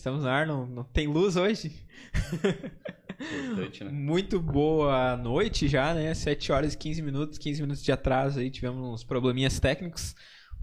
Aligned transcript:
Estamos 0.00 0.24
no 0.24 0.30
ar, 0.30 0.46
não, 0.46 0.66
não 0.66 0.82
tem 0.82 1.06
luz 1.06 1.36
hoje. 1.36 1.70
Importante, 3.20 3.84
né? 3.84 3.90
Muito 3.90 4.40
boa 4.40 5.14
noite 5.14 5.68
já, 5.68 5.92
né? 5.92 6.14
7 6.14 6.52
horas 6.52 6.72
e 6.72 6.78
15 6.78 7.02
minutos, 7.02 7.36
15 7.36 7.60
minutos 7.60 7.84
de 7.84 7.92
atraso 7.92 8.40
aí, 8.40 8.50
tivemos 8.50 8.82
uns 8.82 9.04
probleminhas 9.04 9.60
técnicos, 9.60 10.14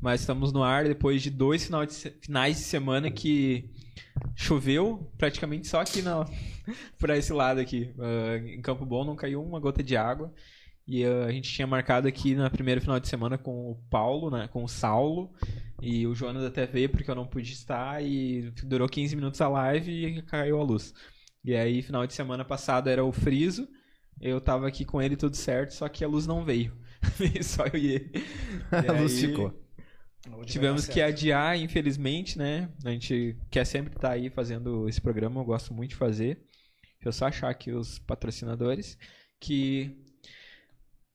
mas 0.01 0.21
estamos 0.21 0.51
no 0.51 0.63
ar 0.63 0.85
depois 0.85 1.21
de 1.21 1.29
dois 1.29 1.69
finais 2.19 2.57
de 2.57 2.63
semana 2.63 3.11
que 3.11 3.69
choveu 4.35 5.07
praticamente 5.19 5.67
só 5.67 5.81
aqui 5.81 6.01
na, 6.01 6.25
por 6.97 7.11
esse 7.11 7.31
lado 7.31 7.59
aqui. 7.59 7.93
Ah, 7.99 8.37
em 8.37 8.59
Campo 8.59 8.87
Bom 8.87 9.05
não 9.05 9.15
caiu 9.15 9.43
uma 9.43 9.59
gota 9.59 9.83
de 9.83 9.95
água. 9.95 10.33
E 10.87 11.05
ah, 11.05 11.25
a 11.25 11.31
gente 11.31 11.53
tinha 11.53 11.67
marcado 11.67 12.07
aqui 12.07 12.33
na 12.33 12.49
primeira 12.49 12.81
final 12.81 12.99
de 12.99 13.07
semana 13.07 13.37
com 13.37 13.69
o 13.69 13.75
Paulo, 13.87 14.31
né? 14.31 14.47
Com 14.47 14.63
o 14.63 14.67
Saulo. 14.67 15.31
E 15.81 16.07
o 16.07 16.15
Jonas 16.15 16.43
até 16.43 16.65
veio 16.65 16.89
porque 16.89 17.09
eu 17.09 17.15
não 17.15 17.27
pude 17.27 17.53
estar 17.53 18.03
e 18.03 18.51
durou 18.63 18.89
15 18.89 19.15
minutos 19.15 19.39
a 19.41 19.47
live 19.47 19.91
e 19.91 20.21
caiu 20.23 20.59
a 20.59 20.63
luz. 20.63 20.93
E 21.43 21.55
aí, 21.55 21.81
final 21.81 22.05
de 22.05 22.13
semana 22.13 22.43
passado 22.43 22.89
era 22.89 23.05
o 23.05 23.11
Friso. 23.11 23.67
Eu 24.19 24.41
tava 24.41 24.67
aqui 24.67 24.83
com 24.83 25.01
ele 25.01 25.15
tudo 25.15 25.35
certo, 25.35 25.73
só 25.73 25.87
que 25.87 26.03
a 26.03 26.07
luz 26.07 26.25
não 26.25 26.43
veio. 26.43 26.75
Veio 27.17 27.41
só 27.45 27.65
eu 27.67 27.79
e 27.79 27.87
ele. 27.93 28.11
E 28.83 28.87
A 28.87 28.93
luz 28.93 29.13
aí, 29.13 29.29
ficou. 29.29 29.53
Tivemos 30.45 30.87
que 30.87 31.01
adiar, 31.01 31.57
infelizmente, 31.57 32.37
né? 32.37 32.69
A 32.83 32.89
gente 32.89 33.37
quer 33.49 33.65
sempre 33.65 33.95
estar 33.95 34.11
aí 34.11 34.29
fazendo 34.29 34.89
esse 34.89 34.99
programa, 34.99 35.39
eu 35.39 35.45
gosto 35.45 35.73
muito 35.73 35.91
de 35.91 35.95
fazer. 35.95 36.35
Deixa 36.95 37.07
eu 37.07 37.13
só 37.13 37.27
achar 37.27 37.49
aqui 37.49 37.71
os 37.71 37.99
patrocinadores 37.99 38.97
que 39.39 39.95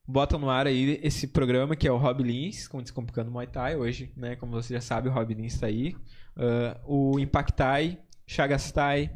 botam 0.06 0.38
no 0.38 0.50
ar 0.50 0.66
aí 0.66 1.00
esse 1.02 1.28
programa 1.28 1.76
que 1.76 1.86
é 1.86 1.92
o 1.92 1.96
Rob 1.96 2.22
Lins, 2.22 2.66
com 2.68 2.82
Descomplicando 2.82 3.30
Muay 3.30 3.46
Thai. 3.46 3.76
Hoje, 3.76 4.12
né, 4.16 4.36
como 4.36 4.52
você 4.52 4.74
já 4.74 4.80
sabe, 4.80 5.08
o 5.08 5.12
Rob 5.12 5.34
Lins 5.34 5.54
está 5.54 5.66
aí. 5.66 5.94
Ah, 6.36 6.80
o 6.84 7.18
Impactai, 7.18 7.98
Chagastai, 8.26 9.10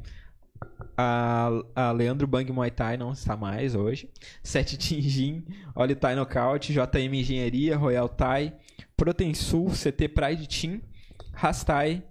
a, 0.97 1.51
a 1.75 1.93
Leandro 1.93 2.27
Bang 2.27 2.51
Muay 2.51 2.71
Thai 2.71 2.97
não 2.97 3.13
está 3.13 3.37
mais 3.37 3.75
hoje. 3.75 4.11
Sete 4.43 4.77
Tinjin, 4.79 5.45
Oli 5.75 5.95
Thai 5.95 6.15
Knockout, 6.15 6.73
JM 6.73 7.15
Engenharia, 7.15 7.77
Royal 7.77 8.09
Thai, 8.09 8.55
Protein 8.97 9.35
Sul, 9.35 9.71
CT 9.71 10.09
Pride 10.09 10.47
Team, 10.49 10.81
Rastai 11.33 12.03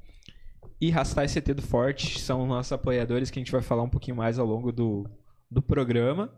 e 0.80 0.90
Rastai 0.90 1.28
CT 1.28 1.54
do 1.54 1.62
Forte 1.62 2.20
são 2.20 2.46
nossos 2.46 2.72
apoiadores 2.72 3.32
que 3.32 3.40
a 3.40 3.42
gente 3.42 3.52
vai 3.52 3.62
falar 3.62 3.84
um 3.84 3.90
pouquinho 3.90 4.18
mais 4.18 4.38
ao 4.38 4.46
longo 4.46 4.72
do, 4.72 5.10
do 5.50 5.62
programa. 5.62 6.32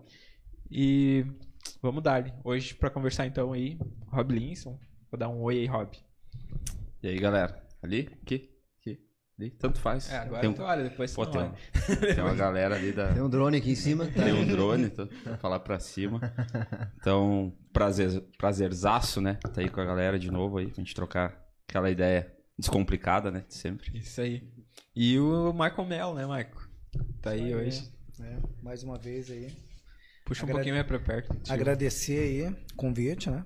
E 0.70 1.26
vamos 1.88 2.04
dar 2.04 2.38
hoje 2.44 2.74
para 2.76 2.90
conversar 2.90 3.26
então 3.26 3.54
aí, 3.54 3.80
Rob 4.08 4.34
Linson. 4.34 4.78
Vou 5.10 5.18
dar 5.18 5.30
um 5.30 5.42
oi 5.42 5.60
aí, 5.60 5.66
Rob. 5.66 5.98
E 7.02 7.08
aí, 7.08 7.18
galera? 7.18 7.66
Ali? 7.82 8.10
Aqui? 8.22 8.50
Aqui? 8.82 9.00
Ali? 9.40 9.52
Tanto 9.52 9.80
faz. 9.80 10.12
É, 10.12 10.18
agora 10.18 10.42
tem, 10.42 10.50
um- 10.50 10.54
tu 10.54 10.64
olha, 10.64 10.84
depois 10.84 11.14
pô, 11.16 11.26
tem, 11.26 11.42
um- 11.42 11.52
tem 12.14 12.22
uma 12.24 12.36
galera 12.36 12.76
ali 12.76 12.92
da. 12.92 13.14
Tem 13.14 13.22
um 13.22 13.30
drone 13.30 13.56
aqui 13.58 13.72
em 13.72 13.76
cima. 13.76 14.06
Tá? 14.06 14.24
Tem 14.24 14.34
um 14.34 14.46
drone, 14.46 14.90
tô, 14.90 15.06
vou 15.06 15.38
falar 15.38 15.60
pra 15.62 15.80
cima. 15.80 16.20
Então, 17.00 17.56
prazer, 17.72 18.22
prazerzaço, 18.38 19.22
né? 19.22 19.36
Tá 19.54 19.62
aí 19.62 19.70
com 19.70 19.80
a 19.80 19.86
galera 19.86 20.20
de 20.20 20.30
novo 20.30 20.58
aí, 20.58 20.68
pra 20.68 20.76
gente 20.84 20.94
trocar 20.94 21.42
aquela 21.68 21.90
ideia 21.90 22.36
descomplicada, 22.60 23.32
né? 23.32 23.46
De 23.48 23.54
sempre. 23.56 23.98
Isso 23.98 24.20
aí. 24.20 24.44
E 24.94 25.18
o 25.20 25.54
Michael 25.54 25.86
Mel, 25.86 26.14
né, 26.16 26.24
Michael? 26.26 26.68
Tá 27.22 27.30
aí 27.30 27.44
aí, 27.46 27.56
hoje. 27.56 27.90
né? 28.20 28.42
Mais 28.62 28.84
uma 28.84 28.98
vez 28.98 29.32
aí. 29.32 29.48
Puxa 30.28 30.46
um 30.46 30.50
pouquinho 30.50 30.76
mais 30.76 30.86
pra 30.86 31.00
perto. 31.00 31.34
tio. 31.40 31.54
Agradecer 31.54 32.20
aí 32.20 32.50
o 32.50 32.76
convite, 32.76 33.30
né? 33.30 33.46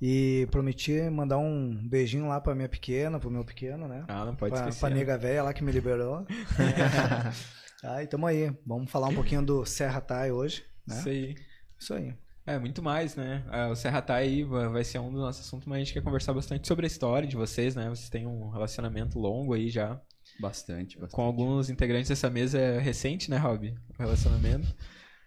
E 0.00 0.46
prometi 0.52 0.92
mandar 1.10 1.38
um 1.38 1.74
beijinho 1.88 2.28
lá 2.28 2.40
pra 2.40 2.54
minha 2.54 2.68
pequena, 2.68 3.18
pro 3.18 3.30
meu 3.30 3.44
pequeno, 3.44 3.88
né? 3.88 4.04
Ah, 4.06 4.24
não 4.24 4.36
pode 4.36 4.52
pra, 4.52 4.60
esquecer. 4.60 4.78
pra 4.80 4.90
nega 4.90 5.18
velha 5.18 5.42
lá 5.42 5.52
que 5.52 5.64
me 5.64 5.72
liberou. 5.72 6.24
aí, 7.82 8.06
tamo 8.06 8.26
aí. 8.26 8.52
Vamos 8.64 8.90
falar 8.90 9.08
um 9.08 9.14
pouquinho 9.14 9.42
do 9.42 9.64
Serra 9.66 10.00
Thai 10.00 10.30
hoje, 10.30 10.64
né? 10.86 10.98
Isso 10.98 11.08
aí. 11.08 11.34
Isso 11.78 11.94
aí. 11.94 12.14
É, 12.46 12.58
muito 12.58 12.80
mais, 12.80 13.16
né? 13.16 13.44
Ah, 13.48 13.68
O 13.68 13.74
Serra 13.74 14.00
Thai 14.00 14.22
aí 14.22 14.44
vai 14.44 14.68
vai 14.68 14.84
ser 14.84 15.00
um 15.00 15.10
dos 15.10 15.20
nossos 15.20 15.44
assuntos, 15.46 15.66
mas 15.66 15.76
a 15.76 15.78
gente 15.80 15.92
quer 15.92 16.02
conversar 16.02 16.32
bastante 16.32 16.66
sobre 16.68 16.86
a 16.86 16.88
história 16.88 17.26
de 17.26 17.36
vocês, 17.36 17.74
né? 17.74 17.88
Vocês 17.88 18.08
têm 18.08 18.24
um 18.24 18.48
relacionamento 18.50 19.18
longo 19.18 19.52
aí 19.52 19.68
já. 19.68 20.00
Bastante, 20.40 20.96
bastante. 20.96 21.14
Com 21.14 21.22
alguns 21.22 21.68
integrantes 21.68 22.08
dessa 22.08 22.30
mesa 22.30 22.58
é 22.58 22.78
recente, 22.78 23.28
né, 23.28 23.36
Rob? 23.36 23.74
O 23.98 24.02
relacionamento. 24.02 24.72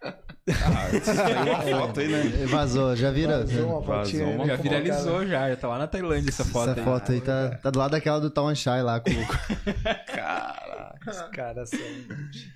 Ah, 0.02 1.42
uma 1.44 1.62
foto 1.62 2.00
aí, 2.00 2.08
né? 2.08 2.46
Vazou, 2.46 2.96
já 2.96 3.10
vira. 3.12 3.44
Vazou 3.44 3.70
uma 3.70 3.80
Vazou 3.80 4.46
já 4.46 4.56
viralizou 4.56 5.26
já, 5.26 5.48
já 5.50 5.56
tá 5.56 5.68
lá 5.68 5.78
na 5.78 5.86
Tailândia 5.86 6.30
essa 6.30 6.44
foto 6.44 6.70
Essa 6.70 6.80
aí. 6.80 6.84
foto 6.84 7.12
aí 7.12 7.20
tá, 7.20 7.50
tá 7.62 7.70
do 7.70 7.78
lado 7.78 7.92
daquela 7.92 8.20
do 8.20 8.28
Tawan 8.30 8.54
Shai 8.54 8.82
lá. 8.82 8.98
Com... 8.98 9.10
Caraca. 10.12 11.10
Os 11.10 11.20
caras 11.30 11.70
são... 11.70 11.78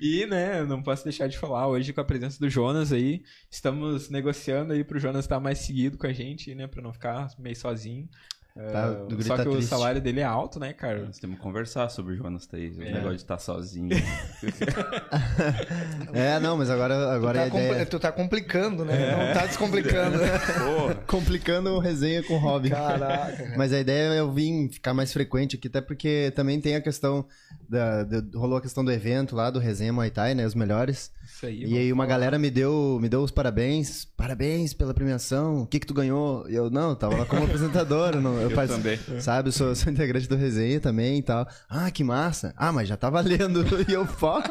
E, 0.00 0.26
né, 0.26 0.64
não 0.64 0.82
posso 0.82 1.04
deixar 1.04 1.28
de 1.28 1.38
falar 1.38 1.69
hoje 1.69 1.93
com 1.93 2.00
a 2.00 2.04
presença 2.04 2.38
do 2.40 2.50
Jonas 2.50 2.93
aí. 2.93 3.22
Estamos 3.50 4.10
negociando 4.10 4.72
aí 4.72 4.82
pro 4.82 4.99
Jonas 4.99 5.25
estar 5.25 5.38
mais 5.38 5.58
seguido 5.58 5.96
com 5.96 6.06
a 6.06 6.12
gente, 6.12 6.54
né, 6.54 6.66
pra 6.66 6.82
não 6.82 6.92
ficar 6.92 7.28
meio 7.38 7.56
sozinho. 7.56 8.08
Tá, 8.56 8.84
Ah, 8.86 8.90
do 9.06 9.22
só 9.22 9.36
tá 9.36 9.42
que 9.42 9.48
o 9.50 9.52
triste. 9.52 9.68
salário 9.68 10.00
dele 10.00 10.20
é 10.20 10.24
alto, 10.24 10.58
né, 10.58 10.72
cara? 10.72 11.04
Nós 11.04 11.18
temos 11.18 11.36
que 11.36 11.42
conversar 11.42 11.90
sobre 11.90 12.14
o 12.14 12.16
Jonas 12.16 12.46
Thaís. 12.46 12.78
O 12.78 12.82
É. 12.82 12.86
negócio 12.90 13.10
de 13.16 13.22
estar 13.22 13.36
sozinho. 13.38 13.90
É, 16.12 16.38
não, 16.40 16.56
mas 16.56 16.70
agora, 16.70 17.12
agora 17.14 17.38
tu, 17.38 17.42
é 17.42 17.46
a 17.46 17.50
tá 17.50 17.58
ideia. 17.58 17.68
compli- 17.70 17.86
tu 17.86 17.98
tá 18.00 18.12
complicando, 18.12 18.84
né? 18.84 19.10
Não 19.28 19.34
tá 19.34 19.46
descomplicando. 19.46 20.18
Porra. 20.18 20.94
Complicando 21.06 21.70
o 21.70 21.78
resenha 21.78 22.22
com 22.22 22.34
o 22.34 22.38
Robin. 22.38 22.70
Caraca. 22.70 23.36
cara. 23.36 23.54
Mas 23.56 23.72
a 23.72 23.78
ideia 23.80 24.14
é 24.14 24.20
eu 24.20 24.32
vim 24.32 24.68
ficar 24.68 24.94
mais 24.94 25.12
frequente 25.12 25.56
aqui, 25.56 25.68
até 25.68 25.80
porque 25.80 26.32
também 26.34 26.60
tem 26.60 26.74
a 26.76 26.80
questão 26.80 27.26
da, 27.68 28.04
da- 28.04 28.22
rolou 28.38 28.56
a 28.58 28.60
questão 28.62 28.84
do 28.84 28.90
evento 28.92 29.34
lá 29.36 29.50
do 29.50 29.58
resenha 29.58 29.92
Muay 29.92 30.10
Thai, 30.10 30.34
né, 30.34 30.46
os 30.46 30.54
melhores. 30.54 31.10
Isso 31.26 31.46
aí. 31.46 31.64
E 31.64 31.76
aí 31.78 31.92
uma 31.92 32.06
galera 32.06 32.38
me 32.38 32.50
deu, 32.50 32.98
me 33.00 33.08
deu 33.08 33.20
os 33.22 33.30
parabéns, 33.30 34.04
parabéns 34.16 34.72
pela 34.72 34.94
premiação. 34.94 35.62
O 35.62 35.66
que 35.66 35.78
que 35.80 35.86
tu 35.86 35.92
ganhou? 35.94 36.48
E 36.48 36.54
eu 36.54 36.70
não, 36.70 36.94
tava 36.94 37.16
lá 37.16 37.26
como 37.26 37.44
apresentador, 37.44 38.16
não, 38.20 38.40
eu, 38.46 38.50
Eu 38.50 38.56
partici- 38.56 38.76
também. 38.78 39.20
Sabe, 39.20 39.48
eu 39.48 39.52
sou, 39.52 39.75
sou 39.75 39.93
integrante 39.93 40.28
do 40.28 40.37
resenha 40.37 40.81
também 40.81 41.19
e 41.19 41.22
tal. 41.22 41.46
Ah, 41.69 41.90
que 41.90 42.02
massa. 42.04 42.52
Ah, 42.56 42.72
mas 42.72 42.88
já 42.88 42.96
tá 42.96 43.10
valendo. 43.10 43.64
E 43.88 43.93
eu, 43.93 44.06
pô. 44.06 44.43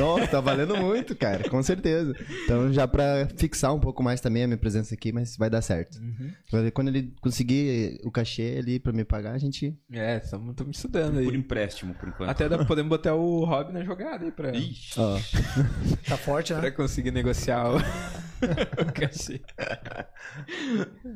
Ó, 0.00 0.26
tá 0.26 0.40
valendo 0.40 0.76
muito, 0.76 1.14
cara, 1.16 1.48
com 1.48 1.62
certeza. 1.62 2.12
Então, 2.44 2.72
já 2.72 2.86
pra 2.88 3.28
fixar 3.36 3.74
um 3.74 3.80
pouco 3.80 4.02
mais 4.02 4.20
também 4.20 4.44
a 4.44 4.46
minha 4.46 4.58
presença 4.58 4.94
aqui, 4.94 5.12
mas 5.12 5.36
vai 5.36 5.48
dar 5.50 5.62
certo. 5.62 5.98
Uhum. 5.98 6.70
Quando 6.72 6.88
ele 6.88 7.14
conseguir 7.20 7.98
o 8.04 8.10
cachê 8.10 8.56
ali 8.58 8.78
pra 8.80 8.92
me 8.92 9.04
pagar, 9.04 9.32
a 9.32 9.38
gente. 9.38 9.76
É, 9.92 10.16
estamos 10.18 10.54
estudando 10.70 11.22
Por 11.22 11.32
aí. 11.32 11.38
empréstimo, 11.38 11.94
por 11.94 12.08
enquanto. 12.08 12.30
Até 12.30 12.48
dá, 12.48 12.64
podemos 12.64 12.88
botar 12.88 13.14
o 13.14 13.44
Rob 13.44 13.72
na 13.72 13.84
jogada 13.84 14.24
aí 14.24 14.30
pra, 14.32 14.50
Ixi. 14.56 14.98
Ó, 14.98 15.18
Tá 16.08 16.16
forte, 16.16 16.52
né? 16.54 16.60
pra 16.60 16.70
conseguir 16.70 17.10
negociar 17.10 17.70
o, 17.72 17.76
o 18.82 18.92
cachê. 18.92 19.40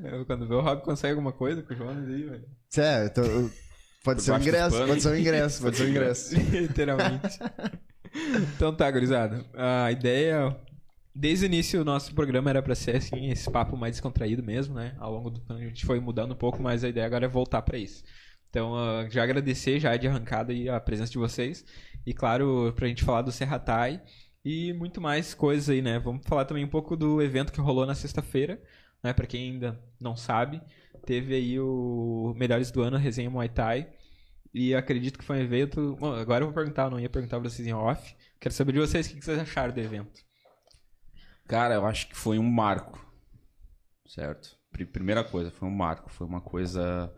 Eu, 0.04 0.24
Quando 0.26 0.46
vê 0.48 0.54
o 0.54 0.60
Rob 0.60 0.82
consegue 0.82 1.12
alguma 1.12 1.32
coisa 1.32 1.62
com 1.62 1.74
o 1.74 1.76
Jonas 1.76 2.08
aí, 2.08 2.22
velho. 2.24 2.44
sério, 2.70 3.12
tô- 3.12 3.22
eu- 3.22 3.50
pode 4.04 4.18
Por 4.20 4.24
ser 4.24 4.30
um 4.30 4.34
baixo 4.34 4.44
dos 4.44 4.54
ingresso, 4.54 4.70
panos. 4.70 4.88
pode 4.88 5.02
ser 5.02 5.08
um 5.08 5.16
ingresso, 5.16 5.62
pode 5.62 5.76
ser 5.76 5.82
um 5.84 5.88
ingresso. 5.88 6.34
Literalmente. 6.52 7.38
Então 8.54 8.74
tá, 8.74 8.90
gurizada. 8.90 9.44
A 9.54 9.90
ideia. 9.92 10.56
Desde 11.14 11.46
o 11.46 11.46
início, 11.46 11.80
o 11.80 11.84
nosso 11.84 12.14
programa 12.14 12.50
era 12.50 12.62
pra 12.62 12.74
ser 12.74 12.96
assim, 12.96 13.30
esse 13.30 13.50
papo 13.50 13.74
mais 13.74 13.92
descontraído 13.92 14.42
mesmo, 14.42 14.74
né? 14.74 14.94
Ao 14.98 15.10
longo 15.10 15.30
do 15.30 15.42
ano 15.48 15.60
a 15.60 15.64
gente 15.64 15.86
foi 15.86 15.98
mudando 15.98 16.32
um 16.32 16.36
pouco, 16.36 16.62
mas 16.62 16.84
a 16.84 16.88
ideia 16.90 17.06
agora 17.06 17.24
é 17.24 17.28
voltar 17.28 17.62
pra 17.62 17.78
isso. 17.78 18.04
Então, 18.50 18.74
ah, 18.76 19.06
já 19.08 19.22
agradecer 19.22 19.80
já 19.80 19.96
de 19.96 20.06
arrancada 20.06 20.52
aí 20.52 20.68
a 20.68 20.78
presença 20.78 21.12
de 21.12 21.18
vocês. 21.18 21.64
E 22.04 22.12
claro, 22.12 22.72
pra 22.76 22.86
gente 22.86 23.02
falar 23.02 23.22
do 23.22 23.32
Serratai 23.32 24.02
e 24.44 24.72
muito 24.74 25.00
mais 25.00 25.34
coisas 25.34 25.68
aí, 25.68 25.82
né? 25.82 25.98
Vamos 25.98 26.26
falar 26.26 26.44
também 26.44 26.64
um 26.64 26.68
pouco 26.68 26.96
do 26.96 27.20
evento 27.22 27.52
que 27.52 27.60
rolou 27.60 27.86
na 27.86 27.94
sexta-feira, 27.94 28.60
né? 29.02 29.12
Pra 29.12 29.26
quem 29.26 29.52
ainda 29.52 29.80
não 30.00 30.14
sabe, 30.16 30.60
teve 31.04 31.34
aí 31.34 31.58
o 31.58 32.34
Melhores 32.36 32.70
do 32.70 32.82
Ano, 32.82 32.96
a 32.96 33.00
resenha 33.00 33.30
Muay 33.30 33.48
Thai. 33.48 33.88
E 34.58 34.74
acredito 34.74 35.18
que 35.18 35.24
foi 35.24 35.36
um 35.36 35.42
evento. 35.42 35.96
Bom, 36.00 36.14
agora 36.14 36.42
eu 36.42 36.46
vou 36.46 36.54
perguntar, 36.54 36.84
eu 36.84 36.90
não 36.90 37.00
ia 37.00 37.10
perguntar 37.10 37.38
pra 37.38 37.50
vocês 37.50 37.66
em 37.68 37.74
off. 37.74 38.16
Quero 38.40 38.54
saber 38.54 38.72
de 38.72 38.78
vocês 38.78 39.06
o 39.06 39.14
que 39.14 39.22
vocês 39.24 39.38
acharam 39.38 39.74
do 39.74 39.80
evento. 39.80 40.20
Cara, 41.46 41.74
eu 41.74 41.84
acho 41.86 42.08
que 42.08 42.16
foi 42.16 42.38
um 42.38 42.50
marco. 42.50 43.04
Certo? 44.06 44.56
Pri- 44.70 44.86
Primeira 44.86 45.22
coisa, 45.22 45.50
foi 45.50 45.68
um 45.68 45.74
marco. 45.74 46.08
Foi 46.10 46.26
uma 46.26 46.40
coisa 46.40 47.12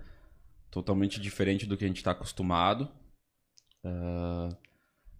totalmente 0.70 1.20
diferente 1.20 1.64
do 1.64 1.76
que 1.76 1.84
a 1.84 1.88
gente 1.88 1.98
está 1.98 2.10
acostumado. 2.10 2.90
Ah, 3.84 4.48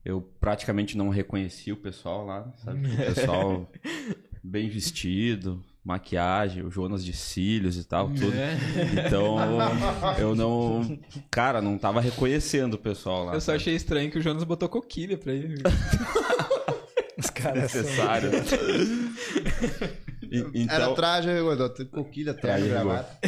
eu 0.04 0.20
praticamente 0.20 0.96
não 0.96 1.10
reconheci 1.10 1.70
o 1.70 1.76
pessoal 1.76 2.26
lá, 2.26 2.52
sabe? 2.56 2.86
O 2.92 2.96
pessoal 2.96 3.70
bem 4.42 4.68
vestido, 4.68 5.64
maquiagem, 5.88 6.62
o 6.62 6.70
Jonas 6.70 7.04
de 7.04 7.12
cílios 7.12 7.76
e 7.76 7.84
tal, 7.84 8.08
tudo. 8.10 8.32
Então, 9.06 9.36
eu 10.20 10.34
não. 10.36 10.98
Cara, 11.30 11.60
não 11.60 11.76
tava 11.78 12.00
reconhecendo 12.00 12.74
o 12.74 12.78
pessoal 12.78 13.24
lá. 13.24 13.34
Eu 13.34 13.40
só 13.40 13.54
achei 13.54 13.74
estranho 13.74 14.10
que 14.10 14.18
o 14.18 14.22
Jonas 14.22 14.44
botou 14.44 14.68
coquilha 14.68 15.16
pra 15.18 15.32
ele. 15.32 15.62
Os 17.18 17.30
caras 17.30 17.62
necessário. 17.62 18.30
E- 20.30 20.66
Era 20.68 20.84
então, 20.84 20.94
traje, 20.94 21.30
eu 21.30 21.46
coquilha, 21.90 22.34
traje, 22.34 22.68
Traje, 22.68 22.68
gravata. 22.68 23.18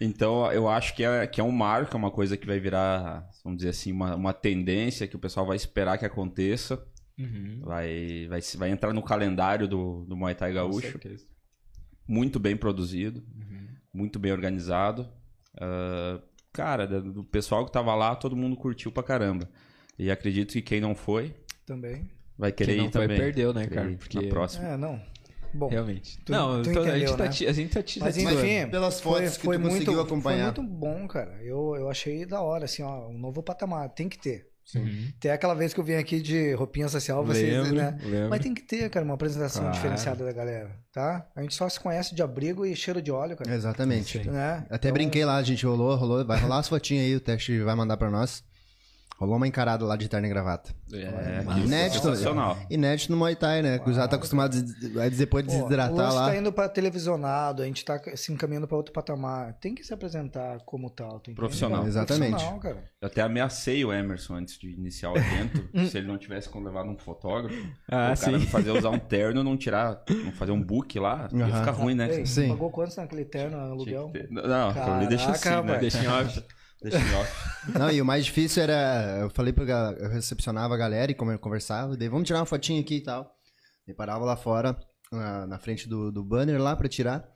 Então, 0.00 0.50
eu 0.50 0.68
acho 0.68 0.96
que 0.96 1.04
é, 1.04 1.24
que 1.24 1.40
é 1.40 1.44
um 1.44 1.52
marco, 1.52 1.94
é 1.94 1.96
uma 1.96 2.10
coisa 2.10 2.36
que 2.36 2.44
vai 2.44 2.58
virar, 2.58 3.24
vamos 3.44 3.58
dizer 3.58 3.68
assim, 3.70 3.92
uma, 3.92 4.16
uma 4.16 4.32
tendência 4.32 5.06
que 5.06 5.14
o 5.14 5.18
pessoal 5.18 5.46
vai 5.46 5.56
esperar 5.56 5.96
que 5.96 6.04
aconteça. 6.04 6.82
Uhum. 7.16 7.60
Vai, 7.62 8.26
vai, 8.28 8.40
vai 8.56 8.70
entrar 8.70 8.92
no 8.92 9.00
calendário 9.02 9.68
do, 9.68 10.04
do 10.06 10.16
Muay 10.16 10.34
Thai 10.34 10.50
Com 10.50 10.56
Gaúcho. 10.56 10.90
certeza. 10.90 11.24
Muito 12.06 12.38
bem 12.40 12.56
produzido, 12.56 13.22
Uhum. 13.36 13.66
muito 13.94 14.18
bem 14.18 14.32
organizado. 14.32 15.08
Ah, 15.60 16.20
cara, 16.52 16.86
do 16.86 17.22
pessoal 17.24 17.64
que 17.64 17.72
tava 17.72 17.94
lá, 17.94 18.14
todo 18.16 18.36
mundo 18.36 18.56
curtiu 18.56 18.90
pra 18.90 19.02
caramba. 19.02 19.48
E 19.98 20.10
acredito 20.10 20.52
que 20.52 20.62
quem 20.62 20.80
não 20.80 20.94
foi, 20.94 21.34
Também. 21.66 22.10
vai 22.38 22.50
querer 22.50 22.72
Quem 22.72 22.78
não 22.78 22.86
ir 22.88 22.92
foi, 22.92 23.02
também. 23.02 23.18
perdeu, 23.18 23.52
né, 23.52 23.66
cara? 23.66 23.92
Porque 23.98 24.20
Na 24.20 24.28
próxima. 24.28 24.68
É, 24.68 24.76
não. 24.76 25.00
Bom, 25.52 25.68
Realmente. 25.68 26.18
Tu- 26.24 26.30
não, 26.30 26.62
tu 26.62 26.72
tô- 26.72 26.78
a, 26.78 26.84
gente 26.84 26.90
entendeu, 26.90 27.16
tá, 27.16 27.24
né? 27.24 27.30
ti- 27.30 27.46
a 27.46 27.52
gente 27.52 27.72
tá 27.72 27.82
te 27.82 27.98
Mas 27.98 28.16
enfim, 28.16 28.68
pelas 28.70 29.00
fotos 29.00 29.36
que 29.36 29.48
tu 29.48 29.60
conseguiu 29.60 30.00
acompanhar. 30.00 30.54
Foi 30.54 30.62
muito 30.64 30.78
bom, 30.78 31.08
cara. 31.08 31.40
Eu, 31.42 31.74
eu 31.76 31.90
achei 31.90 32.24
da 32.24 32.40
hora, 32.40 32.66
assim, 32.66 32.82
ó, 32.84 33.08
um 33.08 33.18
novo 33.18 33.42
patamar. 33.42 33.88
Tem 33.90 34.08
que 34.08 34.16
ter. 34.16 34.48
Uhum. 34.78 35.12
Tem 35.18 35.30
aquela 35.30 35.54
vez 35.54 35.74
que 35.74 35.80
eu 35.80 35.84
vim 35.84 35.94
aqui 35.94 36.20
de 36.20 36.52
roupinha 36.54 36.88
social, 36.88 37.24
vocês, 37.24 37.52
Lembro, 37.52 37.76
né? 37.76 37.98
lembro. 38.02 38.30
Mas 38.30 38.40
tem 38.40 38.54
que 38.54 38.62
ter, 38.62 38.88
cara, 38.90 39.04
uma 39.04 39.14
apresentação 39.14 39.70
diferenciada 39.70 40.24
da 40.24 40.32
galera, 40.32 40.70
tá? 40.92 41.26
A 41.34 41.42
gente 41.42 41.54
só 41.54 41.68
se 41.68 41.80
conhece 41.80 42.14
de 42.14 42.22
abrigo 42.22 42.64
e 42.64 42.74
cheiro 42.76 43.02
de 43.02 43.10
óleo, 43.10 43.36
cara. 43.36 43.54
Exatamente. 43.54 44.22
Sim. 44.22 44.30
Né? 44.30 44.64
Até 44.70 44.88
Então, 44.88 44.92
brinquei 44.92 45.24
lá, 45.24 45.36
a 45.36 45.42
gente 45.42 45.64
rolou, 45.66 45.94
rolou. 45.96 46.24
Vai 46.24 46.38
rolar 46.38 46.58
as 46.58 46.68
fotinhas 46.68 47.06
aí, 47.06 47.16
o 47.16 47.20
teste 47.20 47.58
vai 47.60 47.74
mandar 47.74 47.96
pra 47.96 48.10
nós. 48.10 48.42
Rolou 49.20 49.36
uma 49.36 49.46
encarada 49.46 49.84
lá 49.84 49.96
de 49.96 50.08
terno 50.08 50.26
e 50.26 50.30
gravata. 50.30 50.74
É, 50.94 51.42
Mas 51.44 51.58
isso, 51.58 51.66
inédito, 51.66 52.02
sensacional. 52.08 52.56
Inédito 52.70 53.12
no 53.12 53.18
Muay 53.18 53.36
Thai, 53.36 53.60
né? 53.60 53.78
Que 53.78 53.92
já 53.92 54.08
tá 54.08 54.16
acostumado 54.16 54.56
a 54.56 54.60
dizer, 54.62 55.10
depois 55.10 55.44
de 55.44 55.50
Pô, 55.50 55.56
o 55.58 55.62
desidratar 55.68 56.14
lá. 56.14 56.30
tá 56.30 56.36
indo 56.38 56.50
pra 56.50 56.70
televisionado, 56.70 57.62
a 57.62 57.66
gente 57.66 57.84
tá 57.84 58.00
se 58.16 58.32
encaminhando 58.32 58.66
pra 58.66 58.78
outro 58.78 58.94
patamar. 58.94 59.52
Tem 59.60 59.74
que 59.74 59.84
se 59.84 59.92
apresentar 59.92 60.60
como 60.64 60.88
tal, 60.88 61.20
Profissional. 61.34 61.80
cara? 61.80 61.88
Exatamente. 61.90 62.30
Profissional, 62.30 62.60
cara. 62.60 62.84
Eu 62.98 63.06
até 63.08 63.20
ameacei 63.20 63.84
o 63.84 63.92
Emerson 63.92 64.36
antes 64.36 64.58
de 64.58 64.70
iniciar 64.70 65.10
o 65.12 65.16
evento, 65.18 65.68
se 65.90 65.98
ele 65.98 66.06
não 66.06 66.16
tivesse 66.16 66.48
com- 66.48 66.62
levado 66.62 66.88
um 66.88 66.96
fotógrafo. 66.96 67.54
Ah, 67.90 68.14
o 68.16 68.18
cara 68.20 68.38
sim. 68.38 68.38
me 68.38 68.46
fazer 68.46 68.70
usar 68.70 68.88
um 68.88 68.98
terno, 68.98 69.44
não 69.44 69.54
tirar, 69.54 70.02
não 70.24 70.32
fazer 70.32 70.52
um 70.52 70.62
book 70.62 70.98
lá, 70.98 71.28
ia 71.30 71.44
Aham. 71.44 71.58
ficar 71.58 71.72
ruim, 71.72 71.94
né? 71.94 72.10
Ei, 72.10 72.24
Sim. 72.24 72.48
pagou 72.48 72.70
quantos 72.70 72.96
naquele 72.96 73.26
terno 73.26 73.58
aluguel? 73.60 74.08
ter- 74.14 74.28
Não, 74.30 74.70
ali 74.94 75.06
deixa 75.08 75.30
assim, 75.30 75.42
Caraca, 75.44 75.72
né? 75.74 75.78
Deixa 75.78 76.02
em 76.02 76.08
off. 76.08 76.42
Deixa 76.82 76.98
em 76.98 77.14
off. 77.14 77.32
Não, 77.78 77.90
e 77.90 78.00
o 78.00 78.04
mais 78.04 78.24
difícil 78.24 78.62
era. 78.62 79.18
Eu 79.20 79.30
falei 79.30 79.52
pra 79.52 79.64
eu 79.98 80.08
recepcionava 80.08 80.74
a 80.74 80.78
galera 80.78 81.12
e 81.12 81.14
como 81.14 81.30
eu 81.30 81.38
conversava, 81.38 81.96
daí 81.96 82.08
vamos 82.08 82.26
tirar 82.26 82.40
uma 82.40 82.46
fotinha 82.46 82.80
aqui 82.80 82.96
e 82.96 83.02
tal. 83.02 83.30
E 83.86 83.92
parava 83.92 84.24
lá 84.24 84.36
fora, 84.36 84.76
na, 85.12 85.46
na 85.46 85.58
frente 85.58 85.88
do, 85.88 86.10
do 86.10 86.24
banner 86.24 86.60
lá 86.60 86.74
pra 86.76 86.88
tirar. 86.88 87.28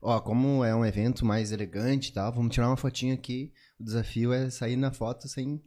Ó, 0.00 0.20
como 0.20 0.64
é 0.64 0.74
um 0.74 0.84
evento 0.84 1.24
mais 1.24 1.50
elegante 1.50 2.10
e 2.10 2.12
tal, 2.12 2.32
vamos 2.32 2.54
tirar 2.54 2.68
uma 2.68 2.76
fotinha 2.76 3.14
aqui. 3.14 3.52
O 3.80 3.84
desafio 3.84 4.32
é 4.32 4.50
sair 4.50 4.76
na 4.76 4.92
foto 4.92 5.28
sem. 5.28 5.62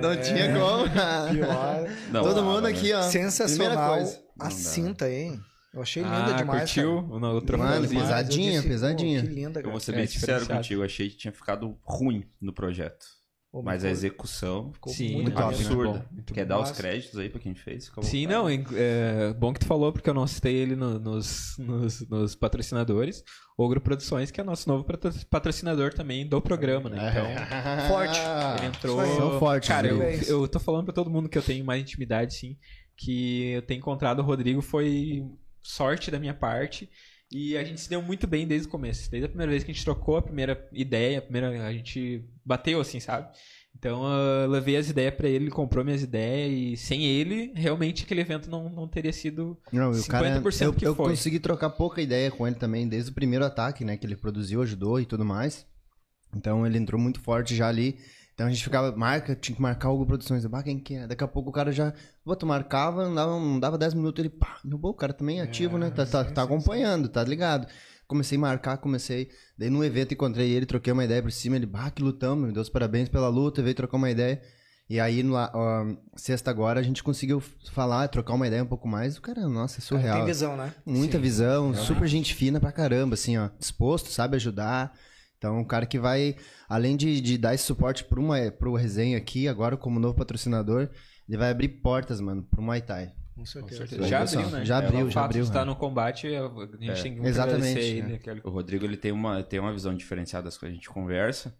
Não 0.00 0.20
tinha 0.20 0.52
como. 0.52 0.84
Pior. 1.32 1.88
Não, 2.12 2.22
Todo 2.22 2.42
mundo 2.42 2.66
aqui, 2.66 2.92
ó. 2.92 3.00
Primeira 3.00 3.30
Sensacional 3.30 3.94
coisa. 3.94 4.20
a 4.40 4.50
cinta, 4.50 5.10
hein? 5.10 5.40
Eu 5.74 5.80
achei 5.82 6.02
linda 6.02 6.16
Ah, 6.16 6.32
demais. 6.32 6.60
curtiu? 6.72 6.96
cara. 6.96 7.06
O, 7.06 7.16
o 7.16 7.58
Mano, 7.58 7.88
pesadinha, 7.88 8.48
Eu 8.50 8.56
disse, 8.56 8.68
pesadinha. 8.68 9.22
que 9.22 9.26
linda, 9.28 9.60
Eu 9.60 9.64
cara. 9.64 9.70
vou 9.70 9.80
ser 9.80 9.92
É, 9.92 9.96
bem 9.96 10.06
sincero 10.06 10.26
diferenciado. 10.40 10.58
contigo, 10.60 10.80
eu 10.82 10.84
achei 10.84 11.08
que 11.08 11.16
tinha 11.16 11.32
ficado 11.32 11.78
ruim 11.82 12.24
no 12.40 12.52
projeto. 12.52 13.06
Pô, 13.50 13.62
Mas 13.62 13.76
a 13.84 13.88
ficou- 13.88 13.90
execução 13.90 14.72
ficou 14.72 14.92
Sim, 14.94 15.12
muito 15.22 15.38
né? 15.38 15.44
absurda. 15.44 16.06
muito 16.10 16.32
Quer 16.32 16.44
bom. 16.44 16.48
dar 16.48 16.60
os 16.60 16.70
créditos 16.70 17.18
aí 17.18 17.28
pra 17.28 17.38
quem 17.38 17.54
fez? 17.54 17.86
Fica 17.88 18.00
à 18.00 18.04
Sim, 18.04 18.26
não, 18.26 18.48
é, 18.48 19.34
bom 19.38 19.52
que 19.52 19.60
tu 19.60 19.66
falou, 19.66 19.92
porque 19.92 20.08
eu 20.08 20.14
não 20.14 20.26
citei 20.26 20.54
ele 20.54 20.74
no- 20.74 20.98
nos, 20.98 21.56
nos, 21.58 22.08
nos 22.08 22.34
patrocinadores. 22.34 23.22
Ogro 23.58 23.78
Produções, 23.78 24.30
que 24.30 24.40
é 24.40 24.44
nosso 24.44 24.66
novo 24.70 24.84
patro- 24.84 25.12
patrocinador 25.28 25.92
também 25.92 26.26
do 26.26 26.40
programa, 26.40 26.88
né? 26.88 27.10
Então, 27.10 27.88
Forte. 27.88 28.18
ele 28.58 28.66
entrou. 28.68 29.04
São 29.04 29.38
fortes, 29.38 29.68
Cara, 29.68 29.86
eu, 29.88 30.02
eu 30.02 30.48
tô 30.48 30.58
falando 30.58 30.84
pra 30.86 30.94
todo 30.94 31.10
mundo 31.10 31.28
que 31.28 31.36
eu 31.36 31.42
tenho 31.42 31.62
mais 31.62 31.82
intimidade, 31.82 32.34
sim. 32.34 32.56
Que 32.96 33.50
eu 33.52 33.62
ter 33.62 33.74
encontrado 33.74 34.20
o 34.20 34.22
Rodrigo 34.22 34.62
foi 34.62 35.22
sorte 35.62 36.10
da 36.10 36.18
minha 36.18 36.34
parte. 36.34 36.88
E 37.30 37.56
a 37.56 37.64
gente 37.64 37.80
se 37.80 37.88
deu 37.88 38.02
muito 38.02 38.26
bem 38.26 38.46
desde 38.46 38.68
o 38.68 38.70
começo. 38.70 39.10
Desde 39.10 39.24
a 39.24 39.28
primeira 39.28 39.50
vez 39.50 39.64
que 39.64 39.70
a 39.70 39.74
gente 39.74 39.84
trocou 39.84 40.18
a 40.18 40.22
primeira 40.22 40.68
ideia, 40.72 41.18
a 41.18 41.22
primeira. 41.22 41.66
A 41.66 41.72
gente 41.72 42.24
bateu 42.44 42.80
assim, 42.80 43.00
sabe? 43.00 43.28
Então 43.74 44.04
eu 44.04 44.50
levei 44.50 44.76
as 44.76 44.90
ideias 44.90 45.14
pra 45.14 45.26
ele, 45.28 45.46
ele 45.46 45.50
comprou 45.50 45.82
minhas 45.82 46.02
ideias. 46.02 46.52
E 46.52 46.76
sem 46.76 47.06
ele, 47.06 47.52
realmente 47.56 48.04
aquele 48.04 48.20
evento 48.20 48.50
não, 48.50 48.68
não 48.68 48.86
teria 48.86 49.12
sido. 49.12 49.58
Não, 49.72 49.92
e 49.92 50.00
o 50.00 50.06
cara, 50.06 50.40
50% 50.40 50.62
eu, 50.62 50.72
que 50.74 50.86
eu 50.86 50.94
foi. 50.94 51.10
consegui 51.10 51.40
trocar 51.40 51.70
pouca 51.70 52.02
ideia 52.02 52.30
com 52.30 52.46
ele 52.46 52.56
também, 52.56 52.86
desde 52.86 53.10
o 53.10 53.14
primeiro 53.14 53.44
ataque, 53.44 53.84
né, 53.84 53.96
que 53.96 54.06
ele 54.06 54.16
produziu, 54.16 54.60
ajudou 54.60 55.00
e 55.00 55.06
tudo 55.06 55.24
mais. 55.24 55.66
Então 56.36 56.66
ele 56.66 56.78
entrou 56.78 57.00
muito 57.00 57.20
forte 57.20 57.56
já 57.56 57.68
ali. 57.68 57.98
Então 58.42 58.48
a 58.48 58.52
gente 58.52 58.64
ficava, 58.64 58.90
marca, 58.96 59.36
tinha 59.36 59.54
que 59.54 59.62
marcar 59.62 59.86
algo 59.86 60.04
produções. 60.04 60.44
Bah, 60.46 60.64
quem 60.64 60.76
que 60.76 60.96
é? 60.96 61.06
Daqui 61.06 61.22
a 61.22 61.28
pouco 61.28 61.50
o 61.50 61.52
cara 61.52 61.70
já, 61.70 61.94
pô, 62.24 62.34
tu 62.34 62.44
marcava, 62.44 63.04
não 63.06 63.14
dava, 63.14 63.38
não 63.38 63.60
dava 63.60 63.78
10 63.78 63.94
minutos, 63.94 64.18
ele, 64.18 64.30
pá, 64.30 64.58
meu, 64.64 64.80
pô, 64.80 64.88
o 64.88 64.94
cara 64.94 65.12
também 65.12 65.38
é 65.38 65.44
ativo, 65.44 65.78
né, 65.78 65.90
tá, 65.90 66.04
tá, 66.04 66.24
tá 66.24 66.42
acompanhando, 66.42 67.08
tá 67.08 67.22
ligado. 67.22 67.68
Comecei 68.08 68.36
a 68.36 68.40
marcar, 68.40 68.78
comecei, 68.78 69.30
daí 69.56 69.70
no 69.70 69.84
evento 69.84 70.12
encontrei 70.12 70.50
ele, 70.50 70.66
troquei 70.66 70.92
uma 70.92 71.04
ideia 71.04 71.22
por 71.22 71.30
cima, 71.30 71.54
ele, 71.54 71.66
bah, 71.66 71.88
que 71.92 72.02
lutamos, 72.02 72.48
me 72.48 72.52
deu 72.52 72.62
os 72.62 72.68
parabéns 72.68 73.08
pela 73.08 73.28
luta, 73.28 73.62
veio 73.62 73.76
trocar 73.76 73.96
uma 73.96 74.10
ideia. 74.10 74.42
E 74.90 74.98
aí, 74.98 75.22
no, 75.22 75.34
ó, 75.36 75.86
sexta 76.16 76.50
agora, 76.50 76.80
a 76.80 76.82
gente 76.82 77.00
conseguiu 77.00 77.40
falar, 77.70 78.08
trocar 78.08 78.34
uma 78.34 78.48
ideia 78.48 78.64
um 78.64 78.66
pouco 78.66 78.88
mais. 78.88 79.16
O 79.16 79.22
cara, 79.22 79.46
nossa, 79.46 79.74
é 79.74 79.78
Cara, 79.78 79.86
surreal. 79.86 80.16
Tem 80.16 80.26
visão, 80.26 80.56
né? 80.56 80.74
Muita 80.84 81.16
visão, 81.16 81.72
super 81.74 82.08
gente 82.08 82.34
fina 82.34 82.58
pra 82.58 82.72
caramba, 82.72 83.14
assim, 83.14 83.38
ó. 83.38 83.50
Disposto, 83.56 84.10
sabe 84.10 84.34
ajudar. 84.34 84.92
Então, 85.42 85.58
um 85.58 85.64
cara 85.64 85.84
que 85.86 85.98
vai, 85.98 86.36
além 86.68 86.96
de, 86.96 87.20
de 87.20 87.36
dar 87.36 87.52
esse 87.52 87.64
suporte 87.64 88.04
pro, 88.04 88.22
uma, 88.22 88.48
pro 88.52 88.76
resenha 88.76 89.18
aqui, 89.18 89.48
agora 89.48 89.76
como 89.76 89.98
novo 89.98 90.14
patrocinador, 90.16 90.88
ele 91.28 91.36
vai 91.36 91.50
abrir 91.50 91.68
portas, 91.68 92.20
mano, 92.20 92.44
pro 92.44 92.62
Muay 92.62 92.80
Thai. 92.80 93.12
Com 93.34 93.44
certeza. 93.44 93.84
Já 94.06 94.22
abriu, 94.22 94.50
né? 94.50 94.64
Já 94.64 94.78
abriu, 94.78 95.00
o 95.06 95.10
já 95.10 95.14
fato 95.14 95.24
abriu, 95.24 95.42
de 95.42 95.48
estar 95.48 95.60
né? 95.60 95.64
no 95.64 95.74
combate, 95.74 96.28
a 96.28 96.42
gente 96.78 97.02
tem 97.02 97.14
que 97.20 97.26
Exatamente, 97.26 97.68
agradecer 97.70 98.02
né? 98.02 98.06
ele. 98.08 98.14
aquele- 98.14 98.40
O 98.44 98.50
Rodrigo 98.50 98.84
ele 98.84 98.96
tem 98.96 99.10
uma, 99.10 99.42
tem 99.42 99.58
uma 99.58 99.72
visão 99.72 99.92
diferenciada 99.96 100.44
das 100.44 100.56
coisas 100.56 100.74
que 100.78 100.78
a 100.78 100.80
gente 100.80 100.88
conversa. 100.94 101.52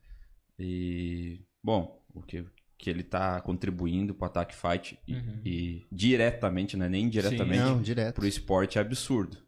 E, 0.57 1.41
bom, 1.61 2.01
o 2.15 2.23
que, 2.23 2.47
que 2.79 2.89
ele 2.89 3.03
tá 3.03 3.41
contribuindo 3.41 4.15
pro 4.15 4.27
Attack 4.27 4.55
Fight 4.55 4.97
e, 5.09 5.15
Uhum. 5.15 5.41
e 5.45 5.87
diretamente, 5.91 6.77
né? 6.77 6.89
Nem 6.89 7.07
indiretamente, 7.07 7.59
Não, 7.59 7.83
direto. 7.83 8.15
pro 8.15 8.27
esporte 8.29 8.79
é 8.79 8.81
absurdo. 8.81 9.39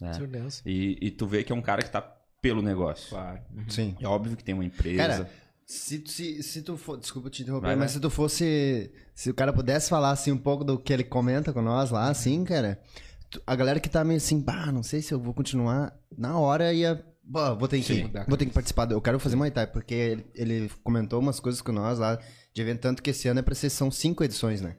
né? 0.00 0.12
E, 0.64 0.98
e 1.00 1.10
tu 1.10 1.26
vê 1.26 1.42
que 1.42 1.50
é 1.52 1.54
um 1.54 1.62
cara 1.62 1.82
que 1.82 1.90
tá 1.90 2.18
pelo 2.42 2.60
negócio. 2.60 3.08
Claro. 3.08 3.40
Uhum. 3.54 3.64
Sim. 3.70 3.96
É 4.00 4.06
óbvio 4.06 4.36
que 4.36 4.44
tem 4.44 4.54
uma 4.54 4.64
empresa. 4.64 4.96
Cara, 4.96 5.30
se, 5.64 6.00
tu- 6.00 6.10
se, 6.10 6.42
se 6.42 6.60
tu 6.62 6.76
for. 6.76 6.98
Desculpa 6.98 7.30
te 7.30 7.42
interromper, 7.42 7.68
Vai, 7.68 7.76
mas 7.76 7.92
vai. 7.92 7.94
se 7.94 8.00
tu 8.00 8.10
fosse. 8.10 8.92
Se 9.14 9.30
o 9.30 9.34
cara 9.34 9.52
pudesse 9.52 9.88
falar 9.88 10.10
assim 10.10 10.32
um 10.32 10.36
pouco 10.38 10.64
do 10.64 10.78
que 10.78 10.92
ele 10.92 11.04
comenta 11.04 11.52
com 11.52 11.62
nós 11.62 11.90
lá, 11.90 12.08
assim, 12.10 12.44
cara. 12.44 12.78
tu- 13.30 13.40
a 13.46 13.54
galera 13.56 13.80
que 13.80 13.88
tá 13.88 14.04
meio 14.04 14.18
assim, 14.18 14.40
bah, 14.40 14.70
não 14.72 14.82
sei 14.82 15.00
se 15.00 15.14
eu 15.14 15.20
vou 15.20 15.32
continuar. 15.32 15.96
Na 16.18 16.38
hora 16.38 16.72
ia. 16.74 17.02
Bah, 17.24 17.54
vou 17.54 17.68
ter 17.68 17.78
que, 17.78 17.84
Sim. 17.84 18.10
vou 18.28 18.36
ter 18.36 18.44
que 18.46 18.52
participar. 18.52 18.90
Eu 18.90 19.00
quero 19.00 19.18
fazer 19.20 19.36
Muay 19.36 19.50
Thai, 19.52 19.68
porque 19.68 19.94
ele, 19.94 20.26
ele 20.34 20.70
comentou 20.82 21.20
umas 21.20 21.38
coisas 21.38 21.62
com 21.62 21.70
nós 21.70 21.98
lá 22.00 22.18
de 22.52 22.60
evento, 22.60 22.80
tanto 22.80 23.00
que 23.00 23.10
esse 23.10 23.28
ano 23.28 23.38
é 23.38 23.42
pra 23.42 23.54
ser, 23.54 23.70
são 23.70 23.90
cinco 23.92 24.24
edições, 24.24 24.60
né? 24.60 24.76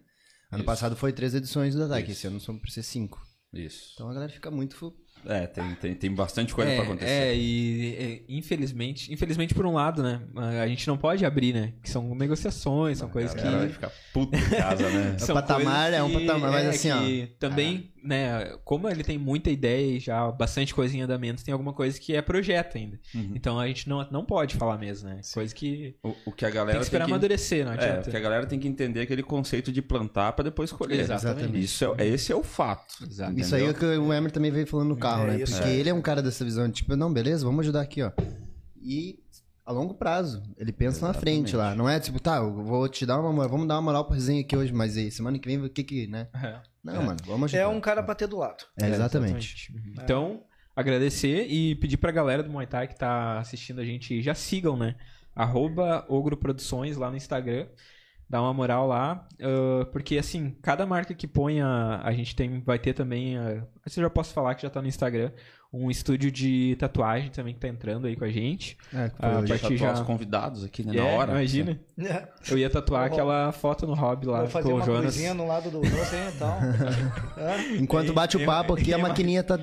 Ano 0.52 0.60
Isso. 0.60 0.66
passado 0.66 0.96
foi 0.96 1.14
três 1.14 1.34
edições 1.34 1.74
do 1.74 1.84
Ataque, 1.86 2.12
esse 2.12 2.28
ano 2.28 2.40
são 2.42 2.60
pra 2.60 2.70
ser 2.70 2.84
cinco. 2.84 3.26
Isso. 3.54 3.92
Então 3.94 4.10
a 4.10 4.14
galera 4.14 4.32
fica 4.32 4.52
muito. 4.52 4.94
É, 5.26 5.48
tem, 5.48 5.76
tem, 5.76 5.94
tem 5.96 6.12
bastante 6.14 6.54
coisa 6.54 6.72
é, 6.72 6.76
pra 6.76 6.84
acontecer. 6.84 7.10
É, 7.12 7.36
e 7.36 7.96
é, 7.98 8.22
infelizmente, 8.28 9.14
infelizmente 9.14 9.54
por 9.54 9.66
um 9.66 9.74
lado, 9.74 10.04
né? 10.04 10.22
A 10.62 10.68
gente 10.68 10.88
não 10.88 10.98
pode 10.98 11.26
abrir, 11.26 11.54
né? 11.54 11.74
Que 11.82 11.90
são 11.90 12.14
negociações, 12.16 12.98
são 12.98 13.08
coisas 13.10 13.32
A 13.34 13.36
que. 13.38 13.44
vai 13.44 13.70
ficar 13.70 13.92
puta 14.14 14.38
em 14.38 14.50
casa, 14.50 14.90
né? 14.90 15.18
são 15.20 15.36
patamar 15.36 15.92
coisas 15.92 15.94
é 16.00 16.04
um 16.04 16.10
que- 16.10 16.26
patamar, 16.26 16.52
mas 16.52 16.68
assim, 16.68 16.92
ó. 16.92 17.00
Também, 17.40 17.93
né? 18.04 18.58
Como 18.66 18.90
ele 18.90 19.04
tem 19.04 19.18
muita 19.18 19.50
ideia 19.50 19.96
e 19.96 20.00
já 20.00 20.30
bastante 20.32 20.74
coisa 20.76 20.96
em 20.96 21.02
andamento, 21.02 21.44
tem 21.44 21.52
alguma 21.54 21.74
coisa 21.74 22.00
que 22.00 22.14
é 22.16 22.22
projeto 22.22 22.78
ainda. 22.78 23.00
Uhum. 23.16 23.32
Então 23.34 23.60
a 23.60 23.66
gente 23.68 23.88
não, 23.88 24.06
não 24.12 24.26
pode 24.26 24.56
falar 24.56 24.78
mesmo, 24.78 25.08
né? 25.10 25.22
Coisa 25.34 25.56
que 25.56 25.96
O, 26.04 26.10
o 26.26 26.32
que 26.32 26.44
a 26.46 26.50
tem 26.50 26.56
galera 26.56 26.78
que 26.80 26.84
esperar 26.84 27.06
amadurecer, 27.06 27.66
não 27.66 27.72
É, 27.72 27.76
adianta. 27.76 28.02
porque 28.02 28.18
a 28.18 28.20
galera 28.20 28.46
tem 28.46 28.60
que 28.60 28.68
entender 28.68 29.02
aquele 29.02 29.24
conceito 29.24 29.72
de 29.72 29.82
plantar 29.82 30.34
pra 30.34 30.44
depois 30.44 30.72
colher. 30.72 31.00
Exatamente. 31.00 31.60
Isso 31.64 31.96
é, 31.98 32.06
esse 32.08 32.32
é 32.32 32.36
o 32.36 32.44
fato. 32.44 33.04
Exato. 33.04 33.40
Isso 33.40 33.56
aí 33.56 33.64
é 33.66 33.70
o 33.70 33.74
que 33.74 33.86
o 33.86 34.14
Emer 34.14 34.32
também 34.32 34.52
veio 34.52 34.68
falando 34.68 34.90
no 34.90 34.98
carro, 34.98 35.24
É 35.24 35.28
né? 35.38 35.42
isso, 35.44 35.54
Porque 35.56 35.70
é. 35.70 35.76
ele 35.76 35.90
é 35.90 35.94
um 35.94 36.02
cara 36.02 36.22
dessa 36.22 36.44
visão, 36.44 36.68
de, 36.68 36.74
tipo, 36.74 36.96
não, 36.96 37.12
beleza, 37.12 37.46
vamos 37.46 37.62
ajudar 37.62 37.82
aqui, 37.82 38.02
ó. 38.04 38.12
E 38.82 39.23
a 39.66 39.72
longo 39.72 39.94
prazo, 39.94 40.44
ele 40.58 40.72
pensa 40.72 41.08
na 41.08 41.14
frente 41.14 41.56
lá. 41.56 41.74
Não 41.74 41.88
é 41.88 42.00
tipo, 42.00 42.20
tá, 42.20 42.38
eu 42.38 42.52
vou 42.64 42.88
te 42.90 43.06
dar 43.06 43.20
uma 43.20 43.32
moral, 43.32 43.50
vamos 43.50 43.68
dar 43.68 43.76
uma 43.76 43.82
moral 43.82 44.06
pra 44.06 44.16
resenha 44.16 44.42
aqui 44.42 44.56
hoje, 44.56 44.74
mas 44.74 44.98
aí, 44.98 45.10
semana 45.10 45.40
que 45.40 45.48
vem, 45.48 45.64
o 45.64 45.70
que 45.70 45.84
que, 45.84 46.08
né? 46.08 46.28
É. 46.34 46.60
Não, 46.84 47.02
mano, 47.02 47.18
vamos 47.26 47.46
ajudar. 47.46 47.64
É 47.64 47.68
um 47.68 47.80
cara 47.80 48.04
pra 48.04 48.14
ter 48.14 48.28
do 48.28 48.38
lado. 48.38 48.66
É, 48.78 48.90
exatamente. 48.90 49.74
Uhum. 49.74 49.94
Então, 50.04 50.44
agradecer 50.76 51.48
e 51.48 51.76
pedir 51.76 51.96
pra 51.96 52.12
galera 52.12 52.44
do 52.44 52.50
Muay 52.50 52.68
Thai 52.68 52.88
que 52.88 52.96
tá 52.98 53.40
assistindo 53.40 53.80
a 53.80 53.86
gente, 53.86 54.22
já 54.22 54.36
sigam, 54.36 54.76
né? 54.76 54.96
Arroba 55.34 56.06
Ogro 56.10 56.36
Produções 56.36 56.98
lá 56.98 57.10
no 57.10 57.16
Instagram. 57.16 57.68
Dá 58.30 58.42
uma 58.42 58.54
moral 58.54 58.88
lá. 58.88 59.28
ah, 59.42 59.86
porque, 59.92 60.18
assim, 60.18 60.58
cada 60.62 60.86
marca 60.86 61.14
que 61.14 61.28
põe 61.28 61.62
a, 61.62 62.02
a 62.04 62.12
gente 62.12 62.36
tem, 62.36 62.62
vai 62.62 62.80
ter 62.80 62.94
também. 62.94 63.38
ah, 63.38 63.64
isso 63.86 64.00
eu 64.00 64.04
já 64.04 64.10
posso 64.10 64.34
falar 64.34 64.56
que 64.56 64.64
já 64.64 64.70
tá 64.70 64.82
no 64.82 64.88
Instagram. 64.88 65.32
Um 65.76 65.90
estúdio 65.90 66.30
de 66.32 66.76
tatuagem 66.78 67.32
também 67.32 67.52
que 67.56 67.60
tá 67.60 67.68
entrando 67.68 68.06
aí 68.06 68.16
com 68.16 68.24
a 68.24 68.30
gente. 68.30 68.78
É, 68.94 69.10
que 69.10 69.18
foi 69.18 69.26
Ah, 69.28 69.32
vai- 69.40 69.48
Já 69.48 69.58
partir 69.58 69.78
já- 69.78 69.94
os 69.94 70.02
convidados 70.02 70.64
aqui, 70.64 70.86
né? 70.86 70.96
É, 70.96 71.02
na 71.02 71.06
hora. 71.06 71.32
Imagina. 71.32 71.80
Eu 72.48 72.58
ia 72.60 72.70
tatuar 72.70 73.08
Vou- 73.10 73.14
aquela 73.18 73.52
foto 73.52 73.88
no 73.88 73.96
hobby 73.96 74.28
lá 74.28 74.42
Vou 74.42 74.50
fazer 74.50 74.68
com 74.70 74.76
o 74.76 74.78
uma 74.78 74.86
Jonas. 74.86 75.02
coisinha 75.06 75.34
no 75.34 75.48
lado 75.48 75.72
do 75.72 75.82
doce 75.82 76.16
aí 76.16 76.30
e 76.30 76.38
tal. 76.38 76.58
É. 77.38 77.76
Enquanto 77.78 78.14
bate 78.14 78.38
o 78.38 78.40
Ei, 78.40 78.46
papo 78.46 78.74
aqui, 78.74 78.94
a 78.94 78.98
maquininha 79.00 79.44
tá. 79.44 79.58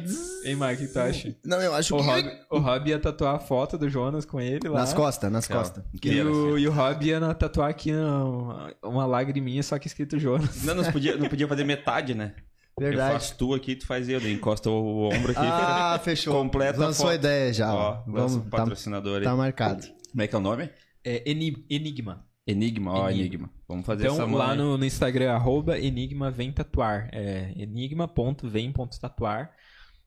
Ei, 0.44 0.56
Mark, 0.56 0.78
o 0.80 0.82
que 0.82 0.88
tu 0.92 0.98
acha? 0.98 1.34
Não, 1.44 1.60
eu 1.62 1.74
acho 1.74 1.94
O 1.94 1.98
que. 2.00 2.04
Rob, 2.04 2.30
o 2.50 2.58
Rob 2.58 2.88
ia 2.90 2.98
tatuar 2.98 3.36
a 3.36 3.38
foto 3.38 3.78
do 3.78 3.88
Jonas 3.88 4.24
com 4.24 4.40
ele 4.40 4.68
lá. 4.68 4.80
Nas 4.80 4.92
costas, 4.92 5.30
nas 5.30 5.46
costas. 5.46 5.84
E 6.02 6.20
o, 6.22 6.58
e 6.58 6.66
o 6.66 6.72
Rob 6.72 7.06
ia 7.06 7.20
tatuar 7.34 7.70
aqui 7.70 7.92
uma, 7.92 8.72
uma 8.82 9.06
lagriminha, 9.06 9.62
só 9.62 9.78
que 9.78 9.86
escrito 9.86 10.18
Jonas. 10.18 10.64
Não, 10.64 10.74
não 10.74 10.84
podia, 10.90 11.16
não 11.16 11.28
podia 11.28 11.46
fazer 11.46 11.62
metade, 11.64 12.14
né? 12.14 12.32
Eu 12.80 12.86
Verdade. 12.88 13.12
faço 13.12 13.36
tu 13.36 13.54
aqui, 13.54 13.76
tu 13.76 13.86
faz 13.86 14.08
eu. 14.08 14.18
Encosta 14.30 14.70
o 14.70 15.02
ombro 15.04 15.32
aqui. 15.32 15.40
Ah, 15.42 16.00
fechou. 16.02 16.32
Completa 16.34 16.78
a 16.82 16.86
Lançou 16.86 17.06
a 17.06 17.12
foto. 17.12 17.18
ideia 17.20 17.52
já. 17.52 17.74
Ó, 17.74 18.02
Vamos, 18.06 18.36
o 18.36 18.40
tá, 18.40 18.56
patrocinador 18.58 19.18
aí. 19.18 19.24
tá 19.24 19.36
marcado. 19.36 19.86
Como 20.10 20.22
é 20.22 20.26
que 20.26 20.34
é 20.34 20.38
o 20.38 20.40
nome? 20.40 20.70
É 21.04 21.30
Eni- 21.30 21.64
Enigma. 21.68 22.26
Enigma, 22.46 22.92
ó, 22.92 23.10
Enigma. 23.10 23.20
Enigma. 23.26 23.50
Vamos 23.68 23.84
fazer 23.86 24.06
essa 24.06 24.14
Então, 24.24 24.32
lá 24.32 24.54
no, 24.56 24.78
no 24.78 24.84
Instagram, 24.84 25.30
arroba 25.32 25.78
Enigma 25.78 26.30
Vem 26.30 26.50
Tatuar. 26.50 27.08
É 27.12 27.52
enigma.vem.tatuar. 27.54 29.50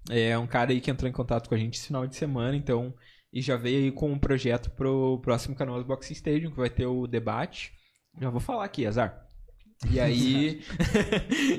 É 0.10 0.38
um 0.38 0.48
cara 0.48 0.72
aí 0.72 0.82
que 0.82 0.92
entrou 0.92 1.10
em 1.10 1.14
contato 1.14 1.48
com 1.48 1.56
a 1.56 1.58
gente 1.58 1.78
esse 1.78 1.88
final 1.88 2.06
de 2.06 2.16
semana, 2.16 2.56
então, 2.58 2.94
e 3.32 3.42
já 3.42 3.56
veio 3.56 3.84
aí 3.86 3.92
com 3.92 4.12
um 4.12 4.20
projeto 4.20 4.70
pro 4.72 5.20
próximo 5.22 5.56
canal 5.56 5.78
do 5.78 5.86
Boxing 5.86 6.14
Stadium, 6.14 6.52
que 6.52 6.58
vai 6.58 6.70
ter 6.70 6.86
o 6.86 7.08
debate. 7.08 7.72
Já 8.20 8.30
vou 8.30 8.42
falar 8.42 8.66
aqui, 8.66 8.86
Azar. 8.86 9.23
E 9.92 10.00
aí. 10.02 10.62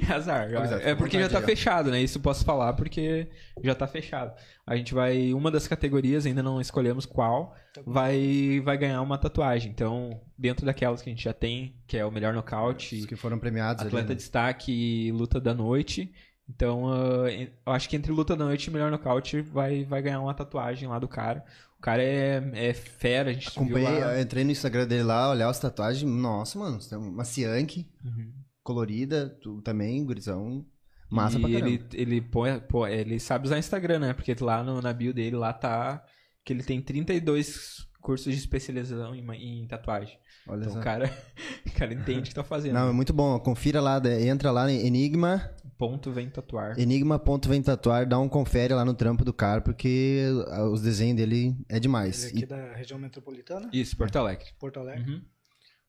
Azar. 0.09 0.49
é 0.83 0.95
porque 0.95 1.19
já 1.21 1.29
tá 1.29 1.41
fechado, 1.43 1.91
né? 1.91 2.01
Isso 2.03 2.19
eu 2.19 2.23
posso 2.23 2.45
falar 2.45 2.73
porque 2.75 3.29
já 3.63 3.75
tá 3.75 3.87
fechado. 3.87 4.33
A 4.67 4.77
gente 4.77 4.95
vai. 4.95 5.33
Uma 5.35 5.51
das 5.51 5.67
categorias, 5.69 6.27
ainda 6.27 6.43
não 6.43 6.61
escolhemos 6.61 7.05
qual, 7.07 7.55
vai, 7.87 8.61
vai 8.65 8.77
ganhar 8.79 9.01
uma 9.03 9.19
tatuagem. 9.19 9.71
Então, 9.71 10.21
dentro 10.39 10.65
daquelas 10.65 11.03
que 11.03 11.11
a 11.11 11.13
gente 11.13 11.25
já 11.25 11.33
tem, 11.33 11.75
que 11.87 11.97
é 11.97 12.05
o 12.05 12.11
melhor 12.11 12.33
nocaute, 12.33 12.97
Os 13.01 13.07
que 13.07 13.17
foram 13.17 13.39
premiados 13.39 13.83
ali. 13.83 13.89
atleta 13.89 14.09
né? 14.09 14.15
de 14.15 14.21
destaque 14.21 14.73
e 14.73 15.13
luta 15.13 15.41
da 15.41 15.55
noite. 15.55 16.13
Então, 16.49 16.85
en- 17.29 17.49
eu 17.67 17.73
acho 17.73 17.89
que 17.89 17.97
entre 17.97 18.13
luta 18.13 18.37
da 18.37 18.45
noite 18.45 18.67
e 18.67 18.71
melhor 18.71 18.91
nocaute 18.91 19.41
vai, 19.41 19.85
vai 19.85 20.03
ganhar 20.03 20.21
uma 20.21 20.35
tatuagem 20.35 20.89
lá 20.89 20.99
do 20.99 21.09
cara. 21.09 21.43
O 21.85 21.91
cara 21.93 22.03
é, 22.03 22.43
é 22.55 22.73
fera, 22.73 23.29
a 23.29 23.33
gente 23.35 23.47
Acompanhei, 23.51 24.03
eu 24.03 24.19
entrei 24.19 24.43
no 24.43 24.51
Instagram 24.51 24.87
dele 24.87 25.03
lá, 25.03 25.29
olhar 25.31 25.51
as 25.51 25.59
tatuagens. 25.61 26.11
Nossa, 26.11 26.59
mano, 26.59 26.79
tem 26.79 26.97
uma 26.97 27.25
Cianque 27.25 27.87
Uhum. 28.03 28.33
colorida, 28.63 29.29
tu 29.43 29.61
também, 29.61 30.03
gurizão. 30.03 30.65
Massa 31.11 31.37
e 31.37 31.41
pra 31.43 31.51
caramba. 31.51 31.69
ele, 31.69 31.85
ele, 31.93 32.21
põe, 32.23 32.59
pô, 32.59 32.87
ele 32.87 33.21
sabe 33.21 33.45
usar 33.45 33.59
Instagram, 33.59 33.99
né? 33.99 34.13
Porque 34.15 34.35
lá 34.41 34.63
no, 34.65 34.81
na 34.81 34.95
bio 34.95 35.13
dele, 35.13 35.37
lá 35.37 35.53
tá 35.53 36.03
que 36.43 36.55
ele 36.55 36.63
tem 36.63 36.81
32 36.81 37.87
cursos 38.01 38.33
de 38.33 38.39
especialização 38.39 39.15
em, 39.15 39.63
em 39.63 39.67
tatuagem. 39.67 40.19
Olha 40.49 40.63
Então 40.63 40.73
só. 40.73 40.79
o 40.79 40.83
cara, 40.83 41.11
o 41.67 41.71
cara 41.73 41.93
entende 41.93 42.21
o 42.21 42.23
que 42.23 42.35
tá 42.35 42.43
fazendo. 42.43 42.75
Não, 42.75 42.89
é 42.89 42.93
muito 42.93 43.13
bom. 43.13 43.39
Confira 43.41 43.83
lá, 43.83 44.01
entra 44.23 44.51
lá 44.51 44.71
em 44.73 44.87
Enigma, 44.87 45.51
Ponto 45.79 46.13
vem 46.13 46.29
tatuar. 46.31 46.79
enigma.vem 46.79 47.63
tatuar, 47.63 48.07
dá 48.07 48.19
um 48.19 48.29
confere 48.29 48.73
lá 48.75 48.85
no 48.85 48.95
trampo 48.95 49.25
do 49.25 49.33
cara, 49.33 49.61
porque 49.61 50.23
ah, 50.49 50.65
os 50.65 50.81
desenhos 50.81 51.17
dele 51.17 51.57
é 51.69 51.81
demais. 51.81 52.25
Ele 52.27 52.39
aqui 52.39 52.47
da 52.47 52.73
região 52.75 52.99
metropolitana, 52.99 53.69
Isso, 53.73 53.97
Porto 53.97 54.17
Alegre. 54.17 54.47
Porto 54.59 54.79
Alegre. 54.81 55.11
Uhum. 55.11 55.23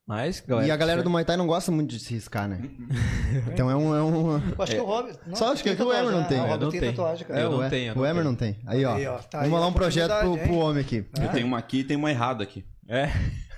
Mas, 0.08 0.38
E, 0.40 0.48
galera. 0.48 0.68
e 0.68 0.72
a 0.72 0.76
galera 0.78 1.02
do 1.04 1.10
Muay 1.10 1.26
Thai 1.26 1.36
não 1.36 1.48
gosta 1.48 1.72
muito 1.72 1.90
de 1.90 2.00
se 2.00 2.14
riscar, 2.14 2.48
né? 2.48 2.62
então 3.52 3.70
é 3.72 3.76
um... 3.76 3.96
É 3.96 4.04
um... 4.04 4.38
Eu 4.38 4.56
Acho 4.64 4.72
que 4.76 4.80
o 4.82 4.86
Rob. 4.86 5.12
Só 5.34 5.52
acho 5.52 5.64
que 5.64 5.76
tem 5.76 5.86
o 5.86 5.92
Emer 5.92 6.12
não 6.12 6.24
tem. 6.26 6.38
né? 6.38 6.44
O 6.56 6.58
não 6.60 6.70
tem 6.70 6.80
tenho. 6.80 6.92
tatuagem, 6.94 7.28
cara. 7.28 7.40
Eu 7.40 7.50
não 7.52 7.58
o 7.60 7.66
E- 7.66 7.70
tenho, 7.72 7.94
O 7.94 7.96
não 7.98 8.06
Emer 8.06 8.24
não 8.24 8.36
tem. 8.36 8.56
Aí, 8.68 8.86
ó. 8.86 8.94
Aí, 8.96 9.08
ó, 9.08 9.18
tá 9.18 9.40
Vamos 9.40 9.54
aí 9.56 9.60
lá 9.62 9.68
um 9.68 9.74
projeto 9.74 10.20
pro, 10.20 10.38
pro 10.38 10.56
homem 10.58 10.82
aqui. 10.82 11.06
Eu 11.20 11.30
tenho 11.32 11.48
uma 11.48 11.58
aqui 11.58 11.80
e 11.80 11.84
tem 11.84 11.98
uma 11.98 12.12
errada 12.12 12.44
aqui. 12.44 12.64
É, 12.88 13.10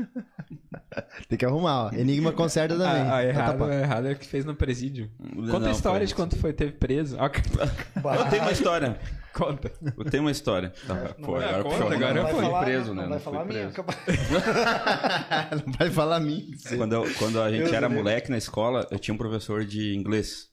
Tem 1.28 1.38
que 1.38 1.44
arrumar, 1.46 1.86
ó. 1.86 1.90
Enigma 1.94 2.32
conserta 2.32 2.76
também. 2.76 3.00
a, 3.00 3.04
a 3.04 3.08
Tá 3.08 3.24
errada, 3.24 3.52
tapado. 3.52 3.70
a 3.70 3.74
errada 3.74 4.10
é 4.10 4.14
que 4.14 4.26
fez 4.26 4.44
no 4.44 4.54
presídio. 4.54 5.10
Conta 5.18 5.58
Não, 5.60 5.68
a 5.68 5.70
história 5.70 5.98
foi- 6.00 6.06
de 6.06 6.14
quando 6.14 6.36
foi, 6.36 6.52
teve 6.52 6.72
preso. 6.72 7.16
Ah, 7.18 7.30
Eu 8.18 8.30
tenho 8.30 8.42
uma 8.42 8.52
história. 8.52 9.00
Conta. 9.32 9.72
Eu 9.96 10.04
tenho 10.04 10.22
uma 10.22 10.30
história. 10.30 10.72
Tá, 10.86 10.94
pô, 11.22 11.32
vai- 11.32 11.44
agora 11.48 11.62
conta, 11.64 11.76
foi, 11.76 11.96
agora 11.96 12.10
agora 12.10 12.22
vai 12.22 12.32
foi 12.34 12.42
falar, 12.44 12.64
preso, 12.64 12.94
né? 12.94 13.00
vai 13.02 13.10
Não 13.10 13.18
fui 13.20 13.24
falar 13.32 13.42
a 13.42 13.44
minha. 13.46 13.72
Não 15.66 15.72
vai 15.78 15.90
falar 15.90 16.16
a 16.16 16.20
mim. 16.20 16.50
Quando, 16.76 16.92
eu- 16.92 17.14
quando 17.18 17.40
a 17.42 17.50
gente 17.50 17.62
Deus 17.62 17.72
era 17.72 17.88
moleque 17.88 18.30
na 18.30 18.38
escola, 18.38 18.86
eu 18.90 18.98
tinha 18.98 19.14
um 19.14 19.18
professor 19.18 19.64
de 19.64 19.94
inglês. 19.96 20.48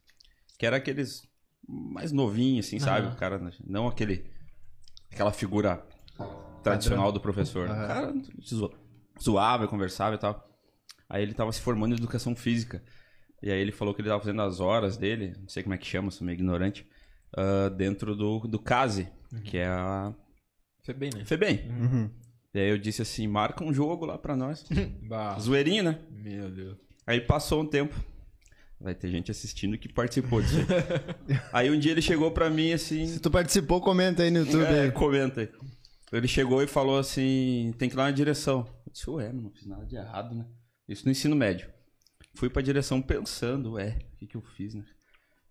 Que 0.58 0.66
era 0.66 0.78
aqueles 0.78 1.24
mais 1.68 2.12
novinhos, 2.12 2.66
assim, 2.68 2.80
sabe? 2.80 3.08
Aham. 3.08 3.16
O 3.16 3.18
cara, 3.18 3.42
não 3.68 3.88
aquele... 3.88 4.26
Aquela 5.12 5.32
figura 5.34 5.84
tradicional 6.64 7.12
do 7.12 7.20
professor. 7.20 7.66
O 7.66 7.68
cara 7.70 8.14
zo- 8.48 8.72
zoava, 9.22 9.68
conversava 9.68 10.16
e 10.16 10.18
tal. 10.18 10.48
Aí 11.12 11.22
ele 11.22 11.34
tava 11.34 11.52
se 11.52 11.60
formando 11.60 11.92
em 11.92 11.98
educação 11.98 12.34
física. 12.34 12.82
E 13.44 13.52
aí 13.52 13.60
ele 13.60 13.74
falou 13.74 13.94
que 13.94 14.00
ele 14.00 14.08
tava 14.08 14.22
fazendo 14.22 14.42
as 14.42 14.62
horas 14.62 14.96
dele, 14.96 15.34
não 15.38 15.50
sei 15.50 15.62
como 15.62 15.76
é 15.76 15.78
que 15.78 15.86
chama, 15.86 16.10
sou 16.10 16.26
meio 16.26 16.36
ignorante, 16.36 16.88
ah, 17.36 17.68
dentro 17.68 18.16
do, 18.16 18.40
do 18.40 18.58
CASE, 18.58 19.10
que 19.44 19.58
é 19.58 19.68
a 19.68 20.14
Foi 20.86 20.94
bem, 20.94 21.10
né? 21.14 21.26
FEBEM. 21.26 21.70
Uhum. 21.70 22.10
E 22.54 22.60
aí 22.60 22.70
eu 22.70 22.78
disse 22.78 23.02
assim, 23.02 23.28
marca 23.28 23.62
um 23.62 23.74
jogo 23.74 24.06
lá 24.06 24.18
pra 24.18 24.38
nós. 24.38 24.66
Zoeirinho, 25.40 25.84
né? 25.84 26.00
meu 26.10 26.50
Deus. 26.50 26.78
Aí 27.06 27.20
passou 27.20 27.62
um 27.62 27.66
tempo. 27.66 27.94
Vai 28.80 28.96
ter 28.96 29.10
gente 29.10 29.30
assistindo 29.30 29.78
que 29.78 29.92
participou 29.92 30.42
disso 30.42 30.58
aí. 30.58 31.40
aí 31.54 31.72
um 31.72 31.78
dia 31.78 31.92
ele 31.92 32.02
chegou 32.02 32.32
pra 32.32 32.50
mim 32.50 32.72
assim. 32.72 33.06
Se 33.06 33.20
tu 33.20 33.30
participou, 33.30 33.82
comenta 33.82 34.24
aí 34.24 34.32
no 34.32 34.40
YouTube. 34.40 34.64
É, 34.64 34.82
aí. 34.84 34.92
comenta 34.92 35.42
aí. 35.42 35.50
Ele 36.12 36.28
chegou 36.28 36.64
e 36.64 36.68
falou 36.68 36.98
assim: 36.98 37.74
tem 37.78 37.88
que 37.88 37.96
ir 37.96 37.98
lá 37.98 38.06
na 38.06 38.12
direção. 38.12 38.68
Eu 38.86 38.92
disse, 38.92 39.10
ué, 39.10 39.32
não 39.32 39.52
fiz 39.52 39.68
nada 39.68 39.86
de 39.86 39.96
errado, 39.96 40.34
né? 40.34 40.46
Isso 40.88 41.06
no 41.06 41.12
ensino 41.12 41.36
médio. 41.36 41.70
Fui 42.36 42.50
pra 42.50 42.62
direção 42.62 43.02
pensando, 43.02 43.74
ué, 43.74 44.00
o 44.14 44.18
que, 44.18 44.28
que 44.28 44.36
eu 44.38 44.42
fiz, 44.42 44.74
né? 44.74 44.84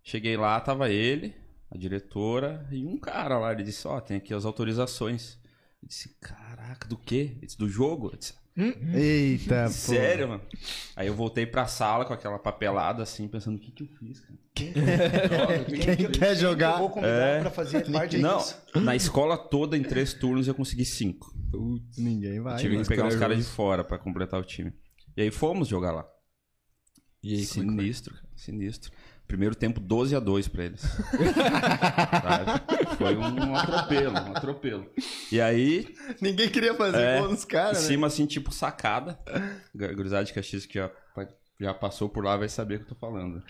Cheguei 0.03 0.35
lá, 0.35 0.59
tava 0.59 0.89
ele, 0.89 1.35
a 1.69 1.77
diretora 1.77 2.67
e 2.71 2.85
um 2.85 2.97
cara 2.97 3.37
lá. 3.37 3.51
Ele 3.51 3.63
disse, 3.63 3.87
ó, 3.87 3.99
tem 4.01 4.17
aqui 4.17 4.33
as 4.33 4.45
autorizações. 4.45 5.37
Eu 5.81 5.87
disse, 5.87 6.09
caraca, 6.19 6.87
do 6.87 6.97
quê? 6.97 7.33
Ele 7.37 7.45
disse, 7.45 7.57
do 7.57 7.69
jogo? 7.69 8.09
Eu 8.13 8.17
disse, 8.17 8.33
Eita, 8.93 9.63
pô. 9.65 9.69
Sério, 9.69 10.27
mano? 10.27 10.41
Aí 10.95 11.07
eu 11.07 11.15
voltei 11.15 11.45
pra 11.45 11.65
sala 11.67 12.03
com 12.03 12.13
aquela 12.13 12.37
papelada 12.37 13.01
assim, 13.01 13.27
pensando, 13.27 13.55
o 13.55 13.59
que 13.59 13.71
que 13.71 13.83
eu 13.83 13.87
fiz, 13.97 14.19
cara? 14.19 14.39
Quem 14.55 16.11
quer 16.11 16.31
Eu 16.31 16.35
jogar? 16.35 16.77
vou 16.77 16.89
convidar 16.89 17.09
É. 17.37 17.39
pra 17.39 17.49
fazer 17.49 17.89
parte 17.89 18.17
Não, 18.17 18.37
disso. 18.39 18.57
na 18.75 18.95
escola 18.95 19.37
toda, 19.37 19.77
em 19.77 19.83
três 19.83 20.13
turnos, 20.13 20.47
eu 20.47 20.53
consegui 20.53 20.83
cinco. 20.83 21.33
Putz, 21.51 21.97
ninguém 21.97 22.39
vai. 22.41 22.57
Tive 22.57 22.73
mano. 22.75 22.83
que 22.83 22.89
pegar 22.89 23.05
uns 23.05 23.15
caras 23.15 23.37
de 23.37 23.43
fora 23.43 23.83
pra 23.83 23.97
completar 23.97 24.39
o 24.39 24.43
time. 24.43 24.73
E 25.15 25.21
aí 25.23 25.31
fomos 25.31 25.67
jogar 25.67 25.91
lá. 25.91 26.05
E 27.23 27.35
aí, 27.35 27.41
é 27.41 27.45
sinistro, 27.45 28.13
cara, 28.15 28.27
sinistro. 28.35 28.91
Primeiro 29.27 29.55
tempo, 29.55 29.79
12 29.79 30.13
a 30.15 30.19
2 30.19 30.47
pra 30.49 30.65
eles. 30.65 30.81
Foi 32.97 33.15
um 33.15 33.55
atropelo, 33.55 34.13
um 34.15 34.31
atropelo. 34.35 34.89
E 35.31 35.39
aí, 35.39 35.87
Ninguém 36.19 36.49
queria 36.49 36.73
fazer 36.75 37.01
É, 37.01 37.19
gol 37.19 37.29
nos 37.29 37.43
em 37.43 37.47
caras, 37.47 37.81
né? 37.81 37.87
cima, 37.87 38.07
assim, 38.07 38.25
tipo 38.25 38.51
sacada. 38.53 39.19
Gu- 39.73 39.95
Gurizada 39.95 40.25
de 40.25 40.33
Caxias 40.33 40.65
que 40.65 40.75
já, 40.79 40.91
já 41.59 41.73
passou 41.73 42.09
por 42.09 42.23
lá 42.25 42.35
vai 42.37 42.49
saber 42.49 42.75
o 42.75 42.77
que 42.79 42.85
eu 42.85 42.89
tô 42.89 42.95
falando. 42.95 43.41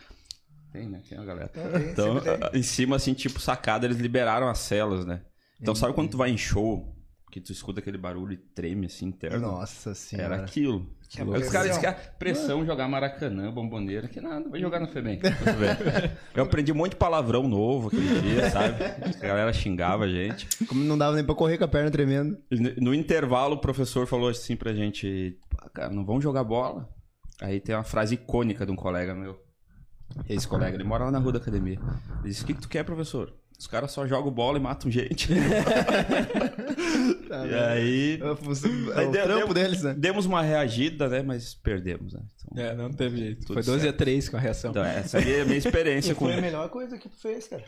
Tem, 0.71 0.87
né? 0.87 1.01
Tem 1.07 1.17
a 1.17 1.25
galera. 1.25 1.49
Tem, 1.49 1.63
Então, 1.91 2.17
em 2.53 2.63
cima, 2.63 2.95
assim, 2.95 3.13
tipo 3.13 3.39
sacada, 3.39 3.85
eles 3.85 3.97
liberaram 3.97 4.47
as 4.47 4.59
celas, 4.59 5.05
né? 5.05 5.21
Então, 5.59 5.75
sabe 5.75 5.93
quando 5.93 6.09
tu 6.11 6.17
vai 6.17 6.29
em 6.31 6.37
show, 6.37 6.95
que 7.31 7.39
tu 7.39 7.51
escuta 7.53 7.79
aquele 7.79 7.97
barulho 7.97 8.33
e 8.33 8.37
treme, 8.37 8.87
assim, 8.87 9.05
interno? 9.05 9.39
Nossa 9.39 9.95
senhora. 9.95 10.35
Era 10.35 10.43
aquilo. 10.43 10.85
Que 11.07 11.23
pressão. 11.23 11.39
os 11.41 11.49
caras 11.49 11.67
dizem 11.67 11.81
que 11.81 11.87
é 11.87 11.91
pressão 11.91 12.65
jogar 12.65 12.87
Maracanã, 12.87 13.51
bomboneira, 13.51 14.07
que 14.07 14.19
nada, 14.21 14.49
vai 14.49 14.59
jogar 14.59 14.79
no 14.79 14.87
FEBEM. 14.87 15.19
Eu 16.35 16.43
aprendi 16.43 16.71
um 16.71 16.75
monte 16.75 16.91
de 16.91 16.97
palavrão 16.97 17.47
novo 17.47 17.87
aquele 17.87 18.21
dia, 18.21 18.49
sabe? 18.49 18.75
A 18.83 19.25
galera 19.27 19.51
xingava 19.53 20.03
a 20.03 20.07
gente. 20.09 20.47
Como 20.65 20.83
não 20.83 20.97
dava 20.97 21.15
nem 21.15 21.23
pra 21.23 21.33
correr 21.33 21.57
com 21.57 21.63
a 21.63 21.67
perna 21.67 21.89
tremendo. 21.89 22.37
No- 22.79 22.93
intervalo, 22.93 23.55
o 23.55 23.61
professor 23.61 24.05
falou 24.07 24.29
assim 24.29 24.55
pra 24.55 24.73
gente: 24.73 25.37
"Pá, 25.49 25.69
cara, 25.73 25.89
não 25.93 26.05
vamos 26.05 26.23
jogar 26.23 26.43
bola? 26.43 26.89
Aí 27.41 27.59
tem 27.59 27.73
uma 27.75 27.83
frase 27.83 28.15
icônica 28.15 28.65
de 28.65 28.71
um 28.71 28.75
colega 28.75 29.15
meu. 29.15 29.41
Esse 30.29 30.47
colega, 30.47 30.75
ele 30.75 30.83
mora 30.83 31.05
lá 31.05 31.11
na 31.11 31.19
rua 31.19 31.31
da 31.33 31.39
academia. 31.39 31.79
Ele 32.19 32.29
disse: 32.29 32.43
O 32.43 32.45
que, 32.45 32.53
que 32.53 32.61
tu 32.61 32.69
quer, 32.69 32.83
professor? 32.83 33.33
Os 33.57 33.67
caras 33.67 33.91
só 33.91 34.07
jogam 34.07 34.31
bola 34.31 34.57
e 34.57 34.61
matam 34.61 34.89
gente. 34.89 35.29
e 37.35 37.53
aí. 37.55 38.19
É 38.21 38.25
o 38.25 38.29
é 39.01 39.07
o 39.07 39.11
deu- 39.11 39.23
trampo 39.23 39.53
deu- 39.53 39.63
deles, 39.63 39.83
né? 39.83 39.93
Demos 39.97 40.25
uma 40.25 40.41
reagida, 40.41 41.07
né? 41.09 41.21
Mas 41.21 41.53
perdemos, 41.53 42.13
né? 42.13 42.21
Então, 42.51 42.63
É, 42.63 42.75
não 42.75 42.91
teve 42.91 43.17
jeito. 43.17 43.41
Tudo 43.45 43.53
Foi 43.55 43.63
12 43.63 43.87
a 43.87 43.93
3 43.93 44.29
com 44.29 44.37
a 44.37 44.39
reação. 44.39 44.71
então, 44.71 44.83
essa 44.83 45.17
aí 45.17 45.31
é 45.33 45.41
a 45.41 45.45
minha 45.45 45.57
experiência 45.57 46.11
E 46.11 46.15
com. 46.15 46.25
foi 46.25 46.37
a 46.37 46.41
melhor 46.41 46.69
coisa 46.69 46.97
que 46.97 47.07
tu 47.09 47.19
fez, 47.21 47.47
cara. 47.47 47.63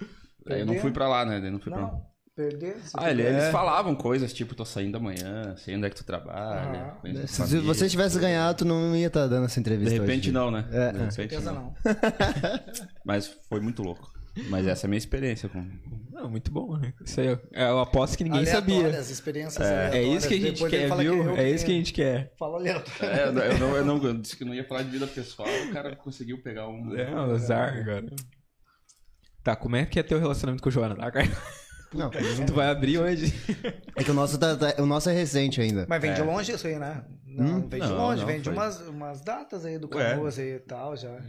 Aí 0.49 0.59
eu 0.59 0.65
não 0.65 0.75
fui 0.79 0.91
pra 0.91 1.07
lá, 1.07 1.25
né? 1.25 1.37
Eu 1.37 1.51
não 1.51 1.59
fui 1.59 1.71
pra 1.71 1.81
lá. 1.81 1.87
Não, 1.93 2.01
perder. 2.35 2.75
você 2.79 2.91
Ah, 2.97 3.11
ele- 3.11 3.21
eles 3.21 3.43
É. 3.43 3.51
falavam 3.51 3.95
coisas 3.95 4.33
tipo, 4.33 4.55
tô 4.55 4.65
saindo 4.65 4.97
amanhã, 4.97 5.55
sei 5.55 5.75
onde 5.77 5.85
é 5.85 5.89
que 5.89 5.95
tu 5.95 6.03
trabalha. 6.03 6.95
Ah. 7.03 7.27
Se 7.27 7.37
família. 7.37 7.61
você 7.61 7.87
tivesse 7.87 8.19
ganhado, 8.19 8.57
tu 8.57 8.65
não 8.65 8.95
ia 8.95 9.07
estar 9.07 9.27
dando 9.27 9.45
essa 9.45 9.53
De 9.55 9.59
entrevista 9.61 9.93
repente 10.01 10.21
hoje. 10.29 10.31
não, 10.31 10.49
né? 10.51 10.65
É, 10.71 10.87
de 10.91 10.97
repente 10.97 11.13
Certeza 11.13 11.51
não. 11.53 11.63
não. 11.63 11.73
Mas 13.05 13.27
foi 13.47 13.59
muito 13.61 13.81
louco. 13.83 14.11
Mas 14.49 14.65
essa 14.65 14.85
é 14.85 14.87
a 14.87 14.89
minha 14.89 14.97
experiência 14.97 15.47
com. 15.47 15.63
Não, 16.11 16.29
muito 16.29 16.51
bom, 16.51 16.77
né? 16.77 16.93
Isso 17.05 17.21
aí, 17.21 17.27
é 17.53 17.69
eu 17.69 17.79
aposto 17.79 18.17
que 18.17 18.23
ninguém 18.23 18.45
sabia. 18.45 18.89
Experiências 18.99 19.67
É 19.67 20.01
isso 20.03 20.27
que 20.27 20.33
a 20.33 20.39
gente 20.39 20.65
quer, 20.69 20.95
viu? 20.97 21.23
eu 21.23 21.37
É 21.37 21.49
isso 21.49 21.65
que 21.65 21.71
a 21.71 21.75
gente 21.75 21.93
quer. 21.93 22.33
Fala 22.37 22.57
aleatório. 22.57 23.05
É, 23.15 23.27
eu 23.27 23.33
não, 23.33 23.43
eu 23.43 23.57
não, 23.59 23.75
eu 23.77 23.85
não- 23.85 24.03
eu 24.03 24.13
disse 24.17 24.35
que 24.35 24.43
não 24.45 24.53
ia 24.53 24.63
falar 24.67 24.83
de 24.83 24.89
vida 24.89 25.05
pessoal, 25.07 25.47
o 25.69 25.71
cara 25.73 25.95
conseguiu 25.95 26.41
pegar 26.41 26.67
um. 26.67 26.95
É, 26.97 27.09
um 27.11 27.31
azar, 27.33 27.85
cara. 27.85 28.05
Tá, 29.43 29.55
como 29.55 29.75
é 29.75 29.85
que 29.85 29.99
é 29.99 30.03
teu 30.03 30.19
relacionamento 30.19 30.63
com 30.63 30.69
o 30.69 30.71
Joana, 30.71 30.95
tá, 30.95 31.11
cara? 31.11 31.27
Não, 31.93 32.09
Tu 32.47 32.53
vai 32.53 32.69
abrir 32.69 32.97
hoje? 32.97 33.33
é 33.95 34.03
que 34.03 34.09
o 34.09 34.13
nosso, 34.13 34.37
tá- 34.39 34.55
tá- 34.55 34.81
o 34.81 34.85
nosso 34.85 35.09
é 35.09 35.13
recente 35.13 35.61
ainda. 35.61 35.85
Mas 35.87 36.01
vem 36.01 36.13
de 36.13 36.21
longe 36.21 36.51
isso 36.53 36.65
aí, 36.65 36.79
né? 36.79 37.03
Não, 37.25 37.57
Hum? 37.57 37.67
vem 37.67 37.81
de 37.81 37.87
longe, 37.87 38.21
não, 38.21 38.27
vem 38.27 38.37
de 38.39 38.43
foi. 38.45 38.53
umas, 38.53 38.81
umas 38.87 39.21
datas 39.21 39.65
aí 39.65 39.77
do. 39.77 39.87
Canoas 39.87 40.39
aí 40.39 40.55
e 40.55 40.59
tal 40.59 40.95
já. 40.95 41.19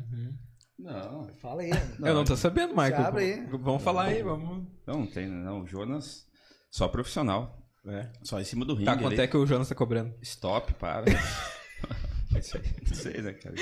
Não, 0.78 1.28
Fala 1.40 1.62
aí. 1.62 1.70
eu 2.00 2.14
não 2.14 2.24
tô 2.24 2.36
sabendo, 2.36 2.70
Michael. 2.74 3.06
abre 3.06 3.24
aí. 3.24 3.46
Vamos 3.46 3.82
falar 3.82 4.04
aí, 4.04 4.22
vamos. 4.22 4.66
não, 4.86 5.00
não 5.00 5.06
tem, 5.06 5.26
não. 5.28 5.62
O 5.62 5.66
Jonas, 5.66 6.26
só 6.70 6.88
profissional. 6.88 7.60
É. 7.86 8.08
Só 8.22 8.40
em 8.40 8.44
cima 8.44 8.64
do 8.64 8.74
ringue. 8.74 8.86
Tá, 8.86 8.96
quanto 8.96 9.12
ali. 9.12 9.20
é 9.20 9.26
que 9.26 9.36
o 9.36 9.46
Jonas 9.46 9.68
tá 9.68 9.74
cobrando? 9.74 10.14
Stop, 10.22 10.72
para. 10.74 11.04
Isso 12.38 12.56
aí, 12.56 12.64
não 12.88 12.94
sei, 12.94 13.22
né, 13.22 13.32
cara? 13.32 13.54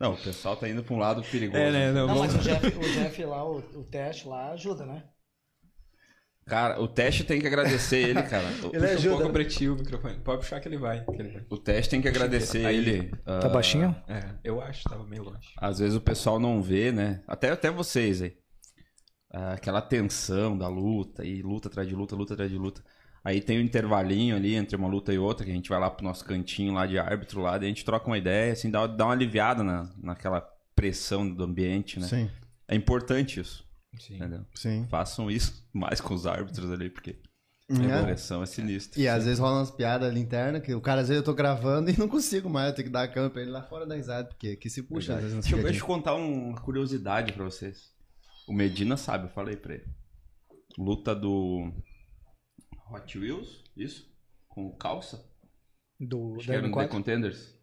Não, 0.00 0.14
o 0.14 0.16
pessoal 0.16 0.56
tá 0.56 0.68
indo 0.68 0.82
pra 0.82 0.94
um 0.94 0.98
lado 0.98 1.22
perigoso. 1.22 1.62
É, 1.62 1.70
né? 1.70 1.92
Não, 1.92 2.06
Não, 2.06 2.18
mas 2.18 2.34
o 2.34 2.38
Jeff, 2.38 2.66
o 2.66 2.80
Jeff 2.80 3.24
lá, 3.24 3.44
o, 3.44 3.58
o 3.58 3.84
teste 3.84 4.26
lá 4.26 4.52
ajuda, 4.52 4.86
né? 4.86 5.02
Cara, 6.46 6.80
o 6.80 6.86
teste 6.86 7.24
tem 7.24 7.40
que 7.40 7.46
agradecer 7.46 8.10
ele, 8.10 8.22
cara. 8.28 8.46
O, 8.62 8.66
Ele 8.66 8.72
Puxa 8.72 8.86
um 8.86 8.94
ajuda, 8.94 9.08
pouco 9.10 9.26
né? 9.26 9.32
pra 9.32 9.44
ti 9.44 9.68
o 9.68 9.76
microfone. 9.76 10.14
Pode 10.16 10.38
puxar 10.40 10.60
que 10.60 10.68
ele 10.68 10.76
vai. 10.76 11.04
que 11.04 11.10
ele 11.22 11.30
vai. 11.30 11.42
o 11.48 11.56
teste 11.56 11.90
tem 11.90 12.02
que 12.02 12.08
agradecer 12.08 12.66
Aí. 12.66 12.76
ele. 12.76 13.08
Tá 13.24 13.46
ah, 13.46 13.48
baixinho? 13.48 13.96
É, 14.06 14.34
eu 14.44 14.60
acho, 14.60 14.84
tava 14.84 15.04
meio 15.06 15.22
longe. 15.22 15.54
Às 15.58 15.78
vezes 15.78 15.96
o 15.96 16.00
pessoal 16.00 16.38
não 16.38 16.60
vê, 16.62 16.92
né? 16.92 17.22
Até, 17.26 17.50
até 17.50 17.70
vocês 17.70 18.20
aí. 18.20 18.36
Ah, 19.32 19.54
aquela 19.54 19.80
tensão 19.80 20.56
da 20.56 20.68
luta, 20.68 21.24
e 21.24 21.42
luta 21.42 21.68
atrás 21.68 21.88
de 21.88 21.94
luta, 21.94 22.14
luta 22.14 22.34
atrás 22.34 22.50
de 22.50 22.58
luta. 22.58 22.82
Aí 23.24 23.40
tem 23.40 23.58
um 23.58 23.62
intervalinho 23.62 24.36
ali 24.36 24.54
entre 24.54 24.76
uma 24.76 24.86
luta 24.86 25.12
e 25.12 25.18
outra, 25.18 25.46
que 25.46 25.50
a 25.50 25.54
gente 25.54 25.70
vai 25.70 25.80
lá 25.80 25.90
pro 25.90 26.04
nosso 26.04 26.22
cantinho 26.24 26.74
lá 26.74 26.86
de 26.86 26.98
árbitro 26.98 27.40
lá, 27.40 27.56
daí 27.56 27.66
a 27.66 27.68
gente 27.70 27.84
troca 27.84 28.06
uma 28.06 28.18
ideia, 28.18 28.52
assim, 28.52 28.70
dá, 28.70 28.86
dá 28.86 29.06
uma 29.06 29.14
aliviada 29.14 29.64
na, 29.64 29.90
naquela 29.96 30.46
pressão 30.76 31.26
do 31.26 31.42
ambiente, 31.42 31.98
né? 31.98 32.06
Sim, 32.06 32.30
É 32.68 32.74
importante 32.76 33.40
isso, 33.40 33.64
Sim. 33.98 34.16
entendeu? 34.16 34.44
sim. 34.54 34.86
Façam 34.88 35.30
isso 35.30 35.66
mais 35.72 36.00
com 36.00 36.14
os 36.14 36.26
árbitros 36.26 36.70
ali, 36.70 36.90
porque 36.90 37.16
É. 37.70 37.92
a 37.92 38.02
pressão 38.04 38.42
é 38.42 38.46
sinistra. 38.46 39.00
E 39.00 39.08
às 39.08 39.24
vezes 39.24 39.38
rola 39.38 39.58
umas 39.58 39.70
piadas 39.70 40.08
ali 40.10 40.20
internas 40.20 40.62
que 40.62 40.74
o 40.74 40.80
cara, 40.80 41.00
às 41.00 41.08
vezes 41.08 41.20
eu 41.20 41.24
tô 41.24 41.34
gravando 41.34 41.90
e 41.92 41.98
não 41.98 42.08
consigo 42.08 42.48
mais, 42.50 42.68
eu 42.68 42.74
tenho 42.74 42.88
que 42.88 42.92
dar 42.92 43.02
a 43.04 43.08
câmera 43.08 43.30
pra 43.32 43.42
ele 43.42 43.50
lá 43.50 43.62
fora 43.62 43.86
da 43.86 43.94
risada, 43.94 44.28
porque 44.28 44.56
que 44.56 44.68
se 44.70 44.82
puxa 44.82 45.14
às 45.16 45.22
vezes 45.22 45.44
Deixa 45.46 45.80
eu, 45.80 45.86
contar 45.86 46.14
uma 46.14 46.60
curiosidade 46.60 47.32
pra 47.32 47.44
vocês. 47.44 47.92
O 48.46 48.52
Medina 48.52 48.96
sabe, 48.96 49.24
eu 49.26 49.30
falei 49.30 49.56
pra 49.56 49.74
ele. 49.74 49.86
Luta 50.76 51.14
do 51.14 51.72
Hot 52.90 53.18
Wheels, 53.18 53.62
isso? 53.76 54.12
Com 54.48 54.70
calça? 54.76 55.24
Do, 55.98 56.34
Acho 56.36 56.44
que 56.46 56.52
era 56.52 56.62
no 56.68 56.74
The 56.74 56.84
M4? 56.84 56.88
Contenders. 56.88 57.54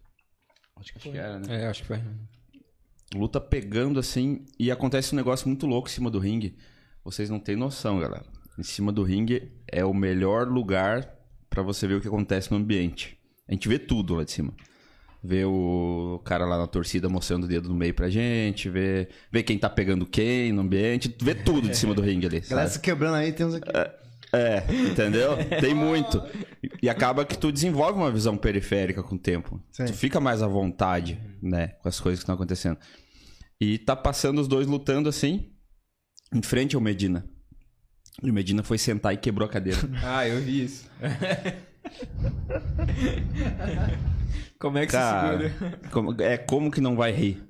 Acho 0.78 0.92
que 0.94 0.98
Acho 0.98 1.04
foi. 1.04 1.12
que 1.12 1.18
era, 1.20 1.40
né? 1.40 1.64
É, 1.64 1.68
acho 1.68 1.84
que 1.84 1.90
vai. 1.90 2.02
Luta 3.14 3.42
pegando 3.42 4.00
assim 4.00 4.46
e 4.58 4.72
acontece 4.72 5.14
um 5.14 5.18
negócio 5.18 5.48
muito 5.48 5.68
louco 5.68 5.90
em 5.90 5.92
cima 5.92 6.10
do 6.10 6.20
ringue. 6.20 6.56
Vocês 7.04 7.30
não 7.30 7.40
têm 7.40 7.56
noção, 7.56 8.00
galera. 8.00 8.26
Em 8.58 8.64
cima 8.64 8.92
do 8.92 9.04
ringue 9.04 9.52
é 9.68 9.84
o 9.84 9.94
melhor 9.94 10.48
lugar 10.48 11.10
pra 11.50 11.62
você 11.62 11.88
ver 11.88 11.96
o 11.96 12.02
que 12.02 12.08
acontece 12.08 12.52
no 12.52 12.58
ambiente. 12.58 13.18
A 13.48 13.54
gente 13.54 13.68
vê 13.68 13.78
tudo 13.78 14.16
lá 14.16 14.24
de 14.24 14.32
cima. 14.32 14.54
Vê 15.24 15.46
o 15.46 16.20
cara 16.24 16.46
lá 16.46 16.58
na 16.58 16.68
torcida 16.68 17.08
mostrando 17.10 17.44
o 17.44 17.48
dedo 17.48 17.70
no 17.70 17.76
meio 17.76 17.94
pra 17.94 18.10
gente, 18.10 18.70
vê, 18.70 19.08
vê 19.32 19.44
quem 19.44 19.58
tá 19.58 19.70
pegando 19.70 20.06
quem 20.06 20.52
no 20.52 20.62
ambiente, 20.62 21.16
vê 21.22 21.36
tudo 21.36 21.70
de 21.70 21.78
cima 21.78 21.94
do 21.94 22.02
ringue 22.02 22.26
ali. 22.26 22.40
Galera 22.40 22.70
se 22.70 22.80
quebrando 22.80 23.16
aí, 23.16 23.32
tem 23.32 23.46
uns 23.46 23.56
aqui. 23.56 23.70
É, 24.34 24.64
entendeu? 24.90 25.38
Tem 25.60 25.76
muito. 25.76 26.24
E 26.82 26.90
acaba 26.90 27.26
que 27.26 27.38
tu 27.38 27.52
desenvolve 27.52 28.00
uma 28.00 28.10
visão 28.10 28.38
periférica 28.38 29.04
com 29.04 29.16
o 29.16 29.20
tempo. 29.20 29.62
Sim. 29.72 29.86
Tu 29.86 29.94
fica 29.94 30.20
mais 30.20 30.42
à 30.42 30.48
vontade, 30.48 31.20
né? 31.42 31.68
Com 31.82 31.90
as 31.90 32.00
coisas 32.00 32.20
que 32.20 32.24
estão 32.24 32.36
acontecendo. 32.36 32.78
E 33.62 33.78
tá 33.78 33.96
passando 33.96 34.42
os 34.42 34.48
dois 34.48 34.66
lutando 34.66 35.08
assim, 35.08 35.54
em 36.34 36.42
frente 36.42 36.76
ao 36.76 36.82
Medina. 36.82 37.24
E 38.24 38.30
o 38.30 38.34
Medina 38.34 38.64
foi 38.64 38.78
sentar 38.80 39.14
e 39.14 39.18
quebrou 39.18 39.48
a 39.48 39.52
cadeira. 39.52 39.80
Ah, 40.04 40.28
eu 40.28 40.42
vi 40.42 40.64
isso. 40.66 40.90
Como 44.60 44.78
é 44.78 44.86
que 44.86 44.92
Cara, 44.92 45.50
se 45.50 45.54
segura? 45.58 45.80
como- 45.92 46.22
é 46.22 46.38
como 46.38 46.70
que 46.70 46.80
não 46.80 46.96
vai 46.96 47.12
rir, 47.12 47.44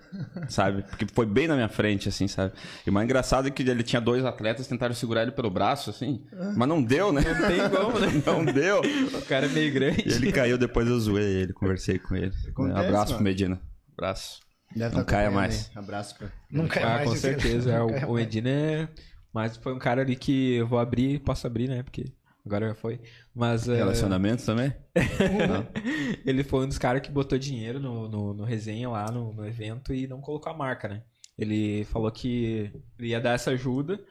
sabe? 0.47 0.83
Porque 0.83 1.05
foi 1.13 1.25
bem 1.25 1.45
na 1.45 1.55
minha 1.55 1.67
frente, 1.67 2.07
assim, 2.07 2.25
sabe? 2.25 2.53
E 2.87 2.89
o 2.89 2.93
mais 2.93 3.03
engraçado 3.03 3.49
é 3.49 3.51
que 3.51 3.63
ele 3.63 3.83
tinha 3.83 3.99
dois 4.01 4.23
atletas 4.23 4.65
tentaram 4.65 4.95
segurar 4.95 5.23
ele 5.23 5.31
pelo 5.33 5.49
braço, 5.49 5.89
assim, 5.89 6.23
mas 6.55 6.69
não 6.69 6.81
deu, 6.81 7.11
né? 7.11 7.21
Não 7.21 7.47
tem 7.49 7.69
como, 7.69 7.99
né? 7.99 8.07
Não 8.25 8.45
deu. 8.45 8.79
O 9.17 9.25
cara 9.25 9.45
é 9.45 9.49
meio 9.49 9.73
grande. 9.73 10.03
E 10.07 10.13
ele 10.13 10.31
caiu, 10.31 10.57
depois 10.57 10.87
eu 10.87 10.97
zoei 11.01 11.23
ele, 11.41 11.51
conversei 11.53 11.99
com 11.99 12.15
ele. 12.15 12.31
Acontece, 12.47 12.79
Abraço 12.79 13.05
pro 13.07 13.13
mano. 13.15 13.23
Medina. 13.25 13.61
Abraço. 13.97 14.39
Deve 14.75 14.95
Não 14.95 15.03
tá 15.03 15.11
caia 15.11 15.31
mais. 15.31 15.69
aí. 15.73 15.83
Abraço 15.83 16.17
pra. 16.17 16.31
Nunca 16.49 16.79
é 16.79 16.83
Ah, 16.83 16.87
mais 16.89 17.09
com 17.09 17.15
certeza. 17.15 17.71
É, 17.71 17.81
o. 18.05 18.13
Medina 18.13 18.49
é... 18.49 18.89
Mas 19.33 19.55
foi 19.57 19.73
um 19.73 19.79
cara 19.79 20.01
ali 20.01 20.15
que 20.15 20.55
eu 20.55 20.67
vou 20.67 20.79
abrir, 20.79 21.19
posso 21.19 21.47
abrir, 21.47 21.69
né? 21.69 21.83
Porque 21.83 22.11
agora 22.45 22.67
já 22.69 22.75
foi. 22.75 22.99
Mas 23.33 23.67
é, 23.67 23.77
Relacionamento 23.77 24.45
também? 24.45 24.73
ele 26.25 26.43
foi 26.43 26.65
um 26.65 26.67
dos 26.67 26.77
caras 26.77 27.01
que 27.01 27.11
botou 27.11 27.37
dinheiro 27.37 27.79
no, 27.79 28.09
no, 28.09 28.33
no 28.33 28.43
resenha 28.43 28.89
lá, 28.89 29.09
no, 29.09 29.33
no 29.33 29.45
evento, 29.47 29.93
e 29.93 30.05
não 30.05 30.19
colocou 30.19 30.51
a 30.51 30.57
marca, 30.57 30.87
né? 30.89 31.01
Ele 31.37 31.85
falou 31.85 32.11
que 32.11 32.71
ele 32.99 33.09
ia 33.09 33.21
dar 33.21 33.33
essa 33.35 33.51
ajuda, 33.51 34.03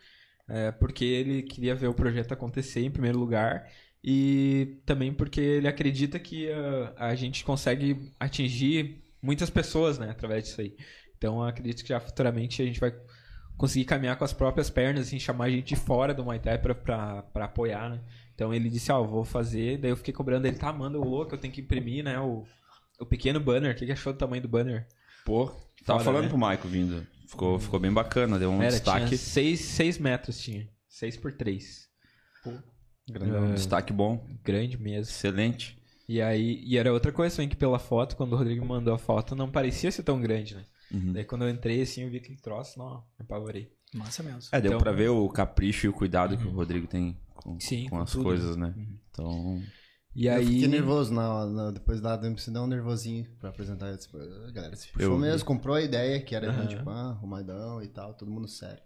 é, 0.48 0.72
porque 0.72 1.04
ele 1.04 1.42
queria 1.42 1.74
ver 1.74 1.88
o 1.88 1.94
projeto 1.94 2.32
acontecer 2.32 2.80
em 2.80 2.90
primeiro 2.90 3.18
lugar, 3.18 3.68
e 4.02 4.80
também 4.86 5.12
porque 5.12 5.40
ele 5.40 5.68
acredita 5.68 6.18
que 6.18 6.50
ah, 6.50 6.94
a 6.96 7.14
gente 7.14 7.44
consegue 7.44 8.10
atingir 8.18 8.99
muitas 9.22 9.50
pessoas, 9.50 9.98
né, 9.98 10.10
através 10.10 10.44
disso 10.44 10.60
aí. 10.60 10.76
Então, 11.16 11.36
eu 11.36 11.44
acredito 11.44 11.82
que 11.82 11.88
já 11.88 12.00
futuramente 12.00 12.62
a 12.62 12.64
gente 12.64 12.80
vai 12.80 12.92
conseguir 13.56 13.84
caminhar 13.84 14.16
com 14.16 14.24
as 14.24 14.32
próprias 14.32 14.70
pernas, 14.70 15.06
assim, 15.06 15.18
chamar 15.18 15.50
gente 15.50 15.68
de 15.68 15.76
fora 15.76 16.14
do 16.14 16.24
Muay 16.24 16.38
Thai 16.38 16.58
pra, 16.58 16.74
pra, 16.74 17.22
pra 17.24 17.44
apoiar, 17.44 17.90
né? 17.90 18.00
Então 18.34 18.54
ele 18.54 18.70
disse, 18.70 18.90
ó, 18.90 19.02
vou 19.04 19.22
fazer, 19.22 19.76
daí 19.76 19.90
eu 19.90 19.96
fiquei 19.98 20.14
cobrando 20.14 20.46
ele, 20.46 20.56
tá, 20.56 20.72
manda 20.72 20.98
o 20.98 21.04
louco, 21.04 21.34
eu 21.34 21.38
tenho 21.38 21.52
que 21.52 21.60
imprimir, 21.60 22.02
né, 22.02 22.18
o, 22.18 22.46
o 22.98 23.04
pequeno 23.04 23.38
banner, 23.38 23.72
o 23.74 23.78
que, 23.78 23.84
que 23.84 23.92
achou 23.92 24.14
do 24.14 24.18
tamanho 24.18 24.40
do 24.40 24.48
banner? 24.48 24.86
Pô, 25.26 25.44
tava 25.84 25.98
Foda, 25.98 26.04
falando 26.04 26.22
né? 26.22 26.28
pro 26.30 26.38
Maico 26.38 26.66
vindo. 26.66 27.06
Ficou, 27.26 27.58
ficou 27.58 27.78
bem 27.78 27.92
bacana, 27.92 28.38
deu 28.38 28.50
um 28.50 28.62
Era, 28.62 28.70
destaque. 28.72 29.06
tinha 29.08 29.18
seis, 29.18 29.60
seis 29.60 29.98
metros, 29.98 30.40
tinha, 30.40 30.66
seis 30.88 31.16
por 31.18 31.30
três, 31.32 31.86
Um 32.46 33.54
destaque 33.54 33.92
bom, 33.92 34.26
grande 34.42 34.78
mesmo. 34.78 35.02
excelente. 35.12 35.79
E 36.12 36.20
aí, 36.20 36.60
e 36.64 36.76
era 36.76 36.92
outra 36.92 37.12
coisa 37.12 37.36
também 37.36 37.48
que 37.48 37.54
pela 37.56 37.78
foto, 37.78 38.16
quando 38.16 38.32
o 38.32 38.36
Rodrigo 38.36 38.66
mandou 38.66 38.92
a 38.92 38.98
foto, 38.98 39.36
não 39.36 39.48
parecia 39.48 39.92
ser 39.92 40.02
tão 40.02 40.20
grande, 40.20 40.56
né? 40.56 40.64
Uhum. 40.92 41.12
Daí 41.12 41.24
quando 41.24 41.42
eu 41.44 41.48
entrei 41.50 41.82
assim, 41.82 42.02
eu 42.02 42.10
vi 42.10 42.16
aquele 42.16 42.36
troço, 42.40 42.80
não, 42.80 42.96
me 43.16 43.22
apavorei. 43.24 43.72
Massa 43.94 44.20
mesmo. 44.20 44.40
É, 44.50 44.60
deu 44.60 44.70
Então- 44.72 44.80
pra 44.80 44.90
ver 44.90 45.08
o 45.10 45.28
capricho 45.28 45.86
e 45.86 45.88
o 45.88 45.92
cuidado 45.92 46.36
que 46.36 46.44
o 46.44 46.50
Rodrigo 46.50 46.88
tem 46.88 47.16
com, 47.36 47.60
Sim, 47.60 47.84
com 47.84 47.90
com 47.96 48.02
as 48.02 48.10
tudo. 48.10 48.24
coisas, 48.24 48.56
né? 48.56 48.74
Então, 49.10 49.62
E 50.16 50.26
Eu 50.26 50.34
aí... 50.34 50.46
fiquei 50.46 50.66
nervoso 50.66 51.14
na, 51.14 51.46
na- 51.46 51.70
depois 51.70 52.00
lá, 52.00 52.16
eu 52.20 52.30
me 52.32 52.36
dar 52.52 52.62
um 52.64 52.66
nervosinho 52.66 53.24
pra 53.38 53.50
apresentar. 53.50 53.94
Disse, 53.94 54.08
"Pô, 54.08 54.18
a 54.18 54.50
galera 54.50 54.74
se 54.74 54.88
puxou 54.88 55.12
Eu- 55.12 55.16
mesmo, 55.18 55.46
comprou 55.46 55.76
a 55.76 55.80
ideia 55.80 56.20
que 56.20 56.34
era 56.34 56.50
Aham. 56.50 56.66
tipo, 56.66 56.90
ah, 56.90 57.10
arrumadão 57.10 57.80
e 57.80 57.86
tal, 57.86 58.14
todo 58.14 58.28
mundo 58.32 58.48
sério. 58.48 58.82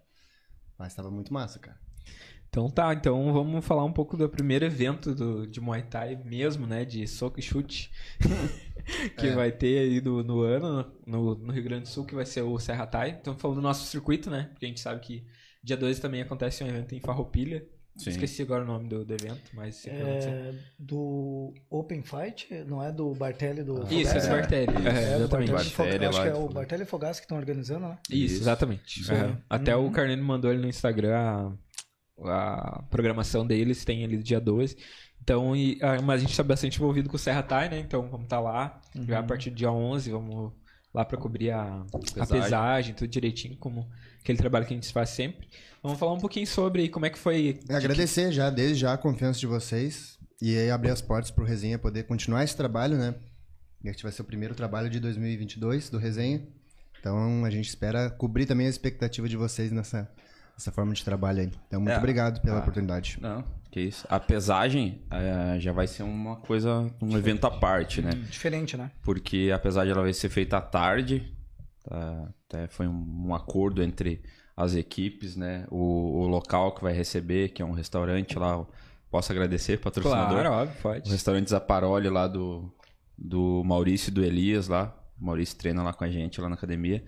Mas 0.77 0.93
tava 0.93 1.09
muito 1.09 1.33
massa, 1.33 1.57
cara. 1.57 1.79
Então 2.55 2.69
tá, 2.69 2.93
então 2.93 3.33
vamos 3.33 3.65
falar 3.65 3.83
um 3.83 3.91
pouco 3.91 4.15
do 4.15 4.29
primeiro 4.29 4.63
evento 4.63 5.13
do, 5.13 5.45
de 5.45 5.59
Muay 5.59 5.83
Thai 5.83 6.17
mesmo, 6.23 6.65
né? 6.65 6.85
De 6.85 7.05
soco 7.05 7.37
e 7.37 7.43
chute. 7.43 7.91
que 9.17 9.27
É. 9.27 9.35
vai 9.35 9.51
ter 9.51 9.79
aí 9.79 9.99
do, 9.99 10.23
no 10.23 10.39
ano, 10.39 10.89
no, 11.05 11.35
no 11.35 11.51
Rio 11.51 11.63
Grande 11.65 11.81
do 11.83 11.89
Sul, 11.89 12.05
que 12.05 12.15
vai 12.15 12.25
ser 12.25 12.43
o 12.43 12.57
Serra 12.57 12.87
Thai. 12.87 13.17
Então 13.19 13.37
falando 13.37 13.57
do 13.57 13.61
nosso 13.61 13.85
circuito, 13.87 14.29
né? 14.29 14.47
Porque 14.53 14.65
a 14.65 14.69
gente 14.69 14.79
sabe 14.79 15.01
que 15.01 15.25
dia 15.61 15.75
2 15.75 15.99
também 15.99 16.21
acontece 16.21 16.63
um 16.63 16.67
evento 16.67 16.95
em 16.95 17.01
Farroupilha. 17.01 17.61
Sim. 17.97 18.09
Esqueci 18.11 18.41
agora 18.41 18.63
o 18.63 18.67
nome 18.67 18.87
do, 18.87 19.03
do 19.03 19.13
evento, 19.13 19.51
mas. 19.53 19.85
É, 19.87 20.53
do 20.79 21.53
Open 21.69 22.03
Fight, 22.03 22.47
não 22.67 22.81
é 22.83 22.89
do 22.91 23.13
Bartelli 23.15 23.63
do 23.63 23.83
Isso, 23.83 24.11
é 24.17 24.21
Fogassi? 24.21 24.27
do 24.27 24.31
Bartelli. 24.35 24.71
Isso. 24.77 24.87
É, 24.87 25.03
É, 25.03 25.09
do 25.17 25.23
exatamente. 25.23 25.51
Bartelli, 25.51 25.69
Fog- 25.71 25.85
Bartelli 25.89 26.05
acho 26.05 26.17
lá 26.19 26.23
que 26.23 26.29
é 26.29 26.35
o. 26.35 26.49
Bartelli 26.49 26.83
e 26.83 26.85
Fogassi 26.85 27.19
que 27.21 27.25
estão 27.25 27.37
organizando, 27.37 27.87
né? 27.87 27.97
Isso, 28.09 28.33
Isso. 28.35 28.43
exatamente. 28.43 29.01
Isso. 29.01 29.13
Aham. 29.13 29.41
Até 29.49 29.75
Uhum. 29.75 29.87
o 29.87 29.91
Carnene 29.91 30.21
mandou 30.21 30.51
ali 30.51 30.59
no 30.61 30.67
Instagram 30.67 31.53
a, 32.23 32.77
a 32.79 32.81
programação 32.83 33.45
deles, 33.45 33.83
tem 33.85 34.03
ali 34.03 34.17
dia 34.17 34.39
12. 34.39 34.77
Então, 35.21 35.55
e, 35.55 35.79
ah, 35.81 36.01
mas 36.01 36.17
a 36.17 36.21
gente 36.21 36.31
está 36.31 36.43
bastante 36.43 36.77
envolvido 36.77 37.09
com 37.09 37.15
o 37.15 37.19
Serra 37.19 37.41
Thai, 37.41 37.69
né? 37.69 37.79
Então 37.79 38.07
vamos 38.09 38.25
estar 38.25 38.39
lá. 38.39 38.79
Já 39.07 39.17
a 39.17 39.21
Uhum. 39.21 39.27
partir 39.27 39.49
do 39.49 39.55
dia 39.55 39.71
11, 39.71 40.11
vamos 40.11 40.51
lá 40.93 41.03
para 41.03 41.17
cobrir 41.17 41.51
a, 41.51 41.63
a 41.81 41.85
Pesagem. 41.99 42.41
pesagem, 42.41 42.93
tudo 42.95 43.07
direitinho, 43.09 43.57
como 43.57 43.89
aquele 44.21 44.37
trabalho 44.37 44.65
que 44.65 44.73
a 44.73 44.77
gente 44.77 44.91
faz 44.93 45.09
sempre. 45.09 45.47
Vamos 45.83 45.99
falar 45.99 46.13
um 46.13 46.19
pouquinho 46.19 46.47
sobre 46.47 46.89
como 46.89 47.05
é 47.05 47.09
que 47.09 47.17
foi. 47.17 47.59
Agradecer 47.69 48.31
já, 48.31 48.49
desde 48.49 48.75
já, 48.75 48.93
a 48.93 48.97
confiança 48.97 49.39
de 49.39 49.47
vocês. 49.47 50.17
E 50.41 50.57
aí 50.57 50.69
abrir 50.69 50.91
as 50.91 51.01
portas 51.01 51.31
pro 51.31 51.45
Resenha 51.45 51.79
poder 51.79 52.03
continuar 52.03 52.43
esse 52.43 52.55
trabalho, 52.55 52.97
né? 52.97 53.15
Este 53.83 54.03
vai 54.03 54.11
ser 54.11 54.21
o 54.21 54.25
primeiro 54.25 54.53
trabalho 54.55 54.89
de 54.89 54.99
2022 54.99 55.89
do 55.89 55.97
Resenha. 55.97 56.45
Então 56.99 57.45
a 57.45 57.49
gente 57.49 57.67
espera 57.67 58.09
cobrir 58.09 58.45
também 58.45 58.67
a 58.67 58.69
expectativa 58.69 59.27
de 59.29 59.37
vocês 59.37 59.71
nessa 59.71 60.09
essa 60.57 60.71
forma 60.71 60.93
de 60.93 61.03
trabalho 61.03 61.41
aí. 61.41 61.51
Então, 61.67 61.79
muito 61.79 61.93
É. 61.93 61.97
obrigado 61.97 62.41
pela 62.41 62.57
Ah. 62.57 62.59
oportunidade. 62.61 63.17
Não, 63.21 63.43
que 63.71 63.81
isso. 63.81 64.05
A 64.09 64.19
pesagem 64.19 65.01
eh, 65.11 65.57
já 65.59 65.71
vai 65.71 65.87
ser 65.87 66.03
uma 66.03 66.37
coisa, 66.37 66.89
um 67.01 67.17
evento 67.17 67.45
à 67.45 67.51
parte, 67.51 68.01
né? 68.01 68.11
Diferente, 68.29 68.77
né? 68.77 68.91
Porque 69.01 69.51
apesar 69.53 69.85
de 69.85 69.91
ela 69.91 70.01
vai 70.01 70.13
ser 70.13 70.29
feita 70.29 70.57
à 70.57 70.61
tarde, 70.61 71.33
tá, 71.83 72.29
até 72.47 72.67
foi 72.67 72.87
um, 72.87 73.25
um 73.27 73.35
acordo 73.35 73.83
entre 73.83 74.21
as 74.55 74.73
equipes, 74.75 75.35
né? 75.35 75.65
O, 75.69 76.21
o 76.21 76.27
local 76.27 76.73
que 76.73 76.81
vai 76.81 76.93
receber, 76.93 77.49
que 77.49 77.61
é 77.61 77.65
um 77.65 77.73
restaurante 77.73 78.39
lá, 78.39 78.65
posso 79.11 79.31
agradecer, 79.31 79.77
patrocinador. 79.79 80.39
Claro, 80.41 80.51
óbvio, 80.51 80.75
O 80.79 80.81
pode. 80.81 81.11
restaurante 81.11 81.49
Zaparoli 81.49 82.09
lá 82.09 82.27
do, 82.27 82.73
do 83.17 83.61
Maurício 83.65 84.09
e 84.09 84.13
do 84.13 84.23
Elias 84.23 84.67
lá. 84.69 84.95
O 85.19 85.25
Maurício 85.25 85.57
treina 85.57 85.83
lá 85.83 85.93
com 85.93 86.03
a 86.05 86.09
gente, 86.09 86.39
lá 86.39 86.47
na 86.47 86.55
academia. 86.55 87.03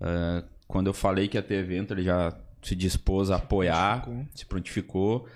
Ah, 0.00 0.42
quando 0.66 0.86
eu 0.88 0.94
falei 0.94 1.28
que 1.28 1.36
ia 1.36 1.42
ter 1.42 1.54
evento, 1.56 1.92
ele 1.94 2.02
já 2.02 2.30
se 2.66 2.74
dispôs 2.74 3.30
a 3.30 3.36
apoiar, 3.36 4.02
prontificou. 4.02 4.26
se 4.34 4.46
prontificou. 4.46 5.28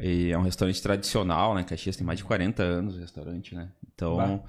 E 0.00 0.30
é 0.30 0.38
um 0.38 0.42
restaurante 0.42 0.80
tradicional, 0.80 1.54
né? 1.54 1.64
Caxias 1.64 1.96
tem 1.96 2.06
mais 2.06 2.18
de 2.18 2.24
40 2.24 2.62
anos 2.62 2.96
o 2.96 3.00
restaurante, 3.00 3.54
né? 3.54 3.72
Então 3.92 4.16
Bah. 4.16 4.40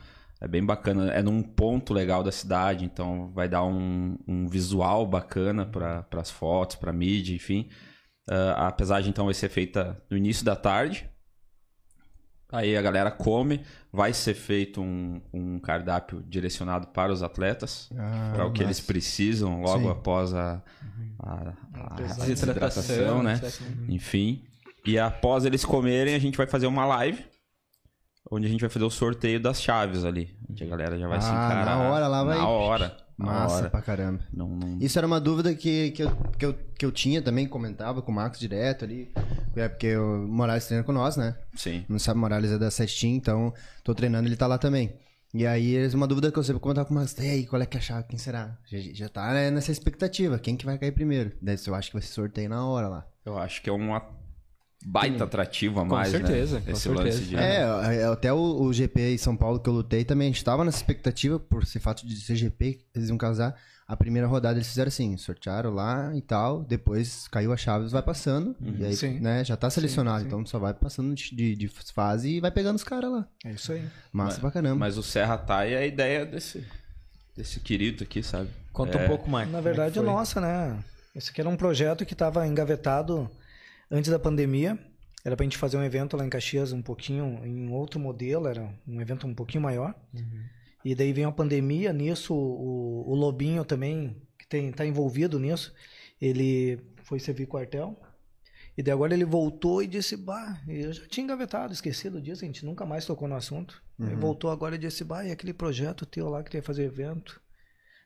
é 0.42 0.48
bem 0.48 0.64
bacana. 0.64 1.12
É 1.12 1.24
num 1.24 1.42
ponto 1.42 1.94
legal 1.94 2.24
da 2.24 2.32
cidade, 2.32 2.86
então 2.86 3.32
vai 3.34 3.50
dar 3.50 3.64
um, 3.64 4.16
um 4.28 4.48
visual 4.48 5.08
bacana 5.08 5.66
para 5.66 6.06
as 6.18 6.30
fotos, 6.30 6.76
para 6.76 6.94
mídia, 6.94 7.36
enfim. 7.36 7.68
Ah, 8.30 8.68
a 8.68 8.72
pesagem 8.72 9.10
então 9.10 9.26
vai 9.26 9.34
ser 9.34 9.50
feita 9.50 10.00
no 10.10 10.16
início 10.16 10.46
da 10.46 10.56
tarde. 10.56 11.10
Aí 12.52 12.76
a 12.76 12.82
galera 12.82 13.12
come, 13.12 13.62
vai 13.94 14.12
ser 14.12 14.34
feito 14.34 14.82
um, 14.82 15.22
um 15.32 15.60
cardápio 15.60 16.24
direcionado 16.28 16.88
para 16.88 17.12
os 17.14 17.22
atletas, 17.22 17.90
Ah, 17.96 18.32
para 18.34 18.46
o 18.48 18.52
que 18.52 18.64
eles 18.64 18.80
precisam 18.80 19.62
logo 19.62 19.84
Sim. 19.84 19.92
após 19.92 20.34
a, 20.34 20.62
a, 21.20 21.54
a 21.76 21.96
Desidratação, 21.96 22.26
desidratação, 22.28 23.24
né? 23.24 23.40
Enfim. 23.88 24.44
E 24.86 24.98
após 24.98 25.46
eles 25.46 25.64
comerem, 25.64 26.16
a 26.16 26.20
gente 26.20 26.38
vai 26.38 26.48
fazer 26.48 26.66
uma 26.66 26.86
live, 26.86 27.24
onde 28.32 28.48
a 28.48 28.50
gente 28.50 28.62
vai 28.62 28.70
fazer 28.70 28.86
o 28.86 28.90
sorteio 28.90 29.40
das 29.40 29.62
chaves 29.62 30.04
ali. 30.04 30.36
Onde 30.50 30.64
a 30.64 30.68
galera 30.68 30.98
já 30.98 31.08
vai 31.08 31.22
se 31.22 31.28
Ah, 31.30 31.32
encarar. 31.46 31.66
na 31.66 31.90
hora 31.92 32.08
lá 32.08 32.24
vai- 32.24 32.38
Na 32.38 32.48
hora. 32.48 32.98
Massa 33.26 33.56
hora. 33.56 33.70
pra 33.70 33.82
caramba. 33.82 34.20
Não, 34.34 34.48
não... 34.48 34.78
Isso 34.80 34.98
era 34.98 35.06
uma 35.06 35.20
dúvida 35.20 35.54
que, 35.54 35.92
que, 35.92 36.04
eu, 36.04 36.12
que, 36.38 36.46
eu, 36.46 36.54
que 36.78 36.86
eu 36.86 36.92
tinha 36.92 37.22
também, 37.22 37.48
comentava 37.48 38.02
com 38.02 38.12
o 38.12 38.16
Marcos 38.16 38.40
direto 38.40 38.86
ali. 38.86 39.12
É 39.56 39.68
porque 39.68 39.96
o 39.98 40.28
Morales 40.28 40.66
treina 40.66 40.84
com 40.84 40.94
nós, 40.94 41.18
né? 41.18 41.36
Sim. 41.54 41.84
Não 41.90 42.00
sabe, 42.00 42.18
o 42.18 42.22
Morales 42.22 42.52
é 42.52 42.58
da 42.58 42.72
Sextin, 42.72 43.16
então 43.16 43.54
tô 43.84 43.94
treinando, 43.94 44.28
ele 44.28 44.38
tá 44.38 44.48
lá 44.48 44.58
também. 44.58 44.94
E 45.34 45.46
aí, 45.46 45.76
é 45.76 45.88
uma 45.94 46.08
dúvida 46.08 46.32
que 46.32 46.40
eu 46.40 46.44
sempre 46.44 46.60
comentava 46.60 46.88
com 46.88 46.94
o 46.94 46.96
Marcos. 46.96 47.16
E 47.20 47.30
aí, 47.30 47.46
qual 47.46 47.62
é 47.62 47.66
que 47.66 47.78
é 47.78 47.80
a 47.80 47.84
chave? 47.84 48.08
Quem 48.08 48.18
será? 48.18 48.58
Já, 48.66 48.80
já 48.80 49.10
tá 49.10 49.34
né, 49.34 49.52
nessa 49.52 49.72
expectativa. 49.72 50.40
Quem 50.40 50.56
que 50.56 50.66
vai 50.66 50.78
cair 50.78 50.92
primeiro? 50.92 51.32
Daí 51.42 51.56
eu 51.68 51.76
acho 51.76 51.90
que 51.90 51.94
vai 51.94 52.02
ser 52.02 52.14
sorteio 52.14 52.50
na 52.50 52.66
hora 52.66 52.88
lá. 52.88 53.08
Eu 53.24 53.38
acho 53.38 53.62
que 53.62 53.70
é 53.70 53.74
uma 53.74 54.02
baita 54.86 55.24
atrativa 55.26 55.82
a 55.82 55.86
mais, 55.86 56.10
certeza, 56.10 56.56
né? 56.60 56.66
com 56.66 56.72
Esse 56.72 56.82
certeza. 56.82 57.04
lance 57.04 57.24
de... 57.24 57.36
É, 57.36 58.02
é, 58.02 58.06
até 58.06 58.32
o, 58.32 58.62
o 58.62 58.74
GP 58.74 59.14
em 59.14 59.18
São 59.18 59.36
Paulo 59.36 59.60
que 59.60 59.70
eu 59.70 59.74
lutei 59.74 60.06
também, 60.06 60.28
a 60.28 60.32
gente 60.32 60.44
tava 60.44 60.64
nessa 60.64 60.78
expectativa, 60.78 61.40
por 61.40 61.66
ser 61.66 61.80
fato 61.80 62.08
de 62.08 62.16
ser 62.16 62.36
GP, 62.36 62.80
eles 62.96 63.10
iam 63.10 63.18
casar. 63.18 63.56
A 63.88 63.98
primeira 63.98 64.28
rodada 64.28 64.58
eles 64.58 64.68
fizeram 64.68 64.88
assim, 64.88 65.18
sortearam 65.18 65.74
lá 65.74 66.16
e 66.16 66.22
tal, 66.22 66.62
depois 66.62 67.28
caiu 67.28 67.52
a 67.52 67.58
chave, 67.58 67.88
vai 67.90 68.04
passando, 68.04 68.56
e 68.62 68.86
aí, 68.86 68.96
Sim. 68.96 69.20
né, 69.20 69.44
já 69.44 69.58
tá 69.58 69.68
selecionado, 69.68 70.22
sim. 70.22 70.28
então 70.28 70.46
só 70.46 70.60
vai 70.60 70.76
passando 70.76 71.16
de, 71.16 71.56
de, 71.56 71.68
fase 71.68 72.36
e 72.36 72.40
vai 72.40 72.52
pegando 72.52 72.76
os 72.76 72.84
caras 72.84 73.12
lá. 73.12 73.28
É 73.44 73.52
isso 73.52 73.72
aí. 73.72 73.84
Massa 74.14 74.40
pra 74.40 74.52
caramba. 74.52 74.76
Mas 74.76 74.96
o 74.96 75.02
Serra 75.02 75.38
Thai 75.40 75.74
é 75.74 75.78
a 75.80 75.86
ideia 75.88 76.24
desse, 76.24 76.64
desse 77.36 77.60
querido 77.60 78.04
aqui, 78.04 78.22
sabe? 78.22 78.50
Conta 78.72 79.00
É. 79.00 79.06
um 79.06 79.08
pouco 79.08 79.28
mais. 79.28 79.48
Na 79.48 79.54
como 79.54 79.64
verdade, 79.64 79.98
é 79.98 80.02
nossa, 80.04 80.40
né? 80.40 80.78
Esse 81.16 81.32
aqui 81.32 81.42
era 81.42 81.50
um 81.50 81.58
projeto 81.58 82.06
que 82.06 82.14
estava 82.14 82.46
engavetado 82.46 83.30
antes 83.90 84.10
da 84.10 84.20
pandemia. 84.20 84.78
Era 85.24 85.36
pra 85.36 85.44
gente 85.44 85.58
fazer 85.58 85.78
um 85.78 85.84
evento 85.84 86.16
lá 86.16 86.26
em 86.26 86.30
Caxias 86.30 86.72
um 86.72 86.82
pouquinho 86.82 87.46
em 87.46 87.70
outro 87.72 88.00
modelo, 88.00 88.48
era 88.48 88.74
um 88.88 89.02
evento 89.02 89.28
um 89.28 89.34
pouquinho 89.36 89.62
maior. 89.62 89.94
E 90.84 90.96
daí 90.96 91.12
veio 91.12 91.28
a 91.28 91.32
pandemia, 91.32 91.92
nisso 91.92 92.34
o, 92.34 93.10
o 93.10 93.16
Lobinho 93.16 93.66
também, 93.66 94.16
que 94.38 94.48
tem, 94.48 94.72
tá 94.72 94.86
envolvido 94.86 95.38
nisso, 95.38 95.74
ele 96.22 96.80
foi 97.04 97.20
servir 97.20 97.48
quartel. 97.48 98.00
E 98.78 98.82
daí 98.82 98.94
agora 98.94 99.14
ele 99.14 99.26
voltou 99.26 99.84
e 99.84 99.88
disse, 99.88 100.16
bah, 100.16 100.62
eu 100.66 100.94
já 100.94 101.06
tinha 101.08 101.26
engavetado, 101.26 101.74
esquecido 101.74 102.22
disso, 102.22 102.46
a 102.46 102.48
gente 102.48 102.66
nunca 102.66 102.86
mais 102.86 103.06
tocou 103.06 103.28
no 103.28 103.36
assunto. 103.36 103.84
Ele 104.00 104.16
voltou 104.16 104.50
agora 104.50 104.76
e 104.76 104.78
disse, 104.78 105.04
bah, 105.04 105.26
e 105.26 105.32
aquele 105.32 105.54
projeto 105.54 106.06
teu 106.06 106.30
lá 106.30 106.42
que 106.42 106.56
ia 106.56 106.64
fazer 106.64 106.86
evento? 106.86 107.42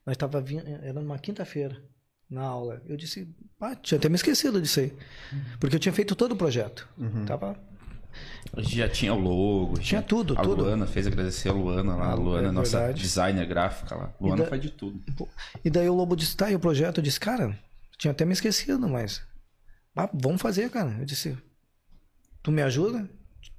Nós 0.03 0.17
tava 0.17 0.41
vindo, 0.41 0.67
era 0.67 0.99
numa 0.99 1.19
quinta-feira, 1.19 1.79
na 2.33 2.41
aula. 2.43 2.81
Eu 2.87 2.97
disse, 2.97 3.27
ah, 3.61 3.75
tinha 3.75 3.97
até 3.97 4.09
me 4.09 4.15
esquecido 4.15 4.61
disso 4.61 4.79
aí. 4.79 4.93
Porque 5.59 5.75
eu 5.75 5.79
tinha 5.79 5.93
feito 5.93 6.15
todo 6.15 6.33
o 6.33 6.35
projeto. 6.35 6.87
Tava 7.25 7.57
A 8.55 8.61
gente 8.61 8.75
já 8.77 8.89
tinha 8.89 9.13
o 9.13 9.19
logo. 9.19 9.77
Tinha 9.79 10.01
tudo, 10.01 10.37
a 10.37 10.41
tudo. 10.41 10.63
Luana 10.63 10.85
fez 10.85 11.07
agradecer 11.07 11.49
a 11.49 11.53
Luana 11.53 11.95
lá. 11.95 12.05
A 12.07 12.11
Ah, 12.11 12.15
Luana 12.15 12.47
é 12.49 12.51
nossa 12.51 12.77
verdade. 12.79 13.01
designer 13.01 13.45
gráfica 13.47 13.95
lá. 13.95 14.13
Luana 14.19 14.43
da- 14.43 14.49
faz 14.49 14.61
de 14.61 14.69
tudo. 14.69 15.01
E 15.63 15.69
daí 15.69 15.87
o 15.89 15.93
Lobo 15.93 16.15
disse, 16.15 16.35
tá, 16.35 16.51
e 16.51 16.55
o 16.55 16.59
projeto? 16.59 16.97
Eu 16.97 17.03
disse, 17.03 17.19
cara, 17.19 17.57
tinha 17.97 18.11
até 18.11 18.25
me 18.25 18.33
esquecido, 18.33 18.87
mas. 18.89 19.21
ah, 19.95 20.09
vamos 20.13 20.41
fazer, 20.41 20.69
cara. 20.69 20.95
Eu 20.99 21.05
disse, 21.05 21.37
tu 22.41 22.51
me 22.51 22.61
ajuda? 22.61 23.09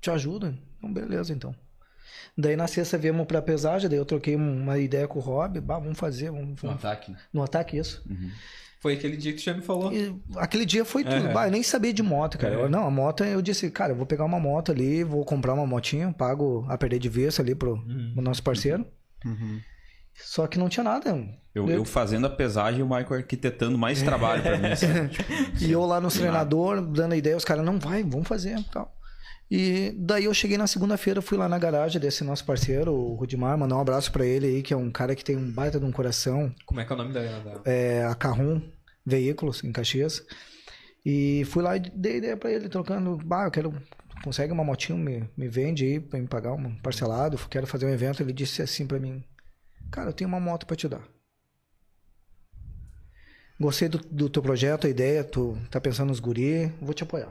Te 0.00 0.10
ajuda? 0.10 0.54
Então, 0.78 0.92
beleza, 0.92 1.32
então. 1.32 1.54
Daí 2.37 2.56
na 2.56 2.66
sexta 2.66 2.98
viemos 2.98 3.26
pra 3.26 3.40
pesagem, 3.40 3.88
daí 3.88 3.98
eu 3.98 4.04
troquei 4.04 4.34
uma 4.37 4.76
ideia 4.78 5.06
com 5.06 5.18
o 5.18 5.22
Rob, 5.22 5.60
bah, 5.60 5.78
vamos 5.78 5.98
fazer, 5.98 6.30
vamos, 6.30 6.48
No 6.50 6.54
vamos 6.68 6.76
ataque, 6.84 7.12
né? 7.12 7.18
no 7.32 7.42
ataque 7.42 7.76
isso. 7.78 8.02
Foi 8.85 8.92
aquele 8.92 9.16
dia 9.16 9.33
que 9.33 9.38
tu 9.38 9.44
já 9.44 9.55
me 9.55 9.62
falou. 9.62 9.90
E 9.94 10.14
aquele 10.37 10.66
dia 10.66 10.85
foi 10.85 11.03
tudo. 11.05 11.14
É. 11.29 11.33
Bah, 11.33 11.47
eu 11.47 11.51
nem 11.51 11.62
sabia 11.62 11.90
de 11.90 12.03
moto, 12.03 12.37
cara. 12.37 12.55
É. 12.55 12.62
Eu- 12.64 12.68
não, 12.68 12.87
a 12.87 12.90
moto, 12.90 13.25
eu 13.25 13.40
disse, 13.40 13.70
cara, 13.70 13.92
eu 13.92 13.97
vou 13.97 14.05
pegar 14.05 14.27
uma 14.27 14.38
moto 14.38 14.70
ali, 14.73 15.03
vou 15.03 15.25
comprar 15.25 15.55
uma 15.55 15.66
motinha, 15.66 16.12
pago 16.12 16.66
a 16.68 16.77
perder 16.77 16.99
de 16.99 17.09
vista 17.09 17.40
ali 17.40 17.55
pro, 17.55 17.83
pro 18.12 18.23
nosso 18.23 18.42
parceiro. 18.42 18.85
Só 20.14 20.47
que 20.47 20.59
não 20.59 20.68
tinha 20.68 20.85
nada. 20.85 21.11
Eu, 21.55 21.68
eu 21.70 21.85
fazendo 21.85 22.27
a 22.27 22.31
pesagem 22.31 22.81
e 22.81 22.83
o 22.83 22.87
Michael 22.87 23.14
arquitetando 23.14 23.79
mais 23.79 24.03
trabalho 24.03 24.42
pra 24.42 24.59
mim. 24.59 24.66
assim. 24.68 24.87
E 25.61 25.73
eu 25.73 25.85
lá 25.87 25.99
no 26.01 26.09
treinador, 26.11 26.83
dando 26.83 27.14
ideia, 27.14 27.37
os 27.37 27.44
caras, 27.44 27.64
não 27.64 27.79
vai, 27.79 28.03
vamos 28.03 28.29
fazer 28.29 28.62
tal. 28.70 28.94
E 29.50 29.94
daí 29.98 30.24
eu 30.24 30.35
cheguei 30.35 30.57
na 30.57 30.66
segunda-feira, 30.66 31.20
fui 31.20 31.37
lá 31.37 31.48
na 31.48 31.59
garagem 31.59 32.00
desse 32.00 32.24
nosso 32.24 32.44
parceiro, 32.44 32.92
o 32.92 33.14
Rudimar, 33.14 33.59
mandar 33.59 33.76
um 33.76 33.80
abraço 33.80 34.11
pra 34.11 34.24
ele 34.24 34.46
aí, 34.46 34.62
que 34.62 34.72
é 34.72 34.76
um 34.76 34.90
cara 34.90 35.14
que 35.14 35.24
tem 35.24 35.37
um 35.37 35.50
baita 35.50 35.78
de 35.78 35.85
um 35.85 35.92
coração, 35.92 36.52
Como 36.64 36.80
é 36.80 36.85
que 36.85 36.92
é 36.92 36.94
o 36.94 36.98
nome 36.98 37.12
da. 37.12 37.38
da... 37.40 37.61
é, 37.64 38.04
a 38.04 38.14
Carrum 38.14 38.61
Veículos, 39.04 39.62
em 39.62 39.70
Caxias. 39.70 40.24
E 41.04 41.44
fui 41.46 41.62
lá 41.62 41.76
e 41.76 41.80
dei 41.80 42.16
ideia 42.16 42.37
pra 42.37 42.50
ele, 42.50 42.68
trocando, 42.68 43.18
bah, 43.18 43.44
eu 43.44 43.50
quero, 43.50 43.74
consegue 44.22 44.52
uma 44.52 44.64
motinho, 44.64 44.98
me, 44.98 45.28
me 45.37 45.46
vende 45.48 45.85
aí 45.85 46.00
pra 46.00 46.18
me 46.18 46.26
pagar 46.26 46.54
um 46.54 46.74
parcelado, 46.76 47.37
quero 47.50 47.66
fazer 47.66 47.85
um 47.85 47.90
evento. 47.90 48.22
Ele 48.22 48.33
disse 48.33 48.62
assim 48.62 48.87
pra 48.87 48.98
mim, 48.98 49.22
cara, 49.90 50.09
eu 50.09 50.14
tenho 50.14 50.28
uma 50.28 50.40
moto 50.40 50.66
pra 50.66 50.74
te 50.74 50.88
dar. 50.88 51.02
Gostei 53.61 53.88
do, 53.88 53.98
do 53.98 54.28
teu 54.30 54.42
projeto, 54.42 54.87
a 54.87 54.90
ideia, 54.90 55.22
tu 55.22 55.57
tá 55.70 55.80
pensando 55.80 56.09
nos 56.09 56.18
guri, 56.18 56.72
vou 56.80 56.94
te 56.94 57.02
apoiar. 57.02 57.30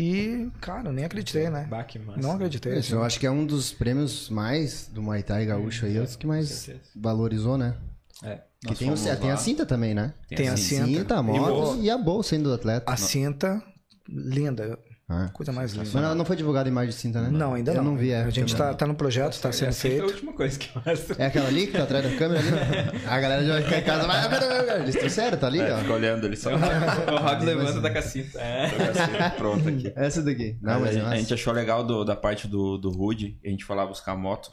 E, 0.00 0.48
cara, 0.60 0.88
eu 0.88 0.92
nem 0.92 1.04
acreditei, 1.04 1.50
né? 1.50 1.66
Bah. 1.68 1.84
Não 2.16 2.32
acreditei. 2.32 2.78
Isso, 2.78 2.94
eu 2.94 3.02
acho 3.02 3.18
que 3.18 3.26
é 3.26 3.30
um 3.30 3.44
dos 3.44 3.72
prêmios 3.72 4.28
mais 4.30 4.88
do 4.92 5.02
Muay 5.02 5.22
Thai 5.22 5.44
gaúcho 5.44 5.86
aí, 5.86 5.98
os 5.98 6.14
que 6.14 6.26
mais 6.26 6.70
valorizou, 6.94 7.58
né? 7.58 7.74
É. 8.22 8.40
Que 8.66 8.74
tem, 8.74 8.90
o- 8.92 9.16
tem 9.20 9.30
a 9.30 9.36
cinta 9.36 9.64
também, 9.66 9.94
né? 9.94 10.14
Tem 10.28 10.48
a 10.48 10.56
cinta. 10.56 10.86
Cinta, 10.86 11.16
a 11.16 11.22
moto 11.22 11.38
bolsa. 11.52 11.80
e 11.80 11.90
a 11.90 11.98
bolsa 11.98 12.34
ainda 12.34 12.48
do 12.48 12.54
atleta. 12.54 12.90
A 12.92 12.96
cinta, 12.96 13.62
linda, 14.08 14.78
Ah. 15.10 15.30
coisa 15.32 15.50
mais 15.52 15.72
linda. 15.72 15.88
Mas 15.90 16.04
ela 16.04 16.14
não 16.14 16.24
foi 16.24 16.36
divulgada 16.36 16.68
a 16.68 16.70
imagem 16.70 16.90
de 16.90 16.96
cinta, 16.96 17.22
né? 17.22 17.30
Não, 17.30 17.54
ainda 17.54 17.70
eu 17.72 17.76
não. 17.76 17.84
não 17.92 17.96
vi, 17.96 18.10
é. 18.10 18.24
A 18.24 18.30
gente 18.30 18.52
eu 18.52 18.58
tá, 18.58 18.66
não- 18.68 18.74
tá 18.76 18.86
no 18.86 18.94
projeto, 18.94 19.40
tá 19.40 19.50
sendo 19.50 19.68
Essa 19.70 19.88
é 19.88 19.90
a 19.90 19.92
feito. 19.94 20.04
última 20.06 20.32
coisa 20.34 20.58
que 20.58 20.68
mostra. 20.74 21.16
É 21.22 21.26
aquela 21.26 21.48
ali 21.48 21.66
que 21.66 21.72
tá 21.72 21.84
atrás 21.84 22.04
da 22.04 22.14
câmera 22.18 22.40
ali? 22.40 22.98
A 23.08 23.18
galera 23.20 23.42
já 23.42 23.52
vai 23.54 23.62
ficar 23.62 23.78
em 23.78 23.84
casa. 23.84 24.06
Mas, 24.06 24.26
pera, 24.26 24.46
pera, 24.46 24.64
pera, 24.64 24.82
eles 24.82 24.96
trouxeram, 24.96 25.38
tá 25.38 25.46
ali, 25.46 25.60
É, 25.60 25.72
ó. 25.72 25.78
fica 25.78 25.92
olhando 25.94 26.26
ali 26.26 26.36
só. 26.36 26.50
o 26.54 27.16
Rob 27.16 27.44
levanta 27.44 27.80
da 27.80 27.90
cacita. 27.90 28.38
É. 28.38 29.30
Pronto 29.36 29.66
aqui. 29.66 29.90
Essa 29.96 30.22
daqui. 30.22 30.58
Não, 30.60 30.80
mas, 30.80 30.94
a, 30.94 31.00
é 31.00 31.04
a 31.06 31.16
gente 31.16 31.32
achou 31.32 31.54
legal 31.54 31.82
do- 31.86 32.04
da 32.04 32.14
parte 32.14 32.46
do, 32.46 32.76
do 32.76 32.90
Rude, 32.90 33.40
a 33.42 33.48
gente 33.48 33.64
foi 33.64 33.76
lá 33.76 33.86
buscar 33.86 34.12
a 34.12 34.16
moto. 34.16 34.50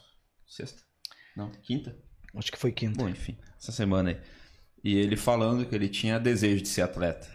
Sexta? 0.48 0.82
Não, 1.36 1.52
quinta? 1.64 1.98
Acho 2.34 2.50
que 2.52 2.58
foi 2.58 2.72
quinta. 2.72 2.98
Bom, 3.04 3.10
enfim, 3.10 3.38
essa 3.60 3.74
semana 3.74 4.12
aí. 4.12 4.18
E 4.82 4.96
ele 4.96 5.18
falando 5.18 5.66
que 5.66 5.76
ele 5.76 5.90
tinha 5.90 6.18
desejo 6.18 6.62
de 6.62 6.70
ser 6.70 6.84
atleta. 6.84 7.28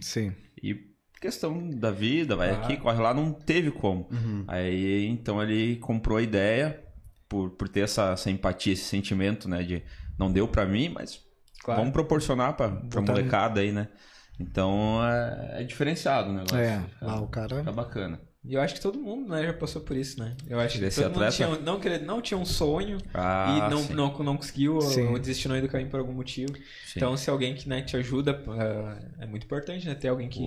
Sim. 0.00 0.32
E 0.62 0.91
questão 1.22 1.70
da 1.70 1.90
vida, 1.90 2.36
vai 2.36 2.50
Ah. 2.50 2.54
aqui, 2.54 2.76
corre 2.76 3.00
lá, 3.00 3.14
não 3.14 3.32
teve 3.32 3.70
como. 3.70 4.08
Uhum. 4.10 4.44
Aí 4.48 5.06
então 5.06 5.42
ele 5.42 5.76
comprou 5.76 6.18
a 6.18 6.22
ideia 6.22 6.82
por, 7.28 7.50
por 7.50 7.68
ter 7.68 7.80
essa, 7.80 8.10
essa 8.12 8.30
empatia, 8.30 8.72
esse 8.74 8.84
sentimento, 8.84 9.48
né? 9.48 9.62
De 9.62 9.82
não 10.18 10.30
deu 10.30 10.46
pra 10.46 10.66
mim, 10.66 10.90
mas 10.90 11.20
Claro. 11.64 11.80
vamos 11.80 11.92
proporcionar 11.94 12.54
pra, 12.56 12.68
pra 12.70 13.00
molecada 13.00 13.60
aí, 13.60 13.70
né? 13.72 13.88
Então 14.40 15.00
é, 15.04 15.60
é 15.60 15.64
diferenciado 15.64 16.30
o 16.30 16.32
negócio. 16.32 16.56
É, 16.58 16.82
lá 17.00 17.20
o 17.20 17.28
cara. 17.28 17.58
Fica 17.58 17.72
bacana. 17.72 18.20
E 18.44 18.54
eu 18.54 18.60
acho 18.60 18.74
que 18.74 18.80
todo 18.80 18.98
mundo, 18.98 19.30
né, 19.32 19.46
já 19.46 19.52
passou 19.52 19.80
por 19.82 19.96
isso, 19.96 20.18
né? 20.18 20.34
Eu 20.48 20.58
acho 20.58 20.76
que 20.80 20.90
todo 20.90 21.04
mundo 21.04 21.12
atleta? 21.22 21.32
tinha, 21.32 21.48
não, 21.60 21.78
não 22.04 22.20
tinha 22.20 22.36
um 22.36 22.44
sonho 22.44 22.98
Ah, 23.14 23.54
e 23.68 23.70
não, 23.70 23.78
sim, 23.78 23.94
não, 23.94 24.18
não 24.18 24.36
conseguiu 24.36 24.80
Sim. 24.80 25.06
ou 25.06 25.18
desistiu 25.20 25.48
no 25.48 25.54
meio 25.54 25.64
do 25.64 25.70
caminho 25.70 25.88
por 25.88 26.00
algum 26.00 26.12
motivo. 26.12 26.52
sim. 26.84 26.94
Então, 26.96 27.16
se 27.16 27.30
alguém 27.30 27.54
que 27.54 27.68
né, 27.68 27.82
te 27.82 27.96
ajuda, 27.96 28.42
ah, 28.48 28.98
é 29.20 29.26
muito 29.26 29.44
importante, 29.44 29.86
né? 29.86 29.94
Ter 29.94 30.08
alguém 30.08 30.28
que. 30.28 30.44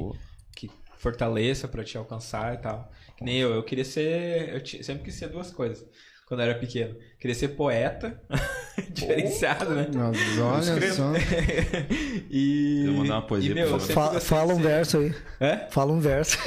Que 0.56 0.72
fortaleça 0.98 1.68
pra 1.68 1.84
te 1.84 1.98
alcançar 1.98 2.54
e 2.56 2.58
tal. 2.58 2.91
Que 3.18 3.24
nem 3.24 3.38
eu, 3.38 3.54
eu 3.54 3.63
queria 3.63 3.86
ser. 3.86 4.50
Eu 4.54 4.84
sempre 4.84 5.04
quis 5.04 5.15
ser 5.15 5.28
duas 5.30 5.52
coisas 5.52 5.86
quando 6.28 6.39
eu 6.41 6.50
era 6.50 6.60
pequeno. 6.60 6.96
Queria 7.20 7.36
ser 7.36 7.50
poeta, 7.50 8.20
diferenciado, 8.89 9.76
né? 9.76 9.88
Mas 9.94 10.39
olha 10.39 10.94
só. 10.94 11.12
e. 12.30 12.84
Eu 12.86 12.94
vou 12.94 13.02
mandar 13.04 13.15
uma 13.15 13.28
poesia 13.28 13.52
e, 13.52 13.54
meu, 13.54 13.70
pra 13.70 13.80
Fa- 13.80 14.20
fala 14.20 14.54
um 14.54 14.58
verso 14.62 14.98
aí. 14.98 15.13
É? 15.39 15.58
Fala 15.70 15.91
um 15.94 16.00
verso. 16.00 16.38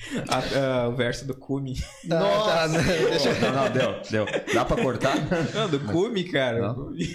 Ah, 0.28 0.42
ah, 0.84 0.88
o 0.88 0.96
verso 0.96 1.26
do 1.26 1.34
Cume. 1.34 1.74
Nossa! 2.04 2.68
Não, 2.68 3.52
não, 3.52 3.70
deu, 3.72 4.00
deu. 4.10 4.26
Dá 4.54 4.64
pra 4.64 4.76
cortar? 4.82 5.14
Não, 5.54 5.68
do 5.68 5.78
Cume, 5.80 6.24
cara. 6.24 6.60
Não? 6.60 6.70
o 6.72 6.74
Cume. 6.86 6.98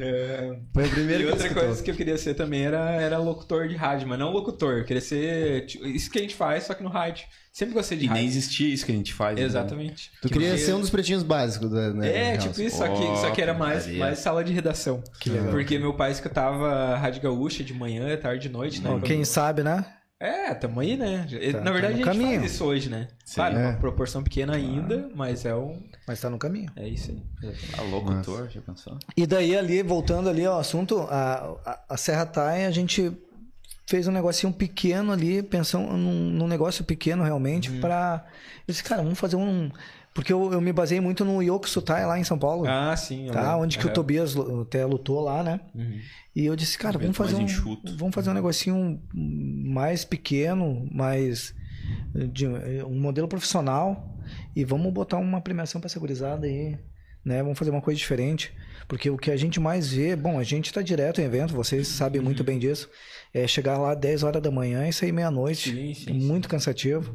É, 0.00 0.58
Foi 0.74 0.84
o 0.86 0.90
primeiro 0.90 1.22
E 1.22 1.26
que 1.26 1.32
outra 1.32 1.54
coisa 1.54 1.82
que 1.82 1.90
eu 1.90 1.94
queria 1.94 2.18
ser 2.18 2.34
também 2.34 2.62
era, 2.64 2.90
era 3.00 3.18
locutor 3.18 3.68
de 3.68 3.76
rádio, 3.76 4.08
mas 4.08 4.18
não 4.18 4.30
locutor. 4.32 4.78
Eu 4.78 4.84
queria 4.84 5.00
ser. 5.00 5.66
tipo, 5.66 5.86
Isso 5.86 6.10
que 6.10 6.18
a 6.18 6.22
gente 6.22 6.34
faz, 6.34 6.64
só 6.64 6.74
que 6.74 6.82
no 6.82 6.88
rádio. 6.88 7.24
Sempre 7.52 7.74
gostei 7.74 7.96
de 7.96 8.04
E 8.04 8.08
rádio. 8.08 8.20
nem 8.22 8.28
existia 8.30 8.68
isso 8.68 8.84
que 8.84 8.92
a 8.92 8.94
gente 8.94 9.14
faz. 9.14 9.36
né? 9.38 9.42
Exatamente. 9.44 10.10
Tu 10.20 10.28
queria 10.28 10.58
ser 10.58 10.74
um 10.74 10.80
dos 10.80 10.90
pretinhos 10.90 11.22
básicos, 11.22 11.70
né? 11.70 11.86
É, 12.12 12.32
na 12.32 12.38
tipo 12.38 12.56
real. 12.56 12.68
isso, 12.68 12.76
só 12.76 12.88
que, 12.88 13.02
Oh, 13.02 13.16
só 13.16 13.30
que 13.30 13.40
era 13.40 13.54
que 13.54 13.58
mais, 13.60 13.86
mais 13.96 14.18
sala 14.18 14.44
de 14.44 14.52
redação. 14.52 15.02
Que 15.20 15.30
legal. 15.30 15.50
Porque 15.50 15.78
meu 15.78 15.94
pai 15.94 16.10
escutava 16.10 16.96
Rádio 16.96 17.22
Gaúcha 17.22 17.64
de 17.64 17.72
manhã, 17.72 18.14
tarde 18.18 18.48
e 18.48 18.50
noite, 18.50 18.80
né? 18.82 18.90
Bom, 18.90 19.00
quem 19.00 19.24
sabe, 19.24 19.62
né? 19.62 19.86
É, 20.18 20.54
tamo 20.54 20.80
aí, 20.80 20.96
né? 20.96 21.26
Tá- 21.52 21.60
Na 21.60 21.70
verdade, 21.70 21.82
tá 21.82 21.88
a 21.88 21.92
gente 21.92 22.04
caminho. 22.04 22.40
faz 22.40 22.52
isso 22.52 22.64
hoje, 22.64 22.88
né? 22.88 23.08
Sim. 23.24 23.34
Claro, 23.34 23.58
É. 23.58 23.66
uma 23.68 23.72
proporção 23.74 24.22
pequena 24.22 24.54
ainda, 24.54 25.10
mas 25.14 25.44
é 25.44 25.54
um. 25.54 25.82
Mas 26.08 26.20
tá 26.20 26.30
no 26.30 26.38
caminho. 26.38 26.70
É 26.74 26.88
isso 26.88 27.10
aí. 27.10 27.52
Ah, 27.78 27.82
locutor, 27.82 28.48
já 28.48 28.62
pensou? 28.62 28.98
E 29.14 29.26
daí 29.26 29.56
ali, 29.56 29.82
voltando 29.82 30.30
ali 30.30 30.46
ao 30.46 30.58
assunto, 30.58 31.00
a, 31.10 31.56
a, 31.66 31.80
a 31.90 31.96
Serra 31.98 32.24
Tai, 32.24 32.64
a 32.64 32.70
gente 32.70 33.12
fez 33.86 34.08
um 34.08 34.12
negocinho 34.12 34.52
pequeno 34.52 35.12
ali, 35.12 35.42
pensando 35.42 35.92
num, 35.96 36.30
num 36.30 36.48
negócio 36.48 36.82
pequeno 36.82 37.22
realmente, 37.22 37.70
pra... 37.72 38.24
Eu 38.66 38.72
disse, 38.72 38.82
cara, 38.82 39.02
vamos 39.02 39.18
fazer 39.18 39.36
um... 39.36 39.70
Porque 40.16 40.32
eu, 40.32 40.52
eu 40.52 40.60
me 40.60 40.72
baseei 40.72 41.00
muito 41.00 41.24
no 41.24 41.40
Yokosutai 41.42 42.04
lá 42.06 42.18
em 42.18 42.24
São 42.24 42.38
Paulo, 42.38 42.66
Ah, 42.66 42.96
sim. 42.96 43.26
tá? 43.30 43.50
lembro. 43.50 43.62
Onde 43.64 43.78
que 43.78 43.84
o 43.84 43.88
Aham. 43.88 43.94
Tobias 43.94 44.34
até 44.62 44.84
lutou 44.84 45.20
lá, 45.20 45.42
né? 45.44 45.60
Uhum. 45.74 46.00
E 46.34 46.44
eu 46.46 46.56
disse, 46.56 46.76
cara, 46.78 46.98
vamos 46.98 47.16
fazer, 47.16 47.36
um, 47.36 47.42
enxuto. 47.42 47.94
vamos 47.96 48.14
fazer 48.14 48.30
um 48.30 48.34
negocinho 48.34 49.00
mais 49.14 50.04
pequeno, 50.04 50.88
mais 50.90 51.54
de 52.32 52.46
um 52.46 52.98
modelo 52.98 53.28
profissional 53.28 54.18
e 54.54 54.64
vamos 54.64 54.92
botar 54.92 55.18
uma 55.18 55.40
premiação 55.40 55.80
para 55.80 55.86
essa 55.88 56.00
gurizada 56.00 56.46
aí, 56.46 56.78
né? 57.24 57.42
Vamos 57.42 57.58
fazer 57.58 57.70
uma 57.70 57.80
coisa 57.82 57.98
diferente, 57.98 58.52
porque 58.88 59.10
o 59.10 59.16
que 59.18 59.30
a 59.30 59.36
gente 59.36 59.60
mais 59.60 59.92
vê, 59.92 60.16
bom, 60.16 60.38
a 60.38 60.42
gente 60.44 60.72
tá 60.72 60.80
direto 60.82 61.20
em 61.20 61.24
evento, 61.24 61.54
vocês 61.54 61.86
sabem 61.88 62.20
muito 62.22 62.40
Uhum. 62.40 62.46
bem 62.46 62.58
disso, 62.58 62.88
é 63.34 63.46
chegar 63.46 63.76
lá 63.78 63.94
10 63.94 64.22
horas 64.22 64.42
da 64.42 64.50
manhã 64.50 64.88
e 64.88 64.92
sair 64.92 65.12
meia-noite, 65.12 65.70
Sim, 65.70 65.94
sim, 65.94 66.10
é 66.10 66.12
muito 66.14 66.48
cansativo. 66.48 67.14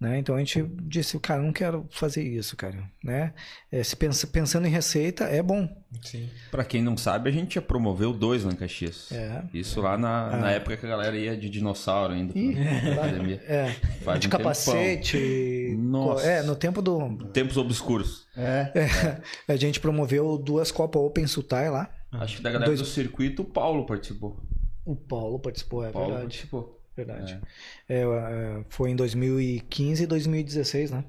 Né? 0.00 0.18
Então 0.18 0.36
a 0.36 0.38
gente 0.38 0.62
disse, 0.82 1.18
cara, 1.18 1.42
não 1.42 1.52
quero 1.52 1.84
fazer 1.90 2.22
isso, 2.22 2.56
cara. 2.56 2.78
Né? 3.02 3.32
É, 3.70 3.82
se 3.82 3.96
pensa, 3.96 4.28
pensando 4.28 4.64
em 4.66 4.70
receita, 4.70 5.24
é 5.24 5.42
bom. 5.42 5.68
Sim. 6.02 6.30
Pra 6.52 6.64
quem 6.64 6.80
não 6.80 6.96
sabe, 6.96 7.28
a 7.28 7.32
gente 7.32 7.56
já 7.56 7.62
promoveu 7.62 8.12
dois 8.12 8.44
lá 8.44 8.52
em 8.52 8.54
Caxias. 8.54 9.10
É. 9.10 9.42
Isso 9.52 9.80
lá 9.80 9.98
na, 9.98 10.36
na 10.36 10.50
época 10.52 10.76
que 10.76 10.86
a 10.86 10.88
galera 10.88 11.16
ia 11.18 11.36
de 11.36 11.50
dinossauro 11.50 12.12
ainda. 12.14 12.32
Ih, 12.38 12.54
academia. 12.92 13.42
É, 13.48 13.70
Faz 14.04 14.20
de 14.20 14.28
um 14.28 14.30
capacete. 14.30 15.74
Nossa. 15.78 16.24
É, 16.26 16.42
no 16.42 16.54
tempo 16.54 16.80
do. 16.80 17.16
Tempos 17.32 17.56
obscuros. 17.56 18.26
É. 18.36 18.70
A 19.52 19.56
gente 19.56 19.80
promoveu 19.80 20.38
duas 20.38 20.70
Copa 20.70 20.98
Open 20.98 21.26
Sutai 21.26 21.70
lá. 21.70 21.90
Acho 22.12 22.36
que 22.36 22.42
da 22.42 22.50
galera 22.50 22.70
Dois- 22.70 22.80
do 22.80 22.86
circuito, 22.86 23.42
o 23.42 23.44
Paulo 23.44 23.84
participou. 23.84 24.40
O 24.84 24.94
Paulo 24.96 25.38
participou, 25.40 25.84
é 25.84 25.88
O 25.90 25.92
Paulo 25.92 26.06
verdade. 26.08 26.28
participou. 26.28 26.77
Verdade. 27.04 27.40
É, 27.88 28.00
é, 28.02 28.64
foi 28.68 28.90
em 28.90 28.96
2015 28.96 30.02
e 30.02 30.06
2016, 30.06 30.90
né? 30.90 31.04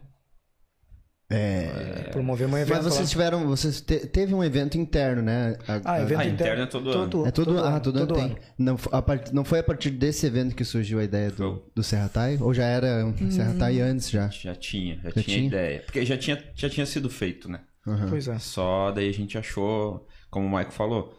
É. 1.32 2.10
Promovemos 2.12 2.56
um 2.56 2.58
evento. 2.58 2.76
Mas 2.76 2.86
vocês 2.86 3.06
lá. 3.08 3.12
tiveram. 3.12 3.48
Vocês 3.48 3.82
te- 3.82 4.08
teve 4.08 4.34
um 4.34 4.44
evento 4.44 4.78
interno, 4.80 5.22
né? 5.22 5.58
A- 5.68 5.94
Ah, 5.94 6.02
evento 6.02 6.20
Ah, 6.22 6.26
interno. 6.26 6.34
interno 6.34 6.64
é 6.64 6.66
todo 6.66 6.90
ano. 6.92 7.28
É 7.28 7.32
todo, 7.32 7.60
ah, 7.60 7.68
ano, 7.70 7.82
todo, 7.82 7.98
ano 8.00 8.14
tem. 8.16 8.38
Não, 8.58 8.76
a 8.92 9.02
part- 9.02 9.32
não 9.32 9.46
foi 9.46 9.60
a 9.60 9.64
partir 9.64 9.92
desse 9.92 10.26
evento 10.26 10.56
que 10.56 10.66
surgiu 10.66 10.98
a 11.00 11.04
ideia 11.04 11.30
do, 11.30 11.64
do 11.76 11.84
Serra 11.84 12.10
Tai? 12.10 12.38
Ou 12.42 12.52
já 12.52 12.66
era 12.66 13.06
um 13.06 13.30
Serra 13.30 13.54
Tai 13.54 13.80
antes 13.80 14.10
já? 14.10 14.28
Já 14.30 14.56
tinha, 14.56 14.96
já, 14.96 15.04
Já 15.04 15.12
tinha, 15.12 15.24
tinha? 15.24 15.48
ideia. 15.48 15.80
Porque 15.82 16.04
já 16.04 16.18
tinha, 16.18 16.44
já 16.56 16.68
tinha 16.70 16.86
sido 16.88 17.10
feito, 17.12 17.48
né? 17.48 17.62
Aham. 17.88 18.08
Pois 18.10 18.28
é. 18.28 18.40
Só 18.40 18.90
daí 18.92 19.08
a 19.10 19.14
gente 19.14 19.38
achou, 19.38 20.08
como 20.32 20.48
o 20.48 20.50
Maico 20.50 20.72
falou, 20.72 21.16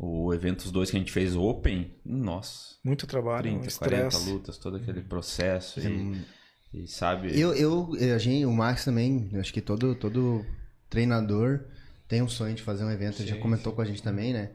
o 0.00 0.32
evento 0.34 0.60
os 0.60 0.72
dois 0.72 0.90
que 0.90 0.96
a 0.96 1.00
gente 1.00 1.12
fez 1.12 1.36
Open, 1.36 1.94
nossa, 2.04 2.76
Muito 2.84 3.06
trabalho, 3.06 3.42
30, 3.42 3.70
40 3.78 4.16
estresse. 4.16 4.30
lutas, 4.30 4.58
todo 4.58 4.76
aquele 4.76 5.02
processo. 5.02 5.80
E, 5.80 6.26
e 6.72 6.86
sabe. 6.86 7.38
Eu, 7.38 7.54
eu, 7.54 7.92
a 8.14 8.18
gente, 8.18 8.44
o 8.46 8.52
Max 8.52 8.84
também, 8.84 9.28
eu 9.32 9.40
acho 9.40 9.52
que 9.52 9.60
todo, 9.60 9.94
todo 9.94 10.44
treinador 10.88 11.60
tem 12.08 12.22
um 12.22 12.28
sonho 12.28 12.54
de 12.54 12.62
fazer 12.62 12.84
um 12.84 12.90
evento, 12.90 13.20
ele 13.20 13.28
já 13.28 13.36
Sim, 13.36 13.40
comentou 13.40 13.72
com 13.72 13.82
a 13.82 13.84
gente 13.84 14.02
também, 14.02 14.32
né? 14.32 14.50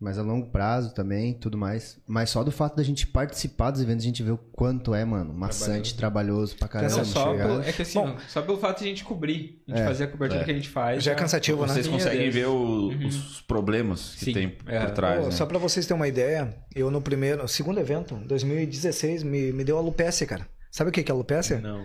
Mas 0.00 0.16
a 0.16 0.22
longo 0.22 0.46
prazo 0.46 0.94
também, 0.94 1.34
tudo 1.34 1.58
mais. 1.58 2.00
Mas 2.06 2.30
só 2.30 2.42
do 2.42 2.50
fato 2.50 2.74
da 2.74 2.82
gente 2.82 3.06
participar 3.06 3.70
dos 3.70 3.82
eventos, 3.82 4.02
a 4.02 4.08
gente 4.08 4.22
vê 4.22 4.30
o 4.30 4.38
quanto 4.38 4.94
é, 4.94 5.04
mano, 5.04 5.34
maçante, 5.34 5.94
trabalhoso, 5.94 6.56
pra 6.56 6.68
caramba. 6.68 6.96
Não, 6.96 7.04
só 7.04 7.32
chegar. 7.32 7.46
pelo, 7.46 7.60
é 7.62 7.70
que 7.70 7.82
assim, 7.82 7.98
Bom, 8.00 8.16
só 8.26 8.40
pelo 8.40 8.56
fato 8.56 8.78
de 8.78 8.84
a 8.86 8.88
gente 8.88 9.04
cobrir, 9.04 9.62
a 9.68 9.70
gente 9.72 9.82
É, 9.82 9.84
fazer 9.84 10.04
a 10.04 10.08
cobertura 10.08 10.40
é. 10.40 10.44
que 10.44 10.50
a 10.50 10.54
gente 10.54 10.70
faz. 10.70 11.04
Já 11.04 11.12
é 11.12 11.14
cansativo, 11.14 11.66
né? 11.66 11.74
Vocês 11.74 11.86
conseguem 11.86 12.30
Deus. 12.30 12.34
ver 12.34 12.46
o- 12.46 12.88
os 13.06 13.42
problemas 13.42 14.14
que 14.14 14.24
Sim, 14.24 14.32
tem 14.32 14.56
é. 14.66 14.80
por 14.80 14.90
trás, 14.92 15.18
Pô, 15.20 15.24
né? 15.26 15.30
Só 15.32 15.44
pra 15.44 15.58
vocês 15.58 15.84
terem 15.84 16.00
uma 16.00 16.08
ideia, 16.08 16.56
eu 16.74 16.90
no 16.90 17.02
primeiro, 17.02 17.46
segundo 17.46 17.78
evento, 17.78 18.14
2016, 18.26 19.22
me, 19.22 19.52
me 19.52 19.64
deu 19.64 19.76
a 19.76 19.82
Lupécia, 19.82 20.26
cara. 20.26 20.46
Sabe 20.70 20.90
o 20.90 20.92
que 20.92 21.02
que 21.02 21.10
é 21.10 21.14
a 21.14 21.16
Lupécia? 21.16 21.60
Não. 21.60 21.82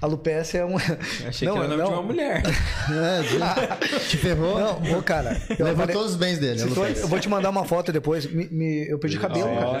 A 0.00 0.06
Lupécia 0.06 0.58
é 0.60 0.64
um... 0.64 0.78
Eu 0.80 1.28
achei 1.28 1.46
Não, 1.46 1.54
que 1.56 1.60
era 1.60 1.66
o 1.74 1.76
nome 1.76 1.82
não. 1.82 1.86
de 1.88 1.92
uma 1.92 2.02
mulher. 2.02 2.42
É, 2.46 3.98
te 4.08 4.16
ferrou. 4.16 4.58
Não, 4.58 4.98
ô, 4.98 5.02
cara. 5.02 5.36
Eu, 5.58 5.66
Levou 5.66 5.86
todos 5.88 6.12
os 6.12 6.16
bens 6.16 6.38
dele. 6.38 6.62
Eu 6.62 7.06
vou 7.08 7.20
te 7.20 7.28
mandar 7.28 7.50
uma 7.50 7.66
foto 7.66 7.92
depois. 7.92 8.24
Me- 8.24 8.48
me- 8.50 8.88
eu 8.88 8.98
perdi 8.98 9.18
cabelo, 9.18 9.50
Ó, 9.50 9.72
cara. 9.72 9.80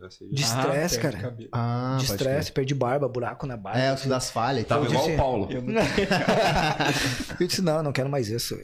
Eu 0.00 0.10
sei 0.10 0.28
De 0.30 0.42
estresse, 0.42 0.98
Ah, 0.98 1.00
cara. 1.00 1.36
Ah, 1.52 1.96
De 1.98 2.04
estresse, 2.04 2.52
perdi 2.52 2.74
barba, 2.74 3.08
buraco 3.08 3.46
na 3.46 3.56
barba. 3.56 3.78
É, 3.80 3.94
o 3.94 4.08
das 4.08 4.30
falhas 4.30 4.62
e 4.64 4.66
tal. 4.66 4.80
Tava 4.82 4.90
igual 4.90 5.04
disse- 5.06 5.14
o 5.14 5.18
Paulo. 5.18 5.48
eu 7.40 7.46
disse, 7.46 7.62
não, 7.62 7.76
eu 7.78 7.82
não 7.82 7.92
quero 7.92 8.10
mais 8.10 8.28
isso. 8.28 8.58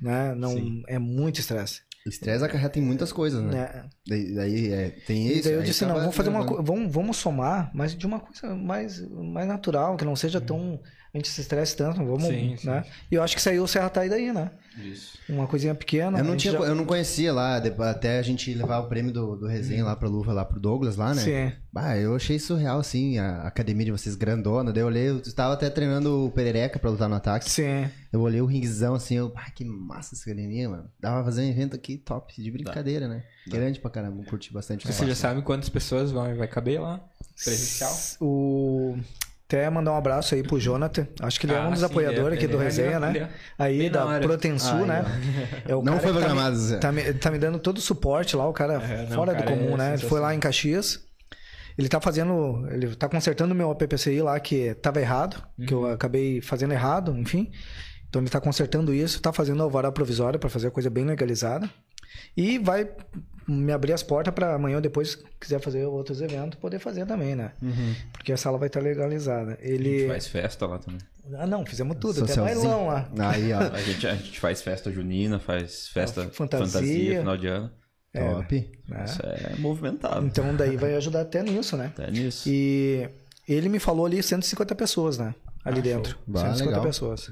Né? 0.00 0.34
Não, 0.34 0.50
Sim. 0.52 0.82
é 0.88 0.98
muito 0.98 1.40
estresse. 1.40 1.82
Estresse 2.08 2.44
acarreta 2.44 2.78
em 2.78 2.82
muitas 2.82 3.12
coisas, 3.12 3.42
né? 3.42 3.50
Né? 3.50 3.84
Daí, 4.06 4.34
daí, 4.34 4.72
é, 4.72 4.90
tem 4.90 5.26
E 5.26 5.38
isso. 5.38 5.44
daí 5.48 5.54
eu 5.54 5.62
disse, 5.62 5.84
não, 5.84 5.94
vamos 5.94 6.14
fazer 6.14 6.28
uma 6.28 6.44
vamos, 6.62 6.92
vamos 6.92 7.16
somar, 7.16 7.70
mas 7.74 7.96
de 7.96 8.06
uma 8.06 8.20
coisa 8.20 8.54
mais, 8.54 9.00
mais 9.10 9.46
natural, 9.48 9.96
que 9.96 10.04
não 10.04 10.16
seja 10.16 10.40
tão. 10.40 10.80
A 11.16 11.18
gente 11.18 11.30
se 11.30 11.40
estresse 11.40 11.74
tanto, 11.74 11.96
vamos. 12.04 12.24
Sim, 12.24 12.54
sim. 12.58 12.66
né? 12.66 12.84
E 13.10 13.14
eu 13.14 13.22
acho 13.22 13.34
que 13.34 13.40
saiu 13.40 13.64
o 13.64 13.66
Serra 13.66 13.88
Tai 13.88 14.06
daí, 14.06 14.30
né? 14.34 14.50
Isso. 14.84 15.16
Uma 15.26 15.46
coisinha 15.46 15.74
pequena. 15.74 16.18
Eu 16.18 16.20
a 16.20 16.28
não, 16.28 16.36
tinha, 16.36 16.52
já- 16.52 16.58
eu 16.58 16.74
não 16.74 16.84
conhecia 16.84 17.32
lá, 17.32 17.56
até 17.56 18.18
a 18.18 18.22
gente 18.22 18.52
levar 18.52 18.80
o 18.80 18.86
prêmio 18.88 19.10
do, 19.10 19.34
do 19.34 19.46
resenha 19.46 19.82
lá 19.82 19.96
pra 19.96 20.06
Luva, 20.10 20.34
lá 20.34 20.44
pro 20.44 20.60
Douglas, 20.60 20.96
lá, 20.96 21.14
né? 21.14 21.22
Sim. 21.22 21.52
Bah, 21.72 21.96
eu 21.96 22.14
achei 22.14 22.38
surreal, 22.38 22.78
assim, 22.78 23.16
a 23.18 23.44
academia 23.44 23.86
de 23.86 23.92
vocês 23.92 24.14
grandona. 24.14 24.70
Daí 24.74 24.82
eu 24.82 24.86
olhei, 24.88 25.08
eu 25.08 25.16
estava 25.20 25.54
até 25.54 25.70
treinando 25.70 26.26
o 26.26 26.30
Perereca 26.30 26.78
pra 26.78 26.90
lutar 26.90 27.08
no 27.08 27.14
ataque. 27.14 27.48
Sim. 27.48 27.88
Eu 28.12 28.20
olhei 28.20 28.42
o 28.42 28.46
ringuezão, 28.46 28.94
assim, 28.94 29.14
eu, 29.16 29.32
ah, 29.34 29.50
que 29.50 29.64
massa 29.64 30.14
essa 30.14 30.24
academia, 30.30 30.68
mano. 30.68 30.90
Dava 31.00 31.16
pra 31.16 31.24
fazer 31.24 31.40
um 31.40 31.48
evento 31.48 31.74
aqui 31.74 31.96
top, 31.96 32.42
de 32.42 32.50
brincadeira, 32.50 33.08
né? 33.08 33.22
Grande 33.48 33.80
pra 33.80 33.90
caramba, 33.90 34.22
curti 34.24 34.52
bastante. 34.52 34.86
Você 34.86 35.06
já 35.06 35.14
sabe 35.14 35.40
quantas 35.40 35.70
pessoas 35.70 36.12
vão, 36.12 36.36
vai 36.36 36.46
caber 36.48 36.82
lá? 36.82 37.00
Presencial? 37.42 37.92
O. 38.20 38.98
Até 39.46 39.70
mandar 39.70 39.92
um 39.92 39.96
abraço 39.96 40.34
aí 40.34 40.42
pro 40.42 40.58
Jonathan. 40.58 41.06
Acho 41.20 41.38
que 41.38 41.46
ele 41.46 41.54
é 41.54 41.60
um 41.60 41.66
Ah, 41.68 41.70
dos 41.70 41.78
sim, 41.78 41.84
apoiadores 41.86 42.26
ele 42.26 42.34
é- 42.34 42.38
aqui 42.38 42.46
do 42.48 42.60
é- 42.60 42.64
Resenha, 42.64 42.96
ele 42.96 42.96
é- 42.96 42.98
né? 43.20 43.30
Aí 43.56 43.88
da 43.90 44.02
Aí, 44.08 44.20
né? 44.86 45.04
É 45.68 45.74
o 45.74 45.82
Não 45.82 45.92
cara 45.94 46.00
foi 46.00 46.12
que 46.12 46.18
tá 46.18 46.24
programado, 46.24 46.56
Zé. 46.56 46.78
Tá 46.78 46.90
me, 46.90 47.14
tá 47.14 47.30
me 47.30 47.38
dando 47.38 47.58
todo 47.60 47.78
o 47.78 47.80
suporte 47.80 48.34
lá, 48.34 48.46
o 48.48 48.52
cara 48.52 48.74
É, 48.74 49.06
não, 49.08 49.14
fora 49.16 49.32
do 49.34 49.38
cara 49.44 49.50
comum, 49.56 49.74
é 49.74 49.76
né? 49.76 49.94
Ele 49.94 50.02
foi 50.02 50.20
lá 50.20 50.34
em 50.34 50.40
Caxias. 50.40 51.00
Ele 51.78 51.88
tá 51.88 52.00
fazendo. 52.00 52.66
Ele 52.72 52.96
tá 52.96 53.08
consertando 53.08 53.52
o 53.54 53.56
meu 53.56 53.70
APPCI 53.70 54.20
lá, 54.20 54.40
que 54.40 54.74
tava 54.76 55.00
errado, 55.00 55.40
que 55.66 55.74
Uhum. 55.74 55.86
eu 55.86 55.92
acabei 55.92 56.40
fazendo 56.40 56.72
errado, 56.72 57.16
enfim. 57.16 57.50
Então 58.08 58.20
ele 58.22 58.30
tá 58.30 58.40
consertando 58.40 58.92
isso, 58.94 59.20
tá 59.20 59.32
fazendo 59.32 59.62
alvará 59.62 59.92
provisório 59.92 60.38
para 60.40 60.48
fazer 60.48 60.68
a 60.68 60.70
coisa 60.72 60.88
bem 60.90 61.04
legalizada. 61.04 61.68
E 62.36 62.58
vai 62.58 62.88
me 63.48 63.72
abrir 63.72 63.92
as 63.92 64.02
portas 64.02 64.34
para 64.34 64.54
amanhã 64.54 64.76
ou 64.76 64.80
depois, 64.82 65.10
se 65.12 65.18
quiser 65.40 65.60
fazer 65.60 65.84
outros 65.84 66.20
eventos, 66.20 66.58
poder 66.58 66.78
fazer 66.80 67.06
também, 67.06 67.36
né? 67.36 67.52
Uhum. 67.62 67.94
Porque 68.12 68.32
a 68.32 68.36
sala 68.36 68.58
vai 68.58 68.66
estar 68.66 68.80
legalizada. 68.80 69.52
A 69.52 69.62
gente 69.66 69.70
Ele. 69.72 70.08
faz 70.08 70.26
festa 70.26 70.66
lá 70.66 70.78
também. 70.78 71.00
Ah, 71.34 71.46
não, 71.46 71.64
fizemos 71.64 71.96
tudo, 72.00 72.24
até 72.24 72.34
bailão 72.36 72.86
lá. 72.88 73.08
Aí, 73.18 73.52
ó, 73.52 73.58
A 73.60 73.80
gente, 73.80 74.06
a 74.06 74.14
gente 74.14 74.38
faz 74.40 74.62
festa 74.62 74.90
junina, 74.92 75.38
faz 75.38 75.88
festa 75.88 76.28
Fantasia. 76.30 76.66
fantasia, 76.66 77.18
final 77.20 77.36
de 77.36 77.46
ano. 77.46 77.70
top. 78.12 78.70
né? 78.88 79.04
Isso 79.04 79.20
é 79.22 79.54
movimentado. 79.58 80.26
Então 80.26 80.54
daí 80.56 80.76
vai 80.76 80.94
ajudar 80.96 81.20
até 81.22 81.42
nisso, 81.42 81.76
né? 81.76 81.86
Até 81.96 82.10
nisso. 82.10 82.48
E 82.48 83.08
Ele 83.48 83.68
me 83.68 83.78
falou 83.78 84.06
ali 84.06 84.22
150 84.22 84.74
pessoas, 84.74 85.18
né? 85.18 85.34
Ali 85.64 85.78
Ah, 85.80 85.82
dentro. 85.82 86.18
Bah, 86.26 86.40
150 86.40 86.64
legal. 86.70 86.82
pessoas. 86.84 87.30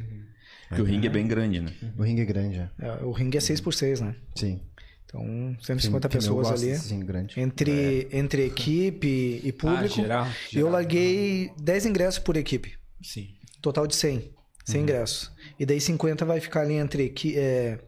Porque 0.76 0.82
o 0.82 0.84
ringue 0.92 1.06
é 1.06 1.10
bem 1.10 1.26
grande, 1.26 1.60
né? 1.60 1.72
O 1.96 2.02
ringue 2.02 2.22
é 2.22 2.24
grande, 2.24 2.56
é. 2.58 2.68
É, 2.80 2.92
o 3.04 3.10
ringue 3.12 3.38
é 3.38 3.40
6 3.40 3.60
por 3.60 3.72
6 3.74 4.00
né? 4.00 4.14
Sim. 4.34 4.60
Então, 5.06 5.56
150 5.62 6.08
Tem- 6.08 6.20
tem- 6.20 6.28
eu 6.28 6.36
pessoas 6.36 6.48
gosto 6.60 6.64
ali. 6.64 6.76
ringue 6.94 7.06
grande. 7.06 7.40
Entre, 7.40 8.08
entre 8.12 8.44
equipe 8.46 9.40
e 9.44 9.52
público. 9.52 9.84
Ah, 10.00 10.02
geral, 10.02 10.26
E 10.26 10.54
geral. 10.54 10.66
eu 10.68 10.72
larguei 10.72 11.50
10 11.60 11.86
ingressos 11.86 12.18
por 12.18 12.36
equipe. 12.36 12.74
Sim. 13.02 13.28
Total 13.62 13.86
de 13.86 13.94
100. 13.94 14.32
100 14.64 14.82
ingressos. 14.82 15.30
E 15.60 15.64
daí 15.66 15.80
50 15.80 16.24
vai 16.24 16.40
ficar 16.40 16.62
ali 16.62 16.74
entre 16.74 17.12
é, 17.36 17.78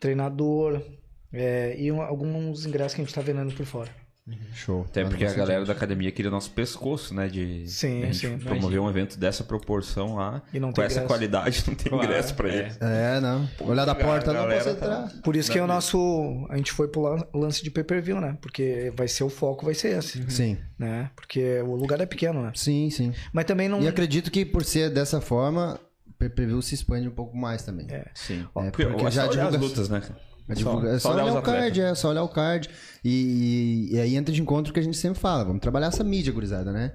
treinador 0.00 0.80
é, 1.32 1.74
e 1.78 1.90
um- 1.92 2.00
alguns 2.00 2.64
ingressos 2.64 2.94
que 2.94 3.00
a 3.00 3.04
gente 3.04 3.14
tá 3.14 3.20
vendendo 3.20 3.52
por 3.54 3.66
fora. 3.66 3.90
Show. 4.54 4.84
Até 4.88 5.04
porque 5.04 5.24
a 5.24 5.32
galera 5.32 5.60
gente. 5.60 5.68
da 5.68 5.72
academia 5.72 6.10
queria 6.10 6.30
nosso 6.30 6.50
pescoço, 6.50 7.14
né? 7.14 7.28
De 7.28 7.68
Sim, 7.68 8.00
de 8.00 8.02
a 8.02 8.12
gente 8.12 8.18
sim. 8.18 8.38
promover 8.38 8.80
um 8.80 8.88
evento 8.90 9.16
dessa 9.16 9.44
proporção 9.44 10.16
lá. 10.16 10.42
E 10.52 10.58
não 10.58 10.72
com 10.72 10.82
essa 10.82 10.94
ingresso. 10.94 11.06
qualidade, 11.06 11.64
não 11.68 11.74
tem 11.76 11.90
Claro, 11.92 12.04
ingresso 12.04 12.34
pra 12.34 12.48
é. 12.48 12.56
ele. 12.58 12.72
É, 12.80 13.20
não. 13.20 13.48
Olhar 13.60 13.84
da 13.84 13.94
porta, 13.94 14.32
não 14.32 14.48
posso 14.48 14.64
tá- 14.64 14.70
entrar. 14.72 15.12
Por 15.22 15.36
isso 15.36 15.50
que 15.52 15.58
é 15.58 15.62
o 15.62 15.66
nosso. 15.66 16.44
A 16.50 16.56
gente 16.56 16.72
foi 16.72 16.88
pro 16.88 17.02
lan- 17.02 17.24
lance 17.32 17.62
de 17.62 17.70
pay-per-view, 17.70 18.20
né? 18.20 18.36
Porque 18.40 18.92
vai 18.96 19.06
ser 19.06 19.22
o 19.22 19.28
foco, 19.30 19.64
vai 19.64 19.74
ser 19.74 19.96
esse. 19.96 20.28
Sim, 20.30 20.58
Né? 20.76 21.08
Porque 21.14 21.60
o 21.60 21.76
lugar 21.76 22.00
é 22.00 22.06
pequeno, 22.06 22.42
né? 22.42 22.50
sim, 22.54 22.90
sim. 22.90 23.12
Mas 23.32 23.44
também 23.44 23.68
não. 23.68 23.80
E 23.80 23.86
acredito 23.86 24.30
que 24.30 24.44
por 24.44 24.64
ser 24.64 24.90
dessa 24.90 25.20
forma, 25.20 25.78
o 26.04 26.12
pay-per-view 26.18 26.60
se 26.62 26.74
expande 26.74 27.06
um 27.06 27.12
pouco 27.12 27.36
mais 27.36 27.62
também. 27.62 27.86
É. 27.90 28.06
Sim. 28.12 28.40
É, 28.56 28.70
porque 28.70 28.86
porque 28.86 29.10
já 29.10 29.26
as 29.26 29.56
lutas, 29.56 29.88
né? 29.88 30.02
A 30.48 30.54
divulga- 30.54 30.90
É 30.90 30.98
só, 30.98 31.12
olhar 31.12 31.24
olhar 31.24 31.38
o 31.38 31.42
card, 31.42 31.80
é 31.80 31.94
só 31.94 32.08
olhar 32.10 32.22
o 32.22 32.28
card. 32.28 32.68
E, 33.04 33.88
e 33.92 33.98
aí 34.00 34.16
entra 34.16 34.32
de 34.34 34.40
encontro 34.40 34.72
que 34.72 34.80
a 34.80 34.82
gente 34.82 34.96
sempre 34.96 35.18
fala, 35.18 35.44
vamos 35.44 35.60
trabalhar 35.60 35.88
essa 35.88 36.04
mídia, 36.04 36.32
gurizada, 36.32 36.72
né? 36.72 36.92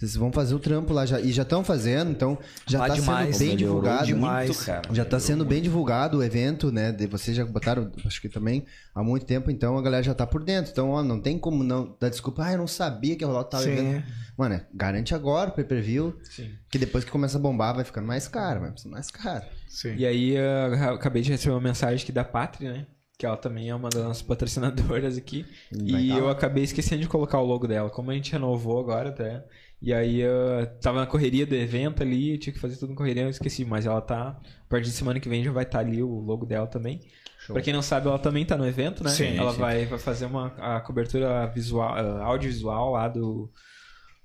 Vocês 0.00 0.16
vão 0.16 0.32
fazer 0.32 0.54
o 0.54 0.58
trampo 0.58 0.94
lá 0.94 1.04
já, 1.04 1.20
e 1.20 1.30
já 1.30 1.42
estão 1.42 1.62
fazendo, 1.62 2.10
então 2.10 2.38
já 2.66 2.78
Lá 2.78 2.88
tá 2.88 2.94
demais. 2.94 3.36
sendo 3.36 3.46
bem 3.48 3.56
Melhorou 3.56 3.80
divulgado. 3.82 4.06
demais. 4.06 4.48
Muito, 4.48 4.64
cara. 4.64 4.76
Já 4.78 4.82
tá 4.86 4.92
Melhorou 4.94 5.20
sendo 5.20 5.36
muito. 5.36 5.48
bem 5.50 5.62
divulgado 5.62 6.16
o 6.18 6.22
evento, 6.22 6.72
né? 6.72 6.90
De- 6.90 7.06
Vocês 7.06 7.36
já 7.36 7.44
botaram, 7.44 7.92
acho 8.06 8.18
que 8.18 8.28
também, 8.30 8.64
há 8.94 9.02
muito 9.04 9.26
tempo, 9.26 9.50
então 9.50 9.76
a 9.76 9.82
galera 9.82 10.02
já 10.02 10.14
tá 10.14 10.26
por 10.26 10.42
dentro. 10.42 10.72
Então, 10.72 10.88
ó, 10.88 11.02
não 11.02 11.20
tem 11.20 11.38
como 11.38 11.62
não 11.62 11.94
dar 12.00 12.08
desculpa, 12.08 12.44
ah, 12.46 12.52
eu 12.52 12.58
não 12.58 12.66
sabia 12.66 13.14
que 13.14 13.22
ia 13.22 13.28
rolar 13.28 13.44
tal 13.44 13.60
Sim. 13.60 13.72
evento. 13.72 14.06
Mano, 14.38 14.54
é, 14.54 14.66
garante 14.72 15.14
agora 15.14 15.50
o 15.50 15.52
pay-per-view, 15.52 16.16
Sim. 16.24 16.50
que 16.70 16.78
depois 16.78 17.04
que 17.04 17.10
começa 17.10 17.36
a 17.36 17.40
bombar 17.40 17.74
vai 17.74 17.84
ficando 17.84 18.06
mais 18.06 18.26
caro, 18.26 18.60
vai 18.60 18.70
ficando 18.70 18.92
mais 18.92 19.10
caro. 19.10 19.44
Sim. 19.68 19.96
E 19.96 20.06
aí 20.06 20.34
eu 20.34 20.94
acabei 20.94 21.20
de 21.20 21.30
receber 21.30 21.52
uma 21.52 21.60
mensagem 21.60 22.02
aqui 22.02 22.10
da 22.10 22.24
Pátria, 22.24 22.72
né? 22.72 22.86
Que 23.18 23.26
ela 23.26 23.36
também 23.36 23.68
é 23.68 23.74
uma 23.74 23.90
das 23.90 24.02
nossas 24.02 24.22
patrocinadoras 24.22 25.18
aqui. 25.18 25.44
Vai 25.70 26.04
E 26.04 26.08
tá 26.08 26.14
eu 26.16 26.30
acabei 26.30 26.64
esquecendo 26.64 27.02
de 27.02 27.08
colocar 27.08 27.38
o 27.38 27.44
logo 27.44 27.66
dela. 27.68 27.90
Como 27.90 28.10
a 28.10 28.14
gente 28.14 28.32
renovou 28.32 28.80
agora 28.80 29.10
até. 29.10 29.44
E 29.82 29.94
aí 29.94 30.20
eu 30.20 30.66
tava 30.80 31.00
na 31.00 31.06
correria 31.06 31.46
do 31.46 31.54
evento 31.54 32.02
ali, 32.02 32.36
tinha 32.36 32.52
que 32.52 32.58
fazer 32.60 32.76
tudo 32.76 32.92
em 32.92 32.94
correria, 32.94 33.22
eu 33.22 33.30
esqueci. 33.30 33.64
Mas 33.64 33.86
ela 33.86 34.00
tá. 34.00 34.38
A 34.38 34.68
partir 34.68 34.86
de 34.90 34.92
semana 34.94 35.18
que 35.18 35.28
vem 35.28 35.42
já 35.42 35.50
vai 35.52 35.64
estar 35.64 35.78
ali 35.80 36.02
o 36.02 36.20
logo 36.20 36.44
dela 36.44 36.66
também. 36.66 37.00
Pra 37.46 37.62
quem 37.62 37.72
não 37.72 37.80
sabe, 37.82 38.06
ela 38.06 38.18
também 38.18 38.44
tá 38.44 38.56
no 38.56 38.66
evento, 38.66 39.02
né? 39.02 39.10
Sim, 39.10 39.36
ela 39.38 39.52
sim. 39.52 39.58
Vai, 39.58 39.86
vai 39.86 39.98
fazer 39.98 40.26
uma 40.26 40.48
a 40.58 40.80
cobertura 40.80 41.46
visual, 41.46 41.94
ah, 41.94 42.24
audiovisual 42.24 42.92
lá 42.92 43.08
do, 43.08 43.50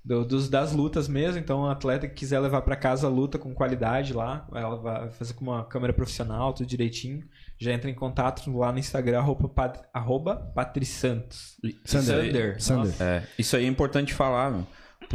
do- 0.04 0.24
dos, 0.26 0.48
das 0.50 0.72
lutas 0.72 1.08
mesmo. 1.08 1.38
Então, 1.40 1.62
o 1.62 1.66
atleta 1.70 2.06
que 2.06 2.14
quiser 2.14 2.38
levar 2.38 2.60
pra 2.60 2.76
casa 2.76 3.06
a 3.06 3.10
luta 3.10 3.38
com 3.38 3.54
qualidade 3.54 4.12
lá, 4.12 4.46
ela 4.54 4.76
vai 4.76 5.10
fazer 5.10 5.32
com 5.32 5.46
uma 5.46 5.64
câmera 5.64 5.94
profissional, 5.94 6.52
tudo 6.52 6.66
direitinho. 6.68 7.24
Já 7.58 7.72
entra 7.72 7.90
em 7.90 7.94
contato 7.94 8.54
lá 8.54 8.70
no 8.70 8.78
Instagram, 8.78 9.18
arroba, 9.20 9.48
pat- 9.48 9.88
arroba 9.92 10.36
patrisantos. 10.54 11.56
Sander. 11.86 12.06
Sander. 12.26 12.62
Sander. 12.62 12.86
Nossa. 12.90 13.04
É, 13.04 13.22
isso 13.38 13.56
aí 13.56 13.64
é 13.64 13.68
importante 13.68 14.12
falar, 14.12 14.50
meu, 14.52 14.66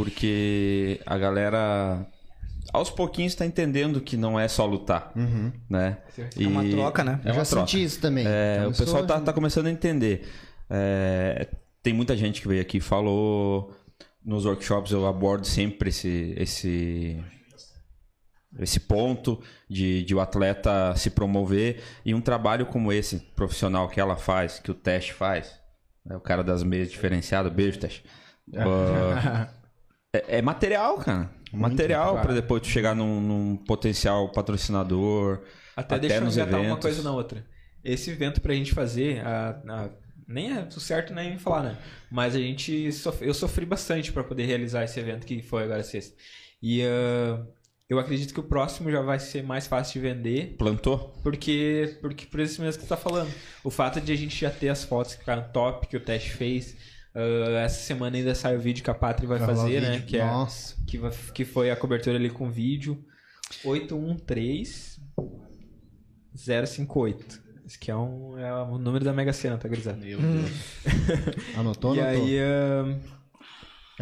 porque 0.04 1.00
a 1.06 1.18
galera 1.18 2.06
aos 2.74 2.90
pouquinhos 2.90 3.36
tá 3.36 3.46
entendendo 3.46 4.00
que 4.02 4.16
não 4.18 4.40
é 4.40 4.48
só 4.48 4.66
lutar, 4.66 5.12
Uhum. 5.16 5.52
né? 5.70 5.98
É 6.40 6.48
uma 6.48 6.64
troca, 6.68 7.04
né? 7.04 7.20
É 7.26 7.30
Eu 7.30 7.34
já 7.34 7.40
uma 7.42 7.46
troca. 7.46 7.68
senti 7.68 7.84
isso 7.84 8.00
também. 8.00 8.26
É, 8.26 8.56
Então, 8.58 8.66
o 8.68 8.70
eu 8.70 8.74
sou- 8.74 8.86
pessoal 8.86 9.06
tá, 9.06 9.20
tá 9.20 9.34
começando 9.34 9.68
a 9.68 9.72
entender. 9.72 10.28
É, 10.70 11.48
tem 11.84 11.94
muita 11.94 12.16
gente 12.16 12.42
que 12.42 12.48
veio 12.48 12.62
aqui 12.62 12.78
e 12.78 12.82
falou. 12.82 13.76
Nos 14.24 14.46
workshops 14.46 14.92
eu 14.92 15.06
abordo 15.08 15.46
sempre 15.48 15.90
esse, 15.90 16.34
esse, 16.38 17.20
esse 18.60 18.80
ponto 18.80 19.42
de, 19.70 20.04
de 20.04 20.14
o 20.14 20.20
atleta 20.20 20.94
se 20.96 21.10
promover. 21.10 21.82
E 22.06 22.14
um 22.14 22.22
trabalho 22.22 22.66
como 22.68 22.94
esse, 22.94 23.18
profissional 23.36 23.90
que 23.90 24.00
ela 24.00 24.16
faz, 24.16 24.60
que 24.60 24.70
o 24.70 24.76
teste 24.76 25.12
faz, 25.14 25.60
né, 26.06 26.16
o 26.16 26.20
cara 26.22 26.44
das 26.44 26.62
meias 26.64 26.92
diferenciado, 26.92 27.50
beijo, 27.50 27.80
teste. 27.80 28.04
Ah, 28.56 29.48
é, 30.13 30.38
é 30.38 30.41
material, 30.41 30.97
cara. 30.97 31.30
material 31.53 32.12
claro. 32.12 32.26
para 32.28 32.36
depois 32.36 32.62
tu 32.62 32.68
chegar 32.68 32.95
num, 32.95 33.22
num 33.22 33.57
potencial 33.57 34.30
patrocinador. 34.32 35.41
Até, 35.76 35.95
Até 35.95 36.07
deixa 36.07 36.24
eu 36.24 36.30
engatar 36.30 36.62
uma 36.62 36.78
coisa 36.78 37.01
na 37.01 37.12
outra. 37.12 37.45
Esse 37.84 38.12
evento 38.12 38.41
pra 38.41 38.53
gente 38.53 38.74
fazer, 38.74 39.26
a- 39.26 39.62
a- 39.68 39.89
nem 40.28 40.51
é 40.55 40.62
o 40.64 40.80
certo 40.80 41.14
nem 41.14 41.38
falar, 41.38 41.64
né? 41.64 41.78
Mas 42.12 42.36
a 42.36 42.39
gente 42.39 42.91
sof- 42.91 43.22
eu 43.26 43.34
sofri 43.34 43.66
bastante 43.66 44.12
pra 44.12 44.24
poder 44.24 44.45
realizar 44.45 44.84
esse 44.84 44.99
evento 44.99 45.26
que 45.26 45.41
foi 45.41 45.64
agora 45.64 45.84
sexta. 45.84 46.16
E 46.62 46.84
ah, 46.84 47.43
eu 47.89 47.97
acredito 47.99 48.34
que 48.34 48.39
o 48.39 48.43
próximo 48.43 48.91
já 48.91 49.01
vai 49.01 49.20
ser 49.20 49.43
mais 49.43 49.66
fácil 49.68 49.99
de 50.01 50.07
vender, 50.07 50.55
Plantou? 50.57 51.14
porque 51.24 51.97
porque 52.01 52.26
por 52.26 52.39
isso 52.39 52.62
mesmo 52.62 52.80
que 52.82 52.86
tu 52.86 52.89
tá 52.89 52.95
falando. 52.97 53.32
O 53.64 53.72
fato 53.72 53.99
de 53.99 54.12
a 54.12 54.16
gente 54.16 54.39
já 54.39 54.49
ter 54.51 54.70
as 54.70 54.84
fotos 54.84 55.14
que 55.14 55.20
ficaram 55.22 55.49
top, 55.51 55.88
que 55.88 55.97
o 55.97 55.99
teste 55.99 56.30
fez. 56.32 56.76
Ah, 57.16 57.59
essa 57.62 57.80
semana 57.82 58.16
ainda 58.18 58.34
sai 58.36 58.55
o 58.55 58.59
vídeo 58.59 58.84
que 58.84 58.89
a 58.89 58.93
Pátria 58.93 59.28
vai 59.28 59.39
fazer, 59.39 59.82
né? 59.82 59.99
Que, 60.01 60.18
é, 60.18 60.26
Nossa. 60.26 60.76
que, 60.88 60.97
vai- 60.97 61.12
que 61.34 61.45
foi 61.45 61.70
a 61.72 61.76
cobertura 61.76 62.16
ali 62.18 62.30
com 62.30 62.49
vídeo. 62.49 63.03
813 63.66 64.99
058. 66.36 67.41
Esse 67.66 67.78
que 67.80 67.91
é, 67.91 67.95
um, 67.95 68.38
é 68.38 68.53
o 68.64 68.78
número 68.78 69.05
da 69.05 69.14
Mega 69.14 69.32
Sena, 69.34 69.57
tá, 69.57 69.68
gurizada? 69.68 69.99
Anotou, 71.55 71.95
E 71.95 71.99
anotou. 72.01 72.26
aí, 72.26 72.39
ah, 72.39 72.99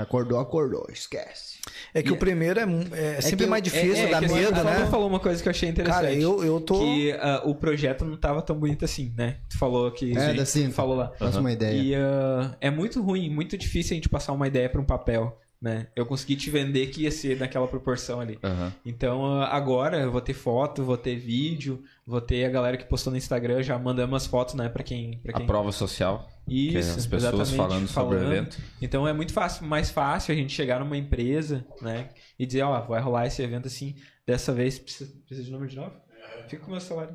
Acordou, 0.02 0.39
acordou. 0.39 0.86
Esquece. 0.91 1.60
É 1.93 2.02
que 2.02 2.12
o 2.12 2.18
primeiro 2.18 2.60
é, 2.60 2.66
mu- 2.66 2.86
é 2.93 3.20
sempre 3.22 3.45
que 3.45 3.50
mais 3.50 3.62
eu- 3.66 3.72
difícil, 3.72 4.06
é, 4.08 4.10
dá 4.12 4.20
que 4.20 4.26
assim, 4.26 4.36
medo, 4.36 4.64
né? 4.64 4.88
falou 4.89 5.08
uma 5.08 5.20
coisa 5.20 5.41
que 5.41 5.47
eu 5.47 5.52
achei 5.52 5.70
interessante. 5.70 6.02
Cara, 6.02 6.14
eu, 6.14 6.43
eu 6.43 6.60
tô. 6.62 6.80
Que 6.80 7.12
ah, 7.14 7.41
o 7.45 7.54
projeto 7.56 8.06
não 8.06 8.18
tava 8.18 8.41
tão 8.41 8.58
bonito 8.58 8.86
assim, 8.86 9.14
né? 9.18 9.38
Tu 9.50 9.58
falou 9.58 9.91
que... 9.91 10.16
É, 10.18 10.30
Sim, 10.32 10.36
da 10.36 10.45
cinta. 10.45 10.70
tu 10.70 10.74
falou 10.76 10.95
lá. 10.95 11.08
Próxima 11.10 11.41
uma 11.41 11.52
ideia. 11.52 11.80
E 11.82 11.95
ah, 11.95 12.56
é 12.62 12.70
muito 12.72 13.02
ruim, 13.02 13.30
muito 13.30 13.58
difícil 13.58 13.93
a 13.93 13.95
gente 13.95 14.10
passar 14.10 14.34
uma 14.34 14.47
ideia 14.47 14.70
pra 14.70 14.80
um 14.82 14.86
papel, 14.86 15.38
né? 15.62 15.88
Eu 15.95 16.05
consegui 16.05 16.36
te 16.36 16.49
vender 16.49 16.88
que 16.88 17.03
ia 17.03 17.12
ser 17.12 17.38
naquela 17.38 17.68
proporção 17.68 18.20
ali. 18.22 18.39
Aham. 18.43 18.74
Então 18.86 19.26
ah, 19.26 19.47
agora 19.47 19.97
eu 19.99 20.12
vou 20.12 20.22
ter 20.22 20.34
foto, 20.34 20.84
vou 20.84 20.97
ter 20.97 21.16
vídeo, 21.18 21.84
vou 22.05 22.22
ter 22.22 22.45
a 22.45 22.49
galera 22.49 22.78
que 22.78 22.86
postou 22.86 23.12
no 23.12 23.18
Instagram 23.18 23.62
já 23.62 23.78
mandando 23.78 24.14
umas 24.14 24.26
fotos, 24.26 24.55
né, 24.55 24.70
Pra 24.70 24.84
quem, 24.84 25.20
pra 25.20 25.34
A 25.34 25.38
quem... 25.38 25.45
prova 25.45 25.72
social. 25.72 26.28
que 26.47 26.76
é 26.76 26.80
Isso, 26.80 26.97
as 26.97 27.05
pessoas 27.05 27.51
exatamente, 27.51 27.55
falando 27.57 27.88
sobre 27.88 28.18
o 28.18 28.24
evento. 28.34 28.57
Então 28.82 29.07
é 29.07 29.12
muito 29.14 29.34
fácil, 29.34 29.66
mais 29.66 29.89
fácil 29.89 30.34
a 30.34 30.38
gente 30.38 30.53
chegar 30.53 30.80
numa 30.80 30.97
empresa, 30.97 31.66
né, 31.82 32.10
e 32.38 32.45
dizer, 32.45 32.62
ó, 32.64 32.80
vai 32.82 33.01
rolar 33.01 33.28
esse 33.28 33.41
evento 33.41 33.68
assim, 33.68 33.95
dessa 34.26 34.53
vez 34.53 34.80
precisa, 34.80 35.12
precisa 35.26 35.43
de 35.43 35.51
número 35.51 35.70
de 35.70 35.76
novo? 35.76 35.91
Fica 36.47 36.62
com 36.64 36.70
o 36.70 36.72
meu 36.72 36.80
celular. 36.82 37.10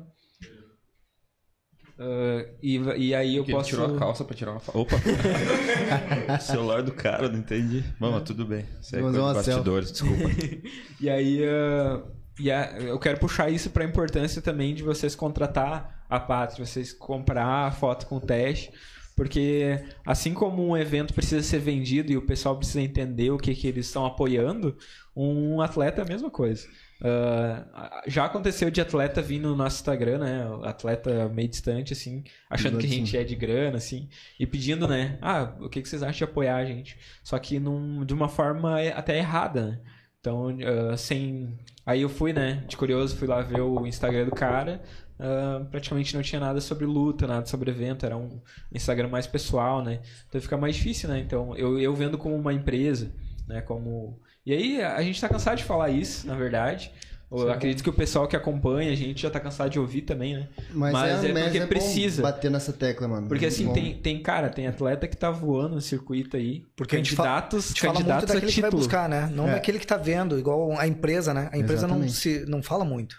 Ah, 1.97 2.45
e, 2.61 2.75
e 2.97 3.15
aí 3.15 3.35
eu 3.37 3.43
Porque 3.43 3.51
ele 3.51 3.57
posso 3.57 3.69
tirou 3.69 3.95
a 3.95 3.97
calça 3.99 4.23
pra 4.25 4.35
tirar 4.35 4.51
uma 4.51 4.59
foto. 4.59 4.79
Opa! 4.79 4.95
Celular 6.41 6.81
do 6.83 6.91
cara, 6.91 7.29
não 7.29 7.39
entendi. 7.39 7.83
Mano, 7.99 8.21
tudo 8.21 8.45
bem. 8.45 8.65
Isso 8.81 8.95
aí 8.95 8.99
é 8.99 9.03
coisa 9.03 9.17
de 9.27 9.33
bastidores, 9.33 9.91
desculpa. 9.91 10.23
E 10.99 11.09
aí, 11.09 11.41
ah, 11.45 12.01
e 12.39 12.51
a- 12.51 12.77
eu 12.79 12.99
quero 12.99 13.19
puxar 13.19 13.49
isso 13.49 13.69
para 13.69 13.83
a 13.83 13.87
importância 13.87 14.41
também 14.41 14.73
de 14.75 14.83
vocês 14.83 15.15
contratar 15.15 16.05
a 16.09 16.19
Pátria, 16.19 16.65
vocês 16.65 16.91
comprar 16.93 17.67
a 17.67 17.71
foto 17.71 18.05
com 18.07 18.19
teste, 18.19 18.71
porque 19.15 19.81
assim 20.05 20.33
como 20.33 20.67
um 20.67 20.75
evento 20.77 21.13
precisa 21.13 21.41
ser 21.41 21.59
vendido 21.59 22.11
e 22.11 22.17
o 22.17 22.25
pessoal 22.25 22.57
precisa 22.57 22.81
entender 22.81 23.31
o 23.31 23.37
que, 23.37 23.55
que 23.55 23.67
eles 23.67 23.85
estão 23.87 24.05
apoiando, 24.05 24.77
um 25.15 25.61
atleta 25.61 26.01
é 26.01 26.05
a 26.05 26.07
mesma 26.07 26.29
coisa. 26.29 26.67
Ah, 27.07 28.03
já 28.07 28.25
aconteceu 28.25 28.71
de 28.71 28.81
atleta 28.81 29.21
vir 29.21 29.39
no 29.39 29.55
nosso 29.55 29.77
Instagram, 29.77 30.19
né? 30.19 30.47
Atleta 30.63 31.29
meio 31.29 31.47
distante, 31.47 31.93
assim, 31.93 32.23
achando 32.49 32.77
que 32.79 32.85
a 32.85 32.89
gente 32.89 33.15
é 33.15 33.23
de 33.23 33.35
grana, 33.35 33.77
assim, 33.77 34.09
e 34.39 34.47
pedindo, 34.47 34.87
né? 34.87 35.17
Ah, 35.21 35.53
o 35.59 35.69
que, 35.69 35.81
que 35.81 35.89
vocês 35.89 36.01
acham 36.01 36.17
de 36.17 36.23
apoiar 36.23 36.55
a 36.57 36.65
gente? 36.65 36.97
Só 37.23 37.37
que 37.37 37.59
num, 37.59 38.03
de 38.05 38.13
uma 38.13 38.27
forma 38.29 38.81
até 38.89 39.17
errada, 39.17 39.67
né? 39.71 39.81
Então, 40.19 40.47
ah, 40.91 40.97
sem. 40.97 41.57
Aí 41.85 42.01
eu 42.01 42.09
fui, 42.09 42.33
né, 42.33 42.63
de 42.67 42.75
curioso, 42.75 43.15
fui 43.15 43.27
lá 43.27 43.41
ver 43.41 43.61
o 43.61 43.85
Instagram 43.85 44.25
do 44.25 44.31
cara. 44.31 44.81
ah, 45.19 45.65
praticamente 45.69 46.15
não 46.15 46.23
tinha 46.23 46.39
nada 46.39 46.59
sobre 46.61 46.85
luta, 46.85 47.27
nada 47.27 47.45
sobre 47.45 47.69
evento, 47.71 48.05
era 48.05 48.17
um 48.17 48.41
Instagram 48.73 49.09
mais 49.09 49.27
pessoal, 49.27 49.83
né? 49.83 50.01
Então 50.27 50.41
fica 50.41 50.57
mais 50.57 50.75
difícil, 50.75 51.09
né? 51.09 51.19
Então 51.19 51.55
eu, 51.55 51.79
eu 51.79 51.93
vendo 51.95 52.17
como 52.17 52.35
uma 52.35 52.53
empresa, 52.53 53.11
né? 53.47 53.61
Como. 53.61 54.19
E 54.45 54.53
aí 54.53 54.81
a 54.81 55.01
gente 55.01 55.19
tá 55.19 55.27
cansado 55.27 55.57
de 55.57 55.63
falar 55.63 55.89
isso, 55.89 56.27
na 56.27 56.35
verdade. 56.35 56.91
Eu 57.31 57.51
acredito 57.51 57.83
que 57.83 57.89
o 57.89 57.93
pessoal 57.93 58.27
que 58.27 58.35
acompanha 58.35 58.91
a 58.91 58.95
gente 58.95 59.21
já 59.23 59.29
tá 59.29 59.39
cansado 59.39 59.69
de 59.69 59.79
ouvir 59.79 60.03
também, 60.03 60.35
né? 60.35 60.47
Mas, 60.71 60.93
Mas 60.93 61.23
é, 61.23 61.29
é 61.29 61.33
mas 61.33 61.43
porque 61.45 61.57
é 61.57 61.61
bom 61.61 61.67
precisa. 61.67 62.21
bater 62.21 62.51
nessa 62.51 62.71
tecla, 62.71 63.07
mano. 63.07 63.27
Porque 63.27 63.47
assim, 63.47 63.65
Bom. 63.65 63.73
tem, 63.73 63.95
tem, 63.97 64.21
cara, 64.21 64.47
tem 64.47 64.67
atleta 64.67 65.07
que 65.07 65.17
tá 65.17 65.31
voando 65.31 65.75
no 65.75 65.81
circuito 65.81 66.37
aí. 66.37 66.65
Porque 66.77 66.95
a 66.95 66.99
gente 66.99 67.15
fala- 67.15 67.29
candidatos, 67.41 67.65
A 67.65 67.67
gente 67.69 67.81
fala 67.81 67.93
muito 67.93 68.05
candidatos 68.05 68.31
a 68.31 68.33
daquele 68.35 68.51
que 68.53 68.61
vai 68.61 68.71
buscar, 68.71 69.09
né? 69.09 69.29
Não 69.33 69.49
É. 69.49 69.53
daquele 69.53 69.79
que 69.79 69.87
tá 69.87 69.97
vendo, 69.97 70.37
igual 70.39 70.77
a 70.79 70.87
empresa, 70.87 71.33
né? 71.33 71.49
A 71.51 71.57
empresa 71.57 71.87
não, 71.87 72.07
se, 72.07 72.45
não 72.47 72.61
fala 72.63 72.85
muito. 72.85 73.17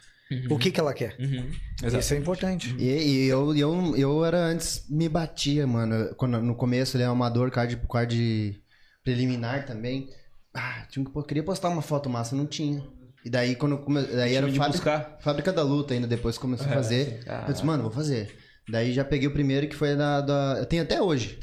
O 0.49 0.59
que, 0.59 0.71
que 0.71 0.81
ela 0.81 0.95
quer. 0.95 1.15
Uhum. 1.21 1.51
Isso 1.99 2.15
é 2.15 2.17
importante. 2.17 2.75
E, 2.79 2.85
e 2.85 3.27
eu, 3.29 3.55
eu, 3.57 3.97
eu 3.97 4.25
era 4.25 4.39
antes, 4.39 4.87
me 4.89 5.09
batia, 5.09 5.67
mano. 5.67 6.15
Quando, 6.17 6.41
no 6.41 6.55
começo 6.55 6.97
ele 6.97 7.03
é 7.05 7.07
amador, 7.07 7.51
card, 7.51 7.77
card 7.91 8.61
preliminar 9.05 9.67
também. 9.67 10.09
Ah, 10.57 10.87
tinha 10.89 11.05
que, 11.05 11.11
pô, 11.11 11.23
queria 11.23 11.43
postar 11.43 11.69
uma 11.69 11.83
foto 11.83 12.09
massa, 12.09 12.35
não 12.35 12.47
tinha. 12.47 12.83
E 13.23 13.29
daí 13.29 13.55
quando 13.57 13.77
come, 13.79 14.03
daí 14.03 14.35
era 14.35 14.47
fábrica, 14.47 14.69
buscar. 14.69 15.19
fábrica 15.21 15.53
da 15.53 15.63
luta 15.63 15.93
ainda, 15.93 16.07
depois 16.07 16.39
começou 16.39 16.67
a 16.67 16.71
fazer. 16.71 17.21
Eu 17.47 17.53
disse, 17.53 17.67
mano, 17.67 17.83
vou 17.83 17.93
fazer. 17.93 18.35
Daí 18.69 18.93
já 18.93 19.05
peguei 19.05 19.29
o 19.29 19.33
primeiro 19.33 19.69
que 19.69 19.77
foi 19.77 19.95
da, 19.95 20.21
da. 20.21 20.57
Eu 20.59 20.67
tenho 20.67 20.83
até 20.83 21.03
hoje. 21.03 21.39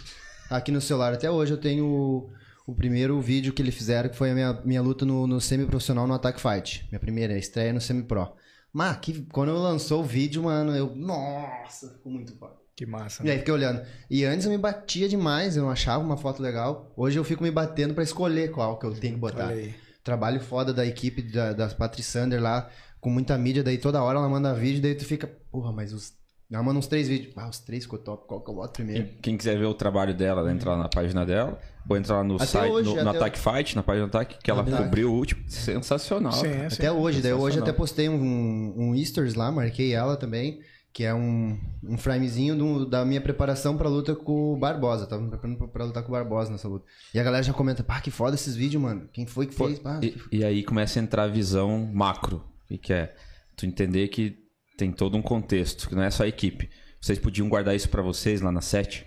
Aqui 0.49 0.71
no 0.71 0.81
celular, 0.81 1.13
até 1.13 1.29
hoje 1.29 1.53
eu 1.53 1.57
tenho 1.57 1.85
o, 1.85 2.29
o 2.65 2.73
primeiro 2.73 3.19
vídeo 3.21 3.53
que 3.53 3.61
eles 3.61 3.75
fizeram, 3.75 4.09
que 4.09 4.15
foi 4.15 4.31
a 4.31 4.33
minha, 4.33 4.61
minha 4.65 4.81
luta 4.81 5.05
no, 5.05 5.27
no 5.27 5.39
semi-profissional 5.39 6.07
no 6.07 6.13
Attack 6.13 6.39
Fight. 6.41 6.87
Minha 6.91 6.99
primeira 6.99 7.37
estreia 7.37 7.71
no 7.71 7.79
semi-pro. 7.79 8.33
Mas 8.71 8.97
que, 8.97 9.21
quando 9.31 9.49
eu 9.49 9.57
lançou 9.57 10.01
o 10.01 10.05
vídeo, 10.05 10.43
mano, 10.43 10.75
eu. 10.75 10.95
Nossa, 10.95 11.89
ficou 11.89 12.11
muito 12.11 12.35
foda. 12.37 12.62
Que 12.75 12.85
massa. 12.85 13.23
E 13.25 13.29
aí 13.29 13.39
fiquei 13.39 13.53
olhando. 13.53 13.81
E 14.09 14.25
antes 14.25 14.45
eu 14.45 14.51
me 14.51 14.57
batia 14.57 15.07
demais, 15.07 15.55
eu 15.55 15.63
não 15.63 15.69
achava 15.69 16.03
uma 16.03 16.17
foto 16.17 16.41
legal. 16.41 16.91
Hoje 16.97 17.19
eu 17.19 17.23
fico 17.23 17.43
me 17.43 17.51
batendo 17.51 17.93
pra 17.93 18.03
escolher 18.03 18.51
qual 18.51 18.79
que 18.79 18.85
eu 18.85 18.93
tenho 18.93 19.13
que 19.13 19.19
botar. 19.19 19.47
Olha 19.47 19.55
aí. 19.55 19.75
Trabalho 20.03 20.39
foda 20.41 20.73
da 20.73 20.85
equipe 20.85 21.21
da, 21.21 21.53
da 21.53 21.67
Patri 21.69 22.03
Sander 22.03 22.41
lá, 22.41 22.69
com 22.99 23.09
muita 23.09 23.37
mídia, 23.37 23.63
daí 23.63 23.77
toda 23.77 24.01
hora 24.01 24.17
ela 24.17 24.27
manda 24.27 24.53
vídeo, 24.53 24.81
daí 24.81 24.95
tu 24.95 25.05
fica, 25.05 25.27
porra, 25.51 25.71
mas 25.71 25.93
os. 25.93 26.13
Ela 26.51 26.61
manda 26.61 26.77
uns 26.77 26.87
três 26.87 27.07
vídeos. 27.07 27.33
Ah, 27.35 27.49
os 27.49 27.59
três 27.59 27.83
ficou 27.83 27.97
top, 27.97 28.27
qual 28.27 28.41
que 28.41 28.49
eu 28.49 28.53
boto 28.53 28.73
primeiro? 28.73 29.05
Quem, 29.05 29.17
quem 29.21 29.37
quiser 29.37 29.57
ver 29.57 29.65
o 29.65 29.73
trabalho 29.73 30.13
dela, 30.13 30.51
entra 30.51 30.71
lá 30.71 30.77
na 30.77 30.89
página 30.89 31.25
dela. 31.25 31.59
Ou 31.89 31.97
entrar 31.97 32.17
lá 32.17 32.23
no 32.23 32.35
Até 32.35 32.45
site, 32.45 32.71
hoje, 32.71 32.95
no, 32.95 33.03
no 33.03 33.09
Attack 33.09 33.39
Fight, 33.39 33.75
na 33.75 33.83
página 33.83 34.07
do 34.07 34.09
Ataque, 34.09 34.37
que 34.41 34.51
ela 34.51 34.63
cobriu 34.63 35.11
o 35.11 35.15
último. 35.15 35.43
Sensacional. 35.49 36.31
Sim, 36.31 36.47
é, 36.47 36.69
sim. 36.69 36.75
Até 36.75 36.91
hoje, 36.91 37.21
daí 37.21 37.33
hoje 37.33 37.59
até 37.59 37.73
postei 37.73 38.07
um, 38.07 38.73
um 38.77 38.95
Easters 38.95 39.33
lá, 39.33 39.51
marquei 39.51 39.93
ela 39.93 40.15
também, 40.15 40.59
que 40.93 41.03
é 41.03 41.13
um, 41.13 41.59
um 41.83 41.97
framezinho 41.97 42.55
do- 42.55 42.85
da 42.85 43.03
minha 43.03 43.19
preparação 43.19 43.75
pra 43.75 43.89
luta 43.89 44.15
com 44.15 44.53
o 44.53 44.57
Barbosa. 44.57 45.07
Tava 45.07 45.21
me 45.23 45.29
preparando 45.29 45.57
pra, 45.57 45.67
pra 45.67 45.85
lutar 45.85 46.03
com 46.03 46.09
o 46.09 46.11
Barbosa 46.11 46.51
nessa 46.51 46.67
luta. 46.67 46.85
E 47.13 47.19
a 47.19 47.23
galera 47.23 47.41
já 47.43 47.51
comenta, 47.51 47.83
pá, 47.83 47.99
que 47.99 48.11
foda 48.11 48.35
esses 48.35 48.55
vídeos, 48.55 48.81
mano. 48.81 49.09
Quem 49.11 49.25
foi 49.25 49.47
que 49.47 49.55
fez? 49.55 49.79
Pá, 49.79 49.99
E, 50.03 50.15
e 50.31 50.45
aí 50.45 50.63
começa 50.63 50.99
a 50.99 51.03
entrar 51.03 51.23
a 51.23 51.27
visão 51.27 51.89
macro. 51.91 52.43
Que, 52.81 52.93
é? 52.93 53.15
Tu 53.55 53.65
entender 53.65 54.07
que 54.09 54.37
tem 54.77 54.91
todo 54.91 55.17
um 55.17 55.21
contexto, 55.21 55.89
que 55.89 55.95
não 55.95 56.03
é 56.03 56.09
só 56.11 56.23
a 56.23 56.27
equipe. 56.27 56.69
Vocês 57.01 57.19
podiam 57.19 57.49
guardar 57.49 57.75
isso 57.75 57.89
pra 57.89 58.01
vocês 58.01 58.39
lá 58.41 58.51
na 58.51 58.61
set, 58.61 59.05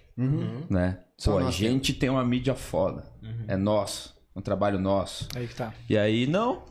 né? 0.71 0.99
Só 1.17 1.33
Pô, 1.33 1.39
a 1.39 1.51
gente 1.51 1.93
tem 1.95 2.11
uma 2.11 2.25
mídia 2.25 2.55
foda. 2.55 3.05
É 3.49 3.57
nosso. 3.57 4.15
É 4.35 4.39
um 4.39 4.43
trabalho 4.43 4.79
nosso. 4.79 5.29
Aí 5.35 5.47
que 5.49 5.55
tá. 5.55 5.73
E 5.89 5.97
aí, 5.97 6.27
não. 6.27 6.63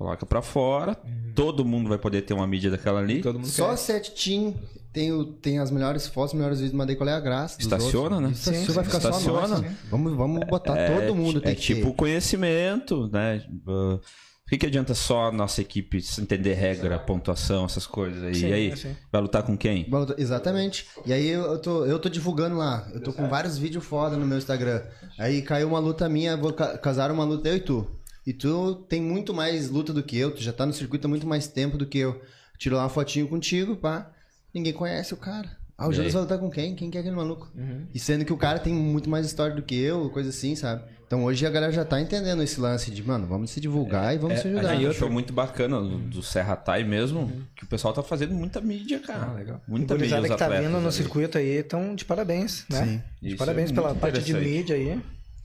Coloca 0.00 0.24
pra 0.24 0.40
fora. 0.40 0.96
Todo 1.34 1.62
mundo 1.62 1.90
vai 1.90 1.98
poder 1.98 2.22
ter 2.22 2.32
uma 2.32 2.46
mídia 2.46 2.70
daquela 2.70 3.00
ali. 3.00 3.20
Todo 3.20 3.38
mundo 3.38 3.46
Só 3.48 3.76
sete 3.76 4.12
team 4.12 4.54
tem, 4.94 5.12
o- 5.12 5.26
tem 5.26 5.58
as 5.58 5.70
melhores 5.70 6.06
fotos, 6.06 6.32
os 6.32 6.38
melhores 6.38 6.58
vídeos, 6.58 6.74
mas 6.74 6.86
daí 6.86 6.96
qual 6.96 7.06
é 7.06 7.12
a 7.12 7.20
graça? 7.20 7.58
dos 7.58 7.66
Estaciona, 7.66 8.16
outros? 8.16 8.20
né? 8.22 8.30
Estaciona, 8.32 8.66
Sim, 8.66 8.72
vai 8.72 8.84
ficar 8.84 9.00
só 9.02 9.10
estaciona. 9.10 9.48
nós. 9.58 9.72
Vamos, 9.90 10.16
vamos 10.16 10.46
botar 10.46 10.74
É, 10.74 11.00
todo 11.06 11.14
mundo. 11.14 11.36
é 11.38 11.42
tem 11.42 11.54
que 11.54 11.60
tipo 11.60 11.90
ter. 11.90 11.96
conhecimento, 11.96 13.10
né? 13.12 13.44
Uh, 13.66 13.98
Por 13.98 14.52
que, 14.52 14.58
que 14.58 14.66
adianta 14.66 14.94
só 14.94 15.26
a 15.28 15.32
nossa 15.32 15.60
equipe 15.60 16.02
entender 16.18 16.54
regra, 16.54 16.98
pontuação, 16.98 17.66
essas 17.66 17.86
coisas 17.86 18.22
aí? 18.24 18.34
Sim, 18.34 18.48
e 18.48 18.52
aí, 18.54 18.70
é, 18.70 18.76
sim. 18.76 18.96
vai 19.12 19.20
lutar 19.20 19.42
com 19.42 19.54
quem? 19.56 19.86
Exatamente. 20.18 20.86
E 21.06 21.12
aí 21.12 21.28
eu 21.28 21.58
tô, 21.60 21.84
eu 21.84 21.98
tô 21.98 22.08
divulgando 22.08 22.56
lá. 22.56 22.88
Eu 22.94 23.02
tô 23.02 23.12
com 23.12 23.28
vários 23.28 23.58
vídeos 23.58 23.84
foda 23.84 24.16
no 24.16 24.26
meu 24.26 24.38
Instagram. 24.38 24.82
Aí 25.18 25.42
caiu 25.42 25.68
uma 25.68 25.78
luta 25.78 26.08
minha, 26.08 26.36
vou 26.38 26.52
ca- 26.54 26.76
casar 26.78 27.12
uma 27.12 27.22
luta 27.22 27.48
eu 27.50 27.56
e 27.56 27.60
tu. 27.60 27.86
E 28.26 28.32
tu 28.32 28.74
tem 28.88 29.00
muito 29.00 29.32
mais 29.32 29.70
luta 29.70 29.92
do 29.92 30.02
que 30.02 30.16
eu, 30.18 30.30
tu 30.34 30.42
já 30.42 30.52
tá 30.52 30.66
no 30.66 30.72
circuito 30.72 31.06
há 31.06 31.08
muito 31.10 31.26
mais 31.26 31.46
tempo 31.48 31.76
do 31.78 31.86
que 31.86 31.98
eu. 31.98 32.20
Tirou 32.58 32.78
uma 32.78 32.88
fotinho 32.88 33.26
contigo, 33.28 33.76
pá. 33.76 34.10
Ninguém 34.52 34.72
conhece 34.72 35.14
o 35.14 35.16
cara. 35.16 35.48
Ah, 35.78 35.88
o 35.88 35.92
Jonas 35.92 36.08
aí? 36.08 36.12
vai 36.12 36.22
lutar 36.22 36.38
com 36.38 36.50
quem? 36.50 36.74
Quem 36.74 36.90
que 36.90 36.98
é 36.98 37.00
aquele 37.00 37.16
maluco? 37.16 37.48
Uhum. 37.56 37.86
E 37.94 37.98
sendo 37.98 38.22
que 38.24 38.32
o 38.32 38.36
cara 38.36 38.58
tem 38.58 38.74
muito 38.74 39.08
mais 39.08 39.24
história 39.24 39.56
do 39.56 39.62
que 39.62 39.74
eu, 39.74 40.10
coisa 40.10 40.28
assim, 40.28 40.54
sabe? 40.54 40.82
Então 41.06 41.24
hoje 41.24 41.44
a 41.46 41.50
galera 41.50 41.72
já 41.72 41.84
tá 41.84 41.98
entendendo 42.00 42.42
esse 42.42 42.60
lance 42.60 42.90
de, 42.90 43.02
mano, 43.02 43.26
vamos 43.26 43.50
se 43.50 43.60
divulgar 43.60 44.14
e 44.14 44.18
vamos 44.18 44.40
se 44.40 44.46
É, 44.46 44.50
ajudar. 44.52 44.68
a 44.68 44.74
gente 44.74 44.84
E 44.84 44.86
achou 44.86 45.10
muito 45.10 45.32
bacana 45.32 45.80
do, 45.80 45.96
do 45.98 46.22
Serra 46.22 46.54
Tai 46.54 46.84
mesmo, 46.84 47.32
que 47.56 47.64
o 47.64 47.66
pessoal 47.66 47.94
tá 47.94 48.02
fazendo 48.02 48.34
muita 48.34 48.60
mídia, 48.60 49.00
cara. 49.00 49.30
Ah, 49.30 49.32
legal. 49.32 49.60
Muita 49.66 49.94
A 49.94 49.98
mídia 49.98 50.20
que 50.20 50.36
tá 50.36 50.48
vindo 50.50 50.68
no 50.70 50.76
ali. 50.78 50.92
circuito 50.92 51.38
aí 51.38 51.56
estão 51.60 51.94
de 51.94 52.04
parabéns, 52.04 52.66
né? 52.68 52.84
Sim. 52.84 53.02
De 53.22 53.28
Isso 53.30 53.38
parabéns 53.38 53.70
é 53.70 53.74
pela 53.74 53.94
parte 53.94 54.20
de 54.22 54.34
mídia 54.34 54.76
aí. 54.76 55.00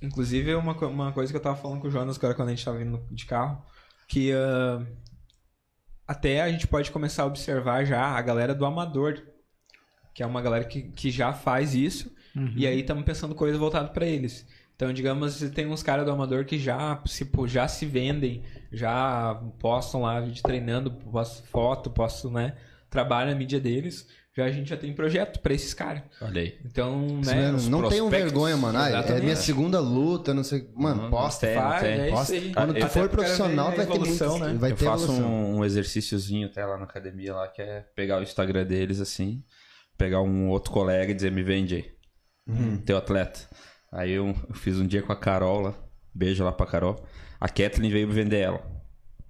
Inclusive, 0.06 0.56
uma, 0.56 0.74
co- 0.76 0.88
uma 0.88 1.12
coisa 1.12 1.32
que 1.32 1.38
eu 1.38 1.42
tava 1.42 1.56
falando 1.56 1.82
com 1.82 1.88
o 1.88 1.92
Jonas 1.92 2.18
agora 2.18 2.34
quando 2.34 2.50
a 2.50 2.52
gente 2.52 2.64
tava 2.66 2.78
vindo 2.78 3.02
de 3.12 3.26
carro, 3.26 3.64
que 4.08 4.32
ah, 4.34 4.86
até 6.08 6.42
a 6.42 6.50
gente 6.52 6.68
pode 6.68 6.92
começar 6.92 7.24
a 7.24 7.26
observar 7.26 7.84
já 7.86 8.02
a 8.06 8.22
galera 8.22 8.54
do 8.54 8.66
amador, 8.66 9.22
que 10.14 10.22
é 10.24 10.26
uma 10.26 10.42
galera 10.42 10.64
que, 10.66 10.84
que 10.84 11.10
já 11.12 11.34
faz 11.34 11.74
isso, 11.76 12.14
e 12.58 12.68
aí 12.68 12.82
estamos 12.82 13.04
pensando 13.06 13.34
coisa 13.34 13.58
voltada 13.58 13.88
para 13.90 14.06
eles. 14.06 14.46
Então, 14.76 14.92
digamos, 14.92 15.40
tem 15.52 15.68
uns 15.68 15.82
caras 15.82 16.06
do 16.06 16.12
amador 16.12 16.44
que 16.44 16.60
já 16.60 17.02
se, 17.06 17.30
já 17.48 17.66
se 17.68 17.86
vendem, 17.86 18.44
já 18.74 19.36
postam 19.58 20.02
lá 20.02 20.20
vídeo 20.20 20.44
treinando, 20.44 20.92
postam 20.92 21.46
foto, 21.46 21.90
postam, 21.90 22.30
né? 22.32 22.58
Trabalham 22.90 23.32
a 23.32 23.36
mídia 23.36 23.58
deles. 23.60 24.06
Já 24.38 24.44
a 24.46 24.52
gente 24.52 24.70
já 24.70 24.76
tem 24.76 24.94
projeto 24.94 25.40
para 25.40 25.54
esses 25.54 25.74
caras. 25.74 26.04
Olha 26.22 26.42
aí. 26.42 26.60
Então, 26.66 27.20
Isso 27.22 27.32
né? 27.34 27.42
mesmo, 27.44 27.58
os 27.58 27.68
não 27.70 27.88
tenham 27.88 28.10
vergonha, 28.10 28.58
mano. 28.58 28.78
Ah, 28.78 28.90
é 28.90 29.22
minha 29.22 29.36
segunda 29.36 29.80
luta, 29.80 30.34
não 30.34 30.44
sei. 30.44 30.70
Mano, 30.76 31.04
Não, 31.04 31.10
posta. 31.10 31.48
tem, 31.48 31.56
Faz, 31.56 31.82
tem. 31.82 31.92
é 31.92 32.08
isso 32.08 32.16
Posta. 32.18 32.34
aí. 32.34 32.54
Quando 32.54 32.74
tu 32.74 32.88
for 32.90 33.10
profissional, 33.10 33.68
vai 33.68 33.86
ter 33.86 33.94
evolução, 33.94 34.38
muito, 34.38 34.46
né? 34.54 34.60
vai 34.60 34.72
eu 34.72 34.76
ter 34.76 34.86
faço 34.86 35.12
um, 35.14 35.60
um 35.60 35.66
exercíciozinho 35.66 36.48
até 36.48 36.66
lá 36.66 36.78
na 36.78 36.84
academia 36.84 37.34
lá, 37.34 37.48
que 37.48 37.62
é 37.62 37.86
pegar 37.96 38.20
o 38.20 38.24
Instagram 38.24 38.66
deles 38.66 39.00
assim, 39.00 39.42
pegar 39.98 40.22
um 40.22 40.50
outro 40.50 40.74
colega 40.74 41.12
e 41.14 41.16
dizer, 41.16 41.32
me 41.32 41.42
vende 41.42 41.76
aí. 41.76 41.92
Uhum. 42.46 42.78
Teu 42.80 42.98
atleta. 42.98 43.40
Aí 43.90 44.12
eu, 44.12 44.36
eu 44.50 44.56
fiz 44.56 44.78
um 44.78 44.86
dia 44.86 45.02
com 45.02 45.14
a 45.14 45.16
Carol 45.16 45.62
lá. 45.62 45.74
Beijo 46.14 46.44
lá 46.44 46.52
pra 46.52 46.66
Carol. 46.66 47.02
A 47.40 47.48
Kathleen 47.48 47.90
veio 47.90 48.08
me 48.08 48.14
vender 48.14 48.40
ela. 48.40 48.62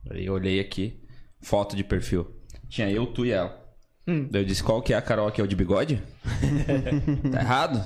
Aí 0.09 0.25
eu 0.25 0.33
olhei 0.33 0.59
aqui, 0.59 1.03
foto 1.39 1.75
de 1.75 1.83
perfil. 1.83 2.35
Tinha 2.67 2.89
eu, 2.89 3.05
tu 3.05 3.23
e 3.23 3.29
ela. 3.31 3.64
Daí 4.07 4.41
eu 4.41 4.45
disse, 4.45 4.63
qual 4.63 4.81
que 4.81 4.93
é 4.93 4.97
a 4.97 5.01
Carol 5.01 5.31
que 5.31 5.41
é 5.41 5.43
o 5.43 5.47
de 5.47 5.55
bigode? 5.55 6.01
tá 7.31 7.39
errado? 7.39 7.83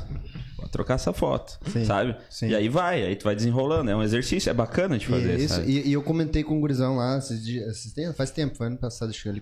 Vou 0.58 0.68
trocar 0.68 0.96
essa 0.96 1.14
foto, 1.14 1.58
Sim, 1.72 1.86
sabe? 1.86 2.18
sim. 2.30 2.50
E 2.50 2.56
aí 2.56 2.68
vai, 2.68 3.02
aí 3.04 3.16
tu 3.16 3.24
vai 3.24 3.36
desenrolando. 3.36 3.90
É 3.90 3.96
um 3.96 4.04
exercício, 4.04 4.50
é 4.50 4.54
bacana 4.54 4.98
de 4.98 5.08
fazer, 5.08 5.40
Isso, 5.40 5.56
sabe? 5.56 5.72
e, 5.72 5.88
e 5.88 5.94
eu 5.94 6.04
comentei 6.04 6.44
com 6.44 6.58
o 6.58 6.60
gurizão 6.60 6.98
lá, 6.98 7.18
esses 7.18 7.44
dias, 7.44 7.94
faz 8.16 8.32
tempo, 8.32 8.58
foi 8.58 8.68
ano 8.68 8.78
passado, 8.78 9.10
acho 9.10 9.24
que 9.24 9.30
ele, 9.30 9.42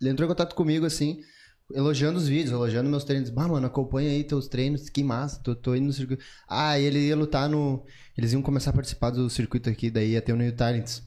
ele 0.00 0.10
entrou 0.10 0.24
em 0.26 0.28
contato 0.28 0.54
comigo, 0.54 0.86
assim, 0.86 1.20
elogiando 1.74 2.18
os 2.18 2.26
vídeos, 2.26 2.52
elogiando 2.52 2.88
meus 2.88 3.04
treinos. 3.04 3.28
Bah, 3.28 3.46
mano, 3.46 3.66
acompanha 3.66 4.08
aí 4.10 4.24
teus 4.24 4.48
treinos, 4.48 4.88
que 4.88 5.04
massa, 5.04 5.40
tô, 5.42 5.54
tô 5.54 5.74
indo 5.74 5.86
no 5.86 5.92
circuito. 5.92 6.24
Ah, 6.48 6.78
e 6.78 6.84
ele 6.84 7.00
ia 7.00 7.16
lutar 7.16 7.48
no... 7.48 7.84
Eles 8.16 8.32
iam 8.32 8.40
começar 8.40 8.70
a 8.70 8.72
participar 8.72 9.10
do 9.10 9.28
circuito 9.28 9.68
aqui, 9.68 9.90
daí 9.90 10.12
ia 10.12 10.22
ter 10.22 10.32
o 10.32 10.36
New 10.36 10.50
Talents. 10.52 11.02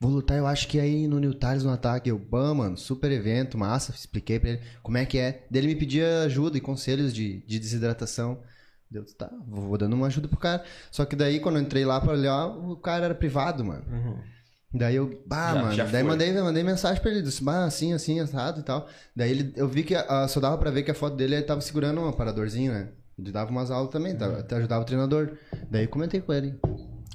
Vou 0.00 0.10
lutar, 0.10 0.36
eu 0.36 0.46
acho 0.46 0.68
que 0.68 0.78
aí 0.78 1.06
no 1.08 1.18
New 1.18 1.32
Talents, 1.34 1.64
no 1.64 1.70
ataque. 1.70 2.10
Eu, 2.10 2.18
bam, 2.18 2.54
mano, 2.54 2.76
super 2.76 3.10
evento, 3.10 3.56
massa. 3.56 3.92
Expliquei 3.92 4.38
pra 4.38 4.50
ele 4.50 4.60
como 4.82 4.98
é 4.98 5.06
que 5.06 5.18
é. 5.18 5.46
Daí 5.50 5.60
ele 5.62 5.68
me 5.68 5.76
pedia 5.76 6.22
ajuda 6.22 6.58
e 6.58 6.60
conselhos 6.60 7.12
de, 7.14 7.40
de 7.46 7.58
desidratação. 7.58 8.38
Deu, 8.90 9.04
tá, 9.16 9.30
vou 9.48 9.76
dando 9.78 9.94
uma 9.94 10.06
ajuda 10.06 10.28
pro 10.28 10.36
cara. 10.38 10.62
Só 10.90 11.04
que 11.04 11.16
daí, 11.16 11.40
quando 11.40 11.56
eu 11.56 11.62
entrei 11.62 11.84
lá 11.84 12.00
pra 12.00 12.12
olhar, 12.12 12.46
o 12.46 12.76
cara 12.76 13.06
era 13.06 13.14
privado, 13.14 13.64
mano. 13.64 13.84
Daí 14.74 14.96
eu, 14.96 15.22
bah, 15.26 15.54
Já- 15.54 15.62
mano. 15.62 15.72
já 15.74 15.84
daí 15.86 16.02
mandei, 16.02 16.32
mandei 16.42 16.62
mensagem 16.62 17.00
pra 17.00 17.10
ele, 17.10 17.22
disse, 17.22 17.42
bah, 17.42 17.64
assim, 17.64 17.92
assim, 17.94 18.20
assado 18.20 18.60
e 18.60 18.62
tal. 18.62 18.86
Daí 19.14 19.30
ele, 19.30 19.52
eu 19.56 19.66
vi 19.66 19.82
que 19.82 19.94
ah, 19.94 20.28
só 20.28 20.38
dava 20.40 20.58
pra 20.58 20.70
ver 20.70 20.82
que 20.82 20.90
a 20.90 20.94
foto 20.94 21.16
dele 21.16 21.36
ele 21.36 21.42
tava 21.44 21.60
segurando 21.62 22.00
um 22.00 22.08
aparadorzinho, 22.08 22.72
né? 22.72 22.90
Ele 23.18 23.32
dava 23.32 23.50
umas 23.50 23.70
aulas 23.70 23.90
também, 23.90 24.14
tava- 24.14 24.40
até 24.40 24.56
ajudava 24.56 24.82
o 24.82 24.86
treinador. 24.86 25.38
Daí 25.70 25.84
eu 25.84 25.88
comentei 25.88 26.20
com 26.20 26.32
ele. 26.34 26.54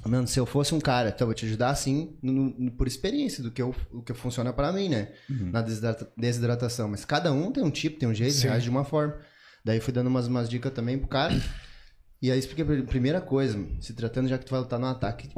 Mano, 0.04 0.26
se 0.26 0.38
eu 0.38 0.44
fosse 0.46 0.74
um 0.74 0.80
cara, 0.80 1.10
então 1.10 1.24
eu 1.24 1.26
vou 1.28 1.34
te 1.34 1.46
ajudar 1.46 1.70
assim, 1.70 2.16
no- 2.22 2.54
no- 2.58 2.70
por 2.72 2.86
experiência, 2.88 3.42
do 3.42 3.50
que, 3.50 3.62
eu, 3.62 3.74
o 3.92 4.02
que 4.02 4.12
funciona 4.12 4.52
pra 4.52 4.72
mim, 4.72 4.88
né? 4.88 5.08
Na 5.28 5.62
desidrata- 5.62 6.08
desidratação. 6.16 6.88
Mas 6.88 7.04
cada 7.04 7.32
um 7.32 7.52
tem 7.52 7.62
um 7.62 7.70
tipo, 7.70 7.98
tem 7.98 8.08
um 8.08 8.14
jeito, 8.14 8.34
Sim. 8.34 8.48
reage 8.48 8.64
de 8.64 8.70
uma 8.70 8.84
forma. 8.84 9.16
Daí 9.64 9.78
fui 9.80 9.92
dando 9.92 10.08
umas, 10.08 10.26
umas 10.26 10.48
dicas 10.48 10.72
também 10.72 10.98
pro 10.98 11.06
cara. 11.08 11.40
E 12.20 12.30
aí 12.30 12.38
expliquei 12.38 12.64
pra 12.64 12.74
ele, 12.74 12.82
primeira 12.84 13.20
coisa, 13.20 13.58
se 13.80 13.92
tratando 13.94 14.28
já 14.28 14.38
que 14.38 14.44
tu 14.44 14.50
vai 14.50 14.60
lutar 14.60 14.78
no 14.78 14.86
ataque, 14.86 15.28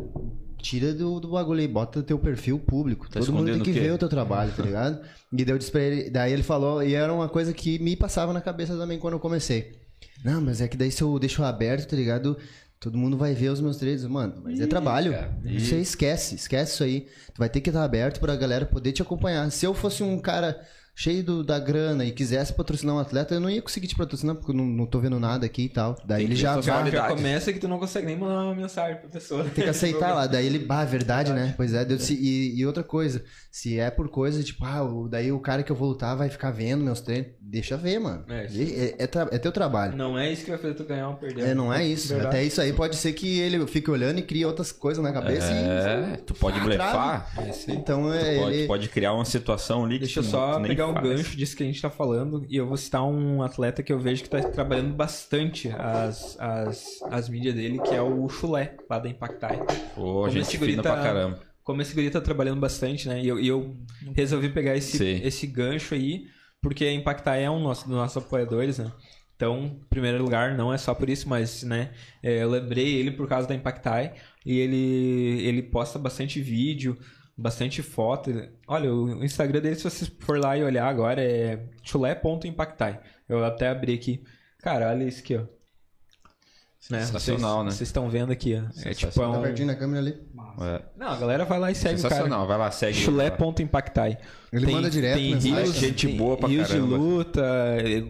tira 0.59 0.95
do, 0.95 1.21
do 1.21 1.29
bagulho 1.31 1.61
aí, 1.61 1.69
bota 1.69 2.03
teu 2.03 2.19
perfil 2.19 2.59
público. 2.59 3.09
Tá 3.09 3.21
Todo 3.21 3.33
mundo 3.33 3.51
tem 3.53 3.63
que 3.63 3.73
ver 3.73 3.93
o 3.93 3.99
teu 3.99 4.09
trabalho, 4.09 4.53
tá 4.57 4.63
ligado? 4.65 5.01
E 5.33 5.45
daí 5.45 5.55
eu 5.55 5.59
disse 5.59 5.71
pra 5.71 5.81
ele, 5.83 6.11
daí 6.11 6.33
ele 6.33 6.43
falou, 6.43 6.83
e 6.83 6.95
era 6.95 7.13
uma 7.13 7.29
coisa 7.29 7.53
que 7.53 7.79
me 7.79 7.97
passava 7.97 8.33
na 8.33 8.41
cabeça 8.41 8.75
também 8.77 8.99
quando 8.99 9.15
eu 9.15 9.21
comecei. 9.21 9.79
Não, 10.25 10.41
mas 10.41 10.61
é 10.63 10.69
que 10.69 10.77
daí 10.77 10.91
se 10.91 11.03
eu 11.03 11.19
deixo 11.19 11.43
aberto, 11.45 11.87
tá 11.89 11.97
ligado? 11.97 12.37
Todo 12.85 12.99
mundo 12.99 13.17
vai 13.17 13.33
ver 13.33 13.49
os 13.49 13.63
meus 13.63 13.79
treinos, 13.79 14.05
mano, 14.05 14.43
mas 14.45 14.61
é 14.61 14.67
trabalho. 14.67 15.13
cara. 15.13 15.35
Você 15.43 15.81
esquece, 15.81 16.35
esquece 16.35 16.75
isso 16.75 16.85
aí. 16.85 17.07
Tu 17.33 17.39
vai 17.39 17.49
ter 17.49 17.63
que 17.63 17.71
estar 17.71 17.83
aberto 17.83 18.21
pra 18.21 18.37
galera 18.37 18.67
poder 18.67 18.93
te 18.93 19.01
acompanhar. 19.01 19.51
Se 19.51 19.65
eu 19.65 19.73
fosse 19.73 20.03
um 20.03 20.19
cara 20.21 20.61
cheio 20.95 21.25
do- 21.25 21.43
da 21.45 21.59
grana 21.59 22.05
e 22.05 22.13
quisesse 22.13 22.53
patrocinar 22.53 22.95
um 22.95 22.99
atleta, 22.99 23.35
eu 23.35 23.41
não 23.41 23.51
ia 23.51 23.61
conseguir 23.61 23.87
te 23.89 23.97
patrocinar, 23.97 24.37
porque 24.37 24.53
eu 24.53 24.55
não, 24.57 24.65
não 24.65 24.87
tô 24.87 25.01
vendo 25.01 25.19
nada 25.19 25.45
aqui 25.45 25.63
e 25.65 25.69
tal. 25.69 25.97
Daí 26.05 26.19
Tem 26.19 26.27
ele 26.27 26.37
já 26.37 26.45
Já, 26.45 26.55
vai, 26.55 26.63
já 26.63 26.73
qualidade. 26.75 27.15
começa 27.15 27.53
que 27.53 27.59
tu 27.59 27.67
não 27.69 27.79
consegue 27.79 28.07
nem 28.07 28.17
mandar 28.17 28.45
uma 28.45 28.55
mensagem 28.55 28.97
pra 28.99 29.09
pessoa. 29.09 29.45
tem 29.45 29.65
que 29.65 29.71
aceitar 29.71 30.15
lá. 30.15 30.27
Daí 30.27 30.47
ele, 30.47 30.59
bah, 30.61 30.85
verdade, 30.85 31.33
né? 31.33 31.53
Pois 31.57 31.75
é, 31.75 31.85
se- 31.99 32.15
e, 32.15 32.59
e 32.59 32.65
outra 32.67 32.83
coisa, 32.85 33.25
se 33.51 33.79
é 33.79 33.91
por 33.91 34.09
coisa, 34.09 34.43
tipo, 34.43 34.65
ah, 34.65 34.83
daí 35.11 35.33
o 35.33 35.41
cara 35.41 35.63
que 35.63 35.73
eu 35.73 35.77
vou 35.77 35.89
lutar 35.89 36.17
vai 36.17 36.29
ficar 36.29 36.51
vendo 36.53 36.85
meus 36.85 37.01
treinos, 37.01 37.29
deixa 37.41 37.77
ver, 37.77 37.99
mano. 37.99 38.25
É. 38.29 38.45
É, 38.47 38.85
é- 38.85 38.95
é 39.01 39.07
tra- 39.07 39.29
é 39.33 39.39
teu 39.39 39.51
trabalho. 39.53 39.97
Não 39.97 40.17
é 40.19 40.31
isso 40.33 40.45
que 40.45 40.51
vai 40.51 40.59
fazer 40.59 40.75
tu 40.75 40.85
ganhar 40.85 41.09
ou 41.09 41.15
perder. 41.17 41.49
É, 41.49 41.55
não 41.55 41.73
é 41.73 41.85
isso. 41.85 42.09
Verdade. 42.09 42.29
Até 42.37 42.45
isso 42.45 42.61
aí 42.61 42.73
pode 42.73 42.97
ser 42.97 43.13
que 43.13 43.39
ele 43.41 43.67
fique 43.67 43.91
olhando 43.91 44.19
e 44.19 44.23
crie 44.23 44.45
outras 44.45 44.71
coisas 44.71 45.03
na 45.03 45.13
cabeça 45.13 45.47
É, 45.53 46.17
tu 46.25 46.35
pode 46.35 46.59
Ah, 46.61 46.65
blefar. 46.65 47.33
e. 47.69 47.73
Então 47.73 48.13
é. 48.13 48.19
Tu 48.35 48.41
pode, 48.41 48.55
ele... 48.57 48.67
pode 48.67 48.89
criar 48.89 49.13
uma 49.13 49.25
situação 49.25 49.85
ali 49.85 49.95
que 49.95 50.05
Deixa 50.05 50.21
eu 50.21 50.25
só 50.25 50.59
nem 50.59 50.77
pegar 50.93 51.01
faz. 51.01 51.09
gancho 51.17 51.37
disso 51.37 51.57
que 51.57 51.63
a 51.63 51.67
gente 51.67 51.81
tá 51.81 51.91
falando 51.91 52.47
e 52.49 52.57
eu 52.57 52.67
vou 52.67 52.77
citar 52.77 53.05
um 53.05 53.43
atleta 53.43 53.83
que 53.83 53.93
eu 53.93 53.99
vejo 53.99 54.23
que 54.23 54.29
tá 54.29 54.43
trabalhando 54.43 54.95
bastante 54.95 55.69
as, 55.71 56.39
as, 56.39 57.03
as 57.11 57.29
mídias 57.29 57.55
dele, 57.55 57.81
que 57.81 57.95
é 57.95 58.03
o 58.03 58.29
Chulé, 58.29 58.77
lá 58.89 58.99
da 58.99 59.09
Impactai. 59.09 59.61
Pô, 59.95 60.27
esse 60.27 60.39
gente 60.39 60.59
fina 60.59 60.83
tá- 60.83 60.93
pra 60.95 61.03
caramba. 61.03 61.41
Como 61.63 61.81
esse 61.81 61.95
guri 61.95 62.11
tá 62.11 62.21
trabalhando 62.21 62.61
bastante, 62.61 63.09
né? 63.09 63.23
E 63.23 63.27
eu, 63.29 63.41
e 63.41 63.49
eu 63.49 63.75
resolvi 64.15 64.51
pegar 64.51 64.77
esse, 64.77 64.99
Sim. 64.99 65.21
esse 65.25 65.47
gancho 65.47 65.95
aí, 65.95 66.27
porque 66.61 66.85
a 66.85 66.93
Impactai 66.93 67.43
é 67.45 67.51
um 67.51 67.59
nosso, 67.61 67.87
dos 67.89 67.97
nossos 67.97 68.17
apoiadores, 68.23 68.79
né? 68.79 68.93
Então, 69.37 69.65
em 69.65 69.85
primeiro 69.89 70.23
lugar, 70.23 70.57
não 70.57 70.73
é 70.73 70.79
só 70.79 70.95
por 70.95 71.09
isso, 71.11 71.29
mas, 71.29 71.63
né, 71.65 71.91
é, 72.23 72.43
eu 72.43 72.51
lembrei 72.51 72.95
ele 72.95 73.11
por 73.11 73.27
causa 73.27 73.49
da 73.49 73.55
Impactai 73.55 74.15
e 74.47 74.59
ele, 74.59 75.43
ele 75.43 75.63
posta 75.63 75.99
bastante 75.99 76.41
vídeo, 76.41 76.97
bastante 77.37 77.83
foto. 77.83 78.31
Olha, 78.67 78.93
o 78.93 79.25
Instagram 79.25 79.61
dele, 79.61 79.77
se 79.77 79.85
você 79.85 80.07
for 80.21 80.39
lá 80.39 80.57
e 80.57 80.65
olhar 80.65 80.87
agora, 80.87 81.23
é 81.23 81.69
chulé.impactai. 81.83 83.01
Eu 83.29 83.45
até 83.45 83.69
abri 83.69 83.95
aqui. 83.95 84.25
Cara, 84.61 84.91
olha 84.91 85.05
isso 85.05 85.21
aqui, 85.21 85.37
ó. 85.37 85.45
Né? 86.91 87.01
Sensacional, 87.01 87.57
vocês, 87.57 87.65
né? 87.65 87.71
Vocês 87.71 87.89
estão 87.89 88.11
vendo 88.11 88.31
aqui, 88.31 88.55
ó. 88.55 88.59
É 88.59 88.61
tipo 88.63 88.89
é 88.89 88.95
Sensacional. 88.95 89.33
Tá 89.33 89.39
um... 89.39 89.43
pertinho 89.43 89.67
na 89.69 89.75
câmera 89.75 90.01
ali. 90.01 90.21
É. 90.61 90.83
Não, 90.97 91.09
a 91.09 91.17
galera 91.17 91.45
vai 91.47 91.59
lá 91.59 91.71
e 91.71 91.75
segue 91.75 91.99
o 91.99 92.03
cara. 92.03 92.15
Sensacional, 92.15 92.47
vai 92.47 92.59
lá, 92.59 92.71
segue. 92.71 92.99
Chulé.impactai. 92.99 94.19
Ele 94.53 94.71
manda 94.71 94.91
direto 94.91 95.17
Tem 95.17 95.35
rios, 95.35 95.75
Gente 95.75 96.07
tem 96.07 96.17
boa 96.17 96.37
pra 96.37 96.49
rios 96.49 96.69
de 96.69 96.75
caramba. 96.75 96.97
luta, 96.97 97.43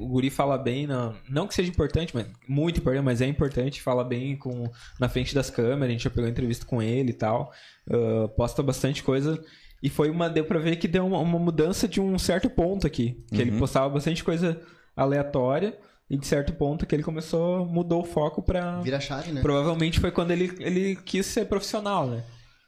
o 0.00 0.08
Guri 0.08 0.28
fala 0.28 0.58
bem, 0.58 0.86
não, 0.86 1.14
não 1.28 1.46
que 1.46 1.54
seja 1.54 1.70
importante, 1.70 2.14
mas 2.14 2.26
muito 2.46 2.80
importante, 2.80 3.04
mas 3.04 3.20
é 3.22 3.26
importante, 3.26 3.80
fala 3.80 4.04
bem 4.04 4.36
com, 4.36 4.70
na 5.00 5.08
frente 5.08 5.34
das 5.34 5.48
câmeras, 5.48 5.88
a 5.88 5.92
gente 5.92 6.04
já 6.04 6.10
pegou 6.10 6.28
entrevista 6.28 6.66
com 6.66 6.82
ele 6.82 7.10
e 7.10 7.14
tal, 7.14 7.52
ah, 7.90 8.28
posta 8.36 8.62
bastante 8.62 9.02
coisa, 9.02 9.42
e 9.82 9.88
foi 9.90 10.08
uma, 10.10 10.30
deu 10.30 10.44
pra 10.44 10.58
ver 10.58 10.76
que 10.76 10.88
deu 10.88 11.06
uma, 11.06 11.18
uma 11.18 11.38
mudança 11.38 11.86
de 11.86 12.00
um 12.00 12.18
certo 12.18 12.48
ponto 12.48 12.86
aqui, 12.86 13.22
que 13.32 13.40
ele 13.40 13.50
Uhum. 13.52 13.58
postava 13.58 13.88
bastante 13.88 14.22
coisa 14.24 14.60
aleatória, 14.96 15.76
e 16.08 16.16
de 16.18 16.26
certo 16.26 16.52
ponto 16.52 16.86
que 16.86 16.94
ele 16.94 17.02
começou, 17.02 17.64
mudou 17.66 18.02
o 18.02 18.04
foco 18.04 18.42
pra... 18.42 18.80
Vira 18.80 19.00
chave, 19.00 19.32
né? 19.32 19.40
Provavelmente 19.42 19.98
foi 20.00 20.10
quando 20.10 20.30
ele, 20.30 20.52
ele 20.60 20.96
quis 20.96 21.24
ser 21.26 21.46
profissional, 21.46 22.06
né? 22.06 22.22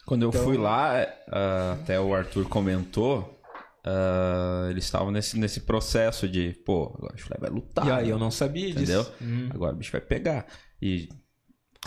Quando 0.07 0.23
eu 0.23 0.29
Então- 0.31 0.43
fui 0.45 0.57
lá, 0.57 1.07
ah, 1.31 1.77
até 1.81 2.01
o 2.01 2.15
Arthur 2.15 2.49
comentou, 2.49 3.39
ah, 3.85 4.69
eles 4.71 4.85
estavam 4.85 5.11
nesse, 5.11 5.39
nesse 5.39 5.61
processo 5.61 6.29
de, 6.29 6.53
pô, 6.65 6.93
agora 6.97 7.15
o 7.15 7.19
Chulé 7.19 7.37
vai 7.39 7.51
lutar. 7.51 7.87
e 7.87 7.91
aí 7.91 8.09
eu 8.09 8.19
não 8.19 8.31
sabia 8.31 8.71
Entendeu? 8.71 9.03
disso. 9.03 9.15
Hum. 9.23 9.49
Agora 9.53 9.75
o 9.75 9.77
bicho 9.77 9.93
vai 9.93 10.01
pegar. 10.01 10.47
E, 10.81 11.09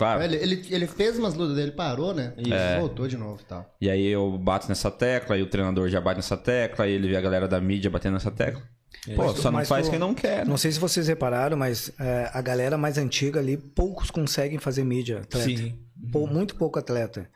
claro, 0.00 0.22
Ele, 0.22 0.36
ele, 0.36 0.66
ele 0.70 0.86
fez 0.86 1.18
umas 1.18 1.34
lutas 1.34 1.54
dele, 1.56 1.72
parou, 1.72 2.14
né? 2.14 2.32
Isso. 2.38 2.48
E 2.54 2.78
voltou 2.78 3.06
de 3.06 3.16
novo 3.16 3.40
e 3.42 3.44
tal. 3.44 3.74
e 3.80 3.88
aí 3.90 4.06
eu 4.06 4.36
bato 4.38 4.68
nessa 4.68 4.90
tecla, 4.90 5.36
e 5.36 5.42
o 5.42 5.46
treinador 5.46 5.88
já 5.88 6.00
bate 6.00 6.16
nessa 6.18 6.36
tecla, 6.36 6.86
e 6.88 6.92
ele 6.92 7.08
vê 7.08 7.16
a 7.16 7.20
galera 7.20 7.46
da 7.46 7.60
mídia 7.60 7.90
batendo 7.90 8.14
nessa 8.14 8.30
tecla. 8.30 8.62
Pô, 9.14 9.24
Mas 9.24 9.34
tu- 9.34 9.42
só 9.42 9.50
não 9.50 9.58
mas 9.58 9.68
faz 9.68 9.86
tu- 9.86 9.90
quem 9.90 9.98
não 9.98 10.14
quer. 10.14 10.38
né? 10.38 10.44
Não 10.44 10.56
sei 10.58 10.72
se 10.72 10.78
vocês 10.78 11.08
repararam, 11.08 11.56
mas 11.56 11.90
é, 11.98 12.30
a 12.34 12.42
galera 12.42 12.76
mais 12.76 12.98
antiga 12.98 13.40
ali, 13.40 13.56
poucos 13.56 14.10
conseguem 14.10 14.58
fazer 14.58 14.84
mídia. 14.84 15.20
Atleta. 15.20 15.46
Sim. 15.48 15.78
Pou- 16.12 16.26
muito 16.26 16.54
pouco 16.56 16.78
atleta. 16.78 17.28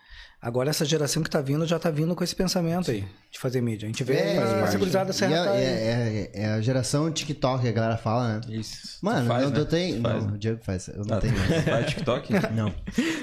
Agora 0.44 0.68
essa 0.68 0.84
geração 0.84 1.22
que 1.22 1.30
tá 1.30 1.40
vindo 1.40 1.66
já 1.66 1.78
tá 1.78 1.90
vindo 1.90 2.14
com 2.14 2.22
esse 2.22 2.36
pensamento 2.36 2.90
aí 2.90 3.02
de 3.30 3.38
fazer 3.38 3.62
mídia. 3.62 3.86
A 3.86 3.88
gente 3.88 4.04
vê 4.04 4.36
a 4.38 4.66
segurizada 4.66 5.10
serra 5.10 5.56
é, 5.56 5.62
é, 5.62 6.30
é, 6.34 6.42
é 6.42 6.46
a 6.48 6.60
geração 6.60 7.10
TikTok 7.10 7.62
que 7.62 7.68
a 7.68 7.72
galera 7.72 7.96
fala, 7.96 8.34
né? 8.34 8.40
Isso. 8.50 8.98
Mano, 9.00 9.26
faz, 9.26 9.42
eu, 9.42 9.50
né? 9.50 9.58
eu 9.58 9.64
tenho. 9.64 10.02
Faz, 10.02 10.14
não, 10.14 10.26
né? 10.26 10.34
o 10.34 10.38
Diego 10.38 10.60
faz. 10.62 10.88
Eu 10.88 11.02
não 11.02 11.16
Ah, 11.16 11.20
tenho. 11.20 11.34
Faz 11.64 11.86
TikTok? 11.86 12.32
Não. 12.52 12.68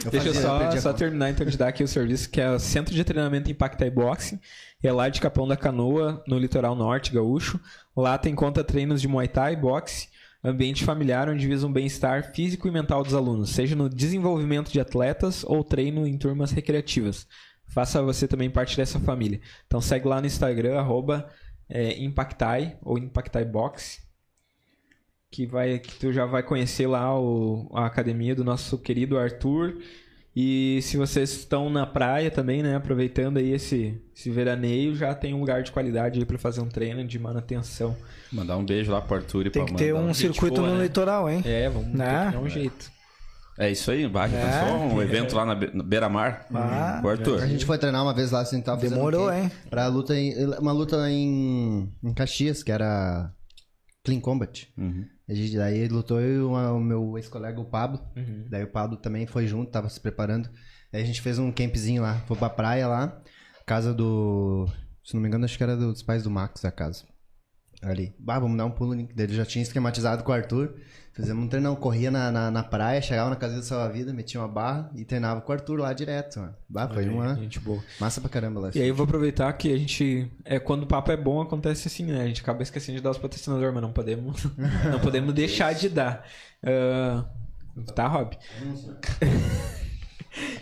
Eu 0.03 0.09
Deixa 0.09 0.29
eu 0.29 0.33
só, 0.33 0.63
a 0.63 0.81
só 0.81 0.93
terminar 0.93 1.29
então 1.29 1.45
de 1.45 1.55
dar 1.55 1.67
aqui 1.67 1.83
o 1.83 1.87
serviço, 1.87 2.27
que 2.27 2.41
é 2.41 2.49
o 2.49 2.57
Centro 2.57 2.91
de 2.95 3.03
Treinamento 3.03 3.51
Impacta 3.51 3.85
e 3.85 3.91
Boxing. 3.91 4.39
É 4.81 4.91
lá 4.91 5.07
de 5.07 5.21
Capão 5.21 5.47
da 5.47 5.55
Canoa, 5.55 6.23
no 6.27 6.39
litoral 6.39 6.75
norte 6.75 7.13
gaúcho. 7.13 7.59
Lá 7.95 8.17
tem 8.17 8.33
conta 8.33 8.63
treinos 8.63 8.99
de 8.99 9.07
Muay 9.07 9.27
Thai, 9.27 9.55
boxe, 9.55 10.07
ambiente 10.43 10.83
familiar 10.83 11.29
onde 11.29 11.47
visa 11.47 11.67
um 11.67 11.71
bem-estar 11.71 12.33
físico 12.33 12.67
e 12.67 12.71
mental 12.71 13.03
dos 13.03 13.13
alunos, 13.13 13.51
seja 13.51 13.75
no 13.75 13.89
desenvolvimento 13.89 14.71
de 14.71 14.79
atletas 14.79 15.43
ou 15.43 15.63
treino 15.63 16.07
em 16.07 16.17
turmas 16.17 16.51
recreativas. 16.51 17.27
Faça 17.67 18.01
você 18.01 18.27
também 18.27 18.49
parte 18.49 18.75
dessa 18.75 18.99
família. 18.99 19.39
Então 19.65 19.79
segue 19.79 20.07
lá 20.07 20.19
no 20.19 20.27
Instagram, 20.27 20.77
arroba 20.77 21.29
é, 21.69 21.97
Impactai 22.03 22.77
ou 22.81 22.97
Impactai 22.97 23.45
Boxe. 23.45 24.01
Que, 25.29 25.45
vai, 25.45 25.79
que 25.79 25.97
tu 25.97 26.11
já 26.11 26.25
vai 26.25 26.43
conhecer 26.43 26.87
lá 26.87 27.17
o, 27.17 27.69
a 27.73 27.85
academia 27.85 28.35
do 28.35 28.43
nosso 28.43 28.77
querido 28.77 29.17
Arthur. 29.17 29.77
E 30.35 30.79
se 30.83 30.95
vocês 30.95 31.29
estão 31.31 31.69
na 31.69 31.85
praia 31.85 32.31
também, 32.31 32.63
né, 32.63 32.75
aproveitando 32.75 33.37
aí 33.37 33.51
esse, 33.51 34.01
esse 34.15 34.29
veraneio, 34.29 34.95
já 34.95 35.13
tem 35.13 35.33
um 35.33 35.39
lugar 35.41 35.61
de 35.61 35.71
qualidade 35.73 36.19
aí 36.19 36.25
para 36.25 36.37
fazer 36.37 36.61
um 36.61 36.69
treino 36.69 37.03
de 37.05 37.19
manutenção. 37.19 37.97
Mandar 38.31 38.55
um 38.55 38.63
beijo 38.65 38.91
lá 38.91 39.01
pro 39.01 39.17
Arthur 39.17 39.47
e 39.47 39.49
Tem 39.49 39.65
pra 39.65 39.73
que 39.73 39.77
ter 39.77 39.93
um 39.93 40.07
gente 40.13 40.17
circuito 40.17 40.61
boa, 40.61 40.69
no 40.69 40.77
né? 40.77 40.83
litoral, 40.83 41.29
hein? 41.29 41.41
É, 41.45 41.67
vamos 41.69 41.89
Né? 41.89 42.05
ter 42.05 42.25
que 42.27 42.31
dar 42.37 42.39
um 42.39 42.49
jeito. 42.49 42.91
É 43.59 43.69
isso 43.69 43.91
aí, 43.91 44.07
vai, 44.07 44.33
É. 44.33 44.41
pensou 44.41 44.77
um 44.95 45.01
evento 45.01 45.35
lá 45.35 45.45
na 45.45 45.53
Beira-Mar. 45.53 46.47
Ah, 46.53 47.01
o 47.03 47.09
Arthur. 47.09 47.43
A 47.43 47.47
gente 47.47 47.65
foi 47.65 47.77
treinar 47.77 48.01
uma 48.01 48.13
vez 48.13 48.31
lá, 48.31 48.39
assim, 48.39 48.61
tava 48.61 48.79
fazendo 48.79 48.95
Demorou, 48.95 49.27
um 49.29 49.33
hein? 49.33 49.51
Pra 49.69 49.85
luta 49.87 50.15
em, 50.15 50.33
uma 50.57 50.71
luta 50.71 51.11
em, 51.11 51.91
em 52.01 52.13
Caxias, 52.13 52.63
que 52.63 52.71
era 52.71 53.29
Clean 54.05 54.21
Combat. 54.21 54.67
Uhum. 54.77 55.05
A 55.31 55.33
gente, 55.33 55.55
daí 55.55 55.77
ele 55.77 55.93
lutou 55.93 56.19
eu 56.19 56.29
e 56.29 56.43
o 56.43 56.79
meu 56.81 57.17
ex-colega, 57.17 57.57
o 57.57 57.63
Pablo. 57.63 58.01
Uhum. 58.17 58.47
Daí 58.49 58.65
o 58.65 58.67
Pablo 58.67 58.97
também 58.97 59.25
foi 59.25 59.47
junto, 59.47 59.71
tava 59.71 59.87
se 59.87 59.97
preparando. 59.97 60.49
Daí 60.91 61.01
a 61.01 61.05
gente 61.05 61.21
fez 61.21 61.39
um 61.39 61.49
campzinho 61.53 62.01
lá, 62.01 62.15
foi 62.27 62.35
pra 62.35 62.49
praia 62.49 62.85
lá, 62.85 63.23
casa 63.65 63.93
do. 63.93 64.67
Se 65.01 65.13
não 65.13 65.21
me 65.21 65.29
engano, 65.29 65.45
acho 65.45 65.57
que 65.57 65.63
era 65.63 65.77
dos 65.77 66.03
pais 66.03 66.23
do 66.23 66.29
Max 66.29 66.65
a 66.65 66.71
casa. 66.71 67.05
Ali. 67.81 68.13
Bah, 68.19 68.39
vamos 68.39 68.57
dar 68.57 68.65
um 68.65 68.71
pulo 68.71 68.93
ele 68.93 69.33
já 69.33 69.45
tinha 69.45 69.63
esquematizado 69.63 70.21
com 70.21 70.33
o 70.33 70.35
Arthur. 70.35 70.75
Fizemos 71.13 71.43
um 71.43 71.47
treinão, 71.47 71.75
corria 71.75 72.09
na, 72.09 72.31
na, 72.31 72.49
na 72.49 72.63
praia, 72.63 73.01
chegava 73.01 73.29
na 73.29 73.35
casa 73.35 73.57
do 73.57 73.63
salva-vida, 73.63 74.13
metia 74.13 74.39
uma 74.39 74.47
barra 74.47 74.89
e 74.95 75.03
treinava 75.03 75.41
com 75.41 75.51
o 75.51 75.55
Arthur 75.55 75.79
lá 75.79 75.91
direto, 75.91 76.39
mano. 76.39 76.55
Bah, 76.69 76.87
foi 76.87 77.07
uma 77.09 77.35
Gente 77.35 77.59
boa. 77.59 77.83
massa 77.99 78.21
pra 78.21 78.29
caramba 78.29 78.61
lá. 78.61 78.71
E 78.73 78.81
aí 78.81 78.87
eu 78.87 78.95
vou 78.95 79.03
aproveitar 79.03 79.51
que 79.53 79.73
a 79.73 79.77
gente. 79.77 80.31
É, 80.45 80.57
quando 80.57 80.83
o 80.83 80.87
papo 80.87 81.11
é 81.11 81.17
bom, 81.17 81.41
acontece 81.41 81.89
assim, 81.89 82.05
né? 82.05 82.21
A 82.21 82.27
gente 82.27 82.39
acaba 82.41 82.63
esquecendo 82.63 82.97
de 82.97 83.03
dar 83.03 83.11
os 83.11 83.17
patrocinadores, 83.17 83.73
mas 83.73 83.83
não 83.83 83.91
podemos. 83.91 84.45
não 84.89 85.01
podemos 85.01 85.33
deixar 85.33 85.73
de 85.73 85.89
dar. 85.89 86.25
Ah, 86.63 87.25
tá, 87.93 88.07
Rob? 88.07 88.37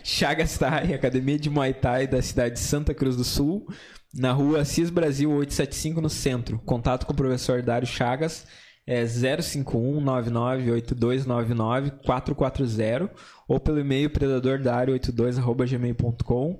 Chagas 0.02 0.58
Thai, 0.58 0.94
Academia 0.94 1.38
de 1.38 1.48
Muay 1.48 1.72
Thai 1.72 2.08
da 2.08 2.20
cidade 2.20 2.54
de 2.54 2.60
Santa 2.60 2.92
Cruz 2.92 3.14
do 3.14 3.22
Sul, 3.22 3.68
na 4.12 4.32
rua 4.32 4.62
Assis 4.62 4.90
Brasil 4.90 5.30
875 5.30 6.00
no 6.00 6.10
centro. 6.10 6.58
Contato 6.66 7.06
com 7.06 7.12
o 7.12 7.16
professor 7.16 7.62
Dário 7.62 7.86
Chagas 7.86 8.48
é 8.90 9.06
051 9.06 10.00
998299 10.00 11.92
440 12.04 13.08
ou 13.46 13.60
pelo 13.60 13.78
e-mail 13.78 14.10
predadordario82@gmail.com 14.10 16.58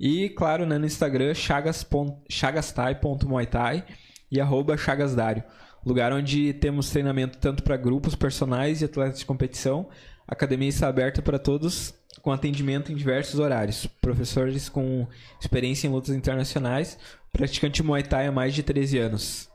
e 0.00 0.30
claro, 0.30 0.64
né, 0.64 0.78
no 0.78 0.86
Instagram 0.86 1.34
chagas 1.34 1.86
e 4.30 4.40
arroba. 4.40 4.74
Lugar 5.84 6.14
onde 6.14 6.54
temos 6.54 6.88
treinamento 6.88 7.36
tanto 7.36 7.62
para 7.62 7.76
grupos, 7.76 8.14
personagens 8.14 8.80
e 8.80 8.86
atletas 8.86 9.18
de 9.18 9.26
competição. 9.26 9.90
A 10.26 10.32
academia 10.32 10.70
está 10.70 10.88
aberta 10.88 11.20
para 11.20 11.38
todos 11.38 11.92
com 12.22 12.32
atendimento 12.32 12.90
em 12.90 12.94
diversos 12.94 13.38
horários. 13.38 13.86
Professores 14.00 14.70
com 14.70 15.06
experiência 15.38 15.86
em 15.86 15.90
lutas 15.90 16.16
internacionais, 16.16 16.98
praticante 17.30 17.82
Muay 17.82 18.02
Thai 18.02 18.28
há 18.28 18.32
mais 18.32 18.54
de 18.54 18.62
13 18.62 18.98
anos. 18.98 19.54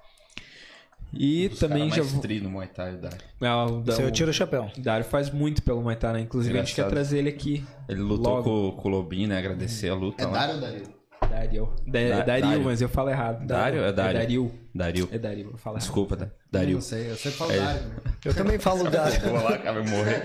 E 1.13 1.47
Os 1.51 1.59
também 1.59 1.89
já 1.91 2.03
no 2.03 2.49
Muay 2.49 2.67
Thai. 2.67 2.97
Ah, 3.41 3.65
o, 3.65 3.81
Isso 3.87 3.99
aí 3.99 4.03
eu 4.05 4.07
o 4.07 4.11
tiro 4.11 4.29
o 4.29 4.33
chapéu. 4.33 4.69
Dário 4.77 5.05
faz 5.05 5.29
muito 5.29 5.61
pelo 5.61 5.81
Muay 5.81 5.95
Thai, 5.95 6.13
né? 6.13 6.19
Inclusive 6.21 6.57
a 6.57 6.61
gente 6.63 6.73
quer 6.73 6.81
Engraçado. 6.83 6.93
trazer 6.93 7.17
ele 7.19 7.29
aqui. 7.29 7.65
Ele 7.89 7.99
lutou 8.01 8.33
Logo. 8.35 8.71
com, 8.71 8.81
com 8.81 8.87
o 8.87 8.91
Lobinho, 8.91 9.27
né? 9.27 9.37
Agradecer 9.37 9.89
a 9.89 9.93
luta 9.95 10.23
É 10.23 10.25
lá. 10.25 10.31
Dário 10.33 10.55
ou 10.55 10.61
Dario? 10.61 11.01
Dario. 11.29 11.69
Da- 11.87 11.99
é 11.99 12.09
Da- 12.09 12.23
Dario, 12.23 12.63
mas 12.63 12.81
eu 12.81 12.89
falo 12.89 13.09
errado. 13.09 13.45
Dário? 13.45 13.83
É 13.83 13.91
Dário. 13.93 14.17
É 14.17 14.21
Dario. 14.21 14.51
Dario. 14.73 15.09
É 15.11 15.17
Dario, 15.17 15.49
eu 15.51 15.57
falo 15.57 15.75
errado. 15.75 15.81
Desculpa, 15.83 16.15
Da- 16.15 16.25
Eu 16.25 16.31
Dario. 16.51 16.73
não 16.75 16.81
sei, 16.81 17.11
eu 17.11 17.15
sempre 17.15 17.37
falo 17.37 17.51
É. 17.51 17.57
Dário. 17.59 17.81
né? 17.87 17.95
Eu 18.25 18.33
também 18.33 18.59
falo 18.59 18.89
Dário. 18.89 19.19
Vou 19.21 19.33
lá, 19.43 19.57
cara, 19.57 19.81
vai 19.81 19.89
morrer. 19.91 20.23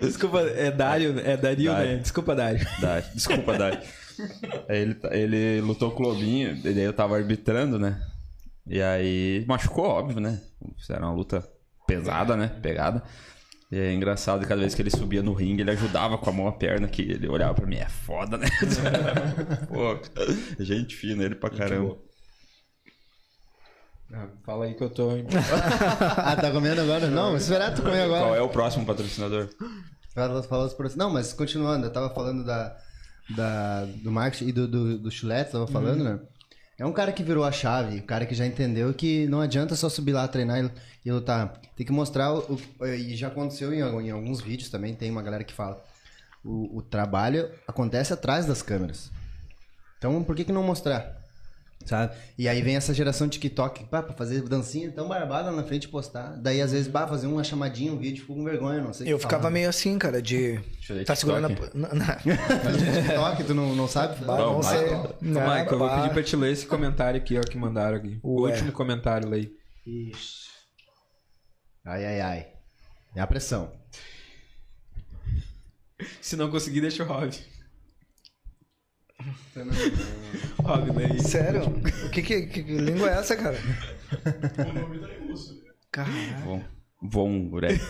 Desculpa, 0.00 0.40
é 0.40 0.70
Dario, 0.70 1.18
é 1.20 1.36
Dario, 1.36 1.70
Dário. 1.72 1.88
né? 1.90 1.96
Desculpa, 1.98 2.34
Dario. 2.34 2.66
Dário. 2.80 3.04
Desculpa, 3.14 3.58
Dário. 3.58 3.78
Aí 4.68 4.78
ele, 4.82 4.96
ele 5.10 5.60
lutou 5.60 5.90
com 5.90 6.02
o 6.02 6.08
Lobinho, 6.08 6.56
e 6.56 6.60
daí 6.74 6.80
eu 6.84 6.92
tava 6.92 7.16
arbitrando, 7.16 7.78
né? 7.78 8.00
E 8.66 8.80
aí 8.80 9.44
machucou, 9.46 9.84
óbvio, 9.86 10.20
né? 10.20 10.40
Fizeram 10.78 11.08
uma 11.08 11.14
luta 11.16 11.46
pesada, 11.86 12.36
né? 12.36 12.48
Pegada. 12.62 13.02
E 13.70 13.78
é 13.78 13.92
engraçado, 13.92 14.40
que 14.42 14.46
cada 14.46 14.60
vez 14.60 14.74
que 14.74 14.82
ele 14.82 14.90
subia 14.90 15.22
no 15.22 15.32
ringue, 15.32 15.62
ele 15.62 15.70
ajudava 15.70 16.18
com 16.18 16.28
a 16.28 16.32
mão 16.32 16.46
a 16.46 16.52
perna, 16.52 16.86
que 16.86 17.02
ele 17.02 17.26
olhava 17.26 17.54
pra 17.54 17.66
mim, 17.66 17.76
é 17.76 17.88
foda, 17.88 18.36
né? 18.36 18.46
Pô, 19.66 19.98
gente 20.62 20.94
fina 20.94 21.24
ele 21.24 21.34
pra 21.34 21.48
caramba. 21.48 21.96
Ah, 24.12 24.28
Fala 24.44 24.66
aí 24.66 24.74
que 24.74 24.84
eu 24.84 24.90
tô. 24.90 25.08
ah, 26.18 26.36
tá 26.36 26.50
comendo 26.52 26.82
agora? 26.82 27.08
Não, 27.08 27.34
esperar 27.34 27.74
tu 27.74 27.80
comer 27.82 28.02
agora. 28.02 28.24
Qual 28.24 28.36
é 28.36 28.42
o 28.42 28.48
próximo 28.50 28.84
patrocinador? 28.84 29.48
Fala, 30.14 30.42
fala 30.42 30.66
os 30.66 30.74
proce- 30.74 30.98
Não, 30.98 31.08
mas 31.10 31.32
continuando, 31.32 31.86
eu 31.86 31.92
tava 31.92 32.10
falando 32.14 32.44
da, 32.44 32.76
da, 33.34 33.86
do 33.86 34.12
marketing 34.12 34.48
e 34.48 34.52
do, 34.52 34.68
do, 34.68 34.98
do 34.98 35.10
chulete, 35.10 35.52
tava 35.52 35.66
falando, 35.66 36.04
né? 36.04 36.20
É 36.82 36.84
um 36.84 36.92
cara 36.92 37.12
que 37.12 37.22
virou 37.22 37.44
a 37.44 37.52
chave, 37.52 37.98
um 37.98 38.04
cara 38.04 38.26
que 38.26 38.34
já 38.34 38.44
entendeu 38.44 38.92
que 38.92 39.28
não 39.28 39.40
adianta 39.40 39.76
só 39.76 39.88
subir 39.88 40.10
lá, 40.10 40.26
treinar 40.26 40.68
e, 41.04 41.12
lutar. 41.12 41.60
Tem 41.76 41.86
que 41.86 41.92
mostrar, 41.92 42.34
o, 42.34 42.58
e 42.80 43.14
já 43.14 43.28
aconteceu 43.28 43.72
em, 43.72 43.78
em 43.78 44.10
alguns 44.10 44.40
vídeos 44.40 44.68
também, 44.68 44.92
tem 44.92 45.08
uma 45.08 45.22
galera 45.22 45.44
que 45.44 45.52
fala. 45.52 45.80
O, 46.44 46.78
o 46.78 46.82
trabalho 46.82 47.48
acontece 47.68 48.12
atrás 48.12 48.46
das 48.46 48.62
câmeras. 48.62 49.12
Então, 49.96 50.24
por 50.24 50.34
que, 50.34 50.42
que 50.42 50.50
não 50.50 50.64
mostrar? 50.64 51.21
Sabe? 51.86 52.14
E 52.38 52.48
aí 52.48 52.62
vem 52.62 52.76
essa 52.76 52.92
geração 52.94 53.28
TikTok, 53.28 53.84
pá, 53.84 54.02
pra 54.02 54.14
fazer 54.14 54.42
dancinha 54.42 54.90
tão 54.90 55.08
barbada 55.08 55.50
na 55.50 55.62
frente 55.64 55.84
e 55.84 55.88
postar. 55.88 56.36
Daí, 56.40 56.60
às 56.60 56.72
vezes, 56.72 56.88
pá, 56.88 57.06
fazer 57.06 57.26
uma 57.26 57.42
chamadinha, 57.44 57.92
um 57.92 57.98
vídeo, 57.98 58.20
fico 58.22 58.34
com 58.34 58.44
vergonha, 58.44 58.80
não 58.80 58.92
sei 58.92 59.12
Eu 59.12 59.16
que 59.16 59.22
ficava 59.22 59.42
falar. 59.42 59.52
meio 59.52 59.68
assim, 59.68 59.98
cara, 59.98 60.20
de. 60.22 60.60
Tá 61.06 61.14
segurando 61.14 61.46
a. 61.46 61.48
TikTok. 61.50 63.44
Tu 63.44 63.54
não, 63.54 63.74
não 63.74 63.88
sabe? 63.88 64.24
Bah, 64.24 64.38
Não, 64.38 64.54
não 64.54 64.62
sei. 64.62 64.90
Não, 65.20 65.40
Michael, 65.40 65.66
eu 65.70 65.78
vou 65.78 65.88
bah. 65.88 66.00
pedir 66.02 66.12
pra 66.12 66.22
te 66.22 66.36
ler 66.36 66.52
esse 66.52 66.66
comentário 66.66 67.20
aqui, 67.20 67.38
ó, 67.38 67.40
que 67.40 67.56
mandaram 67.56 67.96
aqui. 67.96 68.18
O 68.22 68.42
Ué. 68.42 68.52
último 68.52 68.72
comentário, 68.72 69.28
lei. 69.28 69.50
Ixi. 69.86 70.50
Ai, 71.84 72.04
ai, 72.04 72.20
ai. 72.20 72.46
É 73.16 73.20
a 73.20 73.26
pressão. 73.26 73.72
Se 76.20 76.36
não 76.36 76.50
conseguir, 76.50 76.80
deixa 76.80 77.02
o 77.02 77.06
Rob. 77.06 77.30
Sério? 81.20 81.62
O 82.06 82.10
que, 82.10 82.22
que, 82.22 82.42
que 82.46 82.60
língua 82.62 83.10
é 83.10 83.18
essa, 83.18 83.36
cara? 83.36 83.56
Caralho. 85.90 86.12
Von, 86.44 86.62
Von 87.02 87.48
Gurek. 87.48 87.80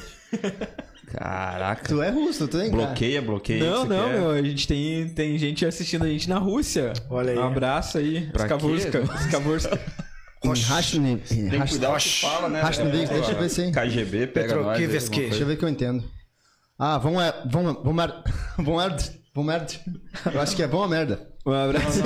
Caraca. 1.06 1.84
Tu 1.88 2.02
é 2.02 2.10
russo, 2.10 2.48
tu 2.48 2.58
tem 2.58 2.70
cara. 2.70 2.86
Bloqueia, 2.86 3.22
bloqueia. 3.22 3.62
Não, 3.64 3.84
não, 3.84 4.08
quer. 4.08 4.18
meu. 4.18 4.30
A 4.30 4.42
gente 4.42 4.66
tem, 4.66 5.08
tem 5.10 5.38
gente 5.38 5.64
assistindo 5.66 6.04
a 6.04 6.08
gente 6.08 6.28
na 6.28 6.38
Rússia. 6.38 6.92
Olha 7.10 7.32
aí. 7.32 7.38
Um 7.38 7.44
abraço 7.44 7.98
aí. 7.98 8.28
Pra 8.32 8.44
Skavurska. 8.44 9.02
Skavurska. 9.26 9.78
Rashni- 10.66 11.18
Tem 11.18 11.48
que 11.50 11.56
Rash- 11.56 11.70
cuidar 11.70 11.92
o 11.92 11.96
que 11.98 12.20
fala, 12.20 12.48
né? 12.48 12.60
Rashni- 12.62 12.88
É, 12.88 13.06
deixa 13.06 13.30
eu 13.30 13.38
ver 13.38 13.48
se- 13.48 13.70
KGB 13.70 14.26
pega 14.26 14.48
Petro 14.48 14.64
nós. 14.64 14.76
Deixa 14.78 15.36
eu 15.42 15.46
ver 15.46 15.56
que 15.56 15.64
eu 15.64 15.68
entendo. 15.68 16.02
Ah, 16.76 16.98
vão 16.98 17.20
é. 17.20 17.32
Vão. 17.48 17.74
Vão 17.84 17.92
merda. 17.92 18.24
Vão 18.58 18.80
merda. 19.34 19.34
Vão 19.34 19.44
merda. 19.44 19.72
Eu 20.34 20.40
acho 20.40 20.54
que 20.56 20.62
é 20.62 20.66
bom 20.66 20.82
a 20.82 20.88
merda. 20.88 21.28
Um 21.44 21.52
abraço. 21.52 21.98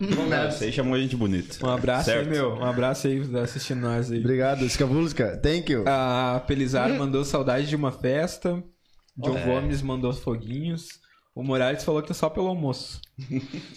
Não, 0.00 0.50
Você 0.50 0.64
aí 0.66 0.72
chamou 0.72 0.94
a 0.94 0.98
gente 0.98 1.16
bonito. 1.16 1.58
Um 1.64 1.68
abraço 1.68 2.06
Certo. 2.06 2.28
aí, 2.28 2.32
meu. 2.32 2.54
Um 2.54 2.64
abraço 2.64 3.06
aí 3.06 3.26
tá 3.28 3.40
assistindo 3.42 3.80
nós 3.80 4.10
aí. 4.10 4.20
Obrigado, 4.20 4.64
Skavulska. 4.64 5.36
Thank 5.42 5.70
you. 5.72 5.84
A 5.86 6.42
Pelizar 6.46 6.88
mandou 6.90 7.24
saudade 7.24 7.66
de 7.66 7.76
uma 7.76 7.92
festa. 7.92 8.62
John 9.16 9.36
É. 9.36 9.44
Gomes 9.44 9.82
mandou 9.82 10.12
foguinhos. 10.12 11.00
O 11.34 11.42
Morales 11.42 11.82
falou 11.84 12.00
que 12.02 12.08
tá 12.08 12.14
só 12.14 12.28
pelo 12.30 12.46
almoço. 12.48 13.00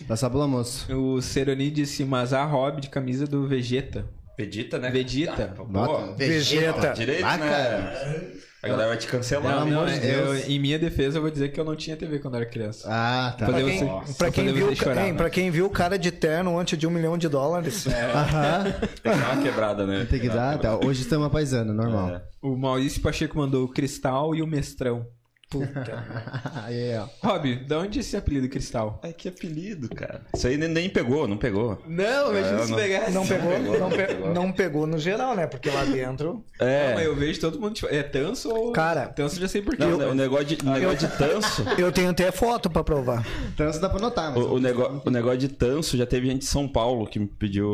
Passar 0.07 0.29
pelo 0.29 0.43
almoço. 0.43 0.93
O 0.93 1.21
Seroni 1.21 1.71
disse 1.71 2.03
Mazar 2.05 2.49
Hobby 2.53 2.81
de 2.81 2.89
camisa 2.89 3.25
do 3.25 3.47
Vegeta. 3.47 4.07
Vegeta, 4.37 4.77
né? 4.77 4.89
Vegeta. 4.91 5.51
Ah, 5.53 5.55
pô, 5.55 5.63
Nota. 5.65 6.13
Vegeta. 6.15 6.93
Direito, 6.93 7.25
Ah, 7.25 7.37
né? 7.37 8.31
Cara. 8.65 8.73
A 8.73 8.77
galera 8.77 8.89
vai 8.89 8.97
te 8.97 9.07
cancelar. 9.07 9.43
Não, 9.43 9.65
Pelo 9.65 9.79
amor 9.79 9.89
não, 9.91 9.99
de 9.99 10.07
eu- 10.07 10.25
Deus. 10.33 10.49
em 10.49 10.59
minha 10.59 10.77
defesa, 10.79 11.17
eu 11.17 11.21
vou 11.21 11.31
dizer 11.31 11.49
que 11.53 11.59
eu 11.59 11.65
não 11.65 11.75
tinha 11.75 11.95
TV 11.95 12.19
quando 12.19 12.35
era 12.35 12.45
criança. 12.45 12.87
Ah, 12.89 13.35
tá. 13.37 13.45
Pra 13.45 13.59
você- 13.59 13.65
quem, 13.71 13.83
Nossa. 13.85 14.13
pra, 14.17 14.31
quem 14.31 14.43
Pra 14.45 14.53
viu, 14.53 14.75
chorar, 14.75 15.05
hein, 15.05 15.11
né? 15.13 15.17
pra 15.17 15.29
quem 15.29 15.49
viu 15.51 15.65
o 15.65 15.69
cara 15.69 15.97
de 15.97 16.11
terno 16.11 16.57
antes 16.59 16.77
de 16.77 16.85
um 16.85 16.89
milhão 16.89 17.17
de 17.17 17.27
dólares. 17.29 17.85
Aham. 17.87 18.63
Tem 19.03 19.13
que 19.13 19.19
dar 19.19 19.33
uma 19.33 19.41
quebrada, 19.43 19.85
né? 19.87 20.05
Tem 20.09 20.19
que 20.19 20.29
dar. 20.29 20.57
Tá. 20.59 20.77
Hoje 20.77 21.01
estamos 21.01 21.29
paisano, 21.31 21.73
normal. 21.73 22.09
É. 22.09 22.21
O 22.41 22.55
Maurício 22.55 23.01
Pacheco 23.01 23.37
mandou 23.37 23.63
o 23.65 23.67
Cristal 23.71 24.35
e 24.35 24.41
o 24.41 24.47
Mestrão. 24.47 25.05
Aí, 26.65 26.97
ó. 26.97 27.07
Rob, 27.27 27.55
da 27.67 27.79
onde 27.79 27.99
esse 27.99 28.17
apelido 28.17 28.49
Cristal? 28.49 28.99
Ai, 29.03 29.13
que 29.13 29.27
apelido, 29.29 29.87
cara. 29.89 30.21
Isso 30.35 30.47
aí 30.47 30.57
nem, 30.57 30.67
nem 30.69 30.89
pegou, 30.89 31.27
não 31.27 31.37
pegou. 31.37 31.81
Não, 31.87 32.31
imagina 32.31 32.59
É, 32.59 32.63
se 32.65 32.71
não- 32.71 32.77
pegasse. 32.77 33.11
Não 33.11 33.27
pegou, 33.27 33.51
pegou, 33.51 33.73
não, 33.73 33.79
não 33.79 33.89
pe- 33.89 34.05
pegou. 34.07 34.33
não 34.33 34.51
pegou 34.51 34.87
no 34.87 34.97
geral, 34.97 35.35
né? 35.35 35.47
Porque 35.47 35.69
lá 35.69 35.85
dentro. 35.85 36.43
É. 36.59 36.89
Não, 36.89 36.95
mas 36.95 37.05
eu 37.05 37.15
vejo 37.15 37.39
todo 37.39 37.59
mundo. 37.59 37.73
tipo, 37.73 37.93
É 37.93 38.03
tanso 38.03 38.49
ou. 38.49 38.71
Cara, 38.71 39.07
Tanso 39.07 39.39
já 39.39 39.47
sei 39.47 39.61
por 39.61 39.75
quê. 39.77 39.85
Não, 39.85 39.97
mas- 39.97 40.11
o 40.11 40.13
negócio 40.15 40.45
de, 40.45 40.57
o 40.65 40.69
negócio 40.69 41.07
de 41.07 41.17
tanso. 41.17 41.63
Eu 41.77 41.91
tenho 41.91 42.09
até 42.09 42.31
foto 42.31 42.69
pra 42.69 42.83
provar. 42.83 43.25
Isso 43.69 43.79
dá 43.79 43.89
pra 43.89 43.99
notar, 43.99 44.31
mas. 44.33 44.43
O, 44.43 44.55
o, 44.55 44.59
nego- 44.59 45.01
o 45.05 45.09
negócio 45.09 45.37
de 45.39 45.49
tanso, 45.49 45.97
já 45.97 46.05
teve 46.05 46.27
gente 46.27 46.39
de 46.39 46.45
São 46.45 46.67
Paulo 46.67 47.07
que 47.07 47.19
me 47.19 47.27
pediu. 47.27 47.67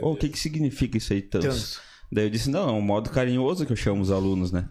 "Ô, 0.00 0.12
o 0.12 0.16
que 0.16 0.28
que 0.28 0.38
significa 0.38 0.96
isso 0.96 1.12
aí, 1.12 1.22
tanso? 1.22 1.46
Tanso. 1.48 1.80
Daí 2.10 2.24
eu 2.24 2.30
disse, 2.30 2.48
não, 2.48 2.70
é 2.70 2.72
um 2.72 2.80
modo 2.80 3.10
carinhoso 3.10 3.66
que 3.66 3.72
eu 3.72 3.76
chamo 3.76 4.00
os 4.00 4.10
alunos, 4.10 4.50
né? 4.50 4.64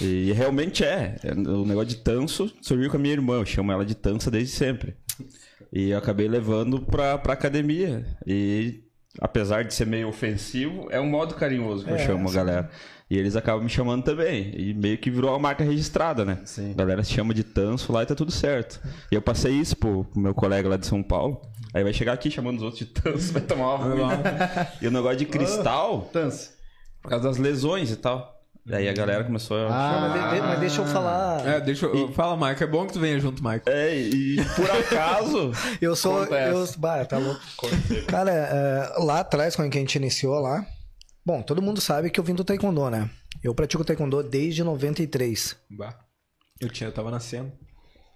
E 0.00 0.32
realmente 0.32 0.84
é. 0.84 1.16
É, 1.22 1.32
O 1.32 1.64
negócio 1.64 1.88
de 1.88 1.96
tanso 1.96 2.50
surgiu 2.60 2.90
com 2.90 2.96
a 2.96 3.00
minha 3.00 3.14
irmã, 3.14 3.34
eu 3.40 3.46
chamo 3.46 3.72
ela 3.72 3.84
de 3.84 3.94
tança 3.94 4.30
desde 4.30 4.54
sempre. 4.54 4.96
E 5.72 5.90
eu 5.90 5.98
acabei 5.98 6.28
levando 6.28 6.80
pra, 6.80 7.18
pra 7.18 7.32
academia. 7.32 8.06
E 8.26 8.82
apesar 9.20 9.64
de 9.64 9.74
ser 9.74 9.86
meio 9.86 10.08
ofensivo, 10.08 10.86
é 10.90 11.00
um 11.00 11.08
modo 11.08 11.34
carinhoso 11.34 11.84
que 11.84 11.90
eu 11.90 11.96
É, 11.96 12.06
chamo 12.06 12.28
a 12.28 12.32
galera. 12.32 12.70
E 13.10 13.18
eles 13.18 13.36
acabam 13.36 13.62
me 13.64 13.68
chamando 13.70 14.02
também. 14.02 14.52
E 14.56 14.72
meio 14.72 14.96
que 14.98 15.10
virou 15.10 15.30
uma 15.30 15.38
marca 15.38 15.62
registrada, 15.62 16.24
né? 16.24 16.40
Sim. 16.44 16.70
A 16.70 16.74
galera 16.74 17.02
se 17.04 17.12
chama 17.12 17.34
de 17.34 17.44
tanso 17.44 17.92
lá 17.92 18.02
e 18.02 18.06
tá 18.06 18.14
tudo 18.14 18.32
certo. 18.32 18.80
E 19.10 19.14
eu 19.14 19.20
passei 19.20 19.52
isso 19.52 19.76
pro, 19.76 20.04
pro 20.04 20.20
meu 20.20 20.34
colega 20.34 20.68
lá 20.68 20.76
de 20.76 20.86
São 20.86 21.02
Paulo. 21.02 21.40
Aí 21.74 21.82
vai 21.82 21.92
chegar 21.92 22.12
aqui 22.12 22.30
chamando 22.30 22.56
os 22.58 22.62
outros 22.62 22.78
de 22.80 22.86
tanso, 22.86 23.32
vai 23.32 23.42
tomar 23.42 23.74
uma. 23.74 24.10
E 24.80 24.86
o 24.86 24.90
negócio 24.90 25.18
de 25.18 25.26
cristal, 25.26 26.08
Tanso. 26.12 26.52
por 27.02 27.08
causa 27.10 27.28
das 27.28 27.36
lesões 27.36 27.90
e 27.90 27.96
tal. 27.96 28.33
Daí 28.66 28.88
a 28.88 28.92
galera 28.94 29.24
começou 29.24 29.56
a. 29.58 29.66
Ah. 29.68 30.00
Mas, 30.00 30.12
de- 30.12 30.34
de- 30.40 30.46
mas 30.46 30.60
deixa 30.60 30.80
eu 30.80 30.86
falar. 30.86 31.46
É, 31.46 31.60
deixa 31.60 31.84
eu. 31.86 32.10
Fala, 32.12 32.34
Marco. 32.36 32.64
É 32.64 32.66
bom 32.66 32.86
que 32.86 32.94
tu 32.94 33.00
venha 33.00 33.20
junto, 33.20 33.42
Marco. 33.42 33.68
É, 33.68 33.94
e 33.94 34.36
por 34.56 34.70
acaso. 34.70 35.52
Eu 35.82 35.94
sou. 35.94 36.22
Acontece. 36.22 36.74
Eu, 36.74 36.78
bah, 36.80 37.04
tá 37.04 37.18
louco. 37.18 37.40
Cara, 38.08 38.30
é, 38.32 38.94
lá 39.04 39.20
atrás, 39.20 39.54
quando 39.54 39.70
a 39.72 39.76
gente 39.78 39.96
iniciou 39.96 40.38
lá. 40.40 40.64
Bom, 41.26 41.42
todo 41.42 41.60
mundo 41.62 41.80
sabe 41.80 42.10
que 42.10 42.20
eu 42.20 42.24
vim 42.24 42.34
do 42.34 42.44
Taekwondo, 42.44 42.90
né? 42.90 43.08
Eu 43.42 43.54
pratico 43.54 43.82
Taekwondo 43.84 44.22
desde 44.22 44.62
93. 44.62 45.56
Bah. 45.70 45.94
Eu, 46.60 46.68
tinha, 46.68 46.88
eu 46.88 46.92
tava 46.92 47.10
nascendo. 47.10 47.50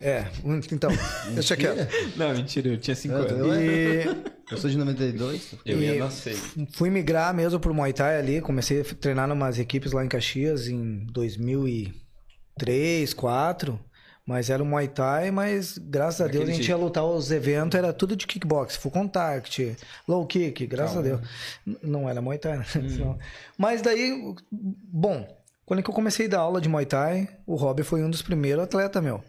É, 0.01 0.27
então, 0.73 0.91
deixa 1.35 1.57
quieto. 1.57 1.89
Não, 2.17 2.33
mentira, 2.33 2.69
eu 2.69 2.79
tinha 2.79 2.95
5 2.95 3.15
Eu- 3.15 3.21
anos. 3.21 3.33
eu- 3.41 3.55
E 3.55 4.39
Eu 4.51 4.57
sou 4.57 4.71
de 4.71 4.79
92. 4.79 5.55
Eu 5.67 5.83
ia 5.83 5.99
nascer. 5.99 6.37
fui 6.73 6.89
migrar 6.89 7.35
mesmo 7.35 7.61
pro 7.61 7.75
Muay 7.75 7.93
Thai 7.93 8.17
ali. 8.19 8.41
Comecei 8.41 8.81
a 8.81 8.85
treinar 8.85 9.31
umas 9.31 9.59
equipes 9.59 9.93
lá 9.93 10.03
em 10.05 10.09
Caxias 10.09 10.69
em 10.69 11.05
2003, 11.13 13.13
2004. 13.15 13.79
Mas 14.27 14.51
era 14.51 14.63
o 14.63 14.67
Muay 14.67 14.89
Thai, 14.89 15.31
mas 15.31 15.79
graças 15.79 16.21
a 16.21 16.27
Deus 16.29 16.45
a 16.45 16.53
gente 16.53 16.57
jeito. 16.59 16.69
ia 16.69 16.77
lutar 16.77 17.03
os 17.03 17.31
eventos, 17.31 17.79
era 17.79 17.95
tudo 17.95 18.15
de 18.15 18.27
kickbox, 18.27 18.77
full 18.77 18.91
contact, 18.93 19.75
low 20.07 20.27
kick, 20.27 20.67
graças 20.67 20.99
a 20.99 21.01
Deus. 21.01 21.21
Não 21.83 22.07
era 22.07 22.21
Muay 22.21 22.37
Thai, 22.37 22.59
né? 22.59 22.65
Senão- 22.91 23.19
Mas 23.57 23.81
daí, 23.81 24.13
bom, 24.53 25.27
quando 25.65 25.83
que 25.83 25.89
eu 25.89 25.95
comecei 25.95 26.27
a 26.27 26.29
dar 26.29 26.41
aula 26.41 26.61
de 26.61 26.69
Muay 26.69 26.85
Thai, 26.85 27.27
o 27.47 27.57
Rob 27.57 27.83
foi 27.83 28.05
um 28.05 28.11
dos 28.11 28.21
primeiros 28.21 28.65
atletas, 28.65 29.03
meu. 29.03 29.25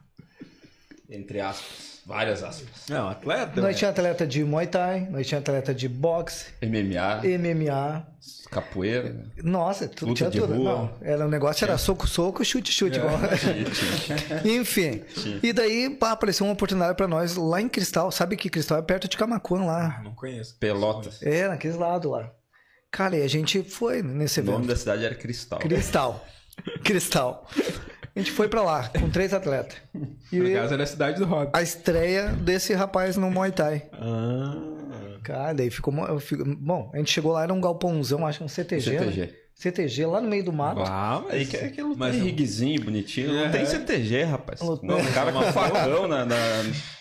Entre 1.10 1.40
aspas. 1.40 1.88
Várias 2.08 2.42
aspas. 2.42 2.88
Não, 2.88 3.06
atleta. 3.10 3.60
Nós 3.60 3.72
né? 3.72 3.74
tinha 3.74 3.90
atleta 3.90 4.26
de 4.26 4.42
Muay 4.42 4.66
Thai, 4.66 5.06
nós 5.10 5.26
tinha 5.26 5.38
atleta 5.40 5.74
de 5.74 5.86
boxe, 5.86 6.46
MMA, 6.62 7.20
MMA, 7.38 8.06
capoeira. 8.50 9.26
Nossa, 9.42 9.86
tudo 9.86 10.14
tinha 10.14 10.30
de 10.30 10.40
tudo. 10.40 10.54
rua. 10.54 10.72
Não, 10.72 10.96
era 11.02 11.26
um 11.26 11.28
negócio, 11.28 11.66
era 11.66 11.76
soco, 11.76 12.06
soco, 12.06 12.42
chute, 12.42 12.72
chute. 12.72 12.96
igual. 12.96 13.12
Enfim. 14.42 15.02
E 15.42 15.52
daí, 15.52 15.90
pá, 15.90 16.12
apareceu 16.12 16.46
uma 16.46 16.54
oportunidade 16.54 16.96
pra 16.96 17.06
nós 17.06 17.36
lá 17.36 17.60
em 17.60 17.68
Cristal. 17.68 18.10
Sabe 18.10 18.38
que 18.38 18.48
Cristal 18.48 18.78
é 18.78 18.82
perto 18.82 19.06
de 19.06 19.14
Camacuã 19.18 19.66
lá. 19.66 19.98
Ah, 19.98 20.02
não 20.02 20.14
conheço. 20.14 20.56
Pelotas. 20.58 21.22
É, 21.22 21.46
naqueles 21.46 21.76
lados 21.76 22.10
lá. 22.10 22.32
Cara, 22.90 23.18
e 23.18 23.22
a 23.22 23.28
gente 23.28 23.62
foi 23.62 24.02
nesse 24.02 24.40
O 24.40 24.44
nome 24.44 24.56
evento. 24.60 24.68
da 24.68 24.76
cidade 24.76 25.04
era 25.04 25.14
Cristal. 25.14 25.58
Cristal. 25.58 26.26
Cristal. 26.82 27.46
A 28.18 28.20
gente 28.20 28.32
foi 28.32 28.48
pra 28.48 28.62
lá, 28.62 28.88
com 28.88 29.08
três 29.08 29.32
atletas. 29.32 29.76
E 30.32 30.36
No 30.42 30.52
caso 30.52 30.74
era 30.74 30.82
a 30.82 30.86
cidade 30.86 31.18
do 31.20 31.24
Hobbit. 31.24 31.52
a 31.54 31.62
estreia 31.62 32.28
desse 32.30 32.74
rapaz 32.74 33.16
no 33.16 33.30
Muay 33.30 33.52
Thai. 33.52 33.84
Ah. 33.92 34.56
Cara, 35.22 35.52
daí 35.52 35.70
ficou. 35.70 35.94
fico- 36.18 36.44
Bom, 36.44 36.90
a 36.92 36.96
gente 36.98 37.12
chegou 37.12 37.32
lá, 37.32 37.44
era 37.44 37.52
um 37.54 37.60
galpãozão, 37.60 38.26
acho 38.26 38.38
que 38.38 38.44
um 38.44 38.48
CTG. 38.48 38.90
né? 38.90 38.98
CTG. 38.98 39.34
CTG, 39.54 40.06
lá 40.06 40.20
no 40.20 40.28
meio 40.28 40.44
do 40.44 40.52
mato. 40.52 40.80
Ah, 40.84 41.20
mas... 41.24 41.34
Aí 41.34 41.44
que 41.46 41.56
é 41.56 41.68
que 41.68 41.82
luta 41.82 41.96
Mas 41.98 42.16
não- 42.16 42.24
riguezinho, 42.24 42.84
bonitinho. 42.84 43.32
Não 43.32 43.46
É. 43.46 43.48
tem 43.50 43.66
CTG, 43.66 44.22
rapaz. 44.22 44.60
Não, 44.60 44.74
o 45.00 45.12
cara 45.12 45.32
com 45.32 45.42
facão 45.52 46.06
na, 46.08 46.24
na, 46.24 46.36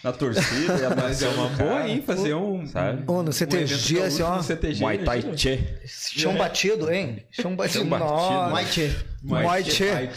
na 0.03 0.11
torcida. 0.11 0.89
Mas 0.99 1.21
é 1.21 1.29
uma 1.29 1.49
boa, 1.49 1.87
hein? 1.87 2.03
Fazer 2.05 2.33
um... 2.33 2.65
Sabe? 2.67 3.03
Ô, 3.05 3.21
no 3.23 3.29
um 3.29 3.31
CTG, 3.31 4.01
assim, 4.01 4.23
ó. 4.23 4.41
CTG, 4.41 4.81
Muay 4.81 4.97
Thai 4.99 5.19
imagina. 5.19 5.37
Che. 5.37 5.79
Chão 5.85 6.35
batido, 6.35 6.91
hein? 6.91 7.23
Chão 7.31 7.55
batido. 7.55 7.79
Chão 7.83 7.89
batido. 7.89 8.49
Muay 8.49 8.65
Thai. 8.65 8.95
Muay 9.23 9.63
Thai. 9.63 10.09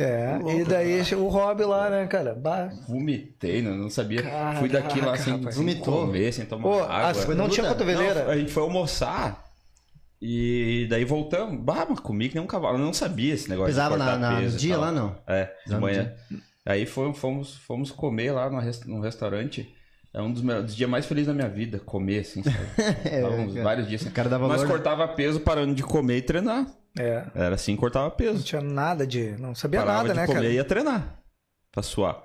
É, 0.00 0.38
e 0.60 0.64
daí 0.64 1.00
o 1.16 1.26
Rob 1.26 1.60
lá, 1.64 1.90
né, 1.90 2.06
cara? 2.06 2.32
Bah. 2.32 2.70
Vomitei, 2.88 3.60
não, 3.60 3.76
não 3.76 3.90
sabia. 3.90 4.22
Caraca, 4.22 4.60
Fui 4.60 4.68
daqui 4.68 5.00
lá 5.00 5.16
sem, 5.16 5.32
rapaz. 5.36 5.56
sem 5.56 5.64
Vomitou. 5.64 6.06
comer, 6.06 6.32
sem 6.32 6.46
tomar 6.46 6.62
Pô, 6.62 6.82
água. 6.84 7.08
as- 7.10 7.26
não 7.28 7.48
tinha 7.48 7.66
cotoveleira. 7.66 8.24
Não, 8.24 8.30
a 8.30 8.36
gente 8.36 8.52
foi 8.52 8.62
almoçar 8.62 9.44
e 10.22 10.86
daí 10.88 11.04
voltamos. 11.04 11.60
Bah, 11.60 11.86
mas 11.88 12.00
comi 12.00 12.28
que 12.28 12.34
nem 12.36 12.44
um 12.44 12.46
cavalo. 12.46 12.76
Eu 12.78 12.84
não 12.84 12.92
sabia 12.92 13.34
esse 13.34 13.48
negócio 13.48 13.70
Pesava 13.70 13.94
de 13.98 14.04
na, 14.04 14.16
na, 14.16 14.30
no 14.32 14.40
peso 14.40 14.56
e 14.56 14.60
dia 14.60 14.76
lá, 14.76 14.92
não? 14.92 15.16
É, 15.26 15.52
de 15.66 15.72
no 15.74 15.80
manhã. 15.80 16.12
Aí 16.64 16.86
foi- 16.86 17.12
fomos, 17.14 17.56
fomos 17.56 17.90
comer 17.90 18.32
lá 18.32 18.48
no, 18.50 18.60
res- 18.60 18.84
num 18.84 19.00
restaurante. 19.00 19.74
É 20.14 20.22
um 20.22 20.32
dos, 20.32 20.42
meus, 20.42 20.64
dos 20.64 20.76
dias 20.76 20.88
mais 20.88 21.06
felizes 21.06 21.28
da 21.28 21.34
minha 21.34 21.48
vida, 21.48 21.78
comer, 21.78 22.20
assim, 22.20 22.42
sabe? 22.42 22.56
É, 23.04 23.20
cara. 23.20 23.62
vários 23.62 23.88
dias 23.88 24.00
assim. 24.00 24.10
O 24.10 24.14
cara 24.14 24.28
dá 24.28 24.38
Mas 24.38 24.48
valor, 24.48 24.62
né? 24.64 24.70
cortava 24.70 25.06
peso 25.08 25.40
parando 25.40 25.74
de 25.74 25.82
comer 25.82 26.16
e 26.18 26.22
treinar. 26.22 26.66
É. 26.98 27.24
Era 27.34 27.54
assim 27.54 27.74
cortava 27.76 28.06
Não 28.08 28.16
peso. 28.16 28.42
tinha 28.44 28.60
nada 28.60 29.06
de. 29.06 29.32
Não 29.38 29.54
sabia 29.54 29.80
Parava 29.80 29.98
nada, 30.02 30.14
de 30.14 30.20
né, 30.20 30.26
comer 30.26 30.38
cara? 30.40 30.48
e 30.52 30.54
ia 30.54 30.64
treinar. 30.64 31.18
Pra 31.72 31.82
suar. 31.82 32.22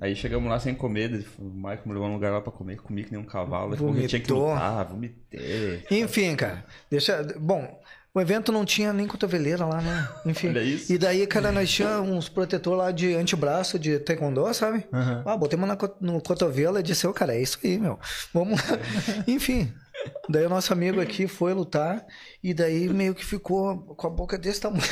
Aí 0.00 0.14
chegamos 0.14 0.48
lá 0.48 0.60
sem 0.60 0.74
comer, 0.76 1.26
o 1.40 1.44
Michael 1.44 1.80
me 1.84 1.92
levou 1.92 2.06
num 2.08 2.14
lugar 2.14 2.32
lá 2.32 2.40
pra 2.40 2.52
comer, 2.52 2.76
comi 2.80 3.02
que 3.02 3.10
nem 3.10 3.20
um 3.20 3.24
cavalo. 3.26 3.72
Que 3.76 4.06
tinha 4.06 4.20
que 4.20 4.28
Vomitou. 4.28 4.50
lutar, 4.54 4.84
vomitei. 4.86 5.84
Enfim, 5.90 6.36
cara. 6.36 6.64
Deixa. 6.88 7.20
Bom, 7.36 7.80
o 8.14 8.20
evento 8.20 8.52
não 8.52 8.64
tinha 8.64 8.92
nem 8.92 9.08
cotoveleira 9.08 9.66
lá, 9.66 9.80
né? 9.80 10.08
Enfim. 10.24 10.50
Olha 10.50 10.62
isso. 10.62 10.92
E 10.92 10.98
daí, 10.98 11.26
cara, 11.26 11.50
nós 11.50 11.68
tínhamos 11.68 12.10
uns 12.10 12.28
protetor 12.28 12.76
lá 12.76 12.92
de 12.92 13.12
antebraço 13.16 13.76
de 13.76 13.98
taekwondo, 13.98 14.52
sabe? 14.54 14.84
Aham. 14.92 15.22
Ah, 15.26 15.36
botei 15.36 15.58
uma 15.58 15.76
no 16.00 16.22
cotovelo 16.22 16.78
e 16.78 16.82
disse, 16.82 17.04
ô, 17.06 17.12
cara, 17.12 17.34
é 17.34 17.42
isso 17.42 17.58
aí, 17.64 17.76
meu. 17.76 17.98
Vamos 18.32 18.60
lá. 18.60 18.78
Enfim. 19.26 19.72
Daí 20.28 20.44
o 20.46 20.48
nosso 20.48 20.72
amigo 20.72 21.00
aqui 21.00 21.26
foi 21.26 21.52
lutar 21.54 22.04
e 22.42 22.52
daí 22.54 22.88
meio 22.88 23.14
que 23.14 23.24
ficou 23.24 23.78
com 23.96 24.06
a 24.06 24.10
boca 24.10 24.36
desse 24.38 24.60
tamanho. 24.60 24.82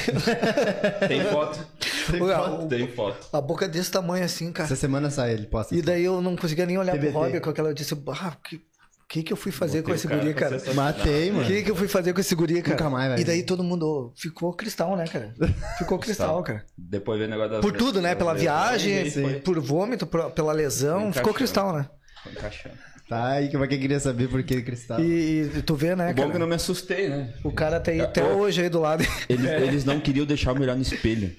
Tem 1.09 1.25
foto. 1.25 1.67
Tem 2.11 2.19
foto? 2.21 2.67
Tem 2.69 2.89
foto. 2.89 3.29
A 3.33 3.41
boca 3.41 3.69
desse 3.69 3.91
tamanho 3.91 4.25
assim, 4.25 4.51
cara. 4.53 4.67
Essa 4.67 4.77
semana 4.77 5.11
sai, 5.11 5.33
ele 5.33 5.47
posta. 5.47 5.75
E 5.75 5.83
daí 5.83 6.05
eu 6.05 6.21
não 6.21 6.37
conseguia 6.37 6.67
nem 6.67 6.79
olhar 6.79 6.93
TBT. 6.93 7.13
pro 7.13 7.21
Rob 7.21 7.41
com 7.41 7.51
aquela. 7.51 7.69
Eu 7.71 7.75
disse, 7.75 7.95
ah, 8.09 8.37
que, 8.43 8.61
que 9.09 9.23
que 9.23 9.33
eu 9.33 9.37
fui 9.37 9.53
fazer 9.53 9.83
Botei 9.83 9.93
com 9.93 9.97
esse 9.97 10.07
o 10.07 10.11
cara 10.11 10.23
guri, 10.23 10.35
cara? 10.35 10.75
Matei, 10.75 11.31
O 11.31 11.35
mano. 11.35 11.47
que 11.47 11.63
que 11.63 11.71
eu 11.71 11.77
fui 11.77 11.89
fazer 11.89 12.13
com 12.13 12.21
esse 12.21 12.35
guri, 12.35 12.63
cara? 12.63 12.71
Nunca 12.77 12.91
mais 12.91 13.09
vai 13.11 13.21
E 13.21 13.25
daí 13.25 13.43
todo 13.43 13.63
mundo 13.63 14.13
ficou 14.17 14.53
cristal, 14.55 14.97
né, 14.97 15.05
cara? 15.07 15.35
Ficou 15.79 15.99
cristal, 15.99 16.43
cara. 16.43 16.65
Depois 16.77 17.19
veio 17.19 17.29
o 17.29 17.31
negócio 17.31 17.53
das 17.53 17.61
Por 17.61 17.73
tudo, 17.77 18.01
né? 18.01 18.15
Pela 18.15 18.35
viagem, 18.35 19.05
por 19.45 19.61
vômito, 19.61 20.07
por- 20.07 20.31
pela 20.31 20.53
lesão, 20.53 21.13
ficou 21.13 21.33
cristal, 21.35 21.73
né? 21.77 21.89
foi 22.23 22.33
encaixando. 22.33 22.75
Tá 23.09 23.29
aí 23.33 23.49
que 23.49 23.57
pra 23.57 23.69
quem 23.69 23.79
queria 23.79 24.01
saber 24.01 24.29
por 24.29 24.43
que 24.43 24.61
cristal. 24.63 25.01
E, 25.01 25.43
e 25.57 25.63
tu 25.63 25.77
vê, 25.77 25.95
né, 25.95 26.05
O 26.05 26.07
bom 26.07 26.11
é 26.11 26.15
que 26.15 26.21
eu 26.23 26.27
cara? 26.27 26.39
não 26.41 26.47
me 26.49 26.55
assustei, 26.57 27.09
né? 27.09 27.33
O 27.45 27.53
cara 27.53 27.79
tá 27.79 27.91
aí 27.93 28.01
até 28.01 28.25
Ô. 28.25 28.39
hoje 28.39 28.61
aí 28.63 28.69
do 28.69 28.81
lado. 28.81 29.05
Eles, 29.29 29.45
eles 29.63 29.85
não 29.85 30.01
queriam 30.01 30.27
deixar 30.27 30.55
eu 30.55 30.61
olhar 30.61 30.75
no 30.75 30.83
espelho 30.83 31.35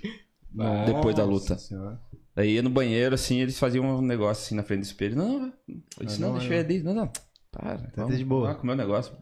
no- 0.53 0.86
depois 0.86 1.15
da 1.15 1.24
luta. 1.26 1.53
Nossa 1.55 1.68
Senhora. 1.68 1.99
Daí 2.34 2.51
ia 2.53 2.61
no 2.61 2.70
banheiro, 2.70 3.15
assim, 3.15 3.41
eles 3.41 3.57
faziam 3.59 3.84
um 3.97 4.01
negócio 4.01 4.43
assim 4.45 4.55
na 4.55 4.63
frente 4.63 4.82
do 4.82 4.86
espelho. 4.86 5.15
Não, 5.18 5.39
não. 5.39 5.53
Eu 5.99 6.05
disse, 6.05 6.18
Ah, 6.18 6.22
não, 6.22 6.32
não, 6.34 6.38
deixa 6.39 6.53
eu 6.53 6.57
ir 6.61 6.65
ali. 6.65 6.84
Não, 6.84 6.93
não. 6.93 7.11
Para. 7.51 7.91
Vamos 7.95 8.18
de 8.18 8.24
boa. 8.24 8.49
lá 8.49 8.55
comer 8.55 8.74
um 8.74 8.76
negócio. 8.76 9.13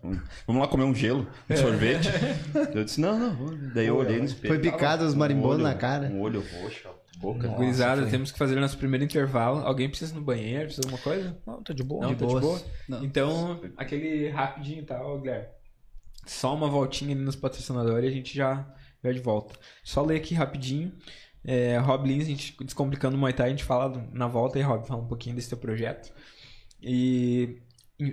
Vamos 0.45 0.61
lá 0.61 0.67
comer 0.67 0.83
um 0.83 0.93
gelo, 0.93 1.25
um 1.49 1.55
sorvete. 1.55 2.09
Eu 2.75 2.83
disse, 2.83 2.99
não, 2.99 3.17
não. 3.17 3.57
Daí 3.73 3.87
eu 3.87 3.95
olhei 3.95 4.17
no 4.19 4.25
espelho. 4.25 4.53
Foi 4.53 4.59
picado 4.61 5.05
os 5.05 5.13
um 5.13 5.17
marimbondos 5.17 5.55
olho- 5.57 5.63
na 5.63 5.73
cara. 5.75 6.07
Um 6.07 6.19
olho 6.19 6.41
roxo, 6.61 6.89
boca. 7.17 7.47
Gurizada, 7.47 8.05
temos 8.07 8.31
que 8.31 8.37
fazer 8.37 8.55
nosso 8.59 8.77
primeiro 8.77 9.03
intervalo. 9.03 9.59
Alguém 9.65 9.89
precisa 9.89 10.13
ir 10.13 10.15
no 10.15 10.21
banheiro? 10.21 10.65
Precisa 10.65 10.81
de 10.81 10.87
alguma 10.87 11.03
coisa? 11.03 11.37
Não, 11.45 11.63
tô 11.63 11.73
de 11.73 11.83
boa. 11.83 12.01
Não, 12.03 12.13
De 12.13 12.19
tá 12.19 12.25
de 12.25 12.31
boas. 12.31 12.43
boa? 12.43 12.61
Não. 12.87 13.03
Então, 13.03 13.61
aquele 13.77 14.29
rapidinho 14.29 14.79
e 14.79 14.85
tal, 14.85 15.19
Guilherme. 15.19 15.47
Só 16.25 16.53
uma 16.55 16.67
voltinha 16.67 17.13
ali 17.13 17.23
nos 17.23 17.35
patrocinadores 17.35 18.05
e 18.05 18.07
a 18.07 18.15
gente 18.15 18.35
já, 18.35 18.65
já 19.03 19.11
de 19.11 19.19
volta. 19.19 19.53
Só 19.83 20.01
ler 20.01 20.17
aqui 20.17 20.33
rapidinho. 20.33 20.91
É, 21.43 21.77
Rob 21.77 22.07
Lins, 22.07 22.23
a 22.23 22.29
gente 22.29 22.55
descomplicando 22.63 23.15
o 23.15 23.19
Muay 23.19 23.31
Thai, 23.31 23.47
a 23.47 23.49
gente 23.51 23.63
fala 23.63 24.07
na 24.11 24.27
volta 24.27 24.57
aí, 24.57 24.63
Rob, 24.63 24.87
fala 24.87 25.01
um 25.01 25.07
pouquinho 25.07 25.35
desse 25.35 25.49
teu 25.49 25.57
projeto. 25.57 26.11
E 26.81 27.61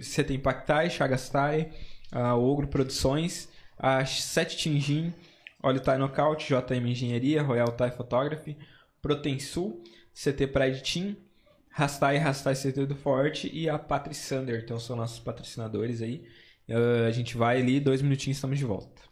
você 0.01 0.23
tem 0.23 0.39
Pactai, 0.39 0.91
Chagastai, 0.91 1.71
a 2.11 2.37
Ogro 2.37 2.69
Produções, 2.69 3.49
a 3.79 4.05
Sete 4.05 4.59
Tinjin, 4.59 5.15
Olho 5.63 5.81
Thai 5.81 5.97
Knockout, 5.97 6.47
JM 6.47 6.87
Engenharia, 6.87 7.43
Royal 7.43 7.73
Thai 7.73 7.91
Photography, 7.91 8.59
Protensul, 9.03 9.83
CT 10.15 10.47
Pride 10.47 10.81
Team, 10.83 11.17
Rastai 11.69 12.19
Rastai 12.19 12.55
CT 12.55 12.87
do 12.87 12.95
Forte 12.95 13.51
e 13.53 13.69
a 13.69 13.79
Patri 13.79 14.15
Sander. 14.15 14.63
Então 14.63 14.79
são 14.79 14.95
nossos 14.95 15.19
patrocinadores 15.19 16.01
aí. 16.01 16.25
Ah, 16.71 17.07
a 17.09 17.11
gente 17.11 17.37
vai 17.37 17.61
ali, 17.61 17.81
dois 17.81 18.01
minutinhos 18.01 18.37
estamos 18.37 18.59
de 18.59 18.65
volta. 18.65 19.03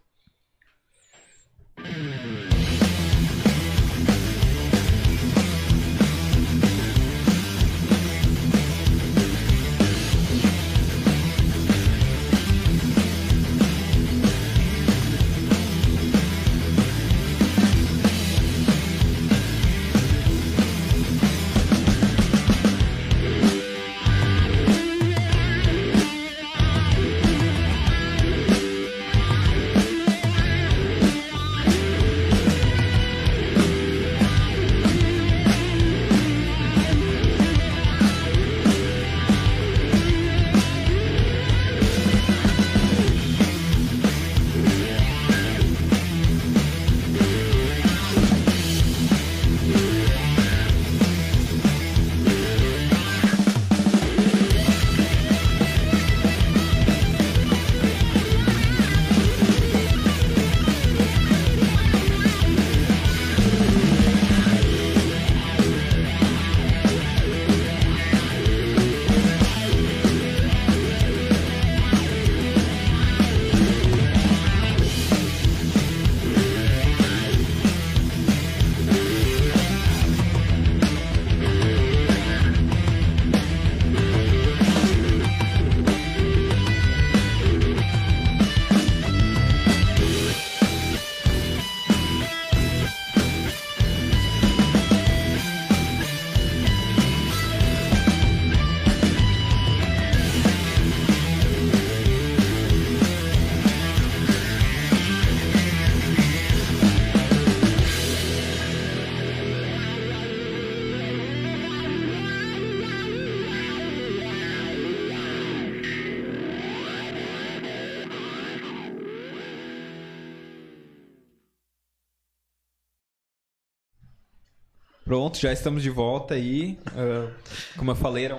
Pronto, 125.11 125.40
já 125.40 125.52
estamos 125.52 125.82
de 125.82 125.90
volta 125.90 126.34
aí. 126.34 126.78
Uh, 126.92 127.34
como 127.76 127.90
eu 127.90 127.96
falei, 127.96 128.26
era 128.26 128.36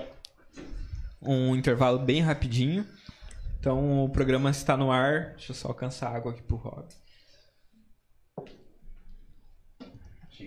um, 1.21 1.49
um, 1.49 1.53
intervalo 1.53 1.99
bem 1.99 2.21
rapidinho. 2.21 2.87
Então 3.59 4.05
o 4.05 4.09
programa 4.09 4.49
está 4.49 4.77
no 4.77 4.89
ar. 4.89 5.31
Deixa 5.31 5.51
eu 5.51 5.55
só 5.55 5.67
alcançar 5.67 6.15
água 6.15 6.31
aqui 6.31 6.41
pro 6.41 6.55
Rob. 6.55 6.87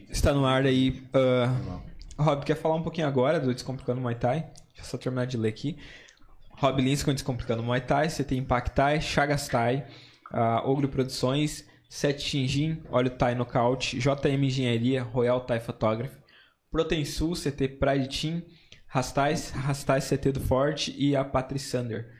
Está 0.09 0.33
no 0.33 0.47
ar 0.47 0.65
aí. 0.65 1.07
Uh, 1.13 1.83
Rob, 2.19 2.43
quer 2.47 2.57
falar 2.57 2.77
um 2.77 2.83
pouquinho 2.83 3.07
agora 3.07 3.39
do 3.39 3.53
Descomplicando 3.53 4.01
Muay 4.01 4.15
Thai? 4.15 4.51
Deixa 4.69 4.81
eu 4.81 4.85
só 4.85 4.97
terminar 4.97 5.27
de 5.27 5.37
ler 5.37 5.51
aqui. 5.51 5.77
Rob 6.53 6.81
Lins 6.81 7.03
com 7.03 7.13
Descomplicando 7.13 7.63
Muay 7.63 7.83
Thai, 7.83 8.09
CT 8.09 8.35
Impactai, 8.35 8.99
Chagas 9.03 9.47
Thai, 9.47 9.87
uh, 10.33 10.67
Ogro 10.67 10.89
Produções, 10.89 11.67
Sete 11.95 12.25
Shinjin, 12.25 12.83
Óleo 12.91 13.11
Thai 13.11 13.37
Nocaute, 13.37 14.01
JM 14.01 14.43
Engenharia, 14.43 15.05
Royal 15.05 15.41
Thai 15.41 15.61
Photography, 15.61 16.17
Protein 16.69 17.05
Sul, 17.05 17.35
CT 17.37 17.69
Pride 17.79 18.09
Team, 18.09 18.43
Rastais, 18.89 19.51
Rastais 19.51 20.09
CT 20.09 20.33
do 20.33 20.41
Forte 20.41 20.93
e 20.99 21.15
a 21.15 21.25
Patri 21.25 21.57
Sander. 21.57 22.11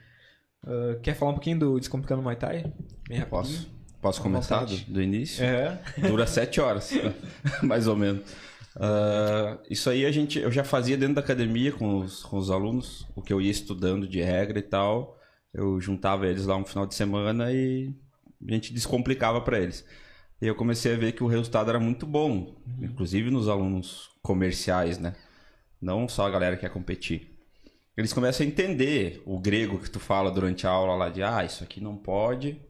Uh, 0.63 1.01
quer 1.01 1.17
falar 1.17 1.33
um 1.33 1.35
pouquinho 1.35 1.59
do 1.59 1.81
Descomplicando 1.81 2.23
Muay 2.23 2.37
Thai? 2.37 2.73
Bem 3.09 3.21
Posso? 3.23 3.69
Posso 4.01 4.23
começar 4.23 4.65
do, 4.65 4.77
do, 4.77 5.03
início? 5.03 5.45
É. 5.45 5.77
Dura 6.07 6.25
sete 6.25 6.61
horas, 6.61 6.93
mais 7.61 7.89
ou 7.89 7.97
menos. 7.97 8.23
Uh, 8.77 9.59
isso 9.69 9.91
aí 9.91 10.07
a 10.07 10.13
gente, 10.13 10.39
eu 10.39 10.53
já 10.53 10.63
fazia 10.63 10.97
dentro 10.97 11.17
da 11.17 11.21
academia 11.21 11.73
com 11.73 11.97
os, 11.97 12.23
com 12.23 12.37
os 12.37 12.49
alunos, 12.49 13.09
o 13.17 13.21
que 13.21 13.33
eu 13.33 13.41
ia 13.41 13.51
estudando 13.51 14.07
de 14.07 14.23
regra 14.23 14.57
e 14.57 14.63
tal. 14.63 15.19
Eu 15.53 15.81
juntava 15.81 16.29
eles 16.29 16.47
lá 16.47 16.57
um 16.57 16.65
final 16.65 16.87
de 16.87 16.95
semana 16.95 17.53
e 17.53 17.93
a 18.47 18.53
gente 18.53 18.73
descomplicava 18.73 19.41
para 19.41 19.59
eles. 19.59 19.85
E 20.41 20.47
eu 20.47 20.55
comecei 20.55 20.95
a 20.95 20.97
ver 20.97 21.13
que 21.13 21.25
o 21.25 21.27
resultado 21.27 21.71
era 21.71 21.81
muito 21.81 22.07
bom, 22.07 22.55
inclusive 22.81 23.31
nos 23.31 23.49
alunos 23.49 24.11
comerciais, 24.23 24.99
né? 24.99 25.15
Não 25.81 26.09
só 26.09 26.27
a 26.27 26.31
galera 26.31 26.57
que 26.57 26.63
quer 26.63 26.71
competir. 26.71 27.35
Eles 27.97 28.13
começam 28.13 28.45
a 28.45 28.49
entender 28.49 29.23
o 29.25 29.39
grego 29.39 29.79
que 29.79 29.91
tu 29.91 30.01
fala 30.01 30.31
durante 30.31 30.67
a 30.67 30.71
aula 30.71 30.97
lá 30.97 31.09
de, 31.09 31.23
ah, 31.23 31.45
isso 31.45 31.63
aqui 31.63 31.81
não 31.81 31.97
pode 31.97 32.61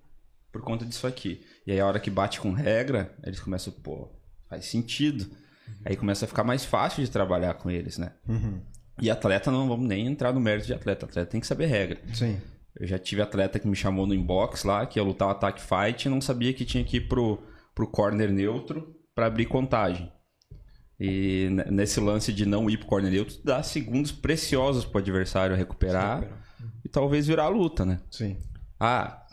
por 0.52 0.62
conta 0.62 0.84
disso 0.84 1.04
aqui. 1.06 1.44
E 1.66 1.72
aí 1.72 1.80
a 1.80 1.86
hora 1.86 1.98
que 1.98 2.10
bate 2.10 2.40
com 2.40 2.52
regra, 2.52 3.12
eles 3.24 3.40
começam, 3.40 3.72
pô, 3.72 4.08
faz 4.48 4.66
sentido. 4.66 5.24
Uhum. 5.24 5.74
Aí 5.84 5.96
começa 5.96 6.26
a 6.26 6.28
ficar 6.28 6.44
mais 6.44 6.64
fácil 6.64 7.02
de 7.02 7.10
trabalhar 7.10 7.54
com 7.54 7.68
eles, 7.68 7.98
né? 7.98 8.12
Uhum. 8.28 8.60
E 9.00 9.10
atleta, 9.10 9.50
não 9.50 9.66
vamos 9.66 9.88
nem 9.88 10.06
entrar 10.06 10.32
no 10.32 10.40
mérito 10.40 10.68
de 10.68 10.74
atleta. 10.74 11.06
Atleta 11.06 11.28
tem 11.28 11.40
que 11.40 11.46
saber 11.46 11.66
regra. 11.66 12.00
Sim. 12.12 12.40
Eu 12.78 12.86
já 12.86 12.98
tive 12.98 13.22
atleta 13.22 13.58
que 13.58 13.68
me 13.68 13.76
chamou 13.76 14.06
no 14.06 14.14
inbox 14.14 14.64
lá, 14.64 14.84
que 14.84 14.98
ia 14.98 15.02
lutar 15.02 15.28
o 15.28 15.30
ataque 15.30 15.62
fight 15.62 16.06
e 16.06 16.08
não 16.08 16.20
sabia 16.20 16.52
que 16.52 16.64
tinha 16.64 16.84
que 16.84 16.96
ir 16.96 17.08
pro, 17.08 17.42
pro 17.74 17.86
corner 17.86 18.32
neutro 18.32 18.94
para 19.14 19.26
abrir 19.26 19.46
contagem. 19.46 20.12
E 20.98 21.48
nesse 21.70 22.00
lance 22.00 22.32
de 22.32 22.46
não 22.46 22.68
ir 22.70 22.78
pro 22.78 22.86
corner 22.86 23.10
neutro, 23.10 23.36
dá 23.44 23.62
segundos 23.62 24.12
preciosos 24.12 24.84
pro 24.84 24.98
adversário 24.98 25.56
recuperar 25.56 26.24
e 26.84 26.88
talvez 26.88 27.26
virar 27.26 27.44
a 27.44 27.48
luta, 27.48 27.84
né? 27.84 28.00
Sim. 28.10 28.36
Ah, 28.78 29.23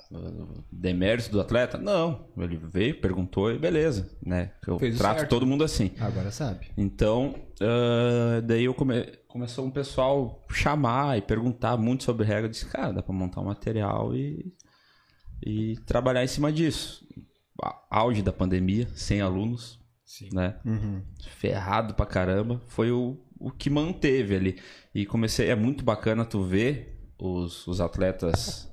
demérito 0.71 1.31
do 1.31 1.39
atleta? 1.39 1.77
Não. 1.77 2.25
Ele 2.37 2.57
veio, 2.57 2.99
perguntou 2.99 3.51
e 3.51 3.57
beleza, 3.57 4.09
né? 4.25 4.51
Eu 4.67 4.77
Fez 4.77 4.97
trato 4.97 5.19
certo. 5.19 5.29
todo 5.29 5.45
mundo 5.45 5.63
assim. 5.63 5.91
Agora 5.99 6.31
sabe. 6.31 6.71
Então, 6.77 7.35
uh, 7.61 8.41
daí 8.43 8.65
eu 8.65 8.73
come... 8.73 9.05
começou 9.27 9.65
um 9.65 9.71
pessoal 9.71 10.45
chamar 10.49 11.17
e 11.17 11.21
perguntar 11.21 11.77
muito 11.77 12.03
sobre 12.03 12.25
regra. 12.25 12.45
Eu 12.45 12.49
disse, 12.51 12.65
cara, 12.65 12.91
dá 12.91 13.01
pra 13.01 13.13
montar 13.13 13.41
um 13.41 13.45
material 13.45 14.15
e, 14.15 14.53
e 15.45 15.75
trabalhar 15.85 16.23
em 16.23 16.27
cima 16.27 16.51
disso. 16.51 17.07
Auge 17.89 18.21
da 18.21 18.33
pandemia, 18.33 18.87
sem 18.95 19.21
alunos, 19.21 19.79
Sim. 20.05 20.29
né? 20.33 20.59
Uhum. 20.65 21.01
Ferrado 21.37 21.93
pra 21.93 22.05
caramba. 22.05 22.61
Foi 22.67 22.91
o, 22.91 23.17
o 23.39 23.51
que 23.51 23.69
manteve 23.69 24.35
ali. 24.35 24.59
E 24.93 25.05
comecei, 25.05 25.49
é 25.49 25.55
muito 25.55 25.83
bacana 25.83 26.25
tu 26.25 26.43
ver 26.43 26.97
os, 27.19 27.67
os 27.67 27.79
atletas 27.79 28.70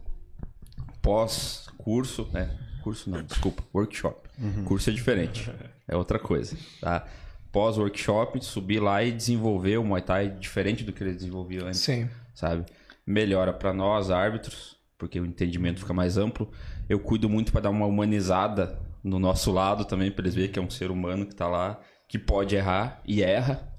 pós-curso, 1.03 2.29
né? 2.33 2.57
Curso 2.83 3.11
não, 3.11 3.23
desculpa, 3.23 3.63
workshop. 3.75 4.29
Uhum. 4.39 4.65
Curso 4.65 4.91
é 4.91 4.93
diferente, 4.93 5.51
é 5.87 5.97
outra 5.97 6.19
coisa, 6.19 6.57
tá? 6.81 7.07
Pós-workshop, 7.51 8.45
subir 8.45 8.81
lá 8.81 9.03
e 9.03 9.13
desenvolver 9.13 9.79
o 9.79 9.85
Muay 9.85 10.03
Thai 10.03 10.31
diferente 10.31 10.85
do 10.85 10.93
que 10.93 11.03
ele 11.03 11.15
desenvolvia 11.15 11.65
antes, 11.65 11.81
Sim. 11.81 12.09
sabe? 12.35 12.65
Melhora 13.07 13.53
para 13.53 13.73
nós, 13.73 14.11
árbitros, 14.11 14.77
porque 14.99 15.19
o 15.19 15.25
entendimento 15.25 15.81
fica 15.81 15.95
mais 15.95 16.19
amplo. 16.19 16.51
Eu 16.89 17.01
cuido 17.01 17.29
muito 17.29 17.53
para 17.53 17.63
dar 17.63 17.71
uma 17.71 17.87
humanizada 17.87 18.79
no 19.03 19.19
nosso 19.19 19.51
lado 19.51 19.85
também, 19.85 20.11
para 20.11 20.23
eles 20.25 20.35
verem 20.35 20.51
que 20.51 20.59
é 20.59 20.63
um 20.63 20.71
ser 20.71 20.91
humano 20.91 21.25
que 21.25 21.33
está 21.33 21.49
lá, 21.49 21.81
que 22.09 22.19
pode 22.19 22.55
errar 22.55 23.01
e 23.07 23.23
erra, 23.23 23.73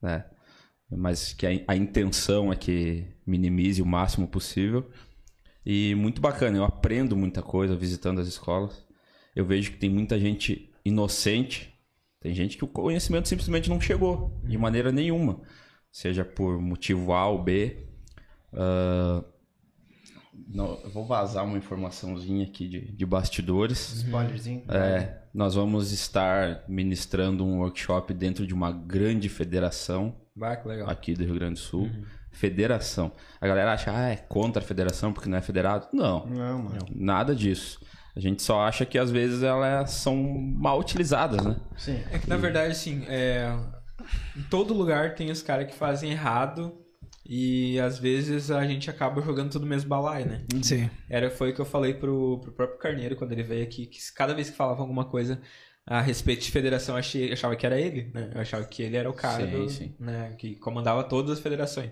né? 0.00 0.24
Mas 0.90 1.32
que 1.32 1.46
a, 1.46 1.50
a 1.68 1.76
intenção 1.76 2.52
é 2.52 2.56
que 2.56 3.06
minimize 3.26 3.82
o 3.82 3.86
máximo 3.86 4.28
possível. 4.28 4.88
E 5.64 5.94
muito 5.94 6.20
bacana, 6.20 6.58
eu 6.58 6.64
aprendo 6.64 7.16
muita 7.16 7.42
coisa 7.42 7.74
visitando 7.74 8.20
as 8.20 8.28
escolas. 8.28 8.84
Eu 9.34 9.44
vejo 9.44 9.72
que 9.72 9.78
tem 9.78 9.88
muita 9.88 10.18
gente 10.18 10.70
inocente, 10.84 11.74
tem 12.20 12.34
gente 12.34 12.56
que 12.56 12.64
o 12.64 12.68
conhecimento 12.68 13.28
simplesmente 13.28 13.70
não 13.70 13.80
chegou 13.80 14.40
de 14.44 14.58
maneira 14.58 14.92
nenhuma, 14.92 15.40
seja 15.90 16.24
por 16.24 16.60
motivo 16.60 17.12
A 17.12 17.26
ou 17.26 17.42
B. 17.42 17.86
Uh, 18.52 19.24
não, 20.46 20.78
eu 20.84 20.90
vou 20.90 21.06
vazar 21.06 21.44
uma 21.44 21.56
informaçãozinha 21.56 22.44
aqui 22.44 22.68
de, 22.68 22.92
de 22.92 23.06
bastidores. 23.06 23.94
Spoilerzinho. 23.94 24.64
É, 24.68 25.22
nós 25.32 25.54
vamos 25.54 25.92
estar 25.92 26.64
ministrando 26.68 27.44
um 27.44 27.60
workshop 27.60 28.12
dentro 28.12 28.46
de 28.46 28.52
uma 28.52 28.70
grande 28.70 29.28
federação 29.28 30.14
aqui 30.86 31.14
do 31.14 31.24
Rio 31.24 31.34
Grande 31.34 31.54
do 31.54 31.60
Sul. 31.60 31.84
Uhum 31.84 32.04
federação. 32.34 33.12
A 33.40 33.46
galera 33.46 33.72
acha, 33.72 33.90
ah, 33.94 34.10
é 34.10 34.16
contra 34.16 34.62
a 34.62 34.66
federação 34.66 35.12
porque 35.12 35.28
não 35.28 35.38
é 35.38 35.42
federado. 35.42 35.88
Não. 35.92 36.26
Não, 36.26 36.62
mano. 36.62 36.86
Nada 36.94 37.34
disso. 37.34 37.80
A 38.16 38.20
gente 38.20 38.42
só 38.42 38.60
acha 38.60 38.84
que 38.84 38.98
às 38.98 39.10
vezes 39.10 39.42
elas 39.42 39.90
são 39.90 40.16
mal 40.16 40.78
utilizadas, 40.78 41.44
né? 41.44 41.56
Sim. 41.76 42.00
É 42.10 42.18
que 42.18 42.28
na 42.28 42.36
verdade, 42.36 42.70
assim, 42.70 43.04
é... 43.08 43.52
em 44.36 44.42
todo 44.42 44.72
lugar 44.72 45.14
tem 45.14 45.30
os 45.30 45.42
caras 45.42 45.66
que 45.66 45.74
fazem 45.74 46.12
errado 46.12 46.84
e 47.26 47.80
às 47.80 47.98
vezes 47.98 48.50
a 48.50 48.64
gente 48.66 48.90
acaba 48.90 49.22
jogando 49.22 49.50
tudo 49.50 49.62
no 49.62 49.68
mesmo 49.68 49.88
balai, 49.88 50.24
né? 50.24 50.44
Sim. 50.62 50.90
Era, 51.08 51.30
foi 51.30 51.50
o 51.50 51.54
que 51.54 51.60
eu 51.60 51.64
falei 51.64 51.94
pro, 51.94 52.38
pro 52.40 52.52
próprio 52.52 52.78
Carneiro 52.78 53.16
quando 53.16 53.32
ele 53.32 53.42
veio 53.42 53.64
aqui, 53.64 53.86
que 53.86 53.98
cada 54.14 54.34
vez 54.34 54.50
que 54.50 54.56
falava 54.56 54.80
alguma 54.80 55.06
coisa 55.06 55.40
a 55.86 56.00
respeito 56.00 56.42
de 56.42 56.50
federação, 56.50 56.94
eu 56.94 56.98
achei, 56.98 57.32
achava 57.32 57.56
que 57.56 57.66
era 57.66 57.78
ele, 57.78 58.10
né? 58.14 58.30
Eu 58.34 58.40
achava 58.40 58.64
que 58.64 58.82
ele 58.82 58.96
era 58.96 59.08
o 59.08 59.12
cara 59.12 59.44
sim, 59.44 59.50
do, 59.50 59.68
sim. 59.68 59.94
Né? 59.98 60.34
que 60.38 60.54
comandava 60.56 61.04
todas 61.04 61.32
as 61.32 61.40
federações. 61.40 61.90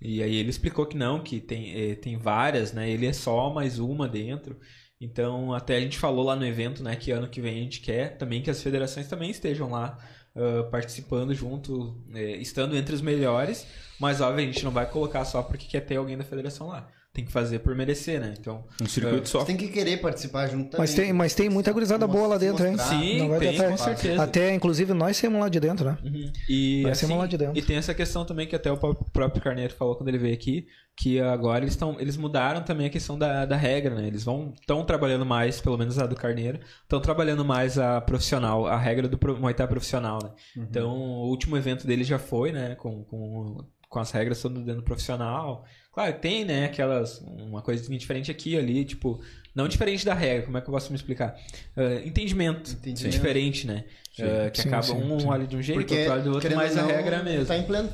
E 0.00 0.22
aí 0.22 0.36
ele 0.36 0.50
explicou 0.50 0.86
que 0.86 0.96
não, 0.96 1.22
que 1.22 1.40
tem, 1.40 1.90
é, 1.90 1.94
tem 1.94 2.16
várias, 2.16 2.72
né? 2.72 2.88
Ele 2.90 3.06
é 3.06 3.12
só 3.12 3.52
mais 3.52 3.78
uma 3.78 4.08
dentro. 4.08 4.58
Então, 5.00 5.52
até 5.52 5.76
a 5.76 5.80
gente 5.80 5.98
falou 5.98 6.24
lá 6.24 6.36
no 6.36 6.46
evento, 6.46 6.82
né, 6.82 6.96
que 6.96 7.10
ano 7.10 7.28
que 7.28 7.40
vem 7.40 7.58
a 7.58 7.62
gente 7.62 7.80
quer 7.80 8.16
também 8.16 8.40
que 8.42 8.50
as 8.50 8.62
federações 8.62 9.06
também 9.06 9.30
estejam 9.30 9.70
lá 9.70 9.98
uh, 10.34 10.70
participando 10.70 11.34
junto, 11.34 12.02
é, 12.14 12.36
estando 12.36 12.74
entre 12.74 12.94
os 12.94 13.02
melhores, 13.02 13.66
mas 14.00 14.22
óbvio, 14.22 14.42
a 14.42 14.50
gente 14.50 14.64
não 14.64 14.70
vai 14.70 14.90
colocar 14.90 15.24
só 15.26 15.42
porque 15.42 15.66
quer 15.66 15.80
ter 15.80 15.96
alguém 15.96 16.16
da 16.16 16.24
federação 16.24 16.68
lá 16.68 16.88
tem 17.16 17.24
que 17.24 17.32
fazer 17.32 17.60
por 17.60 17.74
merecer, 17.74 18.20
né? 18.20 18.34
Então, 18.38 18.62
um 18.80 18.86
circuito 18.86 19.22
uh, 19.22 19.26
só. 19.26 19.40
Você 19.40 19.46
tem 19.46 19.56
que 19.56 19.68
querer 19.68 19.96
participar 19.96 20.46
junto 20.48 20.70
também. 20.70 20.80
Mas 20.80 20.94
tem, 20.94 21.12
mas 21.14 21.34
tem 21.34 21.48
muita 21.48 21.72
gurizada 21.72 22.06
boa 22.06 22.26
lá 22.26 22.36
dentro, 22.36 22.66
hein? 22.66 22.76
Sim, 22.76 23.30
tem, 23.38 23.54
até, 23.54 23.70
com 23.70 23.76
certeza. 23.78 24.22
Até, 24.22 24.54
inclusive, 24.54 24.92
nós 24.92 25.18
temos 25.18 25.40
lá 25.40 25.48
de 25.48 25.58
dentro, 25.58 25.86
né? 25.86 25.98
Uhum. 26.04 26.30
E, 26.46 26.82
nós 26.82 27.02
assim, 27.02 27.16
lá 27.16 27.26
de 27.26 27.38
dentro. 27.38 27.56
E 27.56 27.62
tem 27.62 27.76
essa 27.76 27.94
questão 27.94 28.26
também 28.26 28.46
que 28.46 28.54
até 28.54 28.70
o 28.70 28.76
próprio 28.76 29.42
Carneiro 29.42 29.72
falou 29.72 29.96
quando 29.96 30.10
ele 30.10 30.18
veio 30.18 30.34
aqui, 30.34 30.66
que 30.94 31.18
agora 31.18 31.64
eles 31.64 31.72
estão 31.72 31.98
eles 31.98 32.18
mudaram 32.18 32.62
também 32.62 32.86
a 32.86 32.90
questão 32.90 33.18
da, 33.18 33.46
da 33.46 33.56
regra, 33.56 33.94
né? 33.94 34.06
Eles 34.06 34.22
vão 34.22 34.52
estão 34.60 34.84
trabalhando 34.84 35.24
mais, 35.24 35.58
pelo 35.58 35.78
menos 35.78 35.98
a 35.98 36.06
do 36.06 36.16
Carneiro, 36.16 36.60
estão 36.82 37.00
trabalhando 37.00 37.46
mais 37.46 37.78
a 37.78 37.98
profissional, 38.02 38.66
a 38.66 38.76
regra 38.76 39.08
do 39.08 39.18
Muay 39.38 39.54
Thai 39.54 39.66
profissional, 39.66 40.18
né? 40.22 40.30
Uhum. 40.54 40.66
Então, 40.68 40.90
o 40.90 41.28
último 41.30 41.56
evento 41.56 41.86
dele 41.86 42.04
já 42.04 42.18
foi, 42.18 42.52
né, 42.52 42.74
com, 42.74 43.04
com, 43.04 43.64
com 43.88 43.98
as 43.98 44.10
regras 44.10 44.42
todo 44.42 44.62
dentro 44.62 44.82
profissional. 44.82 45.64
Claro, 45.96 46.12
tem, 46.18 46.44
né, 46.44 46.66
aquelas. 46.66 47.22
Uma 47.22 47.62
coisinha 47.62 47.98
diferente 47.98 48.30
aqui 48.30 48.54
ali, 48.54 48.84
tipo. 48.84 49.18
Não 49.54 49.66
diferente 49.66 50.04
da 50.04 50.12
regra, 50.12 50.44
como 50.44 50.58
é 50.58 50.60
que 50.60 50.68
eu 50.68 50.74
posso 50.74 50.90
me 50.90 50.96
explicar? 50.96 51.34
Uh, 51.74 52.06
entendimento, 52.06 52.72
entendimento. 52.72 53.10
diferente, 53.10 53.66
né? 53.66 53.84
Uh, 54.18 54.50
que 54.50 54.60
sim, 54.60 54.68
acaba 54.68 54.82
sim, 54.82 54.92
um 54.92 55.18
sim. 55.18 55.26
olha 55.26 55.46
de 55.46 55.56
um 55.56 55.62
jeito, 55.62 55.78
Porque, 55.78 55.94
outro 55.96 56.12
olha 56.12 56.22
do 56.22 56.32
outro, 56.34 56.54
mas 56.54 56.74
não, 56.74 56.84
a 56.84 56.92
regra 56.92 57.16
é 57.16 57.20
a 57.20 57.22
mesma. 57.22 57.46
Tá, 57.46 57.56
implant, 57.56 57.90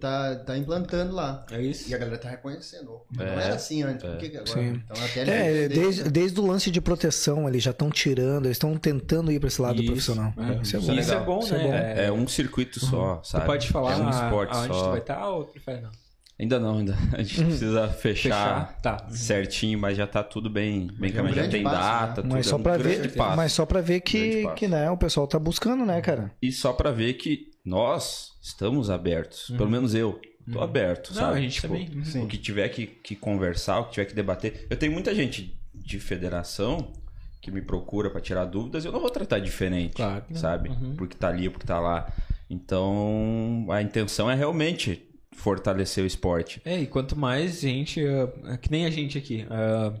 tá, 0.00 0.36
tá 0.36 0.56
implantando 0.56 1.14
lá. 1.14 1.44
É 1.50 1.60
isso. 1.60 1.90
E 1.90 1.94
a 1.94 1.98
galera 1.98 2.16
tá 2.16 2.30
reconhecendo. 2.30 3.02
Não 3.14 3.22
é. 3.26 3.44
era 3.44 3.54
assim 3.56 3.82
antes. 3.82 4.02
É. 4.02 4.08
Por 4.08 4.16
que 4.16 4.34
agora? 4.34 4.62
Então, 4.62 5.04
até 5.04 5.20
é, 5.64 5.68
desde, 5.68 6.04
desde 6.04 6.40
o 6.40 6.46
lance 6.46 6.70
de 6.70 6.80
proteção, 6.80 7.46
eles 7.46 7.62
já 7.62 7.72
estão 7.72 7.90
tirando, 7.90 8.46
eles 8.46 8.56
estão 8.56 8.74
tentando 8.78 9.30
ir 9.30 9.38
para 9.38 9.48
esse 9.48 9.60
lado 9.60 9.76
isso. 9.82 9.92
profissional. 9.92 10.32
É. 10.38 10.62
Isso 10.62 10.76
é 10.76 10.80
bom. 10.80 10.94
Isso 10.94 11.12
é 11.12 11.20
bom, 11.20 11.46
né? 11.46 11.94
É, 11.98 12.04
é, 12.06 12.12
um 12.12 12.26
circuito 12.26 12.80
só, 12.80 13.16
uhum. 13.16 13.24
sabe? 13.24 13.44
Você 13.44 13.46
pode 13.46 13.68
falar 13.68 13.92
é 13.92 13.96
um 13.98 14.08
esporte 14.08 14.54
aonde 14.54 14.74
só. 14.74 14.84
tu 14.84 14.90
vai 14.90 15.00
estar 15.00 15.28
ou 15.28 15.44
prefere 15.44 15.82
não? 15.82 16.01
Ainda 16.42 16.58
não, 16.58 16.78
ainda. 16.78 16.96
A 17.16 17.22
gente 17.22 17.44
precisa 17.44 17.88
fechar, 17.88 18.72
Fechar, 18.74 18.80
tá. 18.82 19.08
certinho, 19.10 19.78
mas 19.78 19.96
já 19.96 20.06
tá 20.08 20.24
tudo 20.24 20.50
bem, 20.50 20.88
bem 20.98 21.10
é 21.10 21.12
um 21.12 21.16
caminho. 21.16 21.34
Já 21.36 21.48
tem 21.48 21.62
passo, 21.62 21.76
data, 21.76 22.22
tudo 22.22 22.32
Mas 22.32 22.46
é 22.46 22.50
só 22.50 22.56
um 22.56 22.62
pra 22.62 22.76
grande 22.76 23.08
ver, 23.08 23.14
passo. 23.16 23.36
mas 23.36 23.52
só 23.52 23.64
para 23.64 23.80
ver 23.80 24.00
que, 24.00 24.46
que 24.56 24.66
né, 24.66 24.90
o 24.90 24.96
pessoal 24.96 25.26
tá 25.28 25.38
buscando, 25.38 25.86
né, 25.86 26.00
cara? 26.00 26.32
E 26.42 26.50
só 26.50 26.72
pra 26.72 26.90
ver 26.90 27.14
que 27.14 27.50
nós 27.64 28.32
estamos 28.42 28.90
abertos. 28.90 29.52
Pelo 29.56 29.70
menos 29.70 29.94
eu 29.94 30.20
tô 30.52 30.60
aberto, 30.60 31.10
Uhum. 31.10 31.14
Não, 31.14 31.22
sabe? 31.22 31.38
a 31.38 31.40
gente 31.40 31.54
Tipo, 31.54 31.68
também. 31.68 31.88
Uhum. 31.94 32.04
Sim. 32.04 32.24
O 32.24 32.26
que 32.26 32.36
tiver 32.36 32.68
que, 32.70 32.86
que 32.88 33.14
conversar, 33.14 33.78
o 33.78 33.84
que 33.84 33.92
tiver 33.92 34.06
que 34.06 34.14
debater. 34.14 34.66
Eu 34.68 34.76
tenho 34.76 34.90
muita 34.90 35.14
gente 35.14 35.56
de 35.72 36.00
federação 36.00 36.92
que 37.40 37.52
me 37.52 37.62
procura 37.62 38.10
pra 38.10 38.20
tirar 38.20 38.44
dúvidas, 38.46 38.84
eu 38.84 38.90
não 38.90 38.98
vou 39.00 39.10
tratar 39.10 39.38
diferente, 39.38 39.94
Claro 39.94 40.24
sabe? 40.34 40.70
Uhum. 40.70 40.96
Porque 40.96 41.16
tá 41.16 41.28
ali, 41.28 41.48
porque 41.48 41.66
tá 41.68 41.78
lá. 41.78 42.12
Então, 42.50 43.66
a 43.70 43.80
intenção 43.80 44.30
é 44.30 44.34
realmente 44.34 45.08
fortalecer 45.32 46.04
o 46.04 46.06
esporte. 46.06 46.60
É, 46.64 46.80
e 46.80 46.86
quanto 46.86 47.16
mais 47.16 47.60
gente, 47.60 48.00
ah, 48.44 48.56
que 48.56 48.70
nem 48.70 48.86
a 48.86 48.90
gente 48.90 49.18
aqui, 49.18 49.46
ah, 49.50 49.92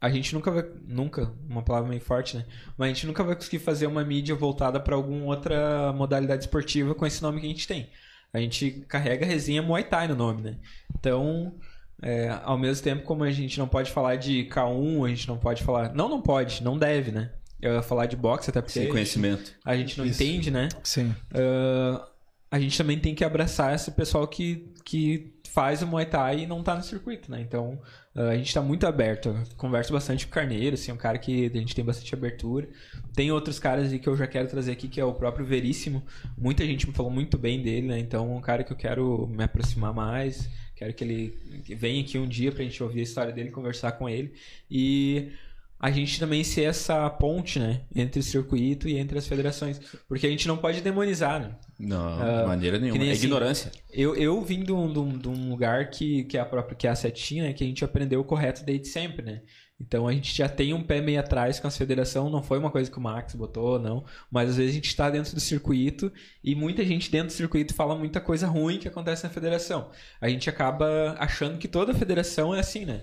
a 0.00 0.08
gente 0.08 0.34
nunca 0.34 0.50
vai, 0.50 0.64
nunca, 0.86 1.30
uma 1.48 1.62
palavra 1.62 1.88
meio 1.88 2.00
forte, 2.00 2.36
né? 2.36 2.46
Mas 2.76 2.90
a 2.90 2.92
gente 2.94 3.06
nunca 3.06 3.22
vai 3.22 3.34
conseguir 3.34 3.58
fazer 3.58 3.86
uma 3.86 4.02
mídia 4.02 4.34
voltada 4.34 4.80
para 4.80 4.94
alguma 4.94 5.26
outra 5.26 5.92
modalidade 5.92 6.44
esportiva 6.44 6.94
com 6.94 7.04
esse 7.04 7.22
nome 7.22 7.40
que 7.40 7.46
a 7.46 7.50
gente 7.50 7.68
tem. 7.68 7.88
A 8.32 8.38
gente 8.38 8.84
carrega 8.88 9.26
a 9.26 9.28
resenha 9.28 9.62
Muay 9.62 9.84
Thai 9.84 10.08
no 10.08 10.14
nome, 10.14 10.40
né? 10.40 10.56
Então, 10.98 11.54
é, 12.00 12.30
ao 12.44 12.56
mesmo 12.56 12.82
tempo 12.82 13.02
como 13.02 13.24
a 13.24 13.30
gente 13.30 13.58
não 13.58 13.68
pode 13.68 13.90
falar 13.90 14.16
de 14.16 14.44
K1, 14.44 15.04
a 15.04 15.08
gente 15.08 15.28
não 15.28 15.36
pode 15.36 15.62
falar, 15.62 15.92
não, 15.94 16.08
não 16.08 16.22
pode, 16.22 16.62
não 16.62 16.78
deve, 16.78 17.10
né? 17.10 17.30
Eu 17.60 17.74
ia 17.74 17.82
falar 17.82 18.06
de 18.06 18.16
boxe 18.16 18.48
até 18.48 18.62
porque 18.62 18.80
Sem 18.80 18.88
conhecimento. 18.88 19.52
a 19.62 19.76
gente 19.76 19.98
não 19.98 20.06
entende, 20.06 20.50
né? 20.50 20.68
Sim. 20.82 21.14
Ah, 21.34 22.09
a 22.50 22.58
gente 22.58 22.76
também 22.76 22.98
tem 22.98 23.14
que 23.14 23.24
abraçar 23.24 23.74
esse 23.74 23.92
pessoal 23.92 24.26
que, 24.26 24.72
que 24.84 25.32
faz 25.50 25.82
o 25.82 25.86
Muay 25.86 26.06
Thai 26.06 26.40
e 26.40 26.46
não 26.46 26.62
tá 26.62 26.74
no 26.74 26.82
circuito, 26.82 27.30
né? 27.30 27.40
Então, 27.40 27.80
ah, 28.14 28.28
a 28.28 28.36
gente 28.36 28.52
tá 28.52 28.60
muito 28.60 28.86
aberto. 28.86 29.34
Converso 29.56 29.92
bastante 29.92 30.26
com 30.26 30.32
o 30.32 30.34
Carneiro, 30.34 30.74
assim, 30.74 30.90
um 30.90 30.96
cara 30.96 31.16
que 31.16 31.46
a 31.46 31.58
gente 31.58 31.74
tem 31.74 31.84
bastante 31.84 32.12
abertura. 32.12 32.68
Tem 33.14 33.30
outros 33.30 33.58
caras 33.60 33.92
que 33.92 34.08
eu 34.08 34.16
já 34.16 34.26
quero 34.26 34.48
trazer 34.48 34.72
aqui, 34.72 34.88
que 34.88 35.00
é 35.00 35.04
o 35.04 35.14
próprio 35.14 35.46
Veríssimo. 35.46 36.02
Muita 36.36 36.66
gente 36.66 36.88
me 36.88 36.92
falou 36.92 37.10
muito 37.10 37.38
bem 37.38 37.62
dele, 37.62 37.86
né? 37.86 37.98
Então, 37.98 38.32
é 38.32 38.36
um 38.36 38.40
cara 38.40 38.64
que 38.64 38.72
eu 38.72 38.76
quero 38.76 39.28
me 39.28 39.44
aproximar 39.44 39.94
mais. 39.94 40.48
Quero 40.74 40.92
que 40.92 41.04
ele 41.04 41.38
venha 41.76 42.02
aqui 42.02 42.18
um 42.18 42.26
dia 42.26 42.50
pra 42.50 42.64
gente 42.64 42.82
ouvir 42.82 43.00
a 43.00 43.04
história 43.04 43.32
dele, 43.32 43.50
conversar 43.50 43.92
com 43.92 44.08
ele. 44.08 44.32
E 44.68 45.30
a 45.78 45.90
gente 45.90 46.18
também 46.18 46.42
ser 46.42 46.62
essa 46.62 47.08
ponte, 47.10 47.60
né? 47.60 47.82
Entre 47.94 48.18
o 48.18 48.22
circuito 48.22 48.88
e 48.88 48.96
entre 48.96 49.18
as 49.18 49.26
federações. 49.26 49.80
Porque 50.08 50.26
a 50.26 50.30
gente 50.30 50.48
não 50.48 50.56
pode 50.56 50.80
demonizar, 50.80 51.40
né? 51.40 51.54
Não, 51.80 52.20
Ah, 52.20 52.40
de 52.42 52.46
maneira 52.48 52.78
nenhuma. 52.78 52.98
nem 52.98 53.08
É 53.08 53.12
assim- 53.12 53.24
ignorância. 53.24 53.72
Eu, 53.90 54.14
eu 54.14 54.40
vim 54.42 54.62
de 54.62 54.70
um, 54.72 54.92
de 54.92 54.98
um- 54.98 55.18
de 55.18 55.28
um 55.28 55.48
lugar 55.50 55.88
que, 55.90 56.24
que 56.24 56.36
é 56.36 56.40
a 56.40 56.44
própria 56.44 56.76
que 56.76 56.86
é 56.86 56.90
a 56.90 56.94
setinha, 56.94 57.44
né, 57.44 57.52
que 57.52 57.64
a 57.64 57.66
gente 57.66 57.84
aprendeu 57.84 58.20
o 58.20 58.24
correto 58.24 58.62
desde 58.64 58.88
sempre, 58.88 59.24
né? 59.24 59.40
Então 59.82 60.06
a 60.06 60.12
gente 60.12 60.36
já 60.36 60.46
tem 60.46 60.74
um 60.74 60.82
pé 60.82 61.00
meio 61.00 61.18
atrás 61.18 61.58
com 61.58 61.66
a 61.66 61.70
federação, 61.70 62.28
não 62.28 62.42
foi 62.42 62.58
uma 62.58 62.70
coisa 62.70 62.90
que 62.90 62.98
o 62.98 63.00
Max 63.00 63.34
botou, 63.34 63.78
não. 63.78 64.04
Mas 64.30 64.50
às 64.50 64.56
vezes 64.58 64.72
a 64.72 64.74
gente 64.74 64.88
está 64.88 65.08
dentro 65.08 65.34
do 65.34 65.40
circuito 65.40 66.12
e 66.44 66.54
muita 66.54 66.84
gente 66.84 67.10
dentro 67.10 67.28
do 67.28 67.32
circuito 67.32 67.72
fala 67.72 67.94
muita 67.96 68.20
coisa 68.20 68.46
ruim 68.46 68.76
que 68.78 68.86
acontece 68.86 69.24
na 69.24 69.30
federação. 69.30 69.90
A 70.20 70.28
gente 70.28 70.50
acaba 70.50 71.16
achando 71.18 71.56
que 71.56 71.66
toda 71.66 71.94
federação 71.94 72.54
é 72.54 72.60
assim, 72.60 72.84
né? 72.84 73.00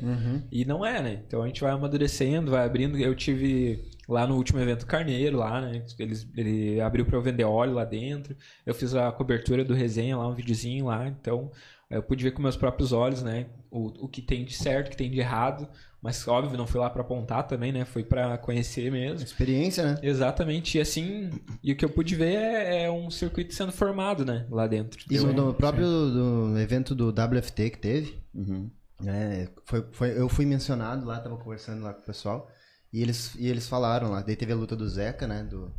E 0.51 0.65
não 0.65 0.85
é, 0.85 1.01
né? 1.01 1.23
Então 1.25 1.41
a 1.41 1.47
gente 1.47 1.61
vai 1.61 1.71
amadurecendo, 1.71 2.51
vai 2.51 2.63
abrindo. 2.63 2.95
Eu 2.95 3.15
tive 3.15 3.83
lá 4.07 4.25
no 4.25 4.35
último 4.35 4.59
evento 4.59 4.85
Carneiro, 4.85 5.37
lá, 5.37 5.61
né? 5.61 5.83
Eles, 5.99 6.27
ele 6.35 6.79
abriu 6.79 7.05
para 7.05 7.17
eu 7.17 7.21
vender 7.21 7.43
óleo 7.43 7.73
lá 7.73 7.83
dentro. 7.85 8.35
Eu 8.65 8.73
fiz 8.73 8.93
a 8.95 9.11
cobertura 9.11 9.63
do 9.65 9.73
resenha 9.73 10.17
lá, 10.17 10.27
um 10.27 10.35
videozinho 10.35 10.85
lá. 10.85 11.07
Então 11.07 11.51
eu 11.89 12.01
pude 12.03 12.23
ver 12.23 12.31
com 12.31 12.41
meus 12.41 12.57
próprios 12.57 12.91
olhos, 12.91 13.21
né? 13.23 13.47
O, 13.71 14.05
o 14.05 14.07
que 14.07 14.21
tem 14.21 14.43
de 14.45 14.53
certo, 14.53 14.87
o 14.87 14.91
que 14.91 14.97
tem 14.97 15.09
de 15.11 15.19
errado. 15.19 15.67
Mas 16.01 16.25
óbvio, 16.27 16.57
não 16.57 16.67
fui 16.67 16.79
lá 16.79 16.89
para 16.89 17.01
apontar 17.01 17.47
também, 17.47 17.71
né? 17.71 17.83
Foi 17.83 18.03
para 18.03 18.37
conhecer 18.37 18.91
mesmo. 18.91 19.23
Experiência, 19.25 19.83
né? 19.83 19.99
Exatamente. 20.03 20.77
E 20.77 20.81
assim, 20.81 21.31
e 21.61 21.71
o 21.73 21.75
que 21.75 21.83
eu 21.83 21.89
pude 21.89 22.15
ver 22.15 22.35
é, 22.35 22.83
é 22.83 22.91
um 22.91 23.09
circuito 23.09 23.53
sendo 23.53 23.71
formado, 23.71 24.23
né? 24.23 24.45
Lá 24.49 24.67
dentro. 24.67 24.99
E 25.09 25.15
Deu- 25.17 25.27
no, 25.33 25.47
no 25.47 25.53
próprio 25.53 25.85
do 25.85 26.59
evento 26.59 26.93
do 26.95 27.09
WFT 27.09 27.71
que 27.71 27.77
teve, 27.79 28.19
Uhum. 28.33 28.69
É, 29.05 29.47
foi, 29.65 29.85
foi, 29.91 30.19
eu 30.19 30.27
fui 30.27 30.45
mencionado 30.45 31.05
lá, 31.05 31.19
tava 31.19 31.37
conversando 31.37 31.83
lá 31.83 31.93
com 31.93 32.01
o 32.01 32.05
pessoal, 32.05 32.49
e 32.97 33.01
eles, 33.01 33.33
e 33.37 33.47
eles 33.47 33.67
falaram 33.67 34.11
lá, 34.11 34.21
daí 34.21 34.35
teve 34.35 34.51
a 34.53 34.55
luta 34.55 34.75
do 34.75 34.87
Zeca, 34.87 35.27
né, 35.27 35.43
do, 35.43 35.71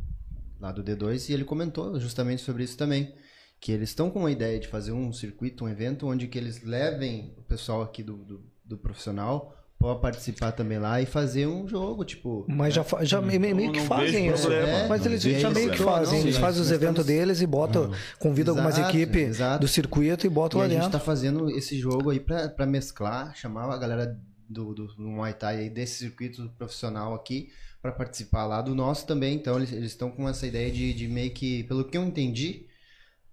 lá 0.59 0.71
do 0.71 0.83
D2, 0.83 1.29
e 1.29 1.33
ele 1.33 1.43
comentou 1.43 1.99
justamente 1.99 2.41
sobre 2.41 2.63
isso 2.63 2.77
também, 2.77 3.13
que 3.59 3.71
eles 3.71 3.89
estão 3.89 4.09
com 4.09 4.19
uma 4.19 4.31
ideia 4.31 4.59
de 4.59 4.67
fazer 4.67 4.91
um 4.91 5.11
circuito, 5.11 5.65
um 5.65 5.69
evento, 5.69 6.07
onde 6.07 6.27
que 6.27 6.37
eles 6.37 6.63
levem 6.63 7.33
o 7.37 7.41
pessoal 7.43 7.81
aqui 7.81 8.01
do, 8.03 8.17
do, 8.17 8.43
do 8.63 8.77
profissional 8.77 9.55
para 9.77 9.95
participar 9.95 10.51
também 10.51 10.77
lá 10.77 11.01
e 11.01 11.05
fazer 11.05 11.47
um 11.47 11.65
jogo, 11.65 12.03
tipo... 12.03 12.45
Mas 12.49 12.73
já, 12.73 12.83
fa- 12.83 13.03
já 13.05 13.21
meio, 13.21 13.39
meio 13.39 13.71
que 13.71 13.79
fazem 13.79 14.27
isso. 14.27 14.51
É, 14.51 14.85
mas 14.89 15.05
eles 15.05 15.21
já 15.21 15.49
meio 15.49 15.71
que 15.71 15.77
fazem. 15.77 16.19
Não, 16.19 16.25
Eles 16.25 16.35
sim, 16.35 16.41
fazem 16.41 16.61
os 16.61 16.69
eventos 16.69 16.99
estamos- 17.05 17.05
deles 17.05 17.41
e 17.41 17.45
botam, 17.47 17.89
convidam 18.19 18.53
algumas 18.55 18.77
Exato, 18.77 18.89
equipes 18.97 19.27
exato. 19.29 19.61
do 19.61 19.67
circuito 19.69 20.27
e 20.27 20.29
botam 20.29 20.59
E 20.59 20.61
lá 20.61 20.65
a 20.65 20.69
gente 20.69 20.81
dentro. 20.81 20.99
tá 20.99 20.99
fazendo 20.99 21.49
esse 21.49 21.79
jogo 21.79 22.09
aí 22.09 22.19
pra, 22.19 22.49
pra 22.49 22.65
mesclar, 22.65 23.33
chamar 23.37 23.71
a 23.73 23.77
galera 23.77 24.19
do, 24.49 24.73
do, 24.73 24.87
do 24.87 25.03
Muay 25.03 25.33
Thai 25.33 25.57
aí, 25.59 25.69
desse 25.69 25.99
circuito 25.99 26.49
profissional 26.57 27.13
aqui 27.13 27.49
pra 27.81 27.91
participar 27.91 28.45
lá 28.45 28.61
do 28.61 28.73
nosso 28.73 29.05
também. 29.05 29.35
Então 29.35 29.55
eles 29.57 29.71
estão 29.71 30.09
com 30.11 30.27
essa 30.27 30.47
ideia 30.47 30.71
de, 30.71 30.93
de 30.93 31.07
meio 31.07 31.31
que, 31.31 31.63
pelo 31.65 31.85
que 31.85 31.95
eu 31.97 32.03
entendi, 32.03 32.65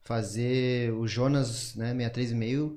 fazer 0.04 0.92
o 0.92 1.06
Jonas, 1.06 1.74
né, 1.74 1.92
63,5 1.94 2.76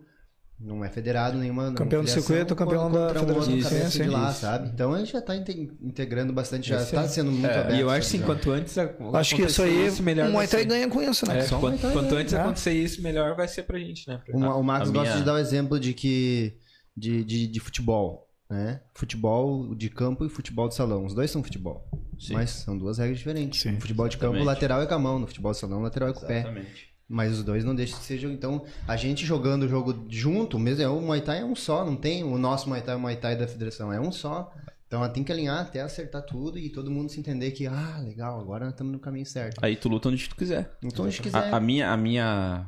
não 0.61 0.83
é 0.83 0.89
federado 0.89 1.37
nenhuma 1.37 1.71
Campeão 1.73 2.03
do 2.03 2.09
circuito, 2.09 2.53
campeão 2.53 2.91
da 2.91 3.07
um 3.11 3.13
federação. 3.13 3.57
Isso, 3.57 4.03
de 4.03 4.09
lá, 4.09 4.29
Isso. 4.29 4.41
sabe? 4.41 4.67
Então 4.67 4.93
a 4.93 4.99
gente 4.99 5.13
já 5.13 5.21
tá 5.21 5.33
inte- 5.33 5.71
integrando 5.81 6.33
bastante, 6.33 6.67
já 6.67 6.81
Esse 6.81 6.91
tá 6.93 7.03
é- 7.03 7.07
sendo 7.07 7.31
muito 7.31 7.45
é, 7.47 7.59
aberto. 7.61 7.75
E 7.77 7.79
eu 7.79 7.89
acho 7.89 7.99
essa 7.99 8.17
assim, 8.17 8.25
quanto 8.25 8.51
antes 8.51 8.75
Acho 9.13 9.35
que 9.37 9.43
isso 9.43 9.63
aí, 9.63 9.85
isso, 9.87 10.03
melhor 10.03 10.27
o 10.27 10.33
Muay 10.33 10.47
Thai 10.49 10.65
ganha 10.65 10.89
com 10.89 11.01
isso, 11.01 11.25
né? 11.25 11.37
É, 11.39 11.41
Só 11.43 11.57
o 11.57 11.59
quanto, 11.61 11.79
Muay 11.79 11.81
Thai 11.81 11.93
quanto 11.93 12.15
antes 12.15 12.33
né? 12.33 12.41
acontecer 12.41 12.73
isso, 12.73 13.01
melhor 13.01 13.37
vai 13.37 13.47
ser 13.47 13.63
pra 13.63 13.79
gente, 13.79 14.05
né? 14.05 14.21
O, 14.33 14.37
Ma- 14.39 14.55
o 14.57 14.61
Marcos 14.63 14.89
gosta 14.89 15.11
minha- 15.11 15.19
de 15.21 15.25
dar 15.25 15.35
o 15.35 15.37
exemplo 15.37 15.79
de 15.79 15.93
que 15.93 16.57
de, 16.97 17.23
de, 17.23 17.47
de 17.47 17.59
futebol, 17.61 18.27
né? 18.49 18.81
Futebol 18.93 19.75
de 19.75 19.89
campo 19.89 20.25
e 20.25 20.29
futebol 20.29 20.67
de 20.67 20.75
salão. 20.75 21.05
Os 21.05 21.13
dois 21.13 21.29
são 21.29 21.43
futebol. 21.43 21.87
Sim. 22.17 22.33
Mas 22.33 22.49
são 22.49 22.77
duas 22.77 22.97
regras 22.97 23.17
diferentes. 23.19 23.61
Sim, 23.61 23.71
no 23.73 23.81
futebol 23.81 24.07
de 24.09 24.17
campo, 24.17 24.35
exatamente. 24.35 24.45
lateral 24.47 24.81
é 24.81 24.85
com 24.87 24.93
a 24.95 24.99
mão. 24.99 25.19
No 25.19 25.27
futebol 25.27 25.51
de 25.51 25.57
salão, 25.57 25.81
lateral 25.81 26.09
é 26.09 26.13
com 26.13 26.23
o 26.23 26.27
pé. 26.27 26.39
Exatamente. 26.39 26.89
Mas 27.07 27.33
os 27.37 27.43
dois 27.43 27.63
não 27.63 27.73
deixam 27.73 27.97
de 27.99 28.05
ser 28.05 28.17
jogo. 28.19 28.33
Então, 28.33 28.63
a 28.87 28.95
gente 28.95 29.25
jogando 29.25 29.63
o 29.63 29.67
jogo 29.67 30.05
junto, 30.09 30.59
mesmo 30.59 30.83
é 30.83 30.87
o 30.89 31.01
Muay 31.01 31.21
Thai 31.21 31.39
é 31.39 31.45
um 31.45 31.55
só, 31.55 31.83
não 31.83 31.95
tem 31.95 32.23
o 32.23 32.37
nosso 32.37 32.69
Muay 32.69 32.81
Thai, 32.81 32.95
o 32.95 32.99
Muay 32.99 33.15
Thai 33.15 33.35
da 33.35 33.47
federação, 33.47 33.91
é 33.91 33.99
um 33.99 34.11
só. 34.11 34.51
Então, 34.85 34.99
ela 34.99 35.09
tem 35.09 35.23
que 35.23 35.31
alinhar 35.31 35.59
até 35.59 35.81
acertar 35.81 36.21
tudo 36.23 36.57
e 36.59 36.69
todo 36.69 36.89
mundo 36.91 37.09
se 37.09 37.19
entender 37.19 37.51
que, 37.51 37.65
ah, 37.67 37.99
legal, 38.03 38.39
agora 38.39 38.69
estamos 38.69 38.91
no 38.93 38.99
caminho 38.99 39.25
certo. 39.25 39.63
Aí 39.63 39.75
tu 39.75 39.87
luta 39.89 40.09
onde 40.09 40.27
tu 40.27 40.35
quiser. 40.35 40.71
Então, 40.83 41.05
a 41.05 41.09
gente 41.09 41.21
quiser. 41.21 41.37
A, 41.51 41.57
a 41.57 41.59
minha, 41.59 41.91
a 41.91 41.97
minha 41.97 42.67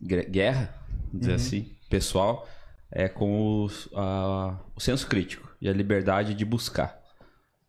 guerra, 0.00 0.74
vamos 1.06 1.20
dizer 1.20 1.30
Uhum. 1.30 1.36
assim, 1.36 1.72
pessoal, 1.88 2.48
é 2.90 3.08
com 3.08 3.62
os- 3.64 3.88
a- 3.94 4.58
o 4.74 4.80
senso 4.80 5.06
crítico 5.06 5.48
e 5.60 5.68
a 5.68 5.72
liberdade 5.72 6.34
de 6.34 6.44
buscar. 6.44 7.02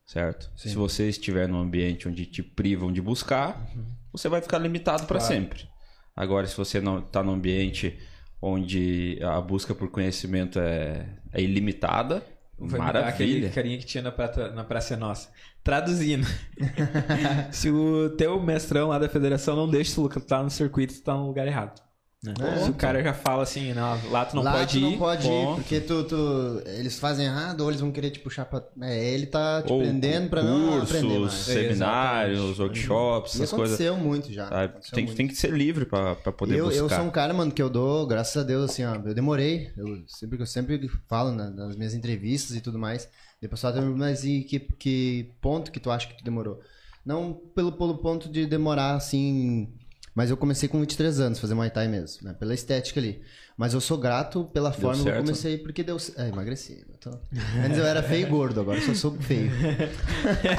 Certo? 0.06 0.52
Se 0.56 0.76
você 0.76 1.10
estiver 1.10 1.48
num 1.48 1.60
ambiente 1.60 2.08
onde 2.08 2.26
te 2.28 2.44
privam 2.44 2.92
de 2.94 3.02
buscar, 3.02 3.60
Uhum. 3.76 3.86
você 4.12 4.30
vai 4.30 4.40
ficar 4.42 4.60
limitado 4.60 5.06
para 5.08 5.20
sempre. 5.20 5.68
Agora, 6.16 6.46
se 6.46 6.56
você 6.56 6.80
não 6.80 7.00
está 7.00 7.24
num 7.24 7.34
ambiente 7.34 7.98
onde 8.42 9.18
a 9.24 9.42
busca 9.42 9.74
por 9.74 9.90
conhecimento 9.90 10.60
é, 10.60 11.08
é 11.34 11.42
ilimitada, 11.42 12.24
me 12.60 12.70
dar 12.70 12.98
aquele 13.08 13.32
maravilha. 13.32 13.50
carinha 13.50 13.78
que 13.80 13.86
tinha 13.86 14.04
na, 14.04 14.12
prata, 14.12 14.52
na 14.52 14.64
Praça 14.64 14.96
Nossa. 14.96 15.30
Traduzindo. 15.64 16.26
Se 17.52 17.70
o 17.72 18.12
teu 18.12 18.40
mestrão 18.42 18.90
lá 18.90 19.00
da 19.00 19.10
federação 19.10 19.56
não 19.56 19.68
deixa 19.70 19.96
tu 19.96 20.02
lutar 20.04 20.44
no 20.44 20.50
circuito, 20.52 20.94
tu 20.94 21.02
tá 21.02 21.16
no 21.16 21.26
lugar 21.28 21.48
errado. 21.48 21.82
Né? 22.26 22.34
É, 22.40 22.64
Se 22.64 22.70
o 22.70 22.74
cara 22.74 23.02
já 23.04 23.14
fala 23.14 23.44
assim, 23.44 23.74
não, 23.74 23.98
lá 24.12 24.26
tu 24.26 24.36
não 24.36 24.44
Lá 24.44 24.54
pode 24.54 24.72
tu 24.72 24.78
ir. 24.78 24.82
não 24.82 24.98
pode 24.98 25.28
ir, 25.28 25.46
porque 25.56 25.80
tu, 25.82 26.04
tu- 26.04 26.62
eles 26.66 26.98
fazem 27.00 27.26
errado 27.26 27.62
ou 27.62 27.70
eles 27.70 27.80
vão 27.82 27.92
querer 27.92 28.10
te 28.12 28.20
puxar 28.20 28.46
pra. 28.46 28.64
É, 28.82 29.10
ele 29.14 29.26
tá 29.26 29.62
te 29.62 29.72
Ou 29.72 29.80
prendendo 29.82 30.30
pra 30.30 30.42
não 30.44 30.82
aprender 30.82 31.16
cursos, 31.18 31.48
mais. 31.48 31.58
seminários, 31.90 32.60
workshops, 32.60 33.36
essas 33.36 33.52
coisas. 33.52 33.80
aconteceu 33.80 33.98
muito 33.98 34.32
já. 34.34 34.48
Sabe? 34.50 34.66
aconteceu 34.66 34.96
Tem, 34.96 35.06
muito. 35.06 35.18
tem 35.18 35.28
que 35.28 35.36
ser 35.36 35.52
livre 35.52 35.86
pra 35.86 36.16
pra 36.16 36.32
poder 36.32 36.58
eu, 36.58 36.66
buscar. 36.66 36.80
eu 36.82 36.90
sou 36.90 37.04
um 37.06 37.12
cara, 37.12 37.34
mano, 37.34 37.52
que 37.52 37.62
eu 37.62 37.70
dou, 37.70 38.06
graças 38.08 38.36
a 38.42 38.46
Deus, 38.46 38.70
assim, 38.72 38.84
ó, 38.84 38.96
eu 38.96 39.14
demorei. 39.14 39.72
Eu 39.78 40.04
sempre, 40.08 40.40
eu 40.42 40.46
sempre 40.46 40.90
falo 41.08 41.32
na- 41.32 41.50
nas 41.50 41.76
minhas 41.76 41.94
entrevistas 41.94 42.56
e 42.56 42.62
tudo 42.62 42.78
mais. 42.80 43.06
Tá 43.06 43.12
me 43.42 43.50
perguntando, 43.50 43.98
mas 43.98 44.24
e 44.24 44.42
que, 44.42 44.60
que 44.60 45.32
ponto 45.40 45.72
que 45.72 45.80
tu 45.80 45.92
acha 45.92 46.08
que 46.08 46.18
tu 46.18 46.24
demorou? 46.24 46.60
Não 47.06 47.34
pelo, 47.54 47.72
pelo 47.72 47.98
ponto 48.00 48.28
de 48.28 48.46
demorar, 48.48 48.96
assim. 48.96 49.72
Mas 50.16 50.30
eu 50.30 50.38
comecei 50.38 50.70
com 50.70 50.80
23 50.80 51.20
anos, 51.20 51.40
fazer 51.40 51.54
Muay 51.54 51.70
Thai 51.70 51.90
mesmo, 51.90 52.26
né? 52.26 52.34
Pela 52.40 52.54
estética 52.54 53.00
ali. 53.02 53.22
Mas 53.58 53.74
eu 53.74 53.82
sou 53.82 53.98
grato 53.98 54.46
pela 54.54 54.72
forma 54.72 55.04
que 55.04 55.10
eu 55.10 55.14
comecei, 55.26 55.58
porque 55.58 55.84
deu. 55.84 55.98
É, 56.18 56.30
emagreci. 56.30 56.86
eu 56.90 56.98
tô- 56.98 57.20
Antes 57.64 57.78
eu 57.78 57.86
era 57.86 58.02
feio 58.02 58.26
e 58.26 58.30
gordo, 58.30 58.62
agora 58.62 58.78
eu 58.80 58.86
só 58.86 58.94
sou 58.94 59.12
feio. 59.20 59.52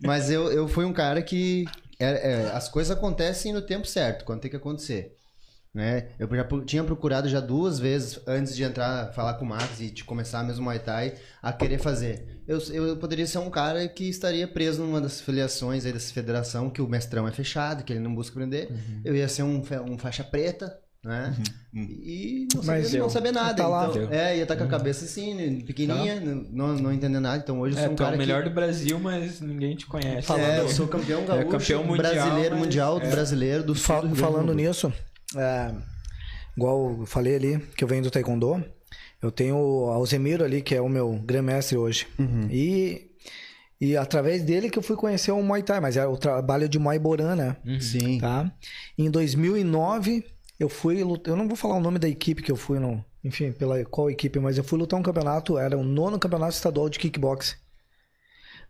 Mas 0.00 0.30
eu, 0.30 0.50
eu 0.52 0.68
fui 0.68 0.84
um 0.84 0.92
cara 0.92 1.22
que. 1.22 1.64
é- 1.98 2.32
é, 2.32 2.50
as 2.52 2.68
coisas 2.68 2.96
acontecem 2.96 3.52
no 3.52 3.62
tempo 3.62 3.86
certo, 3.86 4.24
quando 4.24 4.40
tem 4.40 4.50
que 4.50 4.56
acontecer. 4.56 5.16
Né? 5.76 6.08
Eu 6.18 6.26
já 6.34 6.44
tinha 6.64 6.82
procurado 6.82 7.28
já 7.28 7.38
duas 7.38 7.78
vezes 7.78 8.18
antes 8.26 8.56
de 8.56 8.62
entrar, 8.62 9.12
falar 9.12 9.34
com 9.34 9.44
o 9.44 9.48
Max 9.48 9.78
e 9.78 9.90
de 9.90 10.02
começar 10.04 10.42
mesmo 10.42 10.62
o 10.62 10.64
Muay 10.64 10.78
Thai, 10.78 11.12
a 11.42 11.52
querer 11.52 11.78
fazer. 11.78 12.40
Eu, 12.48 12.58
eu 12.72 12.96
poderia 12.96 13.26
ser 13.26 13.38
um 13.38 13.50
cara 13.50 13.86
que 13.86 14.08
estaria 14.08 14.48
preso 14.48 14.82
numa 14.82 15.00
das 15.02 15.20
filiações 15.20 15.84
aí 15.84 15.92
dessa 15.92 16.12
federação, 16.14 16.70
que 16.70 16.80
o 16.80 16.88
mestrão 16.88 17.28
é 17.28 17.30
fechado, 17.30 17.84
que 17.84 17.92
ele 17.92 18.00
não 18.00 18.14
busca 18.14 18.34
aprender. 18.34 18.70
Eu 19.04 19.14
ia 19.14 19.28
ser 19.28 19.42
um, 19.42 19.62
um 19.88 19.98
faixa 19.98 20.24
preta, 20.24 20.78
né? 21.04 21.36
E 21.74 22.48
não 22.54 22.62
Mas 22.64 22.86
sabia, 22.86 23.00
não 23.00 23.10
sabia 23.10 23.32
nada. 23.32 23.54
Tá 23.54 23.68
lá. 23.68 23.88
então, 23.90 24.08
é, 24.10 24.36
ia 24.38 24.42
estar 24.44 24.56
com 24.56 24.64
a 24.64 24.68
cabeça 24.68 25.04
assim, 25.04 25.34
né, 25.34 25.62
pequenininha, 25.64 26.20
não, 26.50 26.74
não 26.74 26.92
entendendo 26.92 27.22
nada. 27.22 27.42
Então 27.42 27.60
hoje 27.60 27.76
eu 27.76 27.80
É, 27.80 27.84
sou 27.84 27.92
um 27.92 27.96
tu 27.96 28.02
é 28.02 28.06
cara 28.06 28.16
o 28.16 28.18
que- 28.18 28.26
melhor 28.26 28.44
do 28.44 28.50
Brasil, 28.50 28.98
mas 28.98 29.40
ninguém 29.42 29.76
te 29.76 29.86
conhece. 29.86 30.32
é, 30.32 30.60
eu 30.60 30.68
sou 30.68 30.88
campeão 30.88 31.24
gaúcho, 31.26 31.48
campeão 31.48 31.84
mundial, 31.84 32.12
brasileiro, 32.14 32.54
mas- 32.56 32.64
mundial, 32.64 32.98
é. 33.00 33.10
brasileiro 33.10 33.62
do 33.62 33.74
sul 33.74 33.84
Fa- 33.84 34.00
do 34.00 34.06
Rio 34.06 34.16
Grande 34.16 34.26
do 34.30 34.32
falando 34.32 34.54
nisso, 34.54 34.92
é, 35.34 35.74
igual 36.56 36.98
eu 37.00 37.06
falei 37.06 37.34
ali, 37.34 37.58
que 37.76 37.82
eu 37.82 37.88
venho 37.88 38.02
do 38.02 38.10
Taekwondo, 38.10 38.64
eu 39.22 39.30
tenho 39.30 39.56
o 39.56 39.90
Alzemiro 39.90 40.44
ali, 40.44 40.62
que 40.62 40.74
é 40.74 40.80
o 40.80 40.88
meu 40.88 41.18
grã-mestre 41.24 41.76
hoje. 41.76 42.06
Uhum. 42.18 42.48
E, 42.50 43.10
e 43.80 43.96
através 43.96 44.42
dele 44.42 44.70
que 44.70 44.78
eu 44.78 44.82
fui 44.82 44.96
conhecer 44.96 45.32
o 45.32 45.42
Muay 45.42 45.62
Thai, 45.62 45.80
mas 45.80 45.96
era 45.96 46.08
o 46.08 46.16
trabalho 46.16 46.68
de 46.68 46.78
Muay 46.78 46.98
Boran, 46.98 47.34
né? 47.34 47.56
Sim. 47.80 48.18
Tá? 48.18 48.52
Em 48.96 49.10
2009, 49.10 50.24
eu 50.60 50.68
fui 50.68 51.02
lutar, 51.02 51.32
eu 51.32 51.36
não 51.36 51.48
vou 51.48 51.56
falar 51.56 51.76
o 51.76 51.80
nome 51.80 51.98
da 51.98 52.08
equipe 52.08 52.42
que 52.42 52.52
eu 52.52 52.56
fui, 52.56 52.78
não, 52.78 53.04
enfim, 53.24 53.52
pela 53.52 53.84
qual 53.84 54.10
equipe, 54.10 54.38
mas 54.38 54.56
eu 54.56 54.64
fui 54.64 54.78
lutar 54.78 54.98
um 54.98 55.02
campeonato, 55.02 55.58
era 55.58 55.76
o 55.76 55.82
nono 55.82 56.18
campeonato 56.18 56.54
estadual 56.54 56.88
de 56.88 56.98
kickboxing 56.98 57.56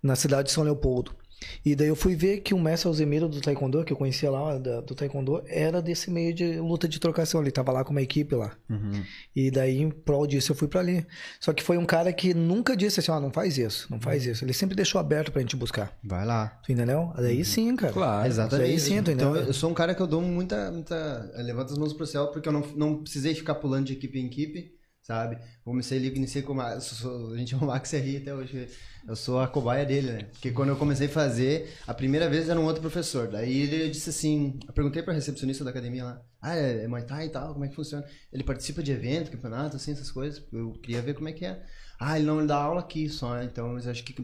na 0.03 0.17
cidade 0.17 0.49
de 0.49 0.53
São 0.53 0.65
Leopoldo. 0.65 1.15
E 1.65 1.75
daí 1.77 1.89
eu 1.89 1.97
fui 1.97 2.15
ver 2.17 2.41
que 2.41 2.55
o 2.55 2.59
mestre 2.59 2.89
Alzemiro 2.89 3.29
do 3.29 3.41
Taekwondo, 3.41 3.85
que 3.85 3.93
eu 3.93 3.97
conhecia 3.97 4.31
lá 4.31 4.57
da- 4.59 4.81
do 4.81 4.95
Taekwondo, 4.95 5.43
era 5.47 5.83
desse 5.83 6.11
meio 6.11 6.33
de 6.33 6.59
luta 6.59 6.89
de 6.89 6.99
trocação. 6.99 7.41
Ele 7.43 7.51
tava 7.51 7.73
lá 7.73 7.85
com 7.85 7.91
uma 7.91 8.01
equipe 8.01 8.35
lá. 8.35 8.57
Uhum. 8.71 9.03
E 9.35 9.51
daí, 9.51 9.79
em 9.81 9.91
prol 9.91 10.27
disso, 10.27 10.53
eu 10.53 10.57
fui 10.57 10.67
pra 10.67 10.81
ali. 10.81 11.07
Só 11.41 11.53
que 11.53 11.63
foi 11.63 11.77
um 11.77 11.85
cara 11.85 12.13
que 12.13 12.33
nunca 12.33 12.75
disse 12.77 13.01
assim, 13.01 13.11
ó, 13.11 13.21
não 13.21 13.31
faz 13.31 13.59
isso, 13.59 13.87
não 13.91 14.01
faz 14.01 14.25
isso. 14.25 14.45
Ele 14.45 14.53
sempre 14.55 14.75
deixou 14.75 14.99
aberto 15.01 15.31
pra 15.31 15.41
gente 15.43 15.57
buscar. 15.57 15.97
Vai 16.03 16.25
lá. 16.25 16.59
Tu 16.65 16.73
entendeu? 16.73 17.13
Daí 17.17 17.45
sim, 17.45 17.77
cara. 17.77 17.93
Claro. 17.93 18.27
Exatamente. 18.29 18.69
Daí 18.69 18.79
sim, 18.81 19.03
tu 19.03 19.11
então 19.11 19.31
entendeu? 19.31 19.49
eu 19.49 19.53
sou 19.55 19.71
um 19.71 19.75
cara 19.75 19.95
que 19.95 20.01
eu 20.01 20.07
dou 20.07 20.23
muita. 20.23 20.71
muita 20.73 21.31
eu 21.37 21.45
levanto 21.45 21.73
as 21.73 21.79
mãos 21.79 21.93
pro 21.93 22.07
céu 22.07 22.29
porque 22.29 22.49
eu 22.49 22.53
não, 22.53 22.63
não 22.77 23.03
precisei 23.03 23.35
ficar 23.35 23.57
pulando 23.57 23.87
de 23.87 23.93
equipe 23.93 24.19
em 24.19 24.27
equipe, 24.27 24.71
sabe? 25.03 25.37
Comecei 25.65 25.99
ali, 25.99 26.09
iniciei 26.15 26.43
com 26.43 26.53
o 26.53 26.57
Max. 26.57 26.85
sou- 26.85 27.33
A 27.35 27.37
gente 27.37 27.55
é 27.55 27.57
o 27.59 27.65
Max 27.67 27.93
RI 27.93 28.17
até 28.19 28.35
hoje. 28.35 28.69
Eu 29.07 29.15
sou 29.15 29.41
a 29.41 29.47
cobaia 29.47 29.87
dele, 29.87 30.11
né? 30.11 30.23
Porque 30.33 30.51
quando 30.51 30.71
eu 30.71 30.77
comecei 30.77 31.07
a 31.07 31.11
fazer, 31.11 31.73
a 31.87 31.95
primeira 31.95 32.29
vez 32.29 32.49
era 32.49 32.59
um 32.59 32.65
outro 32.65 32.81
professor. 32.81 33.29
Daí 33.29 33.63
ele 33.63 33.89
disse 33.89 34.11
assim: 34.11 34.59
eu 34.67 34.73
perguntei 34.73 35.01
pra 35.01 35.15
recepcionista 35.15 35.63
da 35.63 35.71
academia 35.71 36.05
lá: 36.05 36.23
ah, 36.43 36.57
é, 36.57 36.83
é 36.83 36.89
Muay 36.89 37.05
Thai 37.05 37.27
e 37.27 37.29
tal, 37.29 37.53
como 37.53 37.65
é 37.65 37.69
que 37.69 37.77
funciona? 37.77 38.05
Ele 38.33 38.43
participa 38.43 38.83
de 38.83 38.91
evento, 38.91 39.31
campeonato, 39.31 39.77
assim, 39.77 39.93
essas 39.93 40.11
coisas. 40.11 40.45
Eu 40.53 40.73
queria 40.83 41.01
ver 41.03 41.15
como 41.15 41.29
é 41.29 41.33
que 41.33 41.45
é. 41.45 41.63
Ah, 41.99 42.19
ele 42.19 42.27
não 42.27 42.45
dá 42.47 42.57
aula 42.57 42.81
aqui 42.81 43.09
só, 43.09 43.37
né? 43.37 43.45
então 43.45 43.73
mas 43.73 43.87
acho 43.87 44.05
que 44.05 44.15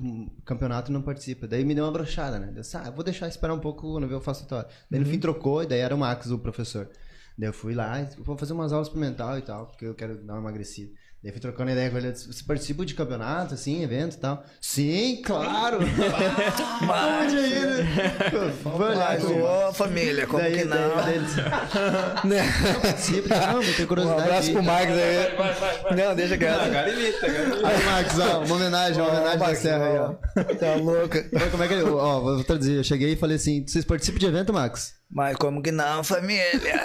campeonato 0.45 0.93
não 0.93 1.01
participa. 1.01 1.47
Daí 1.47 1.64
me 1.64 1.74
deu 1.74 1.85
uma 1.85 1.93
brochada, 1.93 2.39
né? 2.39 2.49
Eu 2.49 2.61
disse, 2.61 2.76
ah, 2.76 2.91
vou 2.91 3.05
deixar 3.05 3.28
esperar 3.28 3.55
um 3.55 3.61
pouco 3.61 3.93
quando 3.93 4.11
eu 4.11 4.20
faço 4.20 4.45
a 4.45 4.47
tua. 4.47 4.68
Daí 4.91 5.01
no 5.01 5.07
fim 5.07 5.18
trocou, 5.18 5.62
e 5.62 5.66
daí 5.66 5.78
era 5.78 5.95
o 5.95 5.99
Max, 5.99 6.26
o 6.30 6.39
professor. 6.39 6.91
Daí 7.39 7.49
eu 7.49 7.53
fui 7.53 7.74
lá, 7.74 8.03
vou 8.18 8.37
fazer 8.37 8.53
umas 8.53 8.72
aulas 8.72 8.89
experimental 8.89 9.39
e 9.39 9.43
tal, 9.43 9.66
porque 9.66 9.87
eu 9.87 9.95
quero 9.95 10.22
dar 10.22 10.35
uma 10.35 10.43
emagrecida. 10.43 10.93
Daí 11.22 11.30
fui 11.30 11.40
trocando 11.40 11.70
ideia 11.70 11.88
com 11.88 11.98
ele, 11.98 12.10
você 12.12 12.42
participa 12.44 12.84
de 12.84 12.94
campeonato, 12.94 13.54
assim, 13.54 13.84
evento 13.84 14.14
e 14.14 14.18
tal? 14.18 14.42
Sim, 14.60 15.22
claro! 15.24 15.78
Onde 17.22 17.36
ainda? 17.38 18.52
Com 18.64 18.82
ele. 18.82 19.42
Ô, 19.42 19.72
família, 19.72 20.26
como 20.26 20.42
Daí, 20.42 20.52
que 20.58 20.64
daí, 20.64 20.80
não? 20.80 20.96
daí 20.96 21.18
disse, 21.20 21.36
Né? 22.26 22.42
participa, 22.82 23.36
não, 23.46 23.62
vou 23.62 23.72
ter 23.74 23.84
Um 23.84 23.86
curiosidade. 23.86 24.22
abraço 24.22 24.48
aí. 24.48 24.54
pro 24.54 24.62
Max 24.64 24.90
aí. 24.90 25.96
Não, 25.96 26.14
deixa 26.16 26.36
quieto. 26.36 26.60
Agora 26.60 26.90
imita. 26.92 27.26
Aí, 27.26 27.84
Max, 27.84 28.18
ó, 28.18 28.38
uma 28.44 28.54
homenagem, 28.56 29.00
uma 29.00 29.10
homenagem 29.12 29.38
da 29.38 29.54
Serra 29.54 29.84
aí, 29.86 29.98
ó. 29.98 30.14
Tá 30.56 30.74
louca. 30.74 31.22
Como 31.52 31.62
é 31.62 31.68
que 31.68 31.74
ele. 31.74 31.84
Ó, 31.84 32.20
vou 32.20 32.42
traduzir. 32.42 32.78
Eu 32.78 32.84
cheguei 32.84 33.12
e 33.12 33.16
falei 33.16 33.36
assim: 33.36 33.64
vocês 33.64 33.84
participam 33.84 34.18
de 34.18 34.26
evento, 34.26 34.52
Max? 34.52 34.94
Mas 35.14 35.36
como 35.36 35.60
que 35.62 35.70
não, 35.70 36.02
família? 36.02 36.82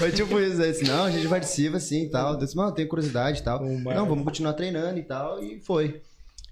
Mas 0.00 0.14
tipo 0.14 0.38
isso, 0.40 0.60
aí, 0.62 0.70
assim, 0.70 0.84
não, 0.84 1.04
a 1.04 1.10
gente 1.10 1.28
participa 1.28 1.78
sim 1.80 2.04
e 2.04 2.08
tal. 2.10 2.32
Eu 2.34 2.38
disse, 2.38 2.56
não, 2.56 2.64
eu 2.66 2.72
tenho 2.72 2.88
curiosidade 2.88 3.40
e 3.40 3.42
tal. 3.42 3.64
Não, 3.64 4.06
vamos 4.06 4.24
continuar 4.24 4.52
treinando 4.54 4.98
e 4.98 5.02
tal. 5.02 5.42
E 5.42 5.60
foi. 5.60 6.00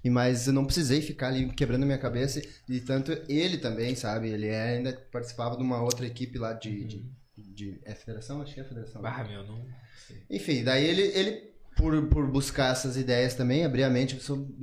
E, 0.03 0.09
mas 0.09 0.45
eu 0.47 0.53
não 0.53 0.65
precisei 0.65 1.01
ficar 1.01 1.27
ali 1.29 1.47
quebrando 1.49 1.85
minha 1.85 1.97
cabeça. 1.97 2.41
E 2.69 2.79
tanto 2.79 3.11
ele 3.27 3.57
também, 3.57 3.95
sabe? 3.95 4.29
Ele 4.29 4.47
é- 4.47 4.75
ainda 4.75 4.93
participava 5.11 5.57
de 5.57 5.63
uma 5.63 5.81
outra 5.81 6.05
equipe 6.05 6.37
lá 6.37 6.53
de. 6.53 6.83
de, 6.85 7.05
de- 7.37 7.79
é 7.83 7.93
federação? 7.95 8.41
Acho 8.41 8.53
que 8.53 8.59
é 8.59 8.63
federação. 8.63 9.01
Ah, 9.03 9.23
meu, 9.23 9.43
não. 9.43 9.65
Enfim, 10.29 10.63
daí 10.63 10.85
ele, 10.85 11.01
ele 11.01 11.55
por, 11.75 12.05
por 12.07 12.27
buscar 12.27 12.71
essas 12.71 12.95
ideias 12.95 13.33
também, 13.33 13.65
abrir 13.65 13.83
a 13.83 13.89
mente, 13.89 14.15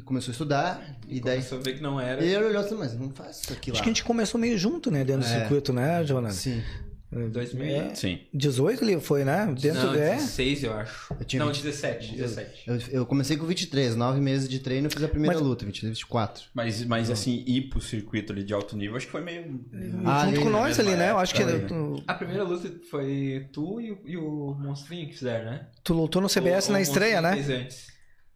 começou, 0.04 0.30
a 0.30 0.32
estudar. 0.32 0.96
E 1.08 1.20
daí. 1.20 1.38
Começou 1.38 1.58
a 1.58 1.62
ver 1.62 1.74
que 1.74 1.82
não 1.82 2.00
era. 2.00 2.24
E 2.24 2.28
ele 2.32 2.44
olhou 2.44 2.60
assim, 2.62 2.76
mas 2.76 2.94
não 2.94 3.10
faz 3.10 3.40
isso 3.42 3.52
aqui 3.52 3.70
lá. 3.70 3.74
Acho 3.74 3.82
que 3.82 3.88
a 3.90 3.92
gente 3.92 4.04
começou 4.04 4.40
meio 4.40 4.56
junto, 4.56 4.92
né? 4.92 5.04
Dentro 5.04 5.22
do 5.22 5.32
É. 5.34 5.40
circuito, 5.40 5.72
né, 5.72 6.04
Jonas? 6.04 6.34
Sim. 6.36 6.62
2000 7.30 7.64
É. 7.66 7.94
Sim. 7.94 8.20
18 8.32 8.82
ali 8.84 9.00
foi, 9.00 9.24
né? 9.24 9.46
Dentro 9.60 9.82
não, 9.88 9.94
é. 9.94 10.14
16, 10.16 10.64
eu 10.64 10.72
acho. 10.74 11.14
Eu 11.18 11.24
tinha 11.24 11.40
não, 11.44 11.52
20. 11.52 11.62
17, 11.62 12.16
17. 12.16 12.62
Eu, 12.66 12.78
eu 13.00 13.06
comecei 13.06 13.36
com 13.36 13.44
23, 13.46 13.94
9 13.96 14.20
meses 14.20 14.48
de 14.48 14.58
treino, 14.58 14.86
eu 14.86 14.90
fiz 14.90 15.02
a 15.02 15.08
primeira 15.08 15.36
Mas- 15.36 15.46
luta, 15.46 15.64
23, 15.66 15.90
24. 15.98 16.44
Mas, 16.54 16.84
mas 16.84 17.10
assim, 17.10 17.44
ir 17.46 17.68
pro 17.68 17.80
circuito 17.80 18.32
ali 18.32 18.42
de 18.44 18.54
alto 18.54 18.76
nível, 18.76 18.96
acho 18.96 19.06
que 19.06 19.12
foi 19.12 19.20
meio. 19.22 19.60
Ah, 20.04 20.24
junto 20.24 20.36
ali, 20.36 20.38
com 20.44 20.50
nós 20.50 20.80
ali, 20.80 20.94
né? 20.96 21.10
Eu 21.10 21.18
acho 21.18 21.34
que 21.34 21.44
tu, 21.44 22.02
A 22.06 22.14
primeira 22.14 22.44
luta 22.44 22.72
foi 22.90 23.46
tu 23.52 23.80
e 23.80 23.92
o, 23.92 23.98
e 24.06 24.16
o 24.16 24.54
Monstrinho 24.58 25.06
que 25.08 25.14
fizeram, 25.14 25.50
né? 25.50 25.66
tu 25.84 25.92
lutou 25.94 26.22
no 26.22 26.28
CBS 26.28 26.68
O- 26.68 26.72
na 26.72 26.78
o 26.78 26.82
estreia, 26.82 27.20
né? 27.20 27.32
antes. 27.32 27.92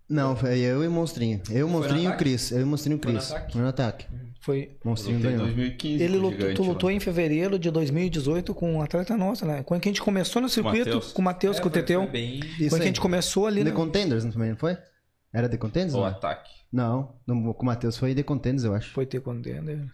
Não, 0.09 0.37
foi 0.37 0.61
eu 0.61 0.85
e 0.85 0.87
o 0.87 0.91
Monstrinho. 0.91 1.41
Eu, 1.51 1.67
o 1.67 1.71
Monstrinho 1.71 2.11
e 2.11 2.15
o? 2.15 2.17
Cris. 2.17 2.53
Eu 2.53 2.61
e 2.61 2.63
o 2.63 2.67
Monstrinho 2.67 2.97
e 2.97 2.99
o 2.99 3.03
Foi 3.03 3.13
no 3.13 3.19
Cris. 3.19 3.31
ataque? 3.33 3.53
Foi 3.53 3.63
no 3.63 3.69
ataque. 3.69 4.07
Foi. 4.47 4.77
Monstrinho 4.85 5.19
ganhou. 5.19 5.41
2015. 5.41 6.03
Ele 6.05 6.17
lutou, 6.17 6.31
gigante 6.39 6.55
tu 6.55 6.63
lutou 6.63 6.89
em 6.89 7.01
fevereiro 7.01 7.59
de 7.59 7.69
2018 7.69 8.55
com 8.55 8.75
um 8.75 8.81
atleta 8.81 9.17
nosso, 9.17 9.45
né? 9.45 9.65
Quando 9.65 9.81
que 9.81 9.89
a 9.89 9.91
gente 9.93 10.01
começou 10.01 10.41
no 10.41 10.49
circuito, 10.49 11.01
com 11.13 11.21
o 11.21 11.25
Matheus, 11.25 11.59
É, 11.59 11.61
com 11.61 11.67
o 11.67 11.71
Teteu. 11.71 12.03
foi 12.03 12.11
bem... 12.13 12.41
Quando 12.69 12.77
que 12.77 12.83
a 12.83 12.87
gente 12.87 13.01
começou 13.01 13.49
ali, 13.49 13.65
The 13.65 13.71
né? 13.71 13.77
Contenders 13.77 14.25
também, 14.25 14.51
não 14.51 14.57
foi? 14.57 14.79
Era 15.35 15.49
The 15.49 15.57
Contenders? 15.57 15.95
O 15.95 15.99
não? 15.99 16.05
ataque. 16.07 16.49
Não, 16.73 17.17
no- 17.27 17.53
com 17.55 17.63
o 17.65 17.67
Matheus 17.67 17.97
foi 17.97 18.15
The 18.15 18.23
Contenders, 18.23 18.63
eu 18.63 18.73
acho. 18.73 18.93
Foi 18.93 19.05
ter 19.05 19.21
contender. 19.21 19.85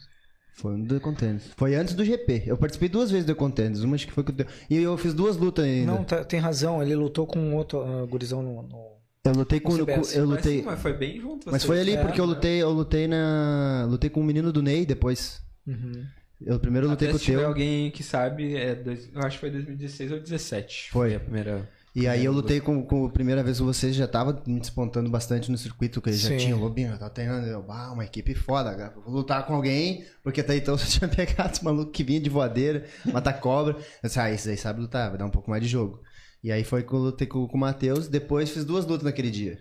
Foi 0.55 0.77
no 0.77 0.87
The 0.87 1.01
Contenders. 1.01 1.51
Foi 1.57 1.75
antes 1.75 1.95
do 1.95 2.05
GP. 2.05 2.43
Eu 2.47 2.59
participei 2.59 2.91
duas 2.91 3.11
vezes 3.11 3.25
do 3.25 3.33
The 3.33 3.39
Contenders. 3.39 3.83
Uma 3.85 3.95
acho 3.95 4.07
que 4.07 4.13
foi 4.13 4.23
com 4.23 4.33
o 4.33 4.35
The... 4.35 4.47
E 4.69 4.77
eu 4.77 4.99
fiz 4.99 5.15
duas 5.15 5.39
lutas 5.39 5.65
ainda. 5.65 5.91
Não, 5.93 6.05
tá- 6.05 6.25
tem 6.25 6.39
razão. 6.39 6.83
Ele 6.83 6.95
lutou 6.95 7.27
com 7.27 7.55
outro 7.55 7.81
ah, 7.83 8.05
gurizão 8.05 8.43
no, 8.43 8.63
no- 8.63 8.93
Eu 9.25 9.33
lutei 9.35 9.61
com... 9.61 9.77
CBS. 9.77 10.17
eu 10.17 10.27
Mas, 10.27 10.37
lutei... 10.37 10.59
sim, 10.59 10.65
mas 10.65 10.81
foi 10.81 10.93
bem 10.95 11.21
junto. 11.21 11.49
Mas 11.51 11.63
foi 11.65 11.81
ali, 11.81 11.93
É, 11.93 12.03
porque 12.03 12.21
eu 12.21 12.25
lutei, 12.25 12.61
eu 12.63 12.71
lutei 12.71 13.07
na. 13.07 13.87
Lutei 13.89 14.11
com 14.11 14.21
o 14.21 14.25
menino 14.25 14.53
do 14.53 14.61
Ney 14.61 14.85
depois. 14.85 15.41
Uhum. 15.65 16.05
Eu 16.45 16.59
primeiro 16.59 16.89
lutei 16.89 17.07
Até 17.07 17.13
com 17.13 17.23
o 17.23 17.25
se 17.25 17.31
teu. 17.31 17.47
alguém 17.47 17.89
que 17.93 18.03
sabe, 18.03 18.57
é 18.57 18.75
dois- 18.75 19.09
eu 19.15 19.21
acho 19.23 19.37
que 19.37 19.41
foi 19.41 19.51
2016 19.53 20.11
ou 20.11 20.17
2017. 20.19 20.89
Foi. 20.91 21.15
a 21.15 21.21
primeira. 21.21 21.69
E 21.95 22.09
aí 22.09 22.25
eu 22.25 22.33
lutei 22.33 22.59
com, 22.59 22.83
com 22.85 23.05
a 23.07 23.11
primeira 23.11 23.45
vez 23.45 23.61
com 23.61 23.67
vocês, 23.67 23.95
já 23.95 24.09
tava 24.09 24.43
me 24.47 24.59
despontando 24.59 25.09
bastante 25.11 25.53
no 25.53 25.59
circuito, 25.59 26.01
que 26.01 26.11
já 26.13 26.31
Sim. 26.31 26.39
tinha 26.39 26.57
o 26.57 26.59
Lobinho, 26.59 26.91
já 26.91 26.97
tava 26.99 27.11
treinando. 27.11 27.47
Eu, 27.47 27.65
ah, 27.71 27.93
uma 27.93 28.05
equipe 28.05 28.35
foda, 28.35 28.75
cara. 28.75 28.93
Vou 29.05 29.15
lutar 29.15 29.47
com 29.47 29.55
alguém, 29.55 30.05
porque 30.25 30.41
até 30.41 30.57
então 30.57 30.75
eu 30.75 30.79
só 30.79 30.87
tinha 30.87 31.07
pegado 31.09 31.53
esse 31.53 31.63
maluco 31.65 31.93
que 31.93 32.03
vinha 32.03 32.19
de 32.19 32.31
voadeira, 32.31 32.87
matar 33.05 33.35
cobra. 33.35 33.75
Eu 33.77 34.09
disse, 34.09 34.19
ah, 34.19 34.31
esse 34.33 34.51
aí 34.51 34.57
sabe 34.57 34.81
lutar, 34.81 35.11
vai 35.11 35.19
dar 35.19 35.27
um 35.27 35.31
pouco 35.31 35.49
mais 35.49 35.63
de 35.63 35.69
jogo. 35.69 36.01
E 36.43 36.51
aí 36.51 36.65
foi 36.65 36.83
que 36.83 36.93
eu 36.93 36.99
lutei 36.99 37.27
com, 37.27 37.47
com 37.47 37.57
o 37.57 37.61
Matheus, 37.61 38.09
depois 38.09 38.51
fiz 38.51 38.65
duas 38.65 38.85
lutas 38.85 39.05
naquele 39.05 39.31
dia. 39.31 39.61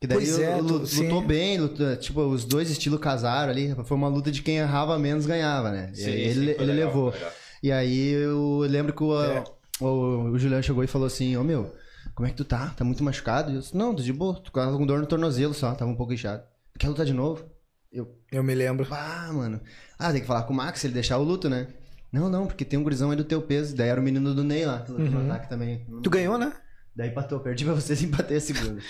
Que 0.00 0.06
daí 0.06 0.18
Pois 0.18 0.38
eu- 0.38 0.44
é, 0.44 0.60
lutou 0.60 1.22
bem, 1.22 1.58
lutou- 1.58 1.96
tipo, 1.96 2.20
os 2.22 2.44
dois 2.44 2.68
estilos 2.70 3.00
casaram 3.00 3.50
ali. 3.50 3.74
Foi 3.84 3.96
uma 3.96 4.08
luta 4.08 4.30
de 4.30 4.42
quem 4.42 4.56
errava 4.58 4.98
menos 4.98 5.24
ganhava, 5.24 5.70
né? 5.70 5.90
Sim, 5.94 6.04
aí 6.06 6.34
sim, 6.34 6.40
ele, 6.40 6.50
ele 6.50 6.64
legal, 6.64 6.86
levou. 6.86 7.10
legal. 7.10 7.32
E 7.62 7.72
aí 7.72 8.10
eu 8.10 8.58
lembro 8.68 8.92
que 8.92 9.02
o, 9.02 9.22
É. 9.22 9.44
o, 9.80 9.86
o 10.32 10.38
Juliano 10.38 10.62
chegou 10.62 10.84
e 10.84 10.86
falou 10.86 11.06
assim, 11.06 11.36
ô 11.36 11.42
meu, 11.44 11.72
como 12.14 12.26
é 12.26 12.30
que 12.30 12.36
tu 12.36 12.44
tá? 12.44 12.70
Tá 12.76 12.84
muito 12.84 13.02
machucado? 13.02 13.50
E 13.50 13.54
eu 13.54 13.60
disse, 13.60 13.76
não, 13.76 13.94
tô 13.94 14.02
de 14.02 14.12
boa, 14.12 14.34
tô 14.34 14.50
com 14.50 14.86
dor 14.86 15.00
no 15.00 15.06
tornozelo 15.06 15.54
só, 15.54 15.74
tava 15.74 15.90
um 15.90 15.96
pouco 15.96 16.12
inchado. 16.12 16.42
Quer 16.78 16.88
lutar 16.88 17.06
de 17.06 17.14
novo? 17.14 17.44
Eu, 17.90 18.14
Eu 18.30 18.42
me 18.42 18.54
lembro. 18.54 18.86
ah, 18.90 19.30
mano. 19.32 19.60
Ah, 19.98 20.12
tem 20.12 20.20
que 20.20 20.26
falar 20.26 20.42
com 20.42 20.52
o 20.52 20.56
Max, 20.56 20.84
ele 20.84 20.92
deixar 20.92 21.16
o 21.18 21.22
luto, 21.24 21.48
né? 21.48 21.68
Não, 22.18 22.28
não, 22.28 22.46
porque 22.46 22.64
tem 22.64 22.78
um 22.78 22.82
gurizão 22.82 23.10
aí 23.10 23.16
do 23.16 23.24
teu 23.24 23.42
peso. 23.42 23.76
Daí 23.76 23.88
era 23.88 24.00
o 24.00 24.04
menino 24.04 24.34
do 24.34 24.42
Ney 24.42 24.64
lá, 24.64 24.80
que 24.80 24.90
lutou 24.92 25.06
no 25.10 25.30
ataque 25.30 25.48
também. 25.48 25.86
Tu 26.02 26.10
ganhou, 26.10 26.38
né? 26.38 26.52
Daí 26.94 27.10
empatou, 27.10 27.40
perdi 27.40 27.64
pra 27.64 27.74
vocês 27.74 28.00
e 28.02 28.06
empatei 28.06 28.38
a 28.38 28.40
segunda. 28.40 28.80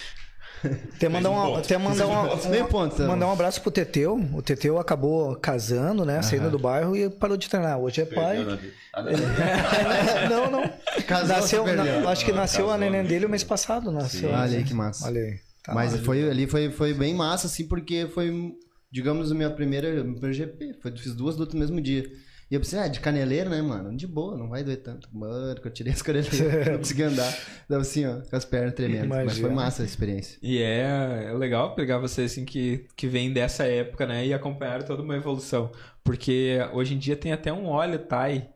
Até 0.95 1.09
mandar 1.09 1.31
um 1.31 1.35
uma, 1.35 1.59
até 1.59 1.77
mandar 1.77 2.07
uma, 2.07 2.49
Meio 2.49 2.67
ponto, 2.67 2.97
tá? 2.97 3.07
mandar 3.07 3.27
um 3.27 3.33
abraço 3.33 3.61
pro 3.61 3.71
Teteu. 3.71 4.17
O 4.33 4.41
Teteu 4.41 4.79
acabou 4.79 5.37
casando, 5.37 6.05
né? 6.05 6.23
Saindo 6.23 6.51
do 6.51 6.59
bairro 6.59 6.97
e 6.97 7.11
parou 7.11 7.37
de 7.37 7.49
treinar. 7.49 7.79
Hoje 7.79 8.01
é 8.01 8.07
pai. 8.07 8.43
Né? 8.45 8.59
Ah, 8.95 9.03
não. 9.03 10.51
não, 10.51 10.63
não. 10.63 10.73
Casou, 11.07 11.29
nasceu, 11.37 11.67
na- 11.77 12.11
acho 12.11 12.25
que 12.25 12.33
nasceu 12.33 12.67
a 12.67 12.73
casou, 12.73 12.81
neném 12.81 13.03
né? 13.03 13.09
dele 13.09 13.27
o 13.27 13.29
mês 13.29 13.45
passado. 13.45 13.93
Nasceu. 13.93 14.31
Olha 14.31 14.57
aí 14.59 14.65
que 14.65 14.73
massa. 14.73 15.07
Olha 15.07 15.21
aí. 15.21 15.39
Tá 15.63 15.75
Mas 15.75 15.93
lá. 15.93 15.99
foi, 15.99 16.31
ali 16.31 16.47
foi, 16.47 16.71
foi 16.71 16.95
bem 16.95 17.13
massa, 17.15 17.49
assim, 17.49 17.67
porque 17.67 18.09
foi, 18.15 18.55
digamos, 18.91 19.31
a 19.31 19.35
minha 19.35 19.51
primeira, 19.51 19.93
meu 19.93 20.13
primeiro 20.15 20.33
GP. 20.33 20.79
Foi, 20.81 20.97
fiz 20.97 21.15
duas 21.15 21.37
lutas 21.37 21.55
no 21.55 21.61
mesmo 21.61 21.81
dia. 21.81 22.09
E 22.49 22.55
eu 22.55 22.61
pensei, 22.61 22.79
ah, 22.79 22.87
de 22.87 23.01
caneleiro, 23.01 23.51
né, 23.51 23.61
mano? 23.61 23.97
De 23.97 24.07
boa, 24.07 24.37
não 24.37 24.49
vai 24.49 24.63
doer 24.63 24.77
tanto. 24.77 25.09
Mano, 25.13 25.61
que 25.61 25.67
eu 25.67 25.73
tirei 25.73 25.93
as 25.93 26.01
caneleiras, 26.03 26.69
não 26.69 26.79
consegui 26.79 27.03
andar. 27.03 27.39
Dava 27.69 27.83
assim, 27.83 28.07
ó, 28.07 28.21
com 28.21 28.37
as 28.37 28.45
pernas 28.45 28.75
tremendo. 28.75 29.09
Mas 29.09 29.39
foi 29.39 29.51
massa 29.51 29.83
a 29.83 29.87
experiência. 29.87 30.39
E 30.41 30.63
é, 30.63 31.27
é 31.29 31.33
legal 31.33 31.75
pegar 31.75 31.99
você 31.99 32.23
assim 32.23 32.45
que, 32.45 32.87
que 32.97 33.09
vem 33.09 33.33
dessa 33.33 33.65
época, 33.65 34.07
né? 34.07 34.25
E 34.27 34.33
acompanhar 34.33 34.85
toda 34.85 35.03
uma 35.03 35.17
evolução. 35.17 35.73
Porque 36.05 36.59
hoje 36.73 36.95
em 36.95 36.99
dia 36.99 37.17
tem 37.17 37.33
até 37.33 37.53
um 37.53 37.67
óleo 37.67 37.99
Thai 37.99 38.49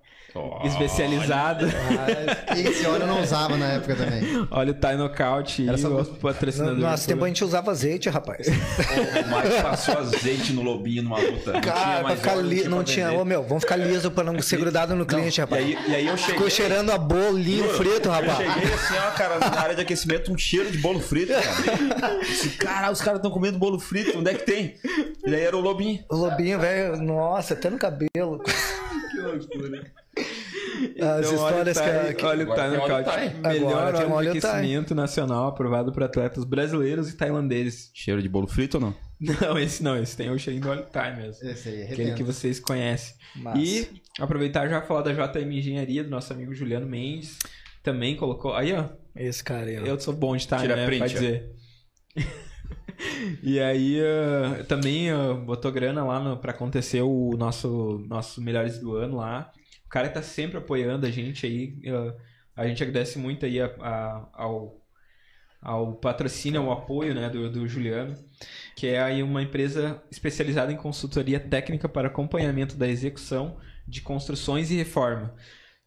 especializado. 0.64 1.66
Ah, 1.66 2.54
esse 2.58 2.86
óleo 2.86 3.02
eu 3.02 3.06
não 3.06 3.22
usava 3.22 3.56
na 3.56 3.66
época 3.72 3.96
também. 3.96 4.46
óleo 4.50 4.74
Thai 4.74 4.96
Nocaute 4.96 5.66
Era 5.68 5.76
e 5.76 5.80
só- 5.80 6.04
patrocinador. 6.04 6.78
nosso 6.78 7.06
tempo 7.06 7.24
a 7.24 7.28
gente 7.28 7.44
usava 7.44 7.70
azeite, 7.70 8.08
rapaz. 8.08 8.46
O 8.48 8.50
Mike 8.50 9.62
passou 9.62 9.98
azeite 9.98 10.52
no 10.52 10.62
lobinho 10.62 11.02
numa 11.02 11.18
luta. 11.18 11.52
Não 11.52 11.60
tinha 11.60 11.72
Cara, 11.74 11.94
pra 11.98 12.02
mais 12.02 12.18
ficar 12.20 12.32
óleo, 12.36 12.42
li... 12.48 12.64
não 12.68 12.78
pra 12.78 12.86
tinha. 12.86 13.12
Ô 13.12 13.24
meu, 13.24 13.42
vamos 13.42 13.64
ficar 13.64 13.76
liso 13.76 14.10
pra 14.10 14.24
não 14.24 14.40
ser 14.40 14.56
grudado 14.58 14.94
no 14.94 15.04
cliente, 15.06 15.38
E 15.38 15.40
rapaz. 15.40 15.64
aí, 15.64 15.78
e 15.88 15.94
aí 15.94 16.06
eu 16.06 16.16
cheguei. 16.16 16.34
Ficou 16.34 16.50
cheirando 16.50 16.90
a 16.90 16.98
bolinho 16.98 17.68
frito, 17.70 18.08
Eu 18.08 18.12
rapaz. 18.12 18.36
cheguei 18.36 18.72
assim, 18.74 18.94
ó, 19.06 19.10
cara, 19.12 19.38
na 19.38 19.60
área 19.60 19.74
de 19.74 19.82
aquecimento, 19.82 20.32
um 20.32 20.38
cheiro 20.38 20.70
de 20.70 20.78
bolo 20.78 21.00
frito, 21.00 21.32
cara. 21.32 22.20
Esse 22.22 22.50
cara, 22.50 22.90
os 22.90 23.00
caras 23.00 23.18
estão 23.18 23.30
comendo 23.30 23.58
bolo 23.58 23.78
frito, 23.78 24.18
onde 24.18 24.30
é 24.30 24.34
que 24.34 24.44
tem? 24.44 24.74
E 25.26 25.30
daí 25.30 25.40
era 25.42 25.56
o 25.56 25.60
lobinho. 25.60 26.04
O 26.08 26.16
lobinho, 26.16 26.58
velho, 26.58 26.96
nossa, 27.02 27.54
até 27.54 27.68
no 27.70 27.78
cabelo. 27.78 28.40
Que 29.10 29.18
loucura. 29.18 29.84
As 31.00 31.30
histórias 31.30 31.78
que 31.78 31.84
a- 31.88 32.14
que- 32.14 32.24
Agora 32.24 32.54
tem 32.70 32.78
óleo 32.78 32.78
Nocaute. 32.78 33.36
Melhor 33.42 33.94
óleo 33.94 33.98
de 34.06 34.12
óleo 34.12 34.30
aquecimento 34.30 34.94
nacional 34.94 35.48
aprovado 35.48 35.92
por 35.92 36.02
atletas 36.02 36.44
brasileiros 36.44 37.08
e 37.10 37.16
tailandeses. 37.16 37.90
Cheiro 37.94 38.22
de 38.22 38.28
bolo 38.28 38.46
frito 38.46 38.76
ou 38.78 38.80
não? 38.80 38.94
Não, 39.20 39.58
esse 39.58 39.82
não. 39.82 39.96
Esse 39.96 40.16
tem 40.16 40.30
o 40.30 40.38
cheirinho 40.38 40.62
do 40.64 40.70
óleo 40.70 40.86
Thai 40.90 41.14
mesmo. 41.16 41.46
Esse 41.46 41.68
aí, 41.68 41.82
Aquele 41.84 42.14
que 42.14 42.22
vocês 42.22 42.58
conhecem. 42.58 43.14
Massa. 43.36 43.58
E 43.58 43.88
aproveitar 44.18 44.66
já 44.68 44.80
falar 44.80 45.02
da 45.02 45.12
JM 45.12 45.52
Engenharia, 45.58 46.02
do 46.02 46.10
nosso 46.10 46.32
amigo 46.32 46.54
Juliano 46.54 46.86
Mendes. 46.86 47.38
Também 47.82 48.16
colocou. 48.16 48.54
Aí, 48.54 48.72
ó. 48.72 48.86
Esse 49.14 49.44
cara 49.44 49.66
aí, 49.66 49.78
ó. 49.78 49.84
Eu 49.84 50.00
sou 50.00 50.14
bom 50.14 50.34
de 50.36 50.46
time, 50.46 50.60
Tira 50.62 50.76
né? 50.76 50.86
print, 50.86 51.08
dizer. 51.08 51.50
e 53.42 53.60
aí, 53.60 54.00
ah, 54.00 54.64
também 54.64 55.10
ah, 55.10 55.34
botou 55.34 55.70
grana 55.72 56.04
lá 56.04 56.18
no, 56.20 56.36
pra 56.36 56.52
acontecer 56.52 57.02
o 57.02 57.30
nosso, 57.38 58.04
nosso 58.08 58.40
Melhores 58.42 58.78
do 58.78 58.96
Ano 58.96 59.16
lá. 59.16 59.50
Cara 59.90 60.08
tá 60.08 60.22
sempre 60.22 60.56
apoiando 60.58 61.04
a 61.06 61.10
gente 61.10 61.44
aí. 61.46 61.74
a 62.56 62.66
gente 62.66 62.82
agradece 62.82 63.18
muito 63.18 63.44
aí 63.46 63.60
a- 63.60 63.74
a- 63.80 64.28
ao, 64.34 64.80
ao 65.60 65.94
patrocínio, 65.94 66.60
ao 66.62 66.72
apoio 66.72 67.14
né, 67.14 67.28
do, 67.28 67.50
do 67.50 67.66
Juliano, 67.68 68.14
que 68.76 68.86
é 68.86 69.00
aí 69.02 69.22
uma 69.22 69.42
empresa 69.42 70.02
especializada 70.10 70.72
em 70.72 70.76
consultoria 70.76 71.38
técnica 71.40 71.88
para 71.88 72.08
acompanhamento 72.08 72.76
da 72.76 72.88
execução 72.88 73.56
de 73.86 74.00
construções 74.00 74.70
e 74.70 74.76
reforma 74.76 75.34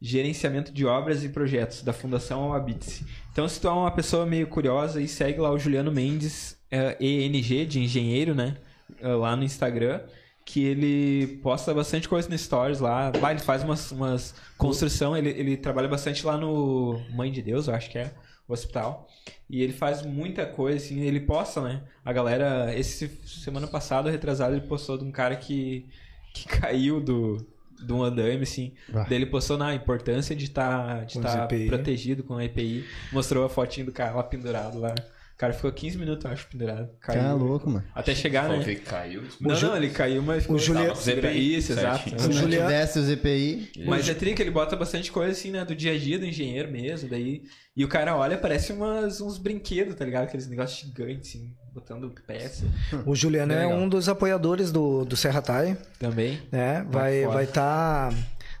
gerenciamento 0.00 0.70
de 0.70 0.84
obras 0.84 1.24
e 1.24 1.30
projetos 1.30 1.82
da 1.82 1.92
Fundação 1.92 2.44
Alabitse. 2.44 3.06
Então, 3.32 3.48
se 3.48 3.58
tu 3.58 3.68
é 3.68 3.70
uma 3.70 3.90
pessoa 3.90 4.26
meio 4.26 4.46
curiosa, 4.46 4.98
aí 4.98 5.08
segue 5.08 5.40
lá 5.40 5.50
o 5.50 5.58
Juliano 5.58 5.90
Mendes, 5.90 6.58
é, 6.70 6.94
ENG, 7.00 7.64
de 7.64 7.80
engenheiro, 7.80 8.34
né? 8.34 8.58
É, 9.00 9.08
Lá 9.08 9.34
no 9.34 9.44
Instagram, 9.44 10.02
que 10.44 10.64
ele 10.64 11.38
posta 11.42 11.72
bastante 11.72 12.08
coisa 12.08 12.28
no 12.28 12.36
Stories 12.36 12.80
lá. 12.80 13.10
Vai, 13.10 13.32
ele 13.32 13.40
faz 13.40 13.62
umas, 13.62 13.90
umas 13.90 14.34
construção, 14.58 15.16
ele, 15.16 15.30
ele 15.30 15.56
trabalha 15.56 15.88
bastante 15.88 16.24
lá 16.24 16.36
no 16.36 17.00
Mãe 17.10 17.32
de 17.32 17.40
Deus, 17.40 17.66
eu 17.66 17.74
acho 17.74 17.90
que 17.90 17.98
é, 17.98 18.12
o 18.46 18.52
hospital. 18.52 19.08
E 19.48 19.62
ele 19.62 19.72
faz 19.72 20.02
muita 20.02 20.44
coisa, 20.44 20.76
assim, 20.84 21.00
ele 21.00 21.20
posta, 21.20 21.60
né? 21.62 21.82
A 22.04 22.12
galera, 22.12 22.74
esse 22.76 23.08
semana 23.24 23.66
passada, 23.66 24.10
retrasado, 24.10 24.54
ele 24.54 24.66
postou 24.66 24.98
de 24.98 25.04
um 25.04 25.10
cara 25.10 25.36
que, 25.36 25.86
que 26.34 26.46
caiu 26.60 27.00
do, 27.00 27.38
do 27.80 28.02
andame, 28.02 28.42
assim. 28.42 28.74
Ah. 28.92 29.06
Daí 29.08 29.18
ele 29.18 29.26
postou 29.26 29.56
na 29.56 29.74
importância 29.74 30.36
de 30.36 30.44
estar 30.44 31.06
de 31.06 31.14
Com 31.14 31.20
os 31.20 31.32
tá 31.32 31.44
EPI. 31.44 31.66
protegido 31.68 32.22
com 32.22 32.36
a 32.36 32.44
EPI. 32.44 32.84
Mostrou 33.12 33.44
a 33.44 33.48
fotinho 33.48 33.86
do 33.86 33.92
cara 33.92 34.12
lá 34.12 34.22
pendurado 34.22 34.78
lá. 34.78 34.94
O 35.34 35.36
cara 35.36 35.52
ficou 35.52 35.72
15 35.72 35.98
minutos, 35.98 36.24
eu 36.24 36.30
acho, 36.30 36.46
pendurado. 36.46 36.88
Caiu. 37.00 37.20
Tá 37.20 37.32
louco, 37.34 37.68
mano. 37.68 37.84
Até 37.92 38.14
chegar, 38.14 38.48
né? 38.48 38.62
que 38.62 38.76
caiu. 38.76 39.24
Não, 39.40 39.54
Ju- 39.56 39.66
não, 39.66 39.76
ele 39.76 39.90
caiu, 39.90 40.22
mas 40.22 40.42
ficou... 40.44 40.56
Juliano- 40.58 40.86
Tava 40.90 40.94
com 40.96 41.00
os 41.02 41.08
EPI, 41.08 41.56
Isso, 41.56 41.72
exato. 41.72 42.08
Se 42.08 42.14
não 42.14 42.32
Juliano- 42.32 42.66
tivesse 42.66 42.98
os 43.00 43.08
EPI, 43.10 43.72
Mas 43.84 44.08
é 44.08 44.14
trica, 44.14 44.42
ele 44.42 44.52
bota 44.52 44.76
bastante 44.76 45.10
coisa 45.10 45.32
assim, 45.32 45.50
né? 45.50 45.64
Do 45.64 45.74
dia 45.74 45.92
a 45.92 45.98
dia 45.98 46.18
do 46.20 46.24
engenheiro 46.24 46.70
mesmo. 46.70 47.08
Daí... 47.10 47.42
E 47.76 47.84
o 47.84 47.88
cara 47.88 48.16
olha, 48.16 48.38
parece 48.38 48.72
umas, 48.72 49.20
uns 49.20 49.36
brinquedos, 49.36 49.96
tá 49.96 50.04
ligado? 50.04 50.22
Aqueles 50.24 50.48
negócios 50.48 50.78
gigantes, 50.78 51.30
assim, 51.30 51.52
botando 51.74 52.14
peça 52.24 52.64
O 53.04 53.16
Juliano 53.16 53.52
é 53.52 53.64
legal. 53.66 53.76
um 53.76 53.88
dos 53.88 54.08
apoiadores 54.08 54.70
do, 54.70 55.04
do 55.04 55.16
Serra 55.16 55.42
Tai, 55.42 55.76
também. 55.98 56.40
né? 56.52 56.86
Vai 56.88 57.22
foda. 57.22 57.34
vai 57.34 57.44
estar 57.44 58.14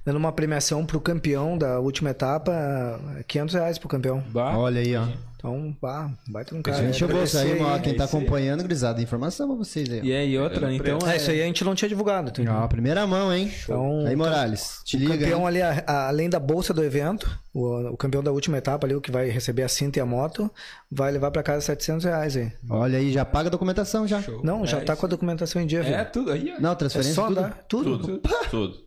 dando 0.04 0.16
uma 0.16 0.32
premiação 0.32 0.84
pro 0.84 1.00
campeão 1.00 1.56
da 1.56 1.78
última 1.80 2.10
etapa, 2.10 3.00
500 3.26 3.54
reais 3.54 3.78
pro 3.78 3.88
campeão. 3.88 4.22
Bah, 4.28 4.56
olha 4.56 4.80
aí, 4.80 4.96
ó. 4.96 5.06
Então, 5.36 5.76
bah, 5.80 6.10
vai 6.30 6.42
ter 6.42 6.54
um 6.54 6.62
cara. 6.62 6.78
A 6.78 6.82
gente 6.90 7.04
bolsa 7.04 7.40
aí, 7.40 7.52
Agradecer 7.52 7.70
ó, 7.74 7.78
quem 7.82 7.92
é 7.92 7.96
tá 7.96 8.04
isso 8.06 8.16
aí. 8.16 8.22
acompanhando, 8.22 8.62
grisada, 8.64 9.02
informação 9.02 9.46
pra 9.46 9.56
vocês 9.56 9.90
aí. 9.90 10.00
ó. 10.00 10.02
E 10.04 10.12
aí, 10.14 10.38
outra, 10.38 10.72
então 10.72 10.98
é... 11.06 11.16
isso 11.18 11.30
aí 11.30 11.42
a 11.42 11.44
gente 11.44 11.62
não 11.62 11.74
tinha 11.74 11.86
divulgado. 11.88 12.30
tá? 12.30 12.64
Ó, 12.64 12.66
primeira 12.66 13.06
mão, 13.06 13.30
hein? 13.30 13.52
Então, 13.62 14.06
aí, 14.06 14.16
Morales, 14.16 14.80
te 14.86 14.96
o 14.96 15.00
liga. 15.00 15.12
campeão 15.18 15.40
hein? 15.40 15.46
ali, 15.48 15.60
a- 15.62 15.84
a- 15.86 16.08
além 16.08 16.30
da 16.30 16.40
bolsa 16.40 16.72
do 16.72 16.82
evento, 16.82 17.30
o, 17.52 17.90
o 17.92 17.96
campeão 17.98 18.22
da 18.22 18.32
última 18.32 18.56
etapa 18.56 18.86
ali, 18.86 18.94
o 18.94 19.02
que 19.02 19.10
vai 19.10 19.28
receber 19.28 19.64
a 19.64 19.68
cinta 19.68 19.98
e 19.98 20.02
a 20.02 20.06
moto, 20.06 20.50
vai 20.90 21.12
levar 21.12 21.30
pra 21.30 21.42
casa 21.42 21.60
700 21.60 22.04
reais 22.06 22.36
aí. 22.38 22.50
Olha 22.70 22.98
aí, 22.98 23.12
já 23.12 23.22
paga 23.26 23.48
a 23.48 23.52
documentação 23.52 24.08
já. 24.08 24.22
Show. 24.22 24.40
Não, 24.42 24.64
já 24.66 24.78
É 24.78 24.80
tá 24.80 24.94
isso. 24.94 25.00
com 25.00 25.06
a 25.06 25.10
documentação 25.10 25.60
em 25.60 25.66
dia, 25.66 25.80
É, 25.80 25.82
velho. 25.82 26.10
tudo 26.10 26.32
aí, 26.32 26.54
ó. 26.56 26.60
Não, 26.62 26.72
É 26.72 26.74
transferência 26.74 27.14
só 27.14 27.26
tudo. 27.26 27.34
dar 27.42 27.50
tudo. 27.68 27.98
Tudo, 27.98 28.20
tudo. 28.50 28.84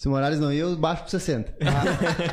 Se 0.00 0.08
o 0.08 0.12
Morales 0.12 0.40
não 0.40 0.50
ir, 0.50 0.60
eu 0.60 0.74
baixo 0.76 1.02
pro 1.02 1.10
60. 1.10 1.56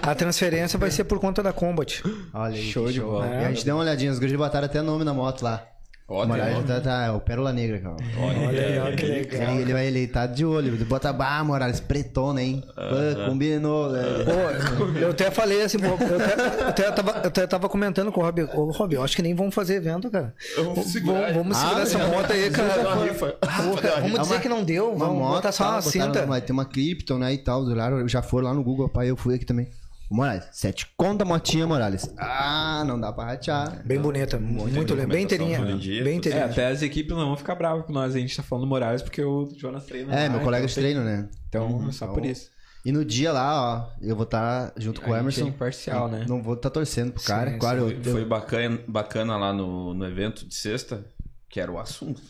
A 0.02 0.16
transferência 0.16 0.80
vai 0.80 0.90
ser 0.90 1.04
por 1.04 1.20
conta 1.20 1.44
da 1.44 1.52
Combat. 1.52 2.02
Olha 2.34 2.56
aí. 2.56 2.72
Show 2.72 2.86
que 2.86 2.94
de 2.94 3.02
bola. 3.02 3.28
E 3.28 3.44
a 3.44 3.50
gente 3.50 3.66
deu 3.66 3.76
uma 3.76 3.82
olhadinha, 3.82 4.10
os 4.10 4.20
guris 4.20 4.38
botaram 4.38 4.68
até 4.68 4.82
nome 4.82 5.04
na 5.04 5.14
moto 5.14 5.42
lá. 5.42 5.68
Ótimo. 6.10 6.38
Morales 6.38 6.66
tá, 6.66 6.80
tá, 6.80 7.06
é 7.08 7.12
o 7.12 7.20
Pérola 7.20 7.52
Negra, 7.52 7.80
cara. 7.82 7.96
Olha 8.18 8.50
aí, 8.66 8.80
ó, 8.80 8.96
que 8.96 9.06
legal. 9.06 9.42
Ele, 9.52 9.62
ele 9.64 9.74
vai 9.74 9.88
ele 9.88 10.08
tá 10.08 10.26
de 10.26 10.46
olho, 10.46 10.74
ele 10.74 10.86
bota, 10.86 11.12
bah, 11.12 11.44
Morales, 11.44 11.82
pretona, 11.82 12.42
hein? 12.42 12.64
Pô, 12.76 13.26
combinou, 13.26 13.92
velho. 13.92 14.24
Pô, 14.24 14.98
eu 15.00 15.10
até 15.12 15.30
falei 15.30 15.64
assim, 15.64 15.78
pô, 15.80 15.88
eu 15.88 15.96
até, 15.96 16.62
eu 16.64 16.68
até 16.70 16.92
tava, 16.92 17.12
eu 17.12 17.28
até 17.28 17.46
tava 17.48 17.68
comentando 17.68 18.10
com 18.10 18.22
o 18.22 18.24
Rob, 18.24 18.42
ô 18.54 18.72
Rob, 18.72 18.94
eu 18.94 19.04
acho 19.04 19.18
que 19.18 19.22
nem 19.22 19.36
vamos 19.36 19.54
fazer 19.54 19.76
evento, 19.76 20.10
cara. 20.10 20.34
Vamos, 20.56 20.86
segurar. 20.86 21.34
vamos 21.34 21.58
segurar 21.58 21.78
Ah, 21.78 21.82
essa 21.82 22.00
já- 22.00 22.08
moto 22.08 22.32
aí, 22.32 22.50
cara. 22.52 22.74
Pô, 22.74 23.78
cara, 23.82 24.02
vamos 24.02 24.20
dizer 24.22 24.40
que 24.42 24.48
não 24.48 24.64
deu, 24.64 24.92
Uma 24.94 25.06
vamos 25.08 25.20
moto, 25.22 25.34
botar 25.36 25.52
só 25.52 25.72
uma 25.72 25.82
cinta. 25.82 26.26
Vai 26.26 26.40
ter 26.40 26.54
uma 26.54 26.64
Krypton, 26.64 27.18
né, 27.18 27.34
e 27.34 27.38
tal. 27.38 27.66
do 27.66 27.76
lado, 27.76 28.08
Já 28.08 28.22
foram 28.22 28.48
lá 28.48 28.54
no 28.54 28.64
Google, 28.64 28.88
pai, 28.88 29.10
eu 29.10 29.18
fui 29.18 29.36
aqui 29.36 29.44
também. 29.46 29.68
Morales, 30.10 30.46
sete 30.54 30.88
conta 30.96 31.26
motinha, 31.26 31.68
Morales. 31.68 32.10
Ah, 32.18 32.84
não 32.88 33.00
dá 33.00 33.12
pra 33.12 33.26
ratear. 33.26 33.86
Bem 33.86 34.00
bonita, 34.00 34.40
muito 34.40 34.94
linda, 34.94 35.08
bem 35.08 35.24
inteirinha. 35.26 35.60
Bem 35.62 35.78
tudo 35.78 36.08
É, 36.10 36.14
inteirinha. 36.14 36.46
até 36.46 36.68
as 36.68 36.82
equipes 36.82 37.12
não 37.16 37.26
vão 37.28 37.36
ficar 37.38 37.56
bravas 37.56 37.86
com 37.86 37.92
nós. 37.92 38.16
A 38.16 38.20
gente 38.20 38.36
tá 38.36 38.42
falando 38.42 38.64
do 38.64 38.70
Morales 38.70 39.02
porque 39.02 39.22
o 39.22 39.50
Jonas 39.58 39.86
treina. 39.86 40.14
É, 40.16 40.24
lá, 40.24 40.30
meu 40.30 40.40
colega 40.42 40.66
então 40.66 40.70
de 40.70 40.76
tem- 40.76 40.84
treino, 40.84 41.04
né? 41.04 41.28
Então, 41.50 41.92
só 41.92 42.08
por 42.08 42.26
isso. 42.26 42.50
E 42.86 42.92
no 42.94 43.04
dia 43.04 43.34
lá, 43.34 43.90
ó, 43.92 43.98
eu 44.02 44.16
vou 44.16 44.24
estar 44.24 44.72
junto 44.78 45.02
com 45.02 45.12
o 45.12 45.14
A 45.14 45.18
gente 45.18 45.24
Emerson. 45.24 45.46
é 45.46 45.50
imparcial, 45.50 46.08
né? 46.08 46.26
Não 46.30 46.42
vou 46.42 46.54
estar 46.54 46.70
torcendo 46.70 47.12
pro 47.12 47.24
cara. 47.24 47.52
Sim, 47.52 47.60
claro, 47.60 47.82
Foi, 47.82 47.98
eu, 47.98 48.04
foi 48.14 48.24
bacana, 48.26 48.80
bacana 48.88 49.36
lá 49.36 49.52
no, 49.52 49.94
no 49.94 50.06
evento 50.06 50.48
de 50.48 50.56
sexta, 50.56 51.06
que 51.50 51.60
era 51.60 51.70
o 51.70 51.78
assunto. 51.78 52.22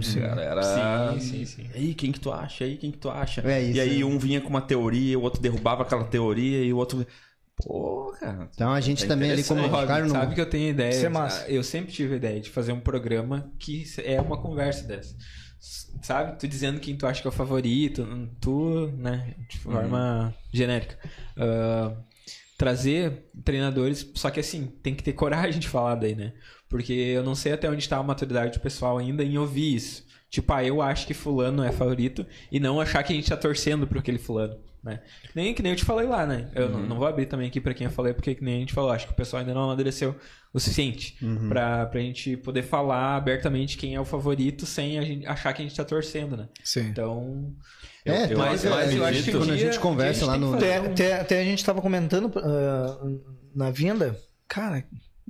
Cara, 0.00 0.42
era. 0.42 0.62
Sim, 1.12 1.20
sim, 1.20 1.44
sim. 1.44 1.70
E 1.74 1.78
aí, 1.78 1.94
quem 1.94 2.10
que 2.10 2.18
tu 2.18 2.32
acha? 2.32 2.64
E 2.64 2.70
aí, 2.70 2.76
quem 2.76 2.90
que 2.90 2.98
tu 2.98 3.10
acha? 3.10 3.42
É 3.46 3.62
isso, 3.62 3.76
e 3.76 3.80
aí, 3.80 4.00
é. 4.00 4.04
um 4.04 4.18
vinha 4.18 4.40
com 4.40 4.48
uma 4.48 4.62
teoria, 4.62 5.18
o 5.18 5.22
outro 5.22 5.40
derrubava 5.42 5.82
aquela 5.82 6.04
teoria, 6.04 6.64
e 6.64 6.72
o 6.72 6.78
outro. 6.78 7.06
Pô, 7.56 8.14
cara. 8.18 8.48
Então 8.54 8.72
a 8.72 8.80
gente 8.80 9.04
É 9.04 9.06
também 9.06 9.30
ali 9.30 9.44
como 9.44 9.60
no... 9.60 10.08
sabe 10.10 10.34
que 10.34 10.40
eu 10.40 10.48
tenho 10.48 10.70
ideia. 10.70 10.90
Isso 10.90 11.06
é 11.06 11.08
massa. 11.10 11.46
Eu 11.48 11.62
sempre 11.62 11.92
tive 11.92 12.14
a 12.14 12.16
ideia 12.16 12.40
de 12.40 12.48
fazer 12.50 12.72
um 12.72 12.80
programa 12.80 13.52
que 13.58 13.84
é 14.02 14.20
uma 14.20 14.40
conversa 14.40 14.84
dessa. 14.84 15.14
Sabe? 16.02 16.38
Tu 16.38 16.48
dizendo 16.48 16.80
quem 16.80 16.96
tu 16.96 17.06
acha 17.06 17.20
que 17.20 17.28
é 17.28 17.30
o 17.30 17.32
favorito, 17.32 18.04
tu, 18.40 18.88
né? 18.96 19.34
De 19.48 19.58
forma 19.58 20.34
genérica. 20.52 20.98
Ah, 21.36 21.94
trazer 22.62 23.24
treinadores, 23.44 24.08
só 24.14 24.30
que 24.30 24.38
assim, 24.38 24.66
tem 24.84 24.94
que 24.94 25.02
ter 25.02 25.14
coragem 25.14 25.58
de 25.58 25.66
falar 25.66 25.96
daí, 25.96 26.14
né? 26.14 26.32
Porque 26.68 26.92
eu 26.92 27.24
não 27.24 27.34
sei 27.34 27.52
até 27.52 27.68
onde 27.68 27.88
tá 27.88 27.96
a 27.96 28.02
maturidade 28.04 28.52
do 28.52 28.62
pessoal 28.62 28.98
ainda 28.98 29.24
em 29.24 29.36
ouvir 29.36 29.74
isso. 29.74 30.06
Tipo, 30.30 30.52
ah, 30.52 30.64
eu 30.64 30.80
acho 30.80 31.04
que 31.04 31.12
fulano 31.12 31.64
é 31.64 31.72
favorito 31.72 32.24
e 32.52 32.60
não 32.60 32.80
achar 32.80 33.02
que 33.02 33.12
a 33.12 33.16
gente 33.16 33.28
tá 33.28 33.36
torcendo 33.36 33.84
pro 33.86 33.98
aquele 33.98 34.16
fulano, 34.16 34.56
né? 34.82 35.00
Nem 35.34 35.52
que 35.52 35.62
nem 35.62 35.72
eu 35.72 35.76
te 35.76 35.84
falei 35.84 36.06
lá, 36.06 36.24
né? 36.24 36.50
Eu 36.54 36.70
não, 36.70 36.80
não 36.86 36.96
vou 36.96 37.06
abrir 37.06 37.26
também 37.26 37.48
aqui 37.48 37.60
pra 37.60 37.74
quem 37.74 37.86
eu 37.86 37.90
falei, 37.90 38.14
porque 38.14 38.36
que 38.36 38.44
nem 38.44 38.56
a 38.56 38.60
gente 38.60 38.72
falou, 38.72 38.92
acho 38.92 39.06
que 39.06 39.12
o 39.12 39.16
pessoal 39.16 39.40
ainda 39.40 39.52
não 39.52 39.64
amadureceu 39.64 40.16
o 40.54 40.60
suficiente 40.60 41.16
pra, 41.48 41.84
pra 41.86 42.00
gente 42.00 42.36
poder 42.36 42.62
falar 42.62 43.16
abertamente 43.16 43.76
quem 43.76 43.94
é 43.94 44.00
o 44.00 44.04
favorito 44.04 44.64
sem 44.64 44.98
a 44.98 45.02
gente 45.02 45.26
achar 45.26 45.52
que 45.52 45.62
a 45.62 45.64
gente 45.64 45.76
tá 45.76 45.84
torcendo, 45.84 46.36
né? 46.36 46.48
Sim. 46.62 46.88
Então, 46.88 47.54
É, 48.04 48.32
eu- 48.32 48.38
mas, 48.38 48.64
mas, 48.64 48.64
mas 48.64 48.94
eu 48.94 49.04
é, 49.04 49.10
acho 49.10 49.22
que 49.24 49.32
quando 49.32 49.52
a 49.52 49.56
gente 49.56 49.78
conversa 49.78 50.26
lá 50.26 50.32
a 50.32 50.36
gente 50.36 50.44
no... 50.44 50.52
que 50.54 50.60
fazer 50.60 50.72
Até, 50.74 50.86
até, 50.88 51.20
até 51.20 51.40
a 51.40 51.44
gente 51.44 51.64
tava 51.64 51.80
comentando 51.80 52.32
ah, 52.36 52.98
na 53.54 53.70
vinda, 53.70 54.16
cara, 54.48 54.84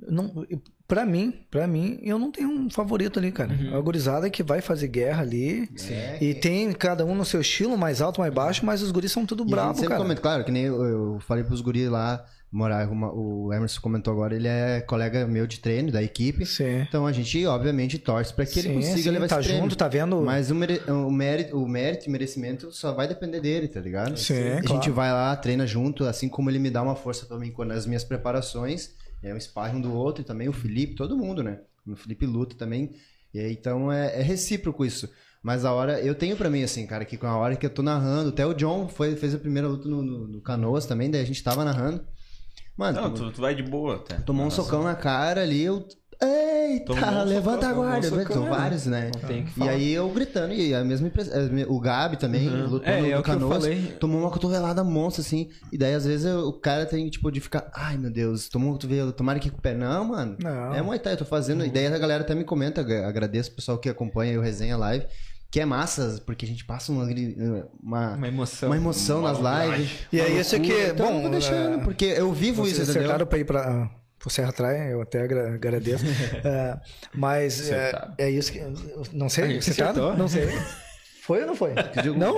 Não, 0.09 0.45
pra 0.87 1.05
mim, 1.05 1.45
pra 1.49 1.67
mim, 1.67 1.99
eu 2.01 2.17
não 2.19 2.31
tenho 2.31 2.49
um 2.49 2.69
favorito 2.69 3.19
ali, 3.19 3.31
cara. 3.31 3.53
É 3.71 3.75
a 3.75 3.79
gurizada 3.79 4.29
que 4.29 4.43
vai 4.43 4.61
fazer 4.61 4.87
guerra 4.87 5.21
ali. 5.21 5.69
É, 5.89 6.17
E 6.23 6.33
tem 6.33 6.71
cada 6.73 7.05
um 7.05 7.15
no 7.15 7.25
seu 7.25 7.41
estilo, 7.41 7.77
mais 7.77 8.01
alto, 8.01 8.19
mais 8.19 8.33
baixo, 8.33 8.65
mas 8.65 8.81
os 8.81 8.91
guris 8.91 9.11
são 9.11 9.25
tudo 9.25 9.43
sempre 9.75 9.89
cara. 9.89 10.01
comenta, 10.01 10.21
claro, 10.21 10.43
que 10.43 10.51
nem 10.51 10.63
eu, 10.63 10.83
eu 10.83 11.19
falei 11.21 11.43
pros 11.43 11.61
guris 11.61 11.89
lá, 11.89 12.25
morar, 12.53 12.87
uma- 12.87 13.11
o 13.11 13.51
Emerson 13.51 13.81
comentou 13.81 14.13
agora, 14.13 14.35
ele 14.35 14.47
é 14.47 14.79
colega 14.81 15.25
meu 15.27 15.47
de 15.47 15.59
treino, 15.59 15.91
da 15.91 16.03
equipe. 16.03 16.45
Sim. 16.45 16.81
Então 16.87 17.07
a 17.07 17.11
gente, 17.11 17.43
obviamente, 17.47 17.97
torce 17.97 18.31
pra 18.33 18.45
que 18.45 18.59
ele 18.59 18.67
Sim, 18.69 18.73
consiga 18.75 18.97
sim, 19.01 19.09
levar 19.09 19.27
tá 19.27 19.39
esse 19.39 19.49
treino. 19.49 19.63
junto, 19.63 19.75
tá 19.75 19.87
vendo? 19.87 20.21
Mas 20.21 20.51
o, 20.51 20.55
mere- 20.55 20.81
o 20.87 21.09
mérito, 21.09 21.57
o 21.61 21.67
mérito 21.67 22.05
e 22.07 22.09
merecimento 22.11 22.71
só 22.71 22.93
vai 22.93 23.07
depender 23.07 23.41
dele, 23.41 23.67
tá 23.67 23.79
ligado? 23.81 24.15
Sim, 24.17 24.33
A 24.49 24.61
claro. 24.61 24.67
gente 24.67 24.91
vai 24.91 25.11
lá, 25.11 25.35
treina 25.35 25.65
junto, 25.65 26.05
assim 26.05 26.29
como 26.29 26.49
ele 26.49 26.59
me 26.59 26.69
dá 26.69 26.81
uma 26.83 26.95
força 26.95 27.25
pra 27.25 27.39
mim 27.39 27.49
quando 27.51 27.71
as 27.71 27.85
minhas 27.87 28.03
preparações, 28.03 28.91
é 29.23 29.33
um 29.33 29.39
sparring 29.39 29.77
um 29.79 29.81
do 29.81 29.93
outro, 29.93 30.21
e 30.21 30.25
também 30.25 30.47
o 30.47 30.53
Felipe, 30.53 30.95
todo 30.95 31.17
mundo, 31.17 31.41
né? 31.41 31.59
O 31.87 31.95
Felipe 31.95 32.25
luta 32.25 32.55
também. 32.55 32.91
E 33.33 33.41
então 33.51 33.91
é, 33.91 34.19
é 34.19 34.21
recíproco 34.21 34.85
isso. 34.85 35.09
Mas 35.41 35.65
a 35.65 35.73
hora, 35.73 35.99
eu 35.99 36.15
tenho 36.15 36.37
pra 36.37 36.49
mim, 36.49 36.63
assim, 36.63 36.85
cara, 36.87 37.03
que 37.03 37.17
com 37.17 37.27
a 37.27 37.35
hora 37.35 37.55
que 37.57 37.65
eu 37.65 37.69
tô 37.69 37.81
narrando, 37.81 38.29
até 38.29 38.45
o 38.45 38.53
John 38.53 38.87
foi, 38.87 39.15
fez 39.17 39.33
a 39.35 39.37
primeira 39.37 39.67
luta 39.67 39.89
no, 39.89 40.01
no, 40.01 40.27
no 40.27 40.41
Canoas 40.41 40.85
também, 40.85 41.09
daí 41.11 41.21
a 41.21 41.25
gente 41.25 41.43
tava 41.43 41.65
narrando. 41.65 42.01
Mano, 42.77 43.01
Não, 43.01 43.13
tu, 43.13 43.31
tu 43.31 43.41
vai 43.41 43.53
de 43.55 43.63
boa 43.63 43.95
até. 43.97 44.15
tomou 44.15 44.41
um 44.43 44.45
Nossa. 44.45 44.61
socão 44.63 44.83
na 44.83 44.95
cara 44.95 45.41
ali, 45.41 45.61
eu. 45.63 45.85
Eita, 46.21 46.85
Tomou 46.93 47.03
um 47.09 47.23
levanta 47.25 47.65
socão, 47.67 47.69
a 47.69 47.73
um 47.85 47.89
guarda. 47.89 48.07
socão, 48.09 48.33
São 48.33 48.43
né? 48.43 48.49
vários, 48.49 48.85
né? 48.85 49.11
E 49.57 49.67
aí 49.67 49.91
eu 49.91 50.07
gritando, 50.09 50.53
e 50.53 50.73
a 50.73 50.81
mesma 50.83 51.07
impressão. 51.07 51.33
O 51.67 51.79
Gabi 51.81 52.15
também, 52.17 52.47
Uhum. 52.47 52.67
lutou 52.69 52.87
É, 52.87 53.01
no, 53.01 53.07
é 53.07 53.13
no 53.15 53.19
o 53.19 53.23
que 53.23 53.29
eu 53.29 53.33
Canoas, 53.33 53.63
falei. 53.63 53.81
tomou 53.99 54.21
uma 54.21 54.29
cotovelada 54.31 54.83
monstra, 54.85 55.21
assim. 55.21 55.49
E 55.71 55.77
daí, 55.77 55.93
às 55.93 56.05
vezes, 56.05 56.25
eu- 56.25 56.47
o 56.47 56.53
cara 56.53 56.85
tem, 56.85 57.09
tipo, 57.09 57.29
de 57.29 57.41
ficar, 57.41 57.69
ai 57.75 57.97
meu 57.97 58.09
Deus, 58.09 58.47
tomou 58.47 58.69
um 58.69 58.73
cotovelo, 58.73 59.11
tomara 59.11 59.37
que 59.37 59.49
com 59.49 59.57
o 59.57 59.61
pé. 59.61 59.73
Não, 59.73 60.05
mano. 60.05 60.37
Não. 60.41 60.73
É 60.73 60.81
Muay 60.81 60.97
Thai, 60.99 61.13
eu 61.13 61.17
tô 61.17 61.25
fazendo. 61.25 61.65
E 61.65 61.69
daí 61.69 61.87
a 61.87 61.97
galera 61.97 62.23
até 62.23 62.33
me 62.33 62.45
comenta, 62.45 62.79
agra- 62.81 63.05
agradeço 63.07 63.51
o 63.51 63.55
pessoal 63.55 63.77
que 63.77 63.89
acompanha 63.89 64.39
o 64.39 64.41
Resenha 64.41 64.77
Live, 64.77 65.05
que 65.53 65.59
é 65.59 65.65
massa, 65.65 66.19
porque 66.25 66.45
a 66.45 66.47
gente 66.47 66.65
passa 66.65 66.91
uma, 66.91 67.03
uma, 67.83 68.15
Uma 68.15 68.27
emoção. 68.27 68.69
uma 68.69 68.75
emoção 68.75 69.21
nas 69.21 69.37
lives. 69.37 69.91
E 70.11 70.17
uma 70.19 70.25
aí, 70.25 70.39
isso 70.39 70.55
aqui, 70.55 70.69
loucura. 70.73 70.91
Então, 70.93 71.11
bom, 71.13 71.21
eu 71.25 71.29
deixando, 71.29 71.79
é, 71.79 71.83
porque 71.83 72.05
eu 72.05 72.33
vivo 72.33 72.63
isso, 72.65 72.81
entendeu? 72.81 73.01
acertaram 73.01 73.27
pra 73.27 73.37
ir 73.37 73.45
pra, 73.45 73.87
pro 74.17 74.29
Serra 74.31 74.51
Traia, 74.51 74.89
eu 74.89 74.99
até 74.99 75.21
agra- 75.21 75.53
agradeço. 75.53 76.05
É, 76.43 76.79
mas 77.13 77.69
é, 77.69 77.91
é 78.17 78.29
isso 78.31 78.51
que. 78.51 78.61
Não 79.13 79.29
sei, 79.29 79.43
gente 79.47 79.59
acertaram? 79.69 79.91
acertou. 79.91 80.17
Não 80.17 80.27
sei. 80.27 80.47
Foi 81.25 81.39
ou 81.41 81.47
não 81.47 81.55
foi? 81.55 81.73
Não? 82.17 82.35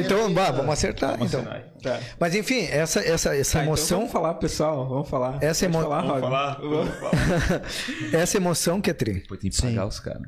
Então, 0.00 0.32
bah, 0.32 0.52
vamos 0.52 0.72
acertar. 0.72 1.12
Vamos 1.18 1.26
então. 1.34 1.40
assinar. 1.40 1.64
Tá. 1.82 1.98
Mas 2.20 2.34
enfim, 2.36 2.60
essa, 2.70 3.00
essa, 3.00 3.34
essa 3.34 3.52
Tá, 3.58 3.64
então 3.64 3.72
emoção. 3.74 3.98
vamos 3.98 4.12
falar, 4.12 4.34
pessoal. 4.34 4.88
Vamos 4.88 5.08
falar. 5.08 5.38
Essa 5.42 5.64
emo- 5.64 5.80
falar, 5.82 5.96
Vamos 6.02 6.12
Rob. 6.12 6.20
falar? 6.22 6.54
Vamos 6.60 6.94
falar. 6.94 7.62
essa 8.14 8.36
emoção 8.36 8.80
que 8.80 8.90
é 8.90 8.92
tri. 8.94 9.14
Depois 9.14 9.40
tem 9.40 9.50
que 9.50 9.60
pagar 9.60 9.86
os 9.86 9.98
caras. 9.98 10.22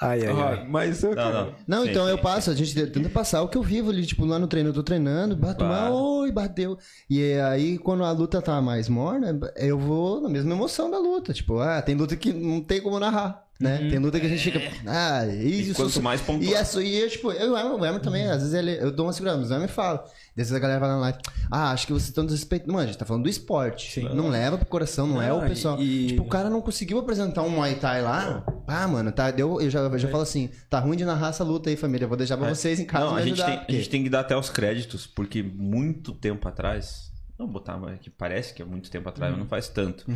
Ai, 0.00 0.24
ai, 0.26 0.32
ai. 0.34 0.66
Mas 0.66 1.02
eu, 1.02 1.14
Não, 1.14 1.30
não. 1.32 1.54
Não, 1.68 1.82
Sim, 1.84 1.90
então 1.90 2.04
sim, 2.06 2.10
eu 2.10 2.16
sim. 2.16 2.22
passo, 2.22 2.50
a 2.50 2.54
gente 2.54 2.86
tenta 2.86 3.08
passar 3.10 3.42
o 3.42 3.48
que 3.48 3.58
eu 3.58 3.62
vivo 3.62 3.90
ali, 3.90 4.06
tipo, 4.06 4.24
lá 4.24 4.38
no 4.38 4.46
treino, 4.46 4.70
eu 4.70 4.74
tô 4.74 4.82
treinando, 4.82 5.36
bato 5.36 5.58
Claro. 5.64 5.92
oi, 5.94 6.32
bateu. 6.32 6.78
E 7.08 7.34
aí, 7.34 7.76
quando 7.76 8.02
a 8.02 8.10
luta 8.12 8.40
tá 8.40 8.60
mais 8.62 8.88
morna, 8.88 9.38
eu 9.56 9.78
vou 9.78 10.20
na 10.22 10.28
mesma 10.30 10.54
emoção 10.54 10.90
da 10.90 10.98
luta. 10.98 11.34
Tipo, 11.34 11.58
ah, 11.58 11.82
tem 11.82 11.94
luta 11.94 12.16
que 12.16 12.32
não 12.32 12.62
tem 12.62 12.80
como 12.80 12.98
narrar, 12.98 13.44
né? 13.60 13.88
Tem 13.90 13.98
luta 13.98 14.18
que 14.18 14.26
a 14.26 14.28
gente 14.28 14.50
fica, 14.50 14.60
ah, 14.86 15.26
isso. 15.26 15.72
E 15.72 15.74
quanto 15.74 16.02
mais 16.02 16.20
pontuar. 16.20 16.50
E, 16.50 16.54
essa, 16.54 16.82
e 16.82 16.96
eu, 16.96 17.10
tipo, 17.10 17.30
eu, 17.32 17.52
o 17.52 17.84
Emer 17.86 18.00
também, 18.00 18.24
às 18.26 18.38
vezes 18.38 18.54
ele, 18.54 18.72
eu 18.80 18.90
dou 18.90 19.06
uma 19.06 19.12
segurada, 19.12 19.38
mas 19.38 19.50
o 19.50 19.54
Emer 19.54 19.68
fala. 19.68 20.04
Desses 20.34 20.52
a 20.54 20.58
galera 20.60 20.78
vai 20.80 20.88
lá 20.88 20.94
na 20.94 21.00
live, 21.02 21.18
ah, 21.50 21.70
acho 21.72 21.86
que 21.86 21.92
vocês 21.92 22.08
estão 22.08 22.24
desrespeitando. 22.24 22.72
Mano, 22.72 22.84
a 22.84 22.86
gente 22.86 22.96
tá 22.98 23.04
falando 23.04 23.24
do 23.24 23.28
esporte. 23.28 24.00
Não 24.14 24.28
leva 24.28 24.56
pro 24.56 24.64
coração, 24.66 25.06
não, 25.06 25.20
é 25.20 25.28
Não, 25.28 25.38
o 25.44 25.48
pessoal. 25.48 25.78
e- 25.82 26.06
Tipo, 26.06 26.22
o 26.22 26.28
cara 26.28 26.48
não 26.48 26.62
conseguiu 26.62 26.98
apresentar 26.98 27.42
um 27.42 27.50
Muay 27.50 27.74
Thai 27.74 28.00
lá. 28.00 28.44
Ah, 28.66 28.86
mano, 28.88 29.10
tá, 29.12 29.30
deu, 29.30 29.60
eu 29.60 29.68
já, 29.68 29.80
eu 29.80 29.98
já 29.98 30.08
falo 30.08 30.22
assim, 30.22 30.48
tá 30.70 30.78
ruim 30.78 30.96
de 30.96 31.04
narrar 31.04 31.30
essa 31.30 31.42
luta 31.44 31.68
aí, 31.68 31.76
família. 31.76 32.04
Eu 32.04 32.08
vou 32.08 32.16
deixar 32.16 32.36
pra 32.38 32.48
vocês 32.48 32.78
em 32.80 32.84
casa 32.86 33.06
Não, 33.06 33.16
a 33.16 33.20
gente, 33.22 33.32
ajudar. 33.42 33.46
tem, 33.46 33.54
a 33.54 33.58
porque- 33.58 33.72
gente 33.76 33.88
tem 33.90 34.02
que 34.04 34.08
dar 34.08 34.20
até 34.20 34.36
os 34.36 34.48
créditos, 34.48 35.06
porque 35.06 35.42
muito 35.42 36.12
tempo 36.12 36.46
atrás, 36.48 37.10
não 37.38 37.46
botar, 37.48 37.76
mas 37.76 37.98
que 37.98 38.08
parece 38.08 38.54
que 38.54 38.62
é 38.62 38.64
muito 38.64 38.88
tempo 38.90 39.08
atrás, 39.08 39.32
mas 39.32 39.40
não 39.40 39.48
faz 39.48 39.68
tanto. 39.68 40.06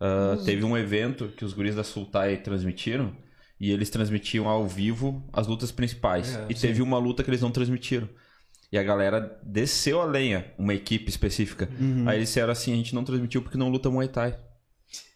Ah, 0.00 0.38
teve 0.44 0.64
um 0.64 0.76
evento 0.78 1.28
que 1.36 1.44
os 1.44 1.52
guris 1.52 1.74
da 1.74 1.84
Sultai 1.84 2.38
transmitiram, 2.38 3.14
e 3.60 3.70
eles 3.70 3.90
transmitiam 3.90 4.48
ao 4.48 4.66
vivo 4.66 5.22
as 5.32 5.46
lutas 5.46 5.70
principais. 5.70 6.34
É, 6.34 6.46
e 6.48 6.54
teve 6.54 6.80
uma 6.80 6.96
luta 6.98 7.22
que 7.22 7.28
eles 7.30 7.42
não 7.42 7.50
transmitiram. 7.50 8.08
E 8.72 8.78
a 8.78 8.82
galera 8.82 9.38
desceu 9.44 10.00
a 10.00 10.04
lenha, 10.04 10.46
uma 10.56 10.72
equipe 10.72 11.10
específica. 11.10 11.68
Aí 12.06 12.16
eles 12.16 12.28
disseram 12.28 12.52
assim: 12.52 12.72
a 12.72 12.76
gente 12.76 12.94
não 12.94 13.04
transmitiu 13.04 13.42
porque 13.42 13.58
não 13.58 13.68
luta 13.68 13.90
Muay 13.90 14.08
Thai. 14.08 14.38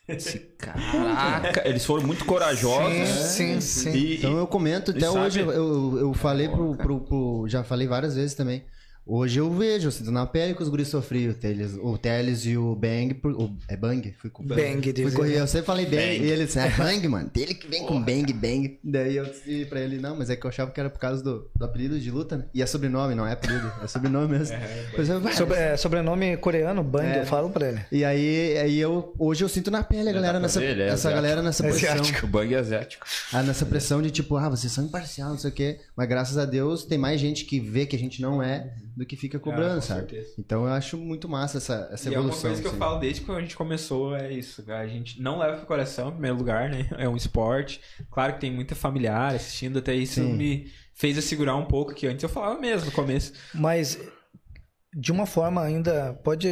Esse, 0.06 0.39
Caraca, 0.59 1.66
eles 1.66 1.85
foram 1.86 2.06
muito 2.06 2.24
corajosos. 2.27 3.09
Sim, 3.09 3.61
sim. 3.61 3.93
E, 3.93 4.16
Então 4.16 4.36
eu 4.36 4.47
comento, 4.47 4.90
até 4.90 5.01
sabe- 5.01 5.19
hoje, 5.20 5.40
eu, 5.40 5.51
eu, 5.52 5.98
eu 6.01 6.12
falei 6.15 6.48
pro, 6.48 6.77
pro, 6.77 7.01
pro- 7.01 7.47
Já 7.48 7.65
falei 7.65 7.86
várias 7.86 8.15
vezes 8.15 8.35
também. 8.35 8.65
Hoje 9.06 9.39
eu 9.39 9.52
vejo, 9.52 9.89
eu 9.89 9.93
sinto 9.93 10.10
na 10.10 10.24
pele 10.24 10.55
que 10.55 10.62
os 10.62 10.68
guris 10.70 10.89
sofriam, 10.89 11.31
o 11.32 11.35
Teles, 11.35 11.74
o 11.78 11.98
Teles 11.98 12.47
e 12.47 12.56
o 12.56 12.74
Bang. 12.74 13.20
O, 13.22 13.51
é 13.68 13.76
Bang? 13.76 14.14
Fui 14.18 14.31
com 14.31 14.43
Bang, 14.43 14.82
Fui 14.82 14.93
dizer. 14.94 15.14
correr, 15.14 15.40
eu 15.40 15.47
sempre 15.47 15.66
falei 15.66 15.85
Bang, 15.85 15.97
Bang. 15.97 16.24
e 16.24 16.31
ele 16.31 16.47
disse, 16.47 16.59
é 16.59 16.70
Bang, 16.70 17.06
mano. 17.09 17.28
Dele 17.32 17.52
que 17.55 17.68
vem 17.68 17.85
com 17.85 18.02
Bang, 18.02 18.32
Bang. 18.32 18.78
Daí 18.82 19.16
eu 19.16 19.26
disse 19.26 19.66
pra 19.66 19.81
ele, 19.81 19.98
não, 19.98 20.16
mas 20.16 20.31
é 20.31 20.36
que 20.36 20.47
eu 20.47 20.48
achava 20.48 20.70
que 20.70 20.81
era 20.81 20.89
por 20.89 20.98
causa 20.98 21.22
do, 21.22 21.51
do 21.55 21.64
apelido 21.66 22.01
de 22.01 22.10
luta, 22.10 22.39
né? 22.39 22.44
E 22.55 22.62
é 22.62 22.66
sobrenome, 22.66 23.14
não 23.14 23.26
é 23.26 23.32
apelido, 23.32 23.70
é 23.82 23.86
sobrenome 23.86 24.39
mesmo. 24.39 24.56
Pois 24.97 25.06
eu, 25.09 25.20
Sobre- 25.32 25.56
é, 25.59 25.76
sobrenome 25.76 26.36
coreano, 26.39 26.82
Bang, 26.82 27.06
É. 27.06 27.20
eu 27.20 27.26
falo 27.26 27.51
pra 27.51 27.68
ele. 27.68 27.81
E 27.93 28.06
aí, 28.06 28.56
aí 28.56 28.78
eu, 28.81 29.12
hoje 29.18 29.44
eu 29.44 29.51
sinto 29.51 29.70
na 29.70 29.82
pele 29.85 30.09
a 30.09 30.12
galera 30.12 30.40
nessa, 30.40 30.64
ele 30.64 30.81
é 30.81 30.86
essa 30.86 31.09
asiático. 31.09 31.14
galera 31.14 31.43
nessa 31.43 31.66
É 31.66 31.70
pressão. 31.70 31.90
asiático. 31.93 32.26
o 32.26 32.28
bang 32.31 32.55
é 32.55 32.59
asiático. 32.59 33.06
Ah, 33.35 33.43
nessa 33.43 33.66
pressão 33.66 34.01
de 34.01 34.10
tipo, 34.10 34.35
ah, 34.39 34.48
vocês 34.48 34.72
são 34.72 34.85
imparcial, 34.85 35.28
não 35.31 35.39
sei 35.39 35.51
o 35.51 35.52
quê. 35.52 35.81
Mas 35.94 36.09
graças 36.09 36.39
a 36.39 36.47
Deus 36.47 36.85
tem 36.85 36.97
mais 36.97 37.20
gente 37.20 37.44
que 37.44 37.60
vê 37.60 37.85
que 37.85 37.94
a 37.97 37.98
gente 37.98 38.22
não 38.22 38.43
é 38.43 38.72
do 38.96 39.04
que 39.04 39.16
fica 39.16 39.38
cobrando, 39.40 39.72
Ah, 39.72 39.74
com 39.76 39.80
sabe? 39.80 40.00
certeza. 40.10 40.34
Então 40.38 40.64
eu 40.66 40.72
acho 40.72 40.96
muito 40.96 41.28
massa 41.28 41.58
essa, 41.58 41.88
essa 41.90 42.08
E 42.08 42.14
é 42.14 42.18
uma 42.18 42.26
evolução. 42.28 42.48
coisa 42.50 42.60
que 42.62 42.66
eu 42.68 42.70
assim. 42.70 42.78
falo 42.78 42.98
desde 43.00 43.20
que 43.22 43.30
a 43.30 43.40
gente 43.40 43.56
começou, 43.56 44.14
é 44.16 44.32
isso. 44.32 44.64
A 44.70 44.86
gente 44.86 45.20
não 45.20 45.38
leva 45.38 45.56
pro 45.56 45.66
coração, 45.66 46.08
em 46.08 46.12
primeiro 46.12 46.36
lugar, 46.36 46.70
né? 46.70 46.88
É 46.96 47.08
um 47.08 47.16
esporte. 47.16 47.80
Claro 48.10 48.34
que 48.34 48.40
tem 48.40 48.52
muita 48.52 48.74
familiar 48.74 49.34
assistindo, 49.34 49.78
até 49.80 49.94
isso 49.94 50.14
Sim. 50.20 50.34
me 50.34 50.70
fez 50.94 51.18
a 51.18 51.22
segurar 51.22 51.56
um 51.56 51.64
pouco, 51.66 51.92
que 51.92 52.06
antes 52.06 52.22
eu 52.22 52.28
falava 52.28 52.60
mesmo 52.60 52.86
no 52.86 52.92
começo. 52.92 53.32
Mas, 53.52 53.98
de 54.96 55.10
uma 55.10 55.26
forma 55.26 55.60
ainda, 55.60 56.14
pode 56.22 56.48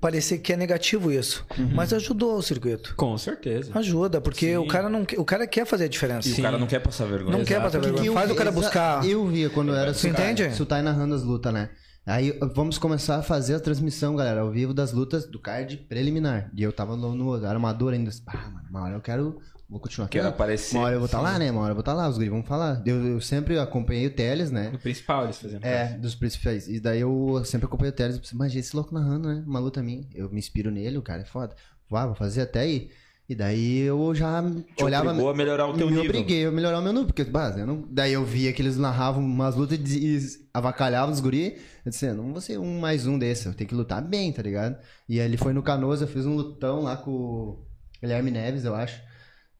parecer 0.00 0.38
que 0.38 0.52
é 0.52 0.56
negativo 0.56 1.10
isso. 1.12 1.44
Uhum. 1.58 1.70
Mas 1.74 1.92
ajudou 1.92 2.36
o 2.36 2.42
circuito. 2.42 2.94
Com 2.96 3.16
certeza. 3.18 3.70
Ajuda, 3.74 4.20
porque 4.20 4.46
Sim. 4.52 4.56
o 4.56 4.66
cara, 4.66 4.88
não, 4.88 5.04
o 5.16 5.24
cara 5.24 5.46
quer 5.46 5.66
fazer 5.66 5.84
a 5.84 5.88
diferença. 5.88 6.28
E 6.28 6.32
o 6.32 6.42
cara 6.42 6.58
não 6.58 6.66
quer 6.66 6.80
passar 6.80 7.06
vergonha. 7.06 7.36
Não 7.38 7.44
quer 7.44 7.54
Exato. 7.54 7.66
passar 7.66 7.78
Porque 7.78 7.92
vergonha. 7.92 8.08
eu 8.10 8.14
Faz 8.14 8.30
o 8.30 8.34
cara 8.34 8.50
buscar. 8.52 9.04
Eu 9.04 9.26
via 9.26 9.50
quando 9.50 9.74
era 9.74 9.92
Você 9.92 10.08
entende? 10.08 10.50
Sutai 10.54 10.82
narrando 10.82 11.14
as 11.14 11.22
lutas, 11.22 11.52
né? 11.52 11.70
Aí 12.06 12.38
vamos 12.54 12.78
começar 12.78 13.16
a 13.16 13.22
fazer 13.22 13.54
a 13.54 13.60
transmissão, 13.60 14.16
galera, 14.16 14.40
ao 14.40 14.50
vivo 14.50 14.72
das 14.72 14.92
lutas 14.92 15.26
do 15.26 15.38
card 15.38 15.76
preliminar. 15.90 16.50
E 16.56 16.62
eu 16.62 16.72
tava 16.72 16.96
no, 16.96 17.14
no 17.14 17.46
armador 17.46 17.92
ainda. 17.92 18.10
Ah, 18.26 18.50
mano, 18.50 18.66
uma 18.70 18.82
hora 18.82 18.94
eu 18.94 19.00
quero. 19.02 19.38
Vou 19.68 19.78
continuar 19.78 20.06
aqui. 20.06 20.16
Quero 20.16 20.28
aparecer. 20.28 20.76
Uma 20.76 20.84
hora 20.86 20.94
eu 20.94 20.98
vou 21.00 21.06
estar 21.06 21.20
lá, 21.20 21.38
né? 21.38 21.50
Uma 21.50 21.60
hora 21.60 21.70
eu 21.72 21.74
vou 21.74 21.80
estar 21.80 21.92
lá, 21.92 22.08
os 22.08 22.16
guris 22.16 22.30
vão 22.30 22.42
falar. 22.42 22.82
Eu, 22.86 23.06
eu 23.06 23.20
sempre 23.20 23.58
acompanhei 23.58 24.06
o 24.06 24.10
Teles, 24.10 24.50
né? 24.50 24.70
No 24.70 24.78
principal 24.78 25.24
eles 25.24 25.38
fazendo. 25.38 25.62
É, 25.64 25.88
dos 25.98 26.14
principais. 26.14 26.66
E 26.68 26.80
daí 26.80 27.00
eu 27.00 27.42
sempre 27.44 27.66
acompanho 27.66 27.90
o 27.92 27.94
Teles 27.94 28.16
e 28.16 28.20
pensei, 28.20 28.34
imagina 28.34 28.60
esse 28.60 28.74
louco 28.74 28.94
narrando, 28.94 29.28
né? 29.28 29.44
Uma 29.46 29.58
luta 29.58 29.82
minha. 29.82 30.06
Eu 30.14 30.30
me 30.30 30.38
inspiro 30.38 30.70
nele, 30.70 30.96
o 30.96 31.02
cara 31.02 31.20
é 31.20 31.26
foda. 31.26 31.54
Vá, 31.90 32.06
vou 32.06 32.14
fazer 32.14 32.40
até 32.42 32.60
aí. 32.60 32.90
E 33.28 33.34
daí 33.34 33.80
eu 33.80 34.14
já 34.14 34.42
Te 34.74 34.82
olhava. 34.82 35.10
obrigou 35.10 35.28
a 35.28 35.34
melhorar 35.34 35.66
o 35.66 35.74
teu 35.74 35.86
me 35.86 35.96
nível. 35.96 36.08
obriguei 36.08 36.46
a 36.46 36.50
melhorar 36.50 36.78
o 36.78 36.82
meu 36.82 36.92
nível, 36.94 37.06
porque, 37.06 37.24
bah, 37.24 37.54
eu 37.58 37.66
não... 37.66 37.84
daí 37.90 38.14
eu 38.14 38.24
via 38.24 38.54
que 38.54 38.62
eles 38.62 38.78
narravam 38.78 39.22
umas 39.22 39.54
lutas 39.54 39.78
e 39.78 40.16
e 40.16 40.18
avacalhavam 40.54 41.12
os 41.12 41.20
guri. 41.20 41.58
Eu 41.84 41.90
disse, 41.90 42.06
eu 42.06 42.14
não 42.14 42.32
vou 42.32 42.40
ser 42.40 42.58
um 42.58 42.80
mais 42.80 43.06
um 43.06 43.18
desse, 43.18 43.44
eu 43.44 43.52
tenho 43.52 43.68
que 43.68 43.74
lutar 43.74 44.00
bem, 44.00 44.32
tá 44.32 44.40
ligado? 44.40 44.78
E 45.06 45.20
aí 45.20 45.26
ele 45.26 45.36
foi 45.36 45.52
no 45.52 45.62
Canoas, 45.62 46.00
eu 46.00 46.08
fiz 46.08 46.24
um 46.24 46.34
lutão 46.34 46.80
lá 46.80 46.96
com 46.96 47.10
o 47.10 47.66
Guilherme 48.00 48.30
Neves, 48.30 48.64
eu 48.64 48.74
acho. 48.74 48.98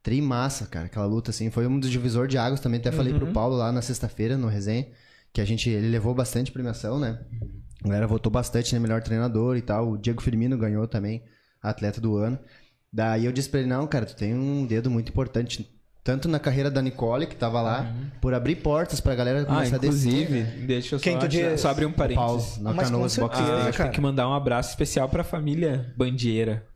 Trimassa, 0.03 0.67
cara, 0.67 0.87
aquela 0.87 1.07
luta 1.07 1.31
assim. 1.31 1.51
Foi 1.51 1.67
um 1.67 1.79
dos 1.79 1.91
divisor 1.91 2.27
de 2.29 2.39
águas 2.39 2.61
também. 2.61 2.79
Até 2.81 2.91
falei 2.93 3.13
pro 3.15 3.27
Paulo 3.29 3.57
lá 3.57 3.71
na 3.73 3.83
sexta-feira, 3.83 4.37
no 4.37 4.47
resenha, 4.49 4.87
que 5.33 5.41
a 5.41 5.45
gente, 5.45 5.69
ele 5.69 5.89
levou 5.89 6.15
bastante 6.15 6.51
premiação, 6.53 6.99
né? 6.99 7.19
A 7.85 7.89
galera 7.89 8.07
votou 8.07 8.31
bastante, 8.33 8.73
né? 8.75 8.79
Melhor 8.81 9.03
treinador 9.03 9.57
e 9.57 9.63
tal. 9.63 9.91
O 9.93 9.99
Diego 9.99 10.23
Firmino 10.23 10.57
ganhou 10.57 10.87
também, 10.87 11.23
atleta 11.63 12.01
do 12.01 12.17
ano. 12.17 12.39
Daí 12.93 13.27
eu 13.27 13.33
disse 13.33 13.49
pra 13.51 13.61
ele, 13.61 13.69
não, 13.69 13.87
cara, 13.87 14.07
tu 14.07 14.17
tem 14.17 14.35
um 14.35 14.65
dedo 14.67 14.91
muito 14.91 15.11
importante. 15.11 15.71
Tanto 16.03 16.27
na 16.27 16.39
carreira 16.39 16.71
da 16.71 16.81
Nicole, 16.81 17.27
que 17.27 17.37
tava 17.37 17.61
lá, 17.61 17.93
por 18.23 18.33
abrir 18.33 18.57
portas 18.57 18.99
pra 18.99 19.15
galera 19.15 19.43
Ah, 19.43 19.45
começar 19.45 19.77
a 19.77 19.79
descer. 19.79 20.09
inclusive, 20.09 20.41
né? 20.41 20.65
deixa 20.67 20.95
eu 20.95 20.99
só, 20.99 21.03
Quem 21.03 21.19
tu 21.19 21.29
diz? 21.29 21.61
só 21.61 21.69
abrir 21.69 21.85
um 21.85 21.91
O 21.91 21.93
Paulo, 21.93 22.15
parênteses. 22.15 22.59
na 22.59 22.73
Mas 22.73 22.87
com 22.87 22.93
Canoas 22.95 23.17
Box 23.19 23.37
certeza, 23.37 23.59
Stage. 23.59 23.77
Ah, 23.79 23.85
tem 23.85 23.93
que 23.93 24.01
mandar 24.01 24.27
um 24.27 24.33
abraço 24.33 24.71
especial 24.71 25.07
pra 25.11 25.23
família 25.23 25.93
Bandieira. 25.99 26.67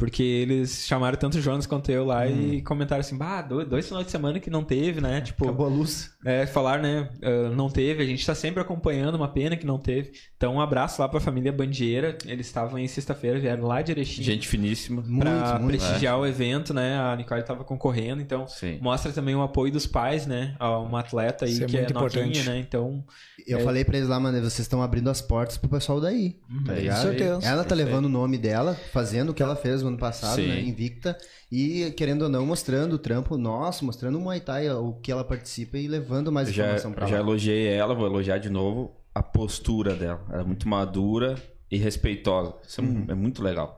Porque 0.00 0.22
eles 0.22 0.86
chamaram 0.86 1.16
tanto 1.18 1.38
o 1.38 1.40
Jonas 1.40 1.66
quanto 1.66 1.90
eu 1.92 2.04
lá 2.04 2.26
e 2.26 2.62
comentaram 2.62 3.00
assim, 3.00 3.16
bah, 3.16 3.42
dois, 3.42 3.68
dois 3.68 3.86
finais 3.86 4.06
de 4.06 4.10
semana 4.10 4.40
que 4.40 4.50
não 4.50 4.64
teve, 4.64 5.00
né? 5.00 5.20
Tipo, 5.20 5.44
Acabou 5.44 5.66
a 5.66 5.68
luz. 5.68 6.10
é, 6.24 6.46
falar, 6.46 6.80
né? 6.80 7.08
ah, 7.22 7.50
não 7.54 7.68
teve, 7.68 8.02
a 8.02 8.06
gente 8.06 8.24
tá 8.26 8.34
sempre 8.34 8.60
acompanhando, 8.62 9.14
uma 9.14 9.28
pena 9.28 9.56
que 9.56 9.66
não 9.66 9.78
teve. 9.78 10.12
Então, 10.36 10.54
um 10.54 10.60
abraço 10.60 11.00
lá 11.02 11.08
pra 11.08 11.20
família 11.20 11.52
Bandieira. 11.52 12.16
Eles 12.26 12.46
estavam 12.46 12.78
em 12.78 12.88
sexta-feira, 12.88 13.38
vieram 13.38 13.64
lá 13.66 13.82
de 13.82 13.92
Erechim 13.92 14.22
Gente 14.22 14.48
finíssima. 14.48 15.02
Muito, 15.06 15.20
pra 15.22 15.58
muito. 15.58 15.78
prestigiar 15.78 16.18
o 16.18 16.26
evento, 16.26 16.72
né? 16.72 16.98
A 16.98 17.14
Nicole 17.14 17.42
tava 17.42 17.62
concorrendo, 17.62 18.22
então 18.22 18.46
Sim. 18.48 18.78
mostra 18.80 19.12
também 19.12 19.34
o 19.34 19.42
apoio 19.42 19.70
dos 19.70 19.86
pais, 19.86 20.26
né? 20.26 20.56
A 20.58 20.78
uma 20.78 21.00
atleta 21.00 21.44
aí 21.44 21.52
Isso 21.52 21.64
é 21.64 21.66
que 21.66 21.76
é 21.76 21.80
muito 21.80 21.94
novinha, 21.94 22.24
importante. 22.26 22.48
né? 22.48 22.58
Então, 22.58 23.04
Eu 23.46 23.58
É. 23.58 23.62
falei 23.64 23.84
pra 23.84 23.96
eles 23.96 24.08
lá, 24.08 24.20
mano, 24.20 24.38
vocês 24.38 24.60
estão 24.60 24.82
abrindo 24.82 25.08
as 25.10 25.20
portas 25.22 25.56
pro 25.56 25.68
pessoal 25.68 26.00
daí. 26.00 26.36
Tá 26.66 26.72
É 26.74 26.80
ligado? 26.80 26.96
isso 26.98 27.06
aí. 27.08 27.18
certeza. 27.18 27.46
Ela 27.48 27.64
tá 27.64 27.74
É 27.74 27.78
isso 27.78 27.86
levando 27.86 28.04
o 28.04 28.08
nome 28.08 28.38
dela, 28.38 28.74
fazendo 28.92 29.30
o 29.30 29.34
que 29.34 29.42
ela 29.42 29.56
fez 29.56 29.82
no 29.82 29.89
ano 29.90 29.98
passado, 29.98 30.36
Sim. 30.36 30.48
né, 30.48 30.60
invicta, 30.60 31.16
e 31.52 31.92
querendo 31.96 32.22
ou 32.22 32.28
não, 32.28 32.46
mostrando 32.46 32.94
o 32.94 32.98
trampo 32.98 33.36
nosso, 33.36 33.84
mostrando 33.84 34.16
o 34.18 34.20
Muay 34.20 34.40
Thai, 34.40 34.70
o 34.70 34.94
que 34.94 35.12
ela 35.12 35.22
participa 35.24 35.76
e 35.78 35.86
levando 35.86 36.32
mais 36.32 36.50
já, 36.52 36.64
informação 36.64 36.92
pra 36.92 37.06
já 37.06 37.16
lá. 37.16 37.20
elogiei 37.22 37.66
ela, 37.68 37.94
vou 37.94 38.06
elogiar 38.06 38.38
de 38.38 38.48
novo 38.50 38.96
a 39.14 39.22
postura 39.22 39.94
dela. 39.94 40.24
Ela 40.30 40.42
é 40.42 40.44
muito 40.44 40.68
madura 40.68 41.34
e 41.70 41.76
respeitosa. 41.76 42.54
Isso 42.66 42.80
é, 42.80 42.84
mu- 42.84 43.04
é 43.10 43.14
muito 43.14 43.42
legal. 43.42 43.76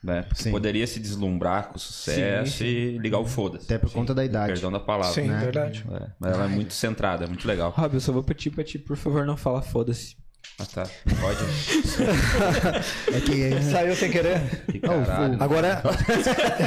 Né? 0.00 0.24
Sim. 0.32 0.52
poderia 0.52 0.86
se 0.86 1.00
deslumbrar 1.00 1.70
com 1.70 1.76
sucesso 1.78 2.52
Sim, 2.52 2.58
sim. 2.58 2.64
e 2.66 2.98
ligar 2.98 3.18
o 3.18 3.26
foda-se. 3.26 3.64
Até 3.64 3.78
por 3.78 3.90
conta 3.90 4.14
da 4.14 4.24
idade. 4.24 4.52
Perdão 4.52 4.70
da 4.70 4.78
palavra. 4.78 5.12
Sim, 5.12 5.26
né? 5.26 5.38
verdade. 5.40 5.84
É, 5.90 6.06
mas 6.20 6.32
ela 6.34 6.44
é 6.44 6.48
muito 6.48 6.72
centrada, 6.72 7.24
é 7.24 7.26
muito 7.26 7.48
legal. 7.48 7.72
Rob, 7.76 7.94
eu 7.94 8.00
só 8.00 8.12
vou 8.12 8.22
pedir 8.22 8.50
pra 8.50 8.62
ti, 8.62 8.78
por 8.78 8.96
favor, 8.96 9.26
não 9.26 9.36
falar 9.36 9.60
foda-se. 9.62 10.14
Ah, 10.60 10.66
tá. 10.66 10.82
Pode. 11.20 11.38
É 13.14 13.20
que 13.20 13.62
Saiu 13.70 13.94
sem 13.94 14.10
querer. 14.10 14.40
Que 14.66 14.80
caralho. 14.80 15.40
Agora, 15.42 15.82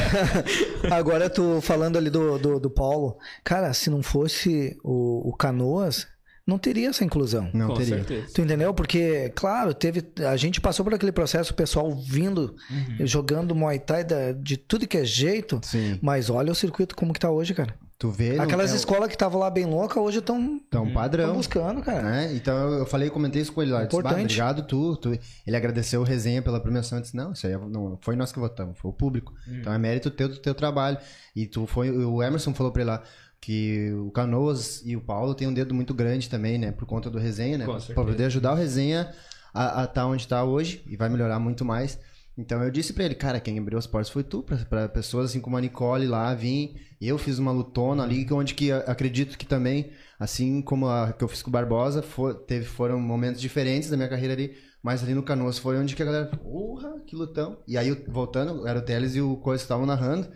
agora 0.89 1.29
tu 1.29 1.59
falando 1.61 1.97
ali 1.97 2.09
do, 2.09 2.37
do, 2.37 2.59
do 2.59 2.69
Paulo, 2.69 3.17
cara, 3.43 3.73
se 3.73 3.89
não 3.89 4.01
fosse 4.01 4.77
o, 4.83 5.29
o 5.29 5.35
Canoas, 5.35 6.07
não 6.47 6.57
teria 6.57 6.89
essa 6.89 7.03
inclusão. 7.03 7.49
não 7.53 7.67
Com 7.67 7.73
teria. 7.75 7.95
certeza. 7.97 8.27
Tu 8.33 8.41
entendeu? 8.41 8.73
Porque, 8.73 9.31
claro, 9.35 9.73
teve. 9.73 10.03
A 10.27 10.35
gente 10.35 10.59
passou 10.59 10.83
por 10.83 10.93
aquele 10.93 11.11
processo, 11.11 11.51
o 11.53 11.55
pessoal 11.55 11.93
vindo, 11.95 12.55
jogando 13.01 13.55
Muay 13.55 13.79
Thai 13.79 14.03
da- 14.03 14.31
de 14.31 14.57
tudo 14.57 14.87
que 14.87 14.97
é 14.97 15.05
jeito. 15.05 15.59
Sim. 15.63 15.99
Mas 16.01 16.29
olha 16.29 16.51
o 16.51 16.55
circuito 16.55 16.95
como 16.95 17.13
que 17.13 17.19
tá 17.19 17.29
hoje, 17.29 17.53
cara. 17.53 17.75
Tu 18.01 18.09
vê. 18.09 18.39
Aquelas 18.39 18.71
é, 18.73 18.75
escolas 18.75 19.07
que 19.09 19.13
estavam 19.13 19.39
lá 19.39 19.47
bem 19.47 19.63
loucas, 19.63 19.95
hoje 20.01 20.17
estão 20.17 20.41
Então, 20.67 20.85
um 20.85 20.91
padrão. 20.91 21.35
buscando, 21.35 21.83
cara. 21.83 22.01
né? 22.01 22.33
Então 22.33 22.57
eu, 22.57 22.79
eu 22.79 22.85
falei, 22.87 23.11
comentei 23.11 23.39
isso 23.43 23.53
com 23.53 23.61
ele 23.61 23.69
lá. 23.69 23.83
Disse, 23.83 23.95
Importante. 23.95 24.21
obrigado 24.21 24.63
tu, 24.63 24.95
tu. 24.95 25.11
Ele 25.45 25.55
agradeceu 25.55 26.01
o 26.01 26.03
resenha 26.03 26.41
pela 26.41 26.59
premiação. 26.59 26.97
Eu 26.97 27.03
disse, 27.03 27.15
não, 27.15 27.31
isso 27.33 27.45
aí 27.45 27.53
é- 27.53 27.59
não 27.59 27.99
foi 28.01 28.15
nós 28.15 28.31
que 28.31 28.39
votamos, 28.39 28.75
foi 28.79 28.89
o 28.89 28.93
público. 28.93 29.35
Então 29.47 29.71
é 29.71 29.77
mérito 29.77 30.09
teu 30.09 30.27
do 30.29 30.37
teu 30.37 30.55
trabalho. 30.55 30.97
E 31.35 31.45
tu 31.45 31.67
foi. 31.67 31.91
O 31.91 32.23
Emerson 32.23 32.55
falou 32.55 32.71
pra 32.71 32.81
ele 32.81 32.89
lá 32.89 33.03
que 33.39 33.91
o 33.93 34.09
Canoas 34.09 34.81
e 34.83 34.95
o 34.97 35.01
Paulo 35.01 35.35
têm 35.35 35.47
um 35.47 35.53
dedo 35.53 35.75
muito 35.75 35.93
grande 35.93 36.27
também, 36.27 36.57
né? 36.57 36.71
Por 36.71 36.87
conta 36.87 37.07
do 37.07 37.19
resenha, 37.19 37.59
né? 37.59 37.65
Com 37.67 37.77
Pra 37.93 38.03
poder 38.03 38.25
ajudar 38.25 38.53
o 38.53 38.55
resenha 38.55 39.11
a 39.53 39.83
estar 39.83 40.07
onde 40.07 40.27
tá 40.27 40.43
hoje 40.43 40.83
e 40.87 40.97
vai 40.97 41.07
melhorar 41.07 41.37
muito 41.37 41.63
mais. 41.63 41.99
Então 42.37 42.63
eu 42.63 42.71
disse 42.71 42.93
pra 42.93 43.03
ele, 43.03 43.13
cara, 43.15 43.39
quem 43.39 43.59
abriu 43.59 43.77
as 43.77 43.85
portas 43.85 44.09
foi 44.09 44.23
tu, 44.23 44.41
pra 44.69 44.87
pessoas 44.89 45.29
assim 45.29 45.39
como 45.41 45.57
a 45.57 45.61
Nicole 45.61 46.07
lá 46.07 46.33
vir. 46.33 46.75
Eu 46.99 47.17
fiz 47.17 47.37
uma 47.37 47.51
lutona 47.51 48.03
ali, 48.03 48.25
onde 48.31 48.53
que 48.55 48.71
acredito 48.71 49.37
que 49.37 49.45
também, 49.45 49.91
assim 50.19 50.61
como 50.61 50.87
a 50.87 51.11
que 51.13 51.23
eu 51.23 51.27
fiz 51.27 51.41
com 51.41 51.49
o 51.49 51.51
Barbosa, 51.53 52.01
fo- 52.01 52.33
teve, 52.33 52.65
foram 52.65 52.99
momentos 52.99 53.41
diferentes 53.41 53.89
da 53.89 53.97
minha 53.97 54.09
carreira 54.09 54.33
ali, 54.33 54.55
mas 54.81 55.03
ali 55.03 55.13
no 55.13 55.23
Canoas 55.23 55.57
foi 55.59 55.77
onde 55.77 55.95
que 55.95 56.01
a 56.01 56.05
galera, 56.05 56.25
porra, 56.27 56.99
que 57.05 57.15
lutão. 57.15 57.61
E 57.67 57.77
aí, 57.77 57.91
voltando, 58.07 58.65
era 58.67 58.79
o 58.79 58.81
Teles 58.81 59.15
e 59.15 59.21
o 59.21 59.35
Coisa 59.37 59.61
estavam 59.63 59.85
narrando. 59.85 60.31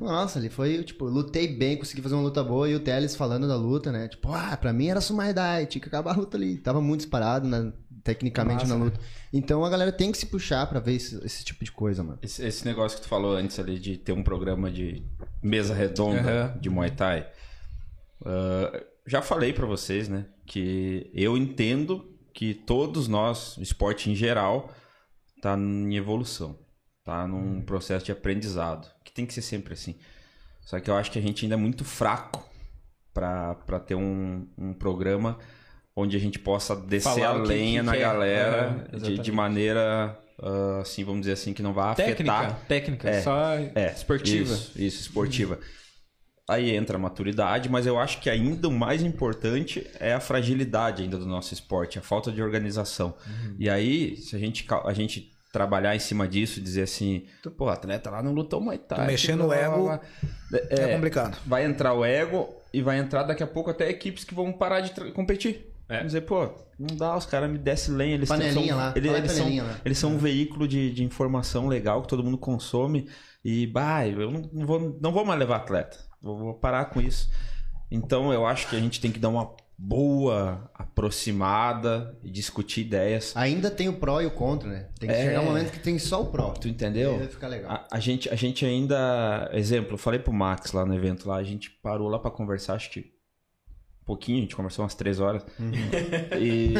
Nossa, 0.00 0.38
ali 0.38 0.50
foi, 0.50 0.84
tipo, 0.84 1.06
lutei 1.06 1.48
bem, 1.48 1.76
consegui 1.78 2.02
fazer 2.02 2.14
uma 2.14 2.24
luta 2.24 2.44
boa 2.44 2.68
e 2.68 2.74
o 2.74 2.80
Teles 2.80 3.16
falando 3.16 3.48
da 3.48 3.56
luta, 3.56 3.90
né? 3.90 4.08
Tipo, 4.08 4.30
ah, 4.32 4.54
pra 4.56 4.72
mim 4.72 4.88
era 4.88 5.00
Sumaidai, 5.00 5.66
tinha 5.66 5.80
que 5.80 5.88
acabar 5.88 6.12
a 6.12 6.16
luta 6.18 6.36
ali. 6.36 6.58
Tava 6.58 6.82
muito 6.82 7.00
disparado, 7.00 7.48
né, 7.48 7.72
tecnicamente 8.04 8.64
Massa, 8.64 8.74
na 8.74 8.78
né? 8.78 8.84
luta. 8.84 9.00
Então 9.32 9.64
a 9.64 9.70
galera 9.70 9.90
tem 9.90 10.12
que 10.12 10.18
se 10.18 10.26
puxar 10.26 10.66
pra 10.66 10.80
ver 10.80 10.94
esse, 10.96 11.16
esse 11.24 11.42
tipo 11.44 11.64
de 11.64 11.72
coisa, 11.72 12.02
mano. 12.02 12.18
Esse, 12.22 12.44
esse 12.46 12.64
negócio 12.66 12.98
que 12.98 13.04
tu 13.04 13.08
falou 13.08 13.36
antes 13.36 13.58
ali 13.58 13.78
de 13.78 13.96
ter 13.96 14.12
um 14.12 14.22
programa 14.22 14.70
de 14.70 15.02
mesa 15.42 15.74
redonda 15.74 16.20
Aham. 16.20 16.58
de 16.60 16.68
Muay 16.68 16.90
Thai. 16.90 17.26
ah, 18.24 18.82
já 19.06 19.22
falei 19.22 19.52
pra 19.52 19.64
vocês, 19.66 20.08
né? 20.08 20.26
Que 20.44 21.10
eu 21.14 21.36
entendo 21.36 22.04
que 22.34 22.52
todos 22.52 23.08
nós, 23.08 23.56
o 23.56 23.62
esporte 23.62 24.10
em 24.10 24.14
geral, 24.14 24.70
tá 25.40 25.56
em 25.56 25.96
evolução. 25.96 26.58
Tá 27.04 27.26
num 27.26 27.62
processo 27.62 28.04
de 28.04 28.12
aprendizado. 28.12 28.88
Tem 29.16 29.26
que 29.26 29.34
ser 29.34 29.42
sempre 29.42 29.72
assim. 29.74 29.96
Só 30.64 30.78
que 30.78 30.88
eu 30.90 30.94
acho 30.96 31.10
que 31.10 31.18
a 31.18 31.22
gente 31.22 31.44
ainda 31.44 31.54
é 31.54 31.58
muito 31.58 31.84
fraco 31.84 32.48
pra 33.14 33.80
ter 33.84 33.94
um, 33.94 34.46
um 34.58 34.72
programa 34.74 35.38
onde 35.96 36.16
a 36.16 36.20
gente 36.20 36.38
possa 36.38 36.76
descer 36.76 37.14
Falar 37.20 37.38
a 37.38 37.42
que- 37.42 37.48
lenha 37.48 37.80
que 37.80 37.86
na 37.86 37.92
quer. 37.92 38.00
galera 38.00 38.86
É, 38.92 38.96
de, 38.98 39.18
de 39.18 39.32
maneira, 39.32 40.18
ah, 40.42 40.80
assim, 40.82 41.02
vamos 41.04 41.20
dizer 41.22 41.32
assim, 41.32 41.54
que 41.54 41.62
não 41.62 41.72
vai 41.72 41.94
Técnica, 41.94 42.32
afetar. 42.34 42.60
técnica, 42.68 43.08
É, 43.08 43.22
só 43.22 43.54
É, 43.74 43.92
esportiva. 43.92 44.52
Isso, 44.52 44.72
isso, 44.76 45.00
esportiva. 45.00 45.58
Aí 46.48 46.76
entra 46.76 46.96
a 46.96 47.00
maturidade, 47.00 47.68
mas 47.68 47.86
eu 47.86 47.98
acho 47.98 48.20
que 48.20 48.28
ainda 48.30 48.68
o 48.68 48.72
mais 48.72 49.02
importante 49.02 49.84
é 49.98 50.12
a 50.12 50.20
fragilidade 50.20 51.02
ainda 51.02 51.16
do 51.18 51.26
nosso 51.26 51.52
esporte, 51.54 51.98
a 51.98 52.02
falta 52.02 52.30
de 52.30 52.40
organização. 52.42 53.16
E 53.58 53.68
aí, 53.70 54.16
se 54.16 54.36
a 54.36 54.38
gente, 54.38 54.64
a 54.84 54.92
gente 54.92 55.30
trabalhar 55.56 55.96
em 55.96 55.98
cima 55.98 56.28
disso, 56.28 56.60
dizer 56.60 56.82
assim, 56.82 57.24
pô, 57.56 57.64
o 57.64 57.68
atleta 57.70 58.10
lá 58.10 58.22
não 58.22 58.32
lutou 58.32 58.60
Muay 58.60 58.76
Thai. 58.76 59.06
blá, 59.36 59.46
no 59.46 59.84
blá, 59.84 59.94
ego. 59.94 60.00
É, 60.52 60.80
É, 60.82 60.94
complicado. 60.94 61.38
vai 61.46 61.64
entrar 61.64 61.94
o 61.94 62.04
ego 62.04 62.54
e 62.74 62.82
vai 62.82 62.98
entrar 62.98 63.22
daqui 63.22 63.42
a 63.42 63.46
pouco 63.46 63.70
até 63.70 63.88
equipes 63.88 64.22
que 64.22 64.34
vão 64.34 64.52
parar 64.52 64.80
de 64.80 65.12
competir. 65.12 65.72
É. 65.88 66.02
Dizer, 66.04 66.22
pô, 66.22 66.50
não 66.78 66.94
dá, 66.94 67.16
os 67.16 67.24
caras 67.24 67.48
me 67.48 67.56
descem 67.56 67.94
lenha, 67.94 68.14
eles 68.16 68.28
Panelinha 68.28 68.68
são, 68.68 68.76
lá, 68.76 68.92
eles, 68.94 69.12
eles 69.12 69.32
são, 69.32 69.38
panelinha 69.44 69.62
lá. 69.62 69.80
eles 69.84 69.98
são 69.98 70.10
um 70.12 70.18
veículo 70.18 70.68
de, 70.68 70.92
de 70.92 71.02
informação 71.04 71.68
legal 71.68 72.02
que 72.02 72.08
todo 72.08 72.22
mundo 72.24 72.36
consome 72.36 73.08
e, 73.42 73.66
bah, 73.68 74.06
eu 74.06 74.30
não, 74.30 74.50
não 74.52 74.66
vou, 74.66 74.98
não 75.00 75.12
vou 75.12 75.24
mais 75.24 75.38
levar 75.38 75.56
atleta, 75.56 75.96
vou, 76.20 76.36
vou 76.36 76.54
parar 76.54 76.86
com 76.86 77.00
isso. 77.00 77.30
Então 77.90 78.32
eu 78.32 78.44
acho 78.44 78.68
que 78.68 78.76
a 78.76 78.80
gente 78.80 79.00
tem 79.00 79.10
que 79.12 79.18
dar 79.20 79.28
uma 79.30 79.54
boa 79.78 80.70
aproximada 80.74 82.18
e 82.22 82.30
discutir 82.30 82.80
ideias. 82.82 83.32
Ainda 83.36 83.70
tem 83.70 83.88
o 83.88 83.94
pró 83.94 84.20
e 84.20 84.26
o 84.26 84.30
contra, 84.30 84.68
né? 84.68 84.88
Tem 84.98 85.08
que 85.08 85.14
É. 85.14 85.24
chegar 85.24 85.40
um 85.42 85.46
momento 85.46 85.70
que 85.72 85.78
tem 85.80 85.98
só 85.98 86.22
o 86.22 86.26
pró. 86.26 86.50
Tu 86.52 86.68
entendeu? 86.68 87.18
Vai 87.18 87.28
ficar 87.28 87.48
legal. 87.48 87.70
A, 87.70 87.86
a 87.96 88.00
gente, 88.00 88.28
a 88.28 88.34
gente 88.34 88.64
ainda. 88.64 89.50
Exemplo, 89.52 89.94
eu 89.94 89.98
falei 89.98 90.18
pro 90.20 90.32
Max 90.32 90.72
lá 90.72 90.84
no 90.86 90.94
evento 90.94 91.28
lá, 91.28 91.36
a 91.36 91.44
gente 91.44 91.70
parou 91.82 92.08
lá 92.08 92.18
pra 92.18 92.30
conversar, 92.30 92.74
acho 92.74 92.90
que. 92.90 93.14
Um 94.02 94.06
pouquinho, 94.06 94.38
a 94.38 94.40
gente 94.42 94.54
conversou 94.54 94.84
umas 94.84 94.94
três 94.94 95.18
horas. 95.20 95.44
E. 96.40 96.74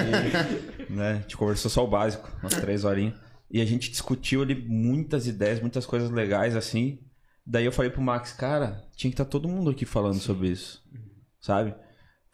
né, 0.89 1.11
a 1.11 1.15
gente 1.17 1.37
conversou 1.37 1.71
só 1.71 1.85
o 1.85 1.89
básico, 1.89 2.31
umas 2.41 2.55
três 2.55 2.85
horinhas. 2.85 3.15
E 3.51 3.61
a 3.61 3.65
gente 3.65 3.91
discutiu 3.91 4.43
ali 4.43 4.55
muitas 4.55 5.27
ideias, 5.27 5.61
muitas 5.61 5.85
coisas 5.87 6.11
legais, 6.11 6.57
assim. 6.57 7.01
Daí 7.47 7.65
eu 7.65 7.73
falei 7.73 7.91
pro 7.91 8.01
Max, 8.03 8.33
cara, 8.33 8.85
tinha 8.97 9.11
que 9.11 9.15
estar 9.15 9.25
todo 9.25 9.49
mundo 9.49 9.71
aqui 9.71 9.85
falando 9.85 10.19
sobre 10.19 10.49
isso. 10.49 10.83
Sabe? 11.41 11.75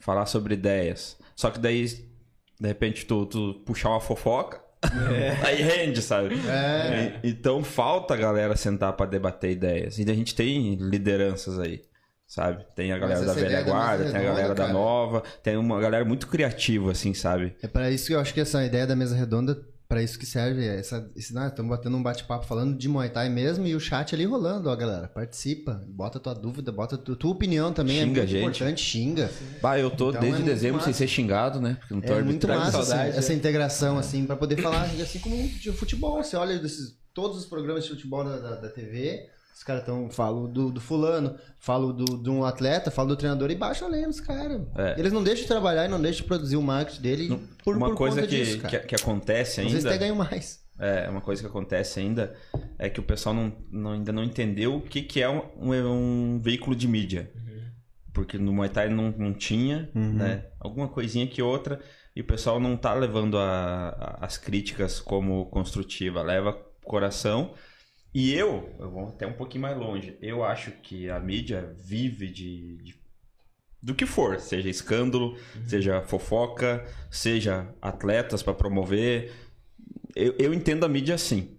Falar 0.02 0.26
sobre 0.26 0.54
ideias. 0.54 1.16
Só 1.36 1.50
que 1.50 1.58
daí, 1.58 1.86
de 1.86 2.66
repente, 2.68 3.06
tu, 3.06 3.24
tu 3.26 3.54
puxar 3.64 3.90
uma 3.90 4.00
fofoca, 4.00 4.60
aí 5.46 5.62
rende, 5.62 6.02
sabe? 6.02 6.34
É. 6.48 7.20
E- 7.22 7.30
Então 7.30 7.62
falta 7.62 8.14
a 8.14 8.16
galera 8.16 8.56
sentar 8.56 8.92
pra 8.94 9.06
debater 9.06 9.52
ideias. 9.52 9.98
E 9.98 10.02
a 10.02 10.14
gente 10.14 10.34
tem 10.34 10.74
lideranças 10.74 11.58
aí, 11.58 11.82
sabe? 12.26 12.64
Tem 12.74 12.92
a 12.92 12.98
galera 12.98 13.24
da 13.24 13.32
velha 13.32 13.62
guarda, 13.62 14.04
tem 14.04 14.16
a 14.16 14.22
galera 14.22 14.34
redonda, 14.34 14.54
da 14.54 14.62
cara. 14.62 14.72
nova, 14.72 15.22
tem 15.42 15.56
uma 15.56 15.80
galera 15.80 16.04
muito 16.04 16.26
criativa, 16.26 16.90
assim, 16.90 17.14
sabe? 17.14 17.54
É 17.62 17.68
para 17.68 17.90
isso 17.90 18.08
que 18.08 18.14
eu 18.14 18.20
acho 18.20 18.34
que 18.34 18.40
essa 18.40 18.64
ideia 18.64 18.86
da 18.86 18.96
mesa 18.96 19.14
redonda, 19.14 19.64
para 19.92 20.02
isso 20.02 20.18
que 20.18 20.24
serve. 20.24 20.66
é 20.66 20.78
Essa, 20.78 21.06
esse, 21.14 21.36
ah, 21.36 21.48
estamos 21.48 21.68
batendo 21.70 21.94
um 21.98 22.02
bate-papo 22.02 22.46
falando 22.46 22.78
de 22.78 22.88
Muay 22.88 23.10
Thai 23.10 23.28
mesmo 23.28 23.66
e 23.66 23.74
o 23.74 23.80
chat 23.80 24.14
ali 24.14 24.24
rolando, 24.24 24.70
ó, 24.70 24.74
galera. 24.74 25.06
Participa, 25.06 25.84
bota 25.86 26.18
tua 26.18 26.34
dúvida, 26.34 26.72
bota 26.72 26.96
tu, 26.96 27.14
tua 27.14 27.30
opinião 27.30 27.74
também. 27.74 28.00
Xinga 28.00 28.20
é 28.20 28.22
muito 28.22 28.30
gente. 28.30 28.40
importante, 28.42 28.82
xinga. 28.82 29.30
Bah, 29.60 29.78
eu 29.78 29.90
tô 29.90 30.08
Então 30.08 30.22
desde 30.22 30.40
é 30.40 30.44
dezembro 30.46 30.80
sem 30.80 30.88
massa. 30.88 30.98
ser 30.98 31.08
xingado, 31.08 31.60
né? 31.60 31.76
Porque 31.78 31.92
não 31.92 32.00
tô 32.00 32.14
É 32.14 32.22
muito 32.22 32.48
massa 32.48 32.70
saudade, 32.82 33.08
essa, 33.10 33.16
é. 33.16 33.18
essa 33.18 33.34
integração, 33.34 33.98
assim, 33.98 34.24
para 34.24 34.34
poder 34.34 34.62
falar 34.62 34.84
assim 34.84 35.18
como 35.18 35.36
de 35.46 35.70
futebol. 35.72 36.22
Você 36.22 36.36
olha 36.36 36.58
desses, 36.58 36.96
todos 37.12 37.36
os 37.36 37.44
programas 37.44 37.84
de 37.84 37.90
futebol 37.90 38.24
da, 38.24 38.38
da, 38.38 38.54
da 38.62 38.68
TV, 38.70 39.26
os 39.54 39.62
caras 39.64 39.82
estão. 39.82 40.10
Falo 40.10 40.48
do, 40.48 40.70
do 40.70 40.80
fulano, 40.80 41.36
falo 41.58 41.92
do, 41.92 42.18
de 42.22 42.30
um 42.30 42.44
atleta, 42.44 42.90
falo 42.90 43.08
do 43.10 43.16
treinador 43.16 43.50
e 43.50 43.54
baixa 43.54 43.84
a 43.84 43.88
lenha 43.88 44.08
dos 44.08 44.20
caras. 44.20 44.62
É. 44.76 44.98
Eles 44.98 45.12
não 45.12 45.22
deixam 45.22 45.42
de 45.42 45.48
trabalhar 45.48 45.84
e 45.84 45.88
não 45.88 46.00
deixam 46.00 46.22
de 46.22 46.28
produzir 46.28 46.56
o 46.56 46.62
marketing 46.62 47.00
dele 47.02 47.48
por, 47.64 47.76
uma 47.76 47.88
por 47.88 47.96
coisa 47.96 48.22
que, 48.22 48.28
disso, 48.28 48.58
que, 48.60 48.78
que 48.80 48.94
acontece 48.94 49.60
Às 49.60 49.66
vezes 49.66 49.84
ainda. 49.84 49.90
até 49.90 49.98
ganham 49.98 50.16
mais. 50.16 50.60
É, 50.78 51.08
uma 51.08 51.20
coisa 51.20 51.40
que 51.42 51.46
acontece 51.46 52.00
ainda 52.00 52.34
é 52.78 52.88
que 52.90 52.98
o 52.98 53.02
pessoal 53.02 53.34
não, 53.34 53.52
não- 53.70 53.92
ainda 53.92 54.10
não 54.12 54.24
entendeu 54.24 54.76
o 54.76 54.80
que, 54.80 55.02
que 55.02 55.22
é 55.22 55.28
um, 55.28 55.42
um- 55.60 56.34
um 56.36 56.40
veículo 56.42 56.74
de 56.74 56.88
mídia. 56.88 57.30
Porque 58.12 58.36
no 58.36 58.52
Muay 58.52 58.68
Thai 58.68 58.88
não, 58.90 59.10
não 59.16 59.32
tinha, 59.32 59.88
né? 59.94 60.44
Alguma 60.60 60.86
coisinha 60.88 61.26
que 61.26 61.40
outra. 61.40 61.80
E 62.14 62.20
o 62.20 62.24
pessoal 62.24 62.60
não 62.60 62.76
tá 62.76 62.92
levando 62.92 63.38
a- 63.38 63.88
a- 64.20 64.26
as 64.26 64.36
críticas 64.36 65.00
como 65.00 65.46
construtiva. 65.46 66.20
Leva 66.22 66.52
coração 66.84 67.54
E 68.14 68.34
eu, 68.34 68.74
eu 68.78 68.90
vou 68.90 69.08
até 69.08 69.26
um 69.26 69.32
pouquinho 69.32 69.62
mais 69.62 69.76
longe. 69.76 70.16
Eu 70.20 70.44
acho 70.44 70.70
que 70.82 71.08
a 71.08 71.18
mídia 71.18 71.74
vive 71.78 72.28
de, 72.28 72.76
de- 72.78 72.94
do 73.82 73.94
que 73.94 74.04
for, 74.06 74.38
seja 74.38 74.68
escândalo, 74.68 75.36
seja 75.66 76.02
fofoca, 76.02 76.84
seja 77.10 77.74
atletas 77.80 78.42
para 78.42 78.52
promover. 78.54 79.32
Eu, 80.14 80.34
eu 80.38 80.52
entendo 80.54 80.84
a 80.84 80.88
mídia 80.88 81.14
assim. 81.14 81.56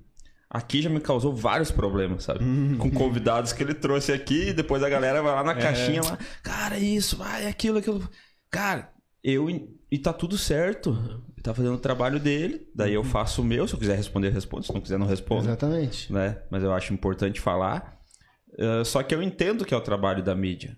Aqui 0.49 0.83
já 0.83 0.89
me 0.91 0.99
causou 1.01 1.33
vários 1.35 1.71
problemas, 1.71 2.25
sabe? 2.25 2.45
Com 2.77 2.91
convidados 2.91 3.51
que 3.51 3.63
ele 3.63 3.73
trouxe 3.73 4.11
aqui, 4.13 4.49
e 4.49 4.53
depois 4.53 4.83
a 4.83 4.89
galera 4.89 5.19
vai 5.23 5.33
lá 5.33 5.43
na 5.43 5.55
caixinha 5.55 6.03
lá, 6.03 6.15
cara, 6.43 6.77
isso, 6.77 7.17
vai, 7.17 7.47
aquilo, 7.47 7.79
aquilo. 7.79 8.07
Cara, 8.51 8.93
eu. 9.23 9.47
E 9.93 9.97
tá 9.99 10.11
tudo 10.11 10.37
certo. 10.37 11.21
Tá 11.43 11.53
fazendo 11.53 11.75
o 11.75 11.79
trabalho 11.79 12.19
dele, 12.19 12.67
daí 12.73 12.93
eu 12.93 13.03
faço 13.03 13.41
o 13.41 13.45
meu. 13.45 13.67
Se 13.67 13.75
eu 13.75 13.79
quiser 13.79 13.95
responder, 13.95 14.29
eu 14.29 14.31
respondo. 14.31 14.65
Se 14.65 14.73
não 14.73 14.81
quiser, 14.81 14.97
não 14.97 15.05
respondo 15.05 15.43
Exatamente. 15.43 16.11
né? 16.11 16.37
Mas 16.49 16.63
eu 16.63 16.73
acho 16.73 16.93
importante 16.93 17.39
falar. 17.39 17.99
Uh, 18.57 18.83
só 18.85 19.03
que 19.03 19.13
eu 19.13 19.21
entendo 19.21 19.65
que 19.65 19.73
é 19.73 19.77
o 19.77 19.81
trabalho 19.81 20.23
da 20.23 20.33
mídia. 20.33 20.75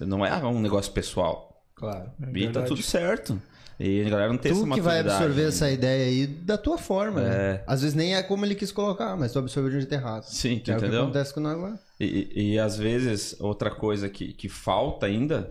Não 0.00 0.24
é 0.26 0.34
um 0.44 0.60
negócio 0.60 0.90
pessoal. 0.92 1.62
Claro. 1.76 2.10
É 2.22 2.38
e 2.38 2.50
tá 2.50 2.62
tudo 2.62 2.82
certo. 2.82 3.40
E 3.78 4.02
a 4.02 4.08
galera 4.08 4.28
não 4.32 4.38
tem 4.38 4.52
essa 4.52 4.60
Tu 4.64 4.70
que 4.72 4.80
vai 4.80 4.96
maturidade. 5.02 5.24
absorver 5.24 5.48
essa 5.48 5.70
ideia 5.70 6.06
aí 6.06 6.26
da 6.26 6.56
tua 6.56 6.78
forma, 6.78 7.20
né? 7.20 7.30
É. 7.36 7.64
Às 7.66 7.82
vezes 7.82 7.94
nem 7.94 8.14
é 8.16 8.22
como 8.22 8.44
ele 8.46 8.54
quis 8.54 8.70
colocar, 8.72 9.16
mas 9.16 9.32
tu 9.32 9.38
absorveu 9.38 9.70
de 9.70 9.76
um 9.76 9.80
jeito 9.80 9.92
errado. 9.92 10.24
Sim, 10.24 10.60
tu 10.60 10.70
é 10.70 10.74
o 10.74 10.78
que 10.78 10.84
entendeu? 10.86 11.02
acontece 11.02 11.34
com 11.34 11.40
nós 11.40 11.58
lá. 11.60 11.78
E, 12.00 12.04
e- 12.34 12.52
e, 12.54 12.58
às 12.58 12.76
vezes, 12.76 13.36
outra 13.40 13.70
coisa 13.70 14.08
que, 14.08 14.32
que 14.32 14.48
falta 14.48 15.06
ainda, 15.06 15.50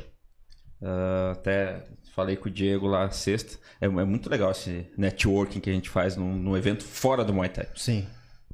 uh, 0.81 1.31
até 1.33 1.85
falei 2.15 2.35
com 2.35 2.47
o 2.47 2.51
Diego 2.51 2.87
lá 2.87 3.09
sexta, 3.11 3.57
é, 3.81 3.85
é 3.85 3.89
muito 3.89 4.29
legal 4.29 4.51
esse 4.51 4.85
networking 4.97 5.59
que 5.59 5.69
a 5.69 5.73
gente 5.73 5.89
faz 5.89 6.15
num, 6.15 6.35
num 6.35 6.55
evento 6.55 6.83
fora 6.83 7.23
do 7.25 7.33
Muay 7.33 7.49
Thai. 7.49 7.67
Sim. 7.75 8.05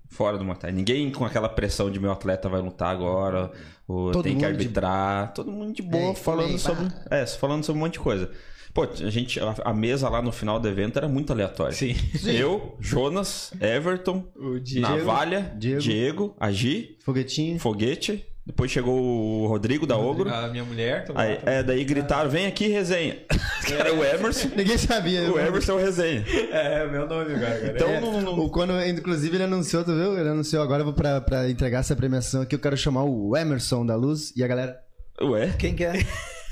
Fora 0.09 0.37
do 0.37 0.43
Muay 0.45 0.57
Thai. 0.57 0.71
Ninguém 0.71 1.11
com 1.11 1.23
aquela 1.25 1.47
pressão 1.49 1.91
de 1.91 1.99
meu 1.99 2.11
atleta 2.11 2.49
vai 2.49 2.61
lutar 2.61 2.89
agora, 2.91 3.51
ou 3.87 4.11
Todo 4.11 4.23
tem 4.23 4.35
que 4.37 4.43
mundo 4.43 4.55
de- 4.57 4.61
arbitrar. 4.63 5.33
Todo 5.33 5.51
mundo 5.51 5.73
de 5.73 5.81
boa, 5.81 6.11
É, 6.11 6.15
falando 6.15 6.57
sobre. 6.57 6.87
É, 7.11 7.25
falando 7.27 7.63
sobre 7.63 7.79
um 7.79 7.83
monte 7.85 7.93
de 7.93 7.99
coisa. 7.99 8.31
Pô, 8.73 8.83
a 8.83 9.09
gente. 9.09 9.39
A, 9.39 9.55
a 9.65 9.73
mesa 9.73 10.07
lá 10.09 10.21
no 10.21 10.31
final 10.31 10.59
do 10.59 10.67
evento 10.67 10.97
era 10.97 11.07
muito 11.07 11.33
aleatória. 11.33 11.73
Sim. 11.73 11.95
Eu, 12.25 12.75
Jonas, 12.79 13.51
Everton, 13.59 14.25
O 14.35 14.59
Diego. 14.59 14.87
Navalha, 14.87 15.53
Diego. 15.57 15.81
Diego, 15.81 16.35
Agi, 16.39 16.97
Foguetinho. 17.03 17.59
Foguete. 17.59 18.25
Depois 18.45 18.71
chegou 18.71 18.99
o 18.99 19.45
Rodrigo 19.47 19.85
da 19.85 19.95
Ogro. 19.97 20.33
A 20.33 20.47
minha 20.47 20.63
mulher. 20.63 21.05
lá 21.09 21.21
Aí, 21.21 21.35
também. 21.37 21.53
é, 21.55 21.61
daí 21.63 21.83
gritaram, 21.83 22.29
vem 22.29 22.47
aqui, 22.47 22.67
resenha. 22.67 23.17
Era 23.71 23.93
o 23.93 24.03
Emerson. 24.03 24.49
Ninguém 24.55 24.77
sabia. 24.77 25.31
O 25.31 25.35
né? 25.37 25.47
Emerson 25.47 25.73
é 25.73 25.75
o 25.75 25.77
resenha. 25.77 26.25
É, 26.51 26.87
meu 26.87 27.07
nome 27.07 27.35
agora. 27.35 27.59
cara. 27.59 27.71
Então, 27.75 27.89
É, 27.89 27.99
não, 28.01 28.21
não- 28.21 28.39
o- 28.39 28.49
quando, 28.49 28.73
inclusive, 28.87 29.35
ele 29.35 29.43
anunciou, 29.43 29.83
tu 29.83 29.93
viu? 29.93 30.17
Ele 30.17 30.29
anunciou 30.29 30.63
agora 30.63 30.81
eu 30.81 30.85
vou 30.85 30.93
pra, 30.95 31.21
pra 31.21 31.47
entregar 31.49 31.79
essa 31.79 31.95
premiação 31.95 32.41
aqui. 32.41 32.55
Eu 32.55 32.59
quero 32.59 32.75
chamar 32.75 33.03
o 33.03 33.37
Emerson 33.37 33.85
da 33.85 33.95
Luz 33.95 34.33
e 34.35 34.43
a 34.43 34.47
galera. 34.47 34.79
Ué? 35.21 35.53
Quem 35.59 35.75
que 35.75 35.83
é? 35.83 36.03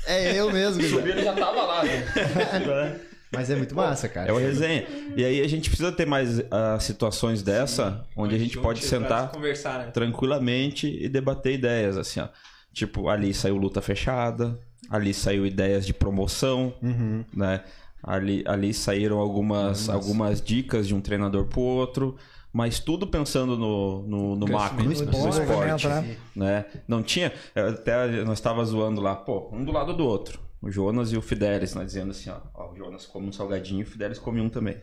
É 0.06 0.38
eu 0.38 0.52
mesmo. 0.52 0.80
Ele 1.00 1.22
já 1.24 1.32
tava 1.32 1.62
lá, 1.62 1.82
né? 1.84 3.00
Mas 3.32 3.50
é 3.50 3.56
muito 3.56 3.74
massa, 3.74 4.08
cara. 4.08 4.30
É 4.30 4.32
o 4.32 4.38
resenha. 4.38 4.86
E 5.16 5.24
aí 5.24 5.40
a 5.40 5.48
gente 5.48 5.68
precisa 5.68 5.92
ter 5.92 6.06
mais 6.06 6.40
ah, 6.50 6.78
situações 6.80 7.42
dessa, 7.42 8.04
onde 8.16 8.34
a 8.34 8.38
gente 8.38 8.58
pode 8.58 8.82
sentar 8.84 9.30
conversar, 9.30 9.78
né? 9.78 9.90
tranquilamente 9.90 10.86
e 10.86 11.08
debater 11.08 11.54
ideias, 11.54 11.96
assim, 11.96 12.20
ó. 12.20 12.28
Tipo, 12.72 13.08
ali 13.08 13.34
saiu 13.34 13.56
luta 13.56 13.82
fechada, 13.82 14.58
ali 14.90 15.12
saiu 15.12 15.44
ideias 15.44 15.84
de 15.86 15.92
promoção, 15.92 16.74
Uhum. 16.82 17.24
né? 17.34 17.62
Ali, 18.02 18.44
ali 18.46 18.72
saíram 18.72 19.18
algumas, 19.18 19.88
algumas 19.88 20.40
dicas 20.40 20.86
de 20.86 20.94
um 20.94 21.00
treinador 21.00 21.46
pro 21.46 21.60
outro, 21.60 22.16
mas 22.52 22.78
tudo 22.78 23.06
pensando 23.06 23.56
no, 23.58 24.02
no, 24.02 24.36
no 24.36 24.46
macro, 24.46 24.84
no 24.84 24.92
esporte, 24.92 25.88
né? 25.88 26.16
né? 26.34 26.64
Não 26.86 27.02
tinha... 27.02 27.32
Até 27.54 28.24
nós 28.24 28.40
tava 28.40 28.64
zoando 28.64 29.00
lá, 29.00 29.16
pô, 29.16 29.50
um 29.52 29.64
do 29.64 29.72
lado 29.72 29.92
do 29.92 30.06
outro. 30.06 30.38
O 30.60 30.70
Jonas 30.70 31.12
e 31.12 31.16
o 31.16 31.22
Fidelis, 31.22 31.74
né? 31.74 31.84
Dizendo 31.84 32.10
assim, 32.10 32.30
ó, 32.30 32.40
ó, 32.54 32.72
o 32.72 32.76
Jonas 32.76 33.06
come 33.06 33.28
um 33.28 33.32
salgadinho 33.32 33.80
e 33.80 33.84
o 33.84 33.86
Fidelis 33.86 34.18
come 34.18 34.40
um 34.40 34.48
também. 34.50 34.80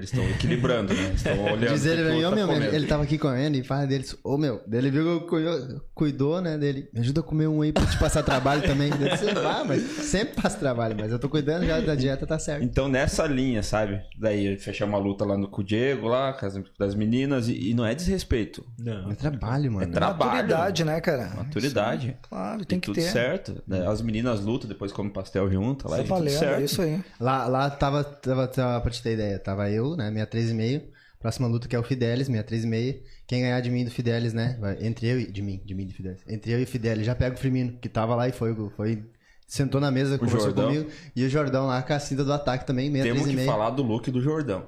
Eles 0.00 0.12
estão 0.12 0.28
equilibrando, 0.30 0.94
né? 0.94 1.12
Estão 1.14 1.38
olhando. 1.44 1.68
Diz 1.74 1.84
ele 1.86 2.02
meu, 2.02 2.30
tá 2.30 2.36
ele, 2.36 2.46
comendo. 2.46 2.74
ele 2.76 2.86
tava 2.86 3.02
aqui 3.02 3.18
comendo 3.18 3.56
e 3.56 3.62
fala 3.62 3.86
deles, 3.86 4.16
ô 4.24 4.36
meu, 4.38 4.60
daí 4.66 4.80
ele 4.80 4.90
viu 4.90 5.02
que 5.04 5.08
eu 5.10 5.20
cuidou, 5.28 5.80
cuidou, 5.94 6.40
né, 6.40 6.56
dele, 6.56 6.88
me 6.92 7.00
ajuda 7.00 7.20
a 7.20 7.22
comer 7.22 7.46
um 7.46 7.60
aí 7.62 7.72
pra 7.72 7.84
te 7.86 7.98
passar 7.98 8.22
trabalho 8.22 8.62
também. 8.62 8.90
Disse, 8.90 9.28
ah, 9.30 9.64
mas 9.66 9.82
sempre 9.82 10.40
passa 10.40 10.58
trabalho, 10.58 10.96
mas 10.98 11.12
eu 11.12 11.18
tô 11.18 11.28
cuidando 11.28 11.66
já 11.66 11.80
da 11.80 11.94
dieta, 11.94 12.26
tá 12.26 12.38
certo. 12.38 12.62
Então, 12.64 12.88
nessa 12.88 13.26
linha, 13.26 13.62
sabe? 13.62 14.00
Daí 14.18 14.56
fechamos 14.56 14.94
uma 14.94 14.98
luta 15.02 15.24
lá 15.24 15.36
no, 15.36 15.48
com 15.48 15.60
o 15.60 15.64
Diego, 15.64 16.08
lá, 16.08 16.32
com 16.32 16.46
as, 16.46 16.54
das 16.78 16.94
meninas, 16.94 17.48
e, 17.48 17.70
e 17.70 17.74
não 17.74 17.84
é 17.84 17.94
desrespeito. 17.94 18.64
Não. 18.78 19.10
É 19.10 19.14
trabalho, 19.14 19.70
mano. 19.72 19.92
trabalho. 19.92 20.30
Maturidade, 20.32 20.84
né, 20.84 21.00
cara? 21.00 21.30
Maturidade. 21.36 22.16
Claro, 22.28 22.62
E 22.62 22.64
tem 22.64 22.80
que 22.80 22.86
tudo 22.86 22.94
ter. 22.96 23.02
certo. 23.10 23.62
né? 23.66 23.86
As 23.86 24.00
meninas 24.00 24.40
lutam, 24.40 24.68
depois 24.68 24.92
comem 24.92 25.12
pastel 25.12 25.50
junto, 25.50 25.88
lá 25.88 25.96
Tá 25.96 26.02
e 26.02 26.04
tudo 26.06 26.14
valendo, 26.16 26.38
certo. 26.38 26.60
é 26.60 26.64
isso 26.64 26.82
aí. 26.82 27.00
Lá, 27.18 27.46
lá 27.46 27.68
tava, 27.70 28.02
tava, 28.04 28.46
tava, 28.48 28.80
pra 28.80 28.90
te 28.90 29.02
ter 29.02 29.12
ideia, 29.14 29.38
tava 29.38 29.70
eu, 29.70 29.89
né, 29.96 30.10
minha 30.10 30.26
3,5, 30.26 30.82
próxima 31.18 31.46
luta 31.48 31.68
que 31.68 31.76
é 31.76 31.78
o 31.78 31.82
Fidelis, 31.82 32.28
minha 32.28 32.42
3,5, 32.44 33.00
quem 33.26 33.42
ganhar 33.42 33.60
de 33.60 33.70
mim 33.70 33.80
e 33.80 33.84
do 33.84 33.90
Fidelis, 33.90 34.32
né, 34.32 34.56
vai- 34.60 34.78
entre 34.84 35.06
eu 35.06 35.20
e, 35.20 35.30
de 35.30 35.42
mim, 35.42 35.60
de 35.64 35.74
mim 35.74 35.82
e 35.82 35.86
do 35.86 35.92
Fidelis, 35.94 36.20
entre 36.28 36.52
eu 36.52 36.60
e 36.60 36.64
o 36.64 36.66
Fidelis, 36.66 37.04
já 37.06 37.14
pega 37.14 37.34
o 37.34 37.38
Firmino, 37.38 37.78
que 37.80 37.88
tava 37.88 38.14
lá 38.14 38.28
e 38.28 38.32
foi, 38.32 38.54
foi 38.76 39.02
sentou 39.46 39.80
na 39.80 39.90
mesa, 39.90 40.16
conversou 40.18 40.46
Jordão. 40.46 40.66
comigo, 40.68 40.90
e 41.14 41.24
o 41.24 41.28
Jordão 41.28 41.66
lá 41.66 41.82
com 41.82 41.92
a 41.92 41.98
cinta 41.98 42.24
do 42.24 42.32
ataque 42.32 42.66
também, 42.66 42.88
meia 42.90 43.04
Temos 43.04 43.22
que 43.26 43.32
3,5. 43.34 43.46
falar 43.46 43.70
do 43.70 43.82
look 43.82 44.10
do 44.10 44.20
Jordão. 44.20 44.64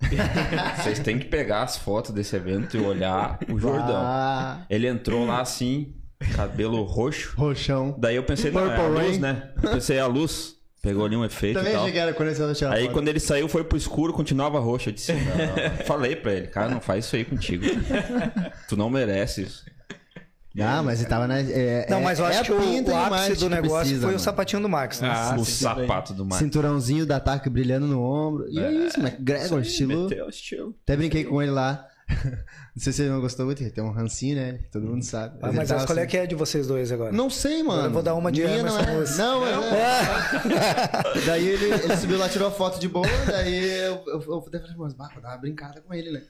Vocês 0.80 1.00
têm 1.00 1.18
que 1.18 1.26
pegar 1.26 1.62
as 1.62 1.76
fotos 1.76 2.12
desse 2.12 2.36
evento 2.36 2.76
e 2.76 2.80
olhar 2.80 3.38
o 3.50 3.58
Jordão. 3.58 3.96
Ah, 3.96 4.64
Ele 4.70 4.86
entrou 4.86 5.26
lá 5.26 5.40
assim, 5.40 5.94
cabelo 6.36 6.82
roxo. 6.84 7.34
roxão. 7.36 7.96
Daí 7.98 8.14
eu 8.16 8.22
pensei, 8.22 8.50
não, 8.52 8.70
é 8.70 8.76
a 8.76 8.86
luz, 8.86 9.18
né? 9.18 9.50
Eu 9.62 9.70
pensei, 9.72 9.96
é 9.96 10.00
a 10.00 10.06
luz. 10.06 10.54
Pegou 10.80 11.04
ali 11.04 11.16
um 11.16 11.24
efeito 11.24 11.56
Também 11.58 11.72
e 11.72 11.74
tal. 11.74 11.82
achei 11.82 11.92
que 11.92 11.98
era 11.98 12.12
quando 12.12 12.28
eles 12.28 12.38
iam 12.38 12.54
tirar 12.54 12.72
Aí 12.72 12.84
foto. 12.84 12.92
quando 12.92 13.08
ele 13.08 13.18
saiu, 13.18 13.48
foi 13.48 13.64
pro 13.64 13.76
escuro, 13.76 14.12
continuava 14.12 14.60
roxo. 14.60 14.88
Eu 14.90 14.92
disse, 14.92 15.12
não. 15.12 15.84
Falei 15.84 16.14
pra 16.14 16.32
ele, 16.32 16.46
cara, 16.46 16.68
não 16.70 16.80
faz 16.80 17.04
isso 17.04 17.16
aí 17.16 17.24
contigo. 17.24 17.64
tu 18.68 18.76
não 18.76 18.88
merece 18.88 19.42
isso. 19.42 19.64
Ah, 20.60 20.82
mas 20.82 21.00
ele 21.00 21.08
tava 21.08 21.28
na... 21.28 21.38
É, 21.38 21.86
Não, 21.88 21.98
é- 21.98 22.02
mas 22.02 22.18
eu 22.18 22.26
é 22.26 22.30
acho 22.30 22.40
a 22.40 22.44
que 22.44 22.52
o, 22.52 22.58
pinta 22.60 22.90
o 22.90 22.94
e 22.94 22.96
ápice 22.96 23.36
do 23.36 23.48
negócio 23.50 23.78
precisa, 23.78 24.00
foi 24.00 24.08
o 24.08 24.12
mano. 24.12 24.18
sapatinho 24.18 24.62
do 24.62 24.68
Max, 24.68 25.00
né? 25.00 25.08
Ah, 25.12 25.36
o 25.38 25.44
sapato 25.44 26.12
do 26.12 26.24
Marcos. 26.24 26.38
Cinturãozinho 26.38 27.06
do 27.06 27.12
ataque 27.12 27.48
brilhando 27.48 27.86
no 27.86 28.02
ombro. 28.02 28.46
E 28.48 28.58
é, 28.58 28.72
isso, 28.72 28.98
McGregor, 28.98 29.60
estilo... 29.60 30.08
Meteu 30.08 30.28
estilo. 30.28 30.74
Até 30.82 30.96
brinquei 30.96 31.22
com 31.24 31.40
ele 31.40 31.52
lá. 31.52 31.86
Não 32.74 32.82
sei 32.82 32.92
se 32.92 33.02
ele 33.02 33.10
não 33.10 33.20
gostou 33.20 33.44
muito, 33.44 33.62
ele 33.62 33.70
tem 33.70 33.82
um 33.82 33.90
rancinho, 33.90 34.36
né? 34.36 34.60
Todo 34.72 34.86
mundo 34.86 35.02
sabe. 35.04 35.36
Ah, 35.42 35.50
mas 35.52 35.70
essa 35.70 35.84
qual 35.86 35.98
é 35.98 36.02
assim- 36.02 36.10
que 36.10 36.16
é 36.16 36.26
de 36.26 36.34
vocês 36.34 36.66
dois 36.66 36.90
agora? 36.92 37.12
Não 37.12 37.28
sei, 37.28 37.62
mano. 37.62 37.86
eu 37.86 37.90
vou 37.90 38.02
dar 38.02 38.14
uma 38.14 38.30
de 38.30 38.40
Minha 38.42 38.62
não 38.62 38.80
Emerson 38.80 38.80
é. 38.80 39.18
Não, 39.18 39.40
mas 39.40 39.64
é. 39.74 41.26
daí 41.26 41.46
ele, 41.48 41.64
ele 41.72 41.96
subiu 41.96 42.18
lá, 42.18 42.28
tirou 42.28 42.48
a 42.48 42.50
foto 42.50 42.78
de 42.78 42.88
boa, 42.88 43.06
daí 43.26 43.68
eu, 43.84 44.02
eu, 44.06 44.22
eu 44.26 44.42
falei, 44.42 44.62
mas 44.76 44.94
bah, 44.94 45.10
vou 45.12 45.22
dar 45.22 45.30
uma 45.30 45.38
brincada 45.38 45.80
com 45.80 45.92
ele, 45.92 46.10
né? 46.12 46.22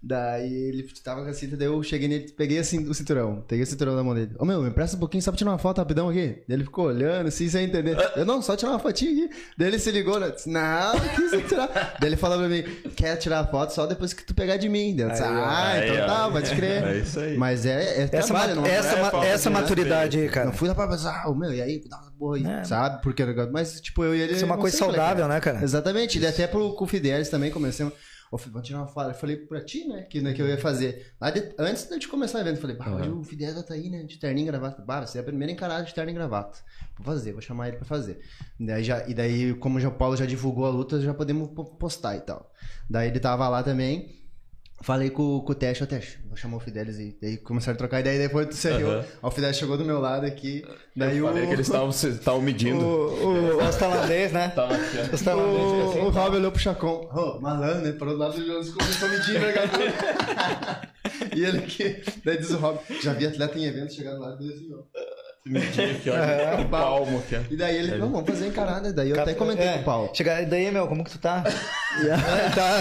Daí 0.00 0.52
ele 0.52 0.84
tava 1.02 1.24
com 1.24 1.28
a 1.28 1.32
cinta, 1.32 1.56
daí 1.56 1.66
eu 1.66 1.82
cheguei 1.82 2.06
nele, 2.06 2.32
peguei 2.36 2.58
assim 2.60 2.86
o 2.88 2.94
cinturão, 2.94 3.42
peguei 3.48 3.64
o 3.64 3.66
cinturão 3.66 3.96
da 3.96 4.04
mão 4.04 4.14
dele. 4.14 4.30
Ô 4.38 4.44
meu, 4.44 4.62
me 4.62 4.68
empresta 4.68 4.96
um 4.96 5.00
pouquinho 5.00 5.20
só 5.22 5.32
pra 5.32 5.38
tirar 5.38 5.50
uma 5.50 5.58
foto 5.58 5.78
rapidão 5.78 6.08
aqui. 6.08 6.40
Daí 6.46 6.56
ele 6.56 6.62
ficou 6.64 6.86
olhando 6.86 7.26
assim, 7.26 7.48
sem 7.48 7.64
entender. 7.64 7.96
Eu, 8.14 8.24
não, 8.24 8.40
só 8.40 8.54
tirar 8.54 8.70
uma 8.70 8.78
fotinha 8.78 9.10
aqui. 9.26 9.34
Daí 9.56 9.68
ele 9.68 9.78
se 9.80 9.90
ligou, 9.90 10.20
né? 10.20 10.30
Disse, 10.30 10.48
Não, 10.48 10.92
não 10.94 11.08
quis 11.08 11.48
tirar. 11.48 11.96
Daí 12.00 12.08
ele 12.10 12.16
falou 12.16 12.38
pra 12.38 12.48
mim, 12.48 12.62
quer 12.94 13.16
tirar 13.16 13.40
a 13.40 13.46
foto 13.48 13.72
só 13.74 13.86
depois 13.86 14.12
que 14.12 14.24
tu 14.24 14.34
pegar 14.36 14.56
de 14.56 14.68
mim. 14.68 14.94
Daí 14.94 15.06
eu 15.06 15.10
disse, 15.10 15.22
Aí, 15.24 15.28
ah, 15.30 15.66
Aí, 15.72 15.90
então 15.90 16.04
ó. 16.04 16.06
tá, 16.06 16.30
pode 16.30 16.54
crer. 16.54 16.84
É 16.84 16.98
isso 16.98 17.18
aí. 17.18 17.36
Mas 17.36 17.66
é, 17.66 18.02
é 18.02 18.08
Essa, 18.12 18.26
trabalho, 18.28 18.54
não 18.54 18.66
essa, 18.66 18.88
é 18.96 19.02
ma- 19.02 19.10
falta 19.10 19.26
essa 19.26 19.50
de 19.50 19.54
maturidade 19.56 20.18
aí, 20.20 20.28
cara. 20.28 20.46
não 20.46 20.52
fui 20.52 20.68
lá 20.68 20.76
pra 20.76 20.86
pensar, 20.86 21.24
ah, 21.26 21.34
meu, 21.34 21.52
e 21.52 21.60
aí, 21.60 21.82
dá 21.88 21.96
uma 21.98 22.12
porra 22.12 22.36
aí, 22.36 22.46
É. 22.46 22.62
sabe? 22.62 23.02
Porque, 23.02 23.24
mas, 23.52 23.80
tipo, 23.80 24.04
eu 24.04 24.14
e 24.14 24.20
ele. 24.20 24.32
Isso 24.34 24.44
é 24.44 24.46
uma 24.46 24.58
coisa 24.58 24.76
é 24.76 24.78
saudável, 24.78 25.24
é. 25.24 25.28
né, 25.28 25.40
cara? 25.40 25.60
Exatamente, 25.62 26.18
ele 26.18 26.26
até 26.28 26.46
pro, 26.46 26.72
com 26.74 26.84
o 26.84 26.88
Fidelis 26.88 27.28
também 27.28 27.50
comecei. 27.50 27.90
Vamos 28.30 28.66
tirar 28.66 28.78
uma 28.80 28.86
foto. 28.86 29.08
Eu 29.10 29.14
falei 29.14 29.36
pra 29.36 29.64
ti, 29.64 29.86
né, 29.88 30.02
que, 30.02 30.20
né, 30.20 30.32
que 30.34 30.42
eu 30.42 30.46
ia 30.46 30.58
fazer. 30.58 31.12
De- 31.32 31.54
antes 31.58 31.88
de 31.98 32.06
começar 32.08 32.38
o 32.38 32.40
evento, 32.42 32.56
eu 32.56 32.60
falei, 32.60 32.76
bah, 32.76 32.84
hoje 32.96 33.08
o 33.10 33.22
Fidelis 33.24 33.54
vai 33.54 33.62
tá 33.64 33.74
aí, 33.74 33.88
né, 33.88 34.02
de 34.02 34.18
terninho 34.18 34.44
e 34.46 34.50
gravata. 34.50 34.82
Bah, 34.82 35.06
você 35.06 35.18
é 35.18 35.20
a 35.20 35.24
primeira 35.24 35.52
encarada 35.52 35.84
de 35.84 35.94
terno 35.94 36.10
e 36.10 36.14
gravata. 36.14 36.58
Vou 36.96 37.04
fazer, 37.06 37.32
vou 37.32 37.40
chamar 37.40 37.68
ele 37.68 37.76
pra 37.78 37.86
fazer. 37.86 38.20
Daí 38.60 38.84
já, 38.84 39.08
e 39.08 39.14
daí, 39.14 39.54
como 39.54 39.78
o 39.78 39.90
Paulo 39.92 40.16
já 40.16 40.26
divulgou 40.26 40.66
a 40.66 40.70
luta, 40.70 41.00
já 41.00 41.14
podemos 41.14 41.48
po- 41.50 41.64
postar 41.64 42.16
e 42.16 42.20
tal. 42.20 42.52
Daí 42.90 43.08
ele 43.08 43.20
tava 43.20 43.48
lá 43.48 43.62
também. 43.62 44.17
Falei 44.80 45.10
com, 45.10 45.40
com 45.40 45.52
o 45.52 45.54
Tesh, 45.54 45.82
ô 45.82 45.86
Tesh, 45.86 46.18
vou 46.26 46.36
chamar 46.36 46.58
o 46.58 46.60
Fidelis 46.60 46.98
aí. 46.98 47.16
Daí 47.20 47.36
começaram 47.36 47.74
a 47.74 47.78
trocar 47.78 48.00
ideia, 48.00 48.16
e 48.16 48.18
depois 48.20 48.46
tu 48.46 48.54
saiu. 48.54 48.88
O 49.20 49.30
Fidelis 49.30 49.56
chegou 49.56 49.76
do 49.76 49.84
meu 49.84 50.00
lado 50.00 50.24
aqui. 50.24 50.64
Daí 50.94 51.20
Falei 51.20 51.44
o, 51.44 51.46
que 51.48 51.52
eles 51.52 51.68
estavam 51.68 52.40
medindo. 52.40 52.84
O, 52.84 53.56
o, 53.56 53.68
os 53.68 53.76
tailandês, 53.76 54.32
né? 54.32 54.52
Ó. 54.56 54.68
Os 55.14 55.20
tailandês, 55.20 55.62
o, 55.62 55.90
assim. 55.90 55.98
o 56.00 56.08
Rob 56.10 56.36
olhou 56.36 56.52
pro 56.52 56.60
Chacon. 56.60 57.08
Ô, 57.12 57.40
malandro, 57.40 57.82
né? 57.82 57.92
Parou 57.92 58.14
do 58.14 58.20
lado 58.20 58.36
do 58.36 58.46
Jonas 58.46 58.70
começou 58.70 59.08
a 59.08 59.10
medir 59.10 59.36
envergadura. 59.36 59.94
e 61.34 61.44
ele 61.44 61.58
aqui. 61.58 62.02
Daí 62.24 62.38
diz 62.38 62.50
o 62.50 62.58
Rob, 62.58 62.78
já 63.02 63.12
vi 63.14 63.26
atleta 63.26 63.58
em 63.58 63.64
evento 63.64 63.92
chegando 63.92 64.20
lá 64.20 64.34
e 64.34 64.38
diz 64.38 64.54
assim, 64.54 64.74
ó. 64.74 64.97
Medir 65.48 65.90
aqui, 65.96 66.10
ó. 66.10 66.60
O 66.62 66.68
palmo 66.68 67.18
aqui. 67.18 67.36
E 67.52 67.56
daí 67.56 67.76
ele, 67.76 67.96
não, 67.96 68.10
vamos 68.10 68.28
fazer 68.28 68.46
encarada. 68.46 68.92
Daí 68.92 69.10
eu 69.10 69.20
até 69.20 69.34
comentei 69.34 69.66
é, 69.66 69.74
com 69.74 69.80
o 69.80 69.84
Paulo. 69.84 70.10
Chega, 70.14 70.42
e 70.42 70.46
daí, 70.46 70.70
meu, 70.70 70.86
como 70.86 71.02
que 71.04 71.10
tu 71.10 71.18
tá? 71.18 71.42
tá. 72.54 72.78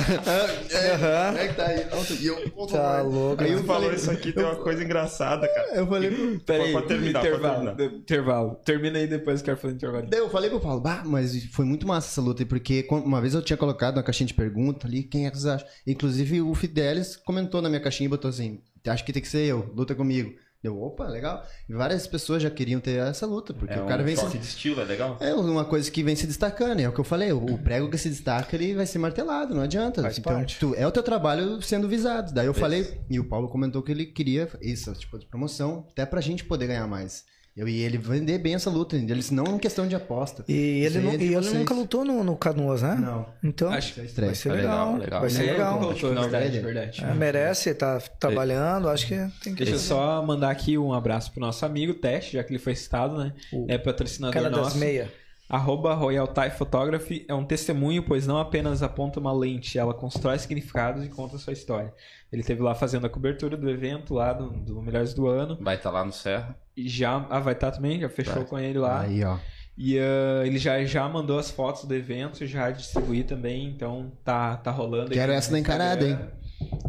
Aham. 0.93 1.37
É 1.37 1.47
que 1.47 1.53
tá 1.53 1.65
aí. 1.67 1.85
Nossa, 1.89 2.13
e 2.13 2.27
eu, 2.27 2.49
pô, 2.51 2.67
Tá 2.67 2.97
mano. 3.03 3.09
louco. 3.09 3.43
Aí 3.43 3.51
eu 3.51 3.63
falou 3.63 3.83
falei, 3.83 3.95
isso 3.97 4.11
aqui, 4.11 4.31
tem 4.33 4.43
uma 4.43 4.55
coisa 4.55 4.83
engraçada, 4.83 5.47
cara. 5.47 5.75
eu 5.75 5.87
falei 5.87 6.11
pro... 6.11 6.39
Peraí, 6.41 6.71
Pode 6.73 6.87
terminar, 6.87 7.19
pode 7.21 7.27
intervalo, 7.35 7.75
terminar. 7.75 7.97
intervalo. 7.97 8.55
Termina 8.65 8.99
aí 8.99 9.07
depois, 9.07 9.41
quero 9.41 9.57
fazer 9.57 9.73
intervalo. 9.75 10.07
Daí 10.09 10.19
eu 10.19 10.29
falei 10.29 10.49
pro 10.49 10.59
Paulo, 10.59 10.81
bah, 10.81 11.03
mas 11.05 11.45
foi 11.51 11.65
muito 11.65 11.87
massa 11.87 12.07
essa 12.09 12.21
luta, 12.21 12.41
aí, 12.43 12.45
porque 12.45 12.85
uma 12.91 13.21
vez 13.21 13.33
eu 13.33 13.41
tinha 13.41 13.57
colocado 13.57 13.97
uma 13.97 14.03
caixinha 14.03 14.27
de 14.27 14.33
pergunta 14.33 14.87
ali, 14.87 15.03
quem 15.03 15.25
é 15.25 15.31
que 15.31 15.37
vocês 15.37 15.53
acham? 15.53 15.67
Inclusive 15.85 16.41
o 16.41 16.53
Fidelis 16.53 17.15
comentou 17.15 17.61
na 17.61 17.69
minha 17.69 17.81
caixinha 17.81 18.05
e 18.05 18.09
botou 18.09 18.29
assim, 18.29 18.59
acho 18.87 19.05
que 19.05 19.13
tem 19.13 19.21
que 19.21 19.27
ser 19.27 19.45
eu, 19.45 19.71
luta 19.75 19.93
comigo. 19.95 20.33
Eu, 20.67 20.81
opa, 20.81 21.07
legal. 21.07 21.43
E 21.67 21.73
várias 21.73 22.05
pessoas 22.05 22.43
já 22.43 22.49
queriam 22.49 22.79
ter 22.79 22.99
essa 22.99 23.25
luta, 23.25 23.53
porque 23.53 23.73
É 23.73 23.81
o 23.81 23.85
cara 23.85 24.03
um 24.03 24.05
vem 24.05 24.15
se... 24.15 24.37
de 24.37 24.45
estilo, 24.45 24.81
é 24.81 24.85
legal? 24.85 25.17
É 25.19 25.33
uma 25.33 25.65
coisa 25.65 25.89
que 25.89 26.03
vem 26.03 26.15
se 26.15 26.27
destacando, 26.27 26.79
é 26.79 26.87
o 26.87 26.91
que 26.93 26.99
eu 26.99 27.03
falei, 27.03 27.31
o 27.31 27.47
o 27.47 27.57
prego 27.57 27.89
que 27.89 27.97
se 27.97 28.09
destaca, 28.09 28.55
ele 28.55 28.75
vai 28.75 28.85
ser 28.85 28.99
martelado, 28.99 29.55
não 29.55 29.63
adianta. 29.63 30.01
Faz 30.01 30.17
então, 30.17 30.33
parte. 30.33 30.59
tu, 30.59 30.75
é 30.75 30.85
o 30.85 30.91
teu 30.91 31.01
trabalho 31.01 31.61
sendo 31.61 31.87
visado. 31.87 32.33
Daí 32.33 32.45
eu 32.45 32.53
falei, 32.53 32.99
e 33.09 33.19
o 33.19 33.25
Paulo 33.25 33.47
comentou 33.47 33.81
que 33.81 33.91
ele 33.91 34.05
queria 34.05 34.49
isso, 34.61 34.93
tipo 34.93 35.17
de 35.17 35.25
promoção, 35.25 35.85
até 35.91 36.05
pra 36.05 36.21
gente 36.21 36.43
poder 36.43 36.67
ganhar 36.67 36.87
mais. 36.87 37.25
Eu 37.57 37.67
e 37.67 37.81
ele 37.81 37.97
vender 37.97 38.37
bem 38.37 38.53
essa 38.53 38.69
luta, 38.69 38.95
ele 38.95 39.05
disse, 39.05 39.33
não 39.33 39.55
em 39.55 39.57
questão 39.57 39.87
de 39.87 39.95
aposta. 39.95 40.45
E 40.47 40.53
ele, 40.85 40.99
nu- 40.99 41.09
é 41.09 41.15
e 41.15 41.33
ele 41.33 41.49
nunca 41.49 41.73
lutou 41.73 42.05
no, 42.05 42.23
no 42.23 42.37
Canoas, 42.37 42.83
né? 42.83 42.95
Não. 43.01 43.25
Então, 43.43 43.69
Acho 43.73 43.93
é 43.93 43.95
vai 43.95 44.05
estreia. 44.05 44.35
ser 44.35 44.49
É 44.49 44.53
legal. 44.53 44.85
legal, 44.93 44.99
legal. 44.99 45.21
Vai 45.21 45.29
ser 45.31 45.43
É, 45.47 45.51
legal. 45.53 45.81
não, 45.81 45.95
foi, 45.95 46.13
Não, 46.13 46.21
verdade, 46.21 46.59
verdade. 46.59 47.03
É, 47.03 47.13
merece, 47.15 47.73
tá 47.73 47.99
trabalhando, 48.19 48.87
acho 48.89 49.07
que 49.07 49.15
tem 49.43 49.55
que 49.55 49.63
Deixa 49.63 49.71
eu 49.73 49.79
só 49.79 50.23
mandar 50.23 50.51
aqui 50.51 50.77
um 50.77 50.93
abraço 50.93 51.31
pro 51.31 51.41
nosso 51.41 51.65
amigo 51.65 51.95
Teste, 51.95 52.33
já 52.33 52.43
que 52.43 52.51
ele 52.51 52.59
foi 52.59 52.75
citado, 52.75 53.17
né? 53.17 53.33
O 53.51 53.65
É 53.67 53.77
patrocinador 53.79 54.33
cara 54.33 54.49
das 54.51 54.59
nosso. 54.59 54.77
meia. 54.77 55.11
Arroba 55.49 55.93
Royal 55.93 56.27
Thai 56.27 56.51
Photography 56.51 57.25
é 57.27 57.33
um 57.33 57.45
testemunho, 57.45 58.03
pois 58.03 58.27
não 58.27 58.37
apenas 58.37 58.83
aponta 58.83 59.19
uma 59.19 59.31
lente, 59.31 59.79
ela 59.79 59.93
constrói 59.93 60.37
significados 60.37 61.05
e 61.05 61.09
conta 61.09 61.37
sua 61.37 61.53
história. 61.53 61.93
Ele 62.31 62.41
esteve 62.41 62.61
lá 62.61 62.75
fazendo 62.75 63.07
a 63.07 63.09
cobertura 63.09 63.55
do 63.55 63.69
evento 63.69 64.13
lá 64.13 64.33
do, 64.33 64.49
do 64.49 64.81
Melhores 64.81 65.13
do 65.13 65.25
Ano. 65.27 65.57
Vai 65.61 65.75
estar 65.75 65.89
lá 65.89 66.03
no 66.03 66.11
Serra. 66.11 66.57
E 66.75 66.89
já. 66.89 67.25
Ah, 67.29 67.39
vai 67.39 67.53
estar 67.53 67.71
também, 67.71 67.99
já 67.99 68.09
fechou 68.09 68.35
Vai. 68.35 68.45
com 68.45 68.59
ele 68.59 68.77
lá. 68.77 69.01
Aí, 69.01 69.23
ó. 69.23 69.37
E 69.77 69.97
ah, 69.97 70.43
ele 70.45 70.57
já, 70.57 70.83
já 70.83 71.07
mandou 71.07 71.39
as 71.39 71.49
fotos 71.49 71.85
do 71.85 71.95
evento, 71.95 72.45
já 72.45 72.69
distribuí 72.69 73.23
também, 73.23 73.69
então 73.69 74.11
tá, 74.25 74.57
tá 74.57 74.71
rolando. 74.71 75.11
aí 75.11 75.17
Quero 75.17 75.31
essa 75.31 75.51
da 75.51 75.59
encarada, 75.59 76.05
Instagram, 76.05 76.31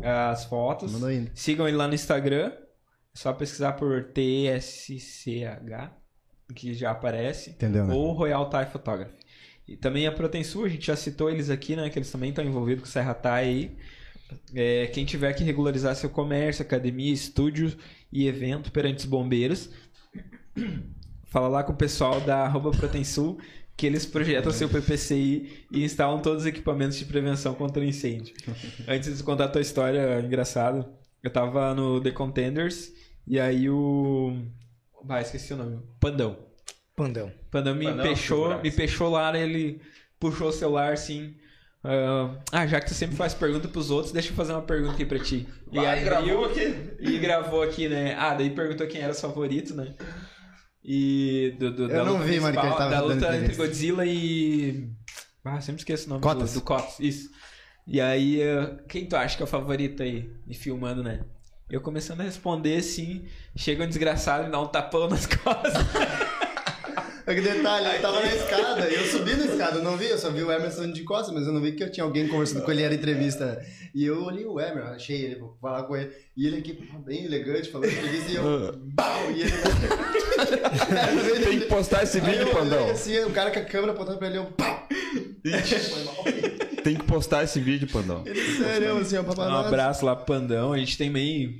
As 0.03 0.45
fotos. 0.47 0.91
Mandou 0.93 1.09
ainda. 1.11 1.31
Sigam 1.33 1.69
ele 1.69 1.77
lá 1.77 1.87
no 1.87 1.95
Instagram. 1.95 2.51
É 2.51 2.69
só 3.15 3.33
pesquisar 3.33 3.73
por 3.75 4.05
TSCH, 4.13 5.93
que 6.55 6.75
já 6.75 6.91
aparece. 6.91 7.51
Entendeu, 7.51 7.87
né? 7.87 7.95
Ou 7.95 8.13
Royal 8.13 8.49
Thai 8.49 8.67
Photography. 8.67 9.15
E 9.67 9.77
também 9.77 10.07
a 10.07 10.13
Protensul, 10.13 10.65
a 10.65 10.69
gente 10.69 10.87
já 10.87 10.97
citou 10.97 11.31
eles 11.31 11.51
aqui, 11.51 11.77
né? 11.77 11.91
Que 11.91 11.99
eles 11.99 12.11
também 12.11 12.31
estão 12.31 12.45
envolvidos 12.45 12.83
com 12.83 12.89
o 12.89 12.93
Serra 12.93 13.15
Thai 13.15 13.45
aí. 13.45 13.77
É, 14.55 14.87
quem 14.89 15.05
tiver 15.05 15.33
que 15.33 15.45
regularizar 15.45 15.95
seu 15.95 16.11
comércio, 16.11 16.63
academia, 16.63 17.13
estúdio 17.13 17.77
e 18.13 18.27
evento 18.27 18.71
perante 18.71 18.99
os 18.99 19.05
bombeiros, 19.05 19.71
fala 21.25 21.49
lá 21.49 21.63
com 21.63 21.73
o 21.73 21.77
pessoal 21.77 22.21
da 22.21 22.45
arroba 22.45 22.71
Protensul 22.71 23.39
que 23.79 23.87
eles 23.87 24.05
projetam 24.05 24.51
seu 24.51 24.69
PPCI 24.69 25.67
e 25.71 25.85
instalam 25.85 26.21
todos 26.21 26.43
os 26.43 26.47
equipamentos 26.49 26.99
de 26.99 27.05
prevenção 27.05 27.55
contra 27.55 27.85
incêndio. 27.85 28.35
Antes 28.89 29.17
de 29.17 29.23
contar 29.23 29.45
a 29.45 29.49
tua 29.49 29.61
história 29.61 30.21
engraçada, 30.21 30.91
eu 31.23 31.31
tava 31.31 31.73
no 31.77 32.01
The 32.01 32.11
Contenders 32.11 32.93
e 33.25 33.39
aí 33.39 33.71
o... 33.71 34.37
Vai, 35.05 35.23
esqueci 35.23 35.53
o 35.53 35.57
nome. 35.57 35.81
Pandão. 36.01 36.37
Pandão. 36.97 37.33
Pandão 37.51 37.75
me 37.75 37.85
Pandão, 37.87 38.05
pechou, 38.07 38.39
figuraça. 38.39 38.63
me 38.63 38.71
pechou 38.73 39.09
lá, 39.11 39.39
ele 39.39 39.81
puxou 40.19 40.49
o 40.49 40.53
celular 40.53 40.93
assim. 40.93 41.35
ah, 41.85 42.37
ah, 42.53 42.67
já 42.67 42.81
que 42.81 42.87
tu 42.89 42.95
sempre 42.95 43.17
faz 43.17 43.35
pergunta 43.35 43.69
pros 43.69 43.91
outros, 43.91 44.13
deixa 44.13 44.31
eu 44.31 44.35
fazer 44.35 44.53
uma 44.53 44.63
pergunta 44.63 44.95
aqui 44.95 45.05
pra 45.07 45.19
ti. 45.19 45.47
E 45.71 45.77
Vai, 45.77 45.87
abriu- 45.87 46.05
gravou 46.05 46.45
aqui. 46.47 46.75
E 46.99 47.19
gravou 47.19 47.63
aqui, 47.63 47.89
né? 47.89 48.15
Ah, 48.19 48.35
daí 48.35 48.51
perguntou 48.51 48.87
quem 48.89 49.01
era 49.01 49.13
os 49.13 49.21
favoritos, 49.21 49.77
né? 49.77 49.95
E 50.83 51.55
do, 51.59 51.71
do, 51.73 51.91
Eu 51.91 52.05
não 52.05 52.19
vi, 52.19 52.41
mano, 52.41 52.59
que 52.59 52.67
ele 52.67 52.75
tava 52.75 52.91
da 52.91 53.01
luta 53.01 53.37
entre. 53.37 53.55
Godzilla 53.57 54.05
e. 54.07 54.91
Ah, 55.45 55.61
sempre 55.61 55.81
esqueço 55.81 56.07
o 56.07 56.11
nome 56.11 56.23
Cotas. 56.23 56.53
do, 56.55 56.61
do 56.61 56.65
Cotas. 56.65 56.99
Isso. 57.01 57.31
E 57.87 58.01
aí, 58.01 58.43
ah, 58.43 58.77
quem 58.89 59.07
tu 59.07 59.15
acha 59.17 59.37
que 59.37 59.43
é 59.43 59.45
o 59.45 59.49
favorito 59.49 60.03
aí? 60.03 60.31
E 60.47 60.55
filmando, 60.55 61.03
né? 61.03 61.25
Eu 61.71 61.83
começando 61.83 62.23
a 62.23 62.25
responder 62.25 62.77
assim, 62.79 63.27
chega 63.55 63.85
um 63.85 63.87
desgraçado 63.87 64.45
e 64.45 64.47
me 64.47 64.53
dá 64.53 64.61
um 64.61 64.67
tapão 64.67 65.07
nas 65.07 65.27
costas. 65.29 65.75
É 67.27 67.35
que 67.35 67.43
detalhe, 67.43 67.97
eu 67.97 68.01
tava 68.01 68.21
na 68.21 68.35
escada, 68.35 68.89
eu 68.89 69.05
subi 69.05 69.35
na 69.35 69.45
escada, 69.45 69.77
eu 69.77 69.83
não 69.83 69.99
vi, 69.99 70.07
eu 70.07 70.17
só 70.17 70.31
vi 70.31 70.43
o 70.43 70.51
Emerson 70.51 70.91
de 70.91 71.03
costas, 71.03 71.35
mas 71.35 71.47
eu 71.47 71.53
não 71.53 71.61
vi 71.61 71.73
que 71.73 71.85
eu 71.85 71.93
tinha 71.93 72.05
alguém 72.05 72.27
conversando 72.27 72.65
com 72.65 72.71
ele, 72.71 72.83
era 72.83 72.95
entrevista. 72.95 73.63
E 73.95 74.03
eu 74.03 74.25
olhei 74.25 74.47
o 74.47 74.59
Emerson, 74.59 74.95
achei 74.95 75.21
ele, 75.23 75.35
vou 75.35 75.59
falar 75.61 75.83
com 75.83 75.95
ele. 75.95 76.11
E 76.35 76.47
ele 76.47 76.57
aqui, 76.57 76.73
bem 77.05 77.27
elegante, 77.27 77.71
falando 77.71 77.93
entrevista, 77.93 78.33
e 78.33 78.37
eu, 78.37 78.73
bau, 78.95 79.31
e 79.31 79.43
ele... 79.43 79.53
Tem 81.45 81.61
que 81.61 81.67
postar 81.67 82.03
esse 82.03 82.19
vídeo, 82.19 82.51
Pandão. 82.51 82.89
assim, 82.89 83.19
o 83.21 83.31
cara 83.31 83.51
com 83.51 83.59
a 83.59 83.65
câmera 83.65 83.93
apontando 83.93 84.17
pra 84.17 84.29
ele, 84.29 84.39
eu, 84.39 84.47
pau! 84.47 84.89
Foi 85.91 86.05
mal. 86.05 86.68
Tem 86.89 86.97
que 86.97 87.05
postar 87.05 87.45
esse 87.45 87.61
vídeo, 87.61 87.87
Pandão. 87.93 88.23
Ele, 88.25 88.41
sério, 88.41 88.97
assim, 88.97 89.17
ó, 89.19 89.21
Um 89.21 89.25
papai. 89.25 89.47
abraço 89.67 90.07
lá 90.07 90.17
pro 90.17 90.25
Pandão. 90.25 90.73
A 90.73 90.79
gente 90.79 90.97
tem 90.97 91.11
meio. 91.11 91.53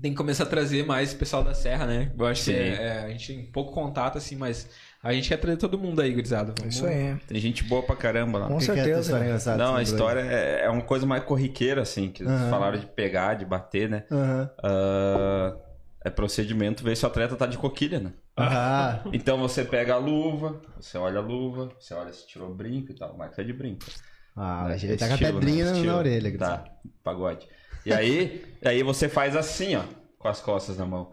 Tem 0.00 0.12
que 0.12 0.16
começar 0.16 0.44
a 0.44 0.46
trazer 0.46 0.82
mais 0.86 1.12
pessoal 1.12 1.44
da 1.44 1.52
Serra, 1.52 1.84
né? 1.86 2.10
Eu 2.18 2.24
acho 2.26 2.42
que 2.44 2.50
Sim. 2.52 2.56
é, 2.56 2.86
é, 2.86 2.98
a 3.04 3.08
gente 3.10 3.34
tem 3.34 3.44
pouco 3.52 3.70
contato, 3.74 4.16
assim, 4.16 4.34
mas 4.36 4.66
a 5.02 5.12
gente 5.12 5.28
quer 5.28 5.36
trazer 5.36 5.58
todo 5.58 5.78
mundo 5.78 6.00
aí, 6.00 6.10
gurizada. 6.14 6.54
Vamos- 6.58 6.74
Isso 6.74 6.86
aí. 6.86 7.14
Tem 7.28 7.38
gente 7.38 7.62
boa 7.64 7.82
pra 7.82 7.94
caramba 7.94 8.38
lá. 8.38 8.46
Com 8.48 8.56
Que 8.56 8.64
que 8.64 8.70
é 8.70 8.74
certeza. 9.02 9.56
Não, 9.58 9.76
a 9.76 9.82
história 9.82 10.20
é, 10.20 10.64
é 10.64 10.70
uma 10.70 10.80
coisa 10.80 11.04
mais 11.04 11.22
corriqueira, 11.24 11.82
assim, 11.82 12.08
que 12.10 12.24
Aham. 12.24 12.48
falaram 12.48 12.78
de 12.78 12.86
pegar, 12.86 13.34
de 13.34 13.44
bater, 13.44 13.90
né? 13.90 14.04
Aham. 14.10 14.50
Ah, 14.64 15.54
é 16.02 16.08
procedimento 16.08 16.82
ver 16.82 16.96
se 16.96 17.04
o 17.04 17.08
atleta 17.08 17.36
tá 17.36 17.44
de 17.44 17.58
coquilha, 17.58 18.00
né? 18.00 18.14
Ah, 18.38 19.00
Então 19.12 19.36
você 19.38 19.62
pega 19.66 19.92
a 19.92 19.98
luva, 19.98 20.62
você 20.80 20.96
olha 20.96 21.18
a 21.18 21.22
luva, 21.22 21.68
você 21.78 21.92
olha 21.92 22.10
se 22.10 22.26
tirou 22.26 22.54
brinco 22.54 22.90
e 22.90 22.94
tal. 22.94 23.12
O 23.12 23.18
Marcos 23.18 23.38
é 23.38 23.44
de 23.44 23.52
brinco. 23.52 23.84
Ah 24.36 24.68
né? 24.68 24.76
ele 24.82 24.96
tá 24.96 25.08
com 25.08 25.14
a 25.14 25.16
né? 25.16 25.32
pedrinha 25.32 25.64
na- 25.64 25.70
Estilo. 25.72 25.92
na 25.92 25.98
orelha. 25.98 26.38
Tá, 26.38 26.64
pagode. 27.02 27.48
E 27.84 27.92
aí, 27.92 28.44
e 28.62 28.68
aí 28.68 28.82
você 28.82 29.08
faz 29.08 29.34
assim, 29.36 29.74
ó, 29.76 29.82
com 30.18 30.28
as 30.28 30.40
costas 30.40 30.76
na 30.76 30.86
mão. 30.86 31.12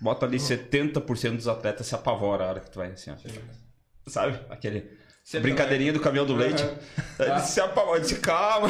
Bota 0.00 0.26
ali 0.26 0.38
70% 0.38 1.36
dos 1.36 1.48
atletas 1.48 1.86
se 1.86 1.94
apavora 1.94 2.44
a 2.44 2.48
hora 2.48 2.60
que 2.60 2.70
tu 2.70 2.78
vai 2.78 2.90
assim, 2.90 3.10
ó. 3.10 3.14
Sabe? 4.06 4.38
Aquele 4.50 4.90
Sempre 5.24 5.50
brincadeirinha 5.50 5.92
do 5.92 6.00
caminhão 6.00 6.24
do 6.26 6.34
leite. 6.36 6.62
Aham. 6.62 6.74
Aí 7.18 7.26
Tá. 7.26 7.36
Ele 7.38 7.40
se 7.40 7.60
apavora, 7.60 7.98
ele 7.98 8.06
se 8.08 8.16
calma. 8.16 8.68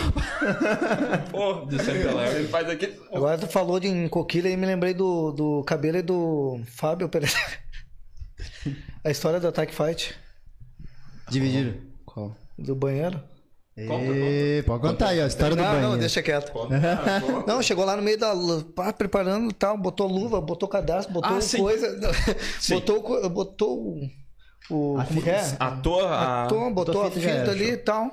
Pô, 1.30 1.50
Alerta. 1.52 2.38
ele 2.38 2.48
faz 2.48 2.68
aquele... 2.68 2.98
Agora 3.12 3.36
tu 3.38 3.46
falou 3.46 3.78
de 3.78 3.88
em 3.88 4.08
coquilha 4.08 4.48
e 4.48 4.56
me 4.56 4.64
lembrei 4.66 4.94
do, 4.94 5.32
do 5.32 5.64
cabelo 5.64 5.98
e 5.98 6.02
do 6.02 6.60
Fábio 6.66 7.08
Pereira. 7.08 7.34
A 9.04 9.10
história 9.10 9.38
do 9.38 9.48
Attack 9.48 9.74
Fight, 9.74 10.14
Dividiram. 11.28 11.74
Qual? 12.04 12.36
do 12.58 12.74
banheiro. 12.74 13.20
E, 13.78 14.62
pode 14.66 14.80
contar 14.80 15.08
aí, 15.08 15.20
ó, 15.20 15.24
a 15.24 15.26
história 15.26 15.54
do 15.54 15.62
não, 15.62 15.70
banho. 15.70 15.82
não, 15.90 15.98
deixa 15.98 16.22
quieto. 16.22 16.50
Não, 17.46 17.60
chegou 17.62 17.84
lá 17.84 17.94
no 17.94 18.02
meio 18.02 18.16
da. 18.18 18.32
pá, 18.74 18.90
preparando 18.92 19.50
e 19.50 19.54
tal, 19.54 19.76
botou 19.76 20.06
luva, 20.06 20.40
botou 20.40 20.66
cadastro, 20.66 21.12
botou 21.12 21.36
Ah, 21.36 21.40
sim. 21.42 21.58
coisa. 21.58 21.94
Sim. 22.58 22.74
Botou, 22.76 23.28
botou 23.30 23.78
o. 23.78 24.10
o 24.70 24.98
A 24.98 25.04
como 25.04 25.20
que 25.20 25.28
é? 25.28 25.42
A 25.60 25.70
tua... 25.72 26.08
A... 26.18 26.42
Botou, 26.44 26.70
botou 26.72 27.02
a 27.02 27.10
fita 27.10 27.50
ali 27.50 27.72
e 27.72 27.76
tal. 27.76 28.10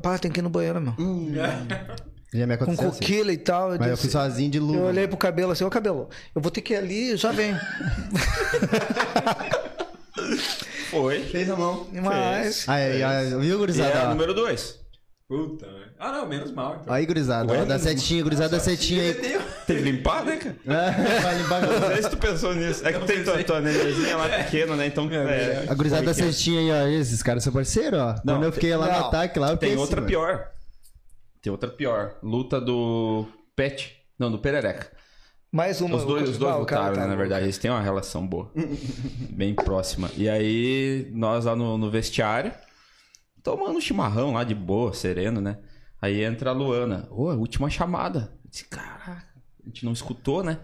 Pá, 0.00 0.16
tem 0.16 0.30
que 0.30 0.38
ir 0.38 0.42
no 0.42 0.48
banheiro, 0.50 0.80
meu. 0.80 0.94
Já 2.32 2.46
me 2.46 2.56
Com 2.58 2.64
assim. 2.70 2.76
coquilha 2.76 3.32
e 3.32 3.38
tal. 3.38 3.72
Eu, 3.72 3.78
Mas 3.78 3.88
eu 3.88 3.94
disse- 3.94 4.02
fui 4.02 4.10
sozinho 4.10 4.50
de 4.50 4.58
luva. 4.60 4.78
eu 4.80 4.84
olhei 4.84 5.08
pro 5.08 5.16
cabelo 5.16 5.50
assim, 5.50 5.64
ô 5.64 5.70
cabelo, 5.70 6.10
eu 6.34 6.42
vou 6.42 6.50
ter 6.50 6.60
que 6.60 6.74
ir 6.74 6.76
ali, 6.76 7.16
já 7.16 7.32
vem. 7.32 7.54
Foi. 10.90 11.20
Fez 11.20 11.48
a 11.50 11.56
mão. 11.56 11.86
Mas. 11.92 12.68
Aí, 12.68 13.02
aí, 13.02 13.28
viu, 13.30 13.42
E 13.42 13.52
é 13.52 13.56
gurizada? 13.56 14.00
a 14.00 14.04
ó? 14.06 14.08
número 14.10 14.34
2. 14.34 14.78
Puta, 15.28 15.66
né? 15.66 15.84
Ah, 15.98 16.10
não, 16.12 16.26
menos 16.26 16.50
mal. 16.52 16.78
Então. 16.80 16.94
Aí, 16.94 17.04
gurizada, 17.04 17.52
Ué? 17.52 17.60
ó, 17.60 17.64
da 17.66 17.78
setinha, 17.78 18.22
gurizada 18.22 18.50
da 18.50 18.60
setinha 18.60 19.02
aí. 19.02 19.14
Tem 19.66 19.76
que 19.76 19.82
limpar, 19.82 20.24
né, 20.24 20.36
cara? 20.36 20.56
É, 20.66 21.20
vai 21.20 21.36
limpar. 21.36 21.60
Não 21.60 21.88
sei 21.88 22.02
se 22.02 22.10
tu 22.10 22.16
pensou 22.16 22.54
nisso. 22.54 22.86
É 22.86 22.92
que 22.92 23.06
tem 23.06 23.22
tua, 23.22 23.44
tua 23.44 23.60
nenenzinha 23.60 24.16
lá 24.16 24.28
pequena, 24.28 24.74
né? 24.76 24.86
Então. 24.86 25.06
É, 25.12 25.66
A 25.68 25.74
gurizada 25.74 26.06
da 26.06 26.14
cestinha 26.14 26.60
aí, 26.60 26.70
ó. 26.96 26.98
Esses 26.98 27.22
caras 27.22 27.44
são 27.44 27.52
parceiros, 27.52 27.98
ó. 28.00 28.14
Não, 28.24 28.36
Quando 28.36 28.44
eu 28.44 28.52
fiquei 28.52 28.74
lá 28.74 28.86
no 28.86 28.92
não, 28.92 29.06
ataque, 29.08 29.38
lá 29.38 29.50
eu 29.50 29.56
Tem 29.58 29.76
outra 29.76 30.00
assim, 30.00 30.08
pior. 30.08 30.48
Tem 31.42 31.52
outra 31.52 31.68
pior. 31.68 32.14
Luta 32.22 32.58
do 32.58 33.26
Pet. 33.54 33.96
Não, 34.18 34.30
do 34.30 34.38
Perereca. 34.38 34.90
Mais 35.50 35.80
uma. 35.80 35.96
Os 35.96 36.04
dois, 36.04 36.28
os 36.28 36.38
dois 36.38 36.52
Ah, 36.54 36.56
lutaram, 36.58 36.94
tá 36.94 37.00
né, 37.02 37.06
na 37.06 37.16
verdade. 37.16 37.44
Eles 37.46 37.58
têm 37.58 37.70
uma 37.70 37.80
relação 37.82 38.26
boa. 38.26 38.50
bem 39.30 39.54
próxima. 39.54 40.10
E 40.16 40.28
aí, 40.28 41.10
nós 41.14 41.46
lá 41.46 41.56
no, 41.56 41.78
no 41.78 41.90
vestiário, 41.90 42.52
tomando 43.42 43.80
chimarrão 43.80 44.34
lá 44.34 44.44
de 44.44 44.54
boa, 44.54 44.92
sereno, 44.92 45.40
né? 45.40 45.58
Aí 46.00 46.22
entra 46.22 46.50
a 46.50 46.52
Luana. 46.52 47.08
Ô, 47.10 47.24
última 47.34 47.70
chamada. 47.70 48.30
Eu 48.44 48.50
disse, 48.50 48.64
caraca, 48.64 49.24
a 49.62 49.66
gente 49.66 49.84
não 49.84 49.92
escutou, 49.92 50.44
né? 50.44 50.58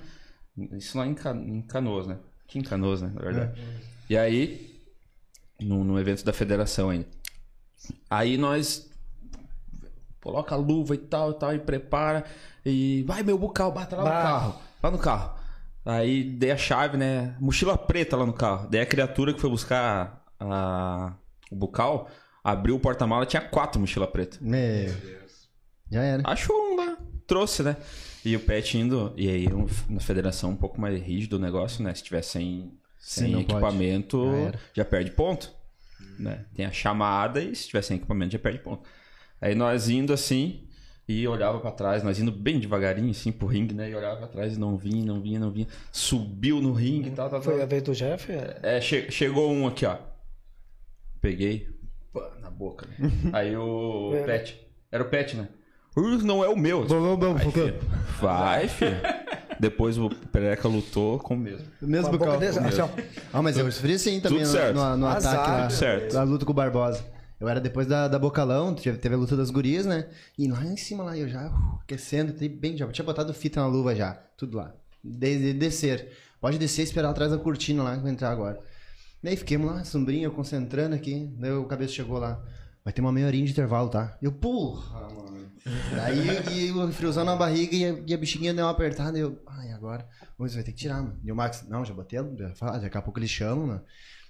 Isso 0.72 0.96
lá 0.98 1.06
em, 1.06 1.14
Ca- 1.14 1.34
em 1.34 1.62
Canoas, 1.62 2.06
né? 2.06 2.18
Aqui 2.46 2.58
em 2.58 2.62
Canoas, 2.62 3.00
né? 3.02 3.10
Na 3.14 3.22
verdade. 3.22 3.60
E 4.08 4.16
aí, 4.16 4.80
no, 5.60 5.82
no 5.82 5.98
evento 5.98 6.24
da 6.24 6.32
federação 6.32 6.90
ainda. 6.90 7.06
Aí 8.08 8.36
nós 8.36 8.88
coloca 10.22 10.54
a 10.54 10.58
luva 10.58 10.94
e 10.94 10.98
tal 10.98 11.30
e 11.32 11.34
tal, 11.34 11.54
e 11.54 11.58
prepara. 11.58 12.24
E 12.64 13.02
vai, 13.06 13.22
meu 13.22 13.36
bucal, 13.38 13.72
bata 13.72 13.96
lá 13.96 14.02
no 14.04 14.08
Bah. 14.10 14.22
carro. 14.22 14.60
Lá 14.84 14.90
no 14.90 14.98
carro. 14.98 15.34
Aí 15.82 16.22
dei 16.22 16.50
a 16.50 16.58
chave, 16.58 16.98
né? 16.98 17.34
Mochila 17.40 17.78
preta 17.78 18.18
lá 18.18 18.26
no 18.26 18.34
carro. 18.34 18.68
Daí 18.68 18.82
a 18.82 18.86
criatura 18.86 19.32
que 19.32 19.40
foi 19.40 19.48
buscar 19.48 20.22
a- 20.38 21.14
o 21.50 21.56
bucal 21.56 22.10
abriu 22.42 22.76
o 22.76 22.78
porta-mala 22.78 23.24
tinha 23.24 23.40
quatro 23.40 23.80
mochila 23.80 24.06
preta. 24.06 24.36
Meu. 24.42 24.94
Já 25.90 26.02
era. 26.02 26.22
Achou 26.26 26.54
um 26.54 26.76
lá, 26.76 26.98
trouxe, 27.26 27.62
né? 27.62 27.78
E 28.26 28.36
o 28.36 28.40
pet 28.40 28.76
indo. 28.76 29.14
E 29.16 29.26
aí 29.26 29.46
na 29.88 30.00
federação 30.00 30.50
um 30.50 30.56
pouco 30.56 30.78
mais 30.78 31.00
rígido 31.02 31.36
o 31.36 31.38
negócio, 31.38 31.82
né? 31.82 31.94
Se 31.94 32.02
tiver 32.02 32.20
sem, 32.20 32.70
sem 32.98 33.28
Sim, 33.28 33.32
pode. 33.32 33.44
equipamento, 33.44 34.22
Já 34.52 34.58
já, 34.74 34.84
perde 34.84 35.12
ponto. 35.12 35.50
Né? 36.18 36.44
Tem 36.54 36.66
a 36.66 36.70
chamada 36.70 37.40
e 37.40 37.54
se 37.56 37.68
tiver 37.68 37.80
sem 37.80 37.96
equipamento 37.96 38.32
já 38.32 38.38
perde 38.38 38.58
ponto. 38.58 38.86
Aí 39.40 39.54
nós 39.54 39.88
indo 39.88 40.12
assim 40.12 40.68
e 41.06 41.26
olhava 41.28 41.58
pra 41.60 41.70
trás, 41.70 42.02
nós 42.02 42.18
indo 42.18 42.32
bem 42.32 42.58
devagarinho 42.58 43.10
assim 43.10 43.30
pro 43.30 43.46
ringue, 43.46 43.74
né? 43.74 43.90
E 43.90 43.94
olhava 43.94 44.16
pra 44.16 44.26
trás 44.26 44.56
e 44.56 44.58
não 44.58 44.76
vinha, 44.76 45.04
não 45.04 45.20
vinha, 45.20 45.38
não 45.38 45.50
vinha. 45.50 45.66
Subiu 45.92 46.60
no 46.60 46.72
ringue 46.72 47.08
e 47.08 47.12
tal, 47.12 47.28
tal, 47.28 47.40
tal. 47.40 47.52
Foi 47.52 47.62
a 47.62 47.66
vez 47.66 47.82
do 47.82 47.92
Jeff? 47.94 48.32
É, 48.62 48.80
che- 48.80 49.10
chegou 49.10 49.50
um 49.52 49.66
aqui, 49.66 49.84
ó. 49.86 49.96
Peguei. 51.20 51.68
pá, 52.12 52.30
na 52.40 52.50
boca. 52.50 52.86
né? 52.98 53.10
Aí 53.32 53.56
o 53.56 54.12
É. 54.14 54.22
Pet. 54.24 54.60
Era 54.90 55.02
o 55.02 55.08
Pet, 55.08 55.36
né? 55.36 55.48
"Uh, 55.96 56.18
Não 56.22 56.44
é 56.44 56.48
o 56.48 56.56
meu. 56.56 56.84
Vai, 56.86 57.50
filho. 57.50 57.74
Vai, 58.20 58.68
filho. 58.68 58.96
Depois 59.60 59.96
o 59.98 60.08
Pereca 60.10 60.66
lutou 60.68 61.18
com 61.18 61.34
o 61.34 61.38
mesmo. 61.38 61.66
O 61.80 61.86
mesmo 61.86 62.08
Com 62.10 62.14
a 62.16 62.18
boca 62.18 62.30
bucal. 62.32 62.40
desse- 62.40 62.58
assim, 62.58 62.80
ó. 62.80 62.88
Ah, 63.32 63.40
mas 63.42 63.56
eu 63.56 63.70
sofri 63.70 63.94
assim 63.94 64.20
também 64.20 64.38
Tudo 64.40 64.46
no, 64.48 64.52
certo. 64.52 64.74
no, 64.76 64.96
no 64.96 65.06
Azar. 65.06 65.34
ataque 65.34 65.50
lá. 65.50 65.62
Tudo 65.68 65.72
certo. 65.72 66.14
Na 66.14 66.22
luta 66.24 66.44
com 66.44 66.50
o 66.50 66.54
Barbosa. 66.54 67.04
Eu 67.40 67.48
era 67.48 67.60
depois 67.60 67.86
da, 67.86 68.08
da 68.08 68.18
Bocalão, 68.18 68.74
teve, 68.74 69.14
a 69.14 69.18
luta 69.18 69.36
das 69.36 69.50
gurias, 69.50 69.84
né? 69.84 70.08
E 70.38 70.48
lá 70.48 70.64
em 70.64 70.76
cima, 70.76 71.04
lá, 71.04 71.16
eu 71.16 71.28
já 71.28 71.48
uh, 71.48 71.80
aquecendo, 71.82 72.32
bem, 72.48 72.76
já 72.76 72.86
tinha 72.88 73.04
botado 73.04 73.34
fita 73.34 73.60
na 73.60 73.66
luva 73.66 73.94
já, 73.94 74.14
tudo 74.36 74.56
lá. 74.56 74.74
Desde 75.02 75.52
descer. 75.52 76.12
Pode 76.40 76.58
descer 76.58 76.82
e 76.82 76.84
esperar 76.84 77.10
atrás 77.10 77.30
da 77.30 77.38
cortina 77.38 77.82
lá 77.82 77.98
que 77.98 78.08
entrar 78.08 78.30
agora. 78.30 78.60
Daí 79.22 79.36
fiquemos 79.36 79.70
lá, 79.70 79.84
sombrinho, 79.84 80.30
concentrando 80.30 80.94
aqui. 80.94 81.32
Daí 81.38 81.52
o 81.52 81.64
cabeça 81.64 81.94
chegou 81.94 82.18
lá. 82.18 82.42
Vai 82.84 82.92
ter 82.92 83.00
uma 83.00 83.10
meia 83.10 83.26
horinha 83.26 83.46
de 83.46 83.52
intervalo, 83.52 83.88
tá? 83.88 84.18
Eu, 84.20 84.30
porra, 84.30 85.08
mano. 85.08 85.50
Daí 85.96 86.66
e 86.68 86.70
o 86.70 86.92
friozão 86.92 87.24
na 87.24 87.34
barriga 87.34 87.74
e 87.74 87.84
a, 87.86 87.88
e 88.06 88.14
a 88.14 88.52
deu 88.52 88.66
uma 88.66 88.70
apertada. 88.70 89.16
E 89.16 89.22
eu, 89.22 89.42
ai, 89.46 89.72
agora? 89.72 90.06
Você 90.36 90.56
vai 90.56 90.64
ter 90.64 90.72
que 90.72 90.78
tirar, 90.78 91.02
mano. 91.02 91.18
E 91.24 91.32
o 91.32 91.34
Max, 91.34 91.64
não, 91.66 91.82
já 91.84 91.94
botei, 91.94 92.18
já, 92.36 92.78
daqui 92.78 92.98
a 92.98 93.02
pouco 93.02 93.18
eles 93.18 93.30
chamam, 93.30 93.66
mano. 93.66 93.82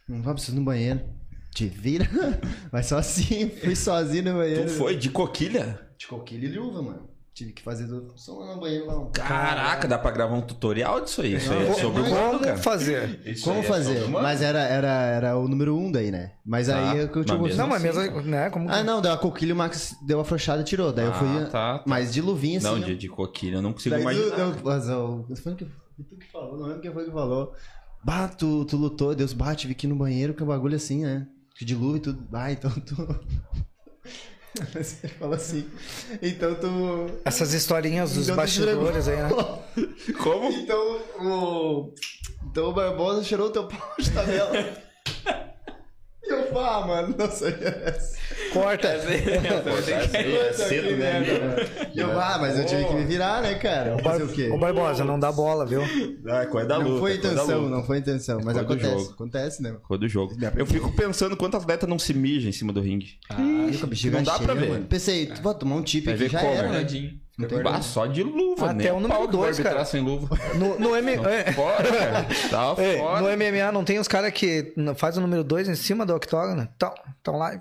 Não 0.08 0.22
vai 0.22 0.34
precisar 0.34 0.56
no 0.56 0.64
banheiro. 0.64 1.00
Te 1.54 1.66
vira. 1.68 2.08
Vai 2.72 2.82
só 2.82 2.98
assim, 2.98 3.48
fui 3.48 3.76
sozinho 3.76 4.24
no 4.24 4.38
banheiro. 4.38 4.64
Tu 4.66 4.70
foi 4.72 4.96
de 4.96 5.08
coquilha? 5.10 5.80
De 5.96 6.06
coquilha 6.06 6.46
e 6.46 6.58
luva, 6.58 6.82
mano. 6.82 7.08
Tive 7.32 7.52
que 7.52 7.62
fazer 7.62 7.86
do... 7.88 8.12
só 8.16 8.32
lá 8.38 8.54
no 8.54 8.60
banheiro 8.60 8.86
lá. 8.86 8.96
um- 9.00 9.10
Caraca, 9.10 9.88
dá 9.88 9.98
pra 9.98 10.12
gravar 10.12 10.34
um 10.36 10.40
tutorial 10.40 11.00
disso 11.00 11.20
aí. 11.20 11.34
Isso 11.34 11.52
aí 11.52 11.66
é 11.66 11.72
sobre 11.74 12.00
o 12.00 12.02
mas 12.04 12.12
mano, 12.12 12.30
Como 12.32 12.44
cara. 12.44 12.56
fazer? 12.58 13.20
Isso 13.26 13.42
Como 13.44 13.58
é 13.58 13.62
fazer? 13.64 14.08
Mas 14.08 14.40
era, 14.40 14.60
era, 14.60 14.88
era 14.88 15.36
o 15.36 15.48
número 15.48 15.76
um 15.76 15.90
daí, 15.90 16.12
né? 16.12 16.34
Mas 16.46 16.68
Tá, 16.68 16.76
aí 16.92 16.98
é 17.00 17.08
que 17.08 17.16
eu 17.18 17.24
tinha 17.24 17.36
mas 17.36 17.46
mesmo 17.48 17.62
Não, 17.62 17.68
mas 17.68 17.84
assim, 17.84 17.98
mesmo, 18.10 18.22
né? 18.22 18.50
Como 18.50 18.70
Ah, 18.70 18.84
não, 18.84 19.00
deu 19.02 19.12
a 19.12 19.16
coquilha 19.18 19.52
o 19.52 19.56
Max 19.56 19.96
deu 20.06 20.20
a 20.20 20.22
afrouxada 20.22 20.62
e 20.62 20.64
tirou. 20.64 20.92
Daí 20.92 21.06
eu 21.06 21.10
Ah, 21.10 21.14
fui. 21.14 21.44
tá, 21.46 21.78
tá. 21.78 21.84
Mas 21.86 22.12
de 22.14 22.20
luvinha 22.20 22.58
assim. 22.58 22.66
Não, 22.68 22.78
de, 22.80 22.96
de 22.96 23.08
coquilha 23.08 23.56
eu 23.56 23.62
não 23.62 23.72
consigo 23.72 23.96
imaginar. 23.96 24.38
eu, 24.38 24.50
eu, 24.50 24.56
mas 24.64 24.88
eu, 24.88 25.26
foi 25.42 25.52
o 25.54 25.56
que, 25.56 25.64
tu 25.64 26.16
que 26.16 26.30
falou, 26.30 26.56
não 26.56 26.66
lembro 26.66 26.82
quem 26.82 26.92
foi 26.92 27.04
que 27.04 27.10
falou. 27.10 27.52
Bah, 28.04 28.28
tu, 28.28 28.64
tu 28.66 28.76
lutou, 28.76 29.12
Deus 29.14 29.32
bate, 29.32 29.62
tive 29.62 29.74
que 29.74 29.86
ir 29.86 29.90
no 29.90 29.96
banheiro, 29.96 30.34
que 30.34 30.42
é 30.42 30.44
um 30.44 30.48
bagulho 30.48 30.76
assim, 30.76 31.02
né? 31.04 31.26
De 31.60 31.74
luva 31.74 31.96
e 31.98 32.00
tudo. 32.00 32.28
Ah, 32.32 32.50
então 32.50 32.70
tu. 32.70 32.96
Você 34.72 35.08
falou 35.08 35.34
assim. 35.34 35.68
Então 36.22 36.54
tu. 36.54 37.20
Essas 37.24 37.52
historinhas 37.52 38.14
dos 38.14 38.24
então 38.24 38.36
bastidores 38.36 39.08
aí, 39.08 39.16
né? 39.16 39.28
Como? 40.22 40.50
Então 40.50 41.00
o. 41.20 41.94
Então 42.44 42.68
o 42.68 42.72
Barbosa 42.72 43.24
cheirou 43.24 43.48
o 43.48 43.50
teu 43.50 43.66
pau 43.66 43.94
de 43.98 44.10
tabela. 44.10 44.52
E 46.26 46.30
eu 46.32 46.46
falo, 46.46 46.58
ah, 46.60 46.86
mano, 46.86 47.14
não 47.18 47.30
sei 47.30 47.54
essa. 47.60 48.14
Corta. 48.52 48.88
É 48.88 50.52
cedo, 50.54 50.96
né? 50.96 51.22
E 51.94 51.98
eu, 52.00 52.18
ah, 52.18 52.38
mas 52.40 52.58
eu 52.58 52.64
tive 52.64 52.84
que 52.86 52.94
me 52.94 53.04
virar, 53.04 53.42
né, 53.42 53.54
cara? 53.56 53.98
Fazer 53.98 54.22
o 54.22 54.28
quê? 54.28 54.48
Ô 54.50 54.56
Barbosa, 54.58 55.04
não 55.04 55.18
dá 55.18 55.30
bola, 55.30 55.66
viu? 55.66 55.82
Ah, 56.28 56.46
coisa 56.46 56.66
da 56.68 56.78
Não 56.78 56.88
luta. 56.88 57.00
foi 57.00 57.18
coisa 57.18 57.22
da 57.34 57.42
intenção, 57.42 57.68
não 57.68 57.84
foi 57.84 57.98
intenção, 57.98 58.36
mas 58.36 58.54
Coisa 58.54 58.60
acontece. 58.62 58.90
jogo. 58.90 59.12
Acontece, 59.12 59.62
né? 59.62 59.76
Cor 59.82 59.98
do 59.98 60.08
jogo. 60.08 60.34
Eu 60.56 60.66
fico 60.66 60.90
pensando 60.92 61.36
quanto 61.36 61.56
atleta 61.56 61.86
não 61.86 61.98
se 61.98 62.14
mija 62.14 62.48
em 62.48 62.52
cima 62.52 62.72
do 62.72 62.80
ringue. 62.80 63.18
Ih, 63.38 63.76
com 63.78 63.84
a 63.86 63.88
bexiga 63.88 64.16
não 64.18 64.24
dá 64.24 64.38
pra 64.38 64.54
cheia, 64.54 64.60
ver. 64.60 64.68
mano. 64.70 64.86
Pensei, 64.86 65.26
tu 65.26 65.42
vai 65.42 65.54
tomar 65.54 65.76
um 65.76 65.82
tip 65.82 66.08
aqui, 66.08 66.18
ver 66.18 66.30
já 66.30 66.40
era, 66.42 66.68
né? 66.70 66.84
Guardadinho. 67.38 67.64
Fica 67.66 67.78
Ah, 67.78 67.82
só 67.82 68.06
de 68.06 68.22
luva, 68.22 68.70
Até 68.70 68.84
né? 68.84 68.92
o 68.92 69.00
número 69.00 69.26
dois, 69.26 69.58
cara. 69.58 69.84
sem 69.84 70.00
luva. 70.00 70.38
No, 70.54 70.78
no, 70.78 70.96
M... 70.96 71.12
é, 71.26 71.52
Fora, 71.52 71.82
cara. 71.92 72.26
Tá 72.50 72.74
é, 72.82 72.98
fora. 72.98 73.20
no 73.20 73.28
MMA 73.36 73.72
não 73.72 73.84
tem 73.84 73.98
os 73.98 74.06
caras 74.08 74.32
que 74.32 74.72
faz 74.96 75.16
o 75.16 75.20
número 75.20 75.42
2 75.42 75.68
em 75.68 75.74
cima 75.74 76.06
do 76.06 76.14
octógono? 76.14 76.62
Estão 77.18 77.36
lá. 77.38 77.54
e- 77.54 77.60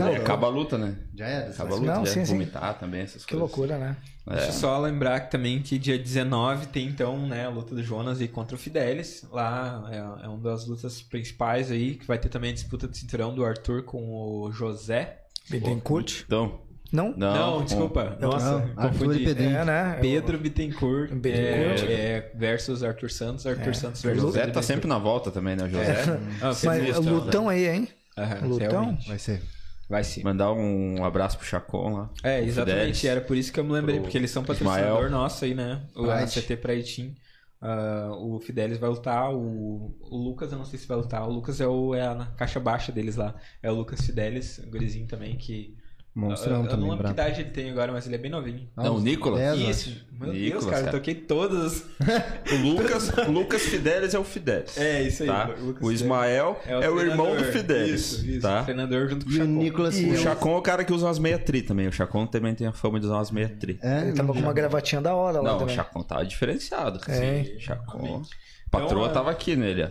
É, 0.00 0.16
acaba 0.16 0.46
a 0.46 0.50
luta, 0.50 0.78
né? 0.78 0.96
Já 1.14 1.26
era. 1.26 1.50
Acaba 1.50 1.74
a 1.74 1.78
luta, 1.78 1.94
Não, 1.94 2.06
já. 2.06 2.12
sim, 2.12 2.24
sim. 2.24 2.32
vomitar 2.32 2.78
também, 2.78 3.02
essas 3.02 3.24
Que 3.26 3.34
coisas. 3.34 3.48
loucura, 3.56 3.76
né? 3.78 3.96
Deixa 4.26 4.46
eu 4.46 4.52
só 4.52 4.78
lembrar 4.78 5.18
que 5.20 5.32
também 5.32 5.60
que 5.60 5.76
dia 5.78 5.98
19 5.98 6.66
tem 6.66 6.86
então 6.86 7.26
né, 7.26 7.44
a 7.46 7.48
luta 7.50 7.74
do 7.74 7.82
Jonas 7.82 8.20
e 8.20 8.28
contra 8.28 8.54
o 8.54 8.58
Fidelis. 8.58 9.26
Lá 9.32 9.84
é, 9.90 9.96
é 10.24 10.28
uma 10.28 10.38
das 10.38 10.64
lutas 10.66 11.02
principais 11.02 11.70
aí, 11.72 11.96
que 11.96 12.06
vai 12.06 12.18
ter 12.18 12.28
também 12.28 12.50
a 12.50 12.54
disputa 12.54 12.86
de 12.86 12.96
cinturão 12.96 13.34
do 13.34 13.44
Arthur 13.44 13.82
com 13.82 13.98
o 14.14 14.52
José. 14.52 15.18
Bittencourt? 15.50 16.22
Então, 16.24 16.60
Não? 16.92 17.14
não, 17.16 17.34
Não, 17.58 17.64
desculpa. 17.64 18.16
Nossa, 18.20 18.58
Não, 18.58 18.68
e 18.68 18.74
confundi. 18.74 19.24
Pedrinho. 19.24 19.56
É, 19.56 19.64
né? 19.64 19.98
Pedro 20.00 20.38
Bittencourt, 20.38 21.10
Bittencourt. 21.12 21.82
É, 21.88 21.92
é, 21.92 22.32
versus 22.34 22.82
Arthur 22.82 23.10
Santos, 23.10 23.46
Arthur 23.46 23.74
Santos 23.74 24.04
O 24.04 24.06
versus 24.08 24.22
José 24.22 24.40
Pedro 24.40 24.54
tá 24.54 24.62
sempre 24.62 24.86
na 24.86 24.98
volta 24.98 25.30
também, 25.30 25.56
né? 25.56 25.64
O 25.64 25.68
José. 25.70 26.04
Ah, 26.42 26.46
Mas 26.48 26.58
sinistro, 26.58 27.02
lutão 27.14 27.48
aí, 27.48 27.66
hein? 27.66 27.88
né? 28.16 28.22
Aham, 28.24 28.46
lutão? 28.46 28.68
realmente. 28.70 29.08
Vai 29.08 29.18
ser. 29.18 29.42
Vai 29.88 30.04
sim. 30.04 30.22
Mandar 30.22 30.52
um 30.52 31.04
abraço 31.04 31.36
pro 31.38 31.46
Chacon 31.46 31.94
lá. 31.94 32.10
É, 32.22 32.40
exatamente. 32.42 32.78
Fidelis. 32.80 33.04
Era 33.04 33.20
por 33.20 33.36
isso 33.36 33.52
que 33.52 33.60
eu 33.60 33.64
me 33.64 33.72
lembrei, 33.72 34.00
porque 34.00 34.16
eles 34.16 34.30
são 34.30 34.42
Ismael. 34.42 34.58
patrocinador 34.64 35.10
nosso 35.10 35.44
aí, 35.44 35.54
né? 35.54 35.82
O. 35.96 36.10
ACT 36.10 36.56
Pride 36.56 36.94
Team. 36.94 37.14
Ah, 37.60 38.10
o 38.14 38.40
Fidelis 38.40 38.78
vai 38.78 38.90
lutar, 38.90 39.32
o, 39.32 39.94
o 40.00 40.16
Lucas 40.16 40.50
eu 40.50 40.58
não 40.58 40.64
sei 40.64 40.78
se 40.78 40.86
vai 40.86 40.96
lutar. 40.96 41.28
O 41.28 41.30
Lucas 41.32 41.60
é, 41.60 41.66
o, 41.66 41.94
é 41.94 42.02
a 42.06 42.26
caixa 42.36 42.58
baixa 42.58 42.90
deles 42.90 43.16
lá. 43.16 43.34
É 43.62 43.70
o 43.70 43.74
Lucas 43.74 44.00
Fidelis, 44.04 44.58
um 44.58 44.70
gurizinho 44.70 45.06
também 45.06 45.36
que. 45.36 45.76
Monstrão 46.14 46.56
eu, 46.58 46.62
eu 46.64 46.68
também, 46.68 46.84
não 46.84 46.90
lembro 46.90 47.06
que 47.06 47.12
idade 47.12 47.40
ele 47.40 47.50
tem 47.50 47.70
agora, 47.70 47.90
mas 47.90 48.04
ele 48.06 48.16
é 48.16 48.18
bem 48.18 48.30
novinho. 48.30 48.68
Não, 48.76 48.96
o 48.96 49.00
Nicolas? 49.00 49.40
Dez, 49.40 49.60
eu 49.62 49.70
Isso, 49.70 50.06
meu 50.12 50.30
Deus, 50.30 50.42
Nicolas, 50.44 50.64
cara, 50.66 50.76
eu 50.76 50.84
cara. 50.84 50.98
toquei 50.98 51.14
todas. 51.14 51.84
O 52.52 52.56
Lucas, 52.56 53.08
o 53.26 53.30
Lucas 53.32 53.62
Fidelis 53.62 54.12
é 54.12 54.18
o 54.18 54.24
Fidelis. 54.24 54.76
É, 54.76 55.02
isso 55.02 55.22
aí. 55.22 55.28
Tá? 55.28 55.48
O. 55.80 55.90
Ismael 55.90 56.60
é 56.66 56.88
o, 56.90 57.00
irmão 57.00 57.34
do. 57.34 57.44
Fidelis. 57.44 58.12
Isso, 58.12 58.26
isso. 58.26 58.40
Tá? 58.42 58.60
O 58.60 58.64
treinador 58.64 59.08
junto 59.08 59.24
com 59.24 59.30
o 59.30 59.34
E 59.34 59.36
o 59.36 59.38
Chacon. 59.38 59.52
Nicolas. 59.52 59.96
O 59.96 60.00
eu- 60.02 60.16
Chacon 60.16 60.54
é 60.54 60.58
o 60.58 60.62
cara 60.62 60.84
que 60.84 60.92
usa 60.92 61.06
umas 61.06 61.18
meia 61.18 61.38
tri 61.38 61.62
também. 61.62 61.88
O 61.88 61.92
Chacon 61.92 62.26
também 62.26 62.54
tem 62.54 62.66
a 62.66 62.72
fama 62.72 63.00
de 63.00 63.06
usar 63.06 63.14
umas 63.14 63.30
meia 63.30 63.48
tri. 63.48 63.78
É, 63.82 64.02
Ele 64.02 64.12
tava 64.12 64.34
com 64.34 64.38
uma 64.38 64.52
gravatinha 64.52 65.00
da 65.00 65.14
hora 65.14 65.38
lá 65.40 65.48
Não, 65.50 65.56
o 65.56 65.60
também. 65.60 65.74
Chacon 65.76 66.02
tava 66.02 66.26
diferenciado. 66.26 66.98
cara. 67.00 67.18
É. 67.24 67.44
Sim, 67.44 67.58
Chacon. 67.58 67.98
realmente. 68.02 68.30
Patroa 68.70 68.90
Então, 68.90 69.06
é- 69.06 69.12
tava 69.14 69.30
aqui 69.30 69.56
nele, 69.56 69.84
ó. 69.84 69.88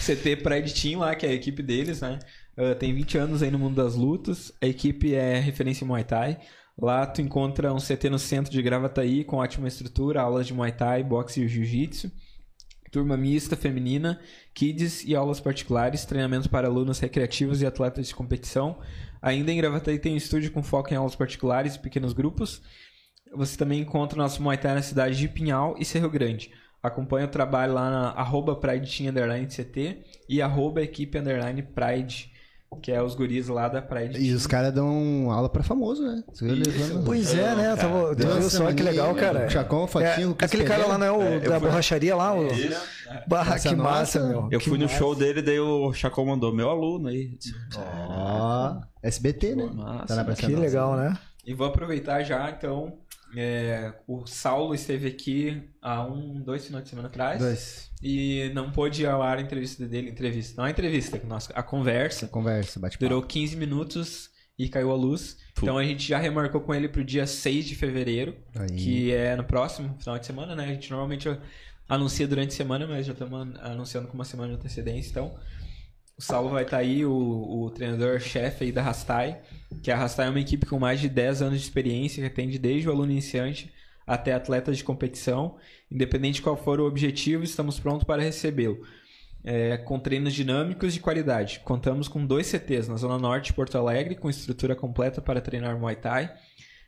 CT 0.00 0.36
Pride 0.36 0.74
Team 0.74 1.00
lá, 1.00 1.14
que 1.14 1.26
é 1.26 1.30
a 1.30 1.32
equipe 1.32 1.62
deles, 1.62 2.00
né? 2.00 2.18
Ah, 2.56 2.74
tem 2.74 2.94
20 2.94 3.18
anos 3.18 3.42
aí 3.42 3.50
no 3.50 3.58
mundo 3.58 3.76
das 3.76 3.94
lutas. 3.94 4.52
A 4.62 4.66
equipe 4.66 5.14
é 5.14 5.38
referência 5.38 5.84
em 5.84 5.88
Muay 5.88 6.04
Thai. 6.04 6.38
Lá 6.78 7.06
tu 7.06 7.20
encontra 7.20 7.72
um 7.72 7.78
CT 7.78 8.08
no 8.10 8.18
centro 8.18 8.50
de 8.50 8.62
Gravataí 8.62 9.24
com 9.24 9.36
ótima 9.36 9.68
estrutura, 9.68 10.22
aulas 10.22 10.46
de 10.46 10.54
Muay 10.54 10.72
Thai, 10.72 11.02
boxe 11.02 11.42
e 11.42 11.48
Jiu-Jitsu. 11.48 12.10
Turma 12.90 13.16
mista 13.16 13.56
feminina, 13.56 14.20
kids 14.54 15.04
e 15.04 15.14
aulas 15.14 15.40
particulares, 15.40 16.04
treinamentos 16.04 16.46
para 16.46 16.68
alunos 16.68 16.98
recreativos 16.98 17.60
e 17.60 17.66
atletas 17.66 18.08
de 18.08 18.14
competição. 18.14 18.78
Ainda 19.20 19.52
em 19.52 19.56
Gravataí 19.56 19.98
tem 19.98 20.14
um 20.14 20.16
estúdio 20.16 20.50
com 20.52 20.62
foco 20.62 20.92
em 20.92 20.96
aulas 20.96 21.16
particulares 21.16 21.74
e 21.74 21.78
pequenos 21.78 22.12
grupos. 22.12 22.62
Você 23.34 23.56
também 23.56 23.80
encontra 23.80 24.18
o 24.18 24.22
nosso 24.22 24.42
Muay 24.42 24.56
Thai 24.56 24.74
na 24.74 24.82
cidade 24.82 25.18
de 25.18 25.28
Pinhal 25.28 25.74
e 25.78 25.84
Cerro 25.84 26.08
Grande. 26.08 26.50
Acompanhe 26.82 27.26
o 27.26 27.30
trabalho 27.30 27.74
lá 27.74 27.90
na 27.90 28.10
arroba 28.10 28.54
Pride 28.54 29.04
e 30.28 30.40
arroba 30.40 30.82
equipe 30.82 31.18
Pride, 31.74 32.30
que 32.82 32.92
é 32.92 33.02
os 33.02 33.14
guris 33.14 33.48
lá 33.48 33.68
da 33.68 33.80
Pride 33.80 34.18
E 34.18 34.26
Team. 34.26 34.36
os 34.36 34.46
caras 34.46 34.72
dão 34.72 35.30
aula 35.30 35.48
pra 35.48 35.62
famoso, 35.62 36.02
né? 36.06 36.22
Levando- 36.42 37.04
Pois 37.04 37.32
é, 37.34 37.54
né? 37.54 37.72
Eu 37.72 37.76
tava- 37.76 38.14
tu 38.16 38.26
viu 38.26 38.50
só 38.50 38.72
que 38.72 38.82
legal, 38.82 39.14
cara. 39.14 39.46
O 39.46 39.50
Chacon, 39.50 39.84
o 39.84 39.86
Fatinho, 39.86 40.36
É, 40.40 40.44
aquele 40.44 40.64
cara 40.64 40.86
lá 40.86 40.98
não 40.98 41.06
é 41.06 41.12
o 41.12 41.22
É, 41.22 41.40
da 41.40 41.58
fui- 41.60 41.68
borracharia 41.68 42.14
lá? 42.14 42.34
O... 42.34 42.46
Barra, 43.26 43.54
Essa 43.56 43.68
que 43.70 43.74
nossa- 43.76 43.90
massa, 43.90 44.20
meu. 44.28 44.48
Eu 44.50 44.58
Que 44.58 44.68
fui 44.68 44.78
no 44.78 44.84
massa. 44.84 44.98
show 44.98 45.14
dele, 45.14 45.40
daí 45.42 45.58
o 45.60 45.92
Chacon 45.92 46.26
mandou 46.26 46.54
meu 46.54 46.68
aluno 46.68 47.08
aí. 47.08 47.30
Ó, 48.08 48.76
SBT, 49.02 49.54
né? 49.54 49.70
Massa. 49.72 50.24
Tá 50.24 50.34
Que 50.34 50.46
Nossa. 50.48 50.60
legal, 50.60 50.96
né? 50.96 51.16
E 51.46 51.54
vou 51.54 51.66
aproveitar 51.68 52.22
já, 52.24 52.50
então, 52.50 52.94
É, 53.34 53.92
o 54.06 54.26
Saulo 54.26 54.74
esteve 54.74 55.08
aqui 55.08 55.62
há 55.82 56.04
um, 56.04 56.40
dois 56.40 56.66
finais 56.66 56.84
de 56.84 56.90
semana 56.90 57.08
atrás. 57.08 57.40
Dois. 57.40 57.90
E 58.02 58.50
não 58.54 58.70
pôde 58.70 59.02
ir 59.02 59.06
ao 59.06 59.22
ar 59.22 59.38
a 59.38 59.40
entrevista 59.40 59.86
dele. 59.86 60.10
Entrevista. 60.10 60.54
Não 60.56 60.64
a 60.64 60.70
entrevista, 60.70 61.20
a 61.54 61.62
conversa. 61.62 62.28
Conversa, 62.28 62.78
bate 62.78 62.98
Durou 62.98 63.22
15 63.22 63.56
minutos 63.56 64.30
e 64.58 64.68
caiu 64.68 64.90
a 64.90 64.94
luz. 64.94 65.38
Então 65.56 65.76
a 65.76 65.84
gente 65.84 66.06
já 66.06 66.18
remarcou 66.18 66.60
com 66.60 66.74
ele 66.74 66.88
pro 66.88 67.04
dia 67.04 67.26
6 67.26 67.64
de 67.64 67.74
fevereiro, 67.74 68.36
Aí. 68.54 68.76
que 68.76 69.12
é 69.12 69.36
no 69.36 69.44
próximo 69.44 69.96
final 69.98 70.18
de 70.18 70.26
semana, 70.26 70.54
né? 70.54 70.64
A 70.64 70.68
gente 70.68 70.90
normalmente 70.90 71.28
anuncia 71.88 72.26
durante 72.26 72.50
a 72.50 72.56
semana, 72.56 72.86
mas 72.86 73.06
já 73.06 73.12
estamos 73.12 73.56
anunciando 73.60 74.08
com 74.08 74.14
uma 74.14 74.24
semana 74.24 74.52
de 74.52 74.58
antecedência. 74.58 75.10
Então, 75.10 75.34
o 76.18 76.22
Saulo 76.22 76.48
vai 76.48 76.62
estar 76.62 76.78
aí, 76.78 77.04
o, 77.04 77.12
o 77.12 77.70
treinador-chefe 77.70 78.64
aí 78.64 78.72
da 78.72 78.82
Rastai, 78.82 79.40
que 79.82 79.90
a 79.90 79.96
Rastai 79.96 80.28
é 80.28 80.30
uma 80.30 80.40
equipe 80.40 80.64
com 80.64 80.78
mais 80.78 80.98
de 80.98 81.08
10 81.08 81.42
anos 81.42 81.60
de 81.60 81.66
experiência, 81.66 82.22
que 82.22 82.26
atende 82.26 82.58
desde 82.58 82.88
o 82.88 82.92
aluno 82.92 83.12
iniciante 83.12 83.70
até 84.06 84.32
atletas 84.32 84.78
de 84.78 84.84
competição. 84.84 85.56
Independente 85.90 86.36
de 86.36 86.42
qual 86.42 86.56
for 86.56 86.80
o 86.80 86.86
objetivo, 86.86 87.44
estamos 87.44 87.78
prontos 87.78 88.04
para 88.04 88.22
recebê-lo. 88.22 88.80
É, 89.44 89.76
com 89.76 89.98
treinos 89.98 90.32
dinâmicos 90.32 90.92
de 90.94 91.00
qualidade. 91.00 91.60
Contamos 91.60 92.08
com 92.08 92.24
dois 92.24 92.46
CTs 92.46 92.88
na 92.88 92.96
Zona 92.96 93.18
Norte 93.18 93.46
de 93.46 93.52
Porto 93.52 93.76
Alegre, 93.76 94.16
com 94.16 94.28
estrutura 94.28 94.74
completa 94.74 95.20
para 95.20 95.40
treinar 95.40 95.78
Muay 95.78 95.96
Thai. 95.96 96.34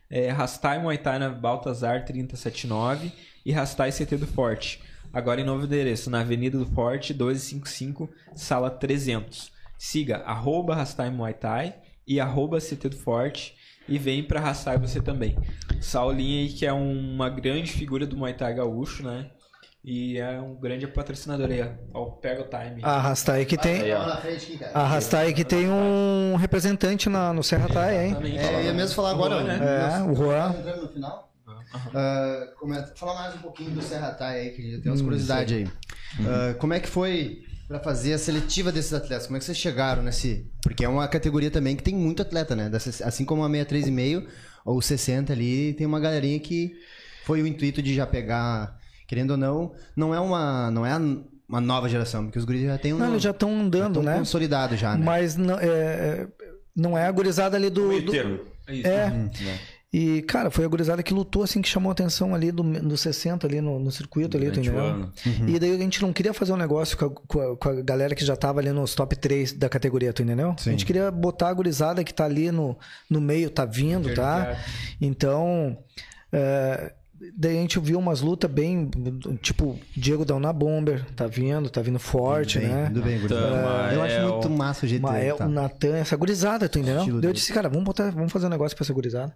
É, 0.09 0.29
Rastai 0.29 0.81
Muay 0.81 0.97
Thai 0.97 1.19
na 1.19 1.29
Baltazar 1.29 2.03
379 2.03 3.11
e 3.45 3.51
Rastai 3.51 3.91
CT 3.91 4.17
do 4.17 4.27
Forte. 4.27 4.81
Agora 5.11 5.41
em 5.41 5.43
novo 5.43 5.65
endereço, 5.65 6.09
na 6.09 6.21
Avenida 6.21 6.57
do 6.57 6.65
Forte, 6.65 7.13
1255, 7.13 8.09
sala 8.35 8.69
300. 8.69 9.51
Siga 9.77 10.17
arroba 10.17 10.75
Rastai 10.75 11.09
Muay 11.09 11.33
Thai 11.33 11.75
e 12.07 12.19
arroba 12.19 12.59
CT 12.59 12.89
do 12.89 12.97
Forte 12.97 13.55
e 13.87 13.97
vem 13.97 14.23
para 14.23 14.39
Rastai 14.39 14.77
você 14.77 15.01
também. 15.01 15.37
Saulinho 15.81 16.41
aí, 16.41 16.49
que 16.49 16.65
é 16.65 16.73
uma 16.73 17.29
grande 17.29 17.71
figura 17.71 18.05
do 18.05 18.15
Muay 18.15 18.33
Thai 18.33 18.53
gaúcho, 18.53 19.03
né? 19.03 19.31
E 19.83 20.17
é 20.17 20.39
um 20.39 20.55
grande 20.55 20.85
patrocinador 20.85 21.49
aí, 21.49 21.61
ó. 21.93 22.05
Pega 22.05 22.41
o 22.41 22.45
time. 22.45 22.81
A 22.83 22.99
Rastai 22.99 23.45
que 23.45 23.57
tem. 23.57 23.81
Aí. 23.81 23.91
A 24.73 24.83
Rastai 24.85 25.33
que 25.33 25.45
tem 25.45 25.69
um 25.69 26.35
representante 26.35 27.07
na, 27.07 27.31
no 27.31 27.41
Serra 27.41 27.69
Tai, 27.69 28.05
hein? 28.05 28.17
É, 28.37 28.55
eu 28.55 28.63
ia 28.65 28.73
mesmo 28.73 28.93
falar 28.93 29.11
agora, 29.11 29.35
Juan, 29.35 29.43
né? 29.45 29.59
É, 29.97 30.03
o 30.03 30.13
Juan. 30.13 30.53
Ah, 31.73 32.47
comenta- 32.59 32.93
fala 32.95 33.13
mais 33.15 33.35
um 33.35 33.39
pouquinho 33.39 33.71
do 33.71 33.81
Serra 33.81 34.11
Tai 34.11 34.39
aí, 34.39 34.49
que 34.51 34.79
tem 34.79 34.91
umas 34.91 35.01
curiosidades 35.01 35.55
aí. 35.57 35.67
Ah, 36.25 36.55
como 36.57 36.73
é 36.73 36.79
que 36.79 36.87
foi 36.89 37.43
pra 37.67 37.79
fazer 37.79 38.13
a 38.13 38.17
seletiva 38.17 38.71
desses 38.71 38.93
atletas? 38.93 39.27
Como 39.27 39.37
é 39.37 39.39
que 39.39 39.45
vocês 39.45 39.57
chegaram 39.57 40.01
nesse. 40.01 40.45
Porque 40.63 40.83
é 40.83 40.89
uma 40.89 41.07
categoria 41.07 41.51
também 41.51 41.75
que 41.75 41.83
tem 41.83 41.93
muito 41.95 42.21
atleta, 42.21 42.55
né? 42.55 42.71
Assim 43.03 43.23
como 43.25 43.43
a 43.43 43.49
63,5 43.49 44.25
ou 44.65 44.81
60 44.81 45.31
ali, 45.33 45.73
tem 45.73 45.85
uma 45.85 45.99
galerinha 45.99 46.39
que 46.39 46.73
foi 47.25 47.41
o 47.41 47.47
intuito 47.47 47.81
de 47.81 47.93
já 47.93 48.07
pegar, 48.07 48.75
querendo 49.07 49.31
ou 49.31 49.37
não, 49.37 49.73
não 49.95 50.13
é 50.15 50.19
uma, 50.19 50.71
não 50.71 50.85
é 50.85 50.91
a- 50.93 51.01
uma 51.47 51.61
nova 51.61 51.87
geração, 51.87 52.25
porque 52.25 52.39
os 52.39 52.45
guris 52.45 52.63
já 52.63 52.77
têm 52.77 52.93
um. 52.93 52.97
Não, 52.97 53.09
eles 53.11 53.21
já 53.23 53.31
estão 53.31 53.59
andando, 53.61 53.95
tão 53.95 54.03
né? 54.03 54.17
consolidado 54.17 54.75
já, 54.75 54.95
né? 54.97 55.05
Mas 55.05 55.35
não 55.35 55.59
é, 55.59 55.65
é, 55.67 56.27
não 56.75 56.97
é 56.97 57.05
a 57.05 57.11
gurizada 57.11 57.55
ali 57.57 57.69
do. 57.69 57.87
Meio 57.89 58.05
do- 58.05 58.11
termo. 58.11 58.39
Isso. 58.67 58.87
é. 58.87 59.09
né? 59.09 59.59
E, 59.91 60.21
cara, 60.21 60.51
foi 60.51 60.65
a 60.65 60.67
gurizada 60.67 61.01
que 61.01 61.11
lutou, 61.13 61.41
assim, 61.41 61.63
que 61.63 61.67
chamou 61.67 61.89
a 61.89 61.93
atenção 61.93 62.35
ali 62.35 62.51
do, 62.51 62.61
do 62.61 62.95
60 62.95 63.47
ali 63.47 63.59
no, 63.59 63.79
no 63.79 63.91
circuito 63.91 64.37
ali, 64.37 64.45
entendeu? 64.59 64.73
ano. 64.93 65.11
E 65.49 65.57
daí 65.57 65.71
a 65.73 65.77
gente 65.79 65.99
não 66.03 66.13
queria 66.13 66.31
fazer 66.31 66.53
um 66.53 66.57
negócio 66.57 66.95
com 66.95 67.05
a, 67.05 67.09
com 67.09 67.41
a- 67.53 67.57
com 67.57 67.69
a 67.69 67.81
galera 67.81 68.13
que 68.13 68.23
já 68.23 68.35
tava 68.35 68.59
ali 68.59 68.71
nos 68.71 68.93
top 68.93 69.15
3 69.15 69.51
da 69.53 69.67
categoria, 69.67 70.13
tu 70.13 70.21
entendeu? 70.21 70.53
A 70.69 70.71
gente 70.71 70.85
queria 70.85 71.09
botar 71.09 71.49
a 71.49 71.53
gurizada 71.53 72.03
que 72.03 72.13
tá 72.13 72.25
ali 72.25 72.51
no, 72.51 72.77
no 73.09 73.19
meio, 73.19 73.49
tá 73.49 73.65
vindo, 73.65 74.13
tá? 74.13 74.51
Então, 75.01 75.75
é, 76.31 76.93
daí 77.35 77.57
a 77.57 77.61
gente 77.61 77.79
viu 77.79 77.99
umas 77.99 78.21
lutas 78.21 78.49
bem, 78.49 78.89
tipo, 79.41 79.79
Diego 79.95 80.23
Down 80.25 80.39
na 80.39 80.53
Bomber, 80.53 81.05
tá 81.15 81.27
vindo, 81.27 81.69
tá 81.69 81.81
vindo 81.81 81.99
forte, 81.99 82.59
Bem, 82.59 82.67
né? 82.67 82.85
Tudo 82.87 83.01
bem, 83.01 83.19
gurizada. 83.19 83.49
Mael. 83.61 83.91
Eu 83.93 84.01
acho 84.03 84.21
muito 84.33 84.49
massa 84.49 84.85
o 84.85 84.89
jeito 84.89 85.01
Mael, 85.01 85.35
tá? 85.37 85.47
Natan, 85.47 85.97
essa 85.97 86.15
gurizada, 86.15 86.67
tu 86.69 86.79
entendeu? 86.79 87.19
Daí 87.19 87.29
eu 87.29 87.33
disse, 87.33 87.51
cara, 87.53 87.67
vamos, 87.69 87.83
botar, 87.85 88.09
vamos 88.11 88.31
fazer 88.31 88.45
um 88.47 88.49
negócio 88.49 88.75
pra 88.77 88.83
essa 88.83 88.93
gurizada. 88.93 89.35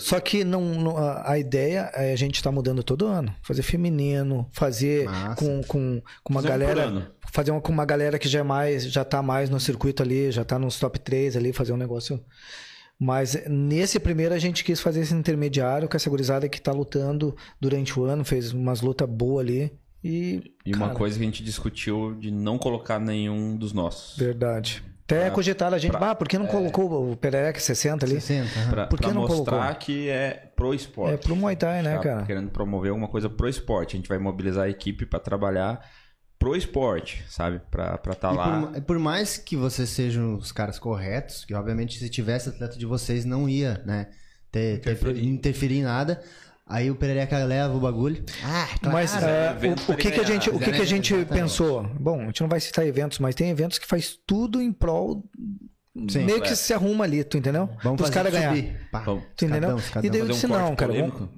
Só 0.00 0.20
que 0.20 0.44
não, 0.44 0.60
não- 0.74 0.96
a, 0.96 1.32
a 1.32 1.38
ideia 1.38 1.90
é 1.94 2.12
a 2.12 2.16
gente 2.16 2.42
tá 2.42 2.50
mudando 2.52 2.82
todo 2.82 3.06
ano. 3.06 3.34
Fazer 3.42 3.62
feminino, 3.62 4.48
fazer 4.52 5.06
com, 5.36 5.62
com, 5.62 6.02
com 6.22 6.32
uma 6.32 6.42
Fazer 6.42 6.54
um 6.54 6.58
galera. 6.58 6.82
ano. 6.84 7.06
Fazer 7.32 7.50
uma, 7.50 7.60
com 7.60 7.72
uma 7.72 7.84
galera 7.84 8.18
que 8.18 8.28
já 8.28 8.38
é 8.38 8.42
mais, 8.42 8.84
já 8.90 9.04
tá 9.04 9.20
mais 9.20 9.50
no 9.50 9.58
circuito 9.60 10.02
ali, 10.02 10.30
já 10.30 10.44
tá 10.44 10.58
nos 10.58 10.78
top 10.78 10.98
3 10.98 11.36
ali, 11.36 11.52
fazer 11.52 11.72
um 11.72 11.76
negócio. 11.76 12.20
Mas 12.98 13.36
nesse 13.48 14.00
primeiro 14.00 14.34
a 14.34 14.38
gente 14.38 14.64
quis 14.64 14.80
fazer 14.80 15.00
esse 15.00 15.12
intermediário 15.14 15.88
com 15.88 15.96
essa 15.96 16.08
gurizada 16.08 16.48
que 16.48 16.60
tá 16.60 16.72
lutando 16.72 17.36
durante 17.60 17.98
o 17.98 18.04
ano, 18.04 18.24
fez 18.24 18.52
umas 18.52 18.80
lutas 18.80 19.08
boas 19.08 19.44
ali. 19.46 19.72
E. 20.02 20.52
E 20.64 20.72
uma 20.74 20.86
cara, 20.86 20.98
coisa 20.98 21.16
que 21.18 21.22
a 21.22 21.26
gente 21.26 21.42
discutiu 21.44 22.14
de 22.14 22.30
não 22.30 22.56
colocar 22.58 22.98
nenhum 22.98 23.56
dos 23.56 23.72
nossos. 23.72 24.16
Verdade. 24.16 24.82
Até 25.04 25.30
cogitaram 25.30 25.76
a 25.76 25.78
gente, 25.78 25.92
pra- 25.92 26.10
ah, 26.10 26.14
por 26.16 26.26
que 26.26 26.36
não 26.36 26.46
colocou 26.48 27.12
o 27.12 27.16
Pereira 27.16 27.56
60 27.56 28.04
ali? 28.04 28.20
60, 28.20 28.58
aham. 28.58 28.70
Pra, 28.70 28.86
Por 28.88 28.98
que 28.98 29.04
pra 29.04 29.14
não 29.14 29.20
mostrar 29.22 29.56
colocou? 29.58 29.74
que 29.76 30.08
é 30.08 30.50
pro 30.56 30.74
esporte. 30.74 31.14
É 31.14 31.16
pro 31.16 31.36
Muay 31.36 31.54
Thai, 31.54 31.80
né, 31.82 31.94
Tá 31.96 32.02
cara? 32.02 32.22
Querendo 32.26 32.50
promover 32.50 32.90
alguma 32.90 33.06
coisa 33.06 33.28
pro 33.30 33.48
esporte. 33.48 33.94
A 33.94 33.98
gente 33.98 34.08
vai 34.08 34.18
mobilizar 34.18 34.64
a 34.64 34.68
equipe 34.68 35.06
pra 35.06 35.20
trabalhar 35.20 35.80
pro 36.38 36.54
esporte, 36.56 37.24
sabe? 37.28 37.60
Pra 37.70 37.94
estar 37.96 38.14
tá 38.14 38.32
E 38.32 38.36
lá. 38.36 38.66
por, 38.66 38.80
por 38.82 38.98
mais 38.98 39.36
que 39.36 39.56
vocês 39.56 39.88
sejam 39.88 40.34
os 40.36 40.52
caras 40.52 40.78
corretos, 40.78 41.44
que 41.44 41.54
obviamente 41.54 41.98
se 41.98 42.08
tivesse 42.08 42.48
atleta 42.48 42.78
de 42.78 42.86
vocês 42.86 43.24
não 43.24 43.48
ia, 43.48 43.82
né, 43.86 44.08
ter, 44.52 44.80
ter- 44.80 44.90
Interferir. 44.92 45.24
interferir 45.26 45.78
em 45.78 45.82
nada. 45.82 46.22
Aí 46.68 46.90
o 46.90 46.96
Perereca 46.96 47.38
leva 47.44 47.72
o 47.74 47.78
bagulho. 47.80 48.24
Ah, 48.42 48.66
claro. 48.80 48.96
Mas 48.96 49.22
é, 49.22 49.50
evento 49.52 49.88
o, 49.88 49.92
o 49.92 49.96
que, 49.96 50.10
que 50.10 50.20
a 50.20 50.24
gente, 50.24 50.50
o 50.50 50.58
que, 50.58 50.72
que 50.72 50.82
a 50.82 50.84
gente 50.84 51.14
exatamente. 51.14 51.40
pensou? 51.42 51.84
Bom, 51.98 52.22
a 52.22 52.24
gente 52.26 52.40
não 52.40 52.48
vai 52.48 52.58
citar 52.58 52.84
eventos, 52.84 53.20
mas 53.20 53.36
tem 53.36 53.50
eventos 53.50 53.78
que 53.78 53.86
faz 53.86 54.18
tudo 54.26 54.60
em 54.60 54.72
prol. 54.72 55.22
Sim. 56.10 56.24
meio 56.24 56.42
que 56.42 56.54
se 56.54 56.74
arruma 56.74 57.04
ali, 57.04 57.24
tu 57.24 57.38
entendeu? 57.38 57.70
Vamos 57.82 58.00
Os 58.02 58.08
fazer 58.08 58.12
caras 58.14 58.32
ganhar. 58.32 58.54
subir. 58.54 58.76
Pá, 58.92 58.98
Vamos. 58.98 59.24
Tu 59.36 59.44
entendeu? 59.46 59.78
escadão, 59.78 59.78
escadão. 59.78 60.06
E 60.06 60.10
daí 60.10 60.20
eu 60.20 60.24
um 60.26 60.28
disse, 60.28 60.46
corte 60.48 60.62
não, 60.62 60.76
cara. 60.76 60.92
vamos- 60.92 61.28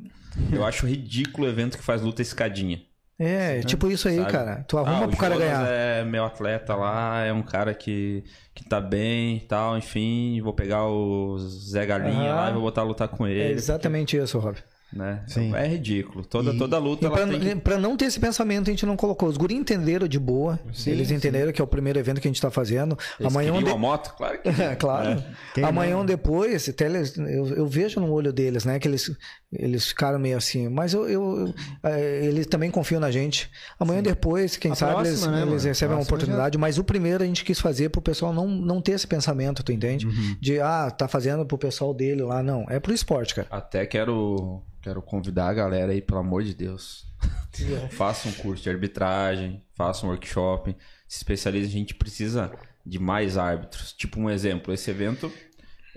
Eu 0.50 0.64
acho 0.64 0.86
ridículo 0.86 1.46
o 1.46 1.50
evento 1.50 1.76
que 1.78 1.84
faz 1.84 2.00
luta 2.02 2.22
escadinha. 2.22 2.80
É, 3.18 3.60
tipo 3.60 3.90
isso 3.90 4.06
aí, 4.08 4.16
sabe? 4.18 4.30
cara. 4.30 4.64
Tu 4.68 4.78
arruma 4.78 5.04
ah, 5.04 5.08
pro 5.08 5.16
o 5.16 5.18
cara 5.18 5.34
Jonas 5.34 5.48
ganhar. 5.50 5.66
é 5.68 6.04
meu 6.04 6.24
atleta 6.24 6.74
lá, 6.76 7.24
é 7.24 7.32
um 7.32 7.42
cara 7.42 7.74
que, 7.74 8.22
que 8.54 8.64
tá 8.68 8.80
bem 8.80 9.38
e 9.38 9.40
tal, 9.40 9.76
enfim, 9.76 10.40
vou 10.40 10.52
pegar 10.52 10.86
o 10.86 11.36
Zé 11.38 11.84
Galinha 11.84 12.30
Aham. 12.30 12.34
lá 12.36 12.50
e 12.50 12.52
vou 12.52 12.62
botar 12.62 12.82
a 12.82 12.84
lutar 12.84 13.08
com 13.08 13.26
É 13.26 13.32
ele. 13.32 13.54
exatamente 13.54 14.16
isso, 14.16 14.38
Rob. 14.38 14.56
né? 14.92 15.22
Sim. 15.26 15.54
É 15.54 15.66
ridículo. 15.66 16.24
Toda, 16.24 16.50
E- 16.52 16.56
toda 16.58 16.78
luta 16.78 17.04
E 17.04 17.06
ela 17.06 17.16
pra, 17.16 17.26
tem 17.26 17.38
que... 17.40 17.56
pra 17.56 17.76
não 17.76 17.94
ter 17.96 18.06
esse 18.06 18.18
pensamento, 18.18 18.68
a 18.68 18.70
gente 18.70 18.86
não 18.86 18.96
colocou. 18.96 19.28
Os 19.28 19.36
guri 19.36 19.54
entenderam 19.54 20.08
de 20.08 20.18
boa. 20.18 20.58
eles 20.86 21.10
entenderam 21.10 21.52
que 21.52 21.60
é 21.60 21.64
o 21.64 21.66
primeiro 21.66 21.98
evento 21.98 22.22
que 22.22 22.26
a 22.28 22.30
gente 22.30 22.40
tá 22.40 22.50
fazendo. 22.50 22.96
Eles 23.20 23.30
Amanhã 23.30 23.52
de- 23.62 23.68
a 23.70 23.76
moto? 23.76 24.14
Claro 24.16 24.38
que 24.40 24.48
É, 24.62 24.74
claro. 24.76 25.22
Quem 25.54 25.62
Amanhã 25.64 25.98
ou 25.98 26.04
depois, 26.04 26.68
até 26.70 26.86
eles- 26.86 27.18
eu, 27.18 27.48
eu 27.48 27.66
vejo 27.66 28.00
no 28.00 28.10
olho 28.10 28.32
deles, 28.32 28.64
né? 28.64 28.78
Que 28.78 28.88
eles, 28.88 29.10
eles 29.52 29.86
ficaram 29.88 30.18
meio 30.18 30.36
assim. 30.36 30.68
Mas 30.68 30.92
eu, 30.92 31.08
eu- 31.08 31.38
eu- 31.46 31.54
é, 31.82 32.26
eles 32.26 32.46
também 32.46 32.70
confiam 32.70 33.00
na 33.00 33.10
gente. 33.10 33.50
Amanhã 33.80 34.02
depois, 34.02 34.56
quem 34.56 34.72
A 34.72 34.74
sabe, 34.74 35.06
eles, 35.08 35.20
próxima, 35.20 35.32
né, 35.44 35.50
eles 35.50 35.64
recebem 35.64 35.96
uma 35.96 36.02
oportunidade. 36.02 36.58
Mas 36.58 36.78
o 36.78 36.84
primeiro 36.84 37.22
a 37.22 37.26
gente 37.26 37.44
quis 37.44 37.58
fazer 37.58 37.88
pro 37.88 38.02
pessoal 38.02 38.32
não, 38.32 38.46
não 38.46 38.80
ter 38.82 38.92
esse 38.92 39.06
pensamento, 39.06 39.62
tu 39.62 39.72
entende? 39.72 40.06
Uhum. 40.06 40.36
De, 40.40 40.60
ah, 40.60 40.90
tá 40.90 41.08
fazendo 41.08 41.46
pro 41.46 41.56
pessoal 41.56 41.94
dele 41.94 42.22
lá. 42.22 42.42
Não, 42.42 42.66
é 42.68 42.78
pro 42.78 42.92
esporte, 42.92 43.34
cara. 43.34 43.48
Até 43.50 43.86
quero, 43.86 44.62
quero 44.82 45.00
convidar 45.00 45.48
a 45.48 45.54
galera 45.54 45.92
aí, 45.92 46.02
pelo 46.02 46.20
amor 46.20 46.42
de 46.42 46.54
Deus. 46.54 47.06
faça 47.90 48.28
um 48.28 48.32
curso 48.32 48.62
de 48.62 48.70
arbitragem, 48.70 49.62
faça 49.74 50.04
um 50.06 50.10
workshop, 50.10 50.76
se 51.08 51.16
especialize. 51.16 51.68
A 51.68 51.72
gente 51.72 51.94
precisa 51.94 52.52
de 52.84 52.98
mais 52.98 53.36
árbitros. 53.36 53.92
Tipo 53.92 54.20
um 54.20 54.30
exemplo, 54.30 54.72
esse 54.74 54.90
evento 54.90 55.32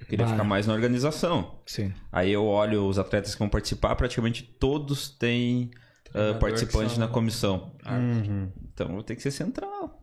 eu 0.01 0.07
queria 0.07 0.27
ficar 0.27 0.43
mais 0.43 0.67
na 0.67 0.73
organização. 0.73 1.59
Sim. 1.65 1.93
Aí 2.11 2.31
eu 2.31 2.45
olho 2.45 2.85
os 2.87 2.97
atletas 2.99 3.33
que 3.33 3.39
vão 3.39 3.49
participar, 3.49 3.95
praticamente 3.95 4.43
todos 4.43 5.09
têm 5.09 5.71
Treinador 6.11 6.39
participantes 6.39 6.93
que 6.93 6.99
são 6.99 7.07
na 7.07 7.11
comissão. 7.13 7.71
Uhum. 7.85 8.51
Então 8.73 9.01
ter 9.03 9.15
que 9.15 9.21
ser 9.21 9.31
central. 9.31 9.97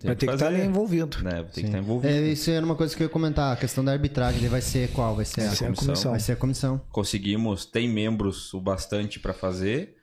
Tem 0.00 0.08
Vai 0.08 0.16
ter 0.16 0.26
que 0.26 0.32
estar 0.34 0.46
fazer. 0.46 0.58
ali 0.60 0.66
envolvido. 0.66 1.22
Né? 1.22 1.36
Vou 1.36 1.44
ter 1.44 1.60
que 1.60 1.66
estar 1.66 1.78
envolvido. 1.78 2.12
É, 2.12 2.20
isso 2.28 2.50
era 2.50 2.64
uma 2.66 2.74
coisa 2.74 2.94
que 2.94 3.02
eu 3.02 3.06
ia 3.06 3.12
comentar. 3.12 3.52
A 3.52 3.56
questão 3.56 3.84
da 3.84 3.92
arbitragem 3.92 4.40
ele 4.40 4.48
vai 4.48 4.60
ser 4.60 4.90
qual? 4.90 5.14
Vai 5.14 5.24
ser, 5.24 5.42
Vai 5.42 5.46
a, 5.48 5.54
ser 5.54 5.64
a 5.64 5.66
comissão. 5.68 5.86
comissão. 5.86 6.10
vai 6.10 6.20
ser 6.20 6.32
a 6.32 6.36
comissão. 6.36 6.80
Conseguimos, 6.90 7.64
tem 7.64 7.88
membros 7.88 8.52
o 8.52 8.60
bastante 8.60 9.20
pra 9.20 9.32
fazer, 9.32 9.94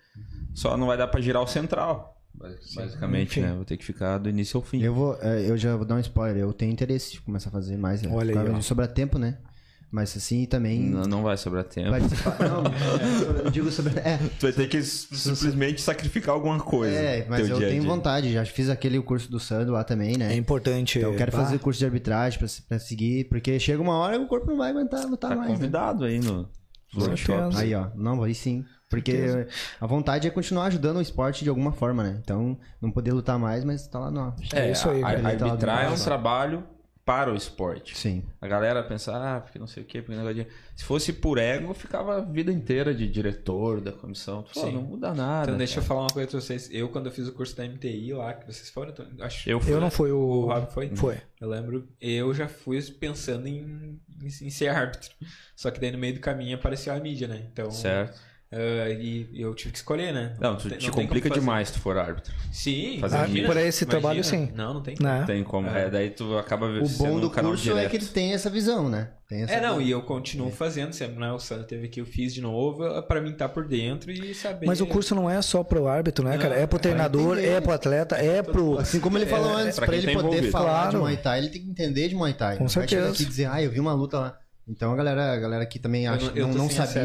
só 0.54 0.78
não 0.78 0.88
vai 0.88 0.98
dar 0.98 1.08
pra 1.08 1.20
girar 1.20 1.44
o 1.44 1.48
central. 1.48 2.13
Basi- 2.34 2.76
Basicamente, 2.76 3.40
Enfim. 3.40 3.50
né? 3.50 3.54
Vou 3.56 3.66
ter 3.66 3.78
que 3.78 3.86
ficar 3.86 4.18
do 4.18 4.30
início 4.30 4.58
ao 4.58 4.64
fim. 4.64 4.82
Eu 4.82 4.94
vou, 4.94 5.18
é, 5.22 5.50
eu 5.50 5.58
já 5.58 5.76
vou 5.76 5.86
dar 5.86 5.96
um 5.96 6.00
spoiler. 6.00 6.42
Eu 6.42 6.54
tenho 6.54 6.72
interesse 6.72 7.12
de 7.14 7.22
começar 7.22 7.50
a 7.50 7.52
fazer 7.52 7.78
mais. 7.78 8.02
né? 8.02 8.10
Olha 8.12 8.30
aí, 8.30 8.34
Claro, 8.34 8.56
ó. 8.58 8.62
Sobra 8.62 8.88
tempo, 8.88 9.18
né? 9.18 9.38
Mas 9.92 10.18
assim 10.18 10.46
também 10.48 10.90
Não, 10.90 11.04
não 11.04 11.22
vai 11.22 11.38
sobrar 11.38 11.64
tempo. 11.66 11.92
participar. 11.92 12.36
Não, 12.40 12.64
eu 13.46 13.52
digo 13.52 13.70
sobre. 13.70 13.94
É, 14.00 14.18
Tu 14.40 14.42
vai 14.42 14.52
ter 14.52 14.68
que 14.68 14.82
simplesmente 14.82 15.82
sacrificar 15.82 16.34
alguma 16.34 16.60
coisa. 16.60 16.96
é 16.96 17.28
mas 17.30 17.48
eu 17.48 17.58
dia 17.60 17.68
tenho 17.70 17.82
dia. 17.82 17.90
vontade. 17.92 18.34
Já 18.34 18.44
fiz 18.44 18.70
aquele 18.70 19.00
curso 19.04 19.30
do 19.30 19.40
Sandro 19.40 19.74
lá 19.74 19.84
também, 19.84 20.18
né? 20.18 20.34
É 20.34 20.36
importante. 20.36 20.98
Então 20.98 21.12
eu 21.12 21.16
quero 21.18 21.32
bah, 21.32 21.44
fazer 21.44 21.60
curso 21.60 21.78
de 21.78 21.86
arbitragem 21.86 22.40
pra, 22.40 22.48
pra 22.68 22.80
seguir, 22.80 23.26
porque 23.30 23.60
chega 23.60 23.80
uma 23.84 23.94
hora 23.98 24.16
e 24.16 24.20
o 24.20 24.26
corpo 24.28 24.48
não 24.48 24.58
vai 24.58 24.72
aguentar 24.72 25.06
lutar 25.06 25.30
Tá 25.30 25.36
mais. 25.36 25.50
Né? 25.52 25.56
convidado 25.58 26.06
aí 26.06 26.20
no. 26.20 26.50
Aí, 27.56 27.74
ó. 27.76 27.90
Não, 27.96 28.22
aí 28.24 28.34
sim. 28.36 28.66
Porque 28.94 29.48
a 29.80 29.88
vontade 29.88 30.28
é 30.28 30.32
continuar 30.32 30.66
ajudando 30.66 30.98
o 30.98 31.02
esporte 31.02 31.44
de 31.44 31.50
alguma 31.50 31.72
forma, 31.72 32.04
né? 32.04 32.20
Então, 32.22 32.58
não 32.82 32.92
poder 32.92 33.12
lutar 33.12 33.40
mais, 33.40 33.64
mas 33.64 33.88
tá 33.88 34.00
lá 34.00 34.12
no. 34.12 34.34
É 34.54 34.72
isso 34.72 34.90
aí, 34.90 35.04
a, 35.04 35.08
cara. 35.08 35.20
a 35.20 35.36
tá 35.36 35.46
arbitrar 35.46 35.86
é 35.86 35.90
um 35.90 35.96
trabalho 35.96 36.64
para 37.06 37.32
o 37.32 37.36
esporte. 37.36 37.98
Sim. 37.98 38.24
A 38.40 38.48
galera 38.48 38.82
pensa, 38.82 39.12
ah, 39.14 39.42
porque 39.42 39.60
não 39.60 39.68
sei 39.68 39.84
o 39.84 39.86
quê, 39.86 40.02
porque 40.02 40.16
negócio 40.16 40.36
de... 40.36 40.48
Se 40.76 40.86
fosse 40.86 41.12
por 41.12 41.38
ego, 41.38 41.70
eu 41.70 41.74
ficava 41.74 42.18
a 42.18 42.22
vida 42.22 42.52
inteira 42.52 42.96
de 42.96 43.08
diretor 43.08 43.82
da 43.82 43.92
comissão. 43.92 44.44
Pô, 44.54 44.62
Sim. 44.62 44.72
não 44.72 44.82
muda 44.82 45.14
nada. 45.14 45.48
Então 45.48 45.58
deixa 45.58 45.80
eu 45.80 45.84
cara. 45.84 45.88
falar 45.88 46.02
uma 46.04 46.10
coisa 46.10 46.30
pra 46.30 46.40
vocês. 46.40 46.70
Eu, 46.72 46.88
quando 46.90 47.08
eu 47.08 47.12
fiz 47.12 47.28
o 47.28 47.34
curso 47.34 47.58
da 47.58 47.68
MTI 47.68 48.14
lá, 48.14 48.34
que 48.34 48.46
vocês 48.46 48.70
foram, 48.70 48.92
então, 48.92 49.06
acho 49.20 49.50
Eu 49.50 49.60
fui. 49.60 49.74
Eu 49.74 49.82
não 49.82 49.92
fui 49.92 50.12
o. 50.12 50.18
o 50.18 50.46
Rob 50.46 50.72
foi? 50.72 50.96
Foi. 50.96 51.18
Eu 51.42 51.50
lembro, 51.50 51.88
eu 52.00 52.34
já 52.34 52.48
fui 52.48 52.82
pensando 52.82 53.48
em, 53.48 54.00
em, 54.22 54.26
em 54.26 54.50
ser 54.50 54.70
árbitro. 54.70 55.12
Só 55.56 55.70
que 55.70 55.82
daí 55.82 55.92
no 55.92 55.98
meio 55.98 56.14
do 56.14 56.22
caminho 56.22 56.56
apareceu 56.56 56.94
a 56.94 57.00
mídia, 57.00 57.28
né? 57.28 57.46
Então, 57.52 57.70
Certo. 57.70 58.33
Ah, 58.54 58.90
e 58.90 59.28
eu 59.34 59.54
tive 59.56 59.72
que 59.72 59.78
escolher, 59.78 60.14
né? 60.14 60.36
Não, 60.40 60.56
tu 60.56 60.70
tem- 60.70 60.78
te 60.78 60.92
complica 60.92 61.30
demais 61.30 61.68
se 61.70 61.74
tu 61.76 61.80
for 61.80 61.98
árbitro. 61.98 62.34
Sim, 62.52 62.98
Fazer 63.00 63.16
imagina, 63.18 63.34
mídia. 63.34 63.48
por 63.48 63.58
esse 63.58 63.86
trabalho, 63.86 64.24
sim. 64.24 64.52
Não, 64.56 64.74
não 64.76 64.82
tem. 64.82 64.96
Né? 65.00 65.24
Tem 65.26 65.44
como. 65.44 65.68
É. 65.70 65.86
É, 65.86 65.90
daí 65.90 66.10
tu 66.12 66.38
acaba 66.38 66.68
O 66.68 66.88
bom 66.90 67.20
do 67.20 67.30
canal 67.30 67.52
curso 67.52 67.64
direto. 67.64 67.86
é 67.86 67.90
que 67.90 67.98
ele 67.98 68.06
tem 68.06 68.34
essa 68.34 68.50
visão, 68.50 68.88
né? 68.90 69.10
Tem 69.28 69.42
essa 69.44 69.54
É, 69.54 69.62
não, 69.62 69.78
visão. 69.78 69.82
e 69.82 69.90
eu 69.92 70.02
continuo 70.04 70.52
fazendo 70.52 70.94
sempre, 70.94 71.20
né? 71.20 71.32
O 71.32 71.40
Sandro 71.40 71.66
teve 71.66 71.88
aqui, 71.88 72.00
eu 72.00 72.06
fiz 72.06 72.34
de 72.34 72.42
novo, 72.42 72.84
pra 73.04 73.20
mim 73.20 73.32
estar 73.32 73.50
por 73.50 73.66
dentro 73.68 74.12
e 74.12 74.34
saber. 74.36 74.68
Mas 74.68 74.80
o 74.82 74.86
curso 74.86 75.16
não 75.16 75.30
é 75.30 75.42
só 75.42 75.64
pro 75.64 75.88
árbitro, 75.88 76.24
né, 76.26 76.34
Não, 76.36 76.40
cara? 76.42 76.56
É 76.56 76.68
pro 76.68 76.78
é, 76.78 76.82
treinador, 76.82 77.40
é 77.40 77.60
pro 77.60 77.72
atleta, 77.72 78.16
é 78.18 78.44
pro. 78.44 78.78
Assim 78.78 79.00
como 79.00 79.18
ele 79.18 79.26
falou 79.26 79.56
antes, 79.56 79.76
pra 79.78 79.88
pra, 79.88 79.96
ele 79.96 80.06
tá 80.08 80.14
poder 80.14 80.28
envolvido. 80.28 80.52
falar 80.52 80.84
de 80.86 80.90
Claro. 80.92 81.00
Muay 81.00 81.18
Thai, 81.18 81.40
ele 81.40 81.50
tem 81.50 81.62
que 81.64 81.70
entender 81.70 82.08
de 82.10 82.16
Muay 82.16 82.34
Thai. 82.34 82.58
Com 82.58 82.66
Não 82.66 82.70
vai 82.70 82.88
chegar 82.88 83.02
certeza. 83.02 83.14
aqui 83.14 83.24
e 83.24 83.26
dizer, 83.26 83.46
ah, 83.48 83.62
eu 83.64 83.72
vi 83.72 83.80
uma 83.80 83.94
luta 83.94 84.20
lá. 84.20 84.38
Então 84.68 84.94
a 84.94 84.96
galera, 84.96 85.34
a 85.34 85.38
galera 85.38 85.66
que 85.66 85.78
também 85.78 86.06
Eu 86.06 86.14
acha, 86.14 86.28
não, 86.28 86.36
eu 86.36 86.48
não, 86.48 86.56
não 86.56 86.70
sabia. 86.70 87.04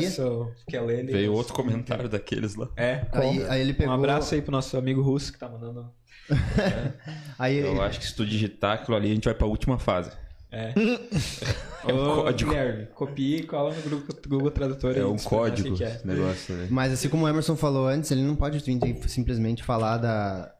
ler 0.80 0.98
ele. 1.00 1.12
Veio 1.12 1.32
outro 1.32 1.54
comentário 1.54 2.08
daqueles 2.08 2.54
lá. 2.54 2.68
É. 2.76 3.06
Aí, 3.12 3.44
aí 3.48 3.60
ele 3.60 3.74
pegou. 3.74 3.92
Um 3.92 3.96
abraço 3.96 4.34
aí 4.34 4.42
pro 4.42 4.52
nosso 4.52 4.76
amigo 4.76 5.02
russo 5.02 5.32
que 5.32 5.38
tá 5.38 5.48
mandando. 5.48 5.90
Aí 7.38 7.56
Eu 7.56 7.80
acho 7.80 7.98
que 7.98 8.06
se 8.06 8.14
tu 8.14 8.26
digitar 8.26 8.74
aquilo 8.74 8.96
ali, 8.96 9.10
a 9.10 9.14
gente 9.14 9.24
vai 9.24 9.34
pra 9.34 9.46
última 9.46 9.78
fase. 9.78 10.10
É. 10.50 10.72
É 11.86 11.92
um 11.94 12.02
Ô, 12.02 12.22
código. 12.24 12.50
Guilherme, 12.50 12.86
copia 12.86 13.36
e 13.38 13.42
cola 13.44 13.72
no 13.72 13.80
Google, 13.82 14.16
Google 14.26 14.50
Tradutor. 14.50 14.98
É 14.98 15.06
um 15.06 15.14
o 15.14 15.22
código 15.22 15.76
que 15.76 15.84
é. 15.84 15.94
esse 15.94 16.06
negócio 16.06 16.54
aí. 16.54 16.66
Mas 16.68 16.92
assim 16.92 17.08
como 17.08 17.24
o 17.24 17.28
Emerson 17.28 17.56
falou 17.56 17.86
antes, 17.86 18.10
ele 18.10 18.22
não 18.22 18.34
pode 18.34 18.60
simplesmente 19.08 19.62
falar 19.62 19.96
da. 19.96 20.52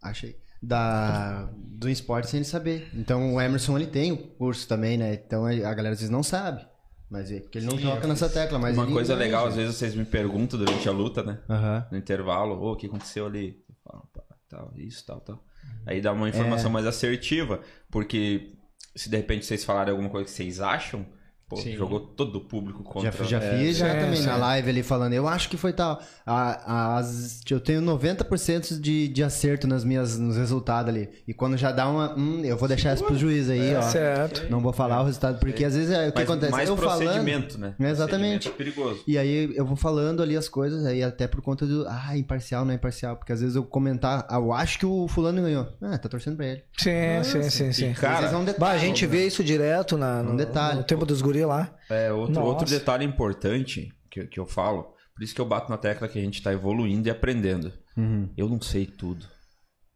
Achei. 0.00 0.38
Da, 0.62 1.48
do 1.54 1.88
esporte 1.90 2.28
sem 2.30 2.38
ele 2.38 2.44
saber. 2.44 2.88
Então 2.94 3.34
o 3.34 3.40
Emerson 3.40 3.76
ele 3.76 3.86
tem 3.88 4.12
o 4.12 4.16
curso 4.16 4.68
também, 4.68 4.96
né? 4.96 5.14
Então 5.14 5.44
a 5.44 5.50
galera 5.74 5.90
às 5.90 5.98
vezes 5.98 6.10
não 6.10 6.22
sabe. 6.22 6.64
Mas 7.10 7.30
é 7.30 7.40
porque 7.40 7.58
ele 7.58 7.66
não 7.66 7.76
Sim, 7.76 7.84
toca 7.84 8.06
nessa 8.06 8.28
tecla. 8.28 8.58
Mas 8.58 8.76
Uma 8.78 8.86
coisa 8.86 9.12
manja. 9.14 9.24
legal, 9.24 9.46
às 9.46 9.56
vezes 9.56 9.74
vocês 9.76 9.94
me 9.94 10.04
perguntam 10.04 10.58
durante 10.58 10.88
a 10.88 10.92
luta, 10.92 11.22
né? 11.22 11.40
Aham. 11.50 11.86
No 11.90 11.98
intervalo, 11.98 12.54
ô, 12.58 12.72
o 12.72 12.76
que 12.76 12.86
aconteceu 12.86 13.26
ali? 13.26 13.62
Eu 13.68 13.74
falo, 13.84 14.08
pá, 14.14 14.22
tal, 14.48 14.72
isso, 14.76 15.04
tal, 15.04 15.20
tal. 15.20 15.44
Aí 15.84 16.00
dá 16.00 16.12
uma 16.12 16.28
informação 16.28 16.70
mais 16.70 16.86
assertiva, 16.86 17.60
porque 17.90 18.54
se 18.96 19.10
de 19.10 19.16
repente 19.16 19.44
vocês 19.44 19.64
falarem 19.64 19.90
alguma 19.90 20.08
coisa 20.08 20.24
que 20.24 20.30
vocês 20.30 20.60
acham, 20.60 21.04
pô, 21.54 21.60
Sim. 21.60 21.76
jogou 21.76 22.00
todo 22.00 22.36
o 22.36 22.40
público 22.40 22.82
contra... 22.82 23.10
Já, 23.12 23.24
já 23.24 23.38
é, 23.44 23.58
fiz, 23.58 23.76
já 23.76 23.92
sim, 23.92 23.98
também 24.00 24.16
sim. 24.16 24.26
na 24.26 24.36
live 24.36 24.70
ali 24.70 24.82
falando, 24.82 25.12
eu 25.12 25.28
acho 25.28 25.48
que 25.48 25.56
foi 25.56 25.72
tal. 25.72 26.00
A- 26.26 26.96
as- 26.98 27.40
eu 27.50 27.60
tenho 27.60 27.80
90% 27.82 28.80
de, 28.80 29.08
de 29.08 29.22
acerto 29.22 29.66
nas 29.66 29.84
minhas, 29.84 30.18
nos 30.18 30.36
resultados 30.36 30.88
ali. 30.88 31.08
E 31.26 31.34
quando 31.34 31.56
já 31.56 31.70
dá 31.72 31.88
uma. 31.88 32.14
Hum, 32.16 32.42
eu 32.44 32.56
vou 32.56 32.68
deixar 32.68 32.94
isso 32.94 33.04
pro 33.04 33.16
juiz 33.16 33.50
aí, 33.50 33.74
ó. 33.76 33.82
Certo. 33.82 34.48
Não 34.50 34.60
vou 34.60 34.72
falar 34.72 35.02
o 35.02 35.04
resultado, 35.04 35.38
porque 35.38 35.64
às 35.64 35.74
vezes 35.74 35.90
é 35.90 36.08
o 36.08 36.12
que 36.12 36.18
Mas 36.20 36.30
acontece. 36.30 36.52
mais 36.52 36.68
eu 36.68 36.76
falando. 36.76 36.98
procedimento, 37.04 37.58
né? 37.58 37.74
Exatamente. 37.80 38.48
Procedimento 38.48 38.48
é 38.48 38.52
perigoso. 38.84 39.04
E 39.06 39.18
aí 39.18 39.52
eu 39.56 39.64
vou 39.66 39.76
falando 39.76 40.22
ali 40.22 40.36
as 40.36 40.48
coisas, 40.48 40.84
aí 40.86 41.02
até 41.02 41.26
por 41.26 41.42
conta 41.42 41.66
do. 41.66 41.86
Ah, 41.88 42.16
imparcial, 42.16 42.64
não 42.64 42.72
é 42.72 42.76
imparcial. 42.76 43.16
Porque 43.16 43.32
às 43.32 43.40
vezes 43.40 43.56
eu 43.56 43.64
comentar, 43.64 44.24
ah, 44.28 44.36
eu 44.36 44.52
acho 44.52 44.78
que 44.78 44.86
o 44.86 45.06
fulano 45.08 45.42
ganhou. 45.42 45.68
Ah, 45.82 45.98
tá 45.98 46.08
torcendo 46.08 46.36
pra 46.36 46.46
ele. 46.46 46.62
Sim, 46.76 47.22
sim, 47.24 47.42
sim, 47.50 47.72
sim. 47.72 47.92
Cara, 47.94 48.14
Às 48.14 48.20
vezes 48.20 48.34
é 48.34 48.38
um 48.38 48.44
detalhe. 48.44 48.60
Bah, 48.60 48.70
a 48.72 48.78
gente 48.78 49.06
vê 49.06 49.26
isso 49.26 49.42
direto 49.42 49.96
na, 49.98 50.22
no, 50.22 50.32
Um 50.32 50.36
detalhe. 50.36 50.78
no 50.78 50.84
tempo 50.84 51.04
dos 51.04 51.20
guri 51.42 51.44
lá. 51.44 51.74
É, 51.90 52.12
outro, 52.12 52.34
Nossa. 52.34 52.46
outro 52.46 52.66
detalhe 52.68 53.04
importante 53.04 53.92
que, 54.10 54.26
que 54.26 54.38
eu 54.40 54.46
falo, 54.46 54.94
por 55.14 55.22
isso 55.22 55.34
que 55.34 55.40
eu 55.40 55.46
bato 55.46 55.70
na 55.70 55.78
tecla 55.78 56.08
que 56.08 56.18
a 56.18 56.22
gente 56.22 56.42
tá 56.42 56.52
evoluindo 56.52 57.08
e 57.08 57.10
aprendendo. 57.10 57.72
Uhum. 57.96 58.28
Eu 58.36 58.48
não 58.48 58.60
sei 58.60 58.86
tudo. 58.86 59.26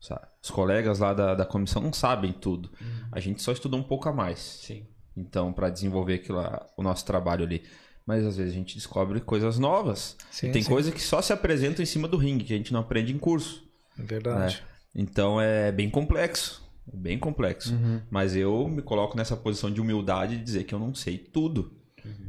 sabe? 0.00 0.26
Os 0.42 0.50
colegas 0.50 0.98
lá 0.98 1.12
da, 1.14 1.34
da 1.34 1.46
comissão 1.46 1.82
não 1.82 1.92
sabem 1.92 2.32
tudo. 2.32 2.70
A 3.10 3.20
gente 3.20 3.42
só 3.42 3.52
estuda 3.52 3.76
um 3.76 3.82
pouco 3.82 4.08
a 4.08 4.12
mais. 4.12 4.38
Sim. 4.38 4.86
Então, 5.16 5.52
para 5.52 5.70
desenvolver 5.70 6.14
aquilo 6.14 6.40
o 6.76 6.82
nosso 6.82 7.04
trabalho 7.06 7.44
ali. 7.44 7.62
Mas 8.06 8.24
às 8.24 8.36
vezes 8.36 8.52
a 8.52 8.56
gente 8.56 8.74
descobre 8.76 9.20
coisas 9.20 9.58
novas. 9.58 10.16
Sim, 10.30 10.48
e 10.48 10.52
tem 10.52 10.62
sim. 10.62 10.68
coisa 10.70 10.92
que 10.92 11.00
só 11.00 11.20
se 11.20 11.32
apresentam 11.32 11.82
em 11.82 11.86
cima 11.86 12.06
do 12.06 12.16
ringue, 12.16 12.44
que 12.44 12.52
a 12.52 12.56
gente 12.56 12.72
não 12.72 12.80
aprende 12.80 13.12
em 13.12 13.18
curso. 13.18 13.64
É 13.98 14.02
Verdade. 14.02 14.62
Então 14.94 15.40
é 15.40 15.72
bem 15.72 15.90
complexo. 15.90 16.62
É 16.92 16.96
bem 16.96 17.18
complexo. 17.18 17.74
Uhum. 17.74 18.00
Mas 18.10 18.36
eu 18.36 18.68
me 18.68 18.82
coloco 18.82 19.16
nessa 19.16 19.36
posição 19.36 19.70
de 19.70 19.80
humildade 19.80 20.36
de 20.36 20.42
dizer 20.42 20.64
que 20.64 20.74
eu 20.74 20.78
não 20.78 20.94
sei 20.94 21.18
tudo. 21.18 21.72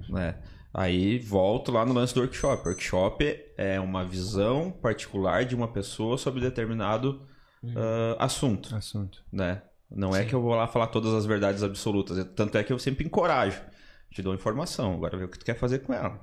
né? 0.10 0.36
Aí 0.74 1.20
volto 1.20 1.72
lá 1.72 1.86
no 1.86 1.94
lance 1.94 2.14
do 2.14 2.22
workshop. 2.22 2.68
Workshop 2.68 3.40
é 3.58 3.80
uma 3.80 4.04
visão 4.04 4.72
particular 4.72 5.46
de 5.46 5.56
uma 5.56 5.68
pessoa 5.68 6.18
sobre 6.18 6.42
determinado 6.42 7.22
ah, 7.76 8.16
assunto. 8.20 8.76
Assunto. 8.76 9.24
Né? 9.32 9.62
Não 9.90 10.16
é 10.16 10.26
que 10.26 10.36
eu 10.36 10.42
vou 10.42 10.54
lá 10.54 10.68
falar 10.68 10.88
todas 10.88 11.14
as 11.14 11.26
verdades 11.26 11.64
absolutas. 11.64 12.24
Tanto 12.36 12.58
é 12.58 12.64
que 12.64 12.72
eu 12.72 12.80
sempre 12.80 13.06
encorajo. 13.06 13.62
Te 14.12 14.22
dou 14.22 14.34
informação. 14.34 14.94
Agora 14.94 15.18
vê 15.18 15.24
o 15.26 15.30
que 15.30 15.40
tu 15.40 15.46
quer 15.46 15.56
fazer 15.56 15.80
com 15.80 15.94
ela. 15.94 16.20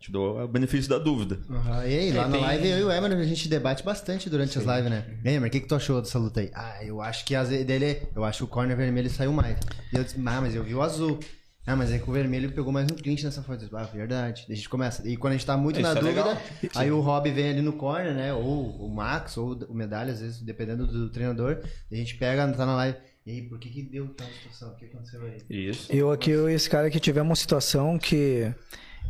Te 0.00 0.12
dou 0.12 0.40
o 0.40 0.46
benefício 0.46 0.88
da 0.88 0.96
dúvida. 0.98 1.40
Aham. 1.50 1.84
E 1.84 1.98
aí, 1.98 2.12
lá 2.12 2.22
É, 2.22 2.26
na 2.26 2.32
tem- 2.32 2.40
live, 2.40 2.68
eu 2.68 2.78
e 2.78 2.84
o 2.84 2.90
Emerson, 2.92 3.18
a 3.18 3.24
gente 3.24 3.48
debate 3.48 3.82
bastante 3.82 4.30
durante 4.30 4.56
as 4.56 4.64
lives, 4.64 4.88
né? 4.90 5.04
E 5.24 5.28
Emerson, 5.28 5.46
o 5.46 5.50
que, 5.50 5.60
que 5.60 5.66
tu 5.66 5.74
achou 5.74 6.00
dessa 6.00 6.18
luta 6.20 6.38
aí? 6.40 6.50
Ah, 6.54 6.84
eu 6.84 7.02
acho 7.02 7.24
que 7.24 7.34
as 7.34 7.48
dele. 7.48 8.02
Eu 8.14 8.22
acho 8.24 8.38
que 8.38 8.44
o 8.44 8.46
corner 8.46 8.76
vermelho 8.76 9.10
saiu 9.10 9.32
mais. 9.32 9.58
E 9.92 9.96
eu 9.96 10.04
disse, 10.04 10.16
ah, 10.24 10.40
mas 10.40 10.54
eu 10.54 10.62
vi 10.62 10.74
o 10.74 10.82
azul. 10.82 11.18
Ah, 11.66 11.74
mas 11.76 11.90
é 11.92 11.98
que 11.98 12.08
o 12.08 12.12
vermelho 12.12 12.50
pegou 12.52 12.72
mais 12.72 12.86
um 12.90 12.94
clinch 12.94 13.24
nessa 13.24 13.42
foto. 13.42 13.68
Ah, 13.76 13.82
verdade. 13.82 14.44
Daí 14.46 14.54
a 14.54 14.56
gente 14.56 14.68
começa. 14.68 15.06
E 15.06 15.16
quando 15.16 15.32
a 15.32 15.36
gente 15.36 15.44
tá 15.44 15.56
muito 15.56 15.80
Isso 15.80 15.82
na 15.92 15.98
é 15.98 16.00
dúvida, 16.00 16.24
legal. 16.24 16.42
aí 16.76 16.90
o 16.92 17.00
Rob 17.00 17.30
vem 17.30 17.50
ali 17.50 17.60
no 17.60 17.72
corner, 17.74 18.14
né? 18.14 18.32
Ou 18.32 18.70
o 18.86 18.88
Max, 18.88 19.36
ou 19.36 19.52
o 19.68 19.74
Medalha, 19.74 20.12
às 20.12 20.20
vezes, 20.20 20.40
dependendo 20.40 20.86
do 20.86 21.10
treinador. 21.10 21.58
A 21.90 21.94
gente 21.94 22.14
pega, 22.16 22.46
tá 22.52 22.64
na 22.64 22.76
live. 22.76 22.96
E 23.26 23.32
aí, 23.32 23.42
por 23.42 23.58
que 23.58 23.68
que 23.68 23.82
deu 23.82 24.08
tal 24.14 24.26
situação? 24.28 24.70
O 24.70 24.76
que 24.76 24.86
aconteceu 24.86 25.20
aí? 25.22 25.42
Isso. 25.50 25.92
Eu 25.92 26.10
aqui, 26.10 26.30
eu 26.30 26.48
e 26.48 26.54
esse 26.54 26.70
cara 26.70 26.86
aqui 26.86 26.98
tivemos 27.00 27.28
uma 27.28 27.36
situação 27.36 27.98
que 27.98 28.50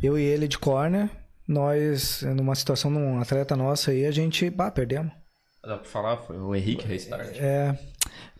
eu 0.01 0.17
e 0.17 0.21
ele 0.23 0.47
de 0.47 0.57
corner, 0.57 1.09
nós, 1.47 2.21
numa 2.35 2.55
situação 2.55 2.89
num 2.91 3.19
atleta 3.19 3.55
nosso 3.55 3.89
aí, 3.89 4.05
a 4.05 4.11
gente, 4.11 4.49
bah, 4.49 4.71
perdemos. 4.71 5.11
Dá 5.63 5.77
pra 5.77 5.85
falar? 5.89 6.17
Foi 6.17 6.37
o 6.37 6.55
Henrique 6.55 6.87
Restart. 6.87 7.35
É, 7.35 7.77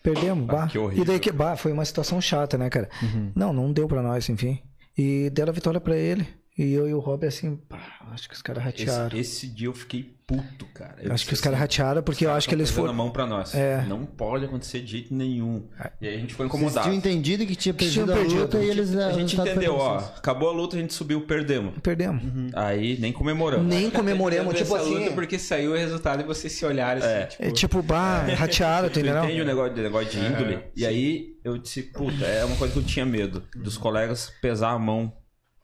perdemos, 0.01 0.47
Ah, 0.49 0.53
bah. 0.53 0.67
que 0.67 0.77
horrível. 0.77 1.03
E 1.03 1.07
daí 1.07 1.19
que, 1.19 1.31
bah, 1.31 1.55
foi 1.57 1.71
uma 1.71 1.83
situação 1.85 2.21
chata, 2.21 2.57
né, 2.57 2.69
cara? 2.69 2.89
Não, 3.35 3.51
não 3.51 3.71
deu 3.73 3.87
pra 3.87 4.01
nós, 4.01 4.29
enfim. 4.29 4.59
E 4.97 5.29
deram 5.29 5.51
a 5.51 5.53
vitória 5.53 5.79
pra 5.81 5.95
ele. 5.95 6.27
E 6.61 6.73
eu 6.73 6.89
e 6.89 6.93
o 6.93 6.99
Rob, 6.99 7.25
assim, 7.25 7.55
pá, 7.55 7.79
acho 8.11 8.27
que 8.27 8.35
os 8.35 8.41
caras 8.41 8.61
ratearam. 8.63 9.17
Esse, 9.17 9.45
esse 9.45 9.47
dia 9.47 9.67
eu 9.67 9.73
fiquei 9.73 10.13
puto, 10.27 10.65
cara. 10.75 10.95
Eu 11.01 11.13
acho 11.13 11.25
que 11.25 11.33
os 11.33 11.39
caras 11.39 11.55
assim, 11.57 11.61
ratearam 11.63 12.03
porque 12.03 12.25
eu 12.25 12.29
"Os 12.31 12.35
acho 12.35 12.49
que 12.49 12.53
eles 12.53 12.69
foram. 12.69 12.91
a 12.91 12.93
mão 12.93 13.09
pra 13.11 13.25
nós. 13.25 13.55
É. 13.55 13.83
Não 13.87 14.05
pode 14.05 14.43
acontecer 14.45 14.81
de 14.81 14.91
jeito 14.91 15.13
nenhum. 15.13 15.63
E 16.01 16.07
aí 16.07 16.15
a 16.15 16.19
gente 16.19 16.33
Vocês 16.35 16.47
incomodado. 16.47 16.83
tinham 16.83 16.95
entendido 16.97 17.45
que 17.47 17.55
tinha 17.55 17.73
Que 17.73 17.85
perdido 17.85 18.11
a 18.11 18.15
perdido. 18.17 18.41
luta 18.41 18.59
e 18.59 18.69
eles... 18.69 18.93
A 18.95 19.11
gente 19.13 19.35
foi 19.37 19.49
entendeu, 19.49 19.75
ó. 19.75 19.99
vocês. 19.99 20.11
Acabou 20.17 20.49
a 20.49 20.51
luta, 20.51 20.75
a 20.75 20.79
gente 20.79 20.93
subiu, 20.93 21.21
perdemos. 21.21 21.73
Perdemos. 21.81 22.21
Aí 22.53 22.97
nem 22.99 23.11
comemoramos. 23.13 23.65
Nem 23.65 23.89
comemoremos, 23.89 24.53
tipo 24.53 24.75
essa 24.75 24.85
luta 24.85 25.05
assim. 25.05 25.15
porque 25.15 25.39
saiu 25.39 25.71
o 25.71 25.75
resultado 25.75 26.21
e 26.21 26.25
vocês 26.25 26.51
se 26.53 26.65
olharam 26.65 26.99
assim, 27.01 27.09
É. 27.09 27.25
tipo, 27.25 27.43
É 27.43 27.51
tipo, 27.51 27.81
bah, 27.81 28.25
ratearam, 28.37 28.89
Tu 28.89 28.99
entendeu? 28.99 29.23
entende 29.23 29.41
o 29.41 29.45
negócio, 29.45 29.73
o 29.73 29.81
negócio 29.81 30.09
de 30.09 30.19
índole? 30.19 30.55
É, 30.55 30.63
e 30.75 30.85
aí 30.85 31.37
eu 31.43 31.57
disse, 31.57 31.83
puta, 31.83 32.25
é 32.25 32.43
uma 32.45 32.55
coisa 32.57 32.73
que 32.73 32.79
eu 32.79 32.83
tinha 32.83 33.05
medo. 33.05 33.41
Dos 33.55 33.77
colegas 33.77 34.31
pesar 34.41 34.71
a 34.71 34.77
mão 34.79 35.11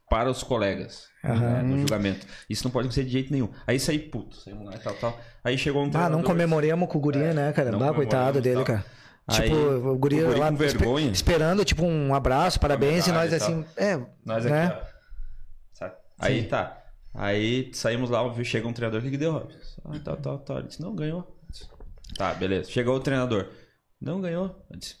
para 0.08 0.30
os 0.30 0.42
colegas 0.42 1.04
né, 1.22 1.62
no 1.62 1.78
julgamento. 1.78 2.26
Isso 2.48 2.64
não 2.64 2.70
pode 2.70 2.86
acontecer 2.86 3.04
de 3.04 3.10
jeito 3.10 3.32
nenhum. 3.32 3.48
Aí 3.66 3.78
saí, 3.80 3.98
puto, 3.98 4.36
saímos 4.36 4.66
lá 4.66 4.74
e 4.76 4.78
tal, 4.78 4.94
tal. 4.94 5.20
Aí 5.42 5.58
chegou 5.58 5.84
um 5.84 5.90
Ah, 5.94 6.08
não 6.08 6.22
comemoremos 6.22 6.88
com 6.88 6.98
o 6.98 7.00
guri, 7.00 7.18
né, 7.18 7.52
cara? 7.52 7.70
não 7.72 7.78
Dá 7.78 7.92
coitado 7.92 8.40
dele, 8.40 8.56
tal. 8.56 8.64
cara. 8.64 8.84
Aí, 9.28 9.42
tipo, 9.50 9.56
o 9.56 9.98
guri, 9.98 10.22
o 10.22 10.26
guri 10.28 10.38
lá 10.38 10.50
vergonha. 10.50 11.10
esperando, 11.10 11.64
tipo, 11.64 11.84
um 11.84 12.14
abraço, 12.14 12.60
parabéns, 12.60 13.08
e 13.08 13.12
nós 13.12 13.32
assim, 13.32 13.64
é, 13.76 13.96
Nós 14.24 14.46
aqui, 14.46 14.54
né? 14.54 14.78
ó. 14.80 14.86
Sabe? 15.72 15.94
Aí 16.20 16.44
tá. 16.44 16.80
Aí 17.12 17.70
saímos 17.74 18.08
lá, 18.08 18.22
chega 18.44 18.68
um 18.68 18.72
treinador, 18.72 19.00
o 19.00 19.02
que, 19.02 19.10
que 19.10 19.16
deu, 19.16 19.32
Robson? 19.32 19.58
Ah, 19.84 19.98
tal, 20.04 20.16
tal, 20.18 20.38
tal. 20.38 20.58
Ele 20.58 20.68
disse, 20.68 20.80
não, 20.80 20.94
ganhou. 20.94 21.36
Disse, 21.50 21.66
Tá, 22.16 22.32
beleza. 22.34 22.70
Chegou 22.70 22.94
o 22.94 23.00
treinador. 23.00 23.48
Não 24.00 24.20
ganhou. 24.20 24.64
Eu 24.70 24.78
disse, 24.78 24.94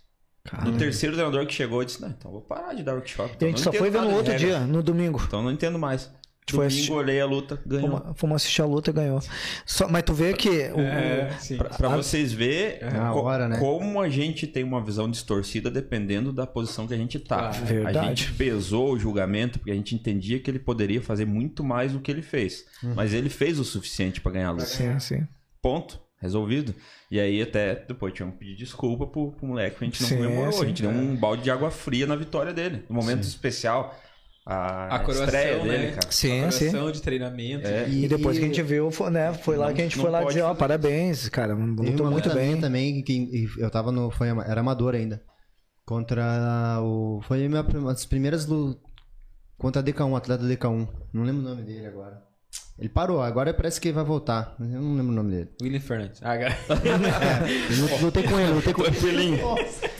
no 0.64 0.76
terceiro 0.78 1.14
treinador 1.14 1.46
que 1.46 1.54
chegou, 1.54 1.80
eu 1.82 1.84
disse, 1.86 2.00
não, 2.00 2.08
então 2.08 2.30
vou 2.30 2.40
parar 2.40 2.74
de 2.74 2.82
dar 2.82 2.94
workshop. 2.94 3.32
Então 3.36 3.48
a 3.48 3.50
gente 3.50 3.60
só 3.60 3.72
foi 3.72 3.90
ver 3.90 4.00
no 4.02 4.10
outro 4.14 4.32
regra. 4.32 4.46
dia, 4.46 4.60
no 4.60 4.82
domingo. 4.82 5.22
Então 5.26 5.42
não 5.42 5.50
entendo 5.50 5.78
mais. 5.78 6.04
foi 6.48 6.58
Domingo 6.58 6.66
assistir- 6.68 6.92
olhei 6.92 7.20
a 7.20 7.26
luta, 7.26 7.60
ganhou. 7.66 7.90
Fomos, 7.98 8.12
fomos 8.20 8.36
assistir 8.36 8.62
a 8.62 8.66
luta 8.66 8.90
e 8.90 8.92
ganhou. 8.92 9.20
Só, 9.66 9.88
mas 9.88 10.04
tu 10.04 10.14
vê 10.14 10.32
que. 10.32 10.48
o- 10.48 10.78
É, 10.80 11.36
sim. 11.40 11.56
Pra, 11.56 11.70
pra 11.70 11.88
vocês 11.88 12.32
ver 12.32 12.84
Na 12.92 13.10
co- 13.10 13.20
hora, 13.22 13.48
né? 13.48 13.58
como 13.58 14.00
a 14.00 14.08
gente 14.08 14.46
tem 14.46 14.62
uma 14.62 14.80
visão 14.80 15.10
distorcida 15.10 15.68
dependendo 15.72 16.32
da 16.32 16.46
posição 16.46 16.86
que 16.86 16.94
a 16.94 16.96
gente 16.96 17.18
tá. 17.18 17.36
Claro. 17.50 17.56
A 17.56 17.64
Verdade. 17.64 18.08
gente 18.22 18.32
pesou 18.34 18.92
o 18.92 18.98
julgamento 18.98 19.58
porque 19.58 19.72
a 19.72 19.74
gente 19.74 19.94
entendia 19.96 20.38
que 20.38 20.48
ele 20.48 20.60
poderia 20.60 21.02
fazer 21.02 21.24
muito 21.26 21.64
mais 21.64 21.90
do 21.92 21.98
que 22.00 22.10
ele 22.12 22.22
fez. 22.22 22.64
Mas 22.94 23.12
ele 23.12 23.28
fez 23.28 23.58
o 23.58 23.64
suficiente 23.64 24.20
pra 24.20 24.30
ganhar 24.30 24.48
a 24.48 24.52
luta. 24.52 24.66
Sim, 24.66 24.96
sim. 25.00 25.26
Ponto. 25.60 26.00
Resolvido. 26.20 26.74
E 27.10 27.20
aí 27.20 27.42
até 27.42 27.74
depois 27.74 28.12
tivemos 28.12 28.34
que 28.38 28.40
pedir 28.44 28.56
desculpa 28.56 29.06
pro, 29.06 29.32
pro 29.32 29.46
moleque 29.46 29.76
que 29.78 29.84
a 29.84 29.86
gente 29.86 30.00
não 30.02 30.08
Sim, 30.08 30.16
comemorou. 30.16 30.52
sim. 30.52 30.62
a 30.62 30.66
gente 30.66 30.82
deu 30.82 30.90
um 30.90 31.14
balde 31.14 31.42
de 31.42 31.50
água 31.50 31.70
fria 31.70 32.06
na 32.06 32.16
vitória 32.16 32.52
dele. 32.52 32.84
No 32.88 32.96
momento 32.96 33.22
especial. 33.22 33.94
A, 34.48 34.94
A 34.94 34.98
coroação, 35.00 35.24
estreia 35.24 35.56
né? 35.64 35.64
dele, 35.78 35.92
cara. 35.92 36.06
Sim, 36.10 36.44
a 36.44 36.50
sim. 36.52 36.92
de 36.92 37.02
treinamento. 37.02 37.66
É. 37.66 37.88
E, 37.88 38.06
depois 38.06 38.38
que 38.38 38.44
a 38.44 38.46
gente 38.46 38.62
viu, 38.62 38.92
foi, 38.92 39.10
né, 39.10 39.34
foi 39.34 39.56
lá 39.56 39.66
Não- 39.66 39.74
que 39.74 39.80
a 39.80 39.84
gente 39.84 39.96
foi 39.96 40.08
lá 40.08 40.22
dizer, 40.22 40.42
ó, 40.42 40.46
fazer 40.48 40.58
parabéns, 40.60 41.28
cara, 41.28 41.52
lutou 41.52 42.06
uma 42.06 42.12
muito 42.12 42.32
bem. 42.32 42.60
também, 42.60 43.02
que 43.02 43.48
eu 43.58 43.68
tava 43.70 43.90
no. 43.90 44.08
Foi, 44.10 44.28
era 44.28 44.60
amador 44.60 44.94
ainda. 44.94 45.20
Contra 45.84 46.78
o. 46.80 47.20
Foi 47.26 47.46
uma 47.48 47.62
das 47.62 48.06
primeiras 48.06 48.46
lutas. 48.46 48.80
Contra 49.58 49.80
a 49.80 49.84
DK1, 49.84 50.16
atleta 50.16 50.44
da 50.44 50.54
DK1. 50.54 50.88
Não 51.12 51.24
lembro 51.24 51.40
o 51.40 51.44
nome 51.48 51.62
dele 51.62 51.86
agora. 51.86 52.22
Ele 52.78 52.90
parou, 52.90 53.22
agora 53.22 53.54
parece 53.54 53.80
que 53.80 53.90
vai 53.90 54.04
voltar. 54.04 54.54
Eu 54.60 54.66
não 54.66 54.94
lembro 54.96 55.10
o 55.12 55.14
nome 55.14 55.30
dele. 55.30 55.50
William 55.62 55.80
Fernandes. 55.80 56.20
Ah, 56.22 56.36
cara. 56.36 56.56
É, 56.68 57.72
eu 57.72 57.76
não- 57.88 58.00
lutei 58.02 58.22
com 58.22 58.38
ele, 58.38 58.52
lutei 58.52 58.74
com 58.74 58.84
ele. 58.84 59.36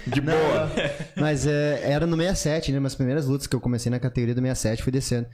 De 0.07 0.21
boa. 0.21 0.71
Mas 1.17 1.47
é, 1.47 1.91
era 1.91 2.07
no 2.07 2.17
67, 2.17 2.73
né? 2.73 2.79
Minhas 2.79 2.95
primeiras 2.95 3.27
lutas 3.27 3.47
que 3.47 3.57
eu 3.57 3.61
comecei 3.61 3.89
na 3.91 3.99
categoria 3.99 4.35
do 4.35 4.41
67, 4.43 4.83
fui 4.83 4.93
descendo. 4.93 5.27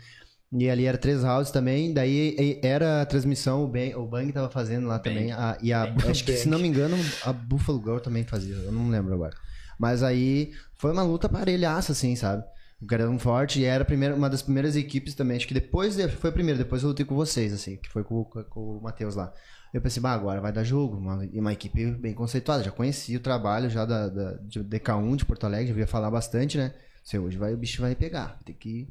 E 0.52 0.69
ali 0.70 0.85
era 0.86 0.97
três 0.98 1.23
rounds 1.24 1.51
também, 1.51 1.93
daí 1.94 2.60
era 2.62 3.01
a 3.02 3.06
transmissão, 3.06 3.64
o 3.64 3.69
Bang, 3.69 3.94
o 3.97 4.06
Bang 4.06 4.31
tava 4.32 4.51
fazendo 4.51 4.86
lá 4.86 4.98
também. 4.98 5.32
a- 5.32 5.56
e 5.62 5.73
a, 5.73 5.93
acho 6.10 6.23
que, 6.24 6.32
se 6.36 6.47
não 6.48 6.59
me 6.59 6.69
engano, 6.69 6.97
a 7.24 7.32
Buffalo 7.32 7.81
Girl 7.82 7.98
também 7.98 8.23
fazia, 8.23 8.55
eu 8.55 8.70
não 8.70 8.89
lembro 8.90 9.14
agora. 9.14 9.35
Mas 9.78 10.02
aí 10.02 10.52
foi 10.77 10.93
uma 10.93 11.02
luta 11.02 11.27
parelhaça, 11.28 11.93
assim, 11.93 12.14
sabe? 12.14 12.44
O 12.83 13.11
um 13.11 13.19
forte 13.19 13.61
e 13.61 13.65
era 13.65 13.85
primeira, 13.85 14.15
uma 14.15 14.29
das 14.29 14.43
primeiras 14.43 14.75
equipes 14.75 15.15
também. 15.15 15.37
Acho 15.37 15.47
que 15.47 15.55
depois, 15.55 15.95
de- 15.97 16.09
foi 16.09 16.31
a 16.31 16.33
primeira, 16.33 16.59
depois 16.59 16.83
eu 16.83 16.89
lutei 16.89 17.07
com 17.07 17.15
vocês, 17.15 17.53
assim, 17.53 17.77
que 17.77 17.89
foi 17.89 18.03
com, 18.03 18.25
com- 18.25 18.43
com 18.45 18.61
o 18.79 18.83
Matheus 18.83 19.15
lá. 19.15 19.33
Eu 19.73 19.81
pensei, 19.81 20.03
bah, 20.03 20.13
agora 20.13 20.41
vai 20.41 20.53
dar 20.53 20.65
jogo. 20.65 20.97
Uma, 20.97 21.25
e 21.25 21.39
uma 21.39 21.53
equipe 21.53 21.87
bem 21.93 22.13
conceituada. 22.13 22.63
Já 22.65 22.71
conhecia 22.73 23.17
o 23.17 23.21
trabalho 23.21 23.71
já 23.71 23.85
da, 23.85 24.09
da 24.09 24.33
de 24.43 24.61
DK1 24.65 25.17
de 25.17 25.25
Porto 25.25 25.45
Alegre, 25.45 25.69
já 25.69 25.75
via 25.75 25.87
falar 25.87 26.11
bastante, 26.11 26.59
né? 26.59 26.75
Sei, 27.05 27.19
hoje 27.21 27.37
vai, 27.39 27.55
o 27.55 27.57
bicho 27.57 27.81
vai 27.81 27.95
pegar. 27.95 28.39
Tem 28.45 28.55
que. 28.55 28.89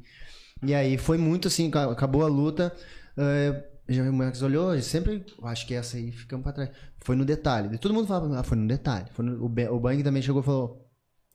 E 0.64 0.74
aí 0.74 0.96
foi 0.96 1.18
muito 1.18 1.48
assim, 1.48 1.70
ca- 1.70 1.90
acabou 1.90 2.24
a 2.24 2.28
luta. 2.28 2.74
eh, 3.16 3.64
já 3.88 4.02
o 4.08 4.12
Max 4.12 4.40
olhou, 4.42 4.80
sempre. 4.80 5.24
Acho 5.42 5.66
que 5.66 5.74
essa 5.74 5.96
aí 5.98 6.10
ficamos 6.12 6.42
pra 6.44 6.52
trás. 6.52 6.70
Foi 7.00 7.14
no 7.16 7.24
detalhe. 7.24 7.76
Todo 7.78 7.92
mundo 7.94 8.06
falava, 8.06 8.38
ah, 8.40 8.42
foi 8.42 8.56
no 8.56 8.66
detalhe. 8.66 9.06
Foi 9.12 9.24
no- 9.24 9.42
o, 9.44 9.46
o 9.76 9.80
Bang 9.80 10.02
também 10.02 10.22
chegou 10.22 10.40
e 10.40 10.44
falou. 10.44 10.81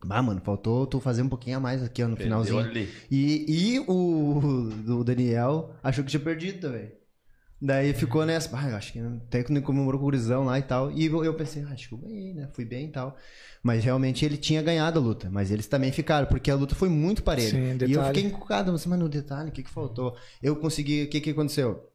Ah, 0.09 0.21
mano, 0.21 0.41
faltou 0.41 0.85
tu 0.85 0.99
fazer 0.99 1.21
um 1.21 1.29
pouquinho 1.29 1.57
a 1.57 1.59
mais 1.59 1.81
aqui, 1.81 2.03
ó, 2.03 2.07
no 2.07 2.15
Perdeu 2.15 2.43
finalzinho. 2.43 2.59
ali. 2.59 2.89
E, 3.09 3.73
e 3.75 3.79
o, 3.79 4.69
o 4.99 5.03
Daniel 5.03 5.71
achou 5.83 6.03
que 6.03 6.11
tinha 6.11 6.19
perdido 6.19 6.59
também. 6.59 6.91
Daí 7.59 7.91
ficou 7.91 8.23
nessa, 8.23 8.55
ah, 8.55 8.69
eu 8.69 8.75
acho 8.75 8.93
que 8.93 9.01
o 9.01 9.19
técnico 9.31 9.65
comemorou 9.65 9.99
com 9.99 10.05
o 10.05 10.09
gurizão 10.09 10.45
lá 10.45 10.59
e 10.59 10.61
tal. 10.61 10.91
E 10.91 11.07
eu, 11.07 11.25
eu 11.25 11.33
pensei, 11.33 11.63
ah, 11.63 11.73
acho 11.73 11.89
que 11.89 11.95
eu 11.95 11.97
ganhei, 11.97 12.33
né? 12.33 12.47
Fui 12.53 12.63
bem 12.63 12.85
e 12.85 12.91
tal. 12.91 13.17
Mas 13.63 13.83
realmente 13.83 14.23
ele 14.23 14.37
tinha 14.37 14.61
ganhado 14.61 14.99
a 14.99 15.01
luta. 15.01 15.27
Mas 15.31 15.49
eles 15.49 15.65
também 15.65 15.91
ficaram, 15.91 16.27
porque 16.27 16.51
a 16.51 16.55
luta 16.55 16.75
foi 16.75 16.87
muito 16.87 17.23
parelha. 17.23 17.49
Sim, 17.49 17.85
e 17.87 17.93
eu 17.93 18.03
fiquei 18.05 18.23
encucado, 18.23 18.71
mas, 18.71 18.85
mano, 18.85 19.05
no 19.05 19.09
detalhe, 19.09 19.49
o 19.49 19.51
que, 19.51 19.63
que 19.63 19.69
faltou? 19.71 20.15
Eu 20.41 20.55
consegui, 20.55 21.03
o 21.05 21.09
que, 21.09 21.19
que 21.19 21.31
aconteceu? 21.31 21.89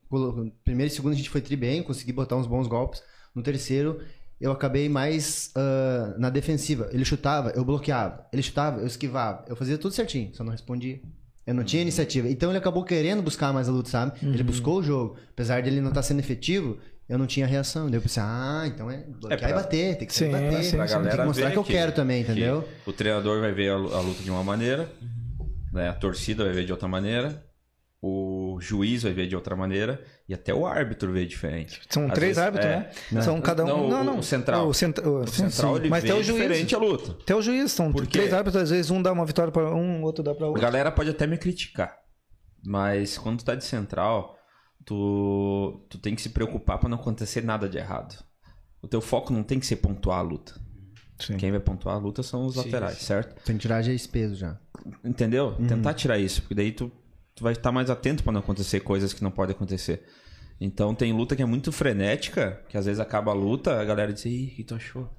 Primeiro 0.65 0.93
e 0.93 0.95
segundo 0.95 1.13
a 1.13 1.17
gente 1.17 1.31
foi 1.31 1.41
tri 1.41 1.55
bem, 1.55 1.81
consegui 1.83 2.13
botar 2.13 2.37
uns 2.37 2.49
bons 2.49 2.67
golpes. 2.67 3.01
No 3.33 3.43
terceiro, 3.43 4.01
eu 4.43 4.53
acabei 4.53 4.89
mais 4.89 5.51
ah, 5.55 6.15
na 6.19 6.29
defensiva. 6.29 6.89
Ele 6.93 7.05
chutava, 7.05 7.51
eu 7.51 7.65
bloqueava. 7.65 8.27
Ele 8.33 8.43
chutava, 8.43 8.81
eu 8.81 8.87
esquivava. 8.87 9.45
Eu 9.49 9.57
fazia 9.57 9.79
tudo 9.79 9.95
certinho, 9.95 10.31
só 10.35 10.43
não 10.45 10.51
respondia. 10.53 11.01
Eu 11.47 11.55
não 11.55 11.65
tinha 11.65 11.83
iniciativa. 11.83 12.29
Então 12.29 12.51
ele 12.51 12.59
acabou 12.59 12.85
querendo 12.85 13.23
buscar 13.23 13.53
mais 13.53 13.69
a 13.69 13.73
luta, 13.73 13.89
sabe? 13.91 14.13
Ele 14.23 14.43
buscou 14.43 14.79
o 14.79 14.83
jogo. 14.83 15.17
Apesar 15.33 15.63
dele 15.63 15.81
não 15.81 15.89
estar 15.89 16.03
sendo 16.03 16.21
efetivo, 16.21 16.79
eu 17.09 17.19
não 17.19 17.27
tinha 17.27 17.47
reação. 17.47 17.87
Daí 17.87 17.97
eu 17.97 18.03
pensei, 18.03 18.23
ah, 18.25 18.63
então 18.67 18.89
é 18.91 18.99
bloquear 18.99 19.41
pra- 19.41 19.51
e 19.51 19.55
bater. 19.55 19.99
Tem 19.99 20.07
que 20.07 20.15
ser 20.15 20.27
Sim, 20.27 20.31
bater. 20.33 20.63
sim, 20.65 20.77
Pra 20.77 20.87
sim. 20.87 20.95
tem 20.95 21.03
galera 21.03 21.23
que 21.23 21.27
mostrar 21.29 21.51
que 21.51 21.57
eu 21.59 21.65
quero 21.65 21.93
também, 21.93 22.23
que 22.25 22.31
entendeu? 22.31 22.69
O 22.87 22.93
treinador 22.93 23.41
vai 23.41 23.53
ver 23.53 23.71
a 23.71 23.77
luta 23.77 24.23
de 24.23 24.31
uma 24.31 24.45
maneira, 24.45 24.89
né? 25.73 25.89
a 25.89 25.95
torcida 25.95 26.45
vai 26.45 26.53
ver 26.53 26.65
de 26.65 26.71
outra 26.71 26.87
maneira, 26.87 27.45
o 28.01 28.42
juiz 28.63 29.03
vai 29.03 29.13
ver 29.13 29.27
de 29.27 29.37
outra 29.37 29.55
maneira 29.55 30.03
e 30.27 30.33
até 30.33 30.55
o 30.55 30.65
árbitro 30.67 31.13
vê 31.13 31.27
diferente. 31.27 31.81
São 31.91 32.07
Às 32.07 32.13
três 32.15 32.37
vezes- 32.37 32.39
árbitros, 32.39 32.71
é. 32.71 32.91
né? 33.15 33.21
São 33.21 33.39
cada 33.43 33.65
um. 33.65 33.69
Não, 33.69 33.89
Não, 33.91 34.01
o- 34.01 34.05
não. 34.05 34.19
o 34.21 34.23
central. 34.23 34.67
O, 34.69 34.73
cent... 34.73 34.97
o, 34.99 35.27
sim, 35.27 35.51
central 35.51 35.75
sim. 35.75 35.81
ele 35.81 35.89
Mas 35.91 36.03
vê 36.03 36.13
o 36.13 36.23
juiz. 36.23 36.27
diferente 36.41 36.75
a 36.75 36.79
luta. 36.79 37.13
Tem 37.27 37.37
o 37.37 37.43
juiz, 37.43 37.71
são 37.73 37.93
três 37.93 38.33
árbitros, 38.33 38.63
às 38.63 38.71
vezes 38.71 38.91
um 38.91 39.03
dá 39.03 39.13
uma 39.13 39.27
vitória 39.27 39.53
para 39.53 39.75
um, 39.75 40.01
o 40.01 40.05
outro 40.05 40.23
dá 40.25 40.35
para 40.35 40.47
A 40.47 40.49
outro. 40.49 40.63
galera 40.63 40.91
pode 40.91 41.11
até 41.11 41.27
me 41.27 41.37
criticar, 41.37 41.95
mas 42.65 43.19
quando 43.19 43.39
tu 43.41 43.45
tá 43.45 43.55
de 43.55 43.65
central, 43.65 44.37
tu, 44.85 45.85
tu 45.91 45.99
tem 45.99 46.15
que 46.15 46.23
se 46.23 46.31
preocupar 46.31 46.79
pra 46.79 46.89
não 46.89 46.97
acontecer 46.99 47.43
nada 47.43 47.69
de 47.69 47.79
errado. 47.79 48.23
O 48.83 48.89
teu 48.89 49.01
foco 49.01 49.33
não 49.33 49.43
tem 49.43 49.61
que 49.61 49.67
ser 49.67 49.77
pontuar 49.77 50.19
a 50.19 50.23
luta. 50.23 50.55
Sim. 51.21 51.37
Quem 51.37 51.51
vai 51.53 51.61
pontuar 51.61 51.95
a 51.95 51.99
luta 51.99 52.23
são 52.23 52.47
os 52.47 52.55
Sim, 52.55 52.65
laterais, 52.65 52.99
sim. 52.99 53.05
certo? 53.05 53.41
Tem 53.45 53.55
que 53.57 53.63
tirar 53.63 53.81
já 53.83 53.93
esse 53.93 54.09
peso 54.09 54.35
já. 54.35 54.59
Entendeu? 55.05 55.55
Uhum. 55.59 55.67
Tentar 55.69 55.95
tirar 55.95 56.19
isso, 56.19 56.43
porque 56.43 56.55
daí 56.55 56.73
tu, 56.73 56.91
tu 57.43 57.45
vai 57.45 57.53
estar 57.55 57.73
mais 57.73 57.91
atento 57.91 58.23
pra 58.23 58.33
não 58.33 58.41
acontecer 58.41 58.81
coisas 58.81 59.13
que 59.13 59.23
não 59.23 59.31
podem 59.33 59.55
acontecer. 59.55 60.05
Então 60.61 60.95
tem 60.95 61.13
luta 61.13 61.35
que 61.35 61.43
é 61.43 61.47
muito 61.47 61.73
frenética, 61.73 62.63
que 62.69 62.79
às 62.79 62.87
vezes 62.87 63.01
acaba 63.01 63.33
a 63.33 63.35
luta, 63.35 63.81
a 63.81 63.85
galera 63.85 64.13
diz, 64.13 64.25
Ih, 64.25 64.51
o 64.53 64.57
que 64.57 64.65
tu 64.65 64.75
achou? 64.77 65.11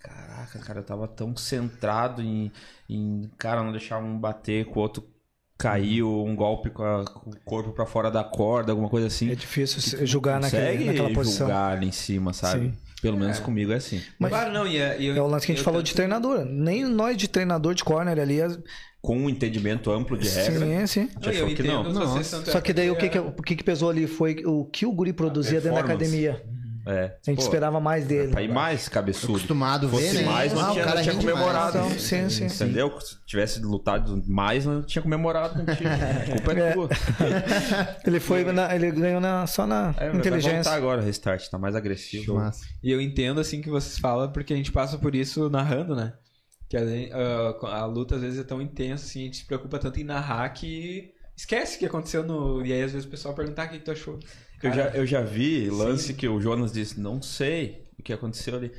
Caraca, 0.00 0.58
cara, 0.60 0.80
eu 0.80 0.84
tava 0.84 1.06
tão 1.08 1.36
centrado 1.36 2.22
em, 2.22 2.50
em 2.88 3.28
cara, 3.38 3.62
não 3.62 3.70
deixar 3.72 3.98
um 3.98 4.18
bater 4.18 4.64
com 4.66 4.78
o 4.78 4.82
outro 4.82 5.04
cair, 5.58 6.02
ou 6.02 6.26
um 6.26 6.34
golpe 6.36 6.70
com, 6.70 6.82
a- 6.82 7.04
com 7.04 7.30
o 7.30 7.40
corpo 7.44 7.72
pra 7.72 7.86
fora 7.86 8.10
da 8.10 8.22
corda, 8.24 8.72
alguma 8.72 8.88
coisa 8.88 9.06
assim. 9.08 9.30
É 9.30 9.34
difícil 9.34 10.06
julgar 10.06 10.40
naquele, 10.40 10.62
Consegue 10.62 10.84
naquela 10.86 11.12
posição. 11.12 11.46
julgar 11.48 11.76
ali 11.76 11.86
em 11.88 11.92
cima, 11.92 12.32
sabe? 12.32 12.66
Sim. 12.70 12.74
Pelo 13.02 13.16
menos 13.18 13.38
comigo 13.38 13.72
é 13.72 13.76
assim. 13.76 14.00
Mas- 14.18 14.30
claro, 14.30 14.52
não. 14.52 14.66
E, 14.66 14.76
é- 14.76 15.00
e 15.00 15.06
eu- 15.06 15.16
É 15.16 15.22
o 15.22 15.26
lance 15.26 15.46
que 15.46 15.52
a 15.52 15.54
gente 15.54 15.64
falou 15.64 15.82
de 15.82 15.94
treinador. 15.94 16.44
Nem 16.44 16.84
nós 16.84 17.16
de 17.16 17.28
treinador 17.28 17.74
de 17.74 17.82
corner 17.84 18.18
ali. 18.18 18.40
as- 18.42 18.58
Com 19.00 19.16
um 19.16 19.30
entendimento 19.30 19.90
amplo 19.90 20.18
de 20.18 20.28
regra, 20.28 20.66
Sim, 20.66 20.86
sim. 20.86 21.08
Não, 21.24 21.32
eu 21.32 21.46
que 21.54 21.62
não. 21.62 22.18
é 22.18 22.22
Só 22.22 22.60
que 22.60 22.74
daí 22.74 22.90
o 22.90 22.96
que, 22.96 23.06
é- 23.06 23.08
que, 23.08 23.18
o 23.18 23.32
que 23.32 23.56
que 23.56 23.64
pesou 23.64 23.88
ali 23.88 24.06
foi 24.06 24.42
o 24.44 24.66
que 24.66 24.84
o 24.84 24.92
guri 24.92 25.12
produzia 25.14 25.58
dentro 25.58 25.74
da 25.76 25.80
academia. 25.80 26.42
É. 26.92 27.04
A 27.26 27.30
gente 27.30 27.36
Pô, 27.36 27.42
esperava 27.42 27.78
mais 27.78 28.04
dele. 28.06 28.32
Ir 28.42 28.48
mais 28.48 28.88
cabeçudo. 28.88 29.34
Acostumado 29.34 29.86
a 29.86 29.90
ver, 29.90 29.96
Fosse 29.96 30.16
né? 30.18 30.22
mais, 30.24 30.52
não 30.52 30.60
Ah, 30.60 30.70
o 30.70 30.72
tinha, 30.72 30.84
cara 30.84 30.96
não 30.96 31.02
tinha 31.02 31.14
mais. 31.14 31.24
comemorado. 31.26 31.78
Então, 31.78 31.98
sim, 31.98 32.28
sim. 32.28 32.46
Entendeu? 32.46 33.00
Se 33.00 33.16
tivesse 33.24 33.60
lutado 33.60 34.22
mais, 34.26 34.66
não 34.66 34.82
tinha 34.82 35.00
comemorado 35.02 35.54
contigo. 35.54 35.88
A 35.88 36.32
culpa 36.32 36.52
é, 36.52 36.68
É. 36.68 36.72
tua. 36.72 36.88
Ele 38.06 38.20
foi 38.20 38.44
na- 38.52 38.74
ele 38.74 38.90
ganhou 38.90 39.20
na, 39.20 39.46
só 39.46 39.66
na 39.66 39.90
É, 39.90 39.92
Vai 39.92 40.10
voltar 40.12 40.18
inteligência. 40.18 40.72
agora 40.72 41.00
o 41.00 41.04
restart, 41.04 41.48
tá 41.48 41.58
mais 41.58 41.74
agressivo. 41.76 42.34
Massa. 42.34 42.64
E 42.82 42.90
eu 42.90 43.00
entendo 43.00 43.40
assim 43.40 43.60
que 43.60 43.70
vocês 43.70 43.98
falam, 43.98 44.30
porque 44.32 44.52
a 44.52 44.56
gente 44.56 44.72
passa 44.72 44.98
por 44.98 45.14
isso 45.14 45.48
narrando, 45.48 45.94
né? 45.94 46.12
Que 46.68 46.76
a, 46.76 46.80
a- 46.82 47.78
a 47.82 47.86
luta 47.86 48.16
às 48.16 48.20
vezes 48.22 48.38
é 48.40 48.44
tão 48.44 48.60
intensa, 48.60 49.04
assim, 49.04 49.22
a 49.22 49.24
gente 49.24 49.36
se 49.38 49.44
preocupa 49.46 49.78
tanto 49.78 50.00
em 50.00 50.04
narrar 50.04 50.48
que 50.50 51.10
esquece 51.36 51.76
o 51.76 51.78
que 51.80 51.86
aconteceu 51.86 52.22
no. 52.24 52.64
E 52.64 52.72
aí 52.72 52.82
às 52.82 52.92
vezes 52.92 53.06
o 53.06 53.10
pessoal 53.10 53.34
pergunta 53.34 53.62
"Ah, 53.62 53.66
o 53.66 53.68
que 53.68 53.78
tu 53.78 53.90
achou. 53.90 54.18
Eu 54.62 54.72
já, 54.72 54.86
eu 54.88 55.06
já 55.06 55.20
vi 55.22 55.70
Sim. 55.70 55.70
lance 55.70 56.14
que 56.14 56.28
o 56.28 56.40
Jonas 56.40 56.72
disse, 56.72 57.00
não 57.00 57.20
sei 57.22 57.86
o 57.98 58.02
que 58.02 58.12
aconteceu 58.12 58.56
ali. 58.56 58.72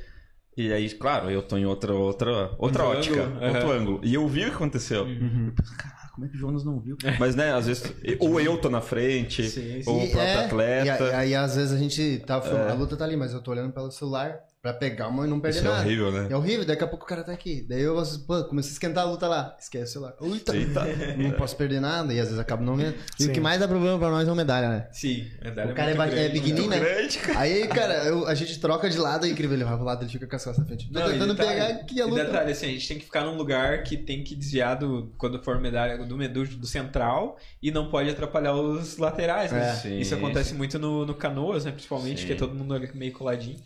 E 0.56 0.72
aí, 0.72 0.88
claro, 0.90 1.30
eu 1.30 1.42
tô 1.42 1.56
em 1.56 1.64
outra, 1.64 1.94
outra, 1.94 2.30
outra 2.58 2.58
Outro 2.58 2.84
ótica, 2.84 3.22
ângulo, 3.22 3.46
outro 3.48 3.70
aham. 3.70 3.78
ângulo. 3.80 4.00
E 4.04 4.14
eu 4.14 4.28
vi 4.28 4.42
o 4.44 4.48
que 4.50 4.54
aconteceu. 4.54 5.06
Eu 5.08 5.54
penso, 5.54 5.76
Caraca, 5.78 6.10
como 6.14 6.26
é 6.26 6.28
que 6.28 6.36
o 6.36 6.38
Jonas 6.38 6.62
não 6.64 6.78
viu? 6.78 6.96
Mas, 7.18 7.34
né, 7.34 7.52
às 7.54 7.66
vezes, 7.66 7.90
ou 8.20 8.38
eu 8.38 8.58
tô 8.58 8.68
na 8.68 8.80
frente, 8.82 9.42
Sim, 9.48 9.82
sim. 9.82 9.90
ou 9.90 10.02
o 10.02 10.10
próprio 10.10 10.20
é, 10.20 10.46
atleta. 10.46 11.04
E 11.04 11.12
aí, 11.14 11.34
às 11.34 11.56
vezes 11.56 11.72
a 11.72 11.78
gente 11.78 12.22
tá 12.26 12.40
filmando, 12.42 12.70
a 12.70 12.74
luta 12.74 12.96
tá 12.96 13.04
ali, 13.04 13.16
mas 13.16 13.32
eu 13.32 13.40
tô 13.42 13.50
olhando 13.50 13.72
pelo 13.72 13.90
celular 13.90 14.40
pra 14.62 14.72
pegar 14.72 15.08
uma 15.08 15.26
e 15.26 15.28
não 15.28 15.40
perder 15.40 15.58
Isso 15.58 15.66
é 15.66 15.70
nada. 15.70 15.82
horrível, 15.84 16.12
né? 16.12 16.28
É 16.30 16.36
horrível, 16.36 16.64
daqui 16.64 16.84
a 16.84 16.86
pouco 16.86 17.04
o 17.04 17.08
cara 17.08 17.24
tá 17.24 17.32
aqui. 17.32 17.66
Daí 17.68 17.82
eu, 17.82 18.00
pô, 18.24 18.44
comecei 18.44 18.70
a 18.70 18.72
esquentar 18.74 19.02
a 19.04 19.10
luta 19.10 19.26
lá. 19.26 19.56
Esquece 19.58 19.84
o 19.86 19.92
celular. 19.94 20.14
Eita, 20.22 20.56
Eita. 20.56 20.84
não 21.16 21.32
posso 21.32 21.56
perder 21.56 21.80
nada 21.80 22.14
e 22.14 22.20
às 22.20 22.26
vezes 22.28 22.38
acabo 22.38 22.62
não 22.62 22.76
vendo. 22.76 22.94
E 23.18 23.24
Sim. 23.24 23.30
o 23.30 23.32
que 23.32 23.40
mais 23.40 23.58
dá 23.58 23.66
problema 23.66 23.98
pra 23.98 24.08
nós 24.08 24.28
é 24.28 24.30
uma 24.30 24.36
medalha, 24.36 24.68
né? 24.68 24.88
Sim, 24.92 25.26
medalha 25.42 25.72
O 25.72 25.74
cara 25.74 25.90
é, 25.90 25.94
é 25.94 25.96
grande, 25.96 26.32
pequenininho, 26.34 26.70
né? 26.70 26.78
né? 26.78 26.84
Grande, 26.94 27.18
cara. 27.18 27.40
Aí, 27.40 27.66
cara, 27.66 27.94
eu- 28.04 28.24
a 28.28 28.34
gente 28.36 28.60
troca 28.60 28.88
de 28.88 28.98
lado, 28.98 29.26
é 29.26 29.30
incrível. 29.30 29.56
Ele 29.56 29.64
vai 29.64 29.74
pro 29.74 29.84
lado, 29.84 30.04
ele 30.04 30.12
fica 30.12 30.28
com 30.28 30.36
as 30.36 30.44
costas 30.44 30.62
na 30.62 30.68
frente. 30.68 30.92
Tô 30.92 31.00
Não, 31.00 31.10
tentando 31.10 31.34
detalhe- 31.34 31.60
pegar 31.60 31.66
aqui 31.80 32.00
a 32.00 32.06
e 32.06 32.08
luta. 32.08 32.24
detalhe, 32.24 32.52
assim, 32.52 32.66
a 32.66 32.70
gente 32.70 32.86
tem 32.86 32.98
que 33.00 33.04
ficar 33.04 33.24
num 33.24 33.36
lugar 33.36 33.82
que 33.82 33.96
tem 33.96 34.22
que 34.22 34.36
desviar 34.36 34.78
do, 34.78 35.12
quando 35.18 35.42
for 35.42 35.60
medalha 35.60 35.98
do, 35.98 36.06
do, 36.06 36.46
do 36.56 36.66
central 36.68 37.36
e 37.60 37.72
não 37.72 37.90
pode 37.90 38.08
atrapalhar 38.10 38.54
os 38.54 38.96
laterais, 38.96 39.50
né? 39.50 39.70
É. 39.70 39.74
Sim, 39.74 39.98
Isso 39.98 40.14
acontece 40.14 40.54
muito 40.54 40.78
no, 40.78 41.04
no 41.04 41.14
canoas, 41.16 41.64
né? 41.64 41.72
Principalmente, 41.72 42.20
Sim. 42.20 42.26
que 42.28 42.32
é 42.34 42.36
todo 42.36 42.54
mundo 42.54 42.72
ali 42.74 42.88
meio 42.94 43.12
coladinho. 43.12 43.56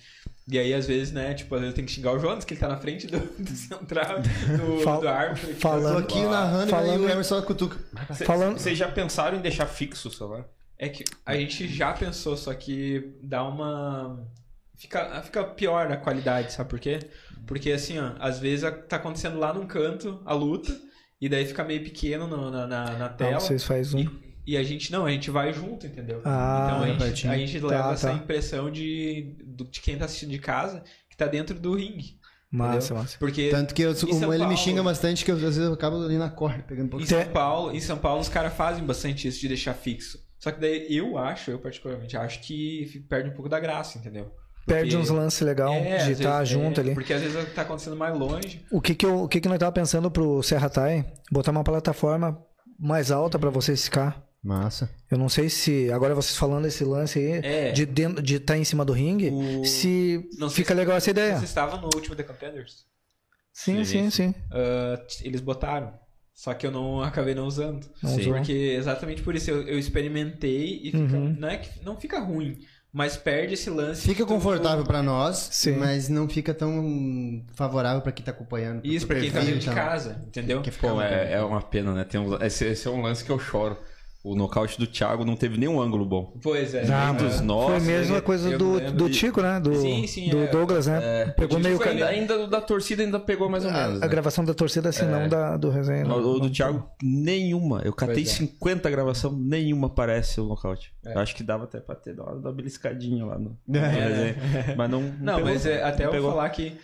E 0.48 0.58
aí, 0.58 0.72
às 0.72 0.86
vezes, 0.86 1.12
né, 1.12 1.34
tipo, 1.34 1.52
às 1.56 1.60
vezes 1.60 1.74
tem 1.74 1.84
que 1.84 1.90
xingar 1.90 2.12
o 2.12 2.18
Jonas, 2.20 2.44
que 2.44 2.54
ele 2.54 2.60
tá 2.60 2.68
na 2.68 2.76
frente 2.76 3.06
do, 3.08 3.18
do 3.18 3.50
central, 3.50 4.20
do, 4.56 4.80
Fal- 4.82 5.00
do 5.00 5.08
árbitro. 5.08 5.54
Falando- 5.56 5.98
aqui 5.98 6.22
narrando 6.24 6.66
e 6.66 6.70
Falando- 6.70 6.90
aí 6.92 6.98
o 6.98 7.10
Emerson 7.10 7.42
cutuca. 7.42 7.76
Falando- 8.24 8.58
Vocês 8.58 8.78
já 8.78 8.88
pensaram 8.88 9.36
em 9.38 9.40
deixar 9.40 9.66
fixo 9.66 10.06
o 10.08 10.12
celular? 10.12 10.44
É 10.78 10.88
que 10.88 11.04
a 11.24 11.34
gente 11.36 11.66
já 11.66 11.92
pensou, 11.92 12.36
só 12.36 12.54
que 12.54 13.14
dá 13.22 13.42
uma. 13.42 14.24
Fica, 14.76 15.22
fica 15.22 15.42
pior 15.42 15.90
a 15.90 15.96
qualidade, 15.96 16.52
sabe 16.52 16.68
por 16.68 16.78
quê? 16.78 16.98
Porque 17.46 17.72
assim, 17.72 17.98
ó, 17.98 18.12
às 18.20 18.38
vezes 18.38 18.70
tá 18.88 18.96
acontecendo 18.96 19.38
lá 19.38 19.52
num 19.54 19.66
canto 19.66 20.20
a 20.24 20.34
luta, 20.34 20.70
e 21.20 21.28
daí 21.28 21.46
fica 21.46 21.64
meio 21.64 21.82
pequeno 21.82 22.26
no- 22.28 22.50
na, 22.50 22.66
na, 22.66 22.84
na 22.92 23.08
tela. 23.08 23.40
vocês 23.40 23.64
fazem 23.64 24.06
um. 24.06 24.10
E, 24.12 24.25
e 24.46 24.56
a 24.56 24.62
gente 24.62 24.92
não, 24.92 25.04
a 25.06 25.10
gente 25.10 25.30
vai 25.30 25.52
junto, 25.52 25.86
entendeu? 25.86 26.20
Ah, 26.24 26.66
então 26.68 26.82
a 26.82 26.86
gente, 26.88 26.98
pertinho. 26.98 27.32
a 27.32 27.36
gente 27.36 27.60
Tá, 27.60 27.66
leva 27.66 27.92
essa 27.92 28.08
tá. 28.10 28.14
impressão 28.14 28.70
de, 28.70 29.36
do- 29.44 29.64
de 29.64 29.80
quem 29.80 29.96
tá 29.98 30.04
assistindo 30.04 30.30
de 30.30 30.38
casa 30.38 30.82
que 31.10 31.16
tá 31.16 31.26
dentro 31.26 31.58
do 31.58 31.74
ringue. 31.74 32.18
Massa, 32.50 32.76
entendeu? 32.78 32.96
massa. 33.02 33.18
Porque 33.18 33.48
Tanto 33.50 33.74
que 33.74 33.82
eu, 33.82 33.90
em 33.92 33.94
ele 34.06 34.28
me 34.30 34.38
Paulo- 34.38 34.56
xinga 34.56 34.82
bastante 34.82 35.24
que 35.24 35.30
eu, 35.30 35.34
às 35.34 35.40
vezes 35.42 35.58
eu 35.58 35.72
acabo 35.72 35.96
ali 36.04 36.16
na 36.16 36.30
corda 36.30 36.62
pegando 36.62 36.84
um 36.84 36.86
Em 36.86 36.90
pouquinho. 36.90 37.08
São 37.10 37.24
Paulo, 37.32 37.72
em 37.74 37.80
São 37.80 37.98
Paulo 37.98 38.20
os 38.20 38.28
caras 38.28 38.54
fazem 38.54 38.84
bastante 38.84 39.26
isso 39.26 39.40
de 39.40 39.48
deixar 39.48 39.74
fixo. 39.74 40.18
Só 40.38 40.52
que 40.52 40.60
daí 40.60 40.86
eu 40.94 41.18
acho, 41.18 41.50
eu 41.50 41.58
particularmente 41.58 42.16
acho 42.16 42.40
que 42.42 43.04
perde 43.08 43.30
um 43.30 43.32
pouco 43.32 43.48
da 43.48 43.58
graça, 43.58 43.98
entendeu? 43.98 44.30
Perde 44.64 44.90
Porque- 44.90 44.96
uns 45.02 45.10
lances 45.10 45.40
legal 45.40 45.72
É, 45.72 46.04
de 46.04 46.12
estar 46.12 46.38
vezes- 46.38 46.48
junto 46.54 46.80
é, 46.80 46.84
ali. 46.84 46.94
Porque 46.94 47.12
às 47.12 47.22
vezes 47.22 47.52
tá 47.54 47.62
acontecendo 47.62 47.96
mais 47.96 48.16
longe. 48.16 48.64
O 48.70 48.80
que 48.80 48.94
que, 48.94 49.06
eu, 49.06 49.22
o 49.24 49.28
que 49.28 49.40
que 49.40 49.48
nós 49.48 49.58
tava 49.58 49.72
pensando 49.72 50.10
pro 50.10 50.42
Serra 50.42 50.68
Tai? 50.70 51.04
Botar 51.30 51.50
uma 51.50 51.64
plataforma 51.64 52.38
mais 52.78 53.10
alta 53.10 53.38
pra 53.38 53.50
vocês 53.50 53.84
ficar. 53.84 54.24
Massa. 54.46 54.88
Eu 55.10 55.18
não 55.18 55.28
sei 55.28 55.48
se. 55.48 55.90
Agora 55.90 56.14
vocês 56.14 56.36
falando 56.36 56.66
esse 56.66 56.84
lance 56.84 57.18
aí, 57.18 57.40
É. 57.44 57.72
de 57.72 57.82
estar 57.82 58.22
de 58.22 58.38
tá 58.40 58.56
em 58.56 58.64
cima 58.64 58.84
do 58.84 58.92
ringue, 58.92 59.30
O- 59.30 59.64
se 59.64 60.28
Não 60.38 60.48
fica 60.48 60.68
se- 60.68 60.74
legal 60.74 60.96
essa 60.96 61.10
ideia. 61.10 61.36
Você 61.38 61.44
estava 61.44 61.76
no 61.76 61.90
último 61.94 62.14
The 62.14 62.22
Contenders? 62.22 62.84
Sim, 63.52 63.84
sim, 63.84 64.10
Sim, 64.10 64.10
sim. 64.10 64.34
Ah, 64.52 64.96
t- 64.98 65.26
eles 65.26 65.40
botaram. 65.40 65.92
Só 66.34 66.52
que 66.52 66.66
eu 66.66 66.70
não 66.70 67.02
acabei 67.02 67.34
não 67.34 67.46
usando. 67.46 67.88
Não 68.02 68.10
Sim. 68.14 68.24
Porque 68.30 68.52
exatamente 68.52 69.22
por 69.22 69.34
isso 69.34 69.50
eu, 69.50 69.62
eu 69.62 69.78
experimentei 69.78 70.80
e 70.84 70.90
fica, 70.92 71.16
Uhum. 71.16 71.34
não 71.38 71.48
é 71.48 71.56
que 71.56 71.82
não 71.82 71.96
fica 71.96 72.20
ruim, 72.20 72.58
mas 72.92 73.16
perde 73.16 73.54
esse 73.54 73.70
lance. 73.70 74.02
Fica 74.06 74.26
confortável 74.26 74.84
pra 74.84 75.02
nós, 75.02 75.48
Sim. 75.52 75.76
mas 75.78 76.10
não 76.10 76.28
fica 76.28 76.52
tão 76.52 77.42
favorável 77.54 78.02
pra 78.02 78.12
quem 78.12 78.22
tá 78.22 78.32
acompanhando. 78.32 78.84
Isso, 78.84 79.06
pra 79.06 79.18
quem 79.18 79.30
tá 79.30 79.40
dentro 79.40 79.60
de 79.60 79.70
casa, 79.70 80.22
entendeu? 80.26 80.60
Que 80.60 80.70
Pô, 80.70 81.00
é, 81.00 81.32
é 81.32 81.40
uma 81.42 81.62
pena, 81.62 81.94
né? 81.94 82.04
Tem 82.04 82.20
um- 82.20 82.36
esse, 82.42 82.66
esse 82.66 82.86
é 82.86 82.90
um 82.90 83.00
lance 83.00 83.24
que 83.24 83.30
eu 83.30 83.38
choro. 83.38 83.78
O 84.26 84.34
nocaute 84.34 84.76
do 84.76 84.88
Thiago 84.88 85.24
não 85.24 85.36
teve 85.36 85.56
nenhum 85.56 85.80
ângulo 85.80 86.04
bom. 86.04 86.32
Pois 86.42 86.74
é. 86.74 86.84
Ah, 86.92 87.12
Dos 87.12 87.34
mas 87.34 87.40
nossos, 87.42 87.84
foi 87.84 87.94
a 87.94 87.96
mesma 87.98 88.20
coisa 88.20 88.58
do, 88.58 88.80
do 88.90 89.08
Tico, 89.08 89.40
né? 89.40 89.60
Do, 89.60 89.72
Sim, 89.76 90.04
sim, 90.08 90.30
do 90.30 90.38
é. 90.40 90.46
Douglas, 90.48 90.88
né? 90.88 91.26
Pegou 91.36 91.60
meio. 91.60 91.78
Tipo, 91.78 91.88
ainda, 91.88 92.06
ainda 92.06 92.40
o 92.40 92.46
da 92.48 92.60
torcida 92.60 93.04
ainda 93.04 93.20
pegou 93.20 93.48
mais 93.48 93.64
ou 93.64 93.70
menos. 93.70 93.98
A 93.98 94.00
né? 94.00 94.08
gravação 94.08 94.44
da 94.44 94.52
torcida, 94.52 94.88
assim, 94.88 95.04
não 95.04 95.28
da, 95.28 95.56
do 95.56 95.70
resenha. 95.70 96.04
O, 96.04 96.08
não. 96.08 96.16
o 96.18 96.40
do 96.40 96.50
Thiago, 96.50 96.90
nenhuma. 97.00 97.82
Eu 97.84 97.92
catei 97.92 98.24
Pois 98.24 98.28
é. 98.30 98.32
50 98.32 98.90
gravação, 98.90 99.30
nenhuma 99.30 99.88
parece 99.88 100.40
o 100.40 100.44
nocaute. 100.44 100.92
É. 101.04 101.14
Eu 101.14 101.20
acho 101.20 101.32
que 101.36 101.44
dava 101.44 101.62
até 101.62 101.78
pra 101.78 101.94
ter 101.94 102.14
dado 102.14 102.40
uma, 102.40 102.52
beliscadinha 102.52 103.24
lá 103.24 103.38
no, 103.38 103.56
no 103.64 103.78
É. 103.78 103.88
resenha. 103.88 104.74
Mas 104.76 104.90
não. 104.90 105.02
Não, 105.20 105.36
pegou. 105.36 105.50
mas 105.52 105.66
é, 105.66 105.84
até 105.84 105.98
Não 106.02 106.10
eu 106.10 106.10
pegou. 106.16 106.30
falar 106.32 106.48
que 106.50 106.76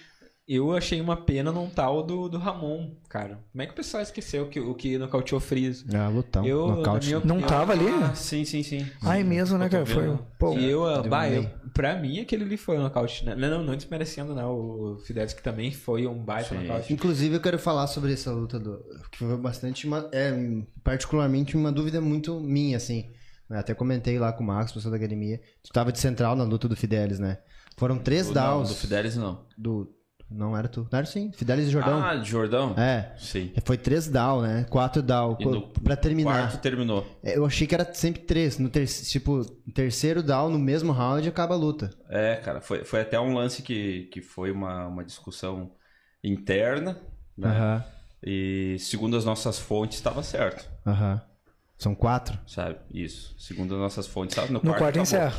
eu 0.49 0.73
achei 0.77 1.01
uma 1.01 1.17
pena 1.17 1.53
num 1.53 1.71
tal 1.71 2.03
do, 2.03 2.29
do 2.29 2.37
Ramon, 2.39 2.95
cara. 3.09 3.39
Como 3.53 3.63
é 3.63 3.67
que 3.67 3.73
o 3.73 3.77
pessoal 3.77 4.03
esqueceu 4.03 4.49
que, 4.49 4.59
o 4.59 4.75
que 4.75 4.99
nocauteou 4.99 5.41
Freeze? 5.41 5.85
Ah, 5.95 6.09
lutão. 6.09 6.45
Eu, 6.45 6.67
Nocaute. 6.69 7.07
minha 7.07 7.21
Não 7.25 7.41
tava 7.41 7.73
ali? 7.73 7.87
Ah, 7.89 8.15
sim, 8.15 8.45
sim, 8.45 8.63
sim. 8.63 8.87
Ai, 9.03 9.23
mesmo, 9.23 9.57
né, 9.57 9.69
cara? 9.69 9.87
Foi. 9.87 10.19
Pô, 10.39 10.59
E 10.59 10.69
eu, 10.69 10.85
Deu 11.03 11.11
bah, 11.11 11.25
um 11.27 11.33
eu, 11.33 11.51
pra 11.73 11.97
mim, 11.97 12.19
aquele 12.21 12.45
ali 12.45 12.57
foi 12.57 12.77
um 12.77 12.83
nocaute. 12.83 13.25
Né? 13.25 13.35
Não, 13.37 13.49
não, 13.51 13.63
não 13.63 13.77
desmerecendo, 13.77 14.35
não. 14.35 14.51
O 14.53 14.99
Fidelis 15.07 15.33
que 15.33 15.43
também 15.43 15.71
foi 15.73 16.07
um 16.07 16.19
baita 16.23 16.49
Sim. 16.51 16.63
nocaute. 16.67 16.93
Inclusive, 16.93 17.37
eu 17.37 17.41
quero 17.41 17.59
falar 17.59 17.87
sobre 17.87 18.13
essa 18.13 18.33
luta 18.33 18.59
do. 18.59 18.79
Que 19.13 19.19
foi 19.19 19.37
bastante. 19.37 19.87
Uma, 19.87 20.09
é, 20.13 20.33
particularmente 20.83 21.57
uma 21.57 21.71
dúvida 21.73 22.01
muito 22.01 22.39
minha, 22.41 22.77
assim. 22.77 23.11
Eu 23.49 23.59
Até 23.59 23.75
comentei 23.75 24.19
lá 24.19 24.33
com 24.33 24.43
o 24.43 24.47
Marcos, 24.47 24.73
pessoal 24.73 24.91
da 24.91 24.97
academia. 24.97 25.41
Tu 25.63 25.71
tava 25.73 25.93
de 25.93 25.99
central 26.01 26.35
na 26.35 26.43
luta 26.45 26.69
do 26.69 26.75
Fidelis, 26.77 27.19
né? 27.19 27.39
Foram 27.77 27.99
três 27.99 28.27
Não, 28.27 28.35
downs. 28.35 28.69
do 28.71 28.75
Fidelis 28.75 29.17
não. 29.17 29.45
do- 29.57 29.89
Não 30.35 30.57
era 30.57 30.69
tu. 30.69 30.87
Não 30.91 30.99
era 30.99 31.07
sim. 31.07 31.31
Fidelis 31.33 31.69
e 31.69 31.71
Jordão. 31.71 32.03
Ah, 32.03 32.17
de 32.17 32.29
Jordão? 32.29 32.75
É. 32.79 33.13
Sim. 33.19 33.53
Foi 33.65 33.77
três 33.77 34.09
down, 34.09 34.43
né? 34.43 34.67
Quatro 34.71 35.03
down. 35.03 35.37
E 35.39 35.45
no 35.45 35.69
pra 35.69 35.97
terminar. 35.97 36.49
Quarto 36.49 36.61
terminou. 36.63 37.07
É, 37.23 37.37
Eu 37.37 37.45
achei 37.47 37.67
que 37.67 37.75
era 37.75 37.93
sempre 37.95 38.23
três. 38.23 38.59
No 38.59 38.69
ter... 38.69 38.87
Tipo, 38.87 39.45
terceiro 39.75 40.23
down, 40.23 40.51
no 40.51 40.59
mesmo 40.59 40.93
round, 40.93 41.29
acaba 41.29 41.55
a 41.55 41.59
luta. 41.59 41.91
É, 42.09 42.37
cara, 42.37 42.61
foi, 42.61 42.85
foi 42.85 43.01
até 43.01 43.19
um 43.21 43.35
lance 43.35 43.63
que, 43.63 44.05
que 44.13 44.21
foi 44.23 44.51
uma, 44.51 44.87
uma 44.87 45.05
discussão 45.05 45.73
interna, 46.23 46.99
né? 47.37 47.49
Aham. 47.49 47.85
E 48.25 48.77
segundo 48.79 49.17
as 49.17 49.25
nossas 49.25 49.59
fontes, 49.59 49.99
estava 49.99 50.23
certo, 50.23 50.69
Aham. 50.87 51.21
São 51.77 51.93
quatro? 51.97 52.39
sabe? 52.47 52.77
Isso. 52.95 53.35
Segundo 53.37 53.75
as 53.75 53.81
nossas 53.81 54.07
fontes, 54.07 54.37
estava 54.37 54.47
no, 54.53 54.61
no 54.63 54.71
quarto 54.73 55.01
acabou. 55.01 55.03
encerra. 55.03 55.35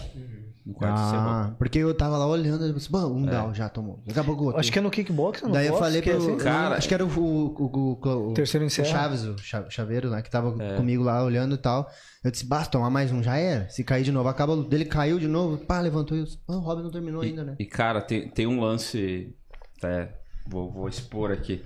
No 0.65 0.73
quarto. 0.73 0.98
Ah, 0.98 1.56
porque 1.57 1.80
eu 1.80 1.94
tava 1.94 2.18
lá 2.18 2.26
olhando 2.26 2.65
e 2.65 2.72
disse, 2.73 2.90
bom, 2.90 3.06
um 3.18 3.26
down 3.26 3.53
já 3.53 3.68
tomou. 3.68 4.02
Daqui 4.07 4.19
a 4.19 4.23
pouco 4.23 4.45
outro. 4.45 4.60
Acho 4.61 4.72
que 4.72 4.80
é 4.80 4.81
no 4.81 4.90
kickbox, 4.90 5.41
no 5.41 5.52
Daí 5.52 5.68
eu 5.68 5.77
falei 5.77 6.02
que 6.02 6.10
é 6.10 6.15
pro. 6.15 6.23
assim. 6.26 6.38
Cara, 6.38 6.77
acho 6.77 6.88
que 6.88 6.94
era 6.94 7.06
o, 7.06 7.10
o, 7.10 7.45
o, 7.48 7.99
o- 8.02 8.30
o- 8.30 8.34
Terceiro 8.34 8.64
o 8.64 8.68
encerra. 8.68 8.88
Chaves, 8.88 9.23
o 9.26 9.38
cha- 9.40 9.69
chaveiro, 9.69 10.10
né? 10.10 10.22
Que 10.22 10.30
tava 10.31 10.53
comigo 10.77 11.03
lá 11.03 11.22
olhando 11.22 11.56
e 11.56 11.57
tal. 11.57 11.90
Eu 12.23 12.31
disse, 12.31 12.45
basta 12.45 12.72
tomar 12.72 12.90
mais 12.90 13.11
um, 13.11 13.22
já 13.22 13.35
era. 13.35 13.68
Se 13.69 13.84
cair 13.84 14.03
de 14.03 14.11
novo, 14.14 14.30
acaba 14.30 14.53
a 14.53 14.56
luta. 14.56 14.73
Ele 14.73 14.85
caiu 14.85 15.19
de 15.19 15.27
novo, 15.27 15.57
pá, 15.57 15.81
levantou 15.81 16.15
e 16.15 16.22
eu 16.22 16.26
disse, 16.26 16.40
"Ah, 16.48 16.53
o 16.56 16.60
Robin 16.61 16.84
não 16.84 16.91
terminou 16.91 17.22
ainda, 17.22 17.44
né? 17.44 17.56
E, 17.60 17.65
cara, 17.65 17.99
tem, 18.02 18.30
tem 18.30 18.48
um 18.48 18.61
lance. 18.61 19.35
Até 19.77 20.14
vou, 20.48 20.72
vou 20.72 20.88
expor 20.88 21.30
aqui. 21.31 21.61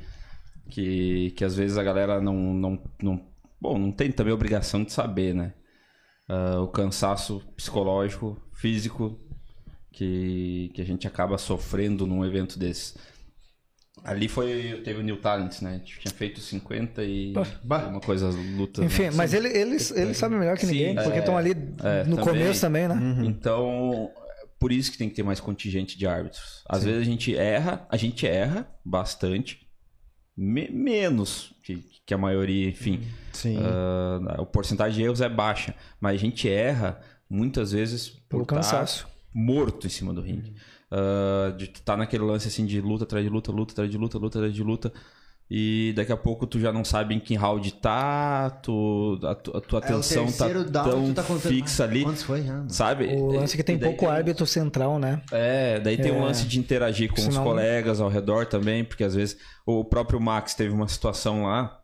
Que, 0.69 1.31
que 1.37 1.45
às 1.45 1.55
vezes 1.55 1.77
a 1.77 1.83
galera 1.83 2.19
não, 2.19 2.33
não, 2.35 2.79
não. 3.01 3.21
Bom, 3.61 3.77
não 3.77 3.91
tem 3.91 4.11
também 4.11 4.33
obrigação 4.33 4.83
de 4.83 4.91
saber, 4.91 5.33
né? 5.35 5.53
Ah, 6.29 6.59
o 6.61 6.67
cansaço 6.67 7.41
psicológico, 7.55 8.37
físico 8.53 9.19
que, 9.91 10.71
que 10.73 10.81
a 10.81 10.85
gente 10.85 11.07
acaba 11.07 11.37
sofrendo 11.37 12.05
num 12.05 12.25
evento 12.25 12.59
desse. 12.59 12.95
Ali 14.03 14.27
foi. 14.27 14.81
Teve 14.83 14.99
o 14.99 15.03
New 15.03 15.17
Talent, 15.17 15.61
né? 15.61 15.71
A 15.71 15.77
gente 15.77 15.99
tinha 15.99 16.13
feito 16.13 16.39
50 16.39 17.03
e. 17.03 17.33
Bah. 17.63 17.87
Uma 17.87 17.99
coisa 17.99 18.29
luta. 18.29 18.83
Enfim, 18.83 19.03
né? 19.03 19.11
mas 19.15 19.33
ele, 19.33 19.47
eles, 19.47 19.89
eles 19.91 20.17
sabem 20.17 20.37
melhor 20.37 20.55
que 20.55 20.65
Sim, 20.65 20.73
ninguém, 20.73 20.95
porque 20.95 21.19
estão 21.19 21.35
ali 21.37 21.51
é, 21.51 22.03
no 22.03 22.15
também. 22.17 22.23
começo 22.25 22.61
também, 22.61 22.87
né? 22.87 22.95
Então, 23.25 24.11
por 24.59 24.71
isso 24.71 24.91
que 24.91 24.97
tem 24.99 25.09
que 25.09 25.15
ter 25.15 25.23
mais 25.23 25.39
contingente 25.39 25.97
de 25.97 26.05
árbitros. 26.05 26.63
Às 26.69 26.83
vezes 26.83 27.01
a 27.01 27.05
gente 27.05 27.35
erra, 27.35 27.87
a 27.89 27.97
gente 27.97 28.27
erra 28.27 28.69
bastante, 28.85 29.67
me- 30.37 30.69
menos 30.69 31.53
que, 31.63 31.83
que 32.07 32.13
a 32.13 32.17
maioria, 32.17 32.69
enfim. 32.69 33.01
Sim. 33.33 33.57
Ah, 33.61 34.41
o 34.41 34.45
porcentagem 34.45 34.97
de 34.97 35.03
erros 35.03 35.21
é 35.21 35.27
baixa, 35.29 35.75
mas 36.01 36.15
a 36.15 36.17
gente 36.17 36.49
erra 36.49 36.99
muitas 37.29 37.73
vezes 37.73 38.09
Pelo 38.29 38.43
por 38.43 38.47
tá 38.47 38.55
cansaço. 38.55 39.05
morto 39.33 39.85
em 39.85 39.89
cima 39.89 40.13
do 40.13 40.21
ringue. 40.21 40.55
Ah, 40.89 41.51
de 41.57 41.67
tu 41.67 41.81
tá 41.81 41.97
naquele 41.97 42.23
lance 42.23 42.47
assim 42.47 42.65
de 42.65 42.79
luta 42.81 43.03
atrás 43.03 43.23
de 43.25 43.29
luta, 43.29 43.51
luta 43.51 43.73
atrás 43.73 43.91
de 43.91 43.97
luta, 43.97 44.17
luta 44.17 44.39
atrás 44.39 44.53
de 44.55 44.63
luta. 44.63 44.91
E 45.49 45.93
daqui 45.95 46.11
a 46.11 46.17
pouco 46.17 46.45
tu 46.45 46.59
já 46.59 46.73
não 46.73 46.83
sabe 46.83 47.15
em 47.15 47.19
que 47.21 47.33
round 47.35 47.73
tá, 47.75 48.49
tu, 48.49 49.17
a, 49.23 49.33
tu- 49.33 49.55
a 49.55 49.61
tua 49.61 49.79
É, 49.79 49.83
atenção 49.83 50.29
tá 50.29 50.45
down, 50.49 51.13
tão 51.13 51.13
tá 51.13 51.23
fixa 51.23 51.85
ali. 51.85 52.03
Quantos 52.03 52.23
foi 52.23 52.41
já? 52.43 52.53
mano? 52.53 52.69
Sabe? 52.69 53.05
O 53.15 53.31
lance 53.31 53.53
é 53.53 53.57
que 53.57 53.63
tem 53.63 53.77
daí 53.77 53.89
pouco 53.89 54.09
árbitro 54.09 54.45
central, 54.45 54.99
né? 54.99 55.21
É, 55.31 55.79
daí 55.79 55.95
tem 55.97 56.11
É. 56.11 56.13
um 56.13 56.21
lance 56.23 56.45
de 56.45 56.59
interagir 56.59 57.09
com 57.09 57.15
os 57.19 57.23
Senão- 57.23 57.43
colegas 57.45 58.01
ao 58.01 58.09
redor 58.09 58.45
também, 58.45 58.83
porque 58.83 59.05
às 59.05 59.15
vezes 59.15 59.37
o 59.65 59.85
próprio 59.85 60.19
Max 60.19 60.53
teve 60.53 60.73
uma 60.73 60.87
situação 60.89 61.43
lá. 61.43 61.79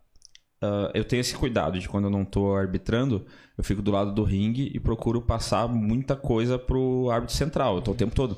Ah, 0.63 0.91
eu 0.93 1.03
tenho 1.03 1.19
esse 1.21 1.35
cuidado 1.35 1.79
de 1.79 1.87
quando 1.89 2.05
eu 2.05 2.09
não 2.09 2.23
tô 2.25 2.55
arbitrando, 2.55 3.25
eu 3.57 3.63
fico 3.63 3.81
do 3.81 3.91
lado 3.91 4.13
do 4.13 4.23
ringue 4.23 4.71
e 4.73 4.79
procuro 4.79 5.21
passar 5.21 5.67
muita 5.67 6.15
coisa 6.15 6.57
pro 6.57 7.09
árbitro 7.11 7.35
central. 7.35 7.75
Eu 7.75 7.81
tô 7.81 7.91
o 7.91 7.95
tempo 7.95 8.15
todo. 8.15 8.37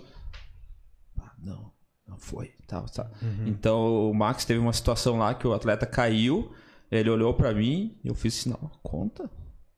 Ah, 1.20 1.32
não, 1.40 1.72
não 2.08 2.18
foi. 2.18 2.52
Tal, 2.68 2.86
tal. 2.86 3.10
Então 3.46 4.10
o 4.10 4.14
Max 4.14 4.44
teve 4.46 4.60
uma 4.60 4.74
situação 4.74 5.18
lá 5.20 5.34
que 5.36 5.48
o 5.48 5.54
atleta 5.54 5.86
caiu, 5.86 6.52
ele 6.92 7.10
olhou 7.10 7.34
pra 7.34 7.54
mim 7.54 7.96
e 8.04 8.08
eu 8.08 8.16
fiz 8.16 8.34
sinal, 8.34 8.72
conta. 8.82 9.30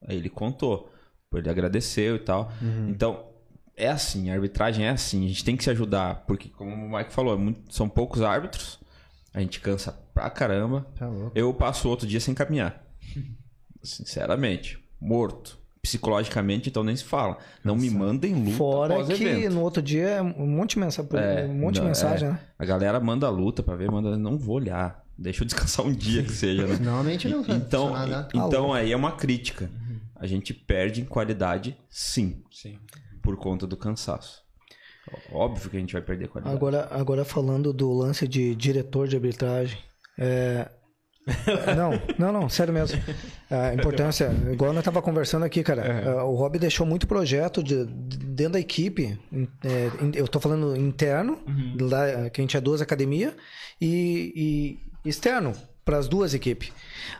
Aí 0.08 0.16
ele 0.18 0.30
contou. 0.30 0.92
Ele 1.34 1.50
agradeceu 1.50 2.16
e 2.16 2.20
tal. 2.20 2.50
Então, 2.90 3.26
é 3.76 3.90
assim, 3.90 4.30
a 4.30 4.34
arbitragem 4.34 4.86
é 4.86 4.90
assim, 4.90 5.26
a 5.26 5.28
gente 5.28 5.44
tem 5.44 5.58
que 5.58 5.64
se 5.64 5.70
ajudar, 5.70 6.24
porque 6.26 6.48
como 6.50 6.74
o 6.74 6.98
Mike 6.98 7.12
falou, 7.12 7.34
é 7.34 7.38
muito- 7.38 7.72
são 7.74 7.88
poucos 7.90 8.22
árbitros, 8.22 8.80
a 9.34 9.42
gente 9.42 9.60
cansa 9.60 9.92
pra 10.18 10.30
caramba. 10.32 10.88
Tá 10.98 11.08
louco. 11.08 11.32
Eu 11.36 11.54
passo 11.54 11.88
outro 11.88 12.08
dia 12.08 12.20
sem 12.20 12.34
caminhar. 12.34 12.84
Sinceramente, 13.84 14.80
morto. 15.00 15.58
Psicologicamente, 15.82 16.68
então 16.70 16.84
nem 16.84 16.96
se 16.96 17.04
fala. 17.06 17.38
Não 17.64 17.74
me 17.76 17.90
mandem 17.90 18.34
luta 18.34 18.58
Fora 18.58 19.06
que 19.06 19.14
evento. 19.14 19.54
no 19.54 19.62
outro 19.62 19.82
dia 19.82 20.04
é 20.08 20.22
um 20.22 20.46
monte 20.46 20.72
de 20.74 20.80
mensagem, 20.80 21.10
É, 21.18 21.46
um 21.46 21.54
monte 21.54 21.76
de 21.76 21.80
não, 21.82 21.88
mensagem, 21.88 22.28
é. 22.28 22.32
né? 22.34 22.40
A 22.60 22.66
galera 22.66 23.00
manda 23.00 23.30
luta 23.30 23.64
pra 23.64 23.76
ver, 23.78 23.90
manda, 23.90 24.18
não 24.18 24.38
vou 24.38 24.56
olhar. 24.56 25.06
Deixa 25.18 25.44
eu 25.44 25.46
descansar 25.46 25.86
um 25.86 25.94
dia 25.94 26.24
que 26.24 26.32
seja, 26.32 26.68
né? 26.68 26.78
Normalmente 26.82 27.28
não. 27.30 27.40
Então, 27.48 27.92
nada. 27.94 28.28
então 28.34 28.74
aí 28.74 28.92
é 28.92 28.96
uma 28.98 29.14
crítica. 29.14 29.70
A 30.16 30.28
gente 30.28 30.54
perde 30.54 31.00
em 31.02 31.06
qualidade, 31.06 31.78
sim, 31.90 32.44
Sim. 32.52 32.78
por 33.22 33.38
conta 33.38 33.66
do 33.66 33.78
cansaço. 33.78 34.44
Óbvio 35.32 35.70
que 35.70 35.78
a 35.78 35.80
gente 35.80 35.94
vai 35.94 36.02
perder 36.02 36.28
qualidade. 36.28 36.54
Agora, 36.54 36.88
agora 36.92 37.24
falando 37.24 37.72
do 37.72 37.94
lance 37.94 38.28
de 38.28 38.54
diretor 38.56 39.08
de 39.08 39.16
arbitragem, 39.16 39.78
é, 40.18 40.68
Não, 41.76 41.92
não, 42.18 42.32
não, 42.42 42.50
sério 42.50 42.74
mesmo. 42.74 42.98
A 43.52 43.74
importância, 43.74 44.32
igual 44.52 44.72
nós 44.72 44.84
tava 44.84 45.02
conversando 45.02 45.44
aqui, 45.44 45.62
cara, 45.62 45.86
eh, 45.86 46.10
o 46.24 46.36
Rob 46.36 46.58
deixou 46.58 46.86
muito 46.86 47.06
projeto 47.06 47.62
de, 47.62 47.86
de- 47.86 48.18
dentro 48.18 48.54
da 48.54 48.60
equipe. 48.62 49.20
é, 49.66 49.92
eu 50.16 50.26
tô 50.28 50.40
falando 50.40 50.74
interno, 50.78 51.38
lá, 51.80 52.30
que 52.30 52.40
a 52.40 52.44
gente 52.44 52.56
é 52.56 52.62
duas 52.62 52.82
academias, 52.82 53.34
e, 53.82 54.80
e 55.04 55.10
externo, 55.10 55.52
para 55.88 55.98
as 55.98 56.10
duas 56.10 56.34
equipes. 56.34 56.70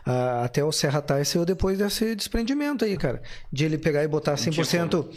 Ah, 0.04 0.44
até 0.44 0.62
o 0.62 0.70
Serra 0.70 1.00
Tai 1.00 1.24
saiu 1.24 1.46
depois 1.46 1.78
desse 1.78 2.14
desprendimento 2.14 2.84
aí, 2.84 2.98
cara. 2.98 3.22
De 3.50 3.64
ele 3.64 3.78
pegar 3.78 4.04
e 4.04 4.08
botar 4.08 4.34
100% 4.34 5.08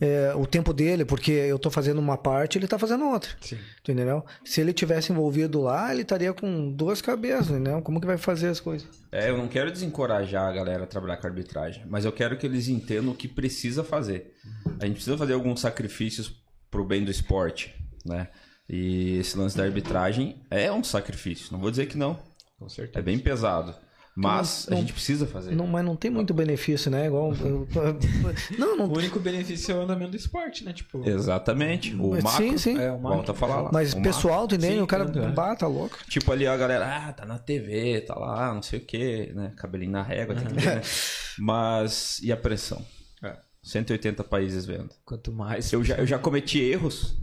é, 0.00 0.32
o 0.34 0.46
tempo 0.46 0.72
dele, 0.72 1.04
porque 1.04 1.30
eu 1.30 1.58
tô 1.58 1.70
fazendo 1.70 1.98
uma 1.98 2.16
parte, 2.16 2.56
ele 2.56 2.66
tá 2.66 2.78
fazendo 2.78 3.04
outra. 3.04 3.30
Sim. 3.38 3.58
Entendeu? 3.82 4.24
Se 4.42 4.62
ele 4.62 4.72
tivesse 4.72 5.12
envolvido 5.12 5.60
lá, 5.60 5.92
ele 5.92 6.02
estaria 6.02 6.32
com 6.32 6.72
duas 6.72 7.02
cabeças, 7.02 7.50
entendeu? 7.50 7.82
Como 7.82 8.00
que 8.00 8.06
vai 8.06 8.16
fazer 8.16 8.48
as 8.48 8.60
coisas? 8.60 8.88
É, 9.12 9.28
eu 9.28 9.36
não 9.36 9.46
quero 9.46 9.70
desencorajar 9.70 10.48
a 10.48 10.52
galera 10.52 10.84
a 10.84 10.86
trabalhar 10.86 11.18
com 11.18 11.26
arbitragem, 11.26 11.84
mas 11.86 12.06
eu 12.06 12.12
quero 12.12 12.38
que 12.38 12.46
eles 12.46 12.66
entendam 12.66 13.12
o 13.12 13.14
que 13.14 13.28
precisa 13.28 13.84
fazer. 13.84 14.32
A 14.80 14.86
gente 14.86 14.94
precisa 14.94 15.18
fazer 15.18 15.34
alguns 15.34 15.60
sacrifícios 15.60 16.34
pro 16.70 16.82
bem 16.82 17.04
do 17.04 17.10
esporte, 17.10 17.74
né? 18.06 18.28
E 18.66 19.18
esse 19.18 19.36
lance 19.36 19.54
da 19.54 19.64
arbitragem 19.64 20.42
é 20.50 20.72
um 20.72 20.82
sacrifício, 20.82 21.52
não 21.52 21.60
vou 21.60 21.70
dizer 21.70 21.86
que 21.86 21.98
não. 21.98 22.18
Com 22.58 22.68
certeza. 22.68 22.98
É 22.98 23.02
bem 23.02 23.18
pesado. 23.18 23.74
Mas 24.18 24.66
Não- 24.70 24.78
a 24.78 24.80
gente 24.80 24.94
precisa 24.94 25.26
fazer. 25.26 25.54
Não, 25.54 25.66
mas 25.66 25.84
não 25.84 25.94
tem 25.94 26.10
muito 26.10 26.32
benefício, 26.32 26.90
né? 26.90 27.06
Igual. 27.06 27.34
não, 28.58 28.76
não. 28.76 28.86
O 28.86 28.96
único 28.96 29.20
benefício 29.20 29.72
é 29.72 29.74
o 29.78 29.82
andamento 29.82 30.12
do 30.12 30.16
esporte, 30.16 30.64
né? 30.64 30.72
Tipo, 30.72 31.06
Exatamente. 31.06 31.94
O 31.94 32.12
Mas 32.12 32.24
macro, 32.24 32.46
sim, 32.46 32.56
sim. 32.56 32.78
É, 32.78 32.90
o 32.90 32.94
macro. 32.98 33.16
volta 33.18 33.32
a 33.32 33.34
falar 33.34 33.60
lá. 33.60 33.70
Mas 33.70 33.92
O 33.92 34.00
pessoal, 34.00 34.48
tu 34.48 34.54
entende? 34.54 34.80
O 34.80 34.86
cara 34.86 35.04
é. 35.04 35.28
bata 35.28 35.66
louco. 35.66 35.98
Tipo 36.08 36.32
ali 36.32 36.46
a 36.46 36.56
galera, 36.56 37.08
ah, 37.08 37.12
tá 37.12 37.26
na 37.26 37.38
TV, 37.38 38.00
tá 38.00 38.14
lá, 38.14 38.54
não 38.54 38.62
sei 38.62 38.78
o 38.78 38.86
que, 38.86 39.32
né? 39.34 39.52
Cabelinho 39.54 39.92
na 39.92 40.02
régua, 40.02 40.34
tem 40.34 40.46
que 40.46 40.54
ver, 40.54 40.76
né? 40.76 40.82
Mas 41.38 42.18
e 42.22 42.32
a 42.32 42.38
pressão? 42.38 42.82
É. 43.22 43.36
180 43.62 44.24
países 44.24 44.64
vendo. 44.64 44.94
Quanto 45.04 45.30
mais. 45.30 45.70
Eu 45.74 45.84
já, 45.84 45.96
eu 45.96 46.06
já 46.06 46.18
cometi 46.18 46.58
erros. 46.58 47.18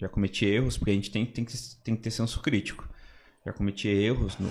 Já 0.00 0.08
cometi 0.08 0.46
erros, 0.46 0.78
porque 0.78 0.92
a 0.92 0.94
gente 0.94 1.10
tem, 1.10 1.26
tem, 1.26 1.44
que, 1.44 1.52
tem 1.84 1.94
que 1.96 2.00
ter 2.02 2.10
senso 2.10 2.40
crítico. 2.40 2.88
Já 3.48 3.52
cometi 3.54 3.88
erros, 3.88 4.38
no, 4.38 4.48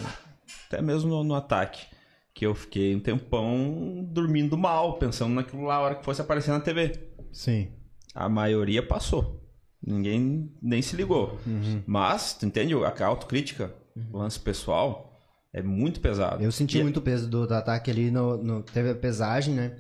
até 0.68 0.82
mesmo 0.82 1.10
no, 1.10 1.24
no 1.24 1.36
ataque. 1.36 1.86
Que 2.34 2.46
eu 2.46 2.54
fiquei 2.54 2.96
um 2.96 3.00
tempão 3.00 4.08
dormindo 4.12 4.58
mal, 4.58 4.98
pensando 4.98 5.34
naquilo 5.34 5.64
lá 5.64 5.76
a 5.76 5.80
hora 5.82 5.96
que 5.96 6.06
fosse 6.06 6.22
aparecer 6.22 6.52
na 6.52 6.60
TV. 6.60 7.10
Sim. 7.32 7.70
A 8.14 8.28
maioria 8.30 8.82
passou. 8.86 9.44
Ninguém 9.86 10.52
nem 10.62 10.82
se 10.82 10.96
ligou. 10.96 11.40
Mas, 11.86 12.34
tu 12.34 12.46
entende? 12.46 12.74
A 12.76 13.06
autocrítica, 13.06 13.74
o 14.12 14.18
lance 14.18 14.40
pessoal, 14.40 15.20
é 15.54 15.62
muito 15.62 16.00
pesado. 16.00 16.44
Eu 16.44 16.52
senti 16.52 16.78
E- 16.80 16.84
muito 16.84 16.98
o 16.98 17.02
peso 17.02 17.28
do, 17.30 17.48
do 17.48 17.54
ataque 17.54 17.90
ali 17.92 18.12
no, 18.12 18.38
no- 18.38 18.64
Teve 18.64 18.90
a 18.92 18.96
pesagem, 18.96 19.54
né? 19.54 19.78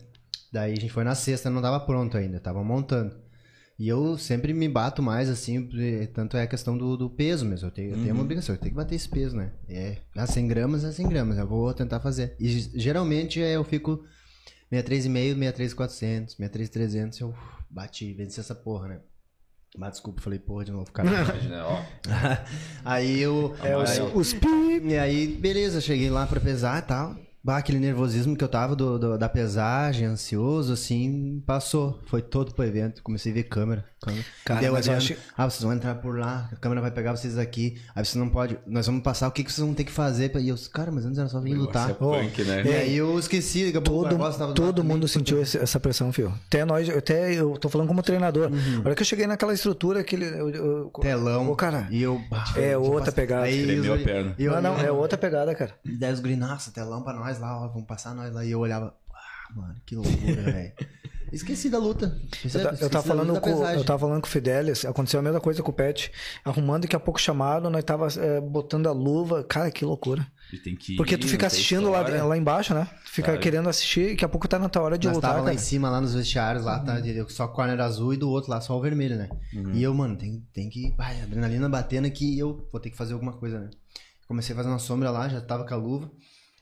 Daí 0.52 0.72
a 0.74 0.76
gente 0.76 0.90
foi 0.92 1.04
na 1.04 1.14
sexta, 1.16 1.50
não 1.50 1.62
tava 1.62 1.80
pronto 1.80 2.18
ainda, 2.18 2.40
tava 2.40 2.64
montando. 2.64 3.16
E 3.80 3.88
eu 3.88 4.18
sempre 4.18 4.54
me 4.54 4.68
bato 4.68 5.04
mais, 5.04 5.30
assim, 5.30 5.70
tanto 6.14 6.36
é 6.36 6.42
a 6.44 6.48
questão 6.48 6.76
do, 6.76 6.98
do 6.98 7.10
peso 7.12 7.46
mesmo. 7.46 7.68
Eu 7.68 7.72
tenho, 7.72 7.92
eu 7.92 7.98
tenho 8.02 8.14
uma 8.16 8.24
obrigação, 8.24 8.56
eu 8.56 8.60
tenho 8.60 8.72
que 8.72 8.76
bater 8.78 8.96
esse 8.96 9.08
peso, 9.08 9.36
né? 9.38 9.52
É, 9.70 9.98
a 10.16 10.26
100 10.26 10.48
gramas 10.48 10.84
é 10.84 10.92
100 10.92 11.08
gramas, 11.08 11.38
eu 11.38 11.48
vou 11.48 11.72
tentar 11.76 12.00
fazer. 12.00 12.36
E 12.40 12.48
geralmente 12.48 13.40
é, 13.42 13.56
eu 13.56 13.64
fico 13.64 14.04
63,5, 14.72 15.36
63,400, 15.36 16.36
63,300, 16.36 17.20
eu 17.20 17.36
bati, 17.70 18.14
venci 18.14 18.40
essa 18.40 18.56
porra, 18.56 18.88
né? 18.88 19.00
Mas 19.78 19.92
desculpa, 19.92 20.22
falei 20.22 20.40
porra 20.40 20.66
de 20.66 20.72
novo, 20.72 20.92
cara. 20.92 21.08
Né, 21.48 21.62
ó, 21.62 21.80
aí 22.84 23.20
eu. 23.22 23.56
É, 23.64 23.78
os, 23.78 23.90
aí- 23.92 24.12
os 24.16 24.34
pi- 24.34 24.82
e 24.88 24.98
aí, 24.98 25.28
beleza, 25.28 25.80
cheguei 25.82 26.10
lá 26.10 26.26
pra 26.26 26.40
pesar 26.40 26.80
e 26.80 26.86
tal. 26.88 27.16
Bah, 27.48 27.58
aquele 27.60 27.80
nervosismo 27.80 28.36
que 28.36 28.44
eu 28.44 28.48
tava 28.50 28.76
do, 28.76 29.00
do- 29.00 29.18
da 29.18 29.30
pesagem, 29.30 30.06
ansioso, 30.06 30.74
assim, 30.74 31.42
passou. 31.46 31.98
Foi 32.08 32.22
todo 32.22 32.54
pro 32.54 32.66
evento. 32.66 33.02
Comecei 33.02 33.32
a 33.32 33.36
ver 33.36 33.44
câmera. 33.44 33.86
câmera. 34.02 34.26
Cara, 34.44 34.60
E 34.60 34.62
daí 34.64 34.70
eu 34.70 34.74
mas 34.74 34.86
eu 34.86 34.92
olhando, 34.92 35.02
acho- 35.04 35.16
Ah, 35.38 35.50
vocês 35.50 35.64
vão 35.64 35.72
entrar 35.74 35.96
por 35.96 36.20
lá, 36.20 36.50
a 36.52 36.56
câmera 36.58 36.82
vai 36.82 36.92
pegar 36.92 37.16
vocês 37.16 37.38
aqui. 37.38 37.78
Aí 37.96 38.04
vocês 38.04 38.16
não 38.16 38.28
podem. 38.28 38.58
Nós 38.68 38.86
vamos 38.86 39.02
passar, 39.02 39.30
o 39.30 39.32
que, 39.32 39.46
que 39.46 39.52
vocês 39.52 39.66
vão 39.66 39.74
ter 39.74 39.86
que 39.86 39.92
fazer? 39.94 40.28
pra- 40.30 40.42
E 40.42 40.50
eu, 40.50 40.56
cara, 40.74 40.92
mas 40.92 41.06
antes 41.06 41.18
era 41.18 41.30
só 41.30 41.40
vir 41.40 41.54
lutar. 41.56 41.90
É 41.90 41.94
punk, 41.94 42.44
né? 42.44 42.64
E 42.66 42.74
aí 42.76 42.98
eu 42.98 43.18
esqueci, 43.18 43.64
daqui 43.68 43.78
a 43.78 43.82
pouco 43.82 44.02
o 44.08 44.10
Todo, 44.10 44.38
tava 44.38 44.54
todo 44.54 44.76
também. 44.82 44.92
mundo 44.92 45.08
sentiu 45.08 45.42
esse- 45.42 45.58
essa 45.58 45.80
pressão, 45.80 46.12
filho. 46.12 46.34
Até 46.48 46.66
nós, 46.66 46.90
até 46.90 47.34
eu 47.34 47.54
tô 47.58 47.70
falando 47.70 47.88
como 47.88 48.04
treinador. 48.04 48.52
Uhum. 48.52 48.82
A 48.84 48.86
hora 48.88 48.96
que 48.96 49.02
eu 49.04 49.06
cheguei 49.06 49.26
naquela 49.26 49.54
estrutura, 49.54 50.02
aquele. 50.02 50.26
eu- 50.26 50.50
eu- 50.50 50.92
Telão. 51.02 51.50
Ô, 51.50 51.56
cara, 51.56 51.88
E 51.90 52.02
eu. 52.04 52.22
bah, 52.30 52.44
É 52.58 52.74
eu 52.76 52.82
outra 52.84 53.06
passei- 53.12 53.14
pegada. 53.14 53.44
Aí 53.46 53.80
os- 53.80 53.90
a 53.90 53.98
perna. 54.04 54.36
eu 54.38 54.52
não, 54.62 54.62
não, 54.62 54.80
é 54.82 54.92
outra 54.92 55.18
pegada, 55.18 55.56
cara. 55.56 55.72
E 55.86 55.96
daí 55.98 56.12
os 56.12 56.20
gringos, 56.20 56.48
nossa, 56.48 56.72
telão 56.72 57.02
pra 57.04 57.14
nós 57.14 57.37
lá, 57.40 57.64
ó, 57.64 57.68
vamos 57.68 57.88
passar 57.88 58.14
nós 58.16 58.34
lá. 58.34 58.44
E 58.46 58.52
eu 58.52 58.60
olhava, 58.60 58.96
ah, 59.14 59.54
mano, 59.56 59.76
que 59.86 59.96
loucura, 59.96 60.42
velho. 60.44 60.74
Esqueci 61.32 61.70
da 61.70 61.78
luta. 61.78 62.18
Eu, 62.46 62.50
ta- 62.64 62.78
eu 62.80 62.90
tava 62.90 63.06
falando 63.06 63.42
com, 63.42 63.50
eu 63.68 63.84
tava 63.84 64.00
falando 64.00 64.22
com 64.22 64.28
o 64.28 64.30
Fidelis, 64.30 64.86
aconteceu 64.86 65.20
a 65.20 65.24
mesma 65.24 65.42
coisa 65.42 65.62
com 65.62 65.72
o 65.72 65.74
Pet, 65.74 66.10
arrumando 66.46 66.84
daqui 66.84 66.96
a 66.96 67.00
pouco 67.02 67.20
chamado, 67.20 67.70
nós 67.70 67.84
tava 67.84 68.08
é, 68.18 68.40
botando 68.40 68.88
a 68.88 68.94
luva, 68.94 69.44
cara, 69.44 69.70
que 69.70 69.84
loucura. 69.84 70.26
E 70.54 70.58
tem 70.58 70.74
que 70.78 70.96
Porque 70.96 71.16
ir, 71.16 71.18
tu 71.18 71.28
fica 71.28 71.46
assistindo 71.46 71.90
lá, 71.92 72.00
lá 72.24 72.38
embaixo, 72.38 72.74
né? 72.74 72.88
Tu 73.04 73.12
fica 73.12 73.32
Sabe? 73.32 73.44
querendo 73.44 73.68
assistir 73.68 74.06
e 74.06 74.10
daqui 74.12 74.24
a 74.24 74.30
pouco 74.30 74.48
tá 74.48 74.58
na 74.58 74.70
tua 74.70 74.84
hora 74.84 74.98
de 74.98 75.06
Nós 75.08 75.18
lutar, 75.18 75.32
tava 75.32 75.42
lá 75.42 75.48
cara. 75.48 75.56
em 75.56 75.62
cima, 75.62 75.90
lá 75.90 76.00
nos 76.00 76.14
vestiários, 76.14 76.64
lá, 76.64 76.80
tá, 76.80 77.02
de- 77.02 77.26
só 77.34 77.46
corner 77.50 77.78
azul 77.82 78.14
e 78.14 78.18
do 78.18 78.30
outro 78.30 78.50
lá 78.50 78.62
só 78.62 78.78
o 78.78 78.82
vermelho, 78.82 79.18
né? 79.18 79.28
E 79.74 79.84
eu, 79.84 79.94
mano, 79.94 80.16
tem, 80.16 80.48
tem 80.54 80.70
que. 80.70 80.96
Ai, 80.98 81.20
adrenalina 81.22 81.68
batendo 81.68 82.08
aqui 82.08 82.40
eu 82.40 82.66
vou 82.72 82.80
ter 82.80 82.90
que 82.90 82.96
fazer 82.96 83.12
alguma 83.12 83.34
coisa, 83.34 83.60
né? 83.60 83.70
Comecei 84.30 84.54
a 84.54 84.56
fazer 84.56 84.70
uma 84.70 84.80
sombra 84.80 85.12
lá, 85.12 85.28
já 85.28 85.42
tava 85.42 85.66
com 85.66 85.74
a 85.74 85.78
luva. 85.78 86.10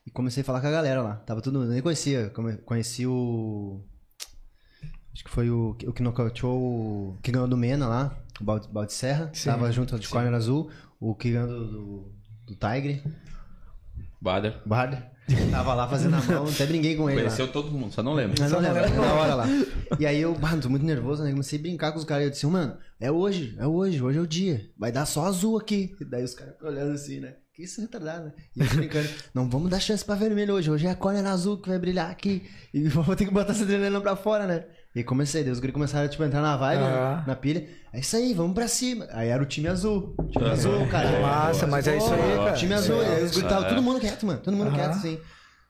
E 0.06 0.11
comecei 0.11 0.41
a 0.41 0.44
falar 0.45 0.61
com 0.61 0.68
a 0.68 0.72
galera 0.72 1.02
lá. 1.02 1.15
Tava 1.15 1.41
tudo. 1.41 1.64
Eu 1.64 1.69
nem 1.69 1.82
conhecia. 1.82 2.32
Conheci 2.65 3.06
o. 3.07 3.84
Acho 5.14 5.23
que 5.23 5.30
foi 5.30 5.49
o, 5.49 5.69
o 5.88 5.94
que 5.94 6.03
nocauteou 6.03 6.61
o. 6.61 7.18
Que 7.23 7.32
ganhou 7.32 7.48
do 7.48 7.57
Mena 7.57 7.88
lá, 7.88 8.18
o 8.40 8.44
Balde, 8.44 8.68
Balde 8.68 8.94
Serra. 8.94 9.32
Sim, 9.34 9.49
tava 9.49 9.72
junto 9.72 9.98
de 9.98 10.07
corner 10.07 10.34
azul. 10.34 10.69
O 10.99 11.15
que 11.15 11.32
ganhou 11.32 11.48
do, 11.48 11.68
do, 11.68 12.11
do 12.48 12.56
Tigre, 12.56 13.02
Bader. 14.22 14.61
Bard. 14.65 15.03
Tava 15.52 15.73
lá 15.73 15.88
fazendo 15.88 16.15
a 16.15 16.22
mão, 16.22 16.48
até 16.48 16.65
brinquei 16.68 16.95
com 16.95 17.10
ele. 17.10 17.18
lá. 17.22 17.26
Conheceu 17.26 17.52
todo 17.52 17.72
mundo, 17.72 17.91
só 17.91 18.03
não 18.03 18.14
lembra. 18.14 18.36
Mas 18.40 18.52
não 18.52 18.60
Só 18.60 18.61
não 18.61 18.73
lembro, 18.73 18.90
lembro. 18.91 19.06
na 19.07 19.14
hora 19.14 19.36
lá. 19.36 19.45
E 19.99 20.06
aí 20.06 20.22
eu, 20.22 20.38
mano, 20.38 20.61
tô 20.61 20.69
muito 20.69 20.86
nervoso, 20.86 21.23
né? 21.23 21.32
Comecei 21.32 21.57
a 21.57 21.61
brincar 21.61 21.91
com 21.91 21.98
os 21.98 22.06
caras. 22.06 22.26
Eu 22.26 22.30
disse, 22.32 22.45
mano, 22.45 22.77
é 22.99 23.11
hoje, 23.11 23.56
é 23.57 23.65
hoje, 23.65 24.02
hoje 24.02 24.19
é 24.19 24.22
o 24.22 24.27
dia. 24.27 24.69
Vai 24.77 24.91
dar 24.91 25.06
só 25.06 25.26
azul 25.26 25.57
aqui. 25.57 25.95
E 25.99 26.06
daí 26.06 26.23
os 26.23 26.36
caras 26.36 26.53
ficam 26.53 26.69
olhando 26.69 26.91
assim, 26.94 27.19
né? 27.19 27.36
Que 27.56 27.64
isso 27.64 27.80
é 27.80 27.84
retardado, 27.84 28.26
né? 28.26 28.34
E 28.53 28.60
eu 28.61 28.68
brincando, 28.68 29.07
não 29.34 29.49
vamos 29.49 29.69
dar 29.69 29.80
chance 29.80 30.03
pra 30.03 30.15
vermelho 30.15 30.53
hoje. 30.53 30.69
Hoje 30.69 30.88
é 30.88 30.90
a 30.90 30.95
corner 30.95 31.26
azul 31.26 31.57
que 31.57 31.69
vai 31.69 31.80
brilhar 31.80 32.11
aqui. 32.11 32.44
E 32.73 32.84
vou 32.90 33.15
ter 33.15 33.26
que 33.26 33.32
botar 33.32 33.53
essa 33.53 33.64
adrenalina 33.64 34.02
pra 34.02 34.15
fora, 34.18 34.45
né? 34.45 34.65
E 34.94 35.03
comecei, 35.06 35.41
daí 35.41 35.52
os 35.53 35.60
gringos 35.60 35.76
começaram 35.76 36.10
tipo, 36.10 36.22
a 36.23 36.26
entrar 36.27 36.41
na 36.41 36.57
vibe, 36.57 36.84
Ah. 36.84 37.18
né? 37.19 37.23
na 37.27 37.36
pilha. 37.36 37.65
É 37.94 37.99
isso 38.02 38.15
aí, 38.18 38.34
vamos 38.34 38.53
pra 38.53 38.68
cima. 38.68 39.07
Aí 39.11 39.30
era 39.30 39.41
o 39.41 39.45
time 39.45 39.69
azul. 39.69 40.15
Time 40.32 40.49
azul, 40.49 40.86
cara. 40.88 41.19
Massa, 41.22 41.65
mas 41.65 41.88
é 41.88 41.98
isso 41.98 42.14
aí, 42.14 42.36
cara. 42.38 42.53
Time 42.53 42.73
azul. 42.73 43.02
É, 43.02 43.15
aí 43.15 43.23
os 43.23 43.32
gringos 43.32 43.38
estavam 43.38 43.65
é. 43.65 43.69
todo 43.69 43.82
mundo 43.82 43.99
quieto, 44.02 44.26
mano. 44.26 44.40
Todo 44.41 44.57
mundo 44.57 44.72
quieto, 44.73 44.91
assim. 44.91 45.18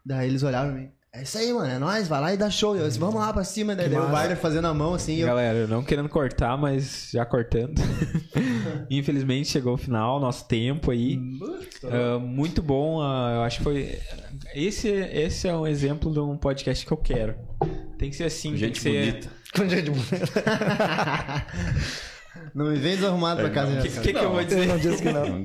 Daí 0.04 0.28
eles 0.28 0.42
olhavam 0.42 0.72
pra 0.74 0.82
mim. 0.82 0.90
É 1.18 1.22
isso 1.22 1.38
aí, 1.38 1.54
mano. 1.54 1.72
É 1.72 1.80
nóis, 1.80 2.10
vai 2.10 2.20
lá 2.20 2.34
e 2.34 2.38
dá 2.38 2.50
show. 2.50 2.76
Eu 2.76 2.86
disse, 2.86 3.00
vamos 3.00 3.16
lá 3.16 3.32
pra 3.32 3.44
cima. 3.46 3.74
Daí 3.74 3.88
Que 3.88 3.96
daí 3.96 4.04
o. 4.04 4.10
Barder 4.10 4.36
fazendo 4.36 4.66
a 4.66 4.74
mão 4.74 4.94
assim. 4.94 5.16
e 5.16 5.22
Eu... 5.22 5.28
Galera, 5.28 5.66
não 5.66 5.82
querendo 5.82 6.10
cortar, 6.10 6.58
mas 6.58 7.10
já 7.14 7.26
cortando. 7.26 7.74
Infelizmente 8.92 9.48
chegou 9.48 9.76
o 9.76 9.78
final, 9.78 10.20
nosso 10.20 10.46
tempo 10.46 10.92
aí. 10.92 11.18
Ah, 11.86 12.20
muito 12.20 12.62
bom, 12.62 13.02
ah, 13.02 13.32
eu 13.36 13.42
acho 13.44 13.60
que 13.60 13.64
foi. 13.64 13.98
Esse, 14.54 14.90
esse 14.90 15.48
é 15.48 15.56
um 15.56 15.66
exemplo 15.66 16.12
de 16.12 16.20
um 16.20 16.36
podcast 16.38 16.86
que 16.86 16.92
eu 16.92 16.98
quero. 16.98 17.36
Tem 17.98 18.10
que 18.10 18.16
ser 18.16 18.26
assim, 18.26 18.50
tem 18.50 18.58
Gente 18.58 18.80
ser. 18.82 19.12
bonita. 19.12 19.30
Com 19.56 19.70
gente 19.70 19.90
bonita. 19.90 20.18
Não 22.54 22.66
me 22.68 22.78
vem 22.78 22.96
desarrumado 22.96 23.40
pra 23.42 23.50
casa. 23.50 23.72
O 23.72 23.76
né, 23.76 23.82
que, 23.82 23.90
que, 23.90 24.14
que 24.14 24.18
eu 24.20 24.30
vou 24.30 24.42
Eu 24.42 24.48
dizer? 24.48 24.68
não 24.68 24.78
disse 24.78 25.02
que 25.02 25.12
não. 25.12 25.44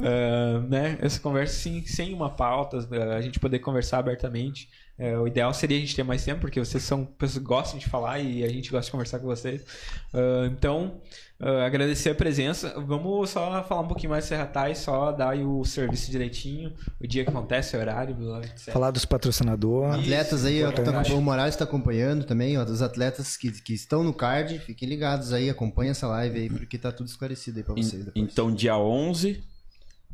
Ah, 0.00 0.60
né, 0.68 0.98
essa 1.00 1.20
conversa 1.20 1.54
sim, 1.54 1.82
sem 1.86 2.12
uma 2.14 2.30
pauta, 2.30 2.78
a 3.14 3.20
gente 3.20 3.38
poder 3.38 3.58
conversar 3.60 3.98
abertamente. 3.98 4.68
É, 4.96 5.18
o 5.18 5.26
ideal 5.26 5.52
seria 5.52 5.76
a 5.76 5.80
gente 5.80 5.96
ter 5.96 6.04
mais 6.04 6.24
tempo, 6.24 6.40
porque 6.40 6.60
vocês 6.60 6.82
são 6.82 7.04
pessoas 7.04 7.38
que 7.38 7.44
gostam 7.44 7.78
de 7.78 7.86
falar 7.86 8.20
e 8.20 8.44
a 8.44 8.48
gente 8.48 8.70
gosta 8.70 8.86
de 8.86 8.92
conversar 8.92 9.18
com 9.18 9.26
vocês. 9.26 9.64
Ah, 10.12 10.46
então, 10.46 11.00
ah, 11.40 11.66
agradecer 11.66 12.10
a 12.10 12.14
presença. 12.14 12.72
Vamos 12.80 13.30
só 13.30 13.62
falar 13.64 13.80
um 13.80 13.88
pouquinho 13.88 14.10
mais 14.10 14.24
de 14.24 14.28
Serra 14.28 14.46
Thai, 14.46 14.74
só 14.76 15.10
dar 15.10 15.30
aí 15.30 15.44
o 15.44 15.64
serviço 15.64 16.10
direitinho, 16.10 16.72
o 17.00 17.06
dia 17.08 17.24
que 17.24 17.30
acontece, 17.30 17.76
o 17.76 17.80
horário, 17.80 18.16
etc. 18.44 18.72
Falar 18.72 18.92
dos 18.92 19.04
patrocinadores. 19.04 20.04
Atletas 20.04 20.44
aí, 20.44 20.62
ó, 20.62 20.70
tá, 20.70 20.82
o 21.12 21.20
Morales 21.20 21.56
tá 21.56 21.64
acompanhando 21.64 22.24
também, 22.24 22.56
ó, 22.56 22.62
os 22.62 22.80
atletas 22.80 23.36
que, 23.36 23.50
que 23.50 23.74
estão 23.74 24.04
no 24.04 24.14
card, 24.14 24.60
fiquem 24.60 24.88
ligados 24.88 25.32
aí, 25.32 25.50
acompanhem 25.50 25.90
essa 25.90 26.06
live 26.06 26.38
aí, 26.38 26.48
porque 26.48 26.78
tá 26.78 26.92
tudo 26.92 27.08
esclarecido 27.08 27.58
aí 27.58 27.64
pra 27.64 27.74
vocês. 27.74 28.04
Depois. 28.04 28.24
Então, 28.24 28.54
dia 28.54 28.78
11, 28.78 29.42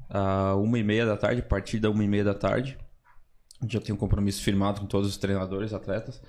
a 0.09 0.55
uma 0.57 0.79
e 0.79 0.83
meia 0.83 1.05
da 1.05 1.19
tarde, 1.19 1.43
a 1.43 1.45
partir 1.45 1.79
da 1.79 1.91
uma 1.91 2.03
e 2.03 2.09
meia 2.09 2.25
da 2.25 2.35
tarde, 2.35 2.79
já 3.69 3.81
tem 3.81 3.95
um 3.95 3.99
compromisso 3.99 4.43
firmado 4.43 4.81
com 4.81 4.87
todos 4.87 5.09
os 5.09 5.17
treinadores, 5.17 5.73
atletas. 5.73 6.21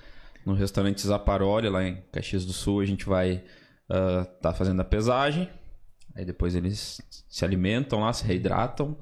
No 0.44 0.54
restaurante 0.54 1.06
Zaparoli, 1.06 1.68
lá 1.68 1.86
em 1.86 2.02
Caxias 2.12 2.44
do 2.44 2.52
Sul, 2.52 2.80
a 2.80 2.84
gente 2.84 3.06
vai 3.06 3.44
estar 4.34 4.52
fazendo 4.54 4.80
a 4.80 4.84
pesagem. 4.84 5.48
Aí 6.14 6.24
depois 6.24 6.54
eles 6.54 7.00
se 7.28 7.44
alimentam 7.44 8.00
lá, 8.00 8.12
se 8.12 8.24
reidratam. 8.24 8.96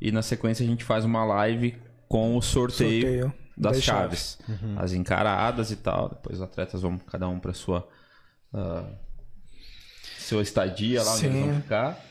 E 0.00 0.10
na 0.10 0.22
sequência 0.22 0.64
a 0.64 0.66
gente 0.66 0.84
faz 0.84 1.04
uma 1.04 1.24
live 1.24 1.76
com 2.08 2.36
o 2.36 2.42
sorteio, 2.42 3.02
Sorteio 3.02 3.34
das, 3.56 3.76
das 3.76 3.84
chaves. 3.84 4.38
As 4.76 4.92
encaradas 4.92 5.70
e 5.70 5.76
tal. 5.76 6.08
Depois 6.08 6.38
os 6.38 6.42
atletas 6.42 6.82
vão 6.82 6.98
cada 6.98 7.28
um 7.28 7.38
para 7.38 7.52
sua 7.52 7.86
ah, 8.52 8.84
sua 10.18 10.42
estadia 10.42 11.02
lá 11.02 11.14
onde 11.14 11.26
eles 11.26 11.40
vão 11.40 11.54
Sim. 11.54 11.60
ficar. 11.62 12.04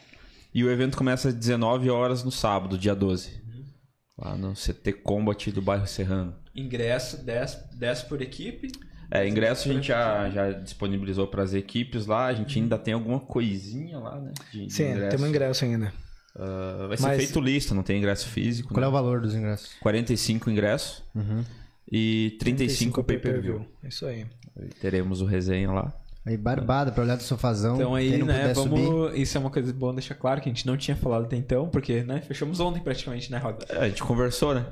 E 0.53 0.63
o 0.63 0.71
evento 0.71 0.97
começa 0.97 1.29
às 1.29 1.33
19 1.35 1.89
horas 1.89 2.23
no 2.23 2.31
sábado, 2.31 2.77
dia 2.77 2.95
12. 2.95 3.41
Lá 4.17 4.35
no 4.35 4.53
CT 4.53 4.93
Combat 5.03 5.51
do 5.51 5.61
bairro 5.61 5.85
Serrano. 5.87 6.33
Ingresso 6.55 7.23
10, 7.23 7.69
10 7.75 8.01
por 8.03 8.21
equipe. 8.21 8.71
É, 9.11 9.27
ingresso 9.27 9.69
a 9.69 9.73
gente 9.73 9.87
já, 9.87 10.29
já 10.29 10.51
disponibilizou 10.51 11.27
para 11.27 11.43
as 11.43 11.53
equipes 11.53 12.05
lá. 12.07 12.25
A 12.25 12.33
gente 12.33 12.59
ainda 12.59 12.77
tem 12.77 12.93
alguma 12.93 13.19
coisinha 13.19 13.99
lá, 13.99 14.19
né? 14.19 14.33
de- 14.51 14.69
Sim, 14.73 14.91
ingresso. 14.91 15.09
temos 15.15 15.29
ingresso 15.29 15.65
ainda. 15.65 15.93
Ah, 16.35 16.85
vai 16.87 16.97
ser 16.97 17.03
Mas- 17.03 17.17
feito 17.17 17.39
lista, 17.39 17.73
não 17.75 17.83
tem 17.83 17.97
ingresso 17.99 18.27
físico. 18.27 18.69
Qual 18.73 18.79
é 18.81 18.85
né? 18.85 18.87
o 18.87 18.91
valor 18.91 19.21
dos 19.21 19.33
ingressos? 19.35 19.73
45 19.81 20.49
ingressos 20.49 21.03
e 21.91 22.35
35 22.39 23.03
pay-per-view. 23.03 23.65
Isso 23.83 24.05
aí. 24.05 24.25
Teremos 24.81 25.21
o 25.21 25.25
resenha 25.25 25.71
lá. 25.71 25.93
Aí, 26.27 26.35
barbada, 26.35 26.91
pra 26.91 27.03
olhar 27.03 27.15
do 27.15 27.23
sofazão. 27.23 27.75
Então 27.75 27.95
aí, 27.95 28.21
né, 28.21 28.49
puder 28.49 28.55
subir. 28.55 28.81
vamos. 28.83 29.15
Isso 29.17 29.37
é 29.37 29.39
uma 29.39 29.49
coisa 29.49 29.71
boa 29.71 29.93
deixar 29.93 30.15
claro 30.15 30.41
que 30.41 30.49
a 30.49 30.51
gente 30.51 30.67
não 30.67 30.75
tinha 30.75 30.97
falado 30.97 31.23
até 31.23 31.37
então, 31.37 31.69
porque, 31.69 32.03
né, 32.03 32.19
fechamos 32.19 32.59
ontem 32.59 32.81
praticamente, 32.81 33.31
né, 33.31 33.37
Rob? 33.37 33.63
É, 33.69 33.77
a 33.77 33.87
gente 33.87 34.03
conversou, 34.03 34.53
né? 34.53 34.65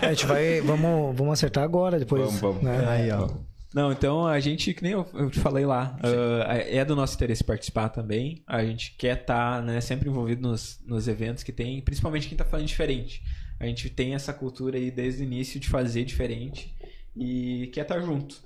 A 0.00 0.10
gente 0.10 0.26
vai. 0.26 0.60
Vamos, 0.60 1.16
vamos 1.16 1.32
acertar 1.32 1.64
agora, 1.64 1.98
depois. 1.98 2.22
Vamos, 2.22 2.40
vamos. 2.40 2.62
né? 2.62 2.86
Aí, 2.88 3.10
ó. 3.10 3.28
Não, 3.74 3.90
então 3.90 4.24
a 4.24 4.38
gente, 4.38 4.72
que 4.72 4.84
nem 4.84 4.92
eu, 4.92 5.04
eu 5.14 5.28
te 5.28 5.40
falei 5.40 5.66
lá, 5.66 5.98
ah, 6.46 6.54
é 6.54 6.84
do 6.84 6.94
nosso 6.94 7.16
interesse 7.16 7.42
participar 7.42 7.88
também. 7.88 8.40
A 8.46 8.64
gente 8.64 8.94
quer 8.96 9.20
estar 9.20 9.60
né, 9.60 9.80
sempre 9.80 10.08
envolvido 10.08 10.48
nos, 10.48 10.78
nos 10.86 11.08
eventos 11.08 11.42
que 11.42 11.50
tem, 11.50 11.82
principalmente 11.82 12.28
quem 12.28 12.38
tá 12.38 12.44
falando 12.44 12.66
diferente. 12.66 13.20
A 13.58 13.66
gente 13.66 13.90
tem 13.90 14.14
essa 14.14 14.32
cultura 14.32 14.78
aí 14.78 14.92
desde 14.92 15.22
o 15.22 15.24
início 15.24 15.58
de 15.58 15.68
fazer 15.68 16.04
diferente 16.04 16.72
e 17.16 17.68
quer 17.74 17.82
estar 17.82 18.00
junto. 18.00 18.36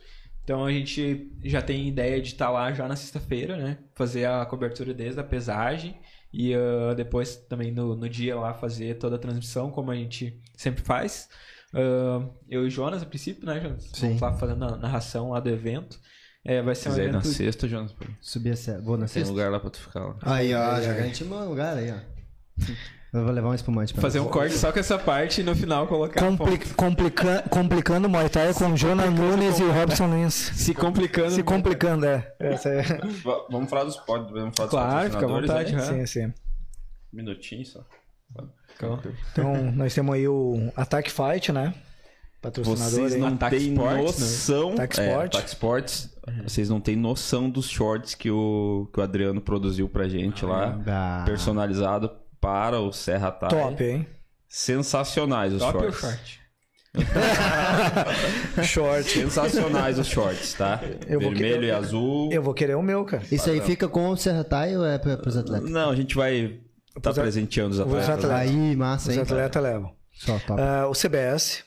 Então 0.49 0.65
a 0.65 0.73
gente 0.73 1.31
já 1.45 1.61
tem 1.61 1.89
ideia 1.89 2.23
de 2.23 2.29
estar 2.29 2.49
lá 2.49 2.73
já 2.73 2.89
na 2.89 2.97
sexta-feira, 2.97 3.55
né? 3.59 3.77
Fazer 3.95 4.25
a 4.25 4.47
cobertura 4.47 4.95
desde 4.95 5.20
a 5.20 5.23
pesagem 5.23 6.01
e 6.33 6.55
ah, 6.55 6.95
depois 6.95 7.37
também 7.37 7.70
no, 7.70 7.95
no 7.95 8.09
dia 8.09 8.35
lá 8.35 8.55
fazer 8.55 8.97
toda 8.97 9.16
a 9.16 9.19
transmissão, 9.19 9.70
como 9.70 9.91
a 9.91 9.95
gente 9.95 10.41
sempre 10.57 10.83
faz. 10.83 11.29
Ah, 11.75 12.27
eu 12.49 12.65
e 12.65 12.69
o 12.69 12.70
Jonas, 12.70 13.03
a 13.03 13.05
princípio, 13.05 13.45
né, 13.45 13.61
Jonas? 13.61 13.91
Sim. 13.93 14.07
Vamos 14.07 14.23
lá 14.23 14.33
fazendo 14.33 14.65
a 14.65 14.77
narração 14.79 15.33
lá 15.33 15.41
do 15.41 15.51
evento. 15.51 16.01
É, 16.43 16.62
vai 16.62 16.75
ser 16.75 16.89
um 16.89 16.93
ir 16.95 16.97
na 16.97 17.19
evento. 17.19 17.29
sexta, 17.29 17.69
Jonas. 17.69 17.95
Subir 18.19 18.53
a 18.53 18.57
serra. 18.57 18.81
Vou 18.81 18.97
na 18.97 19.05
tem 19.05 19.09
sexta. 19.09 19.31
lugar 19.31 19.51
lá 19.51 19.61
pra 19.61 19.69
tu 19.69 19.81
ficar 19.81 20.01
lá. 20.01 20.16
Aí, 20.23 20.55
ó, 20.55 20.81
já 20.81 20.95
garantimos 20.95 21.37
um 21.37 21.49
lugar 21.51 21.77
aí, 21.77 21.91
ó. 21.91 21.99
Eu 23.13 23.25
vou 23.25 23.33
levar 23.33 23.49
um 23.49 23.55
espumante 23.55 23.95
pra 23.95 24.03
Fazer 24.03 24.21
um 24.21 24.27
corte 24.27 24.55
só 24.57 24.71
com 24.71 24.79
essa 24.79 24.99
parte 24.99 25.41
e 25.41 25.45
no 25.45 25.57
final 25.57 25.87
colocar. 25.87 26.21
Compli 26.21 26.59
complica 26.75 27.43
complicando 27.49 28.07
o 28.07 28.11
Muay 28.11 28.29
Thai 28.29 28.53
com 28.53 28.77
Jonas 28.77 29.11
Nunes 29.13 29.59
e 29.59 29.63
o 29.63 29.73
Robson 29.73 30.09
Lins. 30.15 30.35
Se 30.35 30.75
complicando. 30.75 31.31
Se 31.31 31.43
complicando, 31.43 32.05
é. 32.05 32.31
É. 32.39 32.57
Va- 33.25 33.47
Vamos 33.51 33.71
falar 33.71 33.85
dos 33.85 33.97
pod, 33.97 34.31
vamos 34.31 34.55
falar 34.55 34.67
dos 34.67 34.71
Claro, 34.71 35.11
fica 35.11 35.19
à 35.25 35.29
patrocinadores 35.29 35.71
vontade. 35.73 35.75
aham. 35.95 36.01
Sim, 36.01 36.07
sim. 36.07 36.27
Um 36.27 37.17
minutinho 37.17 37.65
só. 37.65 37.81
Então, 38.77 39.01
Então, 39.33 39.73
nós 39.73 39.95
temos 39.95 40.15
aí 40.15 40.29
o 40.29 40.71
Attack 40.77 41.11
Fight, 41.11 41.51
né? 41.51 41.73
Patrocinador 42.43 42.89
Vocês 42.91 43.17
não 43.17 43.37
têm 43.37 43.71
né? 43.73 44.03
noção. 44.03 44.73
Ataque 44.75 45.01
é, 45.01 45.09
Sport. 45.09 45.35
Ataque 45.35 45.49
Sports. 45.49 46.19
Vocês 46.45 46.69
não 46.69 46.81
têm 46.81 46.95
noção 46.95 47.49
dos 47.51 47.69
shorts 47.69 48.15
que 48.15 48.31
o, 48.31 48.89
que 48.93 49.01
o 49.01 49.03
Adriano 49.03 49.41
produziu 49.41 49.89
pra 49.89 50.07
gente 50.09 50.45
lá. 50.45 50.79
Ah. 50.87 51.23
Personalizado 51.27 52.11
para 52.40 52.81
o 52.81 52.93
Serra 52.93 53.31
Thai. 53.31 53.51
Top, 53.51 53.82
hein? 53.85 54.06
Sensacionais 54.48 55.52
os 55.52 55.60
top 55.60 55.77
ou 55.78 55.93
shorts. 55.93 56.01
short? 56.01 56.39
Short. 58.65 59.05
Sensacionais 59.09 59.98
os 59.98 60.06
shorts, 60.06 60.55
tá? 60.55 60.81
Eu 61.06 61.20
vou 61.20 61.31
Vermelho 61.31 61.60
que- 61.60 61.66
e 61.66 61.70
azul. 61.70 62.32
Eu 62.32 62.43
vou 62.43 62.55
querer 62.55 62.74
o 62.77 62.82
meu, 62.82 63.05
cara. 63.05 63.23
Isso 63.31 63.48
aí 63.51 63.60
fica 63.60 63.89
com 63.89 64.09
o 64.09 64.16
Serra 64.16 64.43
Thai 64.44 64.77
ou 64.77 64.85
é 64.86 64.98
pra, 64.98 65.16
pros 65.16 65.36
atletas? 65.36 65.70
Não, 65.70 65.90
a 65.90 65.94
gente 65.97 66.15
vai 66.16 66.59
estar 66.97 67.10
Os 67.10 67.19
a- 67.19 67.23
presenteando 67.23 67.70
os 67.73 67.78
os 67.78 67.86
atletas. 67.86 68.09
atletas. 68.09 68.31
né? 68.31 68.36
Aí, 68.36 68.77
massa, 68.77 69.10
Os 69.10 69.16
hein? 69.16 69.23
atletas 69.23 69.62
levam. 69.62 69.93
Só, 70.12 70.39
top. 70.40 70.60
Ah, 70.60 70.86
o 70.89 70.94
CBS, 70.94 71.62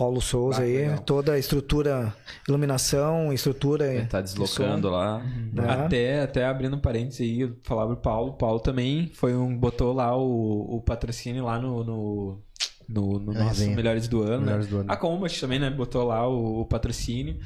Paulo 0.00 0.18
Souza 0.22 0.62
Ah, 0.62 0.64
aí, 0.64 0.78
legal. 0.78 0.98
toda 1.00 1.32
a 1.32 1.38
estrutura, 1.38 2.14
iluminação, 2.48 3.30
estrutura. 3.34 4.06
Tá 4.08 4.22
deslocando 4.22 4.88
lá. 4.88 5.22
Né? 5.52 5.68
Até, 5.68 6.22
até 6.22 6.46
abrindo 6.46 6.74
um 6.74 6.80
parênteses 6.80 7.20
aí, 7.20 7.42
eu 7.42 7.54
falava 7.62 7.92
pro 7.92 8.02
Paulo. 8.02 8.30
O 8.30 8.32
Paulo 8.32 8.60
também 8.60 9.10
foi 9.12 9.36
um. 9.36 9.54
botou 9.54 9.92
lá 9.92 10.16
o, 10.16 10.76
o 10.76 10.80
patrocínio 10.80 11.44
lá 11.44 11.58
no. 11.58 11.84
no... 11.84 12.42
No, 12.88 13.20
no 13.20 13.32
nosso. 13.32 13.68
Melhores 13.70 14.08
do 14.08 14.22
Ano. 14.22 14.46
Melhores 14.46 14.64
né? 14.64 14.70
do 14.70 14.78
Ano. 14.78 14.90
A 14.90 14.96
Combat 14.96 15.38
também, 15.38 15.58
né? 15.60 15.70
Botou 15.70 16.02
lá 16.04 16.26
o, 16.26 16.62
o 16.62 16.64
patrocínio. 16.64 17.38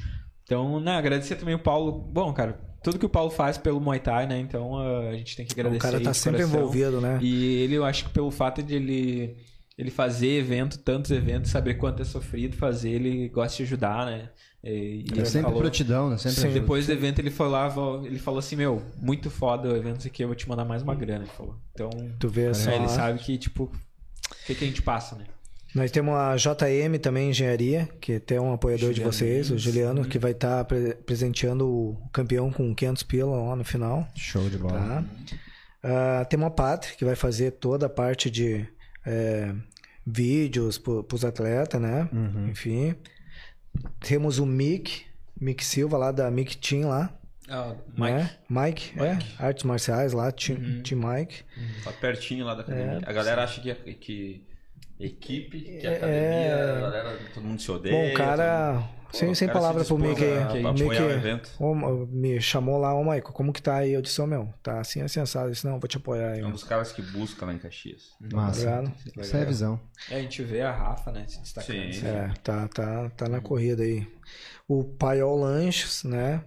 Então, 0.43 0.79
né, 0.79 0.95
agradecer 0.95 1.35
também 1.35 1.55
o 1.55 1.59
Paulo. 1.59 1.91
Bom, 1.91 2.31
cara, 2.33 2.59
tudo 2.81 2.97
que 2.97 3.05
o 3.05 3.09
Paulo 3.09 3.29
faz 3.29 3.57
pelo 3.57 3.81
Muay 3.81 3.99
Thai, 3.99 4.27
né? 4.27 4.39
Então 4.39 4.77
ah, 4.77 5.09
a 5.09 5.13
gente 5.17 5.35
tem 5.35 5.45
que 5.45 5.53
agradecer. 5.53 5.87
O 5.87 5.91
cara 5.91 6.01
tá 6.01 6.13
sempre 6.13 6.39
coração. 6.39 6.59
envolvido, 6.59 7.01
né? 7.01 7.19
E 7.21 7.63
ele, 7.63 7.75
eu 7.75 7.83
acho 7.83 8.05
que 8.05 8.11
pelo 8.11 8.31
fato 8.31 8.63
de 8.63 8.75
ele, 8.75 9.35
ele 9.77 9.91
fazer 9.91 10.37
evento, 10.39 10.77
tantos 10.79 11.11
eventos, 11.11 11.51
saber 11.51 11.75
quanto 11.75 12.01
é 12.01 12.05
sofrido 12.05 12.55
fazer, 12.55 12.91
ele 12.91 13.27
gosta 13.29 13.57
de 13.57 13.63
ajudar, 13.63 14.05
né? 14.05 14.29
E, 14.63 15.05
e 15.13 15.19
É 15.19 15.25
sempre 15.25 15.43
falou- 15.43 15.59
prontidão, 15.61 16.09
né? 16.09 16.17
Sempre 16.17 16.41
Sim. 16.41 16.53
depois 16.53 16.87
do 16.87 16.93
evento 16.93 17.19
ele 17.19 17.29
falava, 17.29 18.01
ele 18.05 18.17
falou 18.17 18.39
assim, 18.39 18.55
meu, 18.55 18.81
muito 18.99 19.29
foda 19.29 19.69
o 19.69 19.75
evento 19.75 20.07
aqui, 20.07 20.23
eu 20.23 20.27
vou 20.27 20.35
te 20.35 20.47
mandar 20.49 20.65
mais 20.65 20.81
uma 20.81 20.95
grana, 20.95 21.25
ele 21.25 21.31
falou. 21.33 21.55
Então, 21.73 21.89
Tu 22.19 22.27
vê 22.29 22.53
só. 22.53 22.71
ele 22.71 22.87
sabe 22.87 23.19
que, 23.19 23.37
tipo, 23.37 23.65
o 23.65 24.45
que, 24.47 24.55
que 24.55 24.63
a 24.63 24.67
gente 24.67 24.81
passa, 24.81 25.15
né? 25.15 25.25
Nós 25.75 25.91
temos 25.91 26.15
a 26.15 26.37
JM 26.37 26.97
também 27.01 27.31
Engenharia, 27.31 27.89
que 27.99 28.21
é 28.31 28.39
um 28.39 28.53
apoiador 28.53 28.91
de 28.91 28.95
Juliano 29.01 29.11
vocês, 29.11 29.51
o. 29.51 29.57
Juliano, 29.57 30.05
que 30.05 30.17
vai 30.17 30.31
estar 30.31 30.65
presenteando 31.05 31.67
o 31.67 31.97
campeão 32.13 32.49
com 32.49 32.73
500 32.73 33.03
pila 33.03 33.35
lá 33.49 33.55
no 33.57 33.65
final. 33.65 34.07
Show 34.15 34.49
de 34.49 34.57
bola. 34.57 34.79
Tá? 34.79 35.03
Ah, 35.83 36.25
temos 36.25 36.47
a 36.47 36.49
Pátria, 36.49 36.95
que 36.95 37.03
vai 37.03 37.15
fazer 37.15 37.51
toda 37.51 37.87
a 37.87 37.89
parte 37.89 38.31
de 38.31 38.65
é, 39.05 39.53
vídeos 40.05 40.77
para 40.77 41.15
os 41.15 41.25
atletas, 41.25 41.81
né? 41.81 42.09
Uhum. 42.11 42.49
Enfim. 42.49 42.95
Temos 43.99 44.39
o 44.39 44.45
Mick, 44.45 45.03
Mick 45.39 45.63
Silva 45.63 45.97
lá 45.97 46.11
da 46.11 46.29
Mick 46.31 46.57
Team 46.57 46.87
lá. 46.89 47.13
Ah, 47.47 47.75
Né? 47.95 48.31
Mike, 48.49 48.99
é, 48.99 49.17
artes 49.37 49.63
marciais 49.63 50.13
lá, 50.13 50.31
Team, 50.31 50.57
Uhum. 50.57 50.81
team 50.81 50.99
Mike. 50.99 51.43
Tá 51.83 51.91
pertinho 51.91 52.43
lá 52.45 52.55
da 52.55 52.61
academia. 52.61 53.01
a 53.05 53.13
galera 53.13 53.43
acha 53.43 53.61
que, 53.61 53.73
que 53.95 54.43
equipe, 54.99 55.59
que 55.59 55.85
É. 55.87 55.97
academia, 55.97 56.77
a 56.77 56.79
galera, 56.81 57.19
todo 57.33 57.43
mundo 57.43 57.61
se 57.61 57.71
odeia. 57.71 57.93
Bom, 57.95 58.11
o 58.11 58.13
cara, 58.13 58.83
sem, 59.11 59.33
sem 59.35 59.47
cara 59.47 59.59
palavra 59.59 59.83
se 59.83 59.87
pro 59.89 59.97
Mickey. 59.97 60.25
pra 60.61 60.71
o 60.71 60.73
Mickey 60.73 61.03
evento. 61.03 61.51
me 62.09 62.39
chamou 62.41 62.77
lá, 62.77 62.93
ô 62.93 63.03
Michael, 63.03 63.23
como 63.23 63.51
que 63.53 63.61
tá 63.61 63.75
aí? 63.77 63.93
Eu 63.93 64.01
disse, 64.01 64.21
ô 64.21 64.27
meu, 64.27 64.53
tá 64.63 64.79
assim, 64.79 65.01
assim, 65.01 65.19
assado. 65.19 65.47
Eu 65.47 65.51
disse, 65.51 65.65
não, 65.67 65.79
vou 65.79 65.87
te 65.87 65.97
apoiar 65.97 66.31
aí. 66.31 66.39
É 66.41 66.45
um 66.45 66.51
dos 66.51 66.63
caras 66.63 66.91
que 66.91 67.01
busca 67.01 67.45
lá 67.45 67.53
em 67.53 67.57
Caxias. 67.57 68.15
Massa. 68.33 68.61
Obrigado. 68.79 68.93
Essa 69.17 69.37
é 69.37 69.41
a 69.41 69.45
visão. 69.45 69.79
É, 70.09 70.15
a 70.15 70.21
gente 70.21 70.43
vê 70.43 70.61
a 70.61 70.71
Rafa, 70.71 71.11
né, 71.11 71.25
se 71.27 71.41
destacando. 71.41 71.75
Sim. 71.75 71.89
assim. 71.89 72.07
É, 72.07 72.33
tá, 72.43 72.67
tá, 72.67 73.09
tá 73.09 73.29
na 73.29 73.41
corrida 73.41 73.83
aí. 73.83 74.07
O 74.67 74.83
Paiol 74.83 75.37
Lanches, 75.37 76.03
né? 76.03 76.41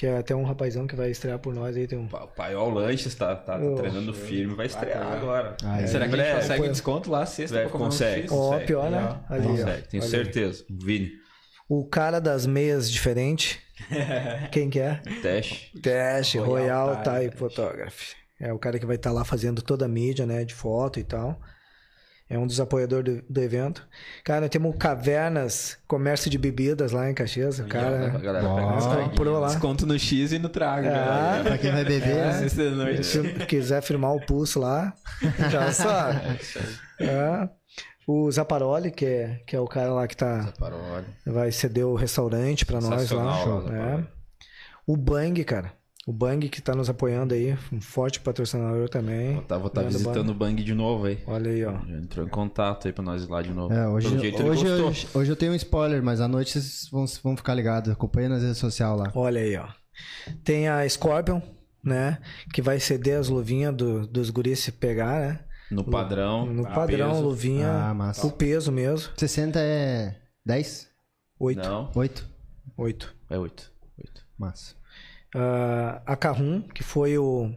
Que 0.00 0.06
é 0.06 0.16
até 0.16 0.34
um 0.34 0.44
rapazão 0.44 0.86
que 0.86 0.96
vai 0.96 1.10
estrear 1.10 1.38
por 1.38 1.54
nós 1.54 1.76
aí. 1.76 1.86
Tem 1.86 1.98
um... 1.98 2.06
O 2.06 2.26
Paiol 2.28 2.70
Lanches 2.70 3.14
tá, 3.14 3.36
tá, 3.36 3.58
tá 3.58 3.62
Oh, 3.62 3.74
treinando 3.74 4.14
firme, 4.14 4.54
vai 4.54 4.64
estrear 4.64 5.06
agora. 5.12 5.58
Ah, 5.62 5.82
é. 5.82 5.86
Será 5.86 6.08
que 6.08 6.14
a 6.14 6.24
gente 6.24 6.36
consegue 6.40 6.68
desconto 6.70 7.10
lá 7.10 7.26
sexta 7.26 7.56
Breve 7.56 7.68
pra 7.68 7.78
um 7.78 7.82
consegue. 7.82 8.22
X? 8.22 8.32
Ó, 8.32 8.58
pior, 8.60 8.90
né? 8.90 8.96
Legal. 8.96 9.24
Ali, 9.28 9.46
ó. 9.46 9.50
Consegue, 9.50 9.88
tenho 9.88 10.02
Ali. 10.02 10.10
certeza. 10.10 10.64
Vini, 10.70 11.10
O 11.68 11.84
cara 11.84 12.18
das 12.18 12.46
meias 12.46 12.90
diferente. 12.90 13.60
Quem 14.50 14.70
que 14.70 14.80
é? 14.80 15.02
teste. 15.20 15.78
Teste, 15.82 16.38
Royal 16.38 16.86
Royal 16.86 17.02
Type 17.02 17.20
Type 17.20 17.36
Photography. 17.36 18.16
É 18.40 18.50
o 18.54 18.58
cara 18.58 18.78
que 18.78 18.86
vai 18.86 18.96
estar 18.96 19.12
lá 19.12 19.22
fazendo 19.22 19.60
toda 19.60 19.84
a 19.84 19.88
mídia, 19.88 20.24
né? 20.24 20.46
De 20.46 20.54
foto 20.54 20.98
e 20.98 21.04
tal. 21.04 21.38
É 22.32 22.38
um 22.38 22.46
dos 22.46 22.60
apoiadores 22.60 23.16
do, 23.16 23.22
do 23.28 23.40
evento. 23.42 23.84
Cara, 24.24 24.42
nós 24.42 24.50
temos 24.50 24.72
o 24.72 24.78
Cavernas 24.78 25.76
Comércio 25.88 26.30
de 26.30 26.38
Bebidas 26.38 26.92
lá 26.92 27.10
em 27.10 27.12
Caxias. 27.14 27.58
O 27.58 27.64
A 27.64 27.66
cara 27.66 28.08
galera 28.20 28.46
Ó. 28.48 28.54
pega 28.54 28.74
essa 28.76 28.96
comprou 29.08 29.40
lá. 29.40 29.48
Desconto 29.48 29.84
no 29.84 29.98
X 29.98 30.30
e 30.30 30.38
no 30.38 30.48
trago. 30.48 30.86
Ah, 30.88 31.38
né? 31.38 31.42
Pra 31.42 31.58
quem 31.58 31.72
vai 31.72 31.84
beber, 31.84 32.08
É, 32.08 32.40
né? 32.40 32.70
noite. 32.70 33.04
Se 33.04 33.20
quiser 33.46 33.82
firmar 33.82 34.14
o 34.14 34.24
pulso 34.24 34.60
lá, 34.60 34.94
já 35.50 35.70
sabe. 35.74 36.20
É. 37.00 37.48
O 38.06 38.30
Zaparoli, 38.30 38.92
que 38.92 39.04
é, 39.06 39.40
que 39.46 39.56
é 39.56 39.60
o 39.60 39.66
cara 39.66 39.92
lá 39.92 40.06
que 40.06 40.16
tá, 40.16 40.52
Parole. 40.58 41.04
vai 41.26 41.50
ceder 41.52 41.84
o 41.86 41.94
restaurante 41.96 42.64
pra 42.64 42.80
nós 42.80 42.90
lá. 42.90 42.98
Sensacional, 42.98 43.58
É. 43.66 43.70
Zaparoli. 43.70 44.08
O 44.86 44.96
Bang, 44.96 45.44
cara. 45.44 45.72
O 46.06 46.12
Bang 46.12 46.48
que 46.48 46.62
tá 46.62 46.74
nos 46.74 46.88
apoiando 46.88 47.34
aí, 47.34 47.56
um 47.70 47.80
forte 47.80 48.20
patrocinador 48.20 48.88
também. 48.88 49.34
Vou 49.34 49.42
estar 49.42 49.58
vou 49.58 49.68
tá 49.70 49.82
Grande 49.82 49.98
visitando 49.98 50.30
o 50.30 50.34
Bang 50.34 50.62
de 50.62 50.74
novo 50.74 51.06
aí. 51.06 51.22
Olha 51.26 51.50
aí, 51.50 51.64
ó. 51.64 51.72
Já 51.86 51.98
entrou 51.98 52.26
em 52.26 52.28
contato 52.30 52.86
aí 52.86 52.92
pra 52.92 53.04
nós 53.04 53.22
ir 53.22 53.28
lá 53.28 53.42
de 53.42 53.52
novo. 53.52 53.72
É, 53.72 53.86
hoje, 53.86 54.08
Pelo 54.08 54.20
jeito 54.20 54.42
hoje, 54.42 54.66
ele 54.66 54.82
hoje, 54.82 55.08
hoje 55.14 55.30
eu 55.30 55.36
tenho 55.36 55.52
um 55.52 55.56
spoiler, 55.56 56.02
mas 56.02 56.20
à 56.20 56.26
noite 56.26 56.52
vocês 56.52 56.88
vão, 56.90 57.04
vão 57.22 57.36
ficar 57.36 57.54
ligados. 57.54 57.92
Acompanha 57.92 58.30
nas 58.30 58.42
redes 58.42 58.58
sociais 58.58 58.98
lá. 58.98 59.12
Olha 59.14 59.40
aí, 59.42 59.56
ó. 59.56 59.68
Tem 60.42 60.68
a 60.68 60.88
Scorpion, 60.88 61.42
né? 61.84 62.18
Que 62.52 62.62
vai 62.62 62.80
ceder 62.80 63.18
as 63.18 63.28
luvinhas 63.28 63.74
do- 63.76 64.06
dos 64.06 64.30
guris 64.30 64.58
se 64.60 64.72
pegar, 64.72 65.20
né? 65.20 65.40
No 65.70 65.84
padrão. 65.84 66.46
No 66.46 66.66
a 66.66 66.70
padrão, 66.70 67.10
peso. 67.10 67.22
luvinha, 67.22 67.70
Ah, 67.70 67.94
massa. 67.94 68.26
o 68.26 68.32
peso 68.32 68.72
mesmo. 68.72 69.12
60 69.16 69.60
é 69.60 70.16
10? 70.44 70.88
Oito. 71.38 71.62
Não, 71.62 71.90
8? 71.94 72.26
Oito. 72.76 73.14
é 73.28 73.38
8. 73.38 73.70
8. 73.98 74.22
Massa. 74.38 74.74
Ah, 75.34 76.02
a 76.06 76.16
Carrum, 76.16 76.60
que 76.60 76.82
foi 76.82 77.16
o, 77.18 77.50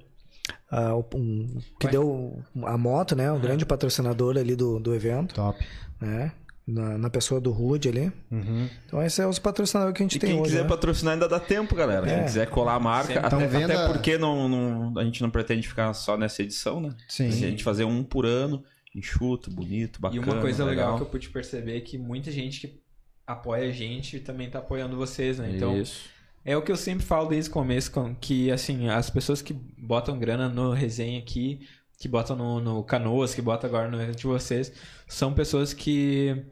o- 0.72 1.18
um- 1.18 1.58
que 1.80 1.88
deu 1.88 2.44
a 2.64 2.78
moto, 2.78 3.16
né? 3.16 3.32
O 3.32 3.40
grande 3.40 3.66
patrocinador 3.66 4.38
ali 4.38 4.56
do, 4.56 4.80
do 4.80 4.94
evento, 4.94 5.36
Top. 5.36 5.60
né? 6.00 6.32
Na, 6.66 6.98
na 6.98 7.10
pessoa 7.10 7.42
do 7.42 7.52
Rude 7.52 7.90
ali. 7.90 8.10
Uhum. 8.32 8.70
Então 8.86 9.02
esses 9.04 9.14
são 9.16 9.30
os 9.30 9.38
patrocinadores 9.38 9.98
que 9.98 10.02
a 10.02 10.06
gente 10.06 10.16
E 10.16 10.20
tem 10.20 10.30
quem 10.30 10.40
hoje. 10.40 10.52
quiser 10.52 10.64
né? 10.64 10.70
patrocinar 10.70 11.14
ainda 11.14 11.28
dá 11.28 11.38
tempo, 11.40 11.76
galera. 11.76 12.10
É. 12.10 12.16
Quem 12.16 12.24
quiser 12.26 12.48
colar 12.50 12.76
a 12.76 12.80
marca, 12.80 13.14
Sempre. 13.16 13.26
até, 13.28 13.36
Então, 13.36 13.50
venda- 13.50 13.84
até 13.84 13.94
porque 13.94 14.18
não, 14.18 14.48
não- 14.48 14.98
a 14.98 15.04
gente 15.04 15.22
não 15.22 15.30
pretende 15.30 15.68
ficar 15.68 15.94
só 15.94 16.16
nessa 16.16 16.42
edição, 16.42 16.80
né? 16.80 16.96
Sim. 17.10 17.30
Se 17.32 17.44
a 17.44 17.50
gente 17.50 17.64
fazer 17.66 17.84
um 17.84 18.02
por 18.02 18.26
ano, 18.26 18.64
enxuto, 18.96 19.52
bonito, 19.52 19.98
E 19.98 20.02
bacana. 20.02 20.22
uma 20.26 20.40
coisa 20.40 20.64
legal. 20.64 20.86
legal 20.86 20.98
que 21.00 21.04
eu 21.04 21.10
pude 21.10 21.30
perceber 21.30 21.76
é 21.78 21.82
que 21.82 21.98
muita 21.98 22.32
gente 22.32 22.62
que 22.66 22.82
apoia 23.28 23.68
a 23.68 23.72
gente 23.72 24.20
também 24.22 24.50
tá 24.50 24.60
apoiando 24.60 24.96
vocês, 24.96 25.40
né? 25.40 25.52
Então, 25.54 25.78
Isso. 25.78 26.13
É 26.46 26.56
o 26.58 26.62
que 26.62 26.72
eu 26.72 26.78
sempre 26.78 27.06
falo 27.06 27.30
desde 27.30 27.50
o 27.50 27.54
começo, 27.54 27.92
com- 27.92 28.14
que 28.16 28.52
assim, 28.52 28.90
as 28.90 29.10
pessoas 29.10 29.42
que 29.42 29.54
botam 29.78 30.18
grana 30.20 30.50
no 30.50 30.72
resenha 30.72 31.20
aqui, 31.20 31.62
que 32.00 32.08
botam 32.08 32.36
no, 32.36 32.60
no 32.60 32.84
Canoas, 32.84 33.34
que 33.34 33.42
botam 33.42 33.70
agora 33.70 33.90
no 33.90 34.02
evento 34.02 34.18
de 34.18 34.28
vocês, 34.28 34.72
são 35.08 35.34
pessoas 35.34 35.74
que 35.74 36.44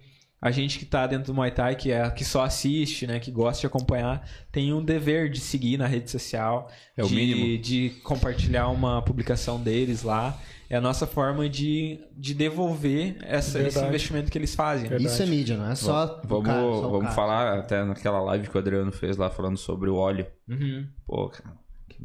a 0.42 0.50
gente 0.50 0.80
que 0.80 0.86
tá 0.86 1.06
dentro 1.06 1.26
do 1.28 1.36
Muay 1.36 1.52
Thai, 1.52 1.76
que, 1.76 1.92
é, 1.92 2.10
que 2.10 2.26
só 2.26 2.44
assiste, 2.44 3.06
né, 3.06 3.20
que 3.20 3.30
gosta 3.30 3.62
de 3.62 3.68
acompanhar, 3.68 4.28
tem 4.52 4.74
um 4.74 4.84
dever 4.84 5.30
de 5.30 5.40
seguir 5.40 5.78
na 5.78 5.86
rede 5.86 6.10
social, 6.10 6.68
É 6.98 7.04
o 7.04 7.08
de, 7.08 7.16
mínimo. 7.16 7.62
de 7.62 7.90
compartilhar 8.04 8.70
uma 8.70 9.02
publicação 9.04 9.62
deles 9.62 10.02
lá. 10.04 10.40
É 10.72 10.78
a 10.78 10.82
nossa 10.82 11.06
forma 11.06 11.50
de, 11.50 12.00
de 12.16 12.34
devolver 12.34 13.18
essa, 13.22 13.58
esse 13.60 13.64
Verdade. 13.64 13.88
investimento 13.88 14.32
que 14.32 14.38
eles 14.38 14.56
fazem. 14.56 14.90
né? 14.90 14.98
Isso 14.98 15.22
é 15.22 15.26
mídia, 15.26 15.58
não 15.58 15.70
é 15.70 15.76
só. 15.76 16.22
o 16.24 16.28
Vamos, 16.28 16.46
cara, 16.46 16.62
só 16.62 16.82
vamos 16.88 17.02
cara. 17.04 17.12
falar 17.16 17.60
até 17.60 17.84
naquela 17.84 18.22
live 18.22 18.48
que 18.48 18.56
o 18.56 18.60
Adriano 18.60 18.92
fez 18.92 19.18
lá 19.18 19.30
falando 19.30 19.58
sobre 19.58 19.90
o 19.90 19.96
óleo. 19.96 20.26
Uhum. 20.48 20.88
Pô, 21.06 21.28
cara, 21.28 21.54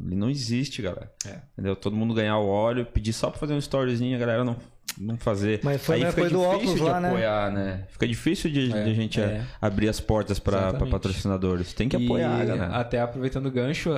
ele 0.05 0.15
não 0.15 0.29
existe, 0.29 0.81
galera. 0.81 1.09
É. 1.25 1.37
Entendeu? 1.53 1.75
Todo 1.77 1.95
mundo 1.95 2.13
ganhar 2.13 2.37
o 2.39 2.47
óleo, 2.47 2.85
pedir 2.85 3.13
só 3.13 3.29
pra 3.29 3.39
fazer 3.39 3.53
um 3.53 3.57
storyzinho, 3.57 4.15
a 4.17 4.19
galera 4.19 4.43
não, 4.43 4.57
não 4.97 5.17
fazer. 5.17 5.61
Mas 5.63 5.81
foi 5.81 5.95
Aí 5.95 6.03
na 6.03 6.09
fica 6.11 6.23
do 6.23 6.27
difícil 6.37 6.49
óculos 6.51 6.75
de 6.75 6.81
lá, 6.81 6.99
né? 6.99 7.07
apoiar, 7.07 7.51
né? 7.53 7.85
Fica 7.89 8.05
difícil 8.05 8.51
de, 8.51 8.67
de 8.67 8.77
a 8.77 8.93
gente 8.93 9.21
é. 9.21 9.45
abrir 9.61 9.87
as 9.87 10.01
portas 10.01 10.39
pra, 10.39 10.57
pra 10.57 10.67
Exatamente. 10.69 10.91
patrocinadores. 10.91 11.73
Tem 11.73 11.87
que 11.87 11.95
apoiar, 11.95 12.43
e 12.43 12.47
galera. 12.47 12.75
Até 12.75 12.99
aproveitando 12.99 13.45
o 13.45 13.51
gancho, 13.51 13.93
a, 13.93 13.97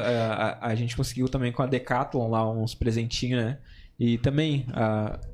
a- 0.61 0.67
a 0.67 0.75
gente 0.75 0.95
conseguiu 0.95 1.27
também 1.27 1.51
com 1.51 1.63
a 1.63 1.65
Decathlon 1.65 2.29
lá 2.29 2.47
uns 2.47 2.75
presentinhos, 2.75 3.43
né? 3.43 3.57
E 3.99 4.17
também, 4.17 4.65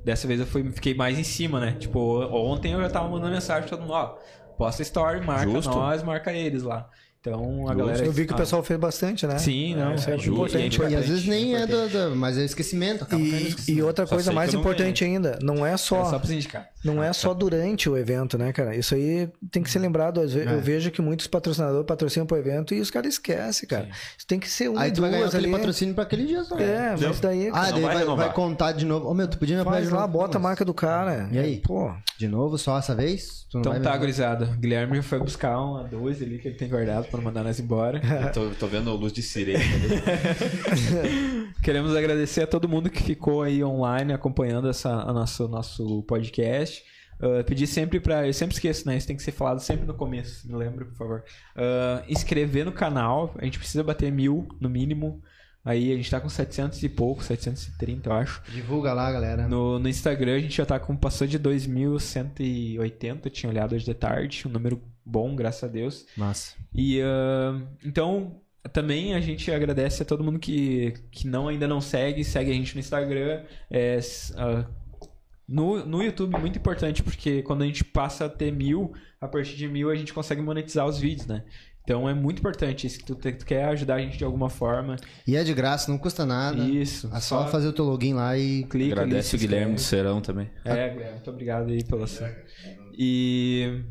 dessa 0.04 0.26
vez 0.26 0.40
eu 0.40 0.46
fui, 0.46 0.68
fiquei 0.72 0.92
mais 0.92 1.18
em 1.18 1.22
cima, 1.22 1.60
né? 1.60 1.72
Tipo, 1.78 2.00
ontem 2.34 2.72
eu 2.72 2.80
já 2.80 2.90
tava 2.90 3.08
mandando 3.08 3.32
mensagem 3.32 3.68
pra 3.68 3.76
todo 3.76 3.86
mundo, 3.86 3.94
ó, 3.94 4.18
posta 4.58 4.82
story, 4.82 5.24
marca 5.24 5.50
Justo. 5.50 5.72
nós, 5.72 6.02
marca 6.02 6.32
eles 6.32 6.64
lá. 6.64 6.90
Então 7.26 7.68
a 7.68 7.72
Justo. 7.72 7.76
galera. 7.76 8.04
Eu 8.06 8.12
vi 8.12 8.24
que 8.24 8.32
o 8.32 8.34
ah, 8.34 8.38
pessoal 8.38 8.62
fez 8.62 8.78
bastante, 8.78 9.26
né? 9.26 9.36
Sim, 9.38 9.74
não, 9.74 9.94
isso 9.94 10.08
é 10.08 10.16
importante. 10.16 10.80
E 10.80 10.84
E 10.92 10.96
às 10.96 11.08
vezes 11.08 11.26
nem 11.26 11.56
é 11.56 11.66
do, 11.66 11.88
do- 11.88 12.16
Mas 12.16 12.38
é 12.38 12.44
esquecimento. 12.44 13.02
Acaba 13.04 13.20
E, 13.22 13.26
e 13.28 13.48
esquecimento. 13.48 13.86
outra 13.86 14.06
Só 14.06 14.14
coisa 14.14 14.32
mais 14.32 14.54
eu 14.54 14.60
importante 14.60 15.04
ainda, 15.04 15.38
não 15.42 15.66
é 15.66 15.72
É 15.72 15.76
só, 15.76 16.04
só 16.04 16.18
pros 16.18 16.30
indicar. 16.30 16.68
não 16.84 17.02
é 17.02 17.12
só 17.12 17.34
durante 17.34 17.88
o 17.90 17.96
evento, 17.96 18.38
né, 18.38 18.52
cara? 18.52 18.76
Isso 18.76 18.94
aí 18.94 19.28
tem 19.50 19.62
que 19.62 19.70
ser 19.70 19.80
lembrado. 19.80 20.20
Às 20.20 20.32
vezes, 20.32 20.48
É. 20.48 20.54
Eu 20.54 20.60
vejo 20.60 20.90
que 20.90 21.02
muitos 21.02 21.26
patrocinadores 21.26 21.86
patrocinam 21.86 22.26
pro 22.26 22.36
evento 22.36 22.72
e 22.74 22.80
os 22.80 22.90
caras 22.90 23.14
esquecem, 23.14 23.68
cara. 23.68 23.88
Isso 24.16 24.26
tem 24.26 24.38
que 24.38 24.48
ser 24.48 24.70
um 24.70 24.78
Aí 24.78 24.90
e 24.90 24.92
tu 24.92 25.00
vai 25.00 25.10
ganhar 25.10 25.22
duas 25.22 25.34
aquele 25.34 25.48
ali. 25.50 25.56
patrocínio 25.58 25.94
pra 25.94 26.04
aquele 26.04 26.26
dia 26.26 26.44
só. 26.44 26.56
É, 26.58 26.96
mas 26.96 27.20
daí, 27.20 27.50
Ah, 27.52 27.70
daí 27.72 27.82
vai 27.82 28.04
vai, 28.04 28.16
vai 28.16 28.32
contar 28.32 28.72
de 28.72 28.84
novo. 28.86 29.08
Ô 29.08 29.14
meu, 29.14 29.26
tu 29.28 29.36
podia 29.38 29.56
me 29.56 29.62
apoiar 29.62 29.78
faz 29.78 29.90
lá, 29.90 30.06
bota 30.06 30.38
a 30.38 30.40
marca 30.40 30.64
do 30.64 30.72
cara. 30.74 31.28
E 31.32 31.38
aí? 31.38 31.56
Pô, 31.58 31.92
De 32.18 32.28
novo, 32.28 32.56
só 32.56 32.78
essa 32.78 32.94
vez? 32.94 33.44
Então 33.48 33.62
tá, 33.80 33.96
gurizada. 33.96 34.46
Guilherme 34.58 34.96
já 34.96 35.02
foi 35.02 35.18
buscar 35.18 35.58
uma 35.58 35.84
12 35.84 36.24
ali 36.24 36.38
que 36.38 36.48
ele 36.48 36.56
tem 36.56 36.68
guardado 36.68 37.06
pra 37.16 37.22
não 37.22 37.22
mandar 37.22 37.42
nós 37.42 37.58
embora. 37.58 38.00
Tô, 38.32 38.50
tô 38.50 38.66
vendo 38.66 38.90
a 38.90 38.92
luz 38.92 39.12
de 39.12 39.22
sirene. 39.22 39.62
Queremos 41.62 41.96
agradecer 41.96 42.42
a 42.42 42.46
todo 42.46 42.68
mundo 42.68 42.90
que 42.90 43.02
ficou 43.02 43.42
aí 43.42 43.64
online 43.64 44.12
acompanhando 44.12 44.68
essa, 44.68 44.90
a 44.90 45.12
nosso, 45.12 45.48
nosso 45.48 46.02
podcast. 46.02 46.84
Uh, 47.18 47.42
pedir 47.44 47.66
sempre 47.66 47.98
pra. 47.98 48.26
Eu 48.26 48.34
sempre 48.34 48.54
esqueço, 48.54 48.86
né? 48.86 48.96
Isso 48.96 49.06
tem 49.06 49.16
que 49.16 49.22
ser 49.22 49.32
falado 49.32 49.60
sempre 49.60 49.86
no 49.86 49.94
começo. 49.94 50.46
Me 50.46 50.54
lembra, 50.54 50.84
por 50.84 50.94
favor. 50.94 51.24
Uh, 51.56 52.04
inscrever 52.08 52.64
no 52.64 52.72
canal. 52.72 53.34
A 53.38 53.44
gente 53.44 53.58
precisa 53.58 53.82
bater 53.82 54.12
mil, 54.12 54.46
no 54.60 54.68
mínimo. 54.68 55.22
Aí 55.64 55.92
a 55.92 55.96
gente 55.96 56.10
tá 56.10 56.20
com 56.20 56.28
700 56.28 56.80
e 56.84 56.88
pouco, 56.88 57.24
730, 57.24 58.08
eu 58.08 58.12
acho. 58.12 58.40
Divulga 58.52 58.92
lá, 58.92 59.10
galera. 59.10 59.48
No, 59.48 59.80
no 59.80 59.88
Instagram 59.88 60.36
a 60.36 60.38
gente 60.38 60.56
já 60.56 60.66
tá 60.66 60.78
com. 60.78 60.94
Passou 60.94 61.26
de 61.26 61.40
2.180, 61.40 63.20
eu 63.24 63.30
tinha 63.30 63.50
olhado 63.50 63.74
hoje 63.74 63.84
de 63.84 63.94
tarde. 63.94 64.46
Um 64.46 64.50
número 64.50 64.80
bom, 65.06 65.34
graças 65.36 65.62
a 65.64 65.68
Deus. 65.72 66.04
Massa. 66.16 66.54
E 66.74 67.00
ah, 67.00 67.62
então 67.84 68.40
também 68.72 69.14
a 69.14 69.20
gente 69.20 69.50
agradece 69.52 70.02
a 70.02 70.04
todo 70.04 70.24
mundo 70.24 70.40
que, 70.40 70.92
que 71.12 71.28
não 71.28 71.46
ainda 71.46 71.68
não 71.68 71.80
segue, 71.80 72.24
segue 72.24 72.50
a 72.50 72.54
gente 72.54 72.74
no 72.74 72.80
Instagram. 72.80 73.44
É, 73.70 74.00
ah, 74.36 74.66
no, 75.48 75.86
no 75.86 76.02
YouTube, 76.02 76.36
muito 76.40 76.58
importante, 76.58 77.02
porque 77.04 77.40
quando 77.42 77.62
a 77.62 77.66
gente 77.66 77.84
passa 77.84 78.24
a 78.24 78.28
ter 78.28 78.50
mil, 78.52 78.92
a 79.20 79.28
partir 79.28 79.54
de 79.56 79.68
mil 79.68 79.88
a 79.90 79.94
gente 79.94 80.12
consegue 80.12 80.42
monetizar 80.42 80.84
os 80.86 80.98
vídeos, 80.98 81.26
né? 81.28 81.44
Então 81.84 82.08
é 82.08 82.12
muito 82.12 82.40
importante. 82.40 82.90
Se 82.90 82.98
tu, 82.98 83.14
te- 83.14 83.30
tu 83.30 83.46
quer 83.46 83.66
ajudar 83.66 83.94
a 83.94 84.00
gente 84.00 84.18
de 84.18 84.24
alguma 84.24 84.50
forma, 84.50 84.96
E 85.24 85.36
é 85.36 85.44
de 85.44 85.54
graça, 85.54 85.88
não 85.88 85.98
custa 85.98 86.26
nada. 86.26 86.60
isso. 86.64 87.08
É 87.14 87.20
só 87.20 87.46
fazer 87.46 87.68
o 87.68 87.72
teu 87.72 87.84
login 87.84 88.14
lá 88.14 88.36
e. 88.36 88.64
clica 88.64 88.76
ali, 88.96 89.02
Agradece 89.04 89.28
se 89.28 89.36
o 89.36 89.38
Guilherme 89.38 89.74
do. 89.76 89.80
Serão 89.80 90.20
também. 90.20 90.50
É, 90.64 90.88
Guilherme, 90.90 91.12
muito 91.12 91.30
obrigado 91.30 91.70
aí 91.70 91.84
pela 91.84 92.08
sua. 92.08 92.28
E. 92.98 93.84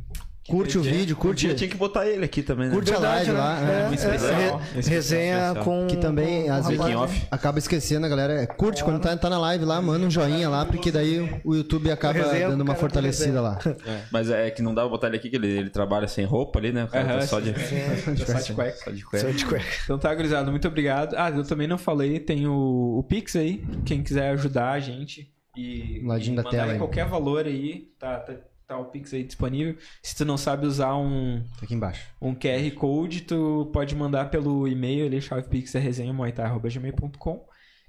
Curte 0.47 0.77
o 0.77 0.81
vídeo, 0.84 1.15
curte. 1.15 1.51
Tinha 1.55 1.67
que 1.67 1.76
botar 1.76 2.07
ele 2.07 2.23
aqui 2.23 2.43
também, 2.43 2.67
né? 2.67 2.73
Curte 2.76 2.93
a 2.93 2.99
live 2.99 3.31
lá. 3.31 3.59
É, 3.59 3.89
é. 3.89 3.93
Especial, 3.95 4.31
é, 4.31 4.80
especial, 4.80 4.93
resenha 4.93 5.38
especial. 5.38 5.65
com. 5.65 5.88
Que 5.88 5.97
também, 5.97 6.49
às 6.49 6.67
vezes, 6.67 6.85
acaba 7.31 7.57
esquecendo, 7.57 8.05
a 8.05 8.09
galera. 8.09 8.43
É, 8.43 8.45
Curte 8.45 8.84
quando 8.84 9.01
tá, 9.01 9.17
tá 9.17 9.27
na 9.27 9.39
live 9.39 9.65
lá, 9.65 9.81
manda 9.81 10.05
um 10.05 10.11
joinha 10.11 10.47
lá, 10.47 10.63
porque 10.63 10.91
daí 10.91 11.41
o 11.43 11.55
YouTube 11.55 11.89
acaba 11.89 12.13
Resenha 12.13 12.49
dando 12.49 12.61
uma 12.61 12.76
fortalecida 12.76 13.41
lá. 13.41 13.57
Mas 14.11 14.30
é 14.30 14.51
que 14.51 14.61
não 14.61 14.76
dá 14.76 14.84
pra 14.84 14.91
botar 14.91 15.07
ele 15.07 15.17
aqui, 15.17 15.31
que 15.31 15.35
ele, 15.35 15.47
ele 15.47 15.69
trabalha 15.72 16.07
sem 16.07 16.26
roupa 16.26 16.59
ali, 16.59 16.72
né? 16.72 16.84
O 16.84 16.88
cara 16.89 17.17
tá 17.17 17.22
só 17.22 17.39
de, 17.39 17.51
Só 18.26 18.39
de 18.39 18.53
cueca. 18.53 18.77
só 19.19 19.30
de 19.31 19.45
cueca. 19.45 19.65
Então 19.84 19.97
tá, 19.97 20.13
gurizada, 20.13 20.51
muito 20.51 20.67
obrigado. 20.67 21.15
Ah, 21.17 21.31
eu 21.31 21.43
também 21.43 21.67
não 21.67 21.80
falei, 21.80 22.19
tem 22.19 22.45
o, 22.45 22.99
o 22.99 23.03
Pix 23.03 23.35
aí, 23.35 23.63
quem 23.84 24.03
quiser 24.03 24.30
ajudar 24.30 24.73
a 24.73 24.80
gente 24.80 25.34
e, 25.57 26.01
No 26.03 26.09
ladinho 26.09 26.34
e 26.34 26.35
da 26.38 26.43
mandar 26.43 26.57
tela 26.57 26.77
qualquer 26.77 27.05
valor 27.07 27.45
aí, 27.45 27.89
tá, 27.97 28.23
tá, 28.67 28.75
tá 28.75 28.79
o 28.79 28.85
Pix 28.85 29.13
aí 29.13 29.23
disponível. 29.23 29.75
Se 30.01 30.15
tu 30.15 30.25
não 30.25 30.37
sabe 30.37 30.65
usar 30.65 30.95
um, 30.95 31.41
Tá 31.59 31.65
Aqui 31.65 31.73
embaixo. 31.73 32.07
um 32.21 32.33
QR 32.35 32.71
Code, 32.75 33.21
tu 33.21 33.69
pode 33.73 33.95
mandar 33.95 34.29
pelo 34.29 34.67
e-mail 34.67 35.05
ali, 35.05 35.21
chavepix.resenhamuaitai.gmail.com 35.21 37.45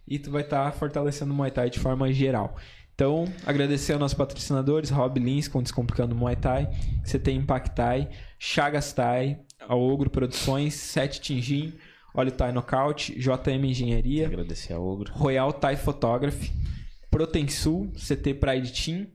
e 0.07 0.19
tu 0.19 0.31
vai 0.31 0.43
estar 0.43 0.71
fortalecendo 0.73 1.33
o 1.33 1.37
Muay 1.37 1.51
Thai 1.51 1.71
de 1.71 1.81
forma 1.81 2.13
geral. 2.13 2.57
Então, 2.95 3.27
agradecer 3.45 3.93
aos 3.93 4.01
nossos 4.01 4.17
patrocinadores, 4.17 4.89
Rob 4.89 5.21
Lins 5.21 5.49
com 5.49 5.63
Descomplicando 5.63 6.15
Muay 6.15 6.37
Thai, 6.37 6.67
CT 7.03 7.33
Impact 7.33 7.75
Thai, 7.75 8.09
Chagas 8.39 8.93
Thai, 8.93 9.41
a 9.61 9.75
Ogro 9.75 10.09
Produções, 10.09 10.75
Sete 10.75 11.21
Tingin, 11.21 11.75
Olho 12.15 12.33
Thai 12.33 12.53
Knockout, 12.53 13.13
JM 13.19 13.65
Engenharia, 13.67 14.27
Agradecer 14.27 14.73
a 14.73 14.81
Ogro. 14.81 15.13
Royal 15.13 15.53
Thai 15.53 15.77
Photography, 15.77 16.51
Protensul, 17.11 17.91
CT 17.93 18.35
Pride 18.35 18.73
Team, 18.73 19.07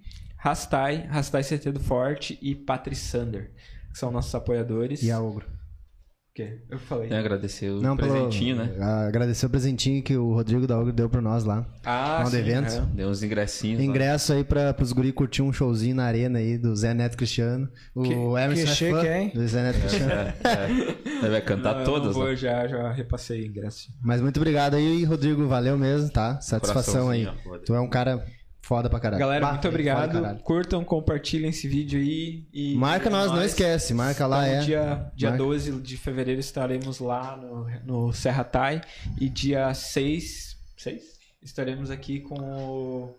Rastai, 0.43 1.05
Rastai 1.07 1.43
CT 1.43 1.71
do 1.71 1.79
Forte 1.79 2.37
e 2.41 2.55
Patri 2.55 2.95
Sander, 2.95 3.51
que 3.91 3.97
são 3.99 4.11
nossos 4.11 4.33
apoiadores. 4.33 5.03
E 5.03 5.11
a 5.11 5.21
Ogro. 5.21 5.45
O 5.45 6.33
quê? 6.33 6.61
Eu 6.69 6.79
falei. 6.79 7.09
É, 7.11 7.17
agradecer 7.19 7.69
o 7.69 7.81
Não, 7.81 7.95
pelo- 7.97 8.09
presentinho, 8.13 8.55
né? 8.55 8.71
Agradecer 9.05 9.45
o 9.45 9.49
presentinho 9.49 10.01
que 10.01 10.15
o 10.17 10.33
Rodrigo 10.33 10.65
da 10.65 10.79
Ogro 10.79 10.93
deu 10.93 11.09
pra 11.09 11.19
nós 11.21 11.43
lá. 11.43 11.67
Ah, 11.85 12.23
sim, 12.25 12.37
evento. 12.37 12.71
é. 12.73 12.81
Deu 12.95 13.09
uns 13.09 13.21
ingressinhos. 13.21 13.79
lá. 13.79 13.85
Ingresso 13.85 14.31
aí 14.33 14.43
pra, 14.43 14.73
pros 14.73 14.93
guri 14.93 15.11
curtir 15.11 15.41
um 15.43 15.51
showzinho 15.53 15.95
na 15.97 16.05
arena 16.05 16.39
aí 16.39 16.57
do 16.57 16.73
Zé 16.75 16.93
Neto 16.93 17.17
Cristiano. 17.17 17.69
O 17.93 18.01
Que- 18.01 18.13
Emerson 18.13 18.53
que 18.55 18.61
é 18.61 18.73
chique, 18.73 18.91
fã 18.91 19.07
hein? 19.13 19.31
do 19.35 19.47
Zé 19.47 19.61
Neto 19.61 19.79
Cristiano. 19.81 20.11
É, 20.13 20.35
é. 20.45 21.19
Ele 21.21 21.29
vai 21.29 21.41
cantar 21.41 21.73
Não, 21.73 21.79
eu 21.81 21.85
todas, 21.85 22.07
não 22.07 22.13
vou, 22.23 22.29
né? 22.29 22.35
já, 22.37 22.65
já 22.67 22.91
repassei 22.93 23.43
o 23.43 23.45
ingresso. 23.47 23.89
Mas 24.01 24.21
muito 24.21 24.37
obrigado 24.37 24.73
aí, 24.75 25.03
Rodrigo. 25.03 25.45
Valeu 25.47 25.77
mesmo, 25.77 26.09
tá? 26.09 26.39
Satisfação 26.41 27.09
aí. 27.09 27.27
Ó, 27.27 27.57
Tu 27.59 27.75
é 27.75 27.79
um 27.81 27.89
cara 27.89 28.25
foda 28.71 28.89
pra 28.89 29.01
caralho. 29.01 29.19
Galera, 29.19 29.45
Bah, 29.45 29.51
muito 29.51 29.67
obrigado. 29.67 30.39
Curtam, 30.43 30.81
compartilhem 30.85 31.49
esse 31.49 31.67
vídeo 31.67 31.99
aí. 31.99 32.45
E 32.53 32.73
Marca 32.75 33.09
nós, 33.09 33.27
não 33.27 33.35
nós. 33.35 33.47
esquece. 33.47 33.93
Marca 33.93 34.25
lá, 34.25 34.47
Então, 34.47 34.61
é. 34.61 34.63
Dia, 34.63 35.11
dia 35.13 35.29
Marca. 35.31 35.43
12 35.43 35.71
de 35.81 35.97
fevereiro 35.97 36.39
estaremos 36.39 36.99
lá 36.99 37.35
no, 37.35 37.67
no 37.83 38.13
Serra 38.13 38.45
Thai. 38.45 38.79
E 39.19 39.27
dia 39.27 39.73
6, 39.73 40.55
6 40.77 41.03
estaremos 41.43 41.91
aqui 41.91 42.21
com 42.21 42.35
o 42.39 43.15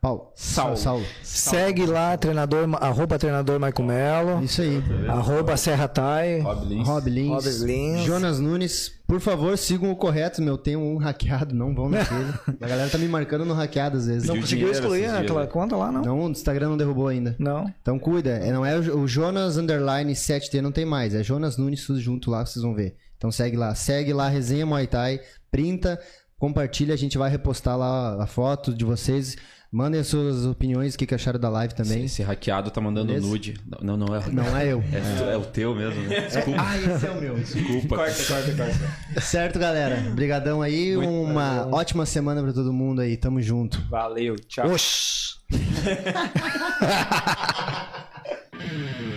Paulo. 0.00 0.32
Saulo. 0.34 0.76
Saulo. 0.76 1.04
Segue 1.22 1.86
lá, 1.86 2.14
treinador, 2.18 2.68
arroba 2.74 3.18
treinador 3.18 3.58
Maico 3.58 3.82
Melo, 3.82 4.44
Isso 4.44 4.60
aí. 4.60 4.82
arroba 5.08 5.56
Serra 5.56 5.88
Tai. 5.88 6.40
Rob 6.40 6.66
Lins. 6.66 6.86
Rob 6.86 7.10
Lins, 7.10 7.28
Rob 7.28 7.66
Lins. 7.66 8.00
Jonas 8.02 8.38
Nunes, 8.38 8.92
por 9.06 9.18
favor, 9.18 9.56
sigam 9.56 9.90
o 9.90 9.96
correto, 9.96 10.42
meu. 10.42 10.58
Tem 10.58 10.76
um 10.76 10.98
hackeado, 10.98 11.54
não 11.54 11.74
vão 11.74 11.88
naquele. 11.88 12.34
A 12.60 12.66
galera 12.66 12.90
tá 12.90 12.98
me 12.98 13.08
marcando 13.08 13.46
no 13.46 13.54
hackeado 13.54 13.96
às 13.96 14.06
vezes. 14.06 14.28
Não 14.28 14.34
Pediu 14.34 14.42
conseguiu 14.42 14.70
excluir 14.72 15.06
aquela 15.06 15.40
né? 15.40 15.46
conta 15.46 15.74
lá, 15.74 15.90
não? 15.90 16.02
Não, 16.02 16.24
o 16.24 16.30
Instagram 16.30 16.68
não 16.68 16.76
derrubou 16.76 17.08
ainda. 17.08 17.34
Não. 17.38 17.64
Então 17.80 17.98
cuida, 17.98 18.30
é, 18.30 18.52
não 18.52 18.64
é 18.64 18.78
o 18.78 19.04
o 19.04 19.08
Jonas 19.08 19.56
Underline 19.56 20.12
7T, 20.12 20.60
não 20.60 20.72
tem 20.72 20.84
mais. 20.84 21.14
É 21.14 21.22
Jonas 21.22 21.56
Nunes 21.56 21.86
tudo 21.86 22.00
junto 22.00 22.30
lá, 22.30 22.44
vocês 22.44 22.62
vão 22.62 22.74
ver. 22.74 22.96
Então 23.16 23.30
segue 23.30 23.56
lá, 23.56 23.74
segue 23.74 24.12
lá, 24.12 24.28
resenha 24.28 24.66
Muay 24.66 24.86
Thai, 24.86 25.20
printa, 25.50 25.98
compartilha, 26.38 26.92
a 26.92 26.98
gente 26.98 27.16
vai 27.16 27.30
repostar 27.30 27.76
lá 27.78 28.22
a 28.22 28.26
foto 28.26 28.74
de 28.74 28.84
vocês. 28.84 29.36
Mandem 29.74 30.00
as 30.00 30.06
suas 30.06 30.46
opiniões, 30.46 30.94
o 30.94 30.98
que, 30.98 31.04
que 31.04 31.16
acharam 31.16 31.40
da 31.40 31.48
live 31.48 31.74
também. 31.74 32.04
Esse 32.04 32.22
hackeado 32.22 32.70
tá 32.70 32.80
mandando 32.80 33.08
Beleza? 33.08 33.26
nude. 33.26 33.54
Não, 33.82 33.96
não 33.96 34.14
é. 34.14 34.22
Não 34.30 34.56
é 34.56 34.72
eu. 34.72 34.84
É, 34.92 35.32
é 35.32 35.36
o 35.36 35.44
teu 35.44 35.74
mesmo, 35.74 36.00
né? 36.02 36.20
Desculpa. 36.20 36.62
Ah, 36.62 36.78
esse 36.78 37.04
é 37.04 37.10
o 37.10 37.20
meu. 37.20 37.34
Desculpa. 37.34 37.96
Certo, 39.20 39.58
galera. 39.58 40.00
Obrigadão 40.12 40.62
aí. 40.62 40.96
Uma 40.96 41.66
ótima 41.74 42.06
semana 42.06 42.40
pra 42.40 42.52
todo 42.52 42.72
mundo 42.72 43.00
aí. 43.00 43.16
Tamo 43.16 43.42
junto. 43.42 43.82
Valeu, 43.90 44.36
tchau. 44.36 44.70
Oxi. 44.70 45.38